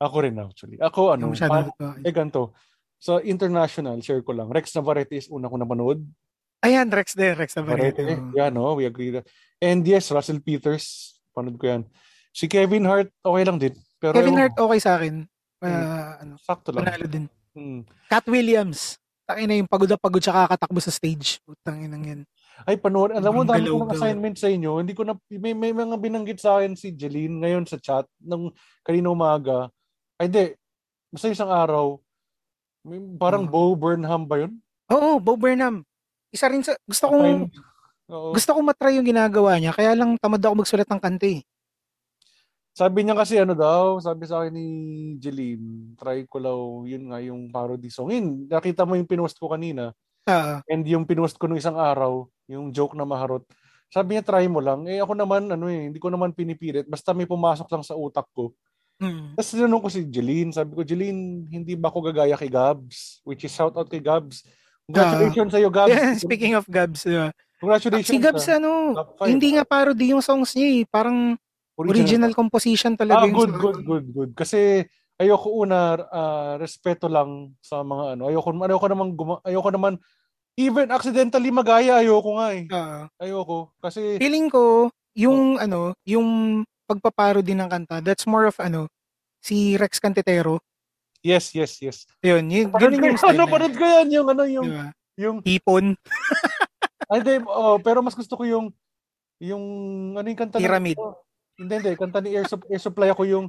Ako 0.00 0.16
rin 0.18 0.34
actually. 0.34 0.76
Ako 0.76 1.14
ano, 1.14 1.30
masyadong 1.30 1.70
pa- 1.70 1.94
nagpa- 1.94 2.02
eh 2.02 2.10
ganito. 2.10 2.56
Sa 2.96 3.20
international, 3.20 4.00
share 4.00 4.20
ko 4.20 4.32
lang. 4.32 4.48
Rex 4.48 4.72
Navarrete 4.74 5.14
is 5.14 5.28
una 5.28 5.46
ko 5.46 5.56
napanood. 5.56 6.00
Ayan, 6.60 6.88
Rex 6.88 7.14
din, 7.14 7.32
Rex 7.32 7.56
Navarrete. 7.56 7.96
Navarrete. 7.96 8.36
Yeah, 8.36 8.50
no, 8.50 8.74
we 8.74 8.84
agree. 8.84 9.08
that. 9.10 9.24
And 9.56 9.80
yes, 9.80 10.08
Russell 10.10 10.40
Peters, 10.40 11.16
panood 11.30 11.56
ko 11.56 11.64
yan. 11.66 11.82
Si 12.30 12.44
Kevin 12.44 12.84
Hart, 12.84 13.08
okay 13.18 13.44
lang 13.44 13.56
din. 13.56 13.72
Pero 13.96 14.12
Kevin 14.12 14.36
Hart, 14.36 14.56
okay 14.56 14.80
sa 14.80 14.96
akin. 14.96 15.24
Ah, 15.60 16.16
ano, 16.18 16.36
sakto 16.36 16.72
lang. 16.72 16.84
panalo 16.84 17.04
din. 17.04 17.24
Hmm. 17.52 17.84
Cat 18.08 18.24
Williams. 18.24 18.96
Tangin 19.24 19.46
na 19.46 19.56
yung 19.56 19.68
pagod 19.68 19.86
na 19.86 20.00
pagod 20.00 20.20
siya 20.20 20.32
kakatakbo 20.34 20.80
sa 20.80 20.90
stage. 20.90 21.38
Putang 21.44 21.80
inang 21.80 22.02
yan. 22.02 22.20
Ay, 22.64 22.76
panood. 22.76 23.12
Alam 23.12 23.32
mo, 23.32 23.42
dami 23.42 23.64
ko 23.64 23.72
ng 23.72 23.88
galaw-galaw. 23.88 23.94
assignment 23.96 24.36
sa 24.36 24.48
inyo. 24.48 24.72
Hindi 24.80 24.92
ko 24.92 25.02
na, 25.02 25.14
may, 25.32 25.52
may 25.52 25.72
mga 25.72 25.96
binanggit 25.96 26.38
sa 26.38 26.60
akin 26.60 26.76
si 26.76 26.92
Jeline 26.92 27.40
ngayon 27.40 27.64
sa 27.64 27.80
chat 27.80 28.04
nung 28.20 28.52
kanina 28.80 29.08
umaga. 29.08 29.72
Ay, 30.16 30.28
di. 30.28 30.52
Basta 31.08 31.32
isang 31.32 31.48
araw. 31.48 31.96
May, 32.84 33.00
parang 33.16 33.44
Hmm. 33.44 33.52
Bo 33.52 33.72
Burnham 33.74 34.24
ba 34.24 34.40
yun? 34.40 34.60
Oo, 34.88 35.16
Bo 35.18 35.36
Burnham. 35.36 35.84
Isa 36.30 36.46
rin 36.46 36.62
sa, 36.62 36.76
gusto 36.84 37.10
kong, 37.10 37.48
Oo. 38.08 38.30
gusto 38.32 38.50
kong 38.52 38.66
matry 38.66 38.96
yung 38.96 39.08
ginagawa 39.08 39.56
niya. 39.56 39.72
Kaya 39.72 39.96
lang 39.96 40.14
tamad 40.16 40.40
ako 40.40 40.62
magsulat 40.62 40.86
ng 40.86 41.00
kante. 41.00 41.42
Sabi 42.70 43.02
niya 43.02 43.18
kasi 43.18 43.34
ano 43.36 43.52
daw, 43.52 43.98
sabi 43.98 44.24
sa 44.24 44.40
akin 44.40 44.54
ni 44.54 44.66
Jeline, 45.18 45.92
try 45.98 46.22
ko 46.24 46.38
law, 46.38 46.60
yun 46.86 47.10
nga 47.10 47.18
yung 47.18 47.50
parody 47.50 47.90
song. 47.90 48.14
Yun, 48.14 48.46
nakita 48.46 48.86
mo 48.86 48.94
yung 48.94 49.10
pinost 49.10 49.36
ko 49.36 49.50
kanina. 49.50 49.90
Ah, 50.28 50.60
And 50.68 50.84
yung 50.84 51.08
pinost 51.08 51.40
ko 51.40 51.48
nung 51.48 51.60
isang 51.60 51.76
araw, 51.76 52.28
yung 52.50 52.74
joke 52.74 52.96
na 52.98 53.08
maharot. 53.08 53.44
Sabi 53.90 54.14
niya, 54.14 54.22
try 54.22 54.46
mo 54.46 54.62
lang. 54.62 54.86
Eh 54.86 55.02
ako 55.02 55.18
naman, 55.18 55.50
ano 55.50 55.66
eh, 55.66 55.90
hindi 55.90 55.98
ko 55.98 56.12
naman 56.12 56.30
pinipilit. 56.30 56.86
Basta 56.86 57.10
may 57.10 57.26
pumasok 57.26 57.66
lang 57.66 57.82
sa 57.82 57.98
utak 57.98 58.26
ko. 58.30 58.54
mm. 59.02 59.34
Tapos 59.34 59.50
tinanong 59.50 59.82
ko 59.82 59.88
si 59.90 60.06
Jeline, 60.06 60.54
sabi 60.54 60.78
ko, 60.78 60.86
Jeline, 60.86 61.46
hindi 61.50 61.74
ba 61.74 61.90
ako 61.90 62.12
gagaya 62.12 62.38
kay 62.38 62.46
Gabs? 62.46 63.18
Which 63.26 63.42
is 63.42 63.50
shout 63.50 63.74
out 63.74 63.90
kay 63.90 63.98
Gabs. 63.98 64.46
Congratulations 64.86 65.50
sa'yo, 65.50 65.68
Gabs. 65.70 65.90
Yeah, 65.90 66.14
speaking 66.26 66.54
of 66.54 66.66
Gabs, 66.70 67.02
diba? 67.02 67.34
Congratulations. 67.58 68.14
si 68.14 68.18
Gabs 68.22 68.46
sa 68.46 68.56
ano, 68.62 68.94
top 68.94 69.10
five, 69.20 69.28
hindi 69.34 69.48
ah. 69.52 69.54
nga 69.60 69.64
parody 69.66 70.14
yung 70.14 70.22
songs 70.22 70.54
niya 70.54 70.68
eh. 70.80 70.82
Parang 70.86 71.34
original 71.76 72.32
composition 72.36 72.92
talaga 72.94 73.24
Ah, 73.24 73.30
good, 73.30 73.52
good, 73.56 73.78
good, 73.84 74.06
good. 74.12 74.30
Kasi 74.36 74.84
ayoko 75.20 75.48
una 75.52 76.00
ah, 76.08 76.52
respeto 76.56 77.06
lang 77.06 77.52
sa 77.60 77.84
mga 77.84 78.16
ano. 78.16 78.32
Ayoko 78.32 78.56
ayoko 78.56 78.86
naman 78.88 79.08
guma- 79.12 79.42
ayoko 79.44 79.68
naman 79.68 79.94
even 80.56 80.88
accidentally 80.88 81.52
magaya 81.52 82.00
ayoko 82.00 82.40
nga 82.40 82.48
eh. 82.56 82.64
Ah. 82.72 83.04
Ayoko 83.20 83.76
kasi 83.84 84.16
feeling 84.16 84.48
ko, 84.48 84.88
yung 85.12 85.60
ano, 85.60 85.92
yung 86.08 86.62
pagpaparody 86.88 87.52
ng 87.52 87.68
kanta, 87.68 88.00
that's 88.00 88.24
more 88.24 88.48
of 88.48 88.56
ano, 88.58 88.88
si 89.44 89.76
Rex 89.76 90.00
Cantitero. 90.00 90.58
yes, 91.20 91.52
yes, 91.52 91.76
yes. 91.84 91.98
Yun, 92.24 92.48
yun, 92.48 92.72
ganun 92.72 92.96
ko, 92.96 93.06
yung 93.12 93.20
style 93.20 93.36
ano, 93.36 93.44
panood 93.44 93.76
ko 93.76 93.84
yan 93.84 94.08
yung 94.08 94.26
ano 94.32 94.42
yung 94.48 94.66
Diba? 94.72 94.88
yung 95.20 95.36
Hipon. 95.44 95.86
Ay, 97.12 97.20
di, 97.20 97.42
oh, 97.44 97.76
pero 97.82 98.00
mas 98.00 98.16
gusto 98.16 98.40
ko 98.40 98.48
yung 98.48 98.72
yung 99.36 99.64
ano 100.16 100.24
yung 100.24 100.40
kanta 100.40 100.56
Pyramid. 100.56 100.96
oh, 100.96 101.20
hindi, 101.60 101.76
hindi. 101.76 101.92
Kanta 101.92 102.24
ni 102.24 102.32
Air, 102.32 102.48
Air 102.48 102.80
Supply 102.80 103.12
ako 103.12 103.28
yung 103.28 103.46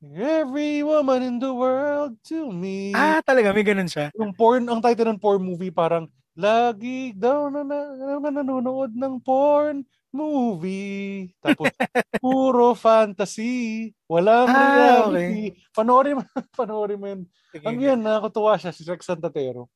Every 0.00 0.80
woman 0.80 1.20
in 1.20 1.36
the 1.36 1.52
world 1.52 2.16
to 2.32 2.48
me. 2.48 2.96
Ah, 2.96 3.20
talaga, 3.20 3.52
may 3.52 3.64
ganun 3.64 3.88
siya. 3.88 4.08
Yung 4.16 4.32
porn, 4.32 4.64
ang 4.64 4.80
title 4.80 5.12
ng 5.12 5.20
porn 5.20 5.44
movie 5.44 5.68
parang 5.68 6.08
Lagi 6.40 7.12
daw 7.12 7.50
na, 7.50 7.66
na, 7.66 7.78
na 8.22 8.30
nanonood 8.40 8.94
ng 8.94 9.18
porn 9.20 9.82
movie. 10.14 11.28
Tapos, 11.42 11.68
puro 12.24 12.72
fantasy. 12.72 13.90
Walang 14.08 14.48
Ah, 14.48 15.10
reality. 15.10 15.52
Panoorin 15.74 16.16
mo, 16.16 16.24
panoorin 16.58 16.98
mo 16.98 17.06
yun. 17.10 17.22
Sige. 17.52 17.66
Ang 17.66 17.78
yan, 17.82 18.00
nakakatuwa 18.00 18.56
siya, 18.56 18.70
si 18.70 18.86
Rex 18.86 19.04
Santatero. 19.04 19.68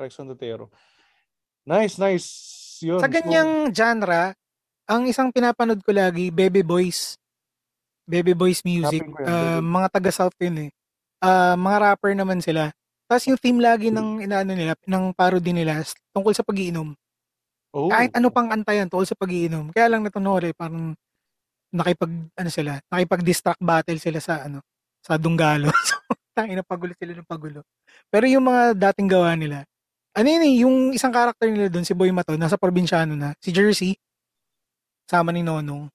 Rex 0.00 0.16
Santatero. 0.16 0.72
Nice, 1.68 2.00
nice. 2.00 2.26
Yun. 2.82 2.98
Sa 2.98 3.06
So, 3.06 3.12
ganyang 3.14 3.70
genre, 3.70 4.34
ang 4.88 5.06
isang 5.06 5.30
pinapanood 5.30 5.84
ko 5.84 5.92
lagi, 5.92 6.32
Baby 6.32 6.64
Boys. 6.64 7.20
Baby 8.04 8.36
Boys 8.36 8.60
music. 8.62 9.00
Hanapin 9.00 9.12
ko 9.16 9.18
yan, 9.24 9.28
Ah, 9.32 9.60
mga 9.64 9.88
taga-South 9.92 10.36
yun 10.40 10.68
eh. 10.68 10.70
Ah, 11.24 11.56
mga 11.56 11.76
rapper 11.80 12.12
naman 12.12 12.44
sila. 12.44 12.68
Tapos 13.08 13.24
yung 13.28 13.40
theme 13.40 13.60
lagi 13.60 13.88
ng 13.92 14.24
inaano 14.24 14.52
nila, 14.52 14.72
ng 14.84 15.12
parody 15.12 15.52
nila 15.52 15.80
tungkol 16.12 16.32
sa 16.32 16.44
pagiinom. 16.44 16.92
oh, 17.72 17.88
Kahit 17.92 18.12
ano 18.16 18.28
pang 18.32 18.48
kanta 18.48 18.72
yan 18.72 18.88
tungkol 18.88 19.08
sa 19.08 19.16
pagiinom. 19.16 19.72
Kaya 19.72 19.88
lang 19.92 20.04
natunod 20.04 20.44
eh, 20.44 20.52
parang 20.56 20.96
nakipag, 21.74 22.12
ano 22.38 22.50
sila, 22.52 22.78
nakipag-distract 22.92 23.60
battle 23.60 23.98
sila 23.98 24.18
sa, 24.22 24.46
ano, 24.46 24.62
sa 25.02 25.18
Dunggalo. 25.18 25.68
so, 25.88 25.98
tangina 26.32 26.62
pagulo 26.62 26.94
sila 26.96 27.12
ng 27.18 27.28
pagulo. 27.28 27.66
Pero 28.08 28.24
yung 28.30 28.46
mga 28.46 28.78
dating 28.78 29.08
gawa 29.10 29.34
nila, 29.34 29.66
ano 30.14 30.26
yun 30.30 30.42
eh, 30.46 30.54
yung 30.62 30.76
isang 30.94 31.10
karakter 31.10 31.50
nila 31.50 31.66
doon, 31.66 31.82
si 31.82 31.92
Boy 31.92 32.14
Mato, 32.14 32.38
nasa 32.38 32.54
probinsyano 32.54 33.18
na, 33.18 33.34
si 33.42 33.50
Jersey, 33.50 33.98
sama 35.10 35.34
ni 35.34 35.42
Nonong. 35.42 35.90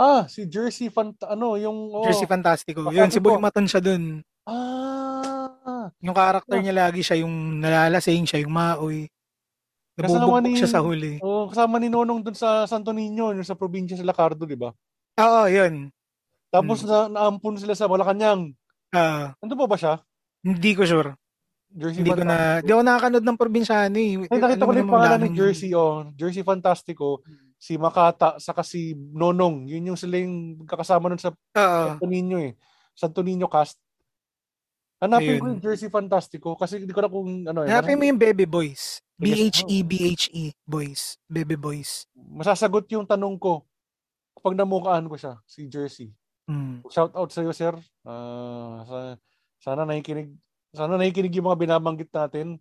Ah, 0.00 0.24
si 0.24 0.48
Jersey 0.48 0.88
Fant 0.88 1.12
ano, 1.22 1.54
yung 1.54 1.92
oh. 1.92 2.00
Jersey 2.02 2.24
Fantastico. 2.24 2.80
Baka 2.82 2.96
Yun, 2.96 3.12
si 3.12 3.20
ano 3.20 3.24
Boy? 3.26 3.36
Maton 3.38 3.68
siya 3.68 3.80
doon. 3.80 4.24
Ah. 4.48 5.92
Yung 6.00 6.16
karakter 6.16 6.56
Ah. 6.56 6.62
niya 6.62 6.74
lagi 6.74 7.00
siya, 7.00 7.20
yung 7.20 7.60
nalalasing 7.60 8.24
siya, 8.24 8.40
yung 8.40 8.50
maoy. 8.50 9.04
Kasama 9.92 10.24
Nabubugbog 10.24 10.44
ni- 10.46 10.56
siya 10.56 10.70
sa 10.70 10.80
huli. 10.80 11.20
Oh, 11.20 11.44
kasama 11.46 11.76
ni 11.76 11.92
Nonong 11.92 12.24
dun 12.24 12.32
sa 12.32 12.64
Santo 12.64 12.88
Niño, 12.88 13.36
yung 13.36 13.44
sa 13.44 13.52
probinsya 13.52 13.94
sa 13.94 14.06
Lacardo, 14.06 14.48
di 14.48 14.56
ba? 14.56 14.72
Oo, 15.20 15.42
yun. 15.44 15.92
Tapos 16.48 16.80
Hmm. 16.80 16.88
na 16.88 16.96
naampun 17.10 17.60
sila 17.60 17.76
sa 17.76 17.84
Malacanang. 17.84 18.56
Ah, 18.90 19.36
Nandun 19.38 19.60
pa 19.60 19.68
ba 19.68 19.76
siya? 19.76 20.00
hindi 20.40 20.72
ko 20.72 20.88
sure. 20.88 21.12
Jersey 21.70 22.00
Hindi 22.00 22.10
ko 22.10 22.24
na, 22.24 22.58
hindi 22.58 22.72
ako 22.72 22.82
nakakanood 22.82 23.22
ng 23.22 23.38
probinsyano 23.38 23.94
eh. 23.94 24.24
Ay, 24.24 24.38
nakita 24.40 24.56
Alam 24.56 24.66
ko 24.66 24.72
na 24.72 24.80
yung 24.80 24.90
pangalan 24.90 25.18
nang- 25.20 25.36
Jersey, 25.36 25.70
oh. 25.70 26.08
Jersey 26.16 26.42
Fantastico, 26.42 27.20
si 27.60 27.76
Makata, 27.76 28.40
saka 28.40 28.64
si 28.64 28.96
Nonong. 28.96 29.68
Yun 29.68 29.92
yung 29.92 29.98
sila 30.00 30.16
yung 30.16 30.64
kakasama 30.64 31.12
nun 31.12 31.20
sa 31.20 31.28
Oo. 31.36 31.82
Santo 31.92 32.08
Niño 32.08 32.40
eh. 32.40 32.56
Santo 32.96 33.20
Niño 33.20 33.52
cast. 33.52 33.76
Hanapin 35.00 35.36
ko 35.36 35.44
Ayun. 35.44 35.52
yung 35.56 35.62
Jersey 35.64 35.92
Fantastico 35.92 36.56
kasi 36.56 36.80
hindi 36.80 36.96
ko 36.96 37.04
na 37.04 37.12
kung 37.12 37.28
ano 37.44 37.60
eh. 37.64 37.68
Hanapin 37.68 38.00
mo 38.00 38.08
yung 38.08 38.16
Baby 38.20 38.48
Boys. 38.48 39.04
B-H-E, 39.20 39.84
B-H-E, 39.84 40.56
Boys. 40.64 41.20
Baby 41.28 41.60
Boys. 41.60 42.08
Masasagot 42.16 42.88
yung 42.88 43.04
tanong 43.04 43.36
ko 43.36 43.68
kapag 44.32 44.56
namukaan 44.56 45.04
ko 45.04 45.20
siya, 45.20 45.36
si 45.44 45.68
Jersey. 45.68 46.08
Mm. 46.48 46.80
Shout 46.88 47.12
out 47.12 47.28
sa 47.28 47.44
iyo, 47.44 47.52
sir. 47.52 47.76
Ah, 48.08 48.80
sa- 48.88 49.20
sana 49.60 49.84
nakikinig 49.84 50.32
sana 50.72 50.96
nakikinig 50.96 51.36
yung 51.36 51.52
mga 51.52 51.60
binabanggit 51.60 52.08
natin. 52.08 52.56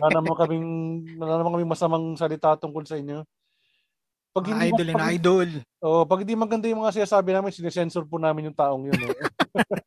Wala 0.00 0.08
naman 0.16 0.34
kaming 0.40 0.68
wala 1.20 1.36
naman 1.36 1.52
kaming 1.60 1.72
masamang 1.76 2.06
salita 2.16 2.56
tungkol 2.56 2.88
sa 2.88 2.96
inyo. 2.96 3.22
Pag 4.32 4.44
Mga 4.44 4.52
hindi 4.52 4.66
idol 4.68 4.86
na 4.86 4.94
pag, 4.94 5.10
idol. 5.10 5.48
oh, 5.82 6.02
pag 6.04 6.20
hindi 6.22 6.34
maganda 6.36 6.66
yung 6.68 6.82
mga 6.84 6.94
sinasabi 7.00 7.30
namin, 7.32 7.50
sinesensor 7.50 8.04
po 8.04 8.20
namin 8.20 8.52
yung 8.52 8.58
taong 8.58 8.84
yun. 8.86 8.98
Eh. 9.00 9.12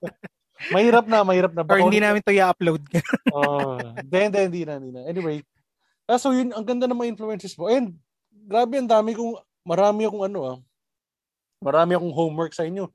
mahirap 0.75 1.05
na, 1.05 1.21
mahirap 1.21 1.53
na. 1.53 1.61
Or 1.65 1.69
Baka 1.69 1.85
hindi 1.85 2.01
namin 2.01 2.21
to 2.21 2.33
i-upload. 2.33 2.81
Oh, 3.31 3.79
hindi, 3.79 4.17
hindi, 4.27 4.61
na, 4.67 4.75
hindi 4.75 4.91
na. 4.91 5.01
Anyway, 5.07 5.39
ah, 6.03 6.19
so 6.19 6.35
yun, 6.35 6.51
ang 6.51 6.67
ganda 6.67 6.83
ng 6.83 6.97
mga 6.99 7.15
influences 7.15 7.55
mo. 7.55 7.71
And 7.71 7.95
grabe, 8.43 8.75
ang 8.75 8.91
dami 8.91 9.15
kong, 9.15 9.39
marami 9.63 10.03
akong 10.03 10.27
ano 10.27 10.39
ah, 10.43 10.57
marami 11.63 11.95
akong 11.95 12.11
homework 12.11 12.51
sa 12.51 12.67
inyo. 12.67 12.91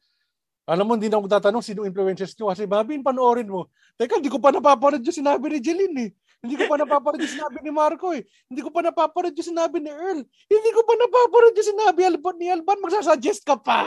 Alam 0.67 0.85
mo, 0.85 0.93
hindi 0.99 1.07
na 1.07 1.17
ako 1.23 1.31
tatanong 1.31 1.63
sino 1.63 1.87
influences 1.87 2.35
nyo 2.35 2.51
kasi 2.51 2.67
babin, 2.67 3.01
panoorin 3.01 3.47
mo. 3.47 3.71
Teka, 3.95 4.19
hindi 4.19 4.29
ko 4.29 4.43
pa 4.43 4.51
napapanood 4.51 5.01
yung 5.01 5.15
sinabi 5.15 5.47
ni 5.47 5.59
Jeline 5.63 5.97
eh. 6.05 6.11
Hindi 6.45 6.55
ko 6.61 6.65
pa 6.69 6.77
napapanood 6.79 7.23
yung 7.25 7.35
sinabi 7.41 7.59
ni 7.65 7.73
Marco 7.73 8.07
eh. 8.13 8.23
Hindi 8.47 8.61
ko 8.61 8.71
pa 8.71 8.81
napapanood 8.85 9.35
yung 9.35 9.51
sinabi 9.51 9.77
ni 9.81 9.91
Earl. 9.91 10.21
Hindi 10.25 10.71
ko 10.71 10.81
pa 10.85 10.95
napapanood 10.95 11.55
yung 11.57 11.71
sinabi 11.73 12.01
Alban, 12.07 12.37
ni 12.37 12.47
Alban. 12.53 12.79
Magsasuggest 12.85 13.43
ka 13.43 13.57
pa! 13.57 13.79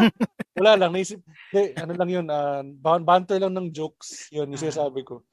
Wala 0.60 0.78
lang, 0.78 0.94
naisip. 0.94 1.18
Hindi, 1.50 1.74
ano 1.74 1.92
lang 1.96 2.10
yun, 2.10 2.26
ah, 2.30 2.62
ban- 2.62 3.02
banter 3.02 3.42
lang 3.42 3.56
ng 3.56 3.74
jokes. 3.74 4.30
Yun, 4.30 4.52
yung 4.52 4.62
sinasabi 4.62 5.02
ko. 5.02 5.26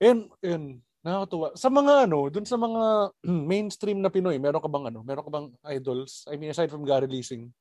Yun, 0.00 0.30
yun, 0.40 0.80
nakakatuwa. 1.04 1.52
Sa 1.54 1.68
mga 1.68 2.08
ano, 2.08 2.32
dun 2.32 2.46
sa 2.48 2.56
mga 2.56 3.12
mainstream 3.50 3.98
na 4.00 4.08
Pinoy, 4.08 4.40
meron 4.40 4.62
ka 4.62 4.70
bang 4.70 4.88
ano, 4.88 5.04
meron 5.04 5.26
ka 5.26 5.32
bang 5.32 5.48
idols? 5.76 6.24
I 6.30 6.40
mean, 6.40 6.50
aside 6.50 6.72
from 6.72 6.86
Gary 6.88 7.06
Leasing. 7.10 7.52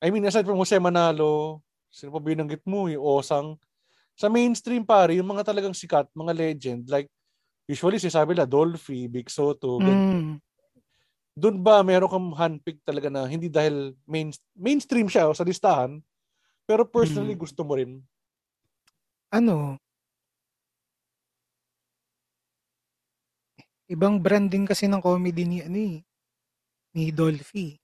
I 0.00 0.08
mean, 0.08 0.24
aside 0.24 0.48
from 0.48 0.56
Jose 0.56 0.80
Manalo, 0.80 1.60
sino 1.92 2.16
pa 2.16 2.20
binanggit 2.24 2.64
mo? 2.64 2.88
Yung 2.88 3.04
Osang. 3.04 3.60
Sa 4.20 4.28
mainstream 4.28 4.84
pare, 4.84 5.16
yung 5.16 5.32
mga 5.32 5.48
talagang 5.48 5.72
sikat, 5.72 6.04
mga 6.12 6.36
legend, 6.36 6.84
like, 6.92 7.08
usually 7.64 7.96
sinasabi 7.96 8.36
nila, 8.36 8.44
Dolphy, 8.44 9.08
Big 9.08 9.32
Soto. 9.32 9.80
Mm. 9.80 10.36
Doon 11.32 11.56
ba 11.64 11.80
meron 11.80 12.12
kang 12.12 12.28
handpick 12.36 12.84
talaga 12.84 13.08
na 13.08 13.24
hindi 13.24 13.48
dahil 13.48 13.96
main, 14.04 14.28
mainstream 14.52 15.08
siya 15.08 15.24
oh, 15.24 15.32
sa 15.32 15.40
listahan, 15.40 16.04
pero 16.68 16.84
personally 16.84 17.32
Mm. 17.32 17.40
gusto 17.40 17.64
mo 17.64 17.80
rin? 17.80 17.96
Ano? 19.32 19.80
Ibang 23.88 24.20
branding 24.20 24.68
kasi 24.68 24.84
ng 24.84 25.00
comedy 25.00 25.48
ni 25.48 25.64
ano 25.64 25.78
eh. 25.80 26.04
Ni 26.92 27.08
Dolphy. 27.08 27.80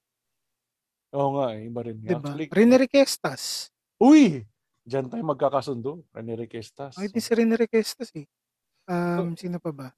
Oo 1.16 1.40
nga, 1.40 1.56
eh, 1.56 1.64
iba 1.64 1.80
rin. 1.80 1.96
Diba? 1.96 2.20
Actually, 2.20 2.46
Rene 2.52 2.76
Requestas. 2.76 3.72
Uy! 3.96 4.44
Diyan 4.86 5.10
tayo 5.10 5.22
magkakasundo. 5.26 6.06
Rene 6.14 6.38
Requestas. 6.38 6.94
Ay, 6.94 7.10
di 7.10 7.18
si 7.18 7.34
Rene 7.34 7.58
Requestas 7.58 8.14
eh. 8.14 8.26
Um, 8.86 9.34
sino 9.34 9.58
pa 9.58 9.74
ba? 9.74 9.88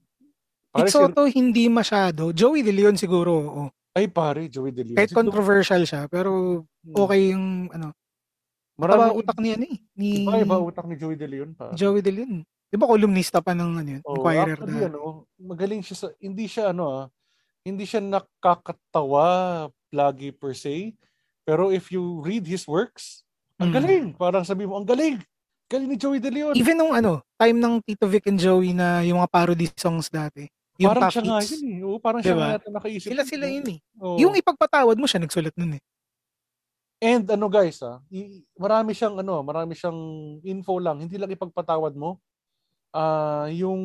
Pare, 0.73 0.89
Soto, 0.89 1.29
hindi 1.29 1.69
masyado. 1.69 2.33
Joey 2.33 2.65
De 2.65 2.73
Leon 2.73 2.97
siguro, 2.97 3.33
oo. 3.37 3.65
Ay, 3.93 4.09
pare, 4.09 4.49
Joey 4.49 4.73
De 4.73 4.81
Leon. 4.83 4.97
Kahit 4.97 5.11
Si 5.11 5.15
Do- 5.15 5.21
controversial 5.21 5.83
siya, 5.85 6.09
pero 6.09 6.65
Hmm. 6.65 6.95
okay 6.97 7.37
yung, 7.37 7.47
ano, 7.69 7.93
Marami, 8.79 9.11
Marami, 9.11 9.19
utak 9.19 9.39
ni 9.43 9.49
ano 9.51 9.65
eh. 9.67 9.79
Ni 9.93 10.09
Iba, 10.23 10.39
iba 10.39 10.57
utak 10.57 10.87
ni 10.87 10.95
Joey 10.95 11.19
De 11.19 11.27
Leon. 11.27 11.51
Pa. 11.53 11.75
Joey 11.75 11.99
De 11.99 12.15
Leon. 12.15 12.47
Di 12.47 12.77
ba 12.79 12.87
columnista 12.87 13.43
pa 13.43 13.51
ng 13.51 13.71
ano 13.75 13.89
yun? 13.91 14.03
Oh, 14.07 14.15
Inquirer 14.15 14.55
actually, 14.55 14.73
dati. 14.73 14.87
ano, 14.87 15.01
magaling 15.37 15.83
siya 15.83 15.97
sa, 15.99 16.09
hindi 16.17 16.47
siya, 16.47 16.71
ano 16.71 16.85
ah, 16.87 17.07
hindi 17.61 17.83
siya 17.83 17.99
nakakatawa 17.99 19.27
lagi 19.91 20.31
per 20.31 20.55
se. 20.55 20.95
Pero 21.43 21.69
if 21.69 21.91
you 21.91 22.23
read 22.23 22.45
his 22.45 22.65
works, 22.65 23.27
ang 23.59 23.71
Mm. 23.71 23.77
galing. 23.77 24.05
Parang 24.15 24.45
sabi 24.47 24.65
mo, 24.65 24.79
ang 24.79 24.87
galing. 24.87 25.19
Galing 25.69 25.89
ni 25.91 25.97
Joey 26.01 26.17
De 26.23 26.33
Leon. 26.33 26.57
Even 26.57 26.81
nung 26.81 26.95
ano, 26.97 27.21
time 27.37 27.59
ng 27.61 27.75
Tito 27.85 28.09
Vic 28.09 28.25
and 28.31 28.41
Joey 28.41 28.73
na 28.73 29.05
yung 29.05 29.21
mga 29.21 29.29
parody 29.29 29.69
songs 29.77 30.09
dati. 30.09 30.49
Yung 30.79 30.95
parang 30.95 31.11
siya 31.11 31.23
nga 31.27 31.39
yun 31.43 31.63
eh. 31.67 31.79
Oo, 31.85 31.99
parang 31.99 32.23
siya 32.23 32.33
Diba? 32.33 32.41
nga 32.41 32.55
yata 32.57 32.69
nakaisip. 32.71 33.09
Sila 33.13 33.23
sila 33.27 33.47
yun 33.51 33.67
eh. 33.67 33.79
Oo. 34.01 34.17
Yung 34.17 34.33
ipagpatawad 34.39 34.97
mo 34.97 35.05
siya, 35.05 35.21
nagsulat 35.21 35.53
nun 35.59 35.77
eh. 35.77 35.83
And 36.99 37.27
ano 37.31 37.47
guys, 37.47 37.79
ah, 37.83 38.03
marami 38.59 38.91
siyang 38.91 39.23
ano, 39.23 39.43
marami 39.47 39.75
siyang 39.79 39.99
info 40.43 40.79
lang, 40.83 40.99
hindi 41.03 41.15
lang 41.15 41.31
ipagpatawad 41.31 41.95
mo. 41.95 42.19
Ah, 42.95 43.47
yung 43.51 43.83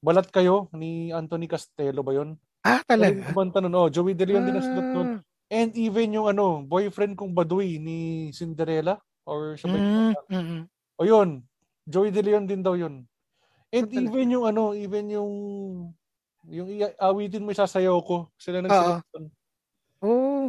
Balat 0.00 0.32
kayo 0.32 0.72
ni 0.72 1.12
Anthony 1.12 1.44
Castello 1.44 2.00
ba 2.00 2.16
'yon? 2.16 2.32
Ah, 2.64 2.80
talaga? 2.88 3.20
Kumanta 3.20 3.60
nun, 3.60 3.76
oh, 3.76 3.92
Joey 3.92 4.16
De 4.16 4.24
Leon 4.24 4.48
din 4.48 4.56
ang 4.56 4.64
sulat 4.64 4.88
nun. 4.96 5.08
And 5.50 5.74
even 5.74 6.14
yung 6.14 6.30
ano, 6.30 6.62
boyfriend 6.62 7.18
kong 7.18 7.34
Baduy 7.34 7.82
ni 7.82 8.30
Cinderella 8.30 9.02
or 9.26 9.58
siya 9.58 9.74
Mm, 9.74 10.14
mm, 10.14 10.14
mm. 10.30 10.62
O 10.94 11.02
yun, 11.02 11.42
Joey 11.90 12.14
De 12.14 12.22
Leon 12.22 12.46
din 12.46 12.62
daw 12.62 12.78
yun. 12.78 13.02
And 13.74 13.86
talaga? 13.90 13.98
even 14.06 14.26
yung 14.30 14.46
ano, 14.46 14.70
even 14.78 15.10
yung 15.10 15.32
yung 16.46 16.68
awitin 17.02 17.42
mo 17.42 17.50
isasayaw 17.50 17.98
ko, 18.06 18.30
sila 18.38 18.62
nang 18.62 18.70
Oo. 18.70 18.94
Oh, 20.00 20.46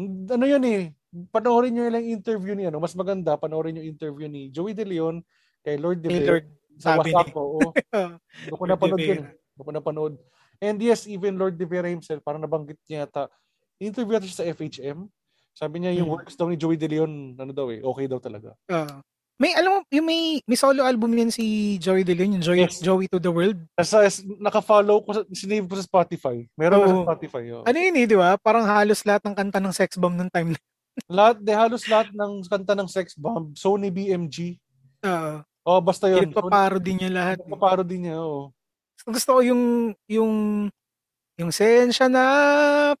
Ano 0.00 0.44
yun 0.44 0.64
eh, 0.66 0.94
panoorin 1.30 1.74
nyo 1.74 1.86
lang 1.86 2.06
interview 2.06 2.54
ni 2.58 2.66
ano, 2.66 2.82
mas 2.82 2.94
maganda 2.98 3.38
panoorin 3.38 3.78
yung 3.78 3.90
interview 3.94 4.26
ni 4.26 4.50
Joey 4.50 4.74
De 4.74 4.82
Leon 4.86 5.22
kay 5.62 5.78
Lord 5.78 6.02
De 6.02 6.10
Lord, 6.10 6.46
sa 6.80 6.98
WhatsApp 6.98 7.30
ko. 7.30 7.40
Oo. 7.40 7.68
Doon 8.50 8.58
ko 8.58 8.66
napanood 8.66 9.02
yun. 9.02 9.22
Eh. 9.26 9.34
Doon 9.54 9.66
ko 9.66 9.72
napanood. 9.74 10.14
And 10.60 10.76
yes, 10.80 11.04
even 11.06 11.36
Lord 11.36 11.56
De 11.56 11.66
Vera 11.68 11.88
himself, 11.88 12.24
parang 12.24 12.40
nabanggit 12.40 12.80
niya 12.88 13.04
yata, 13.04 13.28
interview 13.82 14.14
yata 14.14 14.24
siya 14.24 14.40
sa 14.40 14.48
FHM. 14.48 15.08
Sabi 15.50 15.76
niya 15.78 15.92
yung 15.94 16.08
Hmm. 16.08 16.16
works 16.16 16.34
daw 16.34 16.46
ni 16.46 16.54
Joey 16.54 16.76
De 16.76 16.86
Leon, 16.86 17.10
ano 17.34 17.50
daw 17.50 17.68
eh, 17.68 17.80
okay 17.80 18.06
daw 18.06 18.16
talaga. 18.16 18.52
Ah. 18.66 19.00
May, 19.34 19.56
alam 19.56 19.72
mo, 19.72 19.88
yung 19.88 20.04
may, 20.04 20.44
may 20.44 20.54
solo 20.54 20.84
album 20.84 21.16
yan 21.16 21.32
si 21.32 21.76
Joey 21.76 22.04
De 22.04 22.12
Leon, 22.12 22.36
yung 22.36 22.44
Joey, 22.44 22.60
Yes. 22.60 22.76
Joey 22.78 23.08
to 23.08 23.16
the 23.16 23.32
World. 23.32 23.56
Nasa, 23.72 24.04
naka-follow 24.38 25.00
ko, 25.00 25.10
sa, 25.10 25.22
sinave 25.32 25.64
ko 25.64 25.74
sa 25.74 25.82
Spotify. 25.82 26.44
Meron 26.54 26.76
na 26.76 26.84
Oo. 26.84 26.92
sa 26.92 27.06
Spotify. 27.08 27.44
Oh. 27.50 27.64
Ano 27.64 27.76
yun 27.76 27.96
eh, 27.96 28.04
di 28.04 28.14
ba? 28.14 28.36
Parang 28.36 28.68
halos 28.68 29.00
lahat 29.02 29.24
ng 29.24 29.32
kanta 29.32 29.56
ng 29.58 29.72
sex 29.72 29.96
bomb 29.96 30.12
nung 30.12 30.28
time 30.28 30.52
na. 30.52 30.60
Lahat, 31.08 31.40
de 31.40 31.56
halos 31.56 31.88
lahat 31.88 32.12
ng 32.12 32.44
kanta 32.44 32.76
ng 32.76 32.84
Sex 32.84 33.16
Bomb, 33.16 33.56
Sony 33.56 33.88
BMG. 33.88 34.60
Uh, 35.00 35.40
Oh, 35.64 35.80
basta 35.80 36.08
yun. 36.08 36.28
Pinagpaparody 36.28 36.92
niya 36.92 37.08
lahat. 37.08 37.36
eh. 37.40 37.46
Nagpa-parody 37.46 37.96
niya, 37.96 38.20
oh. 38.20 38.52
Gusto 39.06 39.38
ko 39.38 39.40
yung, 39.40 39.62
yung, 40.04 40.32
yung 41.38 41.50
sensya 41.50 42.10
na 42.10 42.24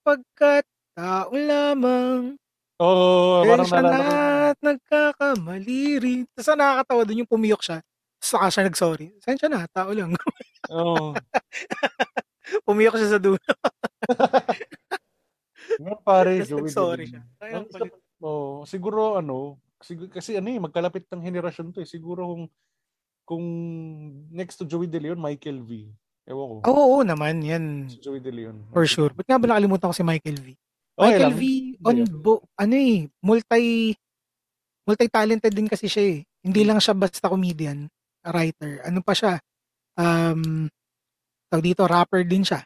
pagkat 0.00 0.64
tao 0.92 1.30
lamang. 1.32 2.34
Oh, 2.80 3.44
parang 3.44 3.68
Sensya 3.68 3.80
nalala 3.84 3.92
ko. 3.92 4.08
na 4.08 4.18
at 4.50 4.58
nagkakamali 4.64 5.80
rin. 6.00 6.20
Tapos 6.32 6.48
ang 6.48 6.58
nakakatawa 6.58 7.02
dun 7.04 7.20
yung 7.20 7.28
pumiyok 7.30 7.60
siya. 7.60 7.78
Saka 8.16 8.48
siya 8.48 8.62
nag-sorry. 8.66 9.12
Sensya 9.20 9.48
na, 9.48 9.68
tao 9.68 9.92
lang. 9.92 10.16
Oh. 10.72 11.12
pumiyok 12.68 12.96
siya 12.96 13.16
sa 13.16 13.20
dulo. 13.20 13.40
Nga 15.80 15.94
pare, 16.02 16.40
Tapos 16.40 16.48
Joey 16.48 16.60
nag-sorry 16.64 17.04
De 17.04 17.10
siya. 17.16 17.22
Ang 17.40 17.66
isa- 17.68 17.78
kulit. 17.78 17.92
Oh, 18.20 18.64
siguro 18.64 19.16
ano, 19.16 19.56
siguro, 19.80 20.12
kasi 20.12 20.36
ano 20.36 20.48
eh, 20.48 20.60
magkalapit 20.60 21.08
ng 21.08 21.24
henerasyon 21.24 21.72
to 21.72 21.80
eh. 21.80 21.88
Siguro 21.88 22.28
kung 22.28 22.44
kung 23.24 23.44
next 24.28 24.56
to 24.56 24.66
Joey 24.66 24.88
De 24.88 24.98
Leon, 24.98 25.16
Michael 25.16 25.62
V. 25.62 25.88
Ewan 26.26 26.60
ko. 26.60 26.68
Oo, 26.68 26.84
oo 26.96 27.00
naman, 27.00 27.40
yan. 27.40 27.86
Si 27.88 27.96
Joey 27.96 28.20
De 28.20 28.28
Leon. 28.28 28.56
For 28.72 28.84
sure. 28.84 29.12
Ba't 29.12 29.24
nga 29.24 29.38
ba 29.38 29.46
nakalimutan 29.46 29.88
ko 29.88 29.94
si 29.94 30.04
Michael 30.04 30.36
V? 30.36 30.48
Okay 31.00 31.16
Michael 31.16 31.24
lang. 31.24 31.34
V, 31.34 31.42
on 31.80 31.96
bo, 32.14 32.32
ano 32.54 32.74
eh, 32.76 33.08
multi, 33.18 33.96
multi-talented 34.84 35.48
din 35.50 35.64
kasi 35.64 35.88
siya 35.88 36.04
eh. 36.06 36.18
Hindi 36.40 36.62
lang 36.62 36.76
siya 36.76 36.92
basta 36.92 37.24
comedian, 37.24 37.88
writer. 38.22 38.84
Ano 38.84 39.00
pa 39.00 39.12
siya? 39.12 39.40
Um, 39.94 40.68
tawag 41.48 41.64
dito, 41.64 41.84
rapper 41.84 42.20
din 42.22 42.44
siya. 42.44 42.60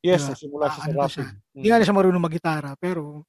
Yes, 0.00 0.20
Diba? 0.22 0.36
nagsimula 0.36 0.64
siya 0.66 0.74
Ah, 0.74 0.76
sa 0.78 0.84
ano 0.86 0.98
rapping. 1.00 1.30
Hindi 1.54 1.66
nga 1.66 1.78
na 1.78 1.84
siya 1.84 1.96
marunong 1.96 2.20
mag-gitara, 2.22 2.70
pero 2.76 3.24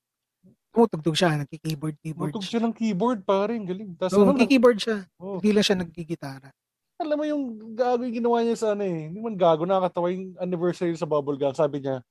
tumutugtog 0.70 1.16
siya, 1.16 1.40
nagki-keyboard, 1.40 1.96
keyboard 2.04 2.32
Matug 2.36 2.44
siya. 2.44 2.60
siya 2.60 2.66
ng 2.68 2.76
keyboard, 2.76 3.20
pare. 3.24 3.56
Ang 3.56 3.64
galing. 3.64 3.90
Tapos 3.96 4.12
So, 4.12 4.22
ano, 4.22 4.36
nagki-keyboard 4.36 4.78
siya. 4.78 4.98
oh, 5.16 5.40
Hindi 5.40 5.52
lang 5.56 5.64
siya 5.64 5.78
nagkikitara. 5.80 6.50
alam 6.96 7.16
mo 7.16 7.24
yung 7.24 7.44
gago 7.76 8.04
yung 8.04 8.16
ginawa 8.16 8.40
niya 8.40 8.56
sa 8.56 8.68
ano 8.72 8.84
eh. 8.84 9.08
Hindi 9.08 9.20
man 9.20 9.36
gago, 9.36 9.64
nakakatawa 9.64 10.12
yung 10.12 10.36
anniversary 10.36 10.96
sa 10.96 11.04
Bubblegum. 11.04 11.52
Sabi 11.52 11.80
niya, 11.80 12.04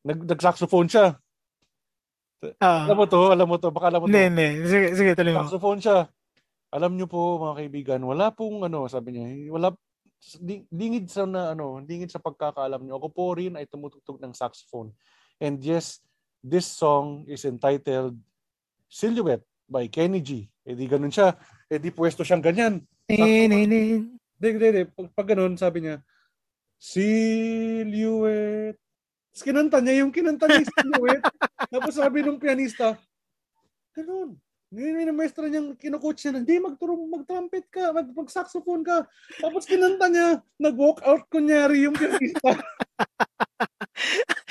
nag, 0.00 0.24
nag-saxophone 0.24 0.88
siya. 0.88 1.16
Ah, 2.56 2.88
Alam 2.88 2.96
mo 2.96 3.04
to, 3.04 3.20
alam 3.28 3.44
mo 3.44 3.60
to, 3.60 3.68
baka 3.68 3.92
alam 3.92 4.00
mo 4.00 4.08
to. 4.08 4.16
hindi, 4.16 4.32
hindi. 4.32 4.64
Sige, 4.64 4.96
sige, 4.96 5.12
tuloy 5.12 5.36
mo. 5.36 5.44
Saxophone 5.44 5.80
siya. 5.80 6.08
Alam 6.72 6.96
niyo 6.96 7.04
po 7.04 7.36
mga 7.36 7.54
kaibigan, 7.60 8.00
wala 8.00 8.32
pong 8.32 8.64
ano, 8.64 8.88
sabi 8.88 9.12
niya, 9.12 9.28
wala 9.52 9.68
di- 10.40 10.64
dingid 10.70 11.10
sa 11.10 11.28
na 11.28 11.52
ano, 11.52 11.84
dingid 11.84 12.08
sa 12.08 12.22
pagkakaalam 12.22 12.80
niyo. 12.80 12.96
Ako 12.96 13.08
po 13.12 13.36
rin 13.36 13.60
ay 13.60 13.68
tumutugtog 13.68 14.16
ng 14.22 14.32
saxophone. 14.32 14.88
And 15.36 15.60
yes, 15.60 16.00
this 16.40 16.64
song 16.64 17.28
is 17.28 17.44
entitled 17.44 18.16
Silhouette 18.88 19.44
by 19.68 19.84
Kenny 19.92 20.24
G. 20.24 20.48
Eh 20.64 20.72
di 20.72 20.88
ganun 20.88 21.12
siya. 21.12 21.36
Eh 21.68 21.76
di 21.76 21.92
pwesto 21.92 22.24
siyang 22.24 22.40
ganyan. 22.40 22.80
Ne, 23.10 23.44
ne. 23.48 23.56
Hindi, 23.66 23.80
hindi, 24.40 24.66
hindi. 24.72 24.82
Pag, 24.88 25.12
pag 25.12 25.36
ganun, 25.36 25.52
sabi 25.60 25.84
niya, 25.84 26.00
Silhouette. 26.80 28.80
Tapos 29.40 29.56
kinanta 29.56 29.80
niya 29.80 30.04
yung 30.04 30.12
kinanta 30.12 30.44
niya 30.44 30.60
yung 30.60 30.72
Silhouette. 30.76 31.24
Tapos 31.72 31.96
sabi 31.96 32.20
nung 32.20 32.36
pianista, 32.36 32.92
ganun. 33.96 34.36
Yung 34.68 35.16
maestro 35.16 35.48
niyang 35.48 35.80
kinukoach 35.80 36.28
niya, 36.28 36.44
hindi, 36.44 36.60
magturong, 36.60 37.08
mag-trumpet 37.08 37.72
ka, 37.72 37.88
mag, 37.88 38.04
mag-saxophone 38.12 38.84
ka. 38.84 39.08
Tapos 39.40 39.64
kinanta 39.64 40.12
niya, 40.12 40.44
nag-walk 40.60 41.00
out 41.08 41.24
kunyari 41.32 41.88
yung 41.88 41.96
pianista. 41.96 42.52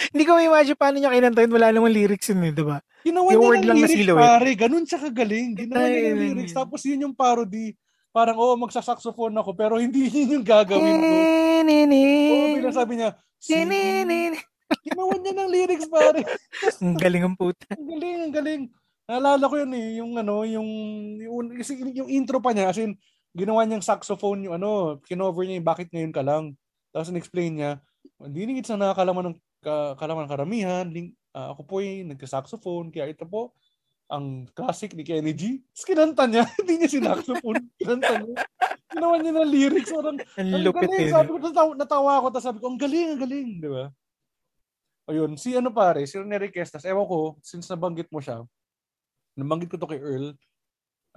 Hindi 0.10 0.26
ko 0.26 0.42
ma-imagine 0.42 0.74
paano 0.74 0.98
niya 0.98 1.14
kinanta 1.14 1.46
yun. 1.46 1.54
Wala 1.54 1.70
namang 1.70 1.94
lyrics 1.94 2.34
yun 2.34 2.50
eh, 2.50 2.50
diba? 2.50 2.82
Ginawa 3.06 3.30
Yung 3.30 3.46
niya 3.46 3.46
word 3.46 3.62
ng 3.62 3.70
lang 3.70 3.78
na 3.78 3.86
lyrics, 3.86 3.94
silhouette. 4.02 4.26
pare. 4.26 4.50
Ganun 4.58 4.86
siya 4.90 5.00
kagaling. 5.06 5.50
Ginawa 5.54 5.86
niya 5.86 6.02
ng 6.02 6.22
lyrics. 6.34 6.54
Tapos 6.58 6.82
yun 6.82 7.06
yung 7.06 7.14
parody. 7.14 7.78
Parang, 8.10 8.42
oo, 8.42 8.58
magsasaxophone 8.58 9.38
ako, 9.38 9.54
pero 9.54 9.78
hindi 9.78 10.10
yun 10.10 10.42
yung 10.42 10.46
gagawin 10.50 10.98
ko. 10.98 11.14
Oo, 12.34 12.58
bigla 12.58 12.74
sabi 12.74 12.98
niya, 12.98 13.14
Ne, 14.70 14.76
ne, 14.78 14.86
ne, 14.86 14.86
ne. 14.86 14.86
Ginawa 14.86 15.14
niya 15.18 15.34
ng 15.34 15.52
lyrics, 15.52 15.88
pare. 15.90 16.22
Ang 16.86 16.98
galing 16.98 17.24
ang 17.26 17.36
puta. 17.36 17.66
Ang 17.74 17.88
galing, 17.90 18.18
ang 18.22 18.34
galing. 18.34 18.64
Naalala 19.10 19.46
ko 19.50 19.56
yun 19.58 19.74
eh, 19.74 19.88
yung 19.98 20.12
ano, 20.22 20.46
yung, 20.46 20.70
yung, 21.18 21.50
yung 21.98 22.10
intro 22.14 22.38
pa 22.38 22.54
niya, 22.54 22.70
as 22.70 22.78
in, 22.78 22.94
ginawa 23.34 23.66
niyang 23.66 23.82
saxophone 23.82 24.46
yung 24.46 24.62
ano, 24.62 25.02
kinover 25.02 25.46
niya 25.46 25.58
yung 25.58 25.66
bakit 25.66 25.90
ngayon 25.90 26.14
ka 26.14 26.22
lang. 26.22 26.54
Tapos 26.94 27.10
in-explain 27.10 27.58
niya, 27.58 27.72
hindi 28.22 28.46
ningit 28.46 28.70
sa 28.70 28.78
nakakalaman 28.78 29.34
ng 29.34 29.38
ka, 29.60 29.98
kalaman 29.98 30.30
ng 30.30 30.34
karamihan, 30.34 30.86
ling, 30.88 31.14
ah, 31.34 31.52
ako 31.54 31.62
po 31.66 31.74
ay 31.82 32.06
nagka-saxophone, 32.06 32.94
kaya 32.94 33.12
ito 33.12 33.26
po, 33.26 33.54
ang 34.10 34.50
classic 34.58 34.98
ni 34.98 35.06
Kenny 35.06 35.34
G. 35.38 35.62
Tapos 35.70 35.86
kinanta 35.86 36.24
niya, 36.26 36.44
hindi 36.62 36.74
niya 36.82 36.90
sinaxophone, 36.90 37.62
kinanta 37.80 38.14
niya. 38.26 38.36
Ginawa 38.90 39.16
niya 39.22 39.34
ng 39.38 39.50
lyrics, 39.50 39.94
parang, 39.94 40.18
Ang 40.38 40.50
ang 40.50 40.74
galing. 40.74 41.06
eh. 41.06 41.14
Sabi 41.14 41.30
ko, 41.30 41.38
natawa, 41.38 41.72
natawa 41.78 42.12
ako, 42.18 42.28
tapos 42.34 42.46
sabi 42.50 42.58
ko, 42.58 42.66
ang 42.74 42.80
galing, 42.82 43.08
ang 43.14 43.22
galing, 43.22 43.50
di 43.62 43.70
ba? 43.70 43.86
Ayun, 45.10 45.34
si 45.42 45.58
ano 45.58 45.74
pare, 45.74 46.06
si 46.06 46.22
Rene 46.22 46.38
Requestas, 46.38 46.86
ewan 46.86 47.10
ko, 47.10 47.42
since 47.42 47.66
nabanggit 47.66 48.06
mo 48.14 48.22
siya, 48.22 48.46
nabanggit 49.34 49.74
ko 49.74 49.82
to 49.82 49.90
kay 49.90 49.98
Earl, 49.98 50.38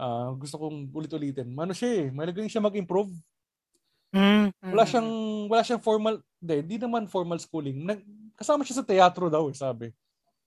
ah 0.01 0.33
gusto 0.33 0.57
kong 0.57 0.89
ulit-ulitin. 0.97 1.53
Ano 1.53 1.77
siya 1.77 2.01
eh, 2.01 2.07
magaling 2.09 2.49
siya 2.49 2.65
mag-improve. 2.65 3.13
Mm, 4.17 4.49
Wala 4.73 4.85
siyang, 4.89 5.11
wala 5.49 5.63
siyang 5.65 5.85
formal, 5.85 6.25
hindi, 6.41 6.57
di 6.65 6.77
naman 6.81 7.05
formal 7.05 7.37
schooling. 7.37 7.85
Nag, 7.85 8.01
kasama 8.33 8.65
siya 8.65 8.81
sa 8.81 8.89
teatro 8.89 9.29
daw 9.29 9.53
eh, 9.53 9.57
sabi. 9.57 9.93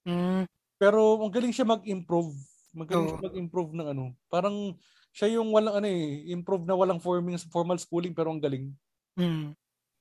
Mm, 0.09 0.49
Pero 0.81 1.21
ang 1.21 1.29
galing 1.29 1.53
siya 1.53 1.69
mag-improve. 1.69 2.33
Magaling 2.73 3.05
Oo. 3.05 3.11
siya 3.13 3.25
mag-improve 3.29 3.71
ng 3.77 3.87
ano. 3.93 4.05
Parang 4.25 4.73
siya 5.13 5.37
yung 5.37 5.53
walang 5.53 5.77
ano 5.79 5.87
eh, 5.87 6.33
improve 6.33 6.65
na 6.65 6.73
walang 6.73 6.97
forming, 6.97 7.37
formal 7.53 7.77
schooling 7.77 8.17
pero 8.17 8.33
ang 8.33 8.41
galing. 8.41 8.73
mm. 9.21 9.53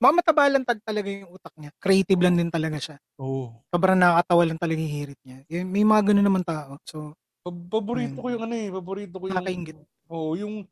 Mga 0.03 0.13
matabalan 0.21 0.63
tag 0.67 0.81
talaga 0.83 1.09
yung 1.09 1.31
utak 1.31 1.55
niya. 1.57 1.71
Creative 1.79 2.21
lang 2.21 2.35
din 2.35 2.51
talaga 2.51 2.79
siya. 2.83 2.97
Oo. 3.23 3.63
Sobrang 3.71 3.97
nakakatawa 3.97 4.43
lang 4.45 4.59
talaga 4.61 4.81
yung 4.83 4.95
hirit 4.95 5.21
niya. 5.23 5.39
Yung- 5.49 5.71
May 5.71 5.85
mga 5.87 6.03
ganun 6.13 6.27
naman 6.27 6.45
tao. 6.45 6.77
So, 6.85 7.15
Pa- 7.45 7.53
Paborito 7.53 8.25
ko 8.25 8.33
yung 8.33 8.45
ano 8.49 8.55
eh, 8.57 8.73
paborito 8.73 9.21
ko 9.21 9.29
yung 9.29 9.37
Nakakaingit. 9.37 9.77
Oo, 10.09 10.33
yung 10.33 10.65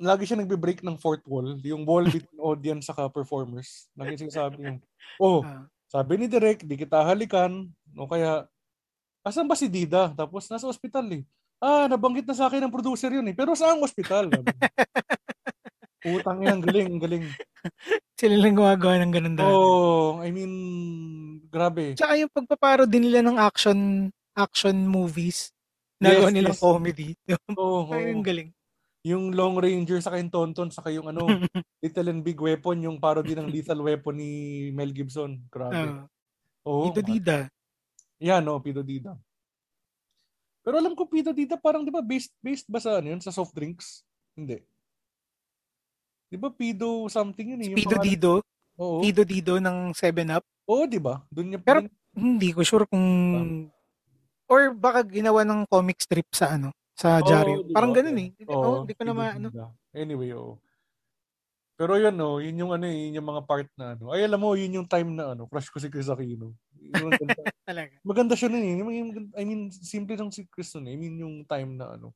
lagi 0.00 0.24
siya 0.24 0.40
nagbe-break 0.40 0.80
ng 0.80 0.96
fourth 0.96 1.24
wall, 1.28 1.56
yung 1.60 1.84
wall 1.84 2.04
between 2.12 2.40
audience 2.40 2.88
saka 2.88 3.08
performers. 3.08 3.88
Lagi 3.96 4.20
sinasabi 4.20 4.68
yung, 4.68 4.78
oh, 5.20 5.40
ah, 5.44 5.64
sabi 5.88 6.16
ni 6.20 6.26
Direk, 6.28 6.64
di 6.64 6.76
kita 6.76 7.04
halikan, 7.04 7.68
o 7.96 8.08
kaya, 8.08 8.44
asan 9.24 9.48
ba 9.48 9.56
si 9.56 9.68
Dida? 9.68 10.12
Tapos 10.16 10.48
nasa 10.48 10.68
ospital 10.68 11.04
eh. 11.12 11.24
Ah, 11.60 11.84
nabanggit 11.88 12.24
na 12.24 12.32
sa 12.32 12.48
akin 12.48 12.64
ng 12.64 12.72
producer 12.72 13.12
yun 13.12 13.28
eh. 13.28 13.36
Pero 13.36 13.52
saan 13.52 13.76
ospital? 13.84 14.32
Utang 16.04 16.40
yan, 16.40 16.64
galing, 16.64 16.96
galing. 16.96 17.24
sila 18.20 18.36
lang 18.36 18.56
gumagawa 18.56 19.00
ng 19.00 19.12
ganun 19.12 19.36
dati. 19.36 19.52
Oh, 19.52 20.20
I 20.20 20.28
mean, 20.32 20.52
grabe. 21.48 21.96
Tsaka 21.96 22.16
yung 22.20 22.32
pagpaparody 22.32 22.98
nila 23.00 23.20
ng 23.24 23.36
action 23.36 24.08
action 24.36 24.76
movies. 24.88 25.52
Yes, 26.00 26.16
Nagawa 26.16 26.28
nilang 26.32 26.56
yes. 26.56 26.64
comedy. 26.64 27.08
Oh, 27.60 27.88
Ay, 27.92 28.16
ang 28.16 28.24
oh. 28.24 28.26
galing. 28.26 28.50
Yung 29.04 29.32
Long 29.32 29.56
Ranger 29.56 30.00
sa 30.04 30.16
yung 30.16 30.28
Tonton 30.28 30.68
saka 30.68 30.92
yung 30.92 31.08
ano, 31.08 31.24
Little 31.84 32.08
and 32.12 32.20
Big 32.24 32.36
Weapon, 32.36 32.84
yung 32.84 33.00
parody 33.00 33.32
ng 33.32 33.48
Lethal 33.48 33.80
Weapon 33.80 34.16
ni 34.16 34.30
Mel 34.72 34.92
Gibson. 34.92 35.40
Grabe. 35.48 35.76
Ah, 35.76 36.04
Oo. 36.68 36.92
Dito 36.92 37.00
Dida. 37.00 37.48
Yan, 38.20 38.44
no, 38.44 38.60
Pido 38.60 38.84
Dida. 38.84 39.16
Pero 40.60 40.76
alam 40.76 40.92
ko 40.92 41.08
Pido 41.08 41.32
Dida 41.32 41.56
parang 41.56 41.80
'di 41.80 41.92
ba 41.92 42.04
based 42.04 42.36
based 42.44 42.68
ba 42.68 42.76
sa 42.76 43.00
ano 43.00 43.16
yun, 43.16 43.20
sa 43.24 43.32
soft 43.32 43.56
drinks? 43.56 44.04
Hindi. 44.36 44.60
'Di 46.30 46.38
ba 46.38 46.48
Pido 46.48 47.10
something 47.10 47.58
yun 47.58 47.60
eh, 47.60 47.74
Pido 47.74 47.98
pangalan- 47.98 48.06
Dido. 48.06 48.32
Oo. 48.78 49.02
Pido 49.02 49.22
Dido 49.26 49.54
ng 49.58 49.90
7-Up. 49.92 50.46
Oo, 50.64 50.86
'di 50.86 51.02
ba? 51.02 51.20
Doon 51.28 51.46
niya 51.50 51.60
Pero- 51.60 51.84
Hindi 52.10 52.50
ko 52.50 52.62
sure 52.62 52.90
kung... 52.90 53.06
Or 54.46 54.74
baka 54.74 55.06
ginawa 55.06 55.46
ng 55.46 55.62
comic 55.66 56.02
strip 56.02 56.26
sa 56.34 56.58
ano, 56.58 56.74
sa 56.90 57.22
Jaryo. 57.22 57.62
di 57.62 57.70
ba? 57.70 57.78
Parang 57.78 57.94
ganun 57.94 58.18
eh. 58.18 58.34
Hindi, 58.34 58.50
Oo, 58.50 58.58
oh, 58.58 58.76
hindi 58.82 58.94
ko 58.98 59.02
na 59.06 59.14
maano. 59.14 59.46
Anyway, 59.94 60.34
oo. 60.34 60.58
Pero 61.78 61.94
yun, 61.94 62.12
no, 62.12 62.42
yun 62.42 62.58
yung 62.58 62.74
ano, 62.74 62.84
eh, 62.84 63.08
yun 63.08 63.22
yung 63.22 63.28
mga 63.30 63.42
part 63.46 63.70
na 63.78 63.94
ano. 63.94 64.10
Ay, 64.10 64.26
alam 64.26 64.42
mo, 64.42 64.58
yun 64.58 64.82
yung 64.82 64.90
time 64.90 65.14
na 65.14 65.32
ano, 65.32 65.46
crush 65.46 65.70
ko 65.70 65.78
si 65.78 65.86
Chris 65.86 66.10
Aquino. 66.10 66.50
Maganda, 66.90 67.14
Talaga. 67.70 67.94
maganda 68.02 68.34
siya 68.34 68.50
nun 68.50 68.66
eh. 68.66 68.74
I 69.38 69.44
mean, 69.46 69.70
simple 69.70 70.18
lang 70.18 70.34
si 70.34 70.50
Chris 70.50 70.74
nun 70.74 70.90
eh. 70.90 70.92
I 70.92 70.98
mean, 70.98 71.14
yung 71.16 71.46
time 71.46 71.78
na 71.78 71.94
ano, 71.94 72.10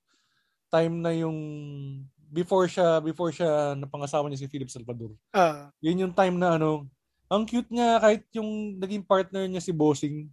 time 0.68 0.98
na 0.98 1.14
yung 1.14 1.38
before 2.34 2.66
siya, 2.66 2.98
before 2.98 3.30
siya 3.30 3.78
napangasawa 3.78 4.26
niya 4.26 4.42
si 4.42 4.50
Philip 4.50 4.66
Salvador. 4.66 5.14
Ah, 5.30 5.70
Yun 5.78 6.10
yung 6.10 6.14
time 6.14 6.34
na 6.34 6.58
ano, 6.58 6.90
ang 7.30 7.46
cute 7.46 7.70
niya 7.70 8.02
kahit 8.02 8.26
yung 8.34 8.74
naging 8.82 9.06
partner 9.06 9.46
niya 9.46 9.62
si 9.62 9.70
Bossing. 9.70 10.26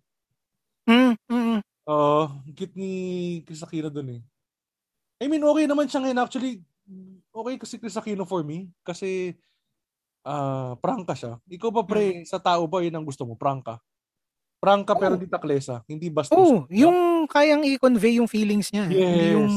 mm, 0.90 1.14
mm, 1.30 1.44
mm. 1.56 1.60
Oo, 1.86 2.24
ang 2.42 2.54
cute 2.58 2.74
ni 2.74 2.92
Chris 3.46 3.62
Aquino 3.62 3.94
dun 3.94 4.18
eh. 4.18 4.22
I 5.22 5.30
mean, 5.30 5.46
okay 5.46 5.70
naman 5.70 5.86
siya 5.86 6.02
ngayon. 6.02 6.20
Actually, 6.26 6.66
okay 7.30 7.56
kasi 7.62 7.78
Chris 7.78 7.98
Aquino 7.98 8.26
for 8.26 8.42
me. 8.42 8.74
Kasi, 8.82 9.38
ah 10.26 10.74
prangka 10.82 11.14
siya. 11.14 11.34
Ikaw 11.50 11.70
ba, 11.70 11.82
pre, 11.86 12.26
sa 12.26 12.42
tao 12.42 12.66
ba 12.66 12.82
yun 12.82 12.94
ang 12.98 13.06
gusto 13.06 13.26
mo? 13.26 13.38
Prangka? 13.38 13.78
Prangka 14.62 14.94
pero 14.94 15.14
Oo. 15.14 15.18
hindi 15.18 15.30
taklesa. 15.30 15.82
Hindi 15.90 16.14
bastos. 16.14 16.38
Oh, 16.38 16.70
yung 16.70 16.94
kayang 17.26 17.66
i-convey 17.66 18.18
yung 18.22 18.30
feelings 18.30 18.70
niya. 18.70 18.86
eh. 18.88 18.96
Hindi 18.96 19.26
Yes. 19.26 19.34
yung 19.36 19.50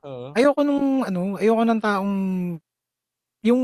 oo. 0.00 0.26
ayoko 0.32 0.60
nung 0.62 0.86
ano, 1.02 1.20
ayoko 1.36 1.62
ng 1.62 1.80
taong 1.82 2.12
yung 3.42 3.62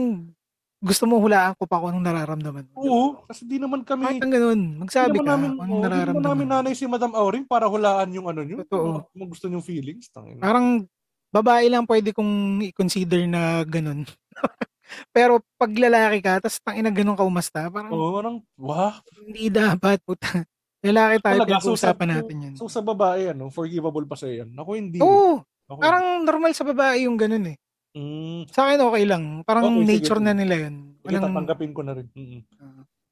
gusto 0.79 1.11
mo 1.11 1.19
hulaan 1.19 1.59
ko 1.59 1.67
pa 1.67 1.83
kung 1.83 1.91
anong 1.91 2.07
nararamdaman 2.07 2.71
mo. 2.71 2.75
Oo, 2.79 3.07
kasi 3.27 3.43
di 3.43 3.59
naman 3.59 3.83
kami, 3.83 4.07
Kahit 4.15 4.23
ang 4.23 4.31
ganun, 4.31 4.61
magsabi 4.79 5.19
ka 5.19 5.27
namin, 5.27 5.49
kung 5.55 5.59
oh, 5.59 5.67
anong 5.67 5.83
nararamdaman 5.83 6.23
namin 6.23 6.47
mo. 6.47 6.53
nanay 6.55 6.75
si 6.79 6.87
Madam 6.87 7.13
Auring 7.19 7.43
para 7.43 7.67
hulaan 7.67 8.15
yung 8.15 8.31
ano 8.31 8.47
nyo. 8.47 8.63
Totoo. 8.63 9.11
Kung 9.11 9.27
gusto 9.27 9.51
nyo 9.51 9.59
feelings. 9.59 10.07
Tangina. 10.15 10.39
Parang 10.39 10.87
babae 11.35 11.67
lang 11.67 11.83
pwede 11.83 12.15
kong 12.15 12.63
i-consider 12.71 13.27
na 13.27 13.67
ganun. 13.67 14.07
Pero 15.11 15.43
pag 15.59 15.69
lalaki 15.75 16.23
ka, 16.23 16.39
tapos 16.39 16.63
tangina 16.63 16.95
ganun 16.95 17.19
ka 17.19 17.27
umasta, 17.27 17.67
parang 17.69 17.91
Oo, 17.93 18.15
parang, 18.15 18.37
wah. 18.55 19.03
hindi 19.27 19.51
dapat, 19.51 19.99
puta. 20.07 20.47
Lalaki 20.79 21.17
tayo, 21.19 21.39
Talaga, 21.43 21.59
so 21.59 21.75
sa, 21.75 21.91
pinag-uusapan 21.91 22.09
natin 22.09 22.37
yan. 22.39 22.55
so 22.55 22.71
sa 22.71 22.79
babae, 22.81 23.35
ano, 23.35 23.51
forgivable 23.51 24.07
pa 24.07 24.15
sa 24.15 24.31
yan. 24.31 24.55
Ako 24.55 24.71
hindi. 24.73 25.03
Oo, 25.03 25.43
Ako, 25.67 25.81
parang 25.83 26.23
normal 26.23 26.55
sa 26.55 26.63
babae 26.63 27.05
yung 27.05 27.19
ganun 27.19 27.51
eh. 27.51 27.57
mm, 27.93 28.47
Sa 28.49 28.71
akin 28.71 28.79
okay 28.81 29.05
lang. 29.05 29.25
Parang 29.43 29.67
Okay, 29.67 29.75
sige, 29.75 29.91
nature 29.91 30.21
sige. 30.23 30.27
na 30.27 30.33
nila 30.33 30.55
yun. 30.61 30.75
sige, 30.97 31.03
Walang, 31.11 31.25
tatanggapin 31.27 31.73
ko 31.73 31.83
na 31.83 31.93
rin. 31.93 32.07
Mm-mm. 32.13 32.41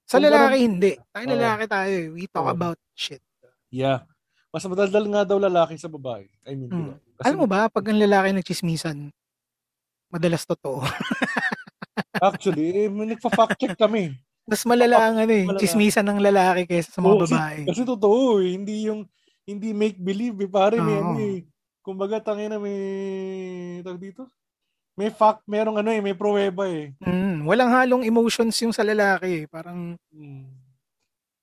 sa 0.06 0.16
Kung 0.16 0.24
lalaki 0.24 0.56
hindi. 0.62 0.92
Tayo 1.10 1.26
Oo. 1.26 1.34
lalaki 1.34 1.64
tayo 1.66 1.90
eh. 1.92 2.08
We 2.08 2.24
talk 2.30 2.46
Oo. 2.46 2.54
about 2.54 2.78
shit. 2.94 3.18
Yeah. 3.68 4.06
Mas 4.48 4.62
madaldal 4.62 5.04
nga 5.04 5.22
daw 5.26 5.36
lalaki 5.36 5.74
sa 5.74 5.90
babae. 5.90 6.30
I 6.46 6.54
mean, 6.54 6.70
Mm. 6.70 6.94
Kasi 7.16 7.24
Alam 7.26 7.38
mo 7.42 7.46
ba, 7.48 7.66
pag 7.66 7.82
ang 7.82 7.98
lalaki 7.98 8.30
nagchismisan, 8.30 9.10
madalas 10.06 10.46
totoo. 10.46 10.84
Actually, 12.22 12.72
eh, 12.76 12.88
nagpa-fact 12.88 13.56
check 13.56 13.74
kami. 13.74 14.14
Mas 14.46 14.62
malala 14.62 14.96
ang 15.02 15.16
ano 15.18 15.32
eh, 15.32 15.42
Malala. 15.42 15.58
chismisan 15.58 16.06
ng 16.06 16.22
lalaki 16.22 16.62
kaysa 16.64 16.94
sa 16.94 17.02
mga 17.02 17.14
kasi- 17.18 17.34
babae. 17.34 17.60
Kasi 17.66 17.82
totoo 17.82 18.38
eh. 18.38 18.54
Hindi 18.54 18.86
yung, 18.86 19.02
hindi 19.42 19.74
make 19.74 19.98
believe 19.98 20.38
eh. 20.38 20.48
Pare, 20.48 20.78
may 20.78 20.96
ano 20.96 21.18
eh. 21.18 21.42
Kumbaga, 21.82 22.22
tangina 22.22 22.54
may, 22.56 22.78
tawag 23.82 23.98
dito? 24.00 24.30
May 24.94 25.10
fact, 25.10 25.42
merong 25.44 25.76
ano 25.76 25.90
eh, 25.90 26.00
may 26.00 26.14
pruweba 26.14 26.64
eh. 26.64 26.94
Mm, 26.98 27.44
walang 27.44 27.68
halong 27.68 28.02
emotions 28.02 28.54
yung 28.58 28.72
sa 28.72 28.80
lalaki 28.80 29.42
eh. 29.42 29.46
Parang, 29.46 29.98
Mm. 30.08 30.46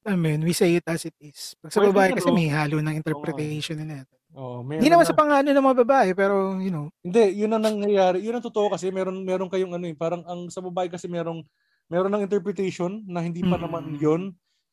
I 0.03 0.15
mean, 0.15 0.43
we 0.43 0.51
say 0.51 0.75
it 0.75 0.83
as 0.83 1.03
it 1.03 1.15
is. 1.17 1.55
Pag 1.57 1.71
sa 1.71 1.79
Pwede 1.79 1.91
babae 1.91 2.11
kasi 2.11 2.27
may 2.27 2.51
halo 2.51 2.79
ng 2.79 2.91
interpretation 2.93 3.79
nila. 3.79 4.03
Oh, 4.33 4.59
Hindi 4.59 4.89
naman 4.89 5.05
na- 5.05 5.11
sa 5.11 5.15
pangano 5.15 5.47
ng 5.47 5.63
mga 5.63 5.79
babae, 5.79 6.09
pero 6.11 6.57
you 6.57 6.67
know, 6.67 6.91
Hindi, 6.99 7.39
yun 7.39 7.53
ang 7.53 7.63
nangyayari. 7.63 8.19
Yun 8.19 8.35
ang 8.35 8.43
totoo 8.43 8.67
kasi 8.67 8.89
meron 8.89 9.21
meron 9.21 9.47
kayong 9.47 9.71
ano 9.71 9.85
eh, 9.85 9.95
parang 9.95 10.25
ang 10.25 10.49
sa 10.49 10.59
babae 10.59 10.89
kasi 10.89 11.05
merong 11.05 11.45
meron 11.93 12.09
ng 12.09 12.25
interpretation 12.25 13.05
na 13.05 13.21
hindi 13.21 13.45
pa 13.45 13.53
Mm. 13.53 13.61
naman 13.61 13.85
yun. 13.95 14.21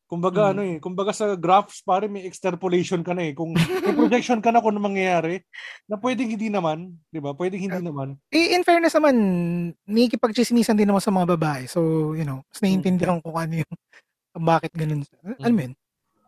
Kumbaga 0.09 0.41
Mm. 0.43 0.51
ano 0.51 0.61
eh, 0.65 0.77
kumbaga 0.81 1.13
sa 1.13 1.37
graphs 1.37 1.85
pare 1.85 2.09
may 2.09 2.25
extrapolation 2.25 2.99
ka 2.99 3.13
na 3.13 3.29
eh. 3.29 3.31
Kung 3.31 3.53
may 3.85 3.93
projection 3.95 4.41
ka 4.41 4.49
na 4.49 4.59
kung 4.59 4.73
ano 4.73 4.81
mangyayari, 4.81 5.39
na 5.85 5.95
pwedeng 5.95 6.33
hindi 6.33 6.49
naman, 6.49 6.97
'di 7.07 7.21
ba? 7.21 7.31
Pwedeng 7.31 7.61
hindi 7.61 7.79
naman. 7.79 8.17
eh, 8.27 8.57
in 8.57 8.65
fairness 8.65 8.97
naman, 8.97 9.15
nakikipagchismisan 9.85 10.75
din 10.75 10.89
naman 10.89 10.99
sa 10.99 11.13
mga 11.13 11.37
babae. 11.37 11.63
So, 11.69 12.11
you 12.11 12.25
know, 12.25 12.41
mas 12.43 12.59
naiintindihan 12.59 13.21
ko 13.21 13.29
kung 13.31 13.39
ano 13.39 13.53
yung 13.61 13.71
bakit 14.49 14.73
ganun. 14.73 15.05
Alam 15.39 15.53
mo 15.53 15.61
yun, 15.69 15.73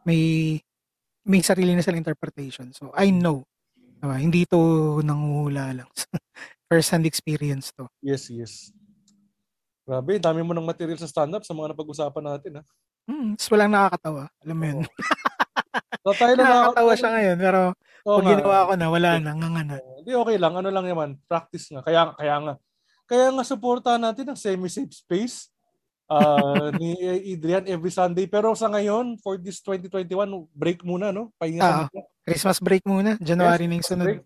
may 0.05 0.21
may 1.23 1.41
sarili 1.41 1.73
na 1.73 1.81
silang 1.81 2.03
interpretation. 2.03 2.69
So, 2.71 2.93
I 2.93 3.09
know. 3.09 3.43
Diba? 3.97 4.19
Hindi 4.19 4.43
to 4.45 4.59
nanguhula 4.99 5.71
lang. 5.73 5.89
First-hand 6.67 7.07
experience 7.07 7.71
to. 7.75 7.87
Yes, 7.99 8.27
yes. 8.27 8.71
Grabe, 9.83 10.15
dami 10.15 10.39
mo 10.47 10.55
ng 10.55 10.63
material 10.63 10.95
sa 10.95 11.11
stand-up 11.11 11.43
sa 11.43 11.51
mga 11.51 11.75
napag-usapan 11.75 12.23
natin. 12.23 12.51
Ha? 12.59 12.63
Hmm, 13.03 13.35
tapos 13.35 13.49
walang 13.51 13.71
nakakatawa. 13.71 14.23
Alam 14.43 14.57
mo 14.57 14.65
yun. 14.65 14.79
So, 16.03 16.11
tayo 16.19 16.35
na 16.35 16.43
nakakatawa 16.43 16.93
siya 16.99 17.09
ngayon, 17.15 17.37
pero 17.39 17.59
Oo 18.03 18.19
pag 18.19 18.23
nga. 18.27 18.31
ginawa 18.35 18.57
ko 18.67 18.73
na, 18.75 18.87
wala 18.91 19.09
na, 19.23 19.31
nga 19.39 19.47
nga 19.47 19.63
na. 19.63 19.75
Hindi 19.79 20.11
okay 20.11 20.35
lang, 20.35 20.53
ano 20.59 20.67
lang 20.67 20.83
naman, 20.83 21.09
practice 21.31 21.71
nga. 21.71 21.79
Kaya 21.79 22.11
kaya 22.19 22.35
nga 22.43 22.53
kaya 23.07 23.31
nga 23.31 23.43
suportahan 23.47 24.03
natin 24.03 24.27
ang 24.27 24.35
semi-safe 24.35 24.91
space 24.91 25.47
ah, 26.11 26.67
ni 26.81 26.99
Adrian 27.31 27.63
every 27.71 27.87
Sunday. 27.87 28.27
Pero 28.27 28.51
sa 28.51 28.67
ngayon, 28.67 29.15
for 29.23 29.39
this 29.39 29.63
2021, 29.63 30.11
break 30.51 30.83
muna, 30.83 31.15
no? 31.15 31.31
Pahinga 31.39 31.87
Ah. 31.87 31.87
Christmas 32.27 32.59
break 32.59 32.83
muna. 32.83 33.15
January 33.23 33.63
na 33.63 33.79
yung 33.79 33.87
sunod. 33.87 34.07
Break. 34.07 34.23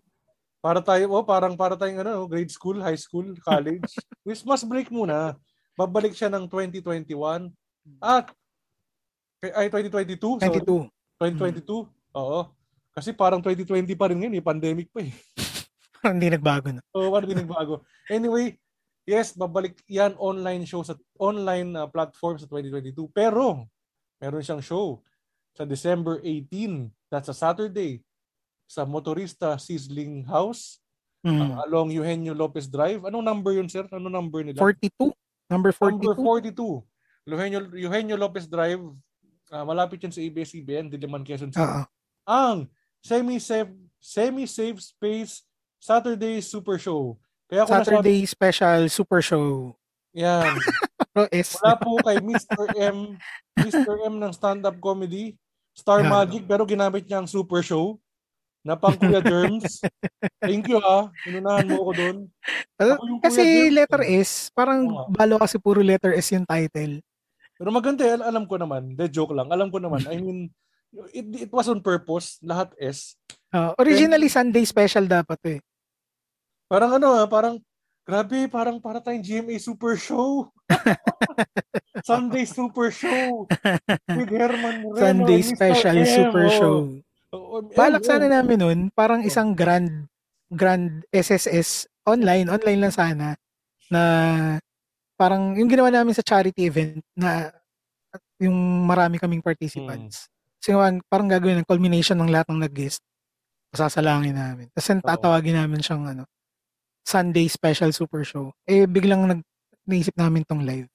Para 0.58 0.82
tayo, 0.82 1.14
oh, 1.14 1.22
parang 1.22 1.54
para 1.54 1.78
tayong 1.78 2.02
ano, 2.02 2.26
grade 2.26 2.50
school, 2.50 2.82
high 2.82 2.98
school, 2.98 3.30
college. 3.46 3.86
Christmas 4.26 4.66
break 4.66 4.90
muna. 4.90 5.38
Babalik 5.78 6.10
siya 6.10 6.26
ng 6.26 6.50
2021. 6.50 7.54
At 8.02 8.34
ay 9.38 9.70
2022, 9.70 10.42
sorry. 10.42 10.58
22. 10.66 10.90
2022. 11.62 11.86
Oo. 12.18 12.40
Kasi 12.90 13.14
parang 13.14 13.38
2020 13.38 13.94
pa 13.94 14.10
rin 14.10 14.18
ngayon, 14.18 14.34
eh, 14.34 14.42
pandemic 14.42 14.90
pa 14.90 15.06
eh. 15.06 15.14
Hindi 16.02 16.34
nagbago 16.34 16.74
na. 16.74 16.82
So, 16.90 17.14
ano 17.14 17.22
din 17.22 17.46
bago. 17.46 17.86
Anyway, 18.10 18.58
yes, 19.06 19.38
babalik 19.38 19.78
yan 19.86 20.18
online 20.18 20.66
show 20.66 20.82
sa 20.82 20.98
online 21.14 21.70
uh, 21.78 21.86
platform 21.86 22.42
sa 22.42 22.50
2022. 22.50 23.06
Pero, 23.14 23.62
meron 24.18 24.42
siyang 24.42 24.62
show 24.62 24.98
sa 25.54 25.62
December 25.62 26.18
18. 26.26 26.90
That's 27.06 27.30
a 27.30 27.36
Saturday 27.38 28.02
sa 28.66 28.82
Motorista 28.82 29.54
Sizzling 29.62 30.26
House 30.26 30.82
Mm. 31.26 31.34
uh, 31.42 31.66
along 31.66 31.90
Eugenio 31.90 32.30
Lopez 32.30 32.70
Drive. 32.70 33.02
Anong 33.02 33.26
number 33.26 33.50
yun, 33.50 33.66
sir? 33.66 33.82
Anong 33.90 34.14
number 34.14 34.46
nila? 34.46 34.62
42? 34.62 35.10
Number 35.48 35.72
42? 35.72 36.12
Number 36.12 36.16
42. 36.16 36.84
Eugenio, 37.28 37.60
Eugenio 37.72 38.16
Lopez 38.16 38.46
Drive. 38.48 38.80
uh, 39.52 39.64
malapit 39.64 40.00
yan 40.04 40.12
sa 40.12 40.20
ABS-CBN, 40.20 40.92
Diliman, 40.92 41.24
Quezon 41.24 41.52
City. 41.52 41.64
Oo. 41.64 41.84
ang 42.28 42.68
semi-safe 43.00 43.72
semi-safe 43.96 44.76
space 44.84 45.48
Saturday 45.80 46.44
Super 46.44 46.76
Show. 46.76 47.16
Kaya 47.48 47.64
nasabi, 47.64 47.84
Saturday 47.88 48.20
special 48.28 48.80
super 48.92 49.24
show. 49.24 49.72
yan. 50.12 50.52
Wala 51.16 51.74
po 51.80 51.96
kay 52.04 52.20
Mr. 52.20 52.62
M, 52.76 53.16
Mr. 53.56 53.94
M 54.04 54.20
ng 54.20 54.32
stand-up 54.36 54.76
comedy, 54.84 55.34
Star 55.72 56.04
Yan. 56.04 56.12
Magic, 56.12 56.44
pero 56.44 56.68
ginamit 56.68 57.08
niya 57.08 57.24
ang 57.24 57.28
Super 57.30 57.64
Show 57.64 57.96
na 58.68 58.76
pang 58.76 58.92
Kuya 58.92 59.24
Derms. 59.24 59.80
Thank 60.44 60.68
you 60.68 60.76
ah. 60.84 61.08
Inunahan 61.24 61.64
mo 61.72 61.88
ako 61.88 61.92
doon. 61.96 62.16
Kasi 63.24 63.72
letter 63.72 64.04
S, 64.04 64.52
parang 64.52 64.84
nga. 64.84 65.08
balo 65.08 65.40
kasi 65.40 65.56
puro 65.56 65.80
letter 65.80 66.12
S 66.12 66.36
yung 66.36 66.44
title. 66.44 67.00
Pero 67.56 67.72
maganda, 67.72 68.04
eh, 68.04 68.20
alam 68.20 68.44
ko 68.44 68.60
naman. 68.60 68.92
De 68.92 69.08
joke 69.08 69.32
lang. 69.32 69.48
Alam 69.48 69.72
ko 69.72 69.80
naman. 69.80 70.04
I 70.04 70.20
mean, 70.20 70.52
it, 71.16 71.48
it 71.48 71.50
was 71.50 71.64
on 71.72 71.80
purpose. 71.80 72.36
Lahat 72.44 72.76
S. 72.76 73.16
Uh, 73.48 73.72
originally 73.80 74.28
Sunday 74.28 74.68
special 74.68 75.08
dapat 75.08 75.40
eh. 75.56 75.58
Parang 76.68 77.00
ano 77.00 77.16
ah, 77.16 77.24
parang 77.24 77.56
grabe, 78.04 78.44
parang 78.52 78.76
para 78.76 79.00
tayong 79.00 79.24
GMA 79.24 79.56
Super 79.56 79.96
Show. 79.96 80.52
Sunday 82.08 82.44
Super 82.44 82.92
Show. 82.92 83.48
With 84.12 84.28
Herman 84.28 84.84
Moreno. 84.84 85.00
Sunday 85.00 85.40
and 85.40 85.48
Mr. 85.48 85.56
special 85.56 85.96
M, 85.96 86.04
super 86.04 86.44
oh. 86.44 86.52
show. 86.52 86.76
Oh, 87.28 87.60
oh, 87.60 87.62
Balak 87.76 88.04
oh, 88.04 88.08
sana 88.08 88.24
oh. 88.24 88.32
namin 88.32 88.56
nun, 88.56 88.78
parang 88.96 89.20
isang 89.20 89.52
grand 89.52 90.08
grand 90.48 91.04
SSS 91.12 91.84
online, 92.08 92.48
online 92.48 92.80
lang 92.80 92.94
sana 92.94 93.36
na 93.92 94.02
parang 95.20 95.52
yung 95.60 95.68
ginawa 95.68 95.92
namin 95.92 96.16
sa 96.16 96.24
charity 96.24 96.64
event 96.64 97.04
na 97.12 97.52
yung 98.40 98.56
marami 98.88 99.20
kaming 99.20 99.44
participants. 99.44 100.32
Kasi 100.56 100.72
nga, 100.72 100.88
parang 101.10 101.28
gagawin 101.28 101.60
ng 101.60 101.68
culmination 101.68 102.16
ng 102.16 102.32
lahat 102.32 102.48
ng 102.48 102.64
nag-guest. 102.64 103.04
Sasalangin 103.76 104.32
namin. 104.32 104.72
Tapos 104.72 104.88
Oo. 104.88 105.04
tatawagin 105.04 105.60
namin 105.60 105.84
siyang 105.84 106.08
ano, 106.08 106.24
Sunday 107.04 107.44
special 107.48 107.92
super 107.92 108.24
show. 108.24 108.56
Eh 108.64 108.88
biglang 108.88 109.28
nag 109.28 109.40
naisip 109.88 110.16
namin 110.16 110.44
tong 110.44 110.64
live 110.64 110.88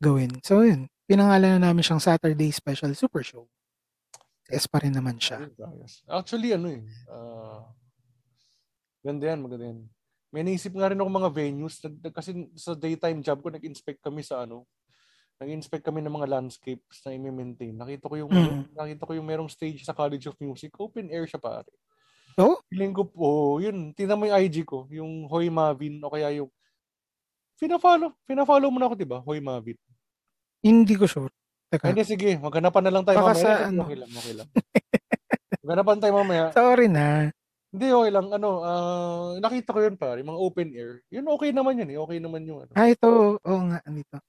gawin. 0.00 0.32
So 0.44 0.64
yun, 0.64 0.88
pinangalan 1.08 1.56
na 1.56 1.72
namin 1.72 1.84
siyang 1.84 2.00
Saturday 2.00 2.52
special 2.52 2.92
super 2.92 3.24
show. 3.24 3.48
S 4.52 4.68
pa 4.68 4.80
rin 4.84 4.92
naman 4.92 5.16
siya. 5.16 5.48
Ayos. 5.48 6.04
Actually, 6.04 6.52
ano 6.52 6.68
eh. 6.68 6.84
ah, 7.08 7.64
ganda 9.00 9.24
yan, 9.32 9.40
maganda 9.40 9.64
yan. 9.72 9.80
May 10.34 10.42
naisip 10.42 10.74
nga 10.74 10.90
rin 10.90 10.98
ako 10.98 11.08
mga 11.08 11.30
venues. 11.32 11.78
Nag- 11.80 12.12
Kasi 12.12 12.34
sa 12.58 12.74
daytime 12.74 13.22
job 13.22 13.40
ko, 13.40 13.48
nag-inspect 13.48 14.02
kami 14.02 14.20
sa 14.20 14.42
ano, 14.44 14.66
nag-inspect 15.38 15.82
kami 15.86 16.02
ng 16.02 16.12
mga 16.12 16.28
landscapes 16.30 17.00
na 17.06 17.14
i-maintain. 17.14 17.74
Nakita 17.74 18.06
ko 18.10 18.14
yung, 18.18 18.30
Mm. 18.30 18.62
nakita 18.74 19.02
ko 19.06 19.12
yung 19.14 19.26
merong 19.26 19.50
stage 19.50 19.82
sa 19.82 19.94
College 19.94 20.26
of 20.28 20.36
Music. 20.38 20.70
Open 20.76 21.08
air 21.10 21.24
siya 21.24 21.38
pare. 21.38 21.70
Oh? 22.34 22.58
Feeling 22.66 22.94
ko 22.94 23.06
po, 23.06 23.58
yun, 23.62 23.94
tingnan 23.94 24.18
mo 24.18 24.26
yung 24.26 24.38
IG 24.42 24.66
ko, 24.66 24.90
yung 24.90 25.26
Hoy 25.30 25.46
Mavin 25.50 26.02
o 26.02 26.10
kaya 26.10 26.30
yung 26.34 26.50
Fina-follow. 27.54 28.10
Fina-follow 28.26 28.66
mo 28.66 28.78
na 28.82 28.86
ako, 28.90 28.94
di 28.98 29.06
ba? 29.06 29.22
Hoy 29.22 29.38
Mavin. 29.38 29.78
Hindi 30.58 30.98
ko 30.98 31.06
sure. 31.06 31.30
Teka. 31.74 31.90
Hindi, 31.90 32.02
sige. 32.06 32.38
Maganapan 32.38 32.82
na 32.86 32.92
lang 32.94 33.02
tayo 33.02 33.18
Baka 33.18 33.34
mamaya. 33.34 33.42
sa 33.42 33.52
ano. 33.66 33.80
Okay 33.82 33.98
lang, 33.98 34.10
okay 34.14 34.34
lang. 34.38 34.48
Maganapan 35.66 35.98
tayo 35.98 36.12
mamaya. 36.14 36.44
Sorry 36.54 36.86
na. 36.86 37.34
Hindi, 37.74 37.86
okay 37.90 38.10
lang. 38.14 38.26
Ano, 38.30 38.48
ah, 38.62 39.34
nakita 39.42 39.74
ko 39.74 39.82
yun 39.82 39.98
pare, 39.98 40.22
mga 40.22 40.38
open 40.38 40.70
air. 40.70 41.02
Yun 41.10 41.26
okay 41.34 41.50
naman 41.50 41.82
yun 41.82 41.90
eh. 41.90 41.98
Okay 41.98 42.18
naman 42.22 42.46
yung 42.46 42.62
ano. 42.62 42.72
Ah, 42.78 42.86
ito. 42.86 43.42
Oo 43.42 43.60
nga, 43.66 43.82
andito. 43.82 44.22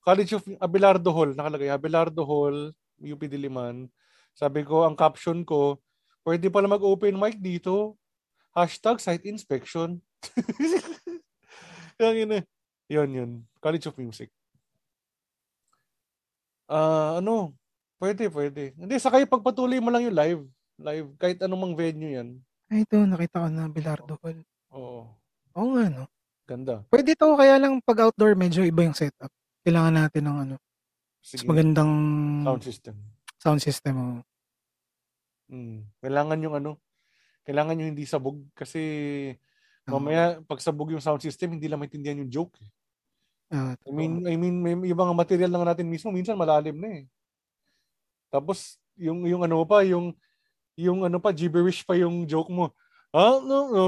College 0.00 0.32
of 0.40 0.44
Abelardo 0.56 1.10
Hall, 1.12 1.36
nakalagay. 1.36 1.68
Abelardo 1.68 2.24
Hall, 2.24 2.72
UP 2.96 3.20
Diliman. 3.28 3.92
Sabi 4.32 4.64
ko, 4.64 4.88
ang 4.88 4.96
caption 4.96 5.44
ko, 5.44 5.76
pwede 6.24 6.48
pala 6.48 6.70
mag-open 6.70 7.20
mic 7.20 7.36
dito. 7.36 8.00
Hashtag 8.56 9.04
site 9.04 9.28
inspection. 9.28 10.00
Yan, 12.00 12.16
yun 12.16 12.32
eh. 12.40 12.42
Yun, 12.88 13.10
yun. 13.12 13.30
College 13.60 13.92
of 13.92 13.98
Music. 14.00 14.32
Ah, 16.66 17.18
ano? 17.18 17.54
Pwede, 17.96 18.28
pwede. 18.28 18.74
Hindi, 18.76 18.98
saka 18.98 19.22
pagpatuloy 19.24 19.78
mo 19.78 19.88
lang 19.88 20.04
yung 20.04 20.16
live. 20.16 20.42
Live, 20.76 21.08
kahit 21.16 21.38
anumang 21.40 21.72
venue 21.72 22.12
yan. 22.12 22.28
Ah, 22.68 22.82
ito. 22.82 22.98
Nakita 22.98 23.46
ko 23.46 23.48
na 23.48 23.70
Bilardo 23.70 24.14
Hall. 24.20 24.38
Oo. 24.74 25.06
Oo 25.56 25.68
nga, 25.72 25.86
no? 25.88 26.04
Ganda. 26.44 26.84
Pwede 26.92 27.16
to, 27.16 27.34
kaya 27.34 27.56
lang 27.56 27.80
pag 27.80 28.06
outdoor, 28.06 28.36
medyo 28.36 28.62
iba 28.62 28.84
yung 28.84 28.94
setup. 28.94 29.30
Kailangan 29.64 29.94
natin 29.96 30.22
ng 30.22 30.38
ano, 30.46 30.56
mas 31.18 31.26
Sige. 31.34 31.42
magandang 31.42 31.90
Sound 32.46 32.62
system. 32.62 32.94
sound 33.40 33.58
system. 33.58 33.94
oh. 33.98 34.22
Mm. 35.50 35.86
Kailangan 35.98 36.38
yung 36.42 36.54
ano, 36.54 36.70
kailangan 37.42 37.78
yung 37.78 37.90
hindi 37.94 38.06
sabog 38.06 38.42
kasi 38.54 38.78
mamaya 39.86 40.38
pag 40.42 40.58
sabog 40.58 40.90
yung 40.90 41.02
sound 41.02 41.18
system, 41.18 41.54
hindi 41.54 41.66
lang 41.66 41.78
maintindihan 41.78 42.18
yung 42.22 42.30
joke. 42.30 42.58
eh. 42.62 42.70
Ah, 43.46 43.78
I 43.86 43.90
mean, 43.94 44.26
I 44.26 44.34
mean, 44.34 44.58
may 44.58 44.74
ibang 44.90 45.14
material 45.14 45.54
lang 45.54 45.62
natin 45.62 45.86
mismo, 45.86 46.10
minsan 46.10 46.34
malalim 46.34 46.74
na 46.82 46.88
eh. 46.98 47.04
Tapos 48.26 48.74
yung 48.98 49.22
yung 49.22 49.46
ano 49.46 49.62
pa, 49.62 49.86
yung 49.86 50.10
yung 50.74 51.06
ano 51.06 51.22
pa 51.22 51.30
gibberish 51.30 51.86
pa 51.86 51.94
yung 51.94 52.26
joke 52.26 52.50
mo. 52.50 52.74
Ah, 53.14 53.38
no, 53.38 53.70
no, 53.70 53.84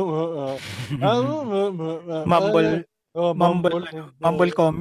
ah, 0.46 0.56
mumble, 2.30 2.86
oh, 3.12 3.34
mumble, 3.34 3.82
mumble, 3.82 4.14
mumble, 4.22 4.52
com, 4.54 4.74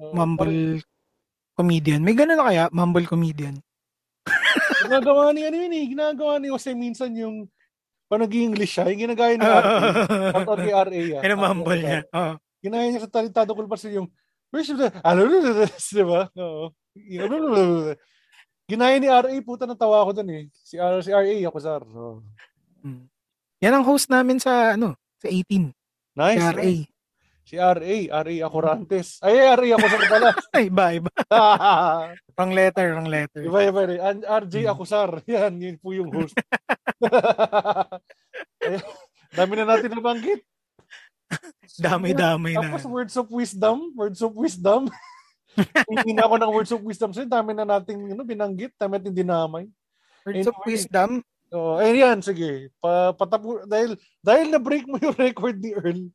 oh, 0.00 0.12
mumble 0.16 0.80
comedian. 1.52 2.00
May 2.00 2.16
ganun 2.16 2.40
na 2.40 2.48
kaya? 2.48 2.64
Mumble 2.72 3.04
comedian. 3.04 3.60
Ginagawa 4.82 5.30
ni 5.36 5.44
ano 5.46 5.56
yun 5.60 5.72
eh, 5.76 5.84
ginagawa 5.86 6.40
ni 6.40 6.48
Jose 6.50 6.72
minsan 6.72 7.12
yung 7.14 7.46
pag 8.10 8.28
nag-English 8.28 8.76
siya, 8.76 8.90
yung 8.92 9.08
ginagaya 9.08 9.36
ni 9.36 9.44
RA. 9.44 9.72
Shoutout 10.36 10.60
kay 10.60 10.74
RA. 10.74 11.00
ah. 11.16 11.22
Ano 11.22 11.34
mumble 11.36 11.80
niya? 11.80 12.00
Oo. 12.12 12.32
Ginaya 12.62 12.86
niya 12.90 13.02
sa 13.06 13.12
Talentado 13.12 13.56
Kulpas 13.56 13.86
yung 13.88 14.08
Where's 14.52 14.68
the... 14.68 14.92
Ano, 15.00 15.24
di 15.96 16.04
ba? 16.04 16.28
Oo. 16.36 16.76
Ginaya 18.68 18.96
ni 19.00 19.08
RA, 19.08 19.32
puta 19.40 19.64
na 19.64 19.72
tawa 19.72 20.04
ko 20.04 20.12
dun 20.12 20.28
eh. 20.28 20.44
Si, 20.52 20.76
R, 20.76 21.00
si 21.00 21.08
RA, 21.08 21.34
ako 21.48 21.58
sir. 21.58 21.80
Oh. 21.96 22.20
Mm. 22.84 23.08
Yan 23.64 23.74
ang 23.80 23.84
host 23.88 24.12
namin 24.12 24.36
sa 24.36 24.76
ano, 24.76 24.92
sa 25.16 25.32
18. 25.32 25.72
Nice. 26.12 26.36
Si 26.36 26.44
RA. 26.52 26.70
Si 27.42 27.54
RA, 27.56 27.96
RA 28.20 28.36
Acorantes. 28.44 29.08
Ay, 29.24 29.40
RA 29.40 29.68
ako 29.80 29.86
sir 29.88 30.02
pala. 30.04 30.28
Ay, 30.56 30.64
iba, 30.68 30.86
iba. 31.00 31.10
Wrong 32.36 32.52
letter, 32.52 32.86
wrong 32.92 33.08
letter. 33.08 33.40
iba, 33.40 33.60
iba. 33.64 33.80
iba. 33.88 34.12
RJ 34.44 34.54
ako 34.68 34.82
sir. 34.84 35.08
Yan, 35.32 35.56
yun 35.56 35.76
po 35.80 35.96
yung 35.96 36.12
host. 36.12 36.36
Dami 39.32 39.52
na 39.56 39.64
natin 39.64 39.96
nabanggit. 39.96 40.44
Dami-dami 41.86 42.54
na. 42.54 42.68
Tapos 42.68 42.84
words 42.84 43.14
of 43.16 43.26
wisdom, 43.28 43.92
words 43.94 44.20
of 44.20 44.32
wisdom. 44.32 44.88
Hindi 45.92 46.16
na 46.16 46.24
ako 46.24 46.34
ng 46.38 46.52
words 46.52 46.72
of 46.72 46.80
wisdom. 46.80 47.12
So, 47.12 47.24
dami 47.24 47.52
na 47.52 47.68
nating 47.68 48.16
ano, 48.16 48.24
binanggit, 48.24 48.72
dami 48.74 48.96
natin 48.96 49.12
dinamay. 49.12 49.68
Words 50.24 50.48
of 50.48 50.56
Anyway. 50.56 50.68
wisdom. 50.68 51.10
Oh, 51.52 51.76
eh 51.76 52.00
yan, 52.00 52.24
sige. 52.24 52.72
Pa, 52.80 53.12
patapu 53.12 53.60
dahil 53.68 53.92
dahil 54.24 54.48
na 54.48 54.56
break 54.56 54.88
mo 54.88 54.96
yung 54.96 55.12
record 55.20 55.60
ni 55.60 55.76
Earl. 55.76 56.08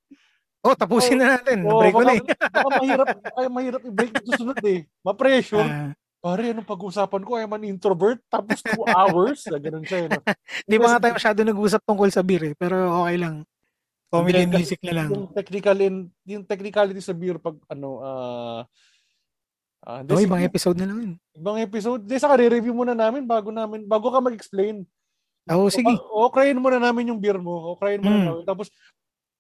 Oh, 0.66 0.74
tapusin 0.74 1.22
na 1.22 1.38
natin. 1.38 1.62
Oh, 1.64 1.78
Break 1.80 1.94
ko 1.94 2.02
baka, 2.02 2.10
na 2.10 2.14
eh. 2.18 2.22
baka 2.50 2.70
mahirap, 2.82 3.08
ay 3.38 3.46
mahirap 3.48 3.82
i-break 3.86 4.12
yung 4.18 4.28
susunod 4.28 4.58
eh. 4.66 4.90
Ma-pressure. 5.00 5.62
Ah, 5.64 5.94
Pare, 6.18 6.50
anong 6.50 6.66
pag-usapan 6.66 7.22
ko? 7.22 7.38
I'm 7.38 7.54
an 7.54 7.64
introvert. 7.70 8.18
Tapos 8.26 8.66
two 8.66 8.84
hours. 8.90 9.46
Ah, 9.48 9.62
Ganun 9.62 9.86
siya. 9.86 10.10
No? 10.10 10.20
Di 10.66 10.76
ba 10.76 10.90
nga 10.92 11.00
tayo 11.00 11.14
masyado 11.14 11.40
nag-usap 11.46 11.86
tungkol 11.86 12.10
sa 12.10 12.26
beer 12.26 12.52
eh. 12.52 12.54
Pero 12.58 13.06
okay 13.06 13.22
lang. 13.22 13.46
Comedy 14.08 14.40
and 14.42 14.52
music 14.56 14.80
na 14.84 14.94
lang. 14.96 15.10
Yung 15.12 15.28
technical 15.32 15.78
in, 15.78 15.96
yung 16.24 16.44
technicality 16.48 17.04
sa 17.04 17.12
beer 17.12 17.36
pag 17.36 17.60
ano, 17.68 18.00
ah 18.00 18.62
hindi, 19.88 20.12
Oh, 20.12 20.20
sige, 20.20 20.28
ibang 20.28 20.44
episode 20.44 20.78
na 20.80 20.88
lang 20.88 20.98
yun. 21.00 21.14
ibang 21.32 21.58
episode. 21.60 22.02
Di, 22.04 22.20
saka 22.20 22.36
re-review 22.36 22.76
muna 22.76 22.92
namin 22.92 23.24
bago 23.24 23.52
namin, 23.52 23.88
bago 23.88 24.12
ka 24.12 24.20
mag-explain. 24.20 24.84
Oh, 25.48 25.72
sige. 25.72 25.88
O,okrayin 26.12 26.60
muna 26.60 26.76
namin 26.76 27.16
yung 27.16 27.22
beer 27.24 27.40
mo. 27.40 27.72
Okrayin 27.72 28.04
muna 28.04 28.20
Mm. 28.20 28.26
namin. 28.28 28.44
Tapos, 28.44 28.68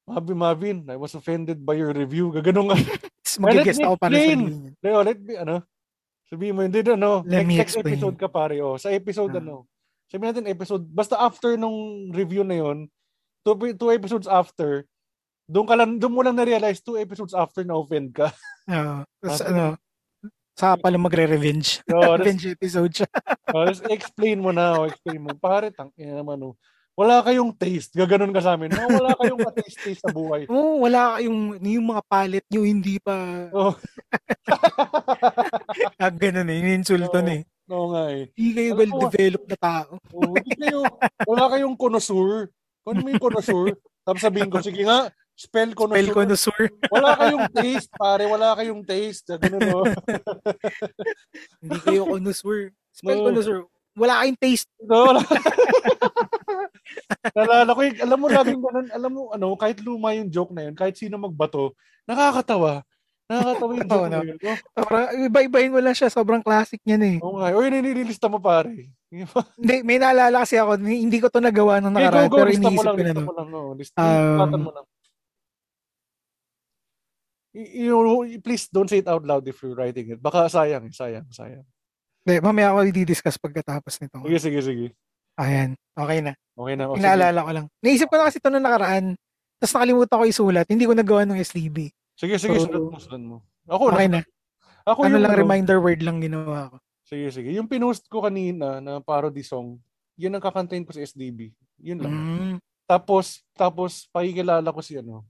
Mavin, 0.08 0.40
Mavin, 0.40 0.78
I 0.88 0.96
was 0.96 1.12
offended 1.12 1.60
by 1.60 1.76
your 1.76 1.92
review. 1.92 2.32
Gaganong 2.32 2.72
nga. 2.72 2.80
Me 3.44 3.60
ako 3.60 4.00
para 4.00 4.16
sa 4.16 4.24
linya. 4.24 4.72
Leo, 4.80 5.00
let 5.04 5.20
me, 5.20 5.36
ano, 5.36 5.56
sabihin 6.32 6.56
mo, 6.56 6.64
hindi, 6.64 6.80
ano, 6.80 7.28
Let 7.28 7.44
next, 7.44 7.48
me 7.48 7.56
next 7.60 7.76
episode 7.84 8.16
ka 8.16 8.32
pare, 8.32 8.56
oh. 8.64 8.80
Sa 8.80 8.88
episode, 8.88 9.36
Ah. 9.36 9.44
ano, 9.44 9.68
sabihin 10.08 10.32
natin 10.32 10.48
episode, 10.48 10.88
basta 10.88 11.20
after 11.20 11.60
nung 11.60 12.08
review 12.16 12.48
na 12.48 12.56
yon 12.56 12.88
two, 13.48 13.56
two 13.80 13.92
episodes 13.95 14.27
after, 14.27 14.84
doon 15.48 15.64
ka 15.64 15.76
lang, 15.80 15.95
doon 15.95 16.11
mo 16.11 16.19
lang 16.19 16.35
na-realize, 16.35 16.84
two 16.84 17.00
episodes 17.00 17.32
after 17.32 17.64
na 17.67 17.80
offend 17.80 18.11
ka. 18.11 18.27
Oo. 18.67 19.08
Tapos 19.24 19.40
Ah, 19.40 19.48
ano, 19.48 19.64
saka 20.51 20.76
pala 20.84 21.00
magre-revenge. 21.00 21.80
So, 21.88 21.95
Revenge 22.19 22.51
episode 22.51 22.92
siya. 22.92 23.08
oh, 23.56 23.64
just 23.72 23.88
explain 23.88 24.43
mo 24.43 24.51
na, 24.51 24.76
oh, 24.76 24.92
explain 24.92 25.24
mo. 25.24 25.32
Pare, 25.40 25.72
tang, 25.72 25.95
ina 25.95 26.19
naman, 26.19 26.43
oh. 26.43 26.59
Wala 26.98 27.22
kayong 27.22 27.53
taste. 27.53 27.93
Gaganon 27.93 28.34
ka 28.34 28.42
sa 28.42 28.58
amin. 28.58 28.74
No, 28.74 28.90
wala 28.90 29.14
kayong 29.22 29.45
taste-taste 29.53 30.01
sa 30.01 30.09
buhay. 30.09 30.50
Oo, 30.50 30.82
wala 30.82 31.22
yung, 31.22 31.53
yung 31.61 31.93
mga 31.93 32.01
palette 32.09 32.50
nyo 32.50 32.66
hindi 32.66 32.98
pa 32.98 33.14
Oh. 33.53 33.77
ah, 36.01 36.09
ganun 36.09 36.50
eh. 36.50 36.58
Ininsulto 36.58 37.22
Oo. 37.22 37.22
na 37.22 37.34
eh. 37.38 37.43
Oo 37.69 37.93
nga 37.93 38.03
eh. 38.09 38.32
Hindi 38.34 38.50
kayo 38.50 38.72
well-developed 38.80 39.50
na 39.51 39.59
tao. 39.61 40.01
Oh, 40.09 40.34
hindi 40.34 40.56
kayo, 40.58 40.90
wala 41.30 41.43
kayong 41.53 41.77
connoisseur. 41.77 42.50
Kung 42.88 42.95
ano 42.95 43.03
mo 43.03 43.11
yung 43.11 43.19
connoisseur, 43.19 43.75
tapos 44.07 44.24
sabihin 44.24 44.48
ko, 44.48 44.64
sige 44.64 44.88
nga, 44.88 45.11
spell 45.35 45.75
Spell 45.75 45.77
connoisseur. 46.07 46.16
connoisseur. 46.16 46.64
Wala 46.88 47.19
kayong 47.19 47.48
taste, 47.51 47.91
pare. 47.91 48.24
Wala 48.32 48.56
kayong 48.56 48.83
taste. 48.88 49.27
Ganun, 49.27 49.59
no? 49.59 49.83
Hindi 51.59 51.77
kayo 51.83 52.07
connoisseur. 52.07 52.72
Spell 52.95 53.19
Oo. 53.19 53.27
connoisseur. 53.27 53.59
Wala 53.99 54.24
kayong 54.24 54.40
taste. 54.40 54.72
no 54.88 55.03
wala. 55.03 55.19
Nalala 57.35 57.75
ko, 57.75 57.82
alam 57.83 58.19
mo 58.24 58.27
laging 58.32 58.61
ganun, 58.64 58.88
alam 58.88 59.11
mo, 59.11 59.22
ano, 59.35 59.51
kahit 59.59 59.83
luma 59.83 60.16
yung 60.16 60.32
joke 60.32 60.56
na 60.56 60.72
yun, 60.72 60.75
kahit 60.80 60.95
sino 60.95 61.19
magbato, 61.19 61.75
nakakatawa. 62.07 62.88
Nakakatawa 63.28 63.72
yung 63.76 63.88
joke 63.88 64.08
na 64.08 64.18
no. 64.18 64.24
yun. 64.24 64.38
Oh, 64.40 64.58
Sobrang, 64.80 65.06
iba-ibahin 65.28 65.72
mo 65.72 65.80
lang 65.80 65.92
siya. 65.92 66.08
Sobrang 66.08 66.40
classic 66.40 66.80
niyan 66.84 67.04
eh. 67.04 67.16
Oo 67.20 67.36
nga. 67.38 67.52
O 67.52 67.60
yun, 67.60 67.76
nililista 67.76 68.32
mo, 68.32 68.40
pare. 68.40 68.88
Hindi, 69.60 69.76
may 69.84 70.00
naalala 70.00 70.48
kasi 70.48 70.56
ako. 70.56 70.80
Hindi 70.80 71.18
ko 71.20 71.28
to 71.28 71.40
nagawa 71.40 71.80
nung 71.80 71.92
Okay, 71.92 72.08
nakaraan. 72.08 72.28
go, 72.28 72.32
go. 72.32 72.38
Pero 72.38 72.50
Lista 72.50 72.70
mo 72.70 72.82
lang, 72.82 72.96
ko 72.96 73.02
na 73.02 73.12
lista 73.12 73.22
mo 73.22 73.34
lang. 73.36 73.48
No. 73.48 73.60
Lista, 73.76 74.00
Um, 74.02 74.64
mo 74.64 74.72
lang. 74.72 74.86
You, 77.58 77.98
please 78.40 78.70
don't 78.70 78.86
say 78.86 79.02
it 79.02 79.10
out 79.10 79.26
loud 79.26 79.42
if 79.44 79.58
you're 79.60 79.74
writing 79.74 80.14
it. 80.14 80.20
Baka 80.22 80.46
sayang, 80.46 80.86
eh, 80.86 80.94
sayang, 80.94 81.26
sayang. 81.34 81.66
Hindi, 82.22 82.36
mamaya 82.40 82.70
ako 82.70 82.86
i-discuss 82.86 83.40
pagkatapos 83.42 83.98
nito. 83.98 84.20
Sige, 84.22 84.38
sige, 84.40 84.60
sige. 84.62 84.88
Ayan. 85.36 85.74
Okay 85.96 86.20
na. 86.22 86.32
Okay 86.54 86.76
na. 86.78 86.86
O, 86.86 86.94
sige. 86.94 87.02
Inaalala 87.02 87.40
ko 87.42 87.52
lang. 87.52 87.66
Naisip 87.82 88.08
ko 88.08 88.16
na 88.16 88.30
kasi 88.30 88.38
ito 88.38 88.50
nung 88.52 88.62
nakaraan. 88.62 89.18
Tapos 89.58 89.74
nakalimutan 89.74 90.18
ko 90.22 90.26
isulat. 90.28 90.66
Hindi 90.70 90.86
ko 90.86 90.94
nagawa 90.94 91.26
ng 91.26 91.40
SDB. 91.40 91.90
Sige, 92.18 92.42
sige, 92.42 92.58
So, 92.58 92.66
sunod 92.66 92.84
mo, 92.90 92.98
sunod 92.98 93.24
mo. 93.24 93.38
Ako, 93.70 93.94
Okay 93.94 94.10
na. 94.10 94.22
ako 94.90 95.00
Ano 95.06 95.16
yung, 95.16 95.24
lang 95.24 95.34
ano, 95.38 95.42
reminder 95.46 95.78
word 95.78 96.02
lang 96.02 96.18
ginawa 96.18 96.74
ko. 96.74 96.76
Sige, 97.06 97.30
sige. 97.30 97.54
Yung 97.54 97.70
pinost 97.70 98.10
ko 98.10 98.26
kanina 98.26 98.82
na 98.82 98.98
parody 98.98 99.46
song, 99.46 99.78
yun 100.18 100.34
ang 100.34 100.42
kakantahin 100.42 100.82
ko 100.82 100.92
sa 100.92 101.06
SDB. 101.06 101.54
Yun 101.78 102.02
lang. 102.02 102.14
Mm. 102.14 102.56
Tapos, 102.90 103.46
tapos, 103.54 104.10
pakikilala 104.10 104.66
ko 104.74 104.82
si 104.82 104.98
ano, 104.98 105.22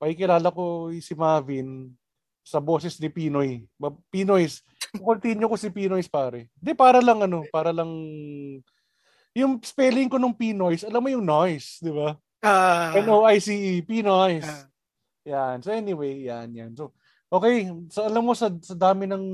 pakikilala 0.00 0.48
ko 0.48 0.88
si 0.96 1.12
Marvin 1.12 1.92
sa 2.40 2.64
boses 2.64 2.96
ni 2.96 3.12
Pinoy. 3.12 3.68
Pinoys. 4.08 4.64
Continue 4.96 5.44
ko 5.44 5.60
si 5.60 5.68
Pinoys, 5.68 6.08
pare. 6.08 6.48
Hindi, 6.56 6.72
para 6.72 7.04
lang 7.04 7.20
ano, 7.20 7.44
para 7.52 7.68
lang, 7.68 7.92
yung 9.36 9.60
spelling 9.60 10.08
ko 10.08 10.16
nung 10.16 10.32
Pinoys, 10.32 10.88
alam 10.88 11.04
mo 11.04 11.12
yung 11.12 11.26
noise, 11.26 11.76
di 11.84 11.92
ba? 11.92 12.16
Ah, 12.40 12.96
N-O-I-C-E, 12.96 13.84
Pinoys. 13.84 14.48
ah, 14.48 14.64
Yan. 15.28 15.60
So 15.60 15.70
anyway, 15.70 16.24
yan, 16.24 16.48
yan. 16.56 16.72
So, 16.72 16.96
okay. 17.28 17.68
So 17.92 18.08
alam 18.08 18.24
mo 18.24 18.32
sa, 18.32 18.48
sa 18.64 18.72
dami 18.72 19.04
ng 19.04 19.24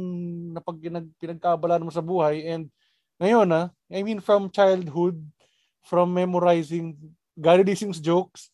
napag, 0.59 0.83
pinagkaabalahan 1.23 1.87
mo 1.87 1.95
sa 1.95 2.03
buhay 2.03 2.43
and 2.51 2.67
ngayon 3.23 3.47
ah, 3.55 3.67
I 3.87 4.03
mean 4.03 4.19
from 4.19 4.51
childhood, 4.51 5.23
from 5.87 6.11
memorizing 6.11 6.99
Gary 7.39 7.63
Leasing's 7.63 8.03
jokes, 8.03 8.51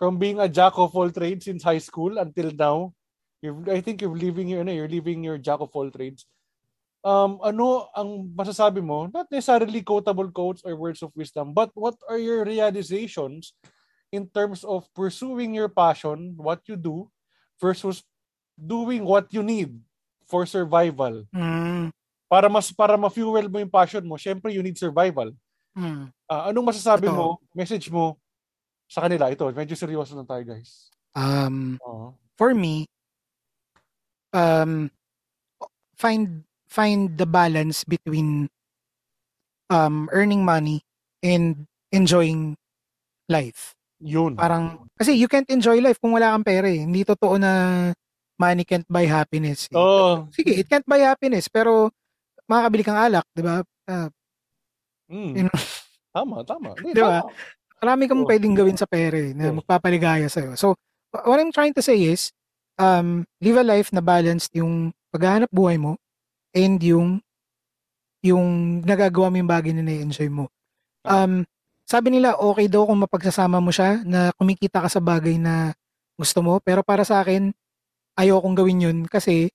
from 0.00 0.16
being 0.16 0.40
a 0.40 0.48
jack 0.48 0.80
of 0.80 0.96
all 0.96 1.12
trades 1.12 1.44
since 1.44 1.60
high 1.60 1.82
school 1.82 2.16
until 2.16 2.48
now, 2.56 2.96
you've, 3.44 3.68
I 3.68 3.84
think 3.84 4.00
you're 4.00 4.16
leaving 4.16 4.48
your, 4.48 4.64
ano, 4.64 4.72
you're 4.72 4.88
leaving 4.88 5.20
your 5.20 5.36
jack 5.36 5.60
of 5.60 5.68
all 5.76 5.92
trades. 5.92 6.24
um, 7.04 7.38
ano 7.42 7.86
ang 7.94 8.30
masasabi 8.34 8.82
mo? 8.82 9.06
Not 9.10 9.30
necessarily 9.30 9.82
quotable 9.82 10.30
quotes 10.30 10.62
or 10.64 10.74
words 10.74 11.02
of 11.02 11.14
wisdom, 11.14 11.54
but 11.54 11.70
what 11.74 11.94
are 12.08 12.18
your 12.18 12.42
realizations 12.42 13.54
in 14.12 14.28
terms 14.28 14.64
of 14.64 14.88
pursuing 14.94 15.54
your 15.54 15.68
passion, 15.68 16.34
what 16.36 16.64
you 16.66 16.76
do, 16.76 17.08
versus 17.60 18.04
doing 18.56 19.04
what 19.04 19.28
you 19.30 19.42
need 19.42 19.76
for 20.24 20.44
survival? 20.46 21.24
Mm. 21.34 21.92
Para 22.28 22.48
mas 22.48 22.68
para 22.72 22.96
ma-fuel 22.96 23.48
mo 23.48 23.58
yung 23.58 23.72
passion 23.72 24.04
mo, 24.04 24.20
syempre 24.20 24.52
you 24.52 24.60
need 24.60 24.76
survival. 24.76 25.32
Mm. 25.76 26.12
Ah, 26.28 26.52
anong 26.52 26.68
masasabi 26.74 27.08
Totoo. 27.08 27.16
mo, 27.16 27.26
message 27.56 27.88
mo 27.88 28.20
sa 28.88 29.04
kanila? 29.04 29.28
Ito, 29.32 29.48
medyo 29.52 29.76
seryoso 29.76 30.16
lang 30.16 30.28
tayo, 30.28 30.44
guys. 30.44 30.92
Um, 31.16 31.80
Oo. 31.84 32.12
for 32.36 32.52
me, 32.52 32.84
um, 34.32 34.92
find 35.96 36.44
find 36.68 37.16
the 37.16 37.24
balance 37.24 37.82
between 37.82 38.52
um, 39.70 40.08
earning 40.12 40.44
money 40.44 40.84
and 41.22 41.64
enjoying 41.92 42.56
life. 43.28 43.77
Yun. 43.98 44.38
Parang, 44.38 44.86
kasi 44.94 45.14
you 45.14 45.26
can't 45.26 45.48
enjoy 45.50 45.78
life 45.78 45.98
kung 45.98 46.14
wala 46.14 46.34
kang 46.34 46.46
pera 46.46 46.66
eh. 46.66 46.86
Hindi 46.86 47.02
totoo 47.02 47.34
na 47.36 47.50
money 48.38 48.62
can't 48.62 48.86
buy 48.86 49.02
happiness. 49.04 49.66
eh. 49.68 49.76
Oo. 49.76 50.30
Sige, 50.30 50.54
it 50.54 50.66
can't 50.66 50.86
buy 50.86 51.02
happiness, 51.02 51.50
pero 51.50 51.90
makakabili 52.46 52.82
kang 52.86 52.98
alak, 52.98 53.26
di 53.34 53.42
ba? 53.42 53.62
Ah, 53.86 54.08
Mm. 55.08 55.32
you 55.34 55.44
know, 55.48 55.56
Tama, 56.14 56.44
tama. 56.44 56.76
Di 56.76 57.00
ba? 57.00 57.24
marami 57.80 58.04
kang 58.10 58.22
Oo. 58.22 58.28
pwedeng 58.28 58.52
gawin 58.52 58.76
sa 58.76 58.84
pera 58.84 59.16
eh, 59.16 59.32
na 59.32 59.48
Yes. 59.48 59.56
magpapaligaya 59.62 60.26
sa'yo. 60.28 60.52
So, 60.58 60.74
wh- 61.14 61.24
what 61.24 61.38
I'm 61.40 61.54
trying 61.54 61.72
to 61.72 61.82
say 61.82 61.96
is, 61.96 62.28
um, 62.76 63.22
live 63.40 63.56
a 63.56 63.64
life 63.64 63.88
na 63.94 64.02
balanced 64.04 64.52
yung 64.52 64.90
paghahanap 65.08 65.48
buhay 65.48 65.80
mo 65.80 65.96
and 66.52 66.76
yung 66.82 67.22
yung 68.20 68.44
nagagawa 68.82 69.30
mo 69.30 69.38
yung 69.38 69.48
bagay 69.48 69.70
na 69.72 69.80
na-enjoy 69.80 70.26
mo. 70.26 70.50
Um, 71.06 71.46
sabi 71.88 72.12
nila, 72.12 72.36
okay 72.36 72.68
daw 72.68 72.84
kung 72.84 73.00
mapagsasama 73.00 73.64
mo 73.64 73.72
siya 73.72 74.04
na 74.04 74.28
kumikita 74.36 74.84
ka 74.84 74.92
sa 74.92 75.00
bagay 75.00 75.40
na 75.40 75.72
gusto 76.20 76.44
mo. 76.44 76.60
Pero 76.60 76.84
para 76.84 77.00
sa 77.00 77.24
akin, 77.24 77.48
ayokong 78.20 78.52
gawin 78.52 78.84
yun 78.84 78.98
kasi 79.08 79.48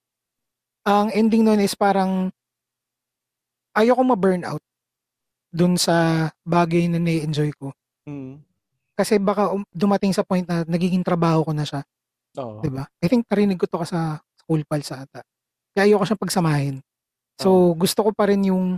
ang 0.82 1.14
ending 1.14 1.46
nun 1.46 1.62
is 1.62 1.78
parang 1.78 2.34
ayoko 3.78 4.02
ma-burnout 4.02 4.66
dun 5.54 5.78
sa 5.78 6.28
bagay 6.42 6.90
na 6.90 6.98
na-enjoy 6.98 7.54
ko. 7.54 7.70
Mm. 8.10 8.42
Kasi 8.98 9.22
baka 9.22 9.54
um- 9.54 9.70
dumating 9.70 10.10
sa 10.10 10.26
point 10.26 10.44
na 10.50 10.66
nagiging 10.66 11.06
trabaho 11.06 11.46
ko 11.46 11.54
na 11.54 11.66
siya. 11.70 11.86
Oo. 12.42 12.66
'di 12.66 12.70
ba? 12.74 12.90
I 12.98 13.08
think 13.10 13.30
narinig 13.30 13.62
ko 13.62 13.70
to 13.70 13.78
ka 13.78 13.86
sa, 13.86 14.18
sa 14.18 14.42
Cool 14.50 14.66
Pals 14.66 14.90
ata. 14.90 15.22
Kaya 15.78 15.86
ayoko 15.86 16.06
siyang 16.06 16.22
pagsamahin. 16.22 16.76
So, 17.42 17.74
gusto 17.74 18.06
ko 18.06 18.12
pa 18.14 18.30
rin 18.30 18.46
yung 18.46 18.78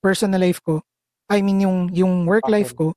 personal 0.00 0.40
life 0.44 0.60
ko. 0.60 0.84
I 1.26 1.42
mean, 1.42 1.62
yung, 1.66 1.90
yung 1.90 2.14
work 2.26 2.46
life 2.46 2.72
ko 2.74 2.94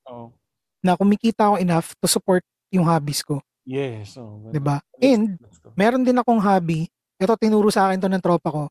na 0.79 0.95
kumikita 0.95 1.51
ako 1.51 1.55
enough 1.59 1.93
to 1.99 2.07
support 2.07 2.43
yung 2.71 2.85
hobbies 2.85 3.25
ko. 3.25 3.41
Yes. 3.69 4.17
Oh, 4.17 4.41
'di 4.49 4.57
ba? 4.57 4.81
And, 4.97 5.37
meron 5.77 6.01
din 6.01 6.17
akong 6.17 6.41
hobby. 6.41 6.89
Ito, 7.19 7.35
tinuro 7.37 7.69
sa 7.69 7.89
akin 7.89 7.99
to 8.01 8.09
ng 8.09 8.23
tropa 8.23 8.49
ko. 8.49 8.63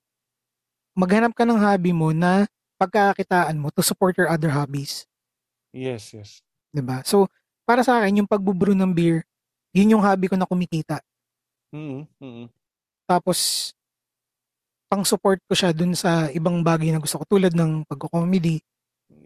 Maghanap 0.98 1.36
ka 1.36 1.46
ng 1.46 1.60
hobby 1.60 1.94
mo 1.94 2.10
na 2.10 2.48
pagkakakitaan 2.80 3.58
mo 3.58 3.70
to 3.70 3.84
support 3.84 4.18
your 4.18 4.26
other 4.26 4.50
hobbies. 4.50 5.06
Yes, 5.70 6.10
yes. 6.16 6.42
'di 6.72 6.82
ba? 6.82 7.04
So, 7.04 7.28
para 7.68 7.84
sa 7.84 8.00
akin, 8.00 8.24
yung 8.24 8.30
pagbubrew 8.30 8.74
ng 8.74 8.90
beer, 8.90 9.22
yun 9.76 9.98
yung 9.98 10.02
hobby 10.02 10.26
ko 10.26 10.34
na 10.34 10.48
kumikita. 10.48 10.98
Mm 11.74 12.08
mm 12.18 12.46
Tapos, 13.04 13.70
pang 14.88 15.04
support 15.04 15.38
ko 15.44 15.52
siya 15.52 15.76
dun 15.76 15.92
sa 15.92 16.32
ibang 16.32 16.64
bagay 16.64 16.88
na 16.90 17.00
gusto 17.00 17.20
ko 17.20 17.24
tulad 17.28 17.52
ng 17.52 17.84
pagko-comedy, 17.84 18.60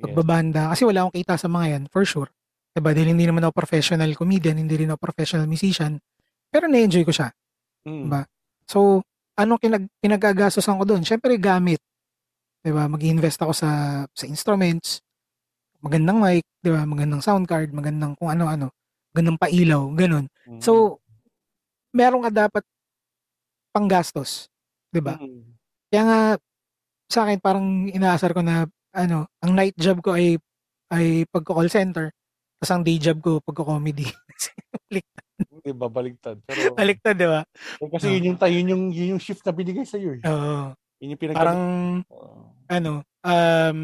Yes. 0.02 0.10
pagbabanda. 0.10 0.74
Kasi 0.74 0.82
wala 0.82 1.06
akong 1.06 1.16
kita 1.22 1.38
sa 1.38 1.46
mga 1.46 1.66
yan, 1.78 1.82
for 1.86 2.02
sure. 2.02 2.26
Diba? 2.74 2.90
Dahil 2.90 3.14
hindi 3.14 3.30
naman 3.30 3.46
ako 3.46 3.54
professional 3.54 4.10
comedian, 4.18 4.58
hindi 4.58 4.74
rin 4.74 4.90
ako 4.90 4.98
professional 4.98 5.46
musician. 5.46 6.02
Pero 6.50 6.66
na-enjoy 6.66 7.06
ko 7.06 7.14
siya. 7.14 7.30
Mm. 7.86 8.10
Diba? 8.10 8.22
So, 8.66 9.06
anong 9.38 9.60
kinag 9.62 9.86
pinagagastosan 10.02 10.76
ko 10.80 10.84
doon? 10.84 11.02
Siyempre, 11.06 11.38
gamit. 11.38 11.78
Diba? 12.66 12.90
Mag-invest 12.90 13.38
ako 13.46 13.54
sa 13.54 13.70
sa 14.10 14.24
instruments, 14.26 14.98
magandang 15.82 16.18
mic, 16.22 16.46
diba? 16.62 16.82
magandang 16.86 17.22
sound 17.22 17.44
card, 17.50 17.74
magandang 17.74 18.14
kung 18.14 18.30
ano-ano, 18.30 18.70
magandang 19.12 19.38
pailaw, 19.38 19.82
ganun. 19.94 20.26
Mm. 20.46 20.62
So, 20.62 21.02
meron 21.92 22.24
ka 22.26 22.48
dapat 22.48 22.64
panggastos. 23.74 24.46
Diba? 24.94 25.18
Mm. 25.18 25.52
Kaya 25.92 26.02
nga, 26.06 26.20
sa 27.10 27.28
akin, 27.28 27.38
parang 27.42 27.90
inaasar 27.92 28.32
ko 28.32 28.40
na, 28.40 28.64
ano, 28.92 29.28
ang 29.40 29.52
night 29.52 29.76
job 29.76 30.00
ko 30.00 30.12
ay, 30.12 30.36
ay 30.92 31.24
pagko-call 31.28 31.68
center. 31.68 32.12
Tapos 32.60 32.70
ang 32.70 32.84
day 32.84 33.00
job 33.00 33.18
ko, 33.18 33.40
pagko-comedy. 33.42 34.06
Hindi 35.52 35.70
ba 35.74 35.88
baligtad? 35.90 36.38
Pero 36.46 36.76
Baliktad, 36.76 37.16
di 37.18 37.26
ba? 37.26 37.42
eh, 37.82 37.88
kasi 37.90 38.14
yun 38.14 38.34
yung 38.34 38.38
yun 38.38 38.66
yung 38.68 38.82
yun 38.94 39.08
yung 39.16 39.22
shift 39.22 39.42
na 39.42 39.50
binigay 39.50 39.82
sa 39.82 39.98
iyo. 39.98 40.14
Eh. 40.14 40.22
Oo. 40.22 40.70
Yun 41.02 41.12
yung 41.16 41.20
pinag 41.20 41.34
parang, 41.34 41.60
Oo. 42.06 42.54
ano, 42.70 42.92
um, 43.26 43.78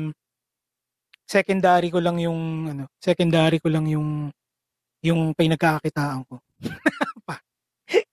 secondary 1.27 1.91
ko 1.91 1.99
lang 1.99 2.17
yung, 2.23 2.41
ano, 2.69 2.85
secondary 2.97 3.59
ko 3.59 3.69
lang 3.69 3.91
yung, 3.91 4.31
yung 5.03 5.35
pinagkakakitaan 5.35 6.23
ko. 6.25 6.39
Pa- 7.29 7.43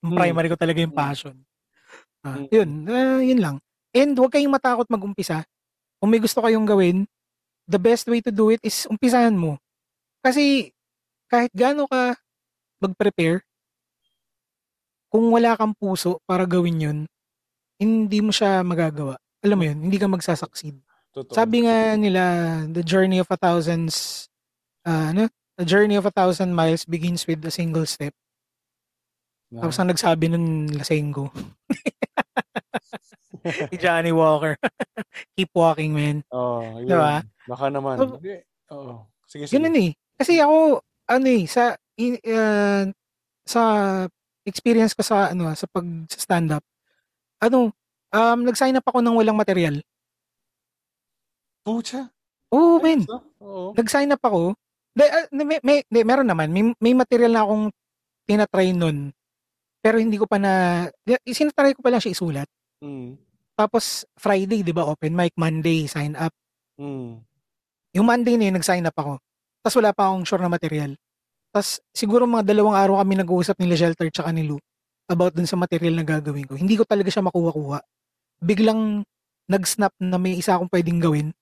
yung 0.02 0.14
Hmm. 0.14 0.20
primary 0.20 0.50
ko 0.50 0.58
talaga 0.58 0.80
yung 0.82 0.94
Hmm. 0.96 1.04
passion. 1.06 1.36
Ah, 2.26 2.42
Hmm. 2.42 2.48
Yun, 2.50 2.70
ah, 2.90 3.22
yun 3.22 3.40
lang. 3.40 3.56
And 3.94 4.18
huwag 4.18 4.34
kayong 4.34 4.52
matakot 4.52 4.90
mag-umpisa. 4.90 5.46
Kung 5.98 6.10
may 6.12 6.22
gusto 6.22 6.40
kayong 6.40 6.68
gawin, 6.68 7.08
the 7.66 7.82
best 7.82 8.06
way 8.06 8.22
to 8.22 8.30
do 8.30 8.54
it 8.54 8.62
is 8.62 8.86
umpisahan 8.86 9.34
mo. 9.34 9.58
Kasi 10.22 10.70
kahit 11.28 11.50
gaano 11.54 11.90
ka 11.90 12.14
mag-prepare, 12.82 13.42
kung 15.10 15.32
wala 15.32 15.56
kang 15.56 15.74
puso 15.74 16.20
para 16.28 16.44
gawin 16.44 16.82
yun, 16.82 17.00
hindi 17.80 18.20
mo 18.20 18.30
siya 18.30 18.62
magagawa. 18.62 19.16
Alam 19.42 19.58
mo 19.58 19.66
yun, 19.66 19.80
hindi 19.90 19.98
ka 19.98 20.08
magsasucceed. 20.10 20.76
Totoo. 21.16 21.32
Sabi 21.32 21.64
nga 21.64 21.96
nila, 21.96 22.22
the 22.68 22.84
journey 22.84 23.24
of 23.24 23.30
a 23.32 23.40
thousands, 23.40 24.28
ah, 24.84 25.16
ano? 25.16 25.32
The 25.56 25.64
journey 25.64 25.96
of 25.96 26.04
a 26.04 26.12
thousand 26.12 26.52
miles 26.52 26.84
begins 26.84 27.24
with 27.24 27.40
a 27.48 27.52
single 27.54 27.88
step. 27.88 28.12
Na- 29.48 29.64
Tapos 29.64 29.80
ang 29.80 29.88
nagsabi 29.88 30.28
nun, 30.28 30.68
Lasengo. 30.76 31.32
si 33.72 33.76
Johnny 33.78 34.12
Walker. 34.12 34.58
Keep 35.38 35.52
walking, 35.54 35.94
man. 35.94 36.26
Oo, 36.34 36.82
yun. 36.82 36.90
Diba? 36.90 37.22
Baka 37.46 37.66
naman. 37.70 37.96
So, 38.02 38.18
Hindi. 38.18 38.42
Oo. 38.74 39.06
Sige, 39.30 39.46
sige. 39.46 39.56
Ganun 39.62 39.78
eh. 39.78 39.92
Kasi 40.18 40.42
ako, 40.42 40.82
ano 41.12 41.28
eh, 41.30 41.44
sa, 41.46 41.78
in, 42.02 42.18
uh, 42.26 42.90
sa 43.46 43.62
experience 44.46 44.98
ko 44.98 45.06
sa, 45.06 45.34
ano, 45.34 45.54
sa 45.54 45.70
pag 45.70 45.86
sa 46.10 46.18
stand-up, 46.18 46.64
ano, 47.42 47.74
um, 48.14 48.40
nag-sign 48.42 48.78
up 48.78 48.86
ako 48.88 49.02
ng 49.02 49.16
walang 49.18 49.38
material. 49.38 49.78
Pucha. 51.66 52.10
Oo, 52.54 52.78
man. 52.82 53.06
Oo. 53.42 53.74
Nag-sign 53.74 54.14
up 54.14 54.22
ako. 54.22 54.54
De, 54.96 55.04
ah, 55.04 55.28
may, 55.34 55.60
may, 55.60 55.78
de, 55.86 56.02
meron 56.08 56.30
naman. 56.30 56.50
May, 56.54 56.72
may 56.80 56.94
material 56.96 57.34
na 57.34 57.44
akong 57.44 57.68
tinatry 58.26 58.72
nun. 58.72 59.12
Pero 59.84 60.02
hindi 60.02 60.18
ko 60.18 60.26
pa 60.26 60.42
na, 60.42 60.86
sinatry 61.30 61.78
ko 61.78 61.86
pa 61.86 61.92
lang 61.94 62.02
siya 62.02 62.16
isulat. 62.16 62.50
Mm. 62.82 63.18
Tapos, 63.56 64.04
Friday, 64.20 64.62
di 64.62 64.76
ba, 64.76 64.84
open 64.84 65.16
mic. 65.16 65.32
Monday, 65.40 65.88
sign 65.88 66.14
up. 66.20 66.36
Mm. 66.76 67.24
Yung 67.96 68.06
Monday 68.06 68.36
na 68.36 68.52
yun, 68.52 68.56
nag-sign 68.60 68.84
up 68.84 68.96
ako. 69.00 69.24
Tapos 69.66 69.82
wala 69.82 69.98
pa 69.98 70.14
akong 70.14 70.30
sure 70.30 70.44
na 70.46 70.52
material. 70.52 70.94
Tapos 71.50 71.82
siguro 71.90 72.30
mga 72.30 72.54
dalawang 72.54 72.78
araw 72.78 73.02
kami 73.02 73.18
nag-uusap 73.18 73.58
ni 73.58 73.74
Shelter 73.74 74.12
tsaka 74.14 74.30
ni 74.30 74.46
Lou 74.46 74.62
about 75.10 75.34
dun 75.34 75.50
sa 75.50 75.58
material 75.58 75.98
na 75.98 76.06
gagawin 76.06 76.46
ko. 76.46 76.54
Hindi 76.54 76.78
ko 76.78 76.86
talaga 76.86 77.10
siya 77.10 77.26
makuha-kuha. 77.26 77.82
Biglang 78.46 79.02
nag-snap 79.50 79.96
na 79.98 80.22
may 80.22 80.38
isa 80.38 80.54
akong 80.54 80.70
pwedeng 80.70 81.02
gawin 81.02 81.34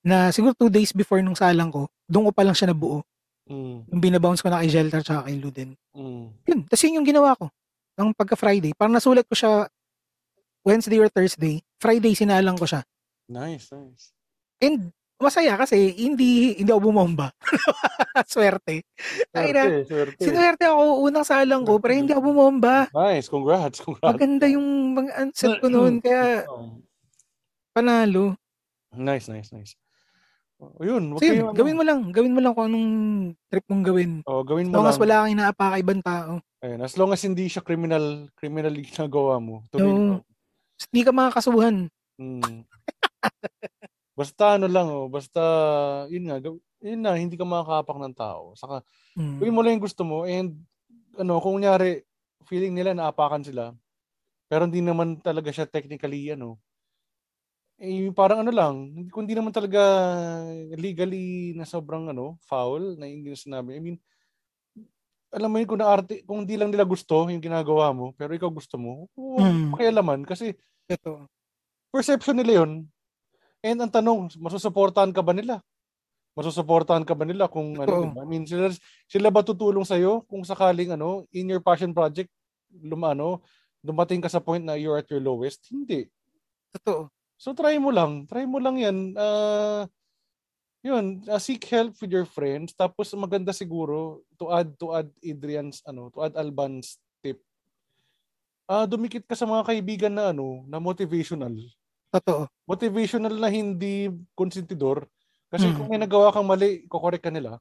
na 0.00 0.32
siguro 0.32 0.56
two 0.56 0.72
days 0.72 0.96
before 0.96 1.20
nung 1.20 1.36
salang 1.36 1.68
ko, 1.68 1.92
doon 2.08 2.30
ko 2.30 2.32
pa 2.32 2.40
lang 2.40 2.56
siya 2.56 2.72
nabuo. 2.72 3.04
Mm. 3.52 3.90
Yung 3.92 4.00
binabounce 4.00 4.40
ko 4.40 4.48
na 4.48 4.64
kay 4.64 4.72
Shelter 4.72 5.04
tsaka 5.04 5.28
kay 5.28 5.36
Lou 5.36 5.52
din. 5.52 5.76
Mm. 5.92 6.24
Yun. 6.48 6.60
Tapos 6.72 6.82
yun 6.88 6.96
yung 7.02 7.08
ginawa 7.08 7.36
ko. 7.36 7.52
Nung 8.00 8.16
pagka-Friday. 8.16 8.72
Parang 8.72 8.96
nasulat 8.96 9.28
ko 9.28 9.36
siya 9.36 9.68
Wednesday 10.62 10.98
or 10.98 11.08
Thursday. 11.08 11.60
Friday 11.76 12.14
sinalang 12.14 12.54
ko 12.54 12.64
siya. 12.64 12.82
Nice, 13.26 13.70
nice. 13.70 14.14
And 14.58 14.90
masaya 15.18 15.54
kasi 15.54 15.78
hindi 15.92 16.58
hindi 16.58 16.70
ako 16.70 16.90
bumomba. 16.90 17.30
Swerte. 18.30 18.82
Ay 19.30 19.50
na, 19.50 19.62
Swerte, 19.66 19.86
swerte. 19.86 20.18
Sinuwerte 20.18 20.64
ako 20.66 20.82
unang 21.02 21.26
salang 21.26 21.62
ko 21.62 21.78
pero 21.78 21.94
hindi 21.94 22.10
ako 22.10 22.22
bumomba. 22.24 22.90
Nice, 22.90 23.26
congrats, 23.26 23.78
congrats. 23.78 24.06
Maganda 24.06 24.46
yung 24.46 24.66
mga 24.94 25.10
answer 25.18 25.58
ko 25.58 25.66
noon 25.66 25.98
kaya 25.98 26.46
panalo. 27.72 28.34
Nice, 28.92 29.26
nice, 29.26 29.50
nice. 29.50 29.72
O, 30.62 30.78
yun, 30.78 31.10
wag 31.10 31.18
So 31.18 31.26
yun, 31.26 31.42
ano. 31.42 31.56
gawin 31.56 31.74
mo 31.74 31.82
lang. 31.82 32.00
Gawin 32.14 32.34
mo 32.34 32.38
lang 32.38 32.52
kung 32.54 32.66
anong 32.70 32.88
trip 33.50 33.66
mong 33.66 33.82
gawin. 33.82 34.10
Oh, 34.22 34.46
gawin 34.46 34.66
As 34.66 34.70
mo 34.70 34.74
long 34.78 34.86
as 34.86 34.94
lang. 34.94 35.02
wala 35.02 35.14
kang 35.18 35.34
inaapaka 35.34 35.76
ibang 35.80 36.02
tao. 36.04 36.32
Ayun, 36.62 36.78
as 36.78 36.94
long 36.94 37.10
as 37.10 37.22
hindi 37.24 37.50
siya 37.50 37.66
criminal, 37.66 38.30
criminally 38.36 38.86
ginagawa 38.90 39.42
mo. 39.42 39.66
Tuloy 39.72 39.90
Oo. 39.90 40.22
Hindi 40.90 41.02
ka 41.06 41.12
makakasuhan. 41.14 41.76
Mm. 42.18 42.66
basta 44.12 44.60
ano 44.60 44.68
lang, 44.68 44.86
oh, 44.92 45.08
basta, 45.08 45.40
yun 46.12 46.28
nga, 46.28 46.36
yun 46.84 47.00
na, 47.00 47.16
hindi 47.16 47.34
ka 47.34 47.48
makakapak 47.48 47.96
ng 47.96 48.14
tao. 48.16 48.52
Saka, 48.54 48.84
Mm. 49.16 49.40
gawin 49.40 49.54
mo 49.56 49.60
lang 49.64 49.72
yung 49.78 49.84
gusto 49.88 50.02
mo 50.04 50.28
and, 50.28 50.52
ano, 51.16 51.40
kung 51.40 51.58
kunyari, 51.58 52.04
feeling 52.44 52.76
nila 52.76 52.92
naapakan 52.92 53.40
sila, 53.40 53.72
pero 54.52 54.68
hindi 54.68 54.84
naman 54.84 55.16
talaga 55.24 55.48
siya 55.48 55.64
technically, 55.64 56.28
ano, 56.36 56.60
eh, 57.80 58.12
parang 58.12 58.44
ano 58.44 58.52
lang, 58.52 58.74
hindi- 58.92 59.10
kung 59.10 59.24
hindi 59.24 59.34
naman 59.34 59.50
talaga 59.50 59.80
legally 60.76 61.56
na 61.56 61.64
sobrang, 61.64 62.12
ano, 62.12 62.36
foul, 62.44 63.00
na 63.00 63.08
na 63.08 63.32
sinabi. 63.34 63.74
I 63.74 63.82
mean, 63.82 63.96
alam 65.32 65.48
mo 65.48 65.56
yun, 65.56 65.66
kung, 65.72 65.80
naarte, 65.80 66.20
kung 66.28 66.44
hindi 66.44 66.60
lang 66.60 66.68
nila 66.68 66.84
gusto 66.84 67.24
yung 67.32 67.40
ginagawa 67.40 67.90
mo, 67.96 68.12
pero 68.12 68.36
ikaw 68.36 68.52
gusto 68.52 68.76
mo, 68.76 69.08
oo, 69.16 69.40
Mm. 69.40 69.72
pakialaman. 69.72 70.20
Kasi, 70.28 70.52
Ito. 70.92 71.26
perception 71.92 72.36
nila 72.40 72.64
yun. 72.64 72.88
And 73.62 73.78
ang 73.78 73.92
tanong, 73.92 74.32
masusuportahan 74.40 75.12
ka 75.12 75.20
ba 75.20 75.36
nila? 75.36 75.60
Masusuportahan 76.32 77.04
ka 77.04 77.12
ba 77.12 77.28
nila 77.28 77.46
kung 77.46 77.76
ano, 77.76 77.84
Totoo. 77.84 78.04
diba? 78.08 78.20
I 78.24 78.28
mean, 78.28 78.44
sila, 78.48 78.72
sila 79.04 79.28
ba 79.28 79.44
tutulong 79.44 79.84
sa'yo 79.84 80.24
kung 80.24 80.42
sakaling 80.42 80.96
ano, 80.96 81.28
in 81.36 81.52
your 81.52 81.60
passion 81.60 81.92
project, 81.92 82.32
lumano, 82.72 83.44
dumating 83.84 84.24
ka 84.24 84.32
sa 84.32 84.40
point 84.40 84.64
na 84.64 84.74
you're 84.80 84.96
at 84.96 85.06
your 85.12 85.20
lowest? 85.20 85.68
Hindi. 85.68 86.08
Totoo. 86.72 87.12
So 87.36 87.52
try 87.52 87.76
mo 87.76 87.92
lang. 87.92 88.24
Try 88.30 88.48
mo 88.48 88.56
lang 88.56 88.80
yan. 88.80 89.12
Ah, 89.18 89.84
yun, 90.82 91.22
ah, 91.30 91.42
seek 91.42 91.62
help 91.70 91.94
with 92.02 92.10
your 92.10 92.26
friends. 92.26 92.74
Tapos 92.74 93.10
maganda 93.14 93.54
siguro 93.54 94.22
to 94.38 94.50
add 94.50 94.70
to 94.78 94.94
add 94.94 95.10
Adrian's 95.22 95.82
ano, 95.86 96.10
to 96.14 96.22
add 96.26 96.34
Alban's 96.38 96.98
Ah, 98.72 98.88
dumikit 98.88 99.28
ka 99.28 99.36
sa 99.36 99.44
mga 99.44 99.68
kaibigan 99.68 100.16
na 100.16 100.32
ano, 100.32 100.64
na 100.64 100.80
motivational. 100.80 101.52
Totoo. 102.08 102.48
Motivational 102.64 103.36
na 103.36 103.52
hindi 103.52 104.08
konsentidor. 104.32 105.04
Kasi 105.52 105.68
Mm. 105.68 105.74
kung 105.76 105.88
may 105.92 106.00
nagawa 106.00 106.32
kang 106.32 106.48
mali, 106.48 106.88
kokorek 106.88 107.20
ka 107.20 107.28
nila. 107.28 107.60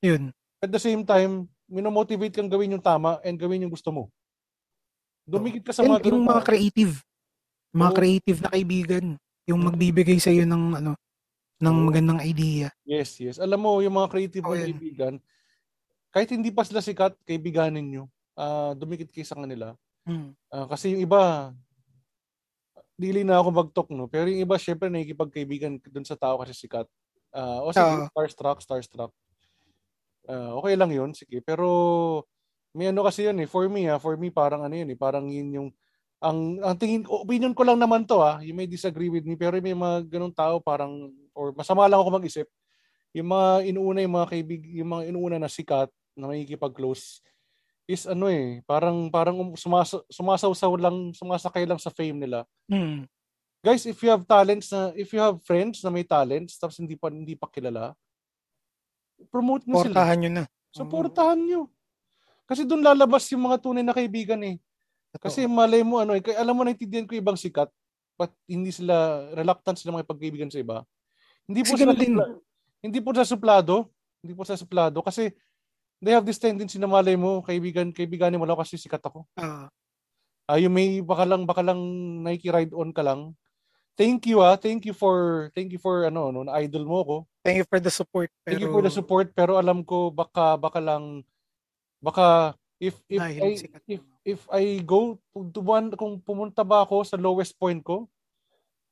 Yun. 0.00 0.32
At 0.64 0.72
the 0.72 0.80
same 0.80 1.04
time, 1.04 1.44
minomotivate 1.68 2.32
kang 2.32 2.48
gawin 2.48 2.72
yung 2.72 2.80
tama 2.80 3.20
and 3.20 3.36
gawin 3.36 3.68
yung 3.68 3.72
gusto 3.72 3.92
mo. 3.92 4.08
Dumikit 5.28 5.68
ka 5.68 5.72
sa 5.76 5.84
And 5.84 6.00
mga 6.00 6.08
yung 6.08 6.24
mga 6.24 6.42
creative. 6.48 6.94
Mga 7.76 7.90
Oo. 7.92 7.96
creative 8.00 8.38
na 8.40 8.48
kaibigan. 8.48 9.04
Yung 9.44 9.60
magbibigay 9.60 10.16
sa 10.16 10.32
iyo 10.32 10.48
ng 10.48 10.80
ano 10.80 10.96
ng 11.60 11.76
magandang 11.84 12.24
idea. 12.24 12.72
Yes, 12.88 13.20
yes. 13.20 13.36
Alam 13.36 13.60
mo, 13.60 13.84
yung 13.84 13.92
mga 13.92 14.08
creative 14.08 14.44
Oo, 14.48 14.56
na 14.56 14.64
kaibigan, 14.64 15.14
kahit 16.08 16.32
hindi 16.32 16.48
pa 16.48 16.64
sila 16.64 16.80
sikat, 16.80 17.12
kaibiganin 17.28 17.84
nyo. 17.84 18.04
Ah, 18.32 18.72
dumikit 18.72 19.12
kayo 19.12 19.28
sa 19.28 19.36
kanila. 19.36 19.76
Mm. 20.10 20.34
Ah, 20.50 20.66
kasi 20.66 20.98
yung 20.98 21.06
iba, 21.06 21.54
dili 22.98 23.22
na 23.22 23.38
ako 23.38 23.48
mag-talk, 23.54 23.88
no? 23.94 24.10
Pero 24.10 24.26
yung 24.26 24.42
iba, 24.42 24.58
syempre, 24.58 24.90
nakikipagkaibigan 24.90 25.78
dun 25.86 26.02
sa 26.02 26.18
tao 26.18 26.42
kasi 26.42 26.52
sikat. 26.52 26.90
Ah, 27.30 27.62
o 27.62 27.70
sige, 27.70 27.86
Oo. 27.86 28.10
starstruck, 28.10 28.58
starstruck. 28.58 29.12
Ah, 30.26 30.58
okay 30.58 30.74
lang 30.74 30.90
yun, 30.90 31.14
sige. 31.14 31.38
Pero, 31.46 31.66
may 32.74 32.90
ano 32.90 33.06
kasi 33.06 33.26
yun 33.26 33.38
eh. 33.38 33.46
For 33.46 33.70
me, 33.70 33.86
ah, 33.86 34.02
for 34.02 34.18
me, 34.18 34.34
parang 34.34 34.66
ano 34.66 34.74
yun 34.74 34.90
eh. 34.90 34.98
Parang 34.98 35.30
yun 35.30 35.48
yung, 35.54 35.68
ang, 36.20 36.60
ang 36.60 36.76
tingin, 36.76 37.06
opinion 37.06 37.54
ko 37.54 37.62
lang 37.64 37.78
naman 37.78 38.04
to 38.04 38.20
ah. 38.20 38.42
You 38.42 38.52
may 38.52 38.66
disagree 38.66 39.08
with 39.08 39.24
me, 39.24 39.38
pero 39.38 39.56
may 39.62 39.72
mga 39.72 40.10
ganong 40.10 40.34
tao 40.34 40.58
parang, 40.58 41.08
or 41.32 41.54
masama 41.54 41.86
lang 41.86 42.02
ako 42.02 42.10
mag-isip. 42.18 42.46
Yung 43.14 43.30
mga 43.30 43.48
inuuna, 43.70 44.00
yung 44.04 44.14
mga 44.18 44.28
kaibig, 44.28 44.62
yung 44.74 44.90
mga 44.90 45.02
inuuna 45.14 45.38
na 45.40 45.50
sikat, 45.50 45.90
na 46.18 46.28
makikipag-close, 46.30 47.22
is 47.90 48.06
ano 48.06 48.30
eh, 48.30 48.62
parang, 48.62 49.10
parang 49.10 49.34
um- 49.34 49.58
sumasa, 49.58 49.98
sumasaw 50.06 50.54
lang, 50.78 51.10
sumasakay 51.10 51.66
lang 51.66 51.82
sa 51.82 51.90
fame 51.90 52.22
nila. 52.22 52.46
Mm. 52.70 53.10
Guys, 53.60 53.84
if 53.84 53.98
you 54.00 54.08
have 54.08 54.24
talents 54.24 54.70
na, 54.70 54.94
if 54.94 55.10
you 55.10 55.20
have 55.20 55.42
friends 55.42 55.82
na 55.82 55.90
may 55.90 56.06
talents, 56.06 56.56
tapos 56.56 56.78
hindi 56.78 56.94
pa, 56.94 57.10
hindi 57.10 57.34
pa 57.34 57.50
kilala, 57.50 57.92
promote 59.28 59.66
nyo 59.66 59.82
sila. 59.82 59.92
Portahan 59.92 60.18
nyo 60.22 60.30
na. 60.30 60.44
Supportahan 60.70 61.40
nyo. 61.42 61.60
Kasi 62.46 62.64
doon 62.64 62.80
lalabas 62.80 63.26
yung 63.34 63.44
mga 63.44 63.60
tunay 63.60 63.84
na 63.84 63.92
kaibigan 63.92 64.40
eh. 64.46 64.56
Kasi 65.18 65.44
malay 65.50 65.82
mo 65.82 65.98
ano, 65.98 66.14
eh, 66.14 66.22
kaya 66.22 66.38
alam 66.38 66.54
mo 66.54 66.62
naintindihan 66.62 67.04
ko 67.04 67.18
ibang 67.18 67.34
sikat, 67.34 67.66
but 68.14 68.30
hindi 68.46 68.70
sila 68.70 69.26
reluctant 69.34 69.76
sila 69.76 69.98
makipagkaibigan 69.98 70.48
sa 70.48 70.62
iba. 70.62 70.86
Hindi 71.50 71.66
po 71.66 71.74
Kasi 71.74 71.82
sila 71.82 71.92
ganun 71.92 72.02
din. 72.06 72.14
hindi 72.78 72.98
po 73.02 73.10
sa 73.12 73.26
suplado, 73.26 73.90
hindi 74.22 74.32
po 74.38 74.46
sa 74.46 74.54
suplado 74.54 75.02
kasi 75.02 75.34
they 76.00 76.16
have 76.16 76.24
this 76.24 76.40
tendency 76.40 76.80
na 76.80 76.88
malay 76.88 77.14
mo 77.14 77.44
kaibigan 77.44 77.92
kaibiganin 77.92 78.40
mo 78.40 78.48
lang 78.48 78.56
kasi 78.56 78.80
sikat 78.80 79.04
ako. 79.04 79.28
Ah, 79.36 79.68
Ah, 80.50 80.58
yung 80.58 80.74
may 80.74 80.98
baka 80.98 81.22
lang 81.22 81.46
baka 81.46 81.62
lang 81.62 81.78
nakiki-ride 82.26 82.74
on 82.74 82.90
ka 82.90 83.06
lang. 83.06 83.38
Thank 83.94 84.26
you 84.26 84.42
ah, 84.42 84.58
thank 84.58 84.82
you 84.82 84.90
for 84.90 85.46
thank 85.54 85.70
you 85.70 85.78
for 85.78 86.02
ano 86.10 86.34
no, 86.34 86.42
na 86.42 86.58
idol 86.58 86.82
mo 86.82 86.98
ko. 87.06 87.16
thank 87.46 87.62
you 87.62 87.68
for 87.70 87.78
the 87.78 87.92
support. 87.92 88.34
Pero, 88.42 88.50
Thank 88.50 88.62
you 88.66 88.70
for 88.74 88.82
the 88.82 88.90
support 88.90 89.30
pero 89.30 89.62
alam 89.62 89.86
ko 89.86 90.10
baka 90.10 90.58
baka 90.58 90.82
lang 90.82 91.22
baka 92.02 92.58
if 92.82 92.98
if 93.06 93.22
Dahil 93.22 93.42
I 93.46 93.50
sikat 93.62 93.82
if 93.86 94.02
if 94.26 94.40
I 94.50 94.82
go 94.82 95.22
to, 95.36 95.60
one 95.62 95.94
kung 95.94 96.18
pumunta 96.18 96.66
ba 96.66 96.82
ako 96.82 97.06
sa 97.06 97.14
lowest 97.14 97.54
point 97.54 97.78
ko 97.86 98.10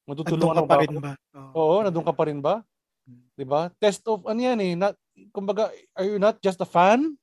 matutulungan 0.06 0.62
ka 0.62 0.70
pa 0.70 0.76
rin 0.78 0.94
ako? 0.94 1.00
ba? 1.02 1.12
Oo. 1.34 1.52
Oo, 1.58 1.76
nandun 1.82 2.06
ka 2.06 2.14
pa 2.14 2.24
rin 2.30 2.38
ba? 2.38 2.62
'Di 3.34 3.44
ba? 3.44 3.72
Test 3.82 4.06
of 4.06 4.22
ano 4.30 4.38
yan 4.38 4.58
eh, 4.62 4.72
not 4.78 4.94
kumbaga 5.30 5.70
are 5.98 6.06
you 6.06 6.18
not 6.20 6.38
just 6.40 6.60
a 6.62 6.68
fan? 6.68 7.16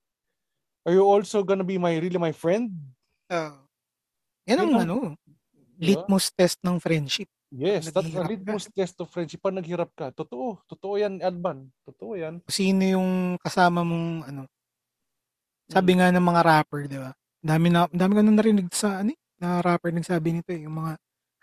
Are 0.86 0.94
you 0.94 1.02
also 1.02 1.42
gonna 1.42 1.66
be 1.66 1.80
my 1.82 1.98
really 1.98 2.22
my 2.22 2.32
friend? 2.32 2.70
Ah. 3.26 3.58
yan 4.46 4.62
ang 4.62 4.86
ano, 4.86 4.96
litmus 5.82 6.30
test 6.30 6.62
ng 6.62 6.78
friendship. 6.78 7.26
Yes, 7.50 7.90
that's 7.90 8.14
a 8.14 8.22
litmus 8.22 8.70
test 8.70 9.00
of 9.02 9.10
friendship 9.10 9.42
pag 9.42 9.58
naghirap 9.58 9.90
ka. 9.98 10.14
Totoo, 10.14 10.62
totoo 10.70 11.02
yan, 11.02 11.18
Alban. 11.24 11.72
Totoo 11.88 12.14
yan. 12.14 12.44
Sino 12.46 12.86
yung 12.86 13.40
kasama 13.42 13.82
mong 13.82 14.30
ano, 14.30 14.44
Mm. 15.66 15.74
sabi 15.74 15.92
nga 15.98 16.14
ng 16.14 16.22
mga 16.22 16.42
rapper, 16.46 16.86
di 16.86 17.02
ba? 17.02 17.10
Dami 17.42 17.74
na, 17.74 17.90
dami 17.90 18.14
ko 18.14 18.22
nang 18.22 18.38
narinig 18.38 18.70
sa 18.70 19.02
ano, 19.02 19.10
eh, 19.10 19.20
na 19.42 19.66
rapper 19.66 19.90
nagsabi 19.90 20.30
nito 20.38 20.54
eh, 20.54 20.62
yung 20.62 20.78
mga 20.78 20.94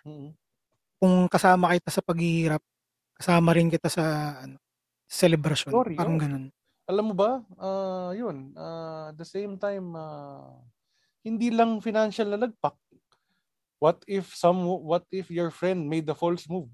Mm. 0.06 0.30
kung 1.02 1.14
kasama 1.26 1.74
kita 1.74 1.90
sa 1.90 2.02
paghihirap, 2.06 2.62
kasama 3.18 3.50
rin 3.50 3.66
kita 3.66 3.90
sa 3.90 4.38
ano, 4.46 4.61
celebration. 5.12 5.68
Sorry, 5.68 5.92
Parang 5.92 6.16
oh. 6.16 6.20
ganun. 6.20 6.44
Alam 6.88 7.04
mo 7.12 7.14
ba, 7.14 7.44
ah 7.60 8.10
yun, 8.16 8.56
at 8.56 9.14
the 9.14 9.28
same 9.28 9.60
time, 9.60 9.92
ah, 9.94 10.56
hindi 11.22 11.52
lang 11.52 11.78
financial 11.84 12.32
na 12.32 12.48
lagpak. 12.48 12.74
What 13.78 14.02
if 14.08 14.32
some, 14.34 14.64
what 14.66 15.04
if 15.12 15.30
your 15.30 15.52
friend 15.52 15.86
made 15.86 16.08
the 16.08 16.16
false 16.16 16.48
move? 16.48 16.70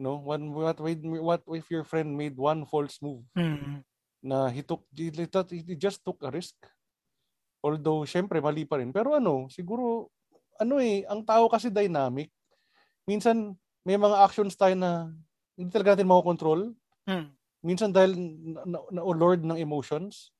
No, 0.00 0.16
one, 0.20 0.52
what, 0.52 0.80
what 0.80 1.42
if 1.52 1.66
your 1.68 1.84
friend 1.84 2.16
made 2.16 2.36
one 2.36 2.64
false 2.64 3.00
move 3.04 3.22
Mm. 3.36 3.84
na 4.24 4.48
he 4.48 4.64
took, 4.64 4.84
he, 4.92 5.12
he 5.12 5.76
just 5.76 6.00
took 6.04 6.20
a 6.24 6.30
risk? 6.32 6.56
Although, 7.62 8.02
syempre, 8.08 8.42
mali 8.42 8.66
pa 8.66 8.80
rin. 8.80 8.90
Pero 8.90 9.14
ano, 9.14 9.46
siguro, 9.46 10.10
ano 10.58 10.82
eh, 10.82 11.06
ang 11.06 11.22
tao 11.22 11.46
kasi 11.46 11.70
dynamic. 11.70 12.32
Minsan, 13.06 13.54
may 13.86 13.94
mga 13.94 14.20
actions 14.24 14.58
tayo 14.58 14.74
na 14.74 15.14
hindi 15.62 15.70
talaga 15.70 15.94
natin 15.94 16.10
makokontrol 16.10 16.74
Mm. 17.02 17.34
minsan 17.66 17.90
dahil 17.90 18.14
na, 18.14 18.62
na, 18.66 18.78
na 18.90 19.02
lord 19.02 19.42
ng 19.42 19.58
emotions. 19.58 20.30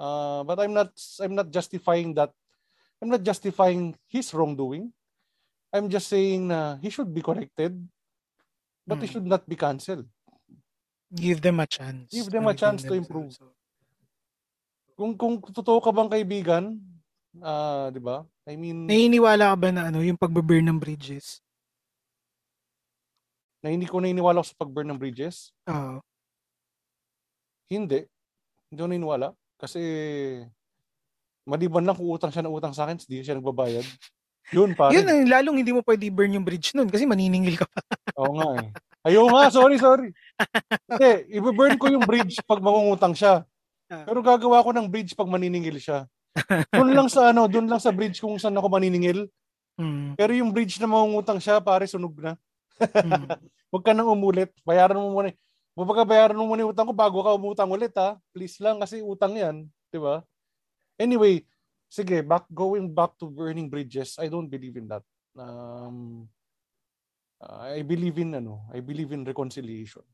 Uh, 0.00 0.40
but 0.48 0.56
I'm 0.60 0.72
not 0.72 0.92
I'm 1.20 1.36
not 1.36 1.52
justifying 1.52 2.16
that. 2.16 2.32
I'm 3.00 3.12
not 3.12 3.20
justifying 3.24 3.96
his 4.08 4.32
wrongdoing. 4.32 4.92
I'm 5.72 5.88
just 5.92 6.08
saying 6.08 6.48
na 6.48 6.76
he 6.80 6.88
should 6.92 7.12
be 7.12 7.20
corrected, 7.24 7.76
but 8.88 9.00
he 9.00 9.08
Hmm. 9.08 9.12
should 9.16 9.28
not 9.28 9.44
be 9.48 9.56
cancelled. 9.56 10.08
Give 11.12 11.40
them 11.40 11.60
a 11.60 11.68
chance. 11.68 12.08
Give 12.12 12.28
them 12.32 12.48
a 12.48 12.56
chance 12.56 12.80
to 12.84 12.96
improve. 12.96 13.36
Kung 14.96 15.16
kung 15.16 15.40
totoo 15.40 15.80
ka 15.80 15.92
bang 15.92 16.10
kaibigan, 16.12 16.64
ah, 17.40 17.88
'di 17.88 18.00
ba? 18.00 18.24
I 18.44 18.56
mean, 18.56 18.84
Naniniwala 18.88 19.52
ka 19.52 19.56
ba 19.56 19.68
na 19.72 19.82
ano, 19.88 20.00
yung 20.04 20.20
pagbe-burn 20.20 20.64
ng 20.68 20.80
bridges? 20.80 21.40
Na 23.60 23.68
hindi 23.68 23.84
ko 23.84 24.00
naniniwala 24.00 24.40
sa 24.40 24.56
pag-burn 24.56 24.88
ng 24.92 25.00
bridges. 25.00 25.52
Oo. 25.68 26.00
Hindi. 27.70 28.08
Hindi 28.68 28.78
ako 28.80 28.88
naniniwala. 28.88 29.28
Kasi, 29.60 29.80
maliban 31.44 31.84
lang 31.84 31.96
kung 31.96 32.08
utang 32.08 32.32
siya 32.32 32.42
na 32.44 32.52
utang 32.52 32.72
sa 32.72 32.88
akin, 32.88 32.96
hindi 32.96 33.20
siya 33.20 33.36
nagbabayad. 33.36 33.84
Yun, 34.50 34.74
pare. 34.74 34.96
Yun, 34.96 35.06
ang 35.06 35.28
lalong 35.28 35.56
hindi 35.62 35.70
mo 35.70 35.84
pwede 35.84 36.10
burn 36.10 36.34
yung 36.34 36.46
bridge 36.46 36.74
nun 36.74 36.90
kasi 36.90 37.06
maniningil 37.06 37.60
ka 37.60 37.68
pa. 37.70 37.80
Oo 38.18 38.34
nga 38.40 38.48
eh. 38.64 38.68
Ayaw 39.06 39.24
nga, 39.32 39.42
sorry, 39.48 39.76
sorry. 39.80 40.10
Hindi, 40.88 41.12
i-burn 41.38 41.76
ko 41.80 41.86
yung 41.88 42.04
bridge 42.04 42.42
pag 42.44 42.60
mangungutang 42.60 43.14
siya. 43.14 43.46
Ah. 43.90 44.04
Pero 44.04 44.20
gagawa 44.20 44.64
ko 44.64 44.70
ng 44.74 44.90
bridge 44.90 45.14
pag 45.14 45.30
maniningil 45.30 45.78
siya. 45.78 46.04
Doon 46.74 46.90
lang 46.94 47.08
sa 47.08 47.30
ano, 47.30 47.46
doon 47.46 47.66
lang 47.66 47.80
sa 47.82 47.90
bridge 47.94 48.20
kung 48.22 48.36
saan 48.38 48.56
ako 48.58 48.68
maniningil. 48.70 49.26
Mm. 49.80 50.14
Pero 50.14 50.32
yung 50.36 50.52
bridge 50.52 50.76
na 50.78 50.90
mangungutang 50.90 51.40
siya, 51.40 51.58
pare, 51.62 51.88
sunog 51.88 52.12
na. 52.20 52.36
Mm. 52.80 53.28
Huwag 53.70 53.84
ka 53.84 53.92
nang 53.92 54.10
umulit. 54.10 54.50
Bayaran 54.64 54.98
mo 54.98 55.14
muna. 55.14 55.30
Babaga 55.76 56.02
bayaran 56.02 56.38
mo 56.38 56.48
muna 56.48 56.66
yung 56.66 56.72
utang 56.74 56.88
ko 56.88 56.94
bago 56.96 57.22
ka 57.22 57.36
umutang 57.36 57.70
ulit 57.70 57.94
ha. 57.94 58.18
Please 58.34 58.58
lang 58.58 58.80
kasi 58.80 59.04
utang 59.04 59.36
yan. 59.36 59.68
Di 59.92 59.98
ba? 60.00 60.24
Anyway, 60.98 61.46
sige, 61.86 62.20
back 62.24 62.48
going 62.50 62.90
back 62.90 63.14
to 63.20 63.30
burning 63.30 63.70
bridges, 63.70 64.18
I 64.18 64.26
don't 64.26 64.50
believe 64.50 64.76
in 64.76 64.90
that. 64.90 65.04
Um, 65.38 66.26
Uh, 67.40 67.72
I 67.72 67.80
believe 67.80 68.20
in 68.20 68.36
ano, 68.36 68.68
I 68.68 68.84
believe 68.84 69.16
in 69.16 69.24
reconciliation. 69.24 70.04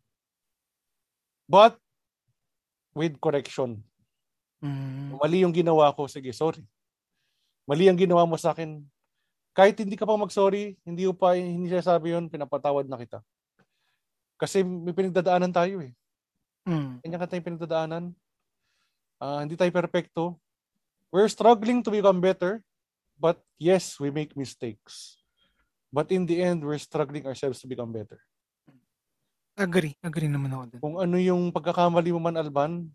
But 1.51 1.75
with 2.95 3.19
correction. 3.19 3.83
Mm. 4.63 5.19
Mali 5.19 5.43
yung 5.43 5.51
ginawa 5.51 5.91
ko, 5.91 6.07
sige, 6.07 6.31
sorry. 6.31 6.63
Mali 7.67 7.91
ang 7.91 7.99
ginawa 7.99 8.23
mo 8.23 8.39
sa 8.39 8.55
akin. 8.55 8.79
Kahit 9.57 9.81
hindi 9.81 9.97
ka 9.97 10.05
pa 10.05 10.21
mag-sorry, 10.21 10.77
hindi 10.85 11.09
ko 11.09 11.17
pa 11.17 11.33
hindi 11.33 11.73
siya 11.73 11.81
sabi 11.81 12.13
yun, 12.13 12.29
pinapatawad 12.29 12.85
na 12.85 13.01
kita. 13.01 13.25
Kasi 14.37 14.61
may 14.61 14.93
pinagdadaanan 14.93 15.49
tayo 15.49 15.81
eh. 15.81 15.97
Mm. 16.69 17.01
Kanya 17.01 17.19
ka 17.25 17.27
tayong 17.33 17.49
pinagdadaanan. 17.49 18.05
Uh, 19.17 19.41
hindi 19.41 19.57
tayo 19.57 19.73
perfecto. 19.73 20.37
We're 21.09 21.33
struggling 21.33 21.81
to 21.81 21.89
become 21.89 22.21
better. 22.21 22.61
But 23.17 23.41
yes, 23.57 23.97
we 23.97 24.13
make 24.13 24.37
mistakes. 24.37 25.17
But 25.89 26.13
in 26.13 26.29
the 26.29 26.37
end, 26.45 26.61
we're 26.61 26.77
struggling 26.77 27.25
ourselves 27.25 27.65
to 27.65 27.67
become 27.71 27.97
better. 27.97 28.21
Agree. 29.57 29.97
Agree 30.05 30.29
naman 30.29 30.53
ako 30.53 30.65
dun. 30.69 30.81
Kung 30.85 30.97
ano 31.01 31.17
yung 31.17 31.49
pagkakamali 31.49 32.13
mo 32.13 32.21
man, 32.21 32.37
Alban, 32.37 32.93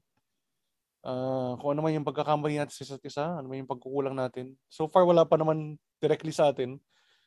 uh, 1.06 1.58
kung 1.58 1.76
ano 1.76 1.82
man 1.82 1.94
yung 1.94 2.08
pagkakamali 2.08 2.58
natin 2.58 2.74
sa 2.74 2.86
isa't 2.86 3.04
isa, 3.06 3.26
ano 3.26 3.46
man 3.46 3.62
yung 3.62 3.72
pagkukulang 3.72 4.16
natin. 4.16 4.54
So 4.70 4.88
far, 4.88 5.06
wala 5.06 5.26
pa 5.26 5.38
naman 5.38 5.78
directly 6.02 6.34
sa 6.34 6.50
atin. 6.50 6.78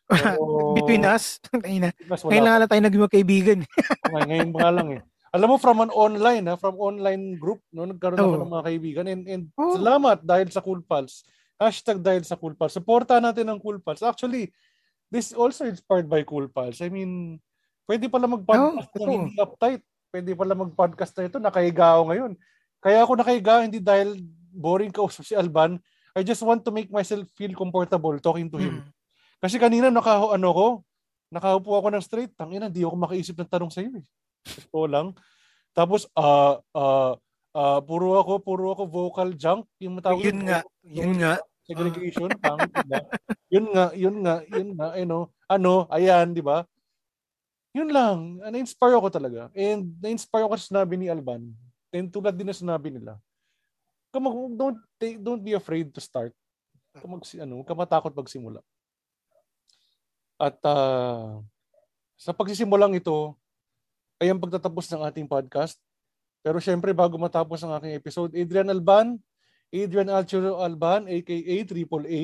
Pero, 0.07 0.75
Between 0.78 1.05
us, 1.07 1.39
ngayon 1.55 1.91
na. 2.44 2.61
Na 2.61 2.69
tayo 2.70 2.83
naging 2.83 3.05
magkaibigan. 3.07 3.59
Ngay- 4.12 4.28
Ngayon 4.31 4.51
pa 4.53 4.59
nga 4.62 4.73
lang 4.75 4.89
eh. 4.99 5.03
Alam 5.35 5.51
mo, 5.51 5.57
from 5.59 5.83
an 5.83 5.91
online, 5.91 6.47
ha, 6.47 6.55
from 6.55 6.78
online 6.78 7.35
group, 7.35 7.59
no, 7.75 7.91
nagkaroon 7.91 8.23
ako 8.23 8.35
Oo. 8.39 8.43
ng 8.47 8.53
mga 8.55 8.67
kaibigan. 8.70 9.05
And, 9.11 9.23
and 9.27 9.43
Oo. 9.59 9.75
salamat 9.75 10.23
dahil 10.23 10.47
sa 10.55 10.62
Cool 10.62 10.86
Pals. 10.86 11.27
Hashtag 11.59 11.99
dahil 11.99 12.23
sa 12.23 12.39
Cool 12.39 12.55
Pals. 12.55 12.78
Supporta 12.78 13.19
natin 13.19 13.51
ang 13.51 13.59
Cool 13.59 13.83
Pals. 13.83 14.07
Actually, 14.07 14.55
this 15.11 15.35
also 15.35 15.67
inspired 15.67 16.07
by 16.07 16.23
Cool 16.23 16.47
Pals. 16.47 16.78
I 16.78 16.86
mean, 16.86 17.43
pwede 17.91 18.07
pala 18.07 18.31
mag-podcast 18.31 18.94
ng 18.94 18.94
totoo. 18.94 19.11
hindi 19.11 19.35
uptight. 19.43 19.83
Pwede 20.15 20.31
pala 20.39 20.55
mag-podcast 20.55 21.12
na 21.19 21.27
ito. 21.27 21.39
Nakahiga 21.43 21.99
ako 21.99 22.03
ngayon. 22.15 22.33
Kaya 22.85 23.01
ako 23.01 23.17
nakahiga, 23.17 23.65
hindi 23.65 23.81
dahil 23.81 24.21
boring 24.53 24.93
kausap 24.93 25.25
si 25.25 25.33
Alban. 25.33 25.81
I 26.13 26.21
just 26.21 26.45
want 26.45 26.61
to 26.69 26.71
make 26.71 26.93
myself 26.93 27.25
feel 27.33 27.57
comfortable 27.57 28.13
talking 28.21 28.53
to 28.53 28.61
him. 28.61 28.85
Mm. 28.85 28.89
Kasi 29.41 29.57
kanina 29.57 29.89
naka 29.89 30.21
ano 30.21 30.49
ko, 30.53 30.67
nakaupo 31.33 31.81
ako 31.81 31.89
ng 31.97 32.05
straight, 32.05 32.37
tangina, 32.37 32.69
di 32.69 32.85
ako 32.85 32.95
makaisip 33.01 33.35
ng 33.41 33.49
tanong 33.49 33.73
sa 33.73 33.81
iyo 33.81 33.99
eh. 33.99 34.07
Ito 34.45 34.85
lang. 34.85 35.17
Tapos 35.73 36.07
ah 36.13 36.61
ah 36.77 37.17
ah, 37.57 37.81
puro 37.81 38.19
ako, 38.21 38.43
puro 38.43 38.75
ako 38.75 38.83
vocal 38.85 39.31
junk, 39.33 39.65
yung 39.81 39.97
matawag 39.97 40.27
Yun 40.27 40.41
nga. 40.45 40.61
Yun 40.85 41.15
nga. 41.23 41.35
segregation, 41.65 42.29
pangit, 42.45 42.69
diba? 42.77 43.01
Yun 43.49 43.67
nga, 43.73 43.87
yun 43.97 44.17
nga, 44.21 44.35
yun 44.53 44.69
nga, 44.77 44.93
ano, 45.01 45.33
ano, 45.49 45.89
ayan, 45.89 46.37
di 46.37 46.45
ba? 46.45 46.61
Yun 47.73 47.89
lang, 47.89 48.37
na-inspire 48.45 49.01
ako 49.01 49.09
talaga. 49.09 49.49
And 49.57 49.97
na-inspire 49.97 50.45
ako 50.45 50.61
sa 50.61 50.69
sinabi 50.69 51.01
ni 51.01 51.09
Alban. 51.09 51.57
And 51.94 52.10
tulad 52.10 52.34
din 52.34 52.50
na 52.50 52.56
sinabi 52.56 52.90
nila. 52.90 53.23
Kamag, 54.10 54.34
don't, 54.58 54.82
take- 54.98 55.23
don't 55.23 55.42
be 55.42 55.55
afraid 55.55 55.94
to 55.94 56.02
start. 56.02 56.34
Kamag, 56.98 57.23
ano, 57.39 57.62
kamatakot 57.62 58.10
magsimula. 58.10 58.58
At 60.34 60.58
ah, 60.66 61.39
sa 62.18 62.34
pagsisimulang 62.34 62.98
ito, 62.98 63.39
ay 64.18 64.34
ang 64.34 64.42
pagtatapos 64.42 64.90
ng 64.90 65.06
ating 65.06 65.31
podcast. 65.31 65.78
Pero 66.42 66.58
syempre, 66.58 66.90
bago 66.90 67.14
matapos 67.14 67.62
ang 67.62 67.78
aking 67.78 67.94
episode, 67.94 68.31
Adrian 68.34 68.68
Alban, 68.68 69.16
Adrian 69.70 70.10
Alchero 70.10 70.60
Alban, 70.62 71.06
aka 71.06 71.56
Triple 71.66 72.06
A. 72.10 72.23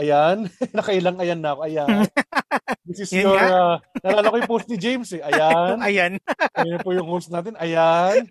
Ayan, 0.00 0.46
nakailang 0.78 1.18
ayan 1.18 1.42
na 1.42 1.58
ako. 1.58 1.60
Ayan. 1.66 2.06
This 2.90 3.06
is 3.06 3.22
your, 3.22 3.38
uh, 3.38 3.78
nalala 4.02 4.34
ko 4.34 4.36
yung 4.42 4.50
post 4.50 4.66
ni 4.66 4.74
James 4.80 5.06
eh. 5.14 5.22
Ayan. 5.22 5.78
Ayan. 5.86 6.12
Ayan 6.58 6.80
po 6.82 6.90
yung 6.90 7.06
host 7.06 7.30
natin. 7.30 7.54
Ayan. 7.54 8.26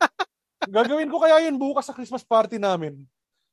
Gagawin 0.68 1.08
ko 1.08 1.24
kaya 1.24 1.48
yun 1.48 1.56
bukas 1.56 1.88
sa 1.88 1.96
Christmas 1.96 2.26
party 2.26 2.60
namin. 2.60 3.00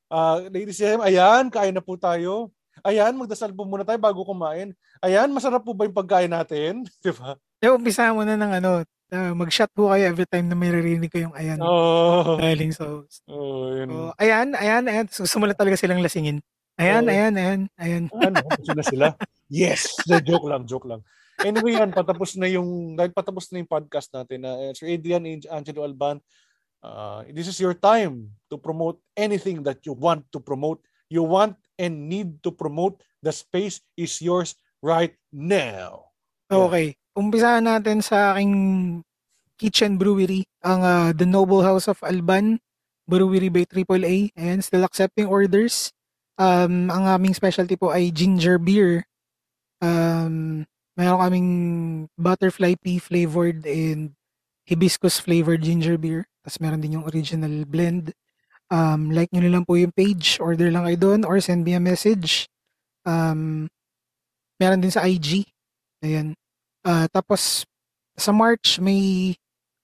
Ah, 0.07 0.43
ladies 0.43 0.79
and 0.79 0.99
gentlemen, 0.99 1.07
ayan, 1.07 1.43
kain 1.47 1.75
na 1.75 1.83
po 1.83 1.95
tayo. 1.95 2.51
Ayan, 2.83 3.15
magdasal 3.15 3.51
po 3.51 3.63
muna 3.63 3.83
tayo 3.83 3.97
bago 3.97 4.23
kumain. 4.23 4.75
Ayan, 4.99 5.31
masarap 5.31 5.63
po 5.63 5.71
ba 5.71 5.87
yung 5.87 5.95
pagkain 5.95 6.31
natin? 6.31 6.83
Di 7.03 7.11
ba? 7.15 7.35
Eh, 7.63 7.71
umpisa 7.71 8.11
mo 8.11 8.21
na 8.21 8.35
ng 8.35 8.51
ano, 8.59 8.69
ah, 9.09 9.33
mag-shot 9.33 9.71
po 9.71 9.89
kayo 9.91 10.03
every 10.07 10.27
time 10.27 10.47
na 10.47 10.55
may 10.55 10.69
naririnig 10.69 11.09
ko 11.09 11.19
yung 11.23 11.35
ayan. 11.35 11.59
Oh, 11.63 12.35
Galing 12.37 12.75
sa 12.75 12.85
host. 12.87 13.23
oh 13.27 13.71
yun. 13.71 13.87
So, 13.87 14.11
ayan, 14.19 14.47
ayan, 14.53 14.83
ayan. 14.85 15.07
Susumulat 15.07 15.55
talaga 15.55 15.79
silang 15.79 16.03
lasingin. 16.03 16.43
Ayan, 16.77 17.07
Oo. 17.07 17.11
ayan, 17.11 17.33
ayan, 17.33 17.59
ayan. 17.81 18.03
ano, 18.13 18.37
sila 18.61 18.83
sila. 18.85 19.05
Yes! 19.49 19.95
The 20.05 20.21
joke 20.21 20.45
lang, 20.45 20.69
joke 20.69 20.85
lang. 20.85 21.01
Anyway, 21.41 21.73
yan, 21.73 21.89
patapos 21.89 22.37
na 22.37 22.45
yung, 22.45 22.93
dahil 22.93 23.09
patapos 23.13 23.49
na 23.49 23.61
yung 23.61 23.69
podcast 23.69 24.09
natin, 24.13 24.45
na 24.45 24.53
Sir 24.77 24.89
Adrian 24.89 25.21
Ang- 25.21 25.49
Angelo 25.49 25.81
Alban, 25.81 26.21
uh, 26.83 27.23
this 27.31 27.47
is 27.47 27.59
your 27.59 27.73
time 27.73 28.33
to 28.49 28.57
promote 28.57 28.99
anything 29.15 29.63
that 29.63 29.85
you 29.85 29.93
want 29.93 30.25
to 30.31 30.39
promote. 30.39 30.81
You 31.09 31.23
want 31.23 31.55
and 31.79 32.09
need 32.09 32.43
to 32.43 32.51
promote. 32.51 33.01
The 33.23 33.31
space 33.31 33.81
is 33.95 34.21
yours 34.21 34.55
right 34.83 35.15
now. 35.31 36.11
Okay. 36.51 36.95
Umpisahan 37.17 37.65
natin 37.65 38.03
sa 38.03 38.35
aking 38.35 39.01
kitchen 39.57 39.97
brewery, 39.97 40.45
ang 40.61 40.85
ah, 40.85 41.09
The 41.11 41.25
Noble 41.25 41.65
House 41.65 41.89
of 41.89 41.97
Alban 42.05 42.61
Brewery 43.09 43.49
by 43.49 43.65
AAA. 43.65 44.35
Ayan, 44.37 44.61
still 44.61 44.85
accepting 44.85 45.25
orders. 45.25 45.89
Um, 46.37 46.93
ang 46.93 47.09
aming 47.09 47.33
specialty 47.33 47.73
po 47.73 47.89
ay 47.89 48.13
ginger 48.13 48.61
beer. 48.61 49.09
Um, 49.81 50.67
meron 50.93 51.21
kaming 51.25 51.49
butterfly 52.13 52.77
pea 52.77 53.01
flavored 53.01 53.65
and 53.65 54.13
hibiscus 54.69 55.17
flavored 55.17 55.65
ginger 55.65 55.97
beer. 55.97 56.29
Tapos 56.47 56.63
meron 56.63 56.79
din 56.79 56.95
yung 56.95 57.03
original 57.03 57.67
blend. 57.67 58.15
Um, 58.71 59.11
like 59.11 59.27
nyo 59.35 59.43
lang 59.51 59.67
po 59.67 59.75
yung 59.75 59.91
page, 59.91 60.39
order 60.39 60.71
lang 60.71 60.87
kayo 60.87 60.95
doon 60.95 61.27
or 61.27 61.43
send 61.43 61.67
me 61.67 61.75
a 61.75 61.83
message. 61.83 62.47
Um, 63.03 63.67
meron 64.55 64.79
din 64.79 64.95
sa 64.95 65.03
IG. 65.03 65.43
Ayan. 65.99 66.39
Ah, 66.87 67.11
tapos 67.11 67.67
sa 68.15 68.31
March 68.31 68.79
may 68.79 69.35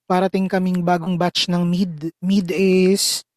parating 0.08 0.48
kaming 0.48 0.88
bagong 0.88 1.20
batch 1.20 1.52
ng 1.52 1.68
mead. 1.68 2.16
Mead 2.24 2.48
is 2.56 3.28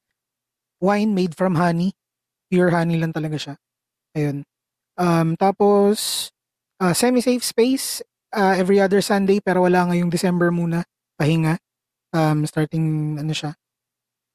wine 0.79 1.11
made 1.11 1.35
from 1.35 1.59
honey. 1.59 1.99
Pure 2.47 2.71
honey 2.71 2.95
lang 2.95 3.11
talaga 3.11 3.43
siya. 3.43 3.55
Ayun. 4.15 4.47
Um, 4.95 5.35
tapos 5.35 6.31
ah, 6.79 6.95
semi-safe 6.95 7.43
space 7.43 8.07
ah, 8.31 8.55
every 8.55 8.79
other 8.79 9.03
Sunday 9.03 9.43
pero 9.43 9.67
wala 9.67 9.91
ngayong 9.91 10.15
December 10.15 10.55
muna. 10.55 10.87
Pahinga. 11.19 11.59
Um, 12.17 12.49
starting 12.49 12.87
ano 13.21 13.33
siya. 13.37 13.53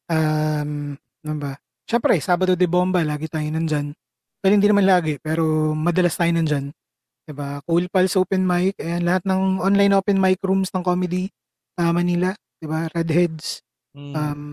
Um, 0.06 0.94
ano 1.26 1.36
ba? 1.42 1.58
Siyempre, 1.90 2.14
Sabado 2.22 2.54
de 2.54 2.70
Bomba, 2.70 3.02
lagi 3.02 3.26
tayo 3.26 3.50
nandyan. 3.50 3.98
Well, 4.42 4.54
hindi 4.54 4.70
naman 4.70 4.86
lagi, 4.86 5.18
pero 5.18 5.74
madalas 5.74 6.14
tayo 6.14 6.30
nandyan. 6.30 6.70
Diba? 7.26 7.62
Cool 7.66 7.90
Pulse 7.90 8.18
Open 8.22 8.46
Mic, 8.46 8.78
ayan, 8.78 9.02
lahat 9.06 9.26
ng 9.26 9.62
online 9.62 9.94
open 9.94 10.18
mic 10.18 10.42
rooms 10.42 10.70
ng 10.74 10.82
comedy, 10.82 11.30
ah, 11.78 11.94
Manila, 11.94 12.34
diba? 12.62 12.86
Redheads, 12.94 13.66
Mm. 13.92 14.14
um, 14.16 14.44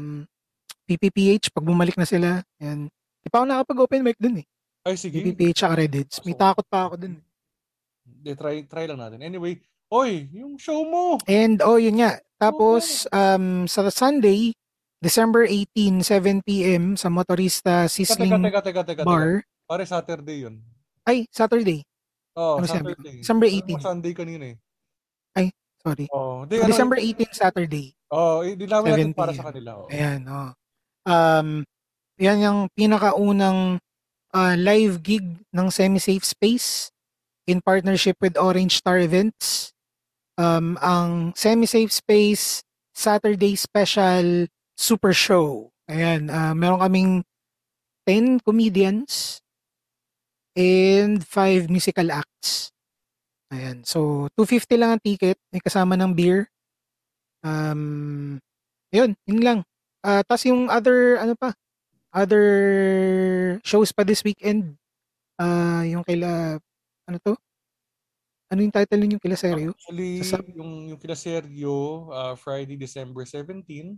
PPPH, 0.83 1.55
pag 1.55 1.63
bumalik 1.63 1.95
na 1.95 2.03
sila, 2.03 2.43
ayan. 2.59 2.91
Di 3.23 3.29
pa 3.31 3.39
ako 3.39 3.47
nakapag-open 3.47 4.03
mic 4.03 4.19
dun 4.19 4.43
eh. 4.43 4.47
Ay, 4.83 4.99
sige. 4.99 5.21
PPPH 5.23 5.63
at 5.69 5.79
Redheads. 5.79 6.17
May 6.27 6.35
takot 6.35 6.67
pa 6.67 6.91
ako 6.91 6.99
dun. 6.99 7.23
De, 8.03 8.33
try, 8.35 8.65
try 8.67 8.89
lang 8.91 8.99
natin. 8.99 9.23
Anyway, 9.23 9.63
oy, 9.89 10.29
yung 10.33 10.57
show 10.61 10.85
mo. 10.85 11.19
And, 11.29 11.61
oh, 11.65 11.81
yun 11.81 12.01
nga. 12.01 12.21
Tapos, 12.39 13.09
um, 13.11 13.67
sa 13.67 13.89
Sunday, 13.91 14.55
December 15.03 15.47
18, 15.47 16.03
7 16.03 16.43
p.m. 16.47 16.95
sa 16.95 17.11
Motorista 17.11 17.87
Teka, 17.87 18.15
teka, 18.15 18.39
teka, 18.39 18.39
teka, 18.39 18.61
teka. 18.63 18.83
teka. 18.85 19.03
Bar. 19.07 19.43
Pare 19.69 19.85
Saturday 19.85 20.49
yun. 20.49 20.61
Ay, 21.05 21.27
Saturday. 21.31 21.85
Oh, 22.39 22.59
Ano? 22.63 22.67
Saturday. 22.67 23.21
December 23.23 23.47
Sabi 23.51 23.75
mo 23.75 23.79
18. 23.81 23.89
Sunday 23.89 24.13
kanina 24.15 24.45
eh. 24.55 24.59
Sorry. 25.89 26.07
Oh, 26.11 26.43
di, 26.45 26.59
ano, 26.59 26.69
December 26.69 26.99
18, 26.99 27.33
Saturday. 27.33 27.87
Oh, 28.11 28.43
hindi 28.43 28.67
namin 28.67 28.89
natin 28.93 29.13
7 29.15 29.19
para 29.19 29.33
sa 29.33 29.45
kanila. 29.49 29.71
Oh. 29.79 29.89
Ayan, 29.89 30.21
oh. 30.27 30.51
Um, 31.09 31.49
yan 32.19 32.43
yung 32.43 32.61
pinakaunang 32.75 33.79
ah, 34.35 34.55
live 34.59 35.01
gig 35.01 35.25
ng 35.55 35.69
Semi-Safe 35.71 36.25
Space 36.27 36.91
in 37.49 37.63
partnership 37.63 38.19
with 38.21 38.37
Orange 38.37 38.83
Star 38.83 38.99
Events. 38.99 39.73
Um, 40.39 40.79
ang 40.79 41.35
Semi-Safe 41.35 41.91
Space 41.91 42.63
Saturday 42.95 43.59
Special 43.59 44.47
Super 44.79 45.11
Show. 45.11 45.75
Ayan, 45.91 46.31
ah, 46.31 46.55
meron 46.55 46.79
kaming 46.79 47.13
10 48.07 48.39
comedians 48.47 49.43
and 50.55 51.27
5 51.27 51.67
musical 51.67 52.15
acts. 52.15 52.71
Ayan, 53.51 53.83
so 53.83 54.31
250 54.39 54.79
lang 54.79 54.91
ang 54.95 55.03
ticket, 55.03 55.43
may 55.51 55.59
kasama 55.59 55.99
ng 55.99 56.15
beer. 56.15 56.47
Um, 57.43 58.39
yun, 58.95 59.19
yun 59.27 59.43
lang. 59.43 59.59
Ah, 60.07 60.23
tas 60.23 60.47
yung 60.47 60.71
other 60.71 61.19
ano 61.19 61.35
pa? 61.35 61.51
Other 62.15 62.47
shows 63.67 63.91
pa 63.91 64.07
this 64.07 64.23
weekend. 64.23 64.79
Ah, 65.35 65.83
yung 65.83 66.07
kaila 66.07 66.63
ano 67.11 67.19
to? 67.27 67.35
Ano 68.49 68.65
yung 68.65 68.73
title 68.73 69.01
ninyo 69.05 69.19
kila 69.21 69.37
seryo? 69.37 69.77
Actually, 69.77 70.25
Sa- 70.25 70.41
yung, 70.57 70.89
yung 70.89 71.01
kila 71.01 71.13
Sergio, 71.13 72.09
uh, 72.09 72.33
Friday, 72.33 72.81
December 72.81 73.29
17, 73.29 73.93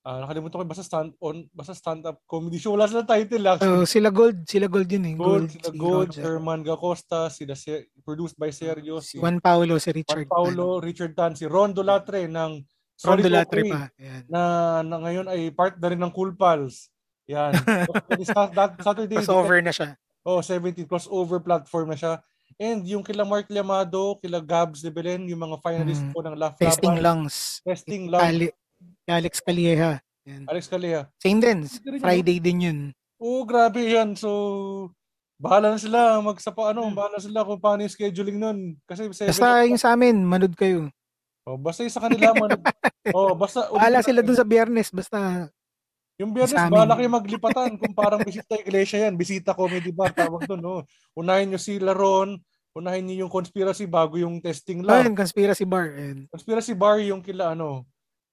ah 0.00 0.24
nakalimutan 0.24 0.56
ko, 0.56 0.64
basta 0.64 0.80
stand 0.80 1.12
on, 1.20 1.44
basta 1.52 1.76
stand-up 1.76 2.24
comedy 2.24 2.56
show. 2.56 2.72
Wala 2.72 2.88
silang 2.88 3.04
title 3.04 3.44
actually. 3.44 3.84
sila 3.84 4.08
Gold, 4.08 4.48
sila 4.48 4.64
Gold 4.64 4.88
yun 4.88 5.04
eh. 5.04 5.12
Gold, 5.12 5.52
sila 5.52 5.68
si 5.68 5.76
Gold, 5.76 6.08
Roger. 6.16 6.22
Herman 6.24 6.60
Gacosta, 6.64 7.28
sila 7.28 7.52
Ser- 7.52 7.92
produced 8.00 8.40
by 8.40 8.48
Sergio, 8.48 9.04
Si 9.04 9.20
Juan 9.20 9.36
Paulo, 9.44 9.76
si 9.76 9.92
Juan 9.92 10.00
Richard. 10.00 10.24
Paulo, 10.32 10.80
Richard 10.80 11.12
Tan, 11.12 11.36
si 11.36 11.44
Ron 11.44 11.76
Dolatre 11.76 12.24
ng 12.24 12.52
Ron 13.00 13.16
OK, 13.20 13.64
pa. 13.68 13.88
Yan. 13.96 14.22
na, 14.28 14.40
na 14.84 14.96
ngayon 15.04 15.26
ay 15.28 15.52
part 15.52 15.76
na 15.76 15.88
rin 15.92 16.00
ng 16.00 16.12
Cool 16.12 16.32
Pals. 16.32 16.88
Yan. 17.28 17.52
So, 18.24 18.48
that 18.56 18.80
Saturday, 18.80 19.20
Crossover 19.20 19.60
na 19.60 19.72
siya. 19.72 20.00
Oh, 20.20 20.44
17 20.44 20.84
crossover 20.84 21.40
platform 21.40 21.92
na 21.92 21.96
siya. 21.96 22.20
And 22.60 22.84
yung 22.84 23.00
kila 23.00 23.24
Mark 23.24 23.48
Llamado, 23.48 24.20
kila 24.20 24.36
Gabs 24.38 24.84
de 24.84 24.92
Belen, 24.92 25.24
yung 25.24 25.40
mga 25.40 25.56
finalists 25.58 26.04
Mm. 26.04 26.12
po 26.12 26.20
ng 26.20 26.36
Laugh 26.36 26.60
Testing 26.60 26.92
Laban. 26.92 27.24
lungs. 27.24 27.36
Testing 27.64 28.04
lang. 28.06 28.20
Ali, 28.22 28.46
Alex 29.08 29.40
Calieja. 29.40 30.04
Yan. 30.28 30.44
Alex 30.44 30.68
Calea. 30.68 31.08
Same 31.16 31.40
din. 31.40 31.58
Friday 31.96 32.36
din 32.36 32.58
yun. 32.60 32.78
Oo, 33.16 33.42
grabe 33.42 33.80
yan. 33.80 34.12
So, 34.12 34.92
bahala 35.36 35.72
na 35.72 35.80
sila 35.80 36.20
magsapa 36.20 36.76
ano, 36.76 36.84
Hmm. 36.84 36.92
bahala 36.94 37.16
sila 37.16 37.40
kung 37.42 37.56
paano 37.56 37.80
yung 37.80 37.90
scheduling 37.90 38.36
nun. 38.36 38.76
Kasi 38.84 39.08
Basta 39.08 39.64
yung 39.64 39.80
sa 39.80 39.96
amin, 39.96 40.20
manood 40.20 40.52
kayo. 40.52 40.92
oh, 41.42 41.56
basta 41.56 41.80
yung 41.80 41.90
sa 41.90 42.04
kanila 42.04 42.36
man. 42.36 42.60
oh, 43.16 43.32
basta 43.32 43.72
Bahala 43.72 44.04
sila 44.04 44.20
dun 44.20 44.36
sa 44.36 44.44
biyernes. 44.44 44.92
Basta 44.92 45.48
Yung 46.20 46.36
biyernes, 46.36 46.68
bahala 46.68 46.92
kayo 46.92 47.08
maglipatan 47.08 47.80
kung 47.80 47.96
parang 47.96 48.20
bisita 48.20 48.52
iglesia 48.54 49.08
yan. 49.08 49.16
Bisita 49.16 49.56
comedy 49.56 49.88
bar, 49.88 50.12
tawag 50.12 50.44
doon. 50.44 50.60
No? 50.60 50.74
Unahin 51.16 51.48
nyo 51.48 51.56
si 51.56 51.80
Laron, 51.80 52.36
unahin 52.74 53.06
nyo 53.06 53.26
yung 53.26 53.32
conspiracy 53.32 53.86
bago 53.86 54.14
yung 54.18 54.38
testing 54.38 54.82
oh, 54.82 54.86
lang. 54.86 55.10
yun, 55.10 55.18
conspiracy 55.18 55.66
bar. 55.66 55.90
Yan. 55.90 56.30
Conspiracy 56.30 56.74
bar 56.74 57.02
yung 57.02 57.22
kila 57.22 57.54
ano, 57.54 57.86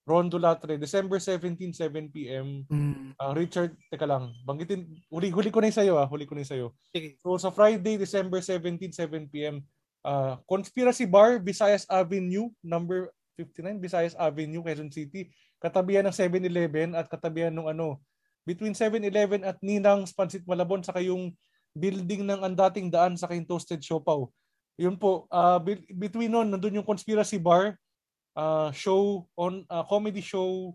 Ron 0.08 0.32
Dulatre, 0.32 0.80
December 0.80 1.20
17, 1.20 1.76
7 1.76 2.08
p.m. 2.16 2.64
Mm. 2.72 3.12
Ah, 3.20 3.36
Richard, 3.36 3.76
teka 3.92 4.08
lang, 4.08 4.32
banggitin, 4.48 4.88
huli, 5.12 5.28
huli 5.36 5.52
ko 5.52 5.60
na 5.60 5.68
yung 5.68 5.80
sa'yo 5.84 5.94
ah, 6.00 6.08
huli 6.08 6.24
ko 6.24 6.32
na 6.32 6.48
yung 6.48 6.52
sa'yo. 6.56 6.68
Sige. 6.96 7.20
So 7.20 7.36
sa 7.36 7.52
Friday, 7.52 8.00
December 8.00 8.40
17, 8.40 8.96
7 8.96 9.28
p.m., 9.28 9.60
ah, 10.08 10.40
Conspiracy 10.48 11.04
Bar, 11.04 11.44
Visayas 11.44 11.84
Avenue, 11.92 12.48
number 12.64 13.12
59, 13.36 13.84
Visayas 13.84 14.16
Avenue, 14.16 14.64
Quezon 14.64 14.96
City. 14.96 15.28
Katabihan 15.60 16.08
ng 16.08 16.16
7-Eleven 16.16 16.96
at 16.96 17.12
katabihan 17.12 17.52
ng 17.52 17.68
ano, 17.68 18.00
between 18.48 18.72
7-Eleven 18.72 19.44
at 19.44 19.60
Ninang's 19.60 20.16
Pansit 20.16 20.48
Malabon, 20.48 20.86
saka 20.88 21.04
yung 21.04 21.36
building 21.78 22.26
ng 22.26 22.42
andating 22.42 22.90
daan 22.90 23.14
sa 23.14 23.30
yung 23.30 23.46
Toasted 23.46 23.80
Siopaw. 23.86 24.26
Yun 24.78 24.98
po, 24.98 25.26
be- 25.62 25.90
between 25.94 26.34
nun, 26.34 26.50
nandun 26.50 26.82
yung 26.82 26.86
Conspiracy 26.86 27.38
Bar, 27.38 27.78
ah, 28.38 28.70
show, 28.74 29.26
on 29.38 29.66
ah, 29.70 29.86
comedy 29.86 30.22
show, 30.22 30.74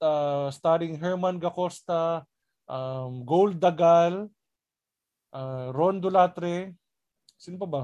uh, 0.00 0.52
starring 0.52 1.00
Herman 1.00 1.40
Gacosta, 1.40 2.24
um, 2.68 3.24
Gold 3.24 3.56
Dagal, 3.56 4.28
uh, 5.32 5.66
Ron 5.72 6.00
Dulatre, 6.00 6.76
sino 7.40 7.56
pa 7.56 7.68
ba? 7.68 7.82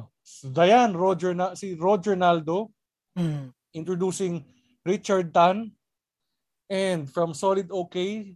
Dayan, 0.53 0.93
Roger 0.93 1.33
na, 1.33 1.57
si 1.57 1.77
Roger 1.77 2.17
Naldo, 2.17 2.73
Mm. 3.19 3.51
introducing 3.75 4.47
Richard 4.87 5.35
Tan, 5.35 5.75
and 6.71 7.11
from 7.11 7.35
Solid 7.35 7.67
OK, 7.75 8.31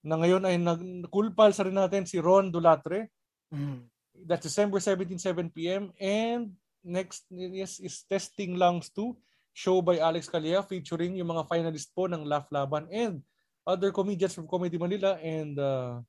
na 0.00 0.16
ngayon 0.16 0.48
ay 0.48 0.56
nag 0.56 0.80
cool 1.12 1.28
pals 1.36 1.60
rin 1.60 1.76
natin 1.76 2.08
si 2.08 2.16
Ron 2.24 2.48
Dulatre. 2.48 3.12
Mm. 3.54 3.78
That's 4.26 4.46
December 4.46 4.82
17, 4.82 5.18
7 5.18 5.50
p.m. 5.54 5.94
And 5.98 6.54
next 6.82 7.24
yes, 7.30 7.78
is 7.78 8.02
Testing 8.04 8.58
Lungs 8.58 8.90
2, 8.90 9.14
show 9.54 9.78
by 9.80 10.02
Alex 10.02 10.26
Calea 10.26 10.66
featuring 10.66 11.14
yung 11.14 11.30
mga 11.30 11.46
finalist 11.46 11.94
po 11.94 12.10
ng 12.10 12.26
Laugh 12.26 12.50
Laban 12.50 12.90
and 12.90 13.22
other 13.62 13.94
comedians 13.94 14.34
from 14.34 14.50
Comedy 14.50 14.76
Manila 14.76 15.16
and 15.22 15.56
uh, 15.56 16.02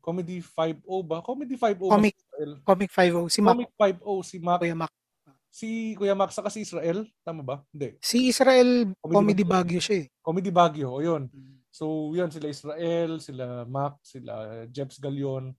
Comedy 0.00 0.40
5.0 0.40 0.84
ba? 1.04 1.18
Comedy 1.24 1.56
5.0 1.56 1.80
ba 1.80 1.96
Comic? 1.96 2.14
Comic 2.64 2.90
5 2.92 3.32
si 3.32 3.40
Mac. 3.40 3.54
Comic 3.56 3.72
5.0 3.76 4.24
si 4.24 4.36
Mac, 4.38 4.58
Kuya 4.60 4.76
Mac. 4.76 4.92
si 5.54 5.68
Kuya 5.94 6.14
Max 6.18 6.34
saka 6.34 6.50
si 6.50 6.66
Israel. 6.66 7.06
Tama 7.22 7.40
ba? 7.46 7.56
Hindi. 7.70 7.96
Si 8.02 8.28
Israel, 8.28 8.90
Comedy 8.98 9.14
comedy 9.14 9.44
Baguio. 9.46 9.78
Baguio 9.78 9.80
siya 9.80 9.96
eh. 10.02 10.06
Comedy 10.20 10.50
Baguio. 10.50 10.88
O 10.92 11.00
yun. 11.00 11.30
So, 11.74 12.14
yun, 12.14 12.30
sila 12.30 12.46
Israel, 12.46 13.18
sila 13.18 13.66
Mac, 13.66 13.98
sila 14.02 14.62
Jeps 14.70 15.02
Galion, 15.02 15.54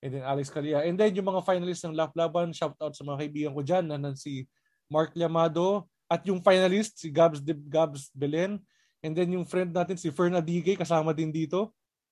and 0.00 0.10
then 0.16 0.24
Alex 0.24 0.48
Calea. 0.48 0.88
And 0.88 0.96
then, 0.96 1.12
yung 1.12 1.28
mga 1.28 1.44
finalists 1.44 1.84
ng 1.84 1.96
Laugh 1.96 2.12
Laban, 2.16 2.52
shout 2.56 2.76
out 2.80 2.96
sa 2.96 3.04
mga 3.04 3.24
kaibigan 3.24 3.52
ko 3.52 3.60
dyan, 3.60 3.84
na 3.88 4.12
si 4.16 4.48
Mark 4.88 5.12
Llamado, 5.12 5.86
at 6.10 6.24
yung 6.26 6.42
finalist, 6.42 6.98
si 6.98 7.12
Gabs, 7.12 7.38
De, 7.38 7.54
Gabs 7.54 8.10
Belen, 8.10 8.58
and 9.04 9.12
then 9.14 9.30
yung 9.30 9.46
friend 9.46 9.70
natin, 9.70 9.94
si 9.94 10.10
Fern 10.10 10.34
Adige, 10.34 10.74
kasama 10.74 11.14
din 11.14 11.30
dito. 11.30 11.70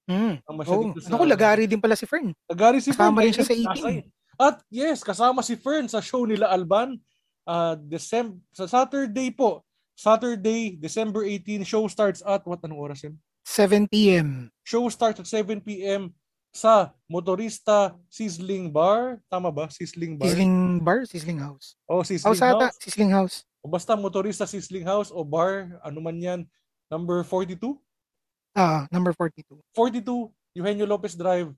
Mm. 0.08 0.40
Ang 0.40 0.56
Oh, 0.64 0.94
dito 0.96 1.04
Naku, 1.10 1.24
lagari 1.28 1.68
din 1.68 1.80
pala 1.82 1.98
si 1.98 2.08
Fern. 2.08 2.32
Lagari 2.48 2.80
si 2.80 2.92
Kasama 2.96 3.20
Fern. 3.20 3.26
rin 3.28 3.34
siya 3.34 3.44
sa 3.44 3.54
Nasa- 3.56 3.90
18. 3.92 4.08
At 4.38 4.56
yes, 4.70 5.02
kasama 5.02 5.42
si 5.42 5.58
Fern 5.58 5.90
sa 5.90 5.98
show 5.98 6.22
nila 6.22 6.46
Alban. 6.48 6.94
Uh, 7.42 7.74
December, 7.90 8.38
sa 8.54 8.70
Saturday 8.70 9.34
po. 9.34 9.66
Saturday, 9.98 10.78
December 10.78 11.26
18, 11.26 11.66
show 11.66 11.82
starts 11.90 12.22
at, 12.22 12.46
what, 12.46 12.62
anong 12.62 12.78
oras 12.78 13.02
yun? 13.02 13.18
7 13.42 13.90
p.m. 13.90 14.46
Show 14.62 14.86
starts 14.94 15.18
at 15.18 15.26
7 15.26 15.58
p.m. 15.58 16.14
sa 16.52 16.92
Motorista 17.06 17.94
Sizzling 18.08 18.72
Bar. 18.72 19.20
Tama 19.30 19.52
ba? 19.52 19.68
Sizzling 19.70 20.18
Bar? 20.18 20.28
Sizzling 20.28 20.56
bar, 20.82 21.00
Sizzling 21.06 21.40
House. 21.40 21.76
Oh, 21.86 22.02
Sizzling 22.02 22.34
House 22.34 22.42
ata, 22.42 22.66
House. 22.68 22.76
Sizzling 22.80 23.12
House. 23.12 23.36
O 23.62 23.68
basta 23.68 23.98
Motorista 23.98 24.46
Sizzling 24.46 24.86
House 24.86 25.10
o 25.10 25.22
bar, 25.26 25.78
ano 25.82 25.98
man 26.00 26.16
yan. 26.18 26.40
Number 26.88 27.20
42? 27.26 27.76
Ah, 28.56 28.88
number 28.90 29.12
42. 29.12 29.60
42, 29.76 30.32
Eugenio 30.56 30.86
Lopez 30.88 31.14
Drive, 31.14 31.52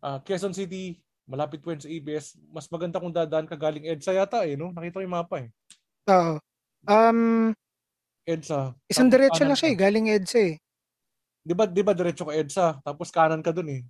ah, 0.00 0.22
Quezon 0.22 0.54
City, 0.54 1.02
malapit 1.28 1.60
po 1.60 1.74
sa 1.76 1.90
ABS. 1.90 2.40
Mas 2.48 2.70
maganda 2.72 2.96
kung 2.96 3.12
dadaan 3.12 3.44
ka 3.44 3.58
galing 3.58 3.84
EDSA 3.84 4.16
yata 4.16 4.48
eh, 4.48 4.56
no? 4.56 4.72
Nakita 4.72 4.96
ko 4.98 5.04
yung 5.04 5.12
mapa 5.12 5.44
eh. 5.44 5.48
Oo. 6.08 6.40
Um, 6.88 7.52
EDSA. 8.24 8.72
isang 8.88 9.12
diretso 9.12 9.44
lang 9.44 9.58
siya 9.58 9.72
eh, 9.72 9.76
galing 9.76 10.08
EDSA 10.08 10.40
eh. 10.40 10.56
Di 11.44 11.52
ba, 11.52 11.68
di 11.68 11.84
ba 11.84 11.92
diretso 11.92 12.24
ka 12.24 12.32
EDSA? 12.32 12.80
Tapos 12.80 13.12
kanan 13.12 13.44
ka 13.44 13.52
dun 13.52 13.68
eh. 13.68 13.82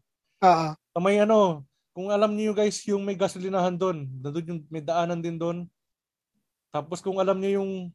Oo. 0.43 0.69
Sa 0.75 0.99
may 1.03 1.19
ano, 1.19 1.67
kung 1.95 2.15
alam 2.15 2.31
niyo 2.35 2.55
guys, 2.55 2.79
yung 2.87 3.03
may 3.03 3.19
gasolinahan 3.19 3.75
doon, 3.75 4.07
nandun 4.23 4.51
yung 4.55 4.61
may 4.71 4.83
daanan 4.83 5.19
din 5.19 5.35
doon. 5.35 5.67
Tapos 6.71 7.03
kung 7.03 7.19
alam 7.19 7.39
niyo 7.39 7.63
yung 7.63 7.91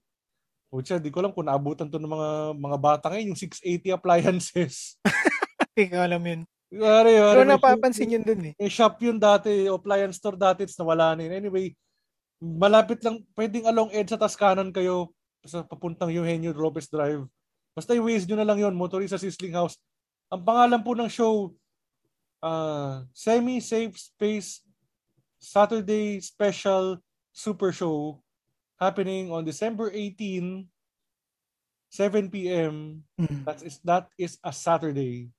Pucha, 0.74 0.98
di 0.98 1.14
ko 1.14 1.22
alam 1.22 1.30
kung 1.30 1.46
naabutan 1.46 1.86
to 1.86 2.02
ng 2.02 2.10
mga 2.10 2.30
mga 2.58 2.78
bata 2.82 3.06
ngayon, 3.14 3.30
yung 3.30 3.38
680 3.38 3.94
appliances. 3.94 4.98
Hindi 5.78 5.94
ko 5.94 6.02
alam 6.02 6.18
yun. 6.26 6.42
Yari, 6.74 7.14
yari, 7.14 7.34
Pero 7.38 7.46
napapansin 7.46 8.10
shop- 8.10 8.14
yun 8.18 8.24
dun 8.26 8.42
eh. 8.50 8.54
May 8.58 8.72
shop 8.74 8.98
yun 8.98 9.18
dati, 9.22 9.70
appliance 9.70 10.18
store 10.18 10.34
dati, 10.34 10.66
it's 10.66 10.74
nawala 10.74 11.14
na 11.14 11.30
yun. 11.30 11.46
Anyway, 11.46 11.78
malapit 12.42 13.06
lang, 13.06 13.22
pwedeng 13.38 13.70
along 13.70 13.94
EDSA 13.94 14.18
tas 14.18 14.34
kanan 14.34 14.74
kayo 14.74 15.14
sa 15.46 15.62
papuntang 15.62 16.10
Eugenio 16.10 16.58
Lopez 16.58 16.90
Drive. 16.90 17.22
Basta 17.78 17.94
i-waste 17.94 18.26
nyo 18.26 18.42
na 18.42 18.48
lang 18.50 18.58
yun, 18.58 18.74
Motorista 18.74 19.22
Sizzling 19.22 19.54
House. 19.54 19.78
Ang 20.34 20.42
pangalan 20.42 20.82
po 20.82 20.98
ng 20.98 21.06
show, 21.06 21.54
uh, 22.44 23.08
Semi-Safe 23.16 23.96
Space 23.96 24.60
Saturday 25.40 26.20
Special 26.20 27.00
Super 27.32 27.72
Show 27.72 28.20
happening 28.80 29.32
on 29.32 29.48
December 29.48 29.90
18, 29.94 30.68
7 31.90 32.30
p.m. 32.30 33.04
Mm. 33.16 33.46
That 33.48 33.64
is 33.64 33.80
that 33.88 34.06
is 34.20 34.38
a 34.44 34.52
Saturday 34.52 35.32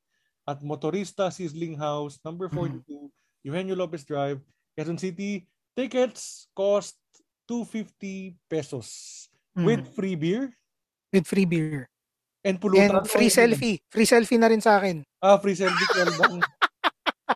at 0.48 0.64
Motorista 0.64 1.28
Sizzling 1.32 1.76
House, 1.76 2.16
number 2.24 2.48
42, 2.48 2.84
Eugenio 3.44 3.76
Lopez 3.76 4.04
Drive, 4.04 4.40
Quezon 4.76 4.98
City. 4.98 5.46
Tickets 5.74 6.46
cost 6.56 6.96
250 7.48 8.38
pesos 8.48 9.28
Mm. 9.54 9.70
with 9.70 9.82
free 9.94 10.18
beer 10.18 10.50
With 11.14 11.30
free 11.30 11.46
beer. 11.46 11.86
and 12.42 12.58
pulutan. 12.58 12.90
And 12.90 13.06
free 13.06 13.30
selfie. 13.30 13.78
Free 13.86 14.02
selfie 14.02 14.34
na 14.34 14.50
rin 14.50 14.58
sa 14.58 14.82
akin. 14.82 15.06
Ah, 15.22 15.38
free 15.38 15.54
selfie. 15.54 15.86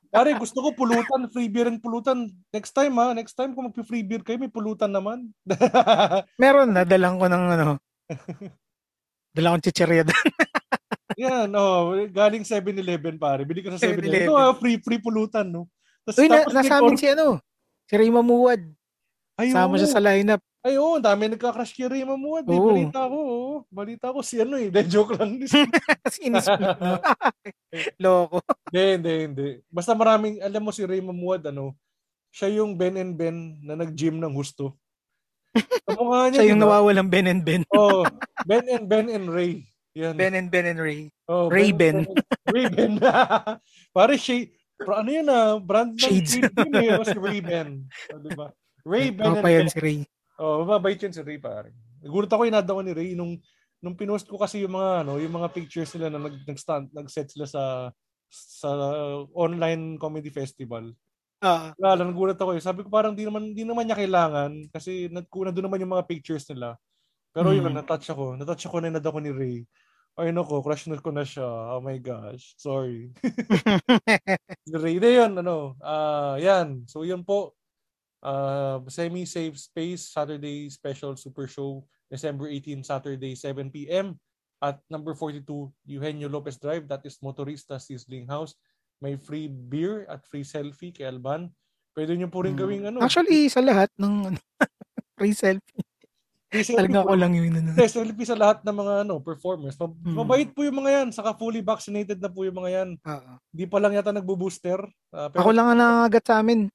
Pare, 0.08 0.32
gusto 0.40 0.64
ko 0.64 0.72
pulutan, 0.72 1.28
free 1.28 1.52
beer 1.52 1.68
and 1.68 1.84
pulutan. 1.84 2.32
Next 2.48 2.72
time 2.72 2.96
ha, 2.96 3.12
next 3.12 3.36
time 3.36 3.52
kung 3.52 3.68
mag-free 3.68 4.00
beer 4.00 4.24
kayo, 4.24 4.40
may 4.40 4.48
pulutan 4.48 4.88
naman. 4.88 5.28
Meron 6.42 6.72
na, 6.72 6.88
dalang 6.88 7.20
ko 7.20 7.28
ng 7.28 7.44
ano. 7.52 7.76
dalang 9.36 9.60
ko 9.60 9.68
chichirya 9.68 10.08
doon. 10.08 10.16
Yan, 11.28 11.50
oh, 11.52 11.98
galing 12.08 12.46
7-Eleven 12.46 13.18
pare. 13.18 13.44
Bili 13.44 13.60
ka 13.60 13.76
sa 13.76 13.84
7-Eleven. 13.84 14.00
7-Eleven. 14.00 14.28
Ito, 14.30 14.34
ah, 14.38 14.52
free 14.56 14.78
free 14.80 15.02
pulutan, 15.02 15.50
no. 15.50 15.68
Tapos, 16.06 16.24
Uy, 16.24 16.28
na, 16.30 16.46
nasa 16.48 16.80
amin 16.80 16.96
si 16.96 17.06
ano. 17.12 17.42
Si 17.84 17.94
Ray 17.98 18.08
Mamuwad. 18.08 18.64
Ay, 19.38 19.54
Sama 19.54 19.70
oo. 19.70 19.78
siya 19.78 19.86
sa 19.88 20.02
lineup. 20.02 20.42
Ay, 20.58 20.74
oo, 20.74 20.98
ang 20.98 21.06
dami 21.06 21.30
nagka-crush 21.30 21.70
kay 21.70 21.86
Ray 21.86 22.02
Mamuad. 22.02 22.42
Eh. 22.44 22.58
Oo. 22.58 22.74
Balita 22.74 23.06
ko, 23.06 23.16
oo. 23.16 23.52
Balita 23.70 24.06
ko 24.10 24.18
si 24.20 24.42
ano 24.42 24.58
eh. 24.58 24.66
De, 24.68 24.82
joke 24.82 25.14
lang. 25.14 25.38
Sinisplit 26.10 26.74
no? 26.82 26.98
Loko. 28.02 28.42
Hindi, 28.68 28.82
hindi, 28.98 29.12
hindi. 29.24 29.48
Basta 29.70 29.94
maraming, 29.94 30.42
alam 30.42 30.58
mo 30.58 30.74
si 30.74 30.82
Ray 30.82 30.98
Mamuad, 30.98 31.46
ano, 31.46 31.78
siya 32.34 32.50
yung 32.58 32.74
Ben 32.74 32.98
and 32.98 33.14
Ben 33.14 33.36
na 33.62 33.78
nag-gym 33.78 34.18
ng 34.18 34.34
husto. 34.34 34.74
Ang 35.86 35.96
mukha 35.96 36.18
niya, 36.28 36.38
Siya 36.42 36.50
yung 36.50 36.58
diba? 36.58 36.66
nawawalang 36.68 37.08
Ben 37.08 37.30
and 37.30 37.42
Ben. 37.46 37.62
Oh, 37.70 38.02
Ben 38.42 38.66
and 38.66 38.90
Ben 38.90 39.06
and 39.06 39.30
Ray. 39.30 39.62
Yan. 39.94 40.18
Ben 40.18 40.34
and 40.34 40.50
Ben 40.50 40.66
and 40.66 40.78
Ray. 40.78 41.10
oh, 41.30 41.46
Ray 41.46 41.70
Ben. 41.70 42.02
Ray 42.50 42.66
Ben. 42.66 42.98
Pare, 43.90 44.14
shade. 44.18 44.50
Pra, 44.78 45.02
ano 45.02 45.10
yun 45.10 45.26
ah? 45.26 45.58
Brand 45.58 45.94
ng 45.94 45.98
Shades. 45.98 46.38
shade 46.38 46.50
cream 46.54 46.74
eh. 46.74 46.90
Mas 46.98 47.10
Ray 47.14 47.38
Ben. 47.38 47.68
Oh, 48.10 48.18
diba? 48.18 48.50
Ray 48.88 49.12
Ben 49.12 49.28
and 49.28 49.44
pa 49.44 49.48
Ben. 49.52 49.68
si 49.68 49.78
Ray? 49.78 49.98
Oh, 50.40 50.64
mabait 50.64 50.96
yun 50.96 51.12
si 51.12 51.20
Ray 51.20 51.36
pare. 51.36 51.76
Nagulat 52.00 52.32
ako 52.32 52.42
inada 52.48 52.72
ko 52.72 52.80
ni 52.80 52.96
Ray 52.96 53.12
nung 53.12 53.36
nung 53.78 53.94
pinost 53.94 54.24
ko 54.24 54.40
kasi 54.40 54.64
yung 54.64 54.72
mga 54.74 55.04
ano, 55.04 55.20
yung 55.20 55.34
mga 55.34 55.52
pictures 55.52 55.92
nila 55.94 56.08
na 56.10 56.24
nag 56.24 56.34
nag-stand, 56.42 56.88
nag-set 56.90 57.28
sila 57.28 57.44
sa 57.44 57.62
sa 58.28 58.68
online 59.32 59.96
comedy 59.96 60.28
festival. 60.28 60.90
Ah, 61.38 61.70
Wala 61.78 62.02
lang, 62.02 62.10
nagulat 62.10 62.34
ako 62.34 62.56
eh. 62.56 62.62
Sabi 62.62 62.82
ko 62.82 62.90
parang 62.90 63.14
di 63.14 63.22
naman 63.22 63.54
di 63.54 63.62
naman 63.62 63.86
niya 63.86 63.94
kailangan 63.94 64.72
kasi 64.74 65.06
nagkuna 65.06 65.54
doon 65.54 65.70
naman 65.70 65.82
yung 65.84 65.94
mga 65.94 66.08
pictures 66.08 66.48
nila. 66.50 66.74
Pero 67.30 67.54
yun, 67.54 67.70
Mm. 67.70 67.78
na-touch 67.78 68.08
ako. 68.10 68.34
Na-touch 68.34 68.66
ako 68.66 68.76
na 68.82 68.88
inad 68.90 69.06
ako 69.06 69.18
ni 69.22 69.30
Ray. 69.30 69.58
Ay 70.18 70.34
nako, 70.34 70.58
crush 70.58 70.90
na 70.90 70.98
ko 70.98 71.14
na 71.14 71.22
siya. 71.22 71.46
Oh 71.46 71.78
my 71.78 71.94
gosh. 72.02 72.58
Sorry. 72.58 73.14
Ray 74.82 74.98
na 74.98 75.10
yun, 75.14 75.32
ano. 75.38 75.78
ah 75.78 76.34
yan. 76.38 76.84
So 76.90 77.06
yun 77.06 77.22
po. 77.22 77.54
Uh, 78.18 78.82
semi-safe 78.88 79.54
space 79.54 80.10
Saturday 80.10 80.66
special 80.66 81.14
super 81.14 81.46
show 81.46 81.80
December 82.04 82.48
18 82.48 82.82
Saturday 82.82 83.32
7 83.32 83.70
p.m. 83.70 84.18
at 84.58 84.82
number 84.88 85.14
42 85.14 85.46
Eugenio 85.86 86.26
Lopez 86.26 86.56
Drive 86.56 86.82
that 86.84 86.98
is 87.04 87.14
Motorista 87.18 87.78
Sizzling 87.78 88.26
House 88.26 88.58
may 88.98 89.14
free 89.14 89.46
beer 89.46 90.02
at 90.04 90.26
free 90.26 90.42
selfie 90.42 90.90
kay 90.90 91.06
Alban 91.06 91.46
pwede 91.94 92.14
niyo 92.14 92.26
po 92.26 92.42
rin 92.42 92.52
Mm. 92.52 92.58
gawing 92.58 92.84
ano 92.84 92.98
Actually, 92.98 93.46
sa 93.46 93.60
lahat 93.60 93.86
ng 93.94 94.34
free 95.16 95.30
selfie. 95.32 95.78
free 96.48 96.66
selfie 96.66 96.90
Talaga 96.90 96.98
po. 97.00 97.04
ako 97.04 97.14
lang 97.14 97.32
yung 97.32 97.54
ano. 97.54 97.70
Hindi, 97.70 97.86
selfie 97.86 98.24
sa 98.24 98.34
lahat 98.34 98.58
ng 98.62 98.76
mga 98.76 98.94
ano 99.04 99.14
performers 99.20 99.76
Mab- 99.76 99.94
Mm. 99.96 100.16
mabait 100.16 100.50
po 100.50 100.66
yung 100.66 100.74
mga 100.76 100.90
yan 100.92 101.08
saka 101.12 101.30
fully 101.32 101.62
vaccinated 101.62 102.18
na 102.18 102.26
po 102.26 102.42
yung 102.42 102.58
mga 102.58 102.70
yan 102.72 102.88
Oo. 102.98 103.32
di 103.48 103.62
pa 103.62 103.78
lang 103.78 103.94
yata 103.94 104.10
nagbo-booster 104.10 104.82
Ah, 105.08 105.30
pero 105.30 105.38
Ako 105.38 105.50
lang 105.52 105.66
ang 105.68 105.78
nangangagat 105.78 106.24
sa 106.24 106.42
amin. 106.42 106.66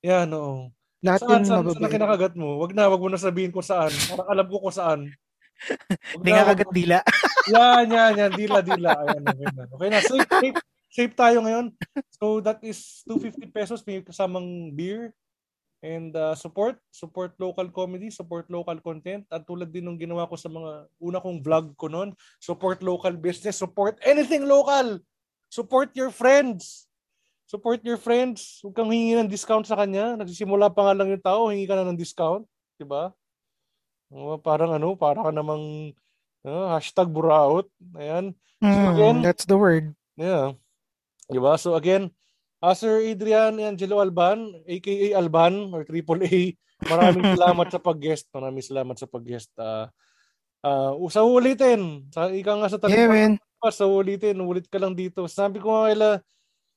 yan 0.00 0.28
oo 0.28 0.68
Lahat 1.02 1.18
Saan, 1.18 1.42
saan, 1.42 1.44
saan 1.44 1.62
mababait. 1.66 1.82
na 1.82 1.90
kinakagat 1.90 2.34
mo? 2.38 2.62
Wag 2.62 2.72
na, 2.78 2.86
wag 2.86 3.02
mo 3.02 3.10
na 3.10 3.18
sabihin 3.18 3.50
kung 3.50 3.66
saan. 3.66 3.90
Parang 4.06 4.28
alam 4.30 4.46
ko 4.46 4.62
kung 4.62 4.70
saan. 4.74 5.00
Wag 6.14 6.22
Hindi 6.22 6.30
na, 6.30 6.34
nga 6.38 6.44
wag 6.46 6.50
kagat 6.54 6.70
dila. 6.70 6.98
Yan, 7.50 7.86
yan, 7.90 8.12
yan. 8.14 8.32
Dila, 8.38 8.58
dila. 8.62 8.90
Ayan, 9.02 9.22
na. 9.26 9.34
Okay 9.74 9.88
na. 9.90 9.98
Safe, 9.98 10.30
safe, 10.30 10.58
safe 10.94 11.14
tayo 11.18 11.42
ngayon. 11.42 11.74
So, 12.14 12.38
that 12.38 12.62
is 12.62 13.02
250 13.10 13.50
pesos. 13.50 13.82
May 13.82 13.98
kasamang 13.98 14.70
beer. 14.78 15.10
And 15.82 16.14
uh, 16.14 16.38
support. 16.38 16.78
Support 16.94 17.34
local 17.42 17.66
comedy. 17.74 18.14
Support 18.14 18.46
local 18.46 18.78
content. 18.78 19.26
At 19.26 19.42
tulad 19.42 19.74
din 19.74 19.90
ng 19.90 19.98
ginawa 19.98 20.30
ko 20.30 20.38
sa 20.38 20.46
mga 20.46 20.86
una 21.02 21.18
kong 21.18 21.42
vlog 21.42 21.74
ko 21.74 21.90
noon. 21.90 22.14
Support 22.38 22.86
local 22.86 23.18
business. 23.18 23.58
Support 23.58 23.98
anything 24.06 24.46
local. 24.46 25.02
Support 25.50 25.98
your 25.98 26.14
friends. 26.14 26.86
Support 27.52 27.84
your 27.84 28.00
friends. 28.00 28.64
Huwag 28.64 28.72
kang 28.72 28.88
hingi 28.88 29.12
ng 29.12 29.28
discount 29.28 29.68
sa 29.68 29.76
kanya. 29.76 30.16
Nagsisimula 30.16 30.72
pa 30.72 30.88
nga 30.88 30.96
lang 30.96 31.12
yung 31.12 31.20
tao, 31.20 31.52
hingi 31.52 31.68
ka 31.68 31.76
na 31.76 31.84
ng 31.84 32.00
discount. 32.00 32.48
Diba? 32.80 33.12
Oh, 34.08 34.40
parang 34.40 34.72
ano, 34.72 34.96
parang 34.96 35.28
ka 35.28 35.32
namang 35.36 35.92
ah, 36.48 36.80
hashtag 36.80 37.12
buraot. 37.12 37.68
Ayan. 38.00 38.32
Mm, 38.64 38.84
again- 38.96 39.20
that's 39.20 39.44
the 39.44 39.60
word. 39.60 39.92
Yeah. 40.16 40.56
Diba? 41.28 41.60
So 41.60 41.76
again, 41.76 42.08
uh, 42.64 42.72
Sir 42.72 43.04
Adrian 43.04 43.60
Angelo 43.60 44.00
Alban, 44.00 44.64
aka 44.64 45.12
Alban 45.12 45.76
or 45.76 45.84
Triple 45.84 46.24
A, 46.24 46.56
maraming 46.88 47.26
salamat 47.36 47.68
sa 47.68 47.84
pag-guest. 47.84 48.32
Maraming 48.32 48.64
salamat 48.64 48.96
sa 48.96 49.04
pag-guest. 49.04 49.52
Uh, 49.60 49.92
uh, 50.64 50.96
sa 51.12 51.20
ulitin. 51.20 52.08
Sa, 52.16 52.32
ika 52.32 52.56
nga 52.56 52.72
sa 52.72 52.80
Yeah, 52.88 53.12
talipang 53.12 53.36
man. 53.36 53.68
sa 53.68 53.84
ulitin. 53.84 54.40
Ulit 54.40 54.72
ka 54.72 54.80
lang 54.80 54.96
dito. 54.96 55.28
Sabi 55.28 55.60
ko 55.60 55.68
nga 55.68 55.92
kaila, 55.92 56.10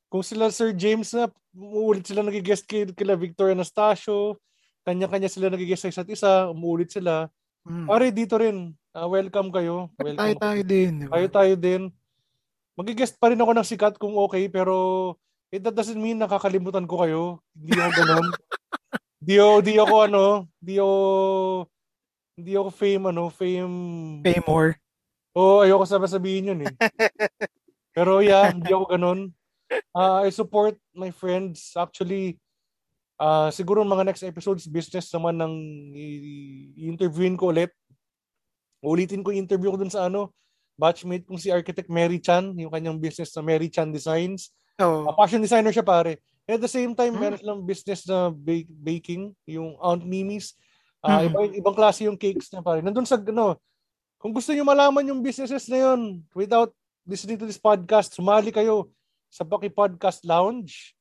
kung 0.09 0.24
sila 0.24 0.50
Sir 0.53 0.72
James 0.75 1.11
na, 1.14 1.30
uulit 1.56 2.06
sila 2.06 2.22
nag-guest 2.22 2.67
kay, 2.67 2.88
kila 2.92 3.16
Victor 3.16 3.51
Anastasio, 3.51 4.38
kanya-kanya 4.85 5.32
sila 5.32 5.50
nag-guest 5.50 5.88
sa 5.88 5.92
isa't 5.92 6.09
isa, 6.09 6.51
umuulit 6.51 6.93
sila. 6.93 7.32
Mm. 7.66 7.85
Pare, 7.90 8.06
dito 8.14 8.38
rin. 8.38 8.72
Ah, 8.93 9.09
welcome 9.09 9.50
kayo. 9.50 9.90
Welcome. 9.98 10.22
Tayo-tayo 10.22 10.61
din. 10.61 10.92
di 11.01 11.06
ba? 11.09 11.17
Tayo 11.17 11.27
tayo 11.34 11.53
din. 11.58 11.82
Mag-guest 12.77 13.17
pa 13.17 13.32
rin 13.34 13.42
ako 13.42 13.51
ng 13.56 13.67
sikat 13.67 13.93
kung 13.98 14.14
okay, 14.19 14.45
pero 14.51 15.16
it 15.50 15.64
that 15.64 15.74
doesn't 15.74 16.00
mean 16.00 16.19
nakakalimutan 16.19 16.85
ko 16.85 17.01
kayo. 17.01 17.24
Hindi 17.56 17.75
ako 17.75 17.92
ganun. 18.03 18.27
di, 19.27 19.35
ako, 19.40 19.56
di 19.64 19.74
ako 19.80 19.95
ano, 20.06 20.24
di 20.59 20.75
ako, 20.77 20.95
di 22.35 22.51
ako 22.53 22.69
fame, 22.69 23.06
ano, 23.09 23.24
fame. 23.32 23.75
Pay 24.22 24.43
more. 24.43 24.75
Oo, 25.35 25.59
oh, 25.59 25.64
ayoko 25.64 25.84
sabi 25.84 26.08
sabihin 26.08 26.51
yun 26.56 26.64
eh. 26.64 26.72
pero 27.95 28.24
yeah, 28.24 28.51
hindi 28.51 28.72
ako 28.72 28.85
ganun. 28.95 29.19
Ah, 29.92 30.26
I 30.26 30.30
support 30.30 30.77
my 30.94 31.10
friends. 31.10 31.74
Actually, 31.74 32.38
ah 33.16 33.48
siguro 33.50 33.82
mga 33.82 34.06
next 34.06 34.24
episodes, 34.24 34.68
business 34.68 35.10
naman 35.10 35.40
ng 35.40 35.53
i-interviewin 35.95 37.40
ko 37.40 37.50
ulit. 37.50 37.72
Ulitin 38.85 39.24
ko 39.26 39.34
yung 39.34 39.48
interview 39.48 39.74
ko 39.74 39.80
dun 39.82 39.90
sa 39.90 40.06
ano, 40.06 40.30
batchmate 40.77 41.26
kong 41.26 41.42
si 41.42 41.50
Architect 41.50 41.90
Mary 41.90 42.19
Chan, 42.22 42.53
yung 42.53 42.69
kanyang 42.69 43.00
business 43.00 43.34
na 43.34 43.42
Mary 43.42 43.72
Chan 43.72 43.90
Designs. 43.90 44.52
Oo. 44.77 45.10
Uh, 45.10 45.16
fashion 45.16 45.42
designer 45.42 45.72
siya 45.72 45.88
pare. 45.88 46.19
And 46.45 46.60
at 46.60 46.64
the 46.64 46.69
same 46.69 46.94
time, 46.94 47.16
Hmm. 47.18 47.22
meron 47.24 47.40
silang 47.42 47.64
business 47.66 48.06
na 48.06 48.30
bake, 48.30 48.69
baking, 48.69 49.34
yung 49.50 49.74
Aunt 49.82 50.03
Mimi's. 50.06 50.53
Ah, 51.02 51.24
Hmm. 51.24 51.32
ibang, 51.32 51.45
ibang 51.58 51.76
klase 51.80 52.06
yung 52.06 52.19
cakes 52.19 52.52
niya 52.52 52.61
pare. 52.61 52.84
Nandun 52.85 53.08
sa, 53.08 53.18
ano, 53.18 53.58
kung 54.19 54.35
gusto 54.35 54.53
niyo 54.53 54.61
malaman 54.68 55.08
yung 55.10 55.24
businesses 55.24 55.66
na 55.72 55.80
yun, 55.82 56.22
without 56.38 56.69
listening 57.08 57.40
to 57.40 57.48
this 57.48 57.58
podcast, 57.58 58.14
sumali 58.14 58.52
kayo 58.53 58.92
sa 59.35 59.43
Paki 59.43 59.67
Podcast 59.67 60.23
Lounge. 60.23 60.95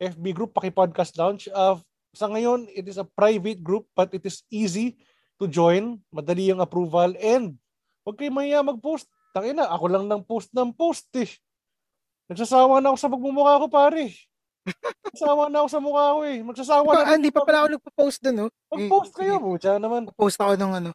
FB 0.00 0.24
group, 0.32 0.56
Paki 0.56 0.72
Podcast 0.72 1.12
Lounge. 1.20 1.52
Uh, 1.52 1.76
sa 2.16 2.32
ngayon, 2.32 2.64
it 2.72 2.88
is 2.88 2.96
a 2.96 3.04
private 3.04 3.60
group, 3.60 3.84
but 3.92 4.08
it 4.16 4.24
is 4.24 4.40
easy 4.48 4.96
to 5.36 5.44
join. 5.44 6.00
Madali 6.08 6.48
yung 6.48 6.64
approval. 6.64 7.12
And, 7.20 7.60
huwag 8.08 8.16
kayo 8.16 8.32
mahiya 8.32 8.64
mag-post. 8.64 9.04
Tangina, 9.36 9.68
ako 9.68 9.84
lang 9.92 10.08
ng 10.08 10.24
post 10.24 10.48
ng 10.56 10.72
post 10.72 11.12
eh. 11.20 11.28
Nagsasawa 12.32 12.80
na 12.80 12.96
ako 12.96 12.96
sa 12.96 13.12
pagmumukha 13.12 13.60
ko, 13.60 13.66
pare. 13.68 14.16
Nagsasawa 15.04 15.52
na 15.52 15.60
ako 15.60 15.68
sa 15.68 15.80
mukha 15.84 16.04
ko 16.16 16.20
eh. 16.24 16.38
Magsasawa 16.40 16.88
Pa, 16.88 17.04
na 17.04 17.20
hindi 17.20 17.28
pa 17.28 17.44
pala 17.44 17.58
ako 17.60 17.68
nagpo-post 17.76 18.18
dun, 18.24 18.34
no? 18.40 18.46
Mag-post 18.72 19.12
Eh, 19.12 19.16
kayo, 19.20 19.36
butya 19.36 19.76
naman. 19.76 20.08
Post 20.16 20.40
ako 20.40 20.56
ng 20.56 20.72
ano. 20.80 20.90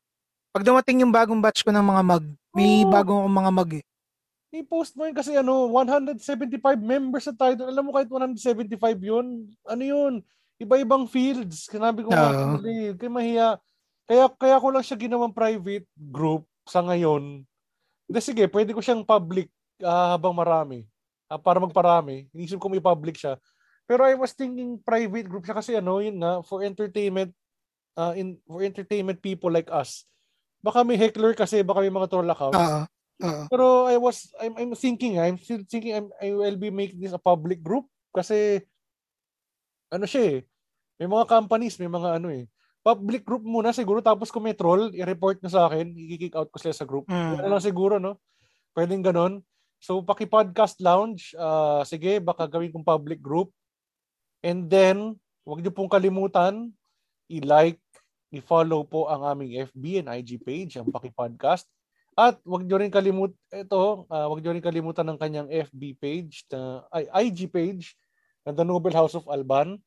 Pag 0.50 0.66
dumating 0.66 1.06
yung 1.06 1.14
bagong 1.14 1.38
batch 1.38 1.61
ko 1.61 1.69
ng 1.69 1.85
mga 1.85 2.01
mug, 2.01 2.26
may 2.58 2.82
Oo. 2.82 2.90
bagong 2.90 3.30
mga 3.30 3.51
mug 3.53 3.72
eh. 3.77 3.84
I-post 4.50 4.98
mo 4.98 5.06
yun 5.06 5.14
kasi 5.14 5.38
ano, 5.38 5.69
175 5.69 6.58
members 6.82 7.30
tayo. 7.38 7.53
doon. 7.53 7.69
Alam 7.69 7.84
mo 7.90 7.92
kahit 7.94 8.10
175 8.10 8.74
yun, 8.98 9.45
ano 9.69 9.84
yun, 9.84 10.14
iba-ibang 10.58 11.06
fields. 11.06 11.69
Sinabi 11.69 12.02
ko 12.02 12.10
uh, 12.10 12.58
kaya 12.98 13.11
mahiya. 13.11 13.50
Kaya, 14.10 14.26
kaya 14.34 14.58
ko 14.58 14.68
lang 14.74 14.82
siya 14.82 14.98
ginawang 14.98 15.38
private 15.38 15.86
group 15.95 16.50
sa 16.66 16.82
ngayon. 16.82 17.45
Hindi, 18.10 18.19
sige, 18.26 18.50
pwede 18.50 18.74
ko 18.74 18.82
siyang 18.82 19.06
public 19.06 19.53
ah, 19.86 20.18
habang 20.18 20.34
marami. 20.34 20.90
Ah, 21.30 21.38
para 21.38 21.61
magparami. 21.61 22.26
Inisip 22.34 22.58
ko 22.58 22.74
may 22.74 22.82
public 22.82 23.22
siya. 23.22 23.38
Pero 23.86 24.02
I 24.06 24.18
was 24.18 24.34
thinking 24.34 24.82
private 24.82 25.30
group 25.30 25.45
siya 25.45 25.58
kasi 25.58 25.78
ano, 25.78 26.02
yun 26.02 26.18
nga, 26.18 26.42
for 26.42 26.66
entertainment, 26.66 27.30
ah, 27.94 28.18
in, 28.18 28.42
for 28.50 28.66
entertainment 28.66 29.22
people 29.22 29.53
like 29.53 29.69
us. 29.69 30.10
Baka 30.66 30.82
may 30.82 30.98
heckler 30.98 31.38
kasi, 31.38 31.61
baka 31.61 31.86
may 31.86 31.94
mga 31.94 32.10
troll 32.10 32.34
accounts. 32.34 32.58
Oo. 32.58 32.82
Oo. 33.20 33.44
Pero 33.52 33.66
I 33.92 34.00
was 34.00 34.32
I'm 34.40 34.56
I'm 34.56 34.72
thinking 34.76 35.20
I'm 35.20 35.36
still 35.36 35.64
thinking 35.68 35.96
I'm, 35.96 36.08
I 36.20 36.32
will 36.32 36.56
be 36.56 36.72
making 36.72 37.04
this 37.04 37.16
a 37.16 37.22
public 37.22 37.60
group 37.60 37.88
kasi 38.16 38.64
ano 39.92 40.06
siya 40.08 40.40
eh. 40.40 40.40
May 41.00 41.08
mga 41.08 41.28
companies, 41.28 41.80
may 41.80 41.92
mga 41.92 42.20
ano 42.22 42.32
eh. 42.32 42.48
Public 42.80 43.28
group 43.28 43.44
muna 43.44 43.76
siguro 43.76 44.00
tapos 44.00 44.32
kung 44.32 44.48
may 44.48 44.56
troll, 44.56 44.92
i-report 44.96 45.44
na 45.44 45.52
sa 45.52 45.68
akin, 45.68 45.92
i-kick 45.96 46.36
out 46.36 46.48
ko 46.48 46.58
sila 46.60 46.76
sa 46.76 46.88
group. 46.88 47.08
Mm. 47.12 47.44
Na 47.44 47.50
lang 47.52 47.64
siguro 47.64 48.00
no. 48.00 48.20
Pwedeng 48.72 49.04
ganon. 49.04 49.44
So 49.80 50.00
paki 50.04 50.28
podcast 50.28 50.80
lounge, 50.80 51.36
ah, 51.40 51.84
sige 51.84 52.20
baka 52.24 52.48
gawin 52.48 52.72
kong 52.72 52.88
public 52.88 53.20
group. 53.20 53.52
And 54.40 54.72
then, 54.72 55.20
wag 55.44 55.60
niyo 55.60 55.76
pong 55.76 55.92
kalimutan 55.92 56.72
i-like, 57.30 57.80
i-follow 58.34 58.88
po 58.88 59.06
ang 59.12 59.22
aming 59.26 59.70
FB 59.70 60.02
and 60.02 60.10
IG 60.10 60.42
page, 60.42 60.78
ang 60.78 60.90
Paki 60.90 61.14
Podcast. 61.14 61.70
At 62.20 62.36
wag 62.44 62.68
niyo 62.68 62.76
rin 62.84 62.92
kalimut 62.92 63.32
ito, 63.48 64.04
ah, 64.12 64.28
wag 64.28 64.44
niyo 64.44 64.52
rin 64.52 64.60
kalimutan 64.60 65.08
ng 65.08 65.16
kanyang 65.16 65.48
FB 65.72 65.96
page 65.96 66.44
na 66.52 66.84
ay 66.92 67.08
IG 67.32 67.48
page 67.48 67.96
na 68.44 68.52
The 68.52 68.68
Noble 68.68 68.92
House 68.92 69.16
of 69.16 69.24
Alban. 69.32 69.80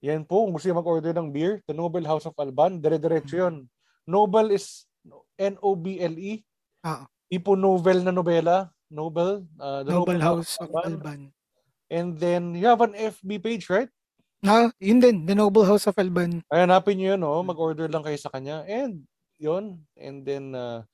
Yan 0.00 0.24
po, 0.24 0.48
kung 0.48 0.56
gusto 0.56 0.64
niyo 0.64 0.80
mag-order 0.80 1.12
ng 1.12 1.28
beer, 1.28 1.60
The 1.68 1.76
Noble 1.76 2.08
House 2.08 2.24
of 2.24 2.32
Alban, 2.40 2.80
dire-diretso 2.80 3.36
'yon. 3.36 3.68
Noble 4.08 4.56
is 4.56 4.88
N 5.36 5.60
O 5.60 5.76
B 5.76 6.00
L 6.00 6.16
E. 6.16 6.40
Ah. 6.80 7.04
Tipo 7.28 7.52
novel 7.52 8.00
na 8.00 8.16
nobela, 8.16 8.72
Noble, 8.88 9.44
ah, 9.60 9.84
The 9.84 9.92
Noble 9.92 10.24
House 10.24 10.56
of 10.56 10.72
Alban. 10.72 10.88
Alban. 10.96 11.20
And 11.92 12.16
then 12.16 12.56
you 12.56 12.64
have 12.64 12.80
an 12.80 12.96
FB 12.96 13.44
page, 13.44 13.68
right? 13.68 13.92
Ah, 14.40 14.72
yun 14.80 15.04
din, 15.04 15.28
The 15.28 15.36
Noble 15.36 15.68
House 15.68 15.84
of 15.84 16.00
Alban. 16.00 16.40
Ay, 16.48 16.64
hanapin 16.64 16.96
nyo 16.96 17.12
yun, 17.12 17.22
oh. 17.28 17.44
mag-order 17.44 17.92
lang 17.92 18.00
kayo 18.00 18.16
sa 18.16 18.32
kanya. 18.32 18.64
And, 18.64 19.04
yun. 19.36 19.84
And 20.00 20.24
then, 20.24 20.56
uh, 20.56 20.88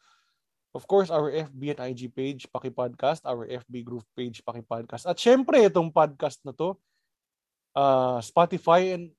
of 0.74 0.84
course, 0.84 1.08
our 1.08 1.30
FB 1.30 1.74
and 1.74 1.80
IG 1.88 2.12
page, 2.12 2.46
Paki 2.48 2.70
Podcast, 2.70 3.24
our 3.24 3.44
FB 3.44 3.82
group 3.82 4.04
page, 4.12 4.42
Paki 4.44 4.62
Podcast. 4.62 5.08
At 5.08 5.16
syempre, 5.16 5.60
itong 5.64 5.90
podcast 5.90 6.40
na 6.44 6.52
to, 6.52 6.76
uh, 7.74 8.18
Spotify 8.20 8.94
and 8.94 9.10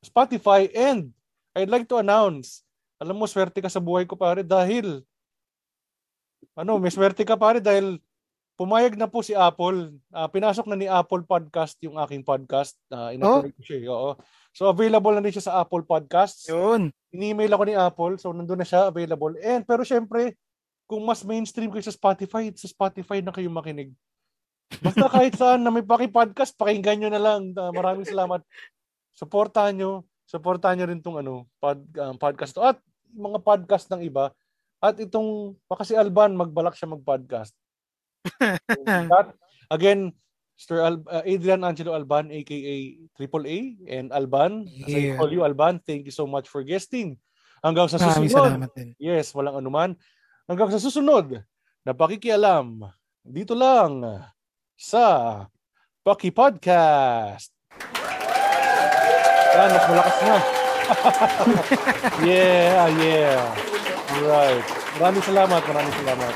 Spotify 0.00 0.68
and 0.70 1.10
I'd 1.56 1.72
like 1.72 1.88
to 1.90 1.98
announce, 1.98 2.62
alam 2.98 3.18
mo, 3.18 3.26
swerte 3.26 3.58
ka 3.58 3.70
sa 3.70 3.82
buhay 3.82 4.06
ko 4.06 4.14
pare 4.14 4.46
dahil 4.46 5.02
ano, 6.54 6.78
may 6.78 6.90
swerte 6.90 7.22
ka 7.22 7.34
pare 7.34 7.58
dahil 7.62 7.98
pumayag 8.58 8.98
na 8.98 9.06
po 9.06 9.22
si 9.22 9.34
Apple. 9.38 9.94
Uh, 10.10 10.26
pinasok 10.26 10.66
na 10.66 10.74
ni 10.74 10.90
Apple 10.90 11.22
Podcast 11.22 11.78
yung 11.78 11.94
aking 11.98 12.26
podcast. 12.26 12.74
Uh, 12.90 13.14
Oh. 13.22 13.42
ko 13.46 13.62
siya. 13.62 13.78
eh. 13.78 13.86
Oo. 13.86 14.18
So 14.50 14.66
available 14.66 15.14
na 15.14 15.22
rin 15.22 15.30
siya 15.30 15.46
sa 15.46 15.62
Apple 15.62 15.86
Podcasts. 15.86 16.50
Yun. 16.50 16.90
Ini-email 17.14 17.54
ako 17.54 17.64
ni 17.64 17.74
Apple, 17.78 18.14
so 18.18 18.34
nandun 18.34 18.58
na 18.58 18.66
siya 18.66 18.90
available. 18.90 19.38
And 19.38 19.62
pero 19.62 19.86
syempre, 19.86 20.34
kung 20.88 21.04
mas 21.04 21.20
mainstream 21.20 21.68
kayo 21.68 21.84
sa 21.84 21.92
Spotify, 21.92 22.48
sa 22.56 22.64
Spotify 22.64 23.20
na 23.20 23.30
kayo 23.30 23.52
makinig. 23.52 23.92
Basta 24.80 25.04
kahit 25.12 25.36
saan 25.36 25.60
na 25.60 25.68
may 25.68 25.84
paki-podcast, 25.84 26.56
pakinggan 26.56 27.04
nyo 27.04 27.10
na 27.12 27.20
lang. 27.20 27.52
Uh, 27.52 27.68
maraming 27.72 28.08
salamat. 28.08 28.40
Suportahan 29.12 29.76
nyo. 29.76 30.08
Suportahan 30.24 30.80
nyo 30.80 30.86
rin 30.88 31.00
tong 31.04 31.20
ano, 31.20 31.44
pod, 31.60 31.84
um, 32.00 32.16
podcast 32.16 32.56
to. 32.56 32.64
At 32.64 32.80
mga 33.12 33.38
podcast 33.44 33.88
ng 33.92 34.00
iba. 34.00 34.32
At 34.80 34.96
itong, 34.96 35.60
baka 35.68 35.84
si 35.84 35.92
Alban, 35.92 36.36
magbalak 36.36 36.72
siya 36.72 36.88
mag-podcast. 36.88 37.52
That, 39.12 39.36
again, 39.68 40.12
Mr. 40.56 40.76
Al- 40.82 41.06
uh, 41.06 41.24
Adrian 41.24 41.62
Angelo 41.64 41.92
Alban, 41.94 42.32
aka 42.32 42.74
Triple 43.14 43.44
A, 43.46 43.58
and 43.88 44.08
Alban, 44.10 44.66
as 44.66 44.90
I 44.90 45.12
Yeah. 45.12 45.16
call 45.16 45.30
you 45.30 45.44
Alban, 45.44 45.78
thank 45.84 46.08
you 46.08 46.14
so 46.14 46.26
much 46.26 46.48
for 46.48 46.64
guesting. 46.64 47.16
Hanggang 47.60 47.90
sa 47.90 47.98
Maraming 47.98 48.30
susunod. 48.30 48.50
salamat 48.54 48.70
din. 48.74 48.88
Yes, 48.98 49.34
walang 49.34 49.58
anuman. 49.58 49.94
Hanggang 50.48 50.72
sa 50.72 50.80
susunod 50.80 51.44
na 51.84 51.92
pakikialam 51.92 52.80
dito 53.20 53.52
lang 53.52 54.24
sa 54.72 55.04
Paki 56.00 56.32
Podcast. 56.32 57.52
Yan, 59.52 59.68
mas 59.68 59.84
malakas 59.92 60.16
na. 60.24 60.36
yeah, 62.32 62.88
yeah. 62.96 63.44
Alright. 64.08 64.64
Maraming 64.96 65.24
salamat, 65.28 65.60
maraming 65.68 65.96
salamat. 66.00 66.34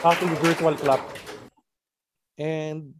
Aking 0.00 0.32
virtual 0.40 0.74
clap. 0.80 1.04
And 2.40 2.96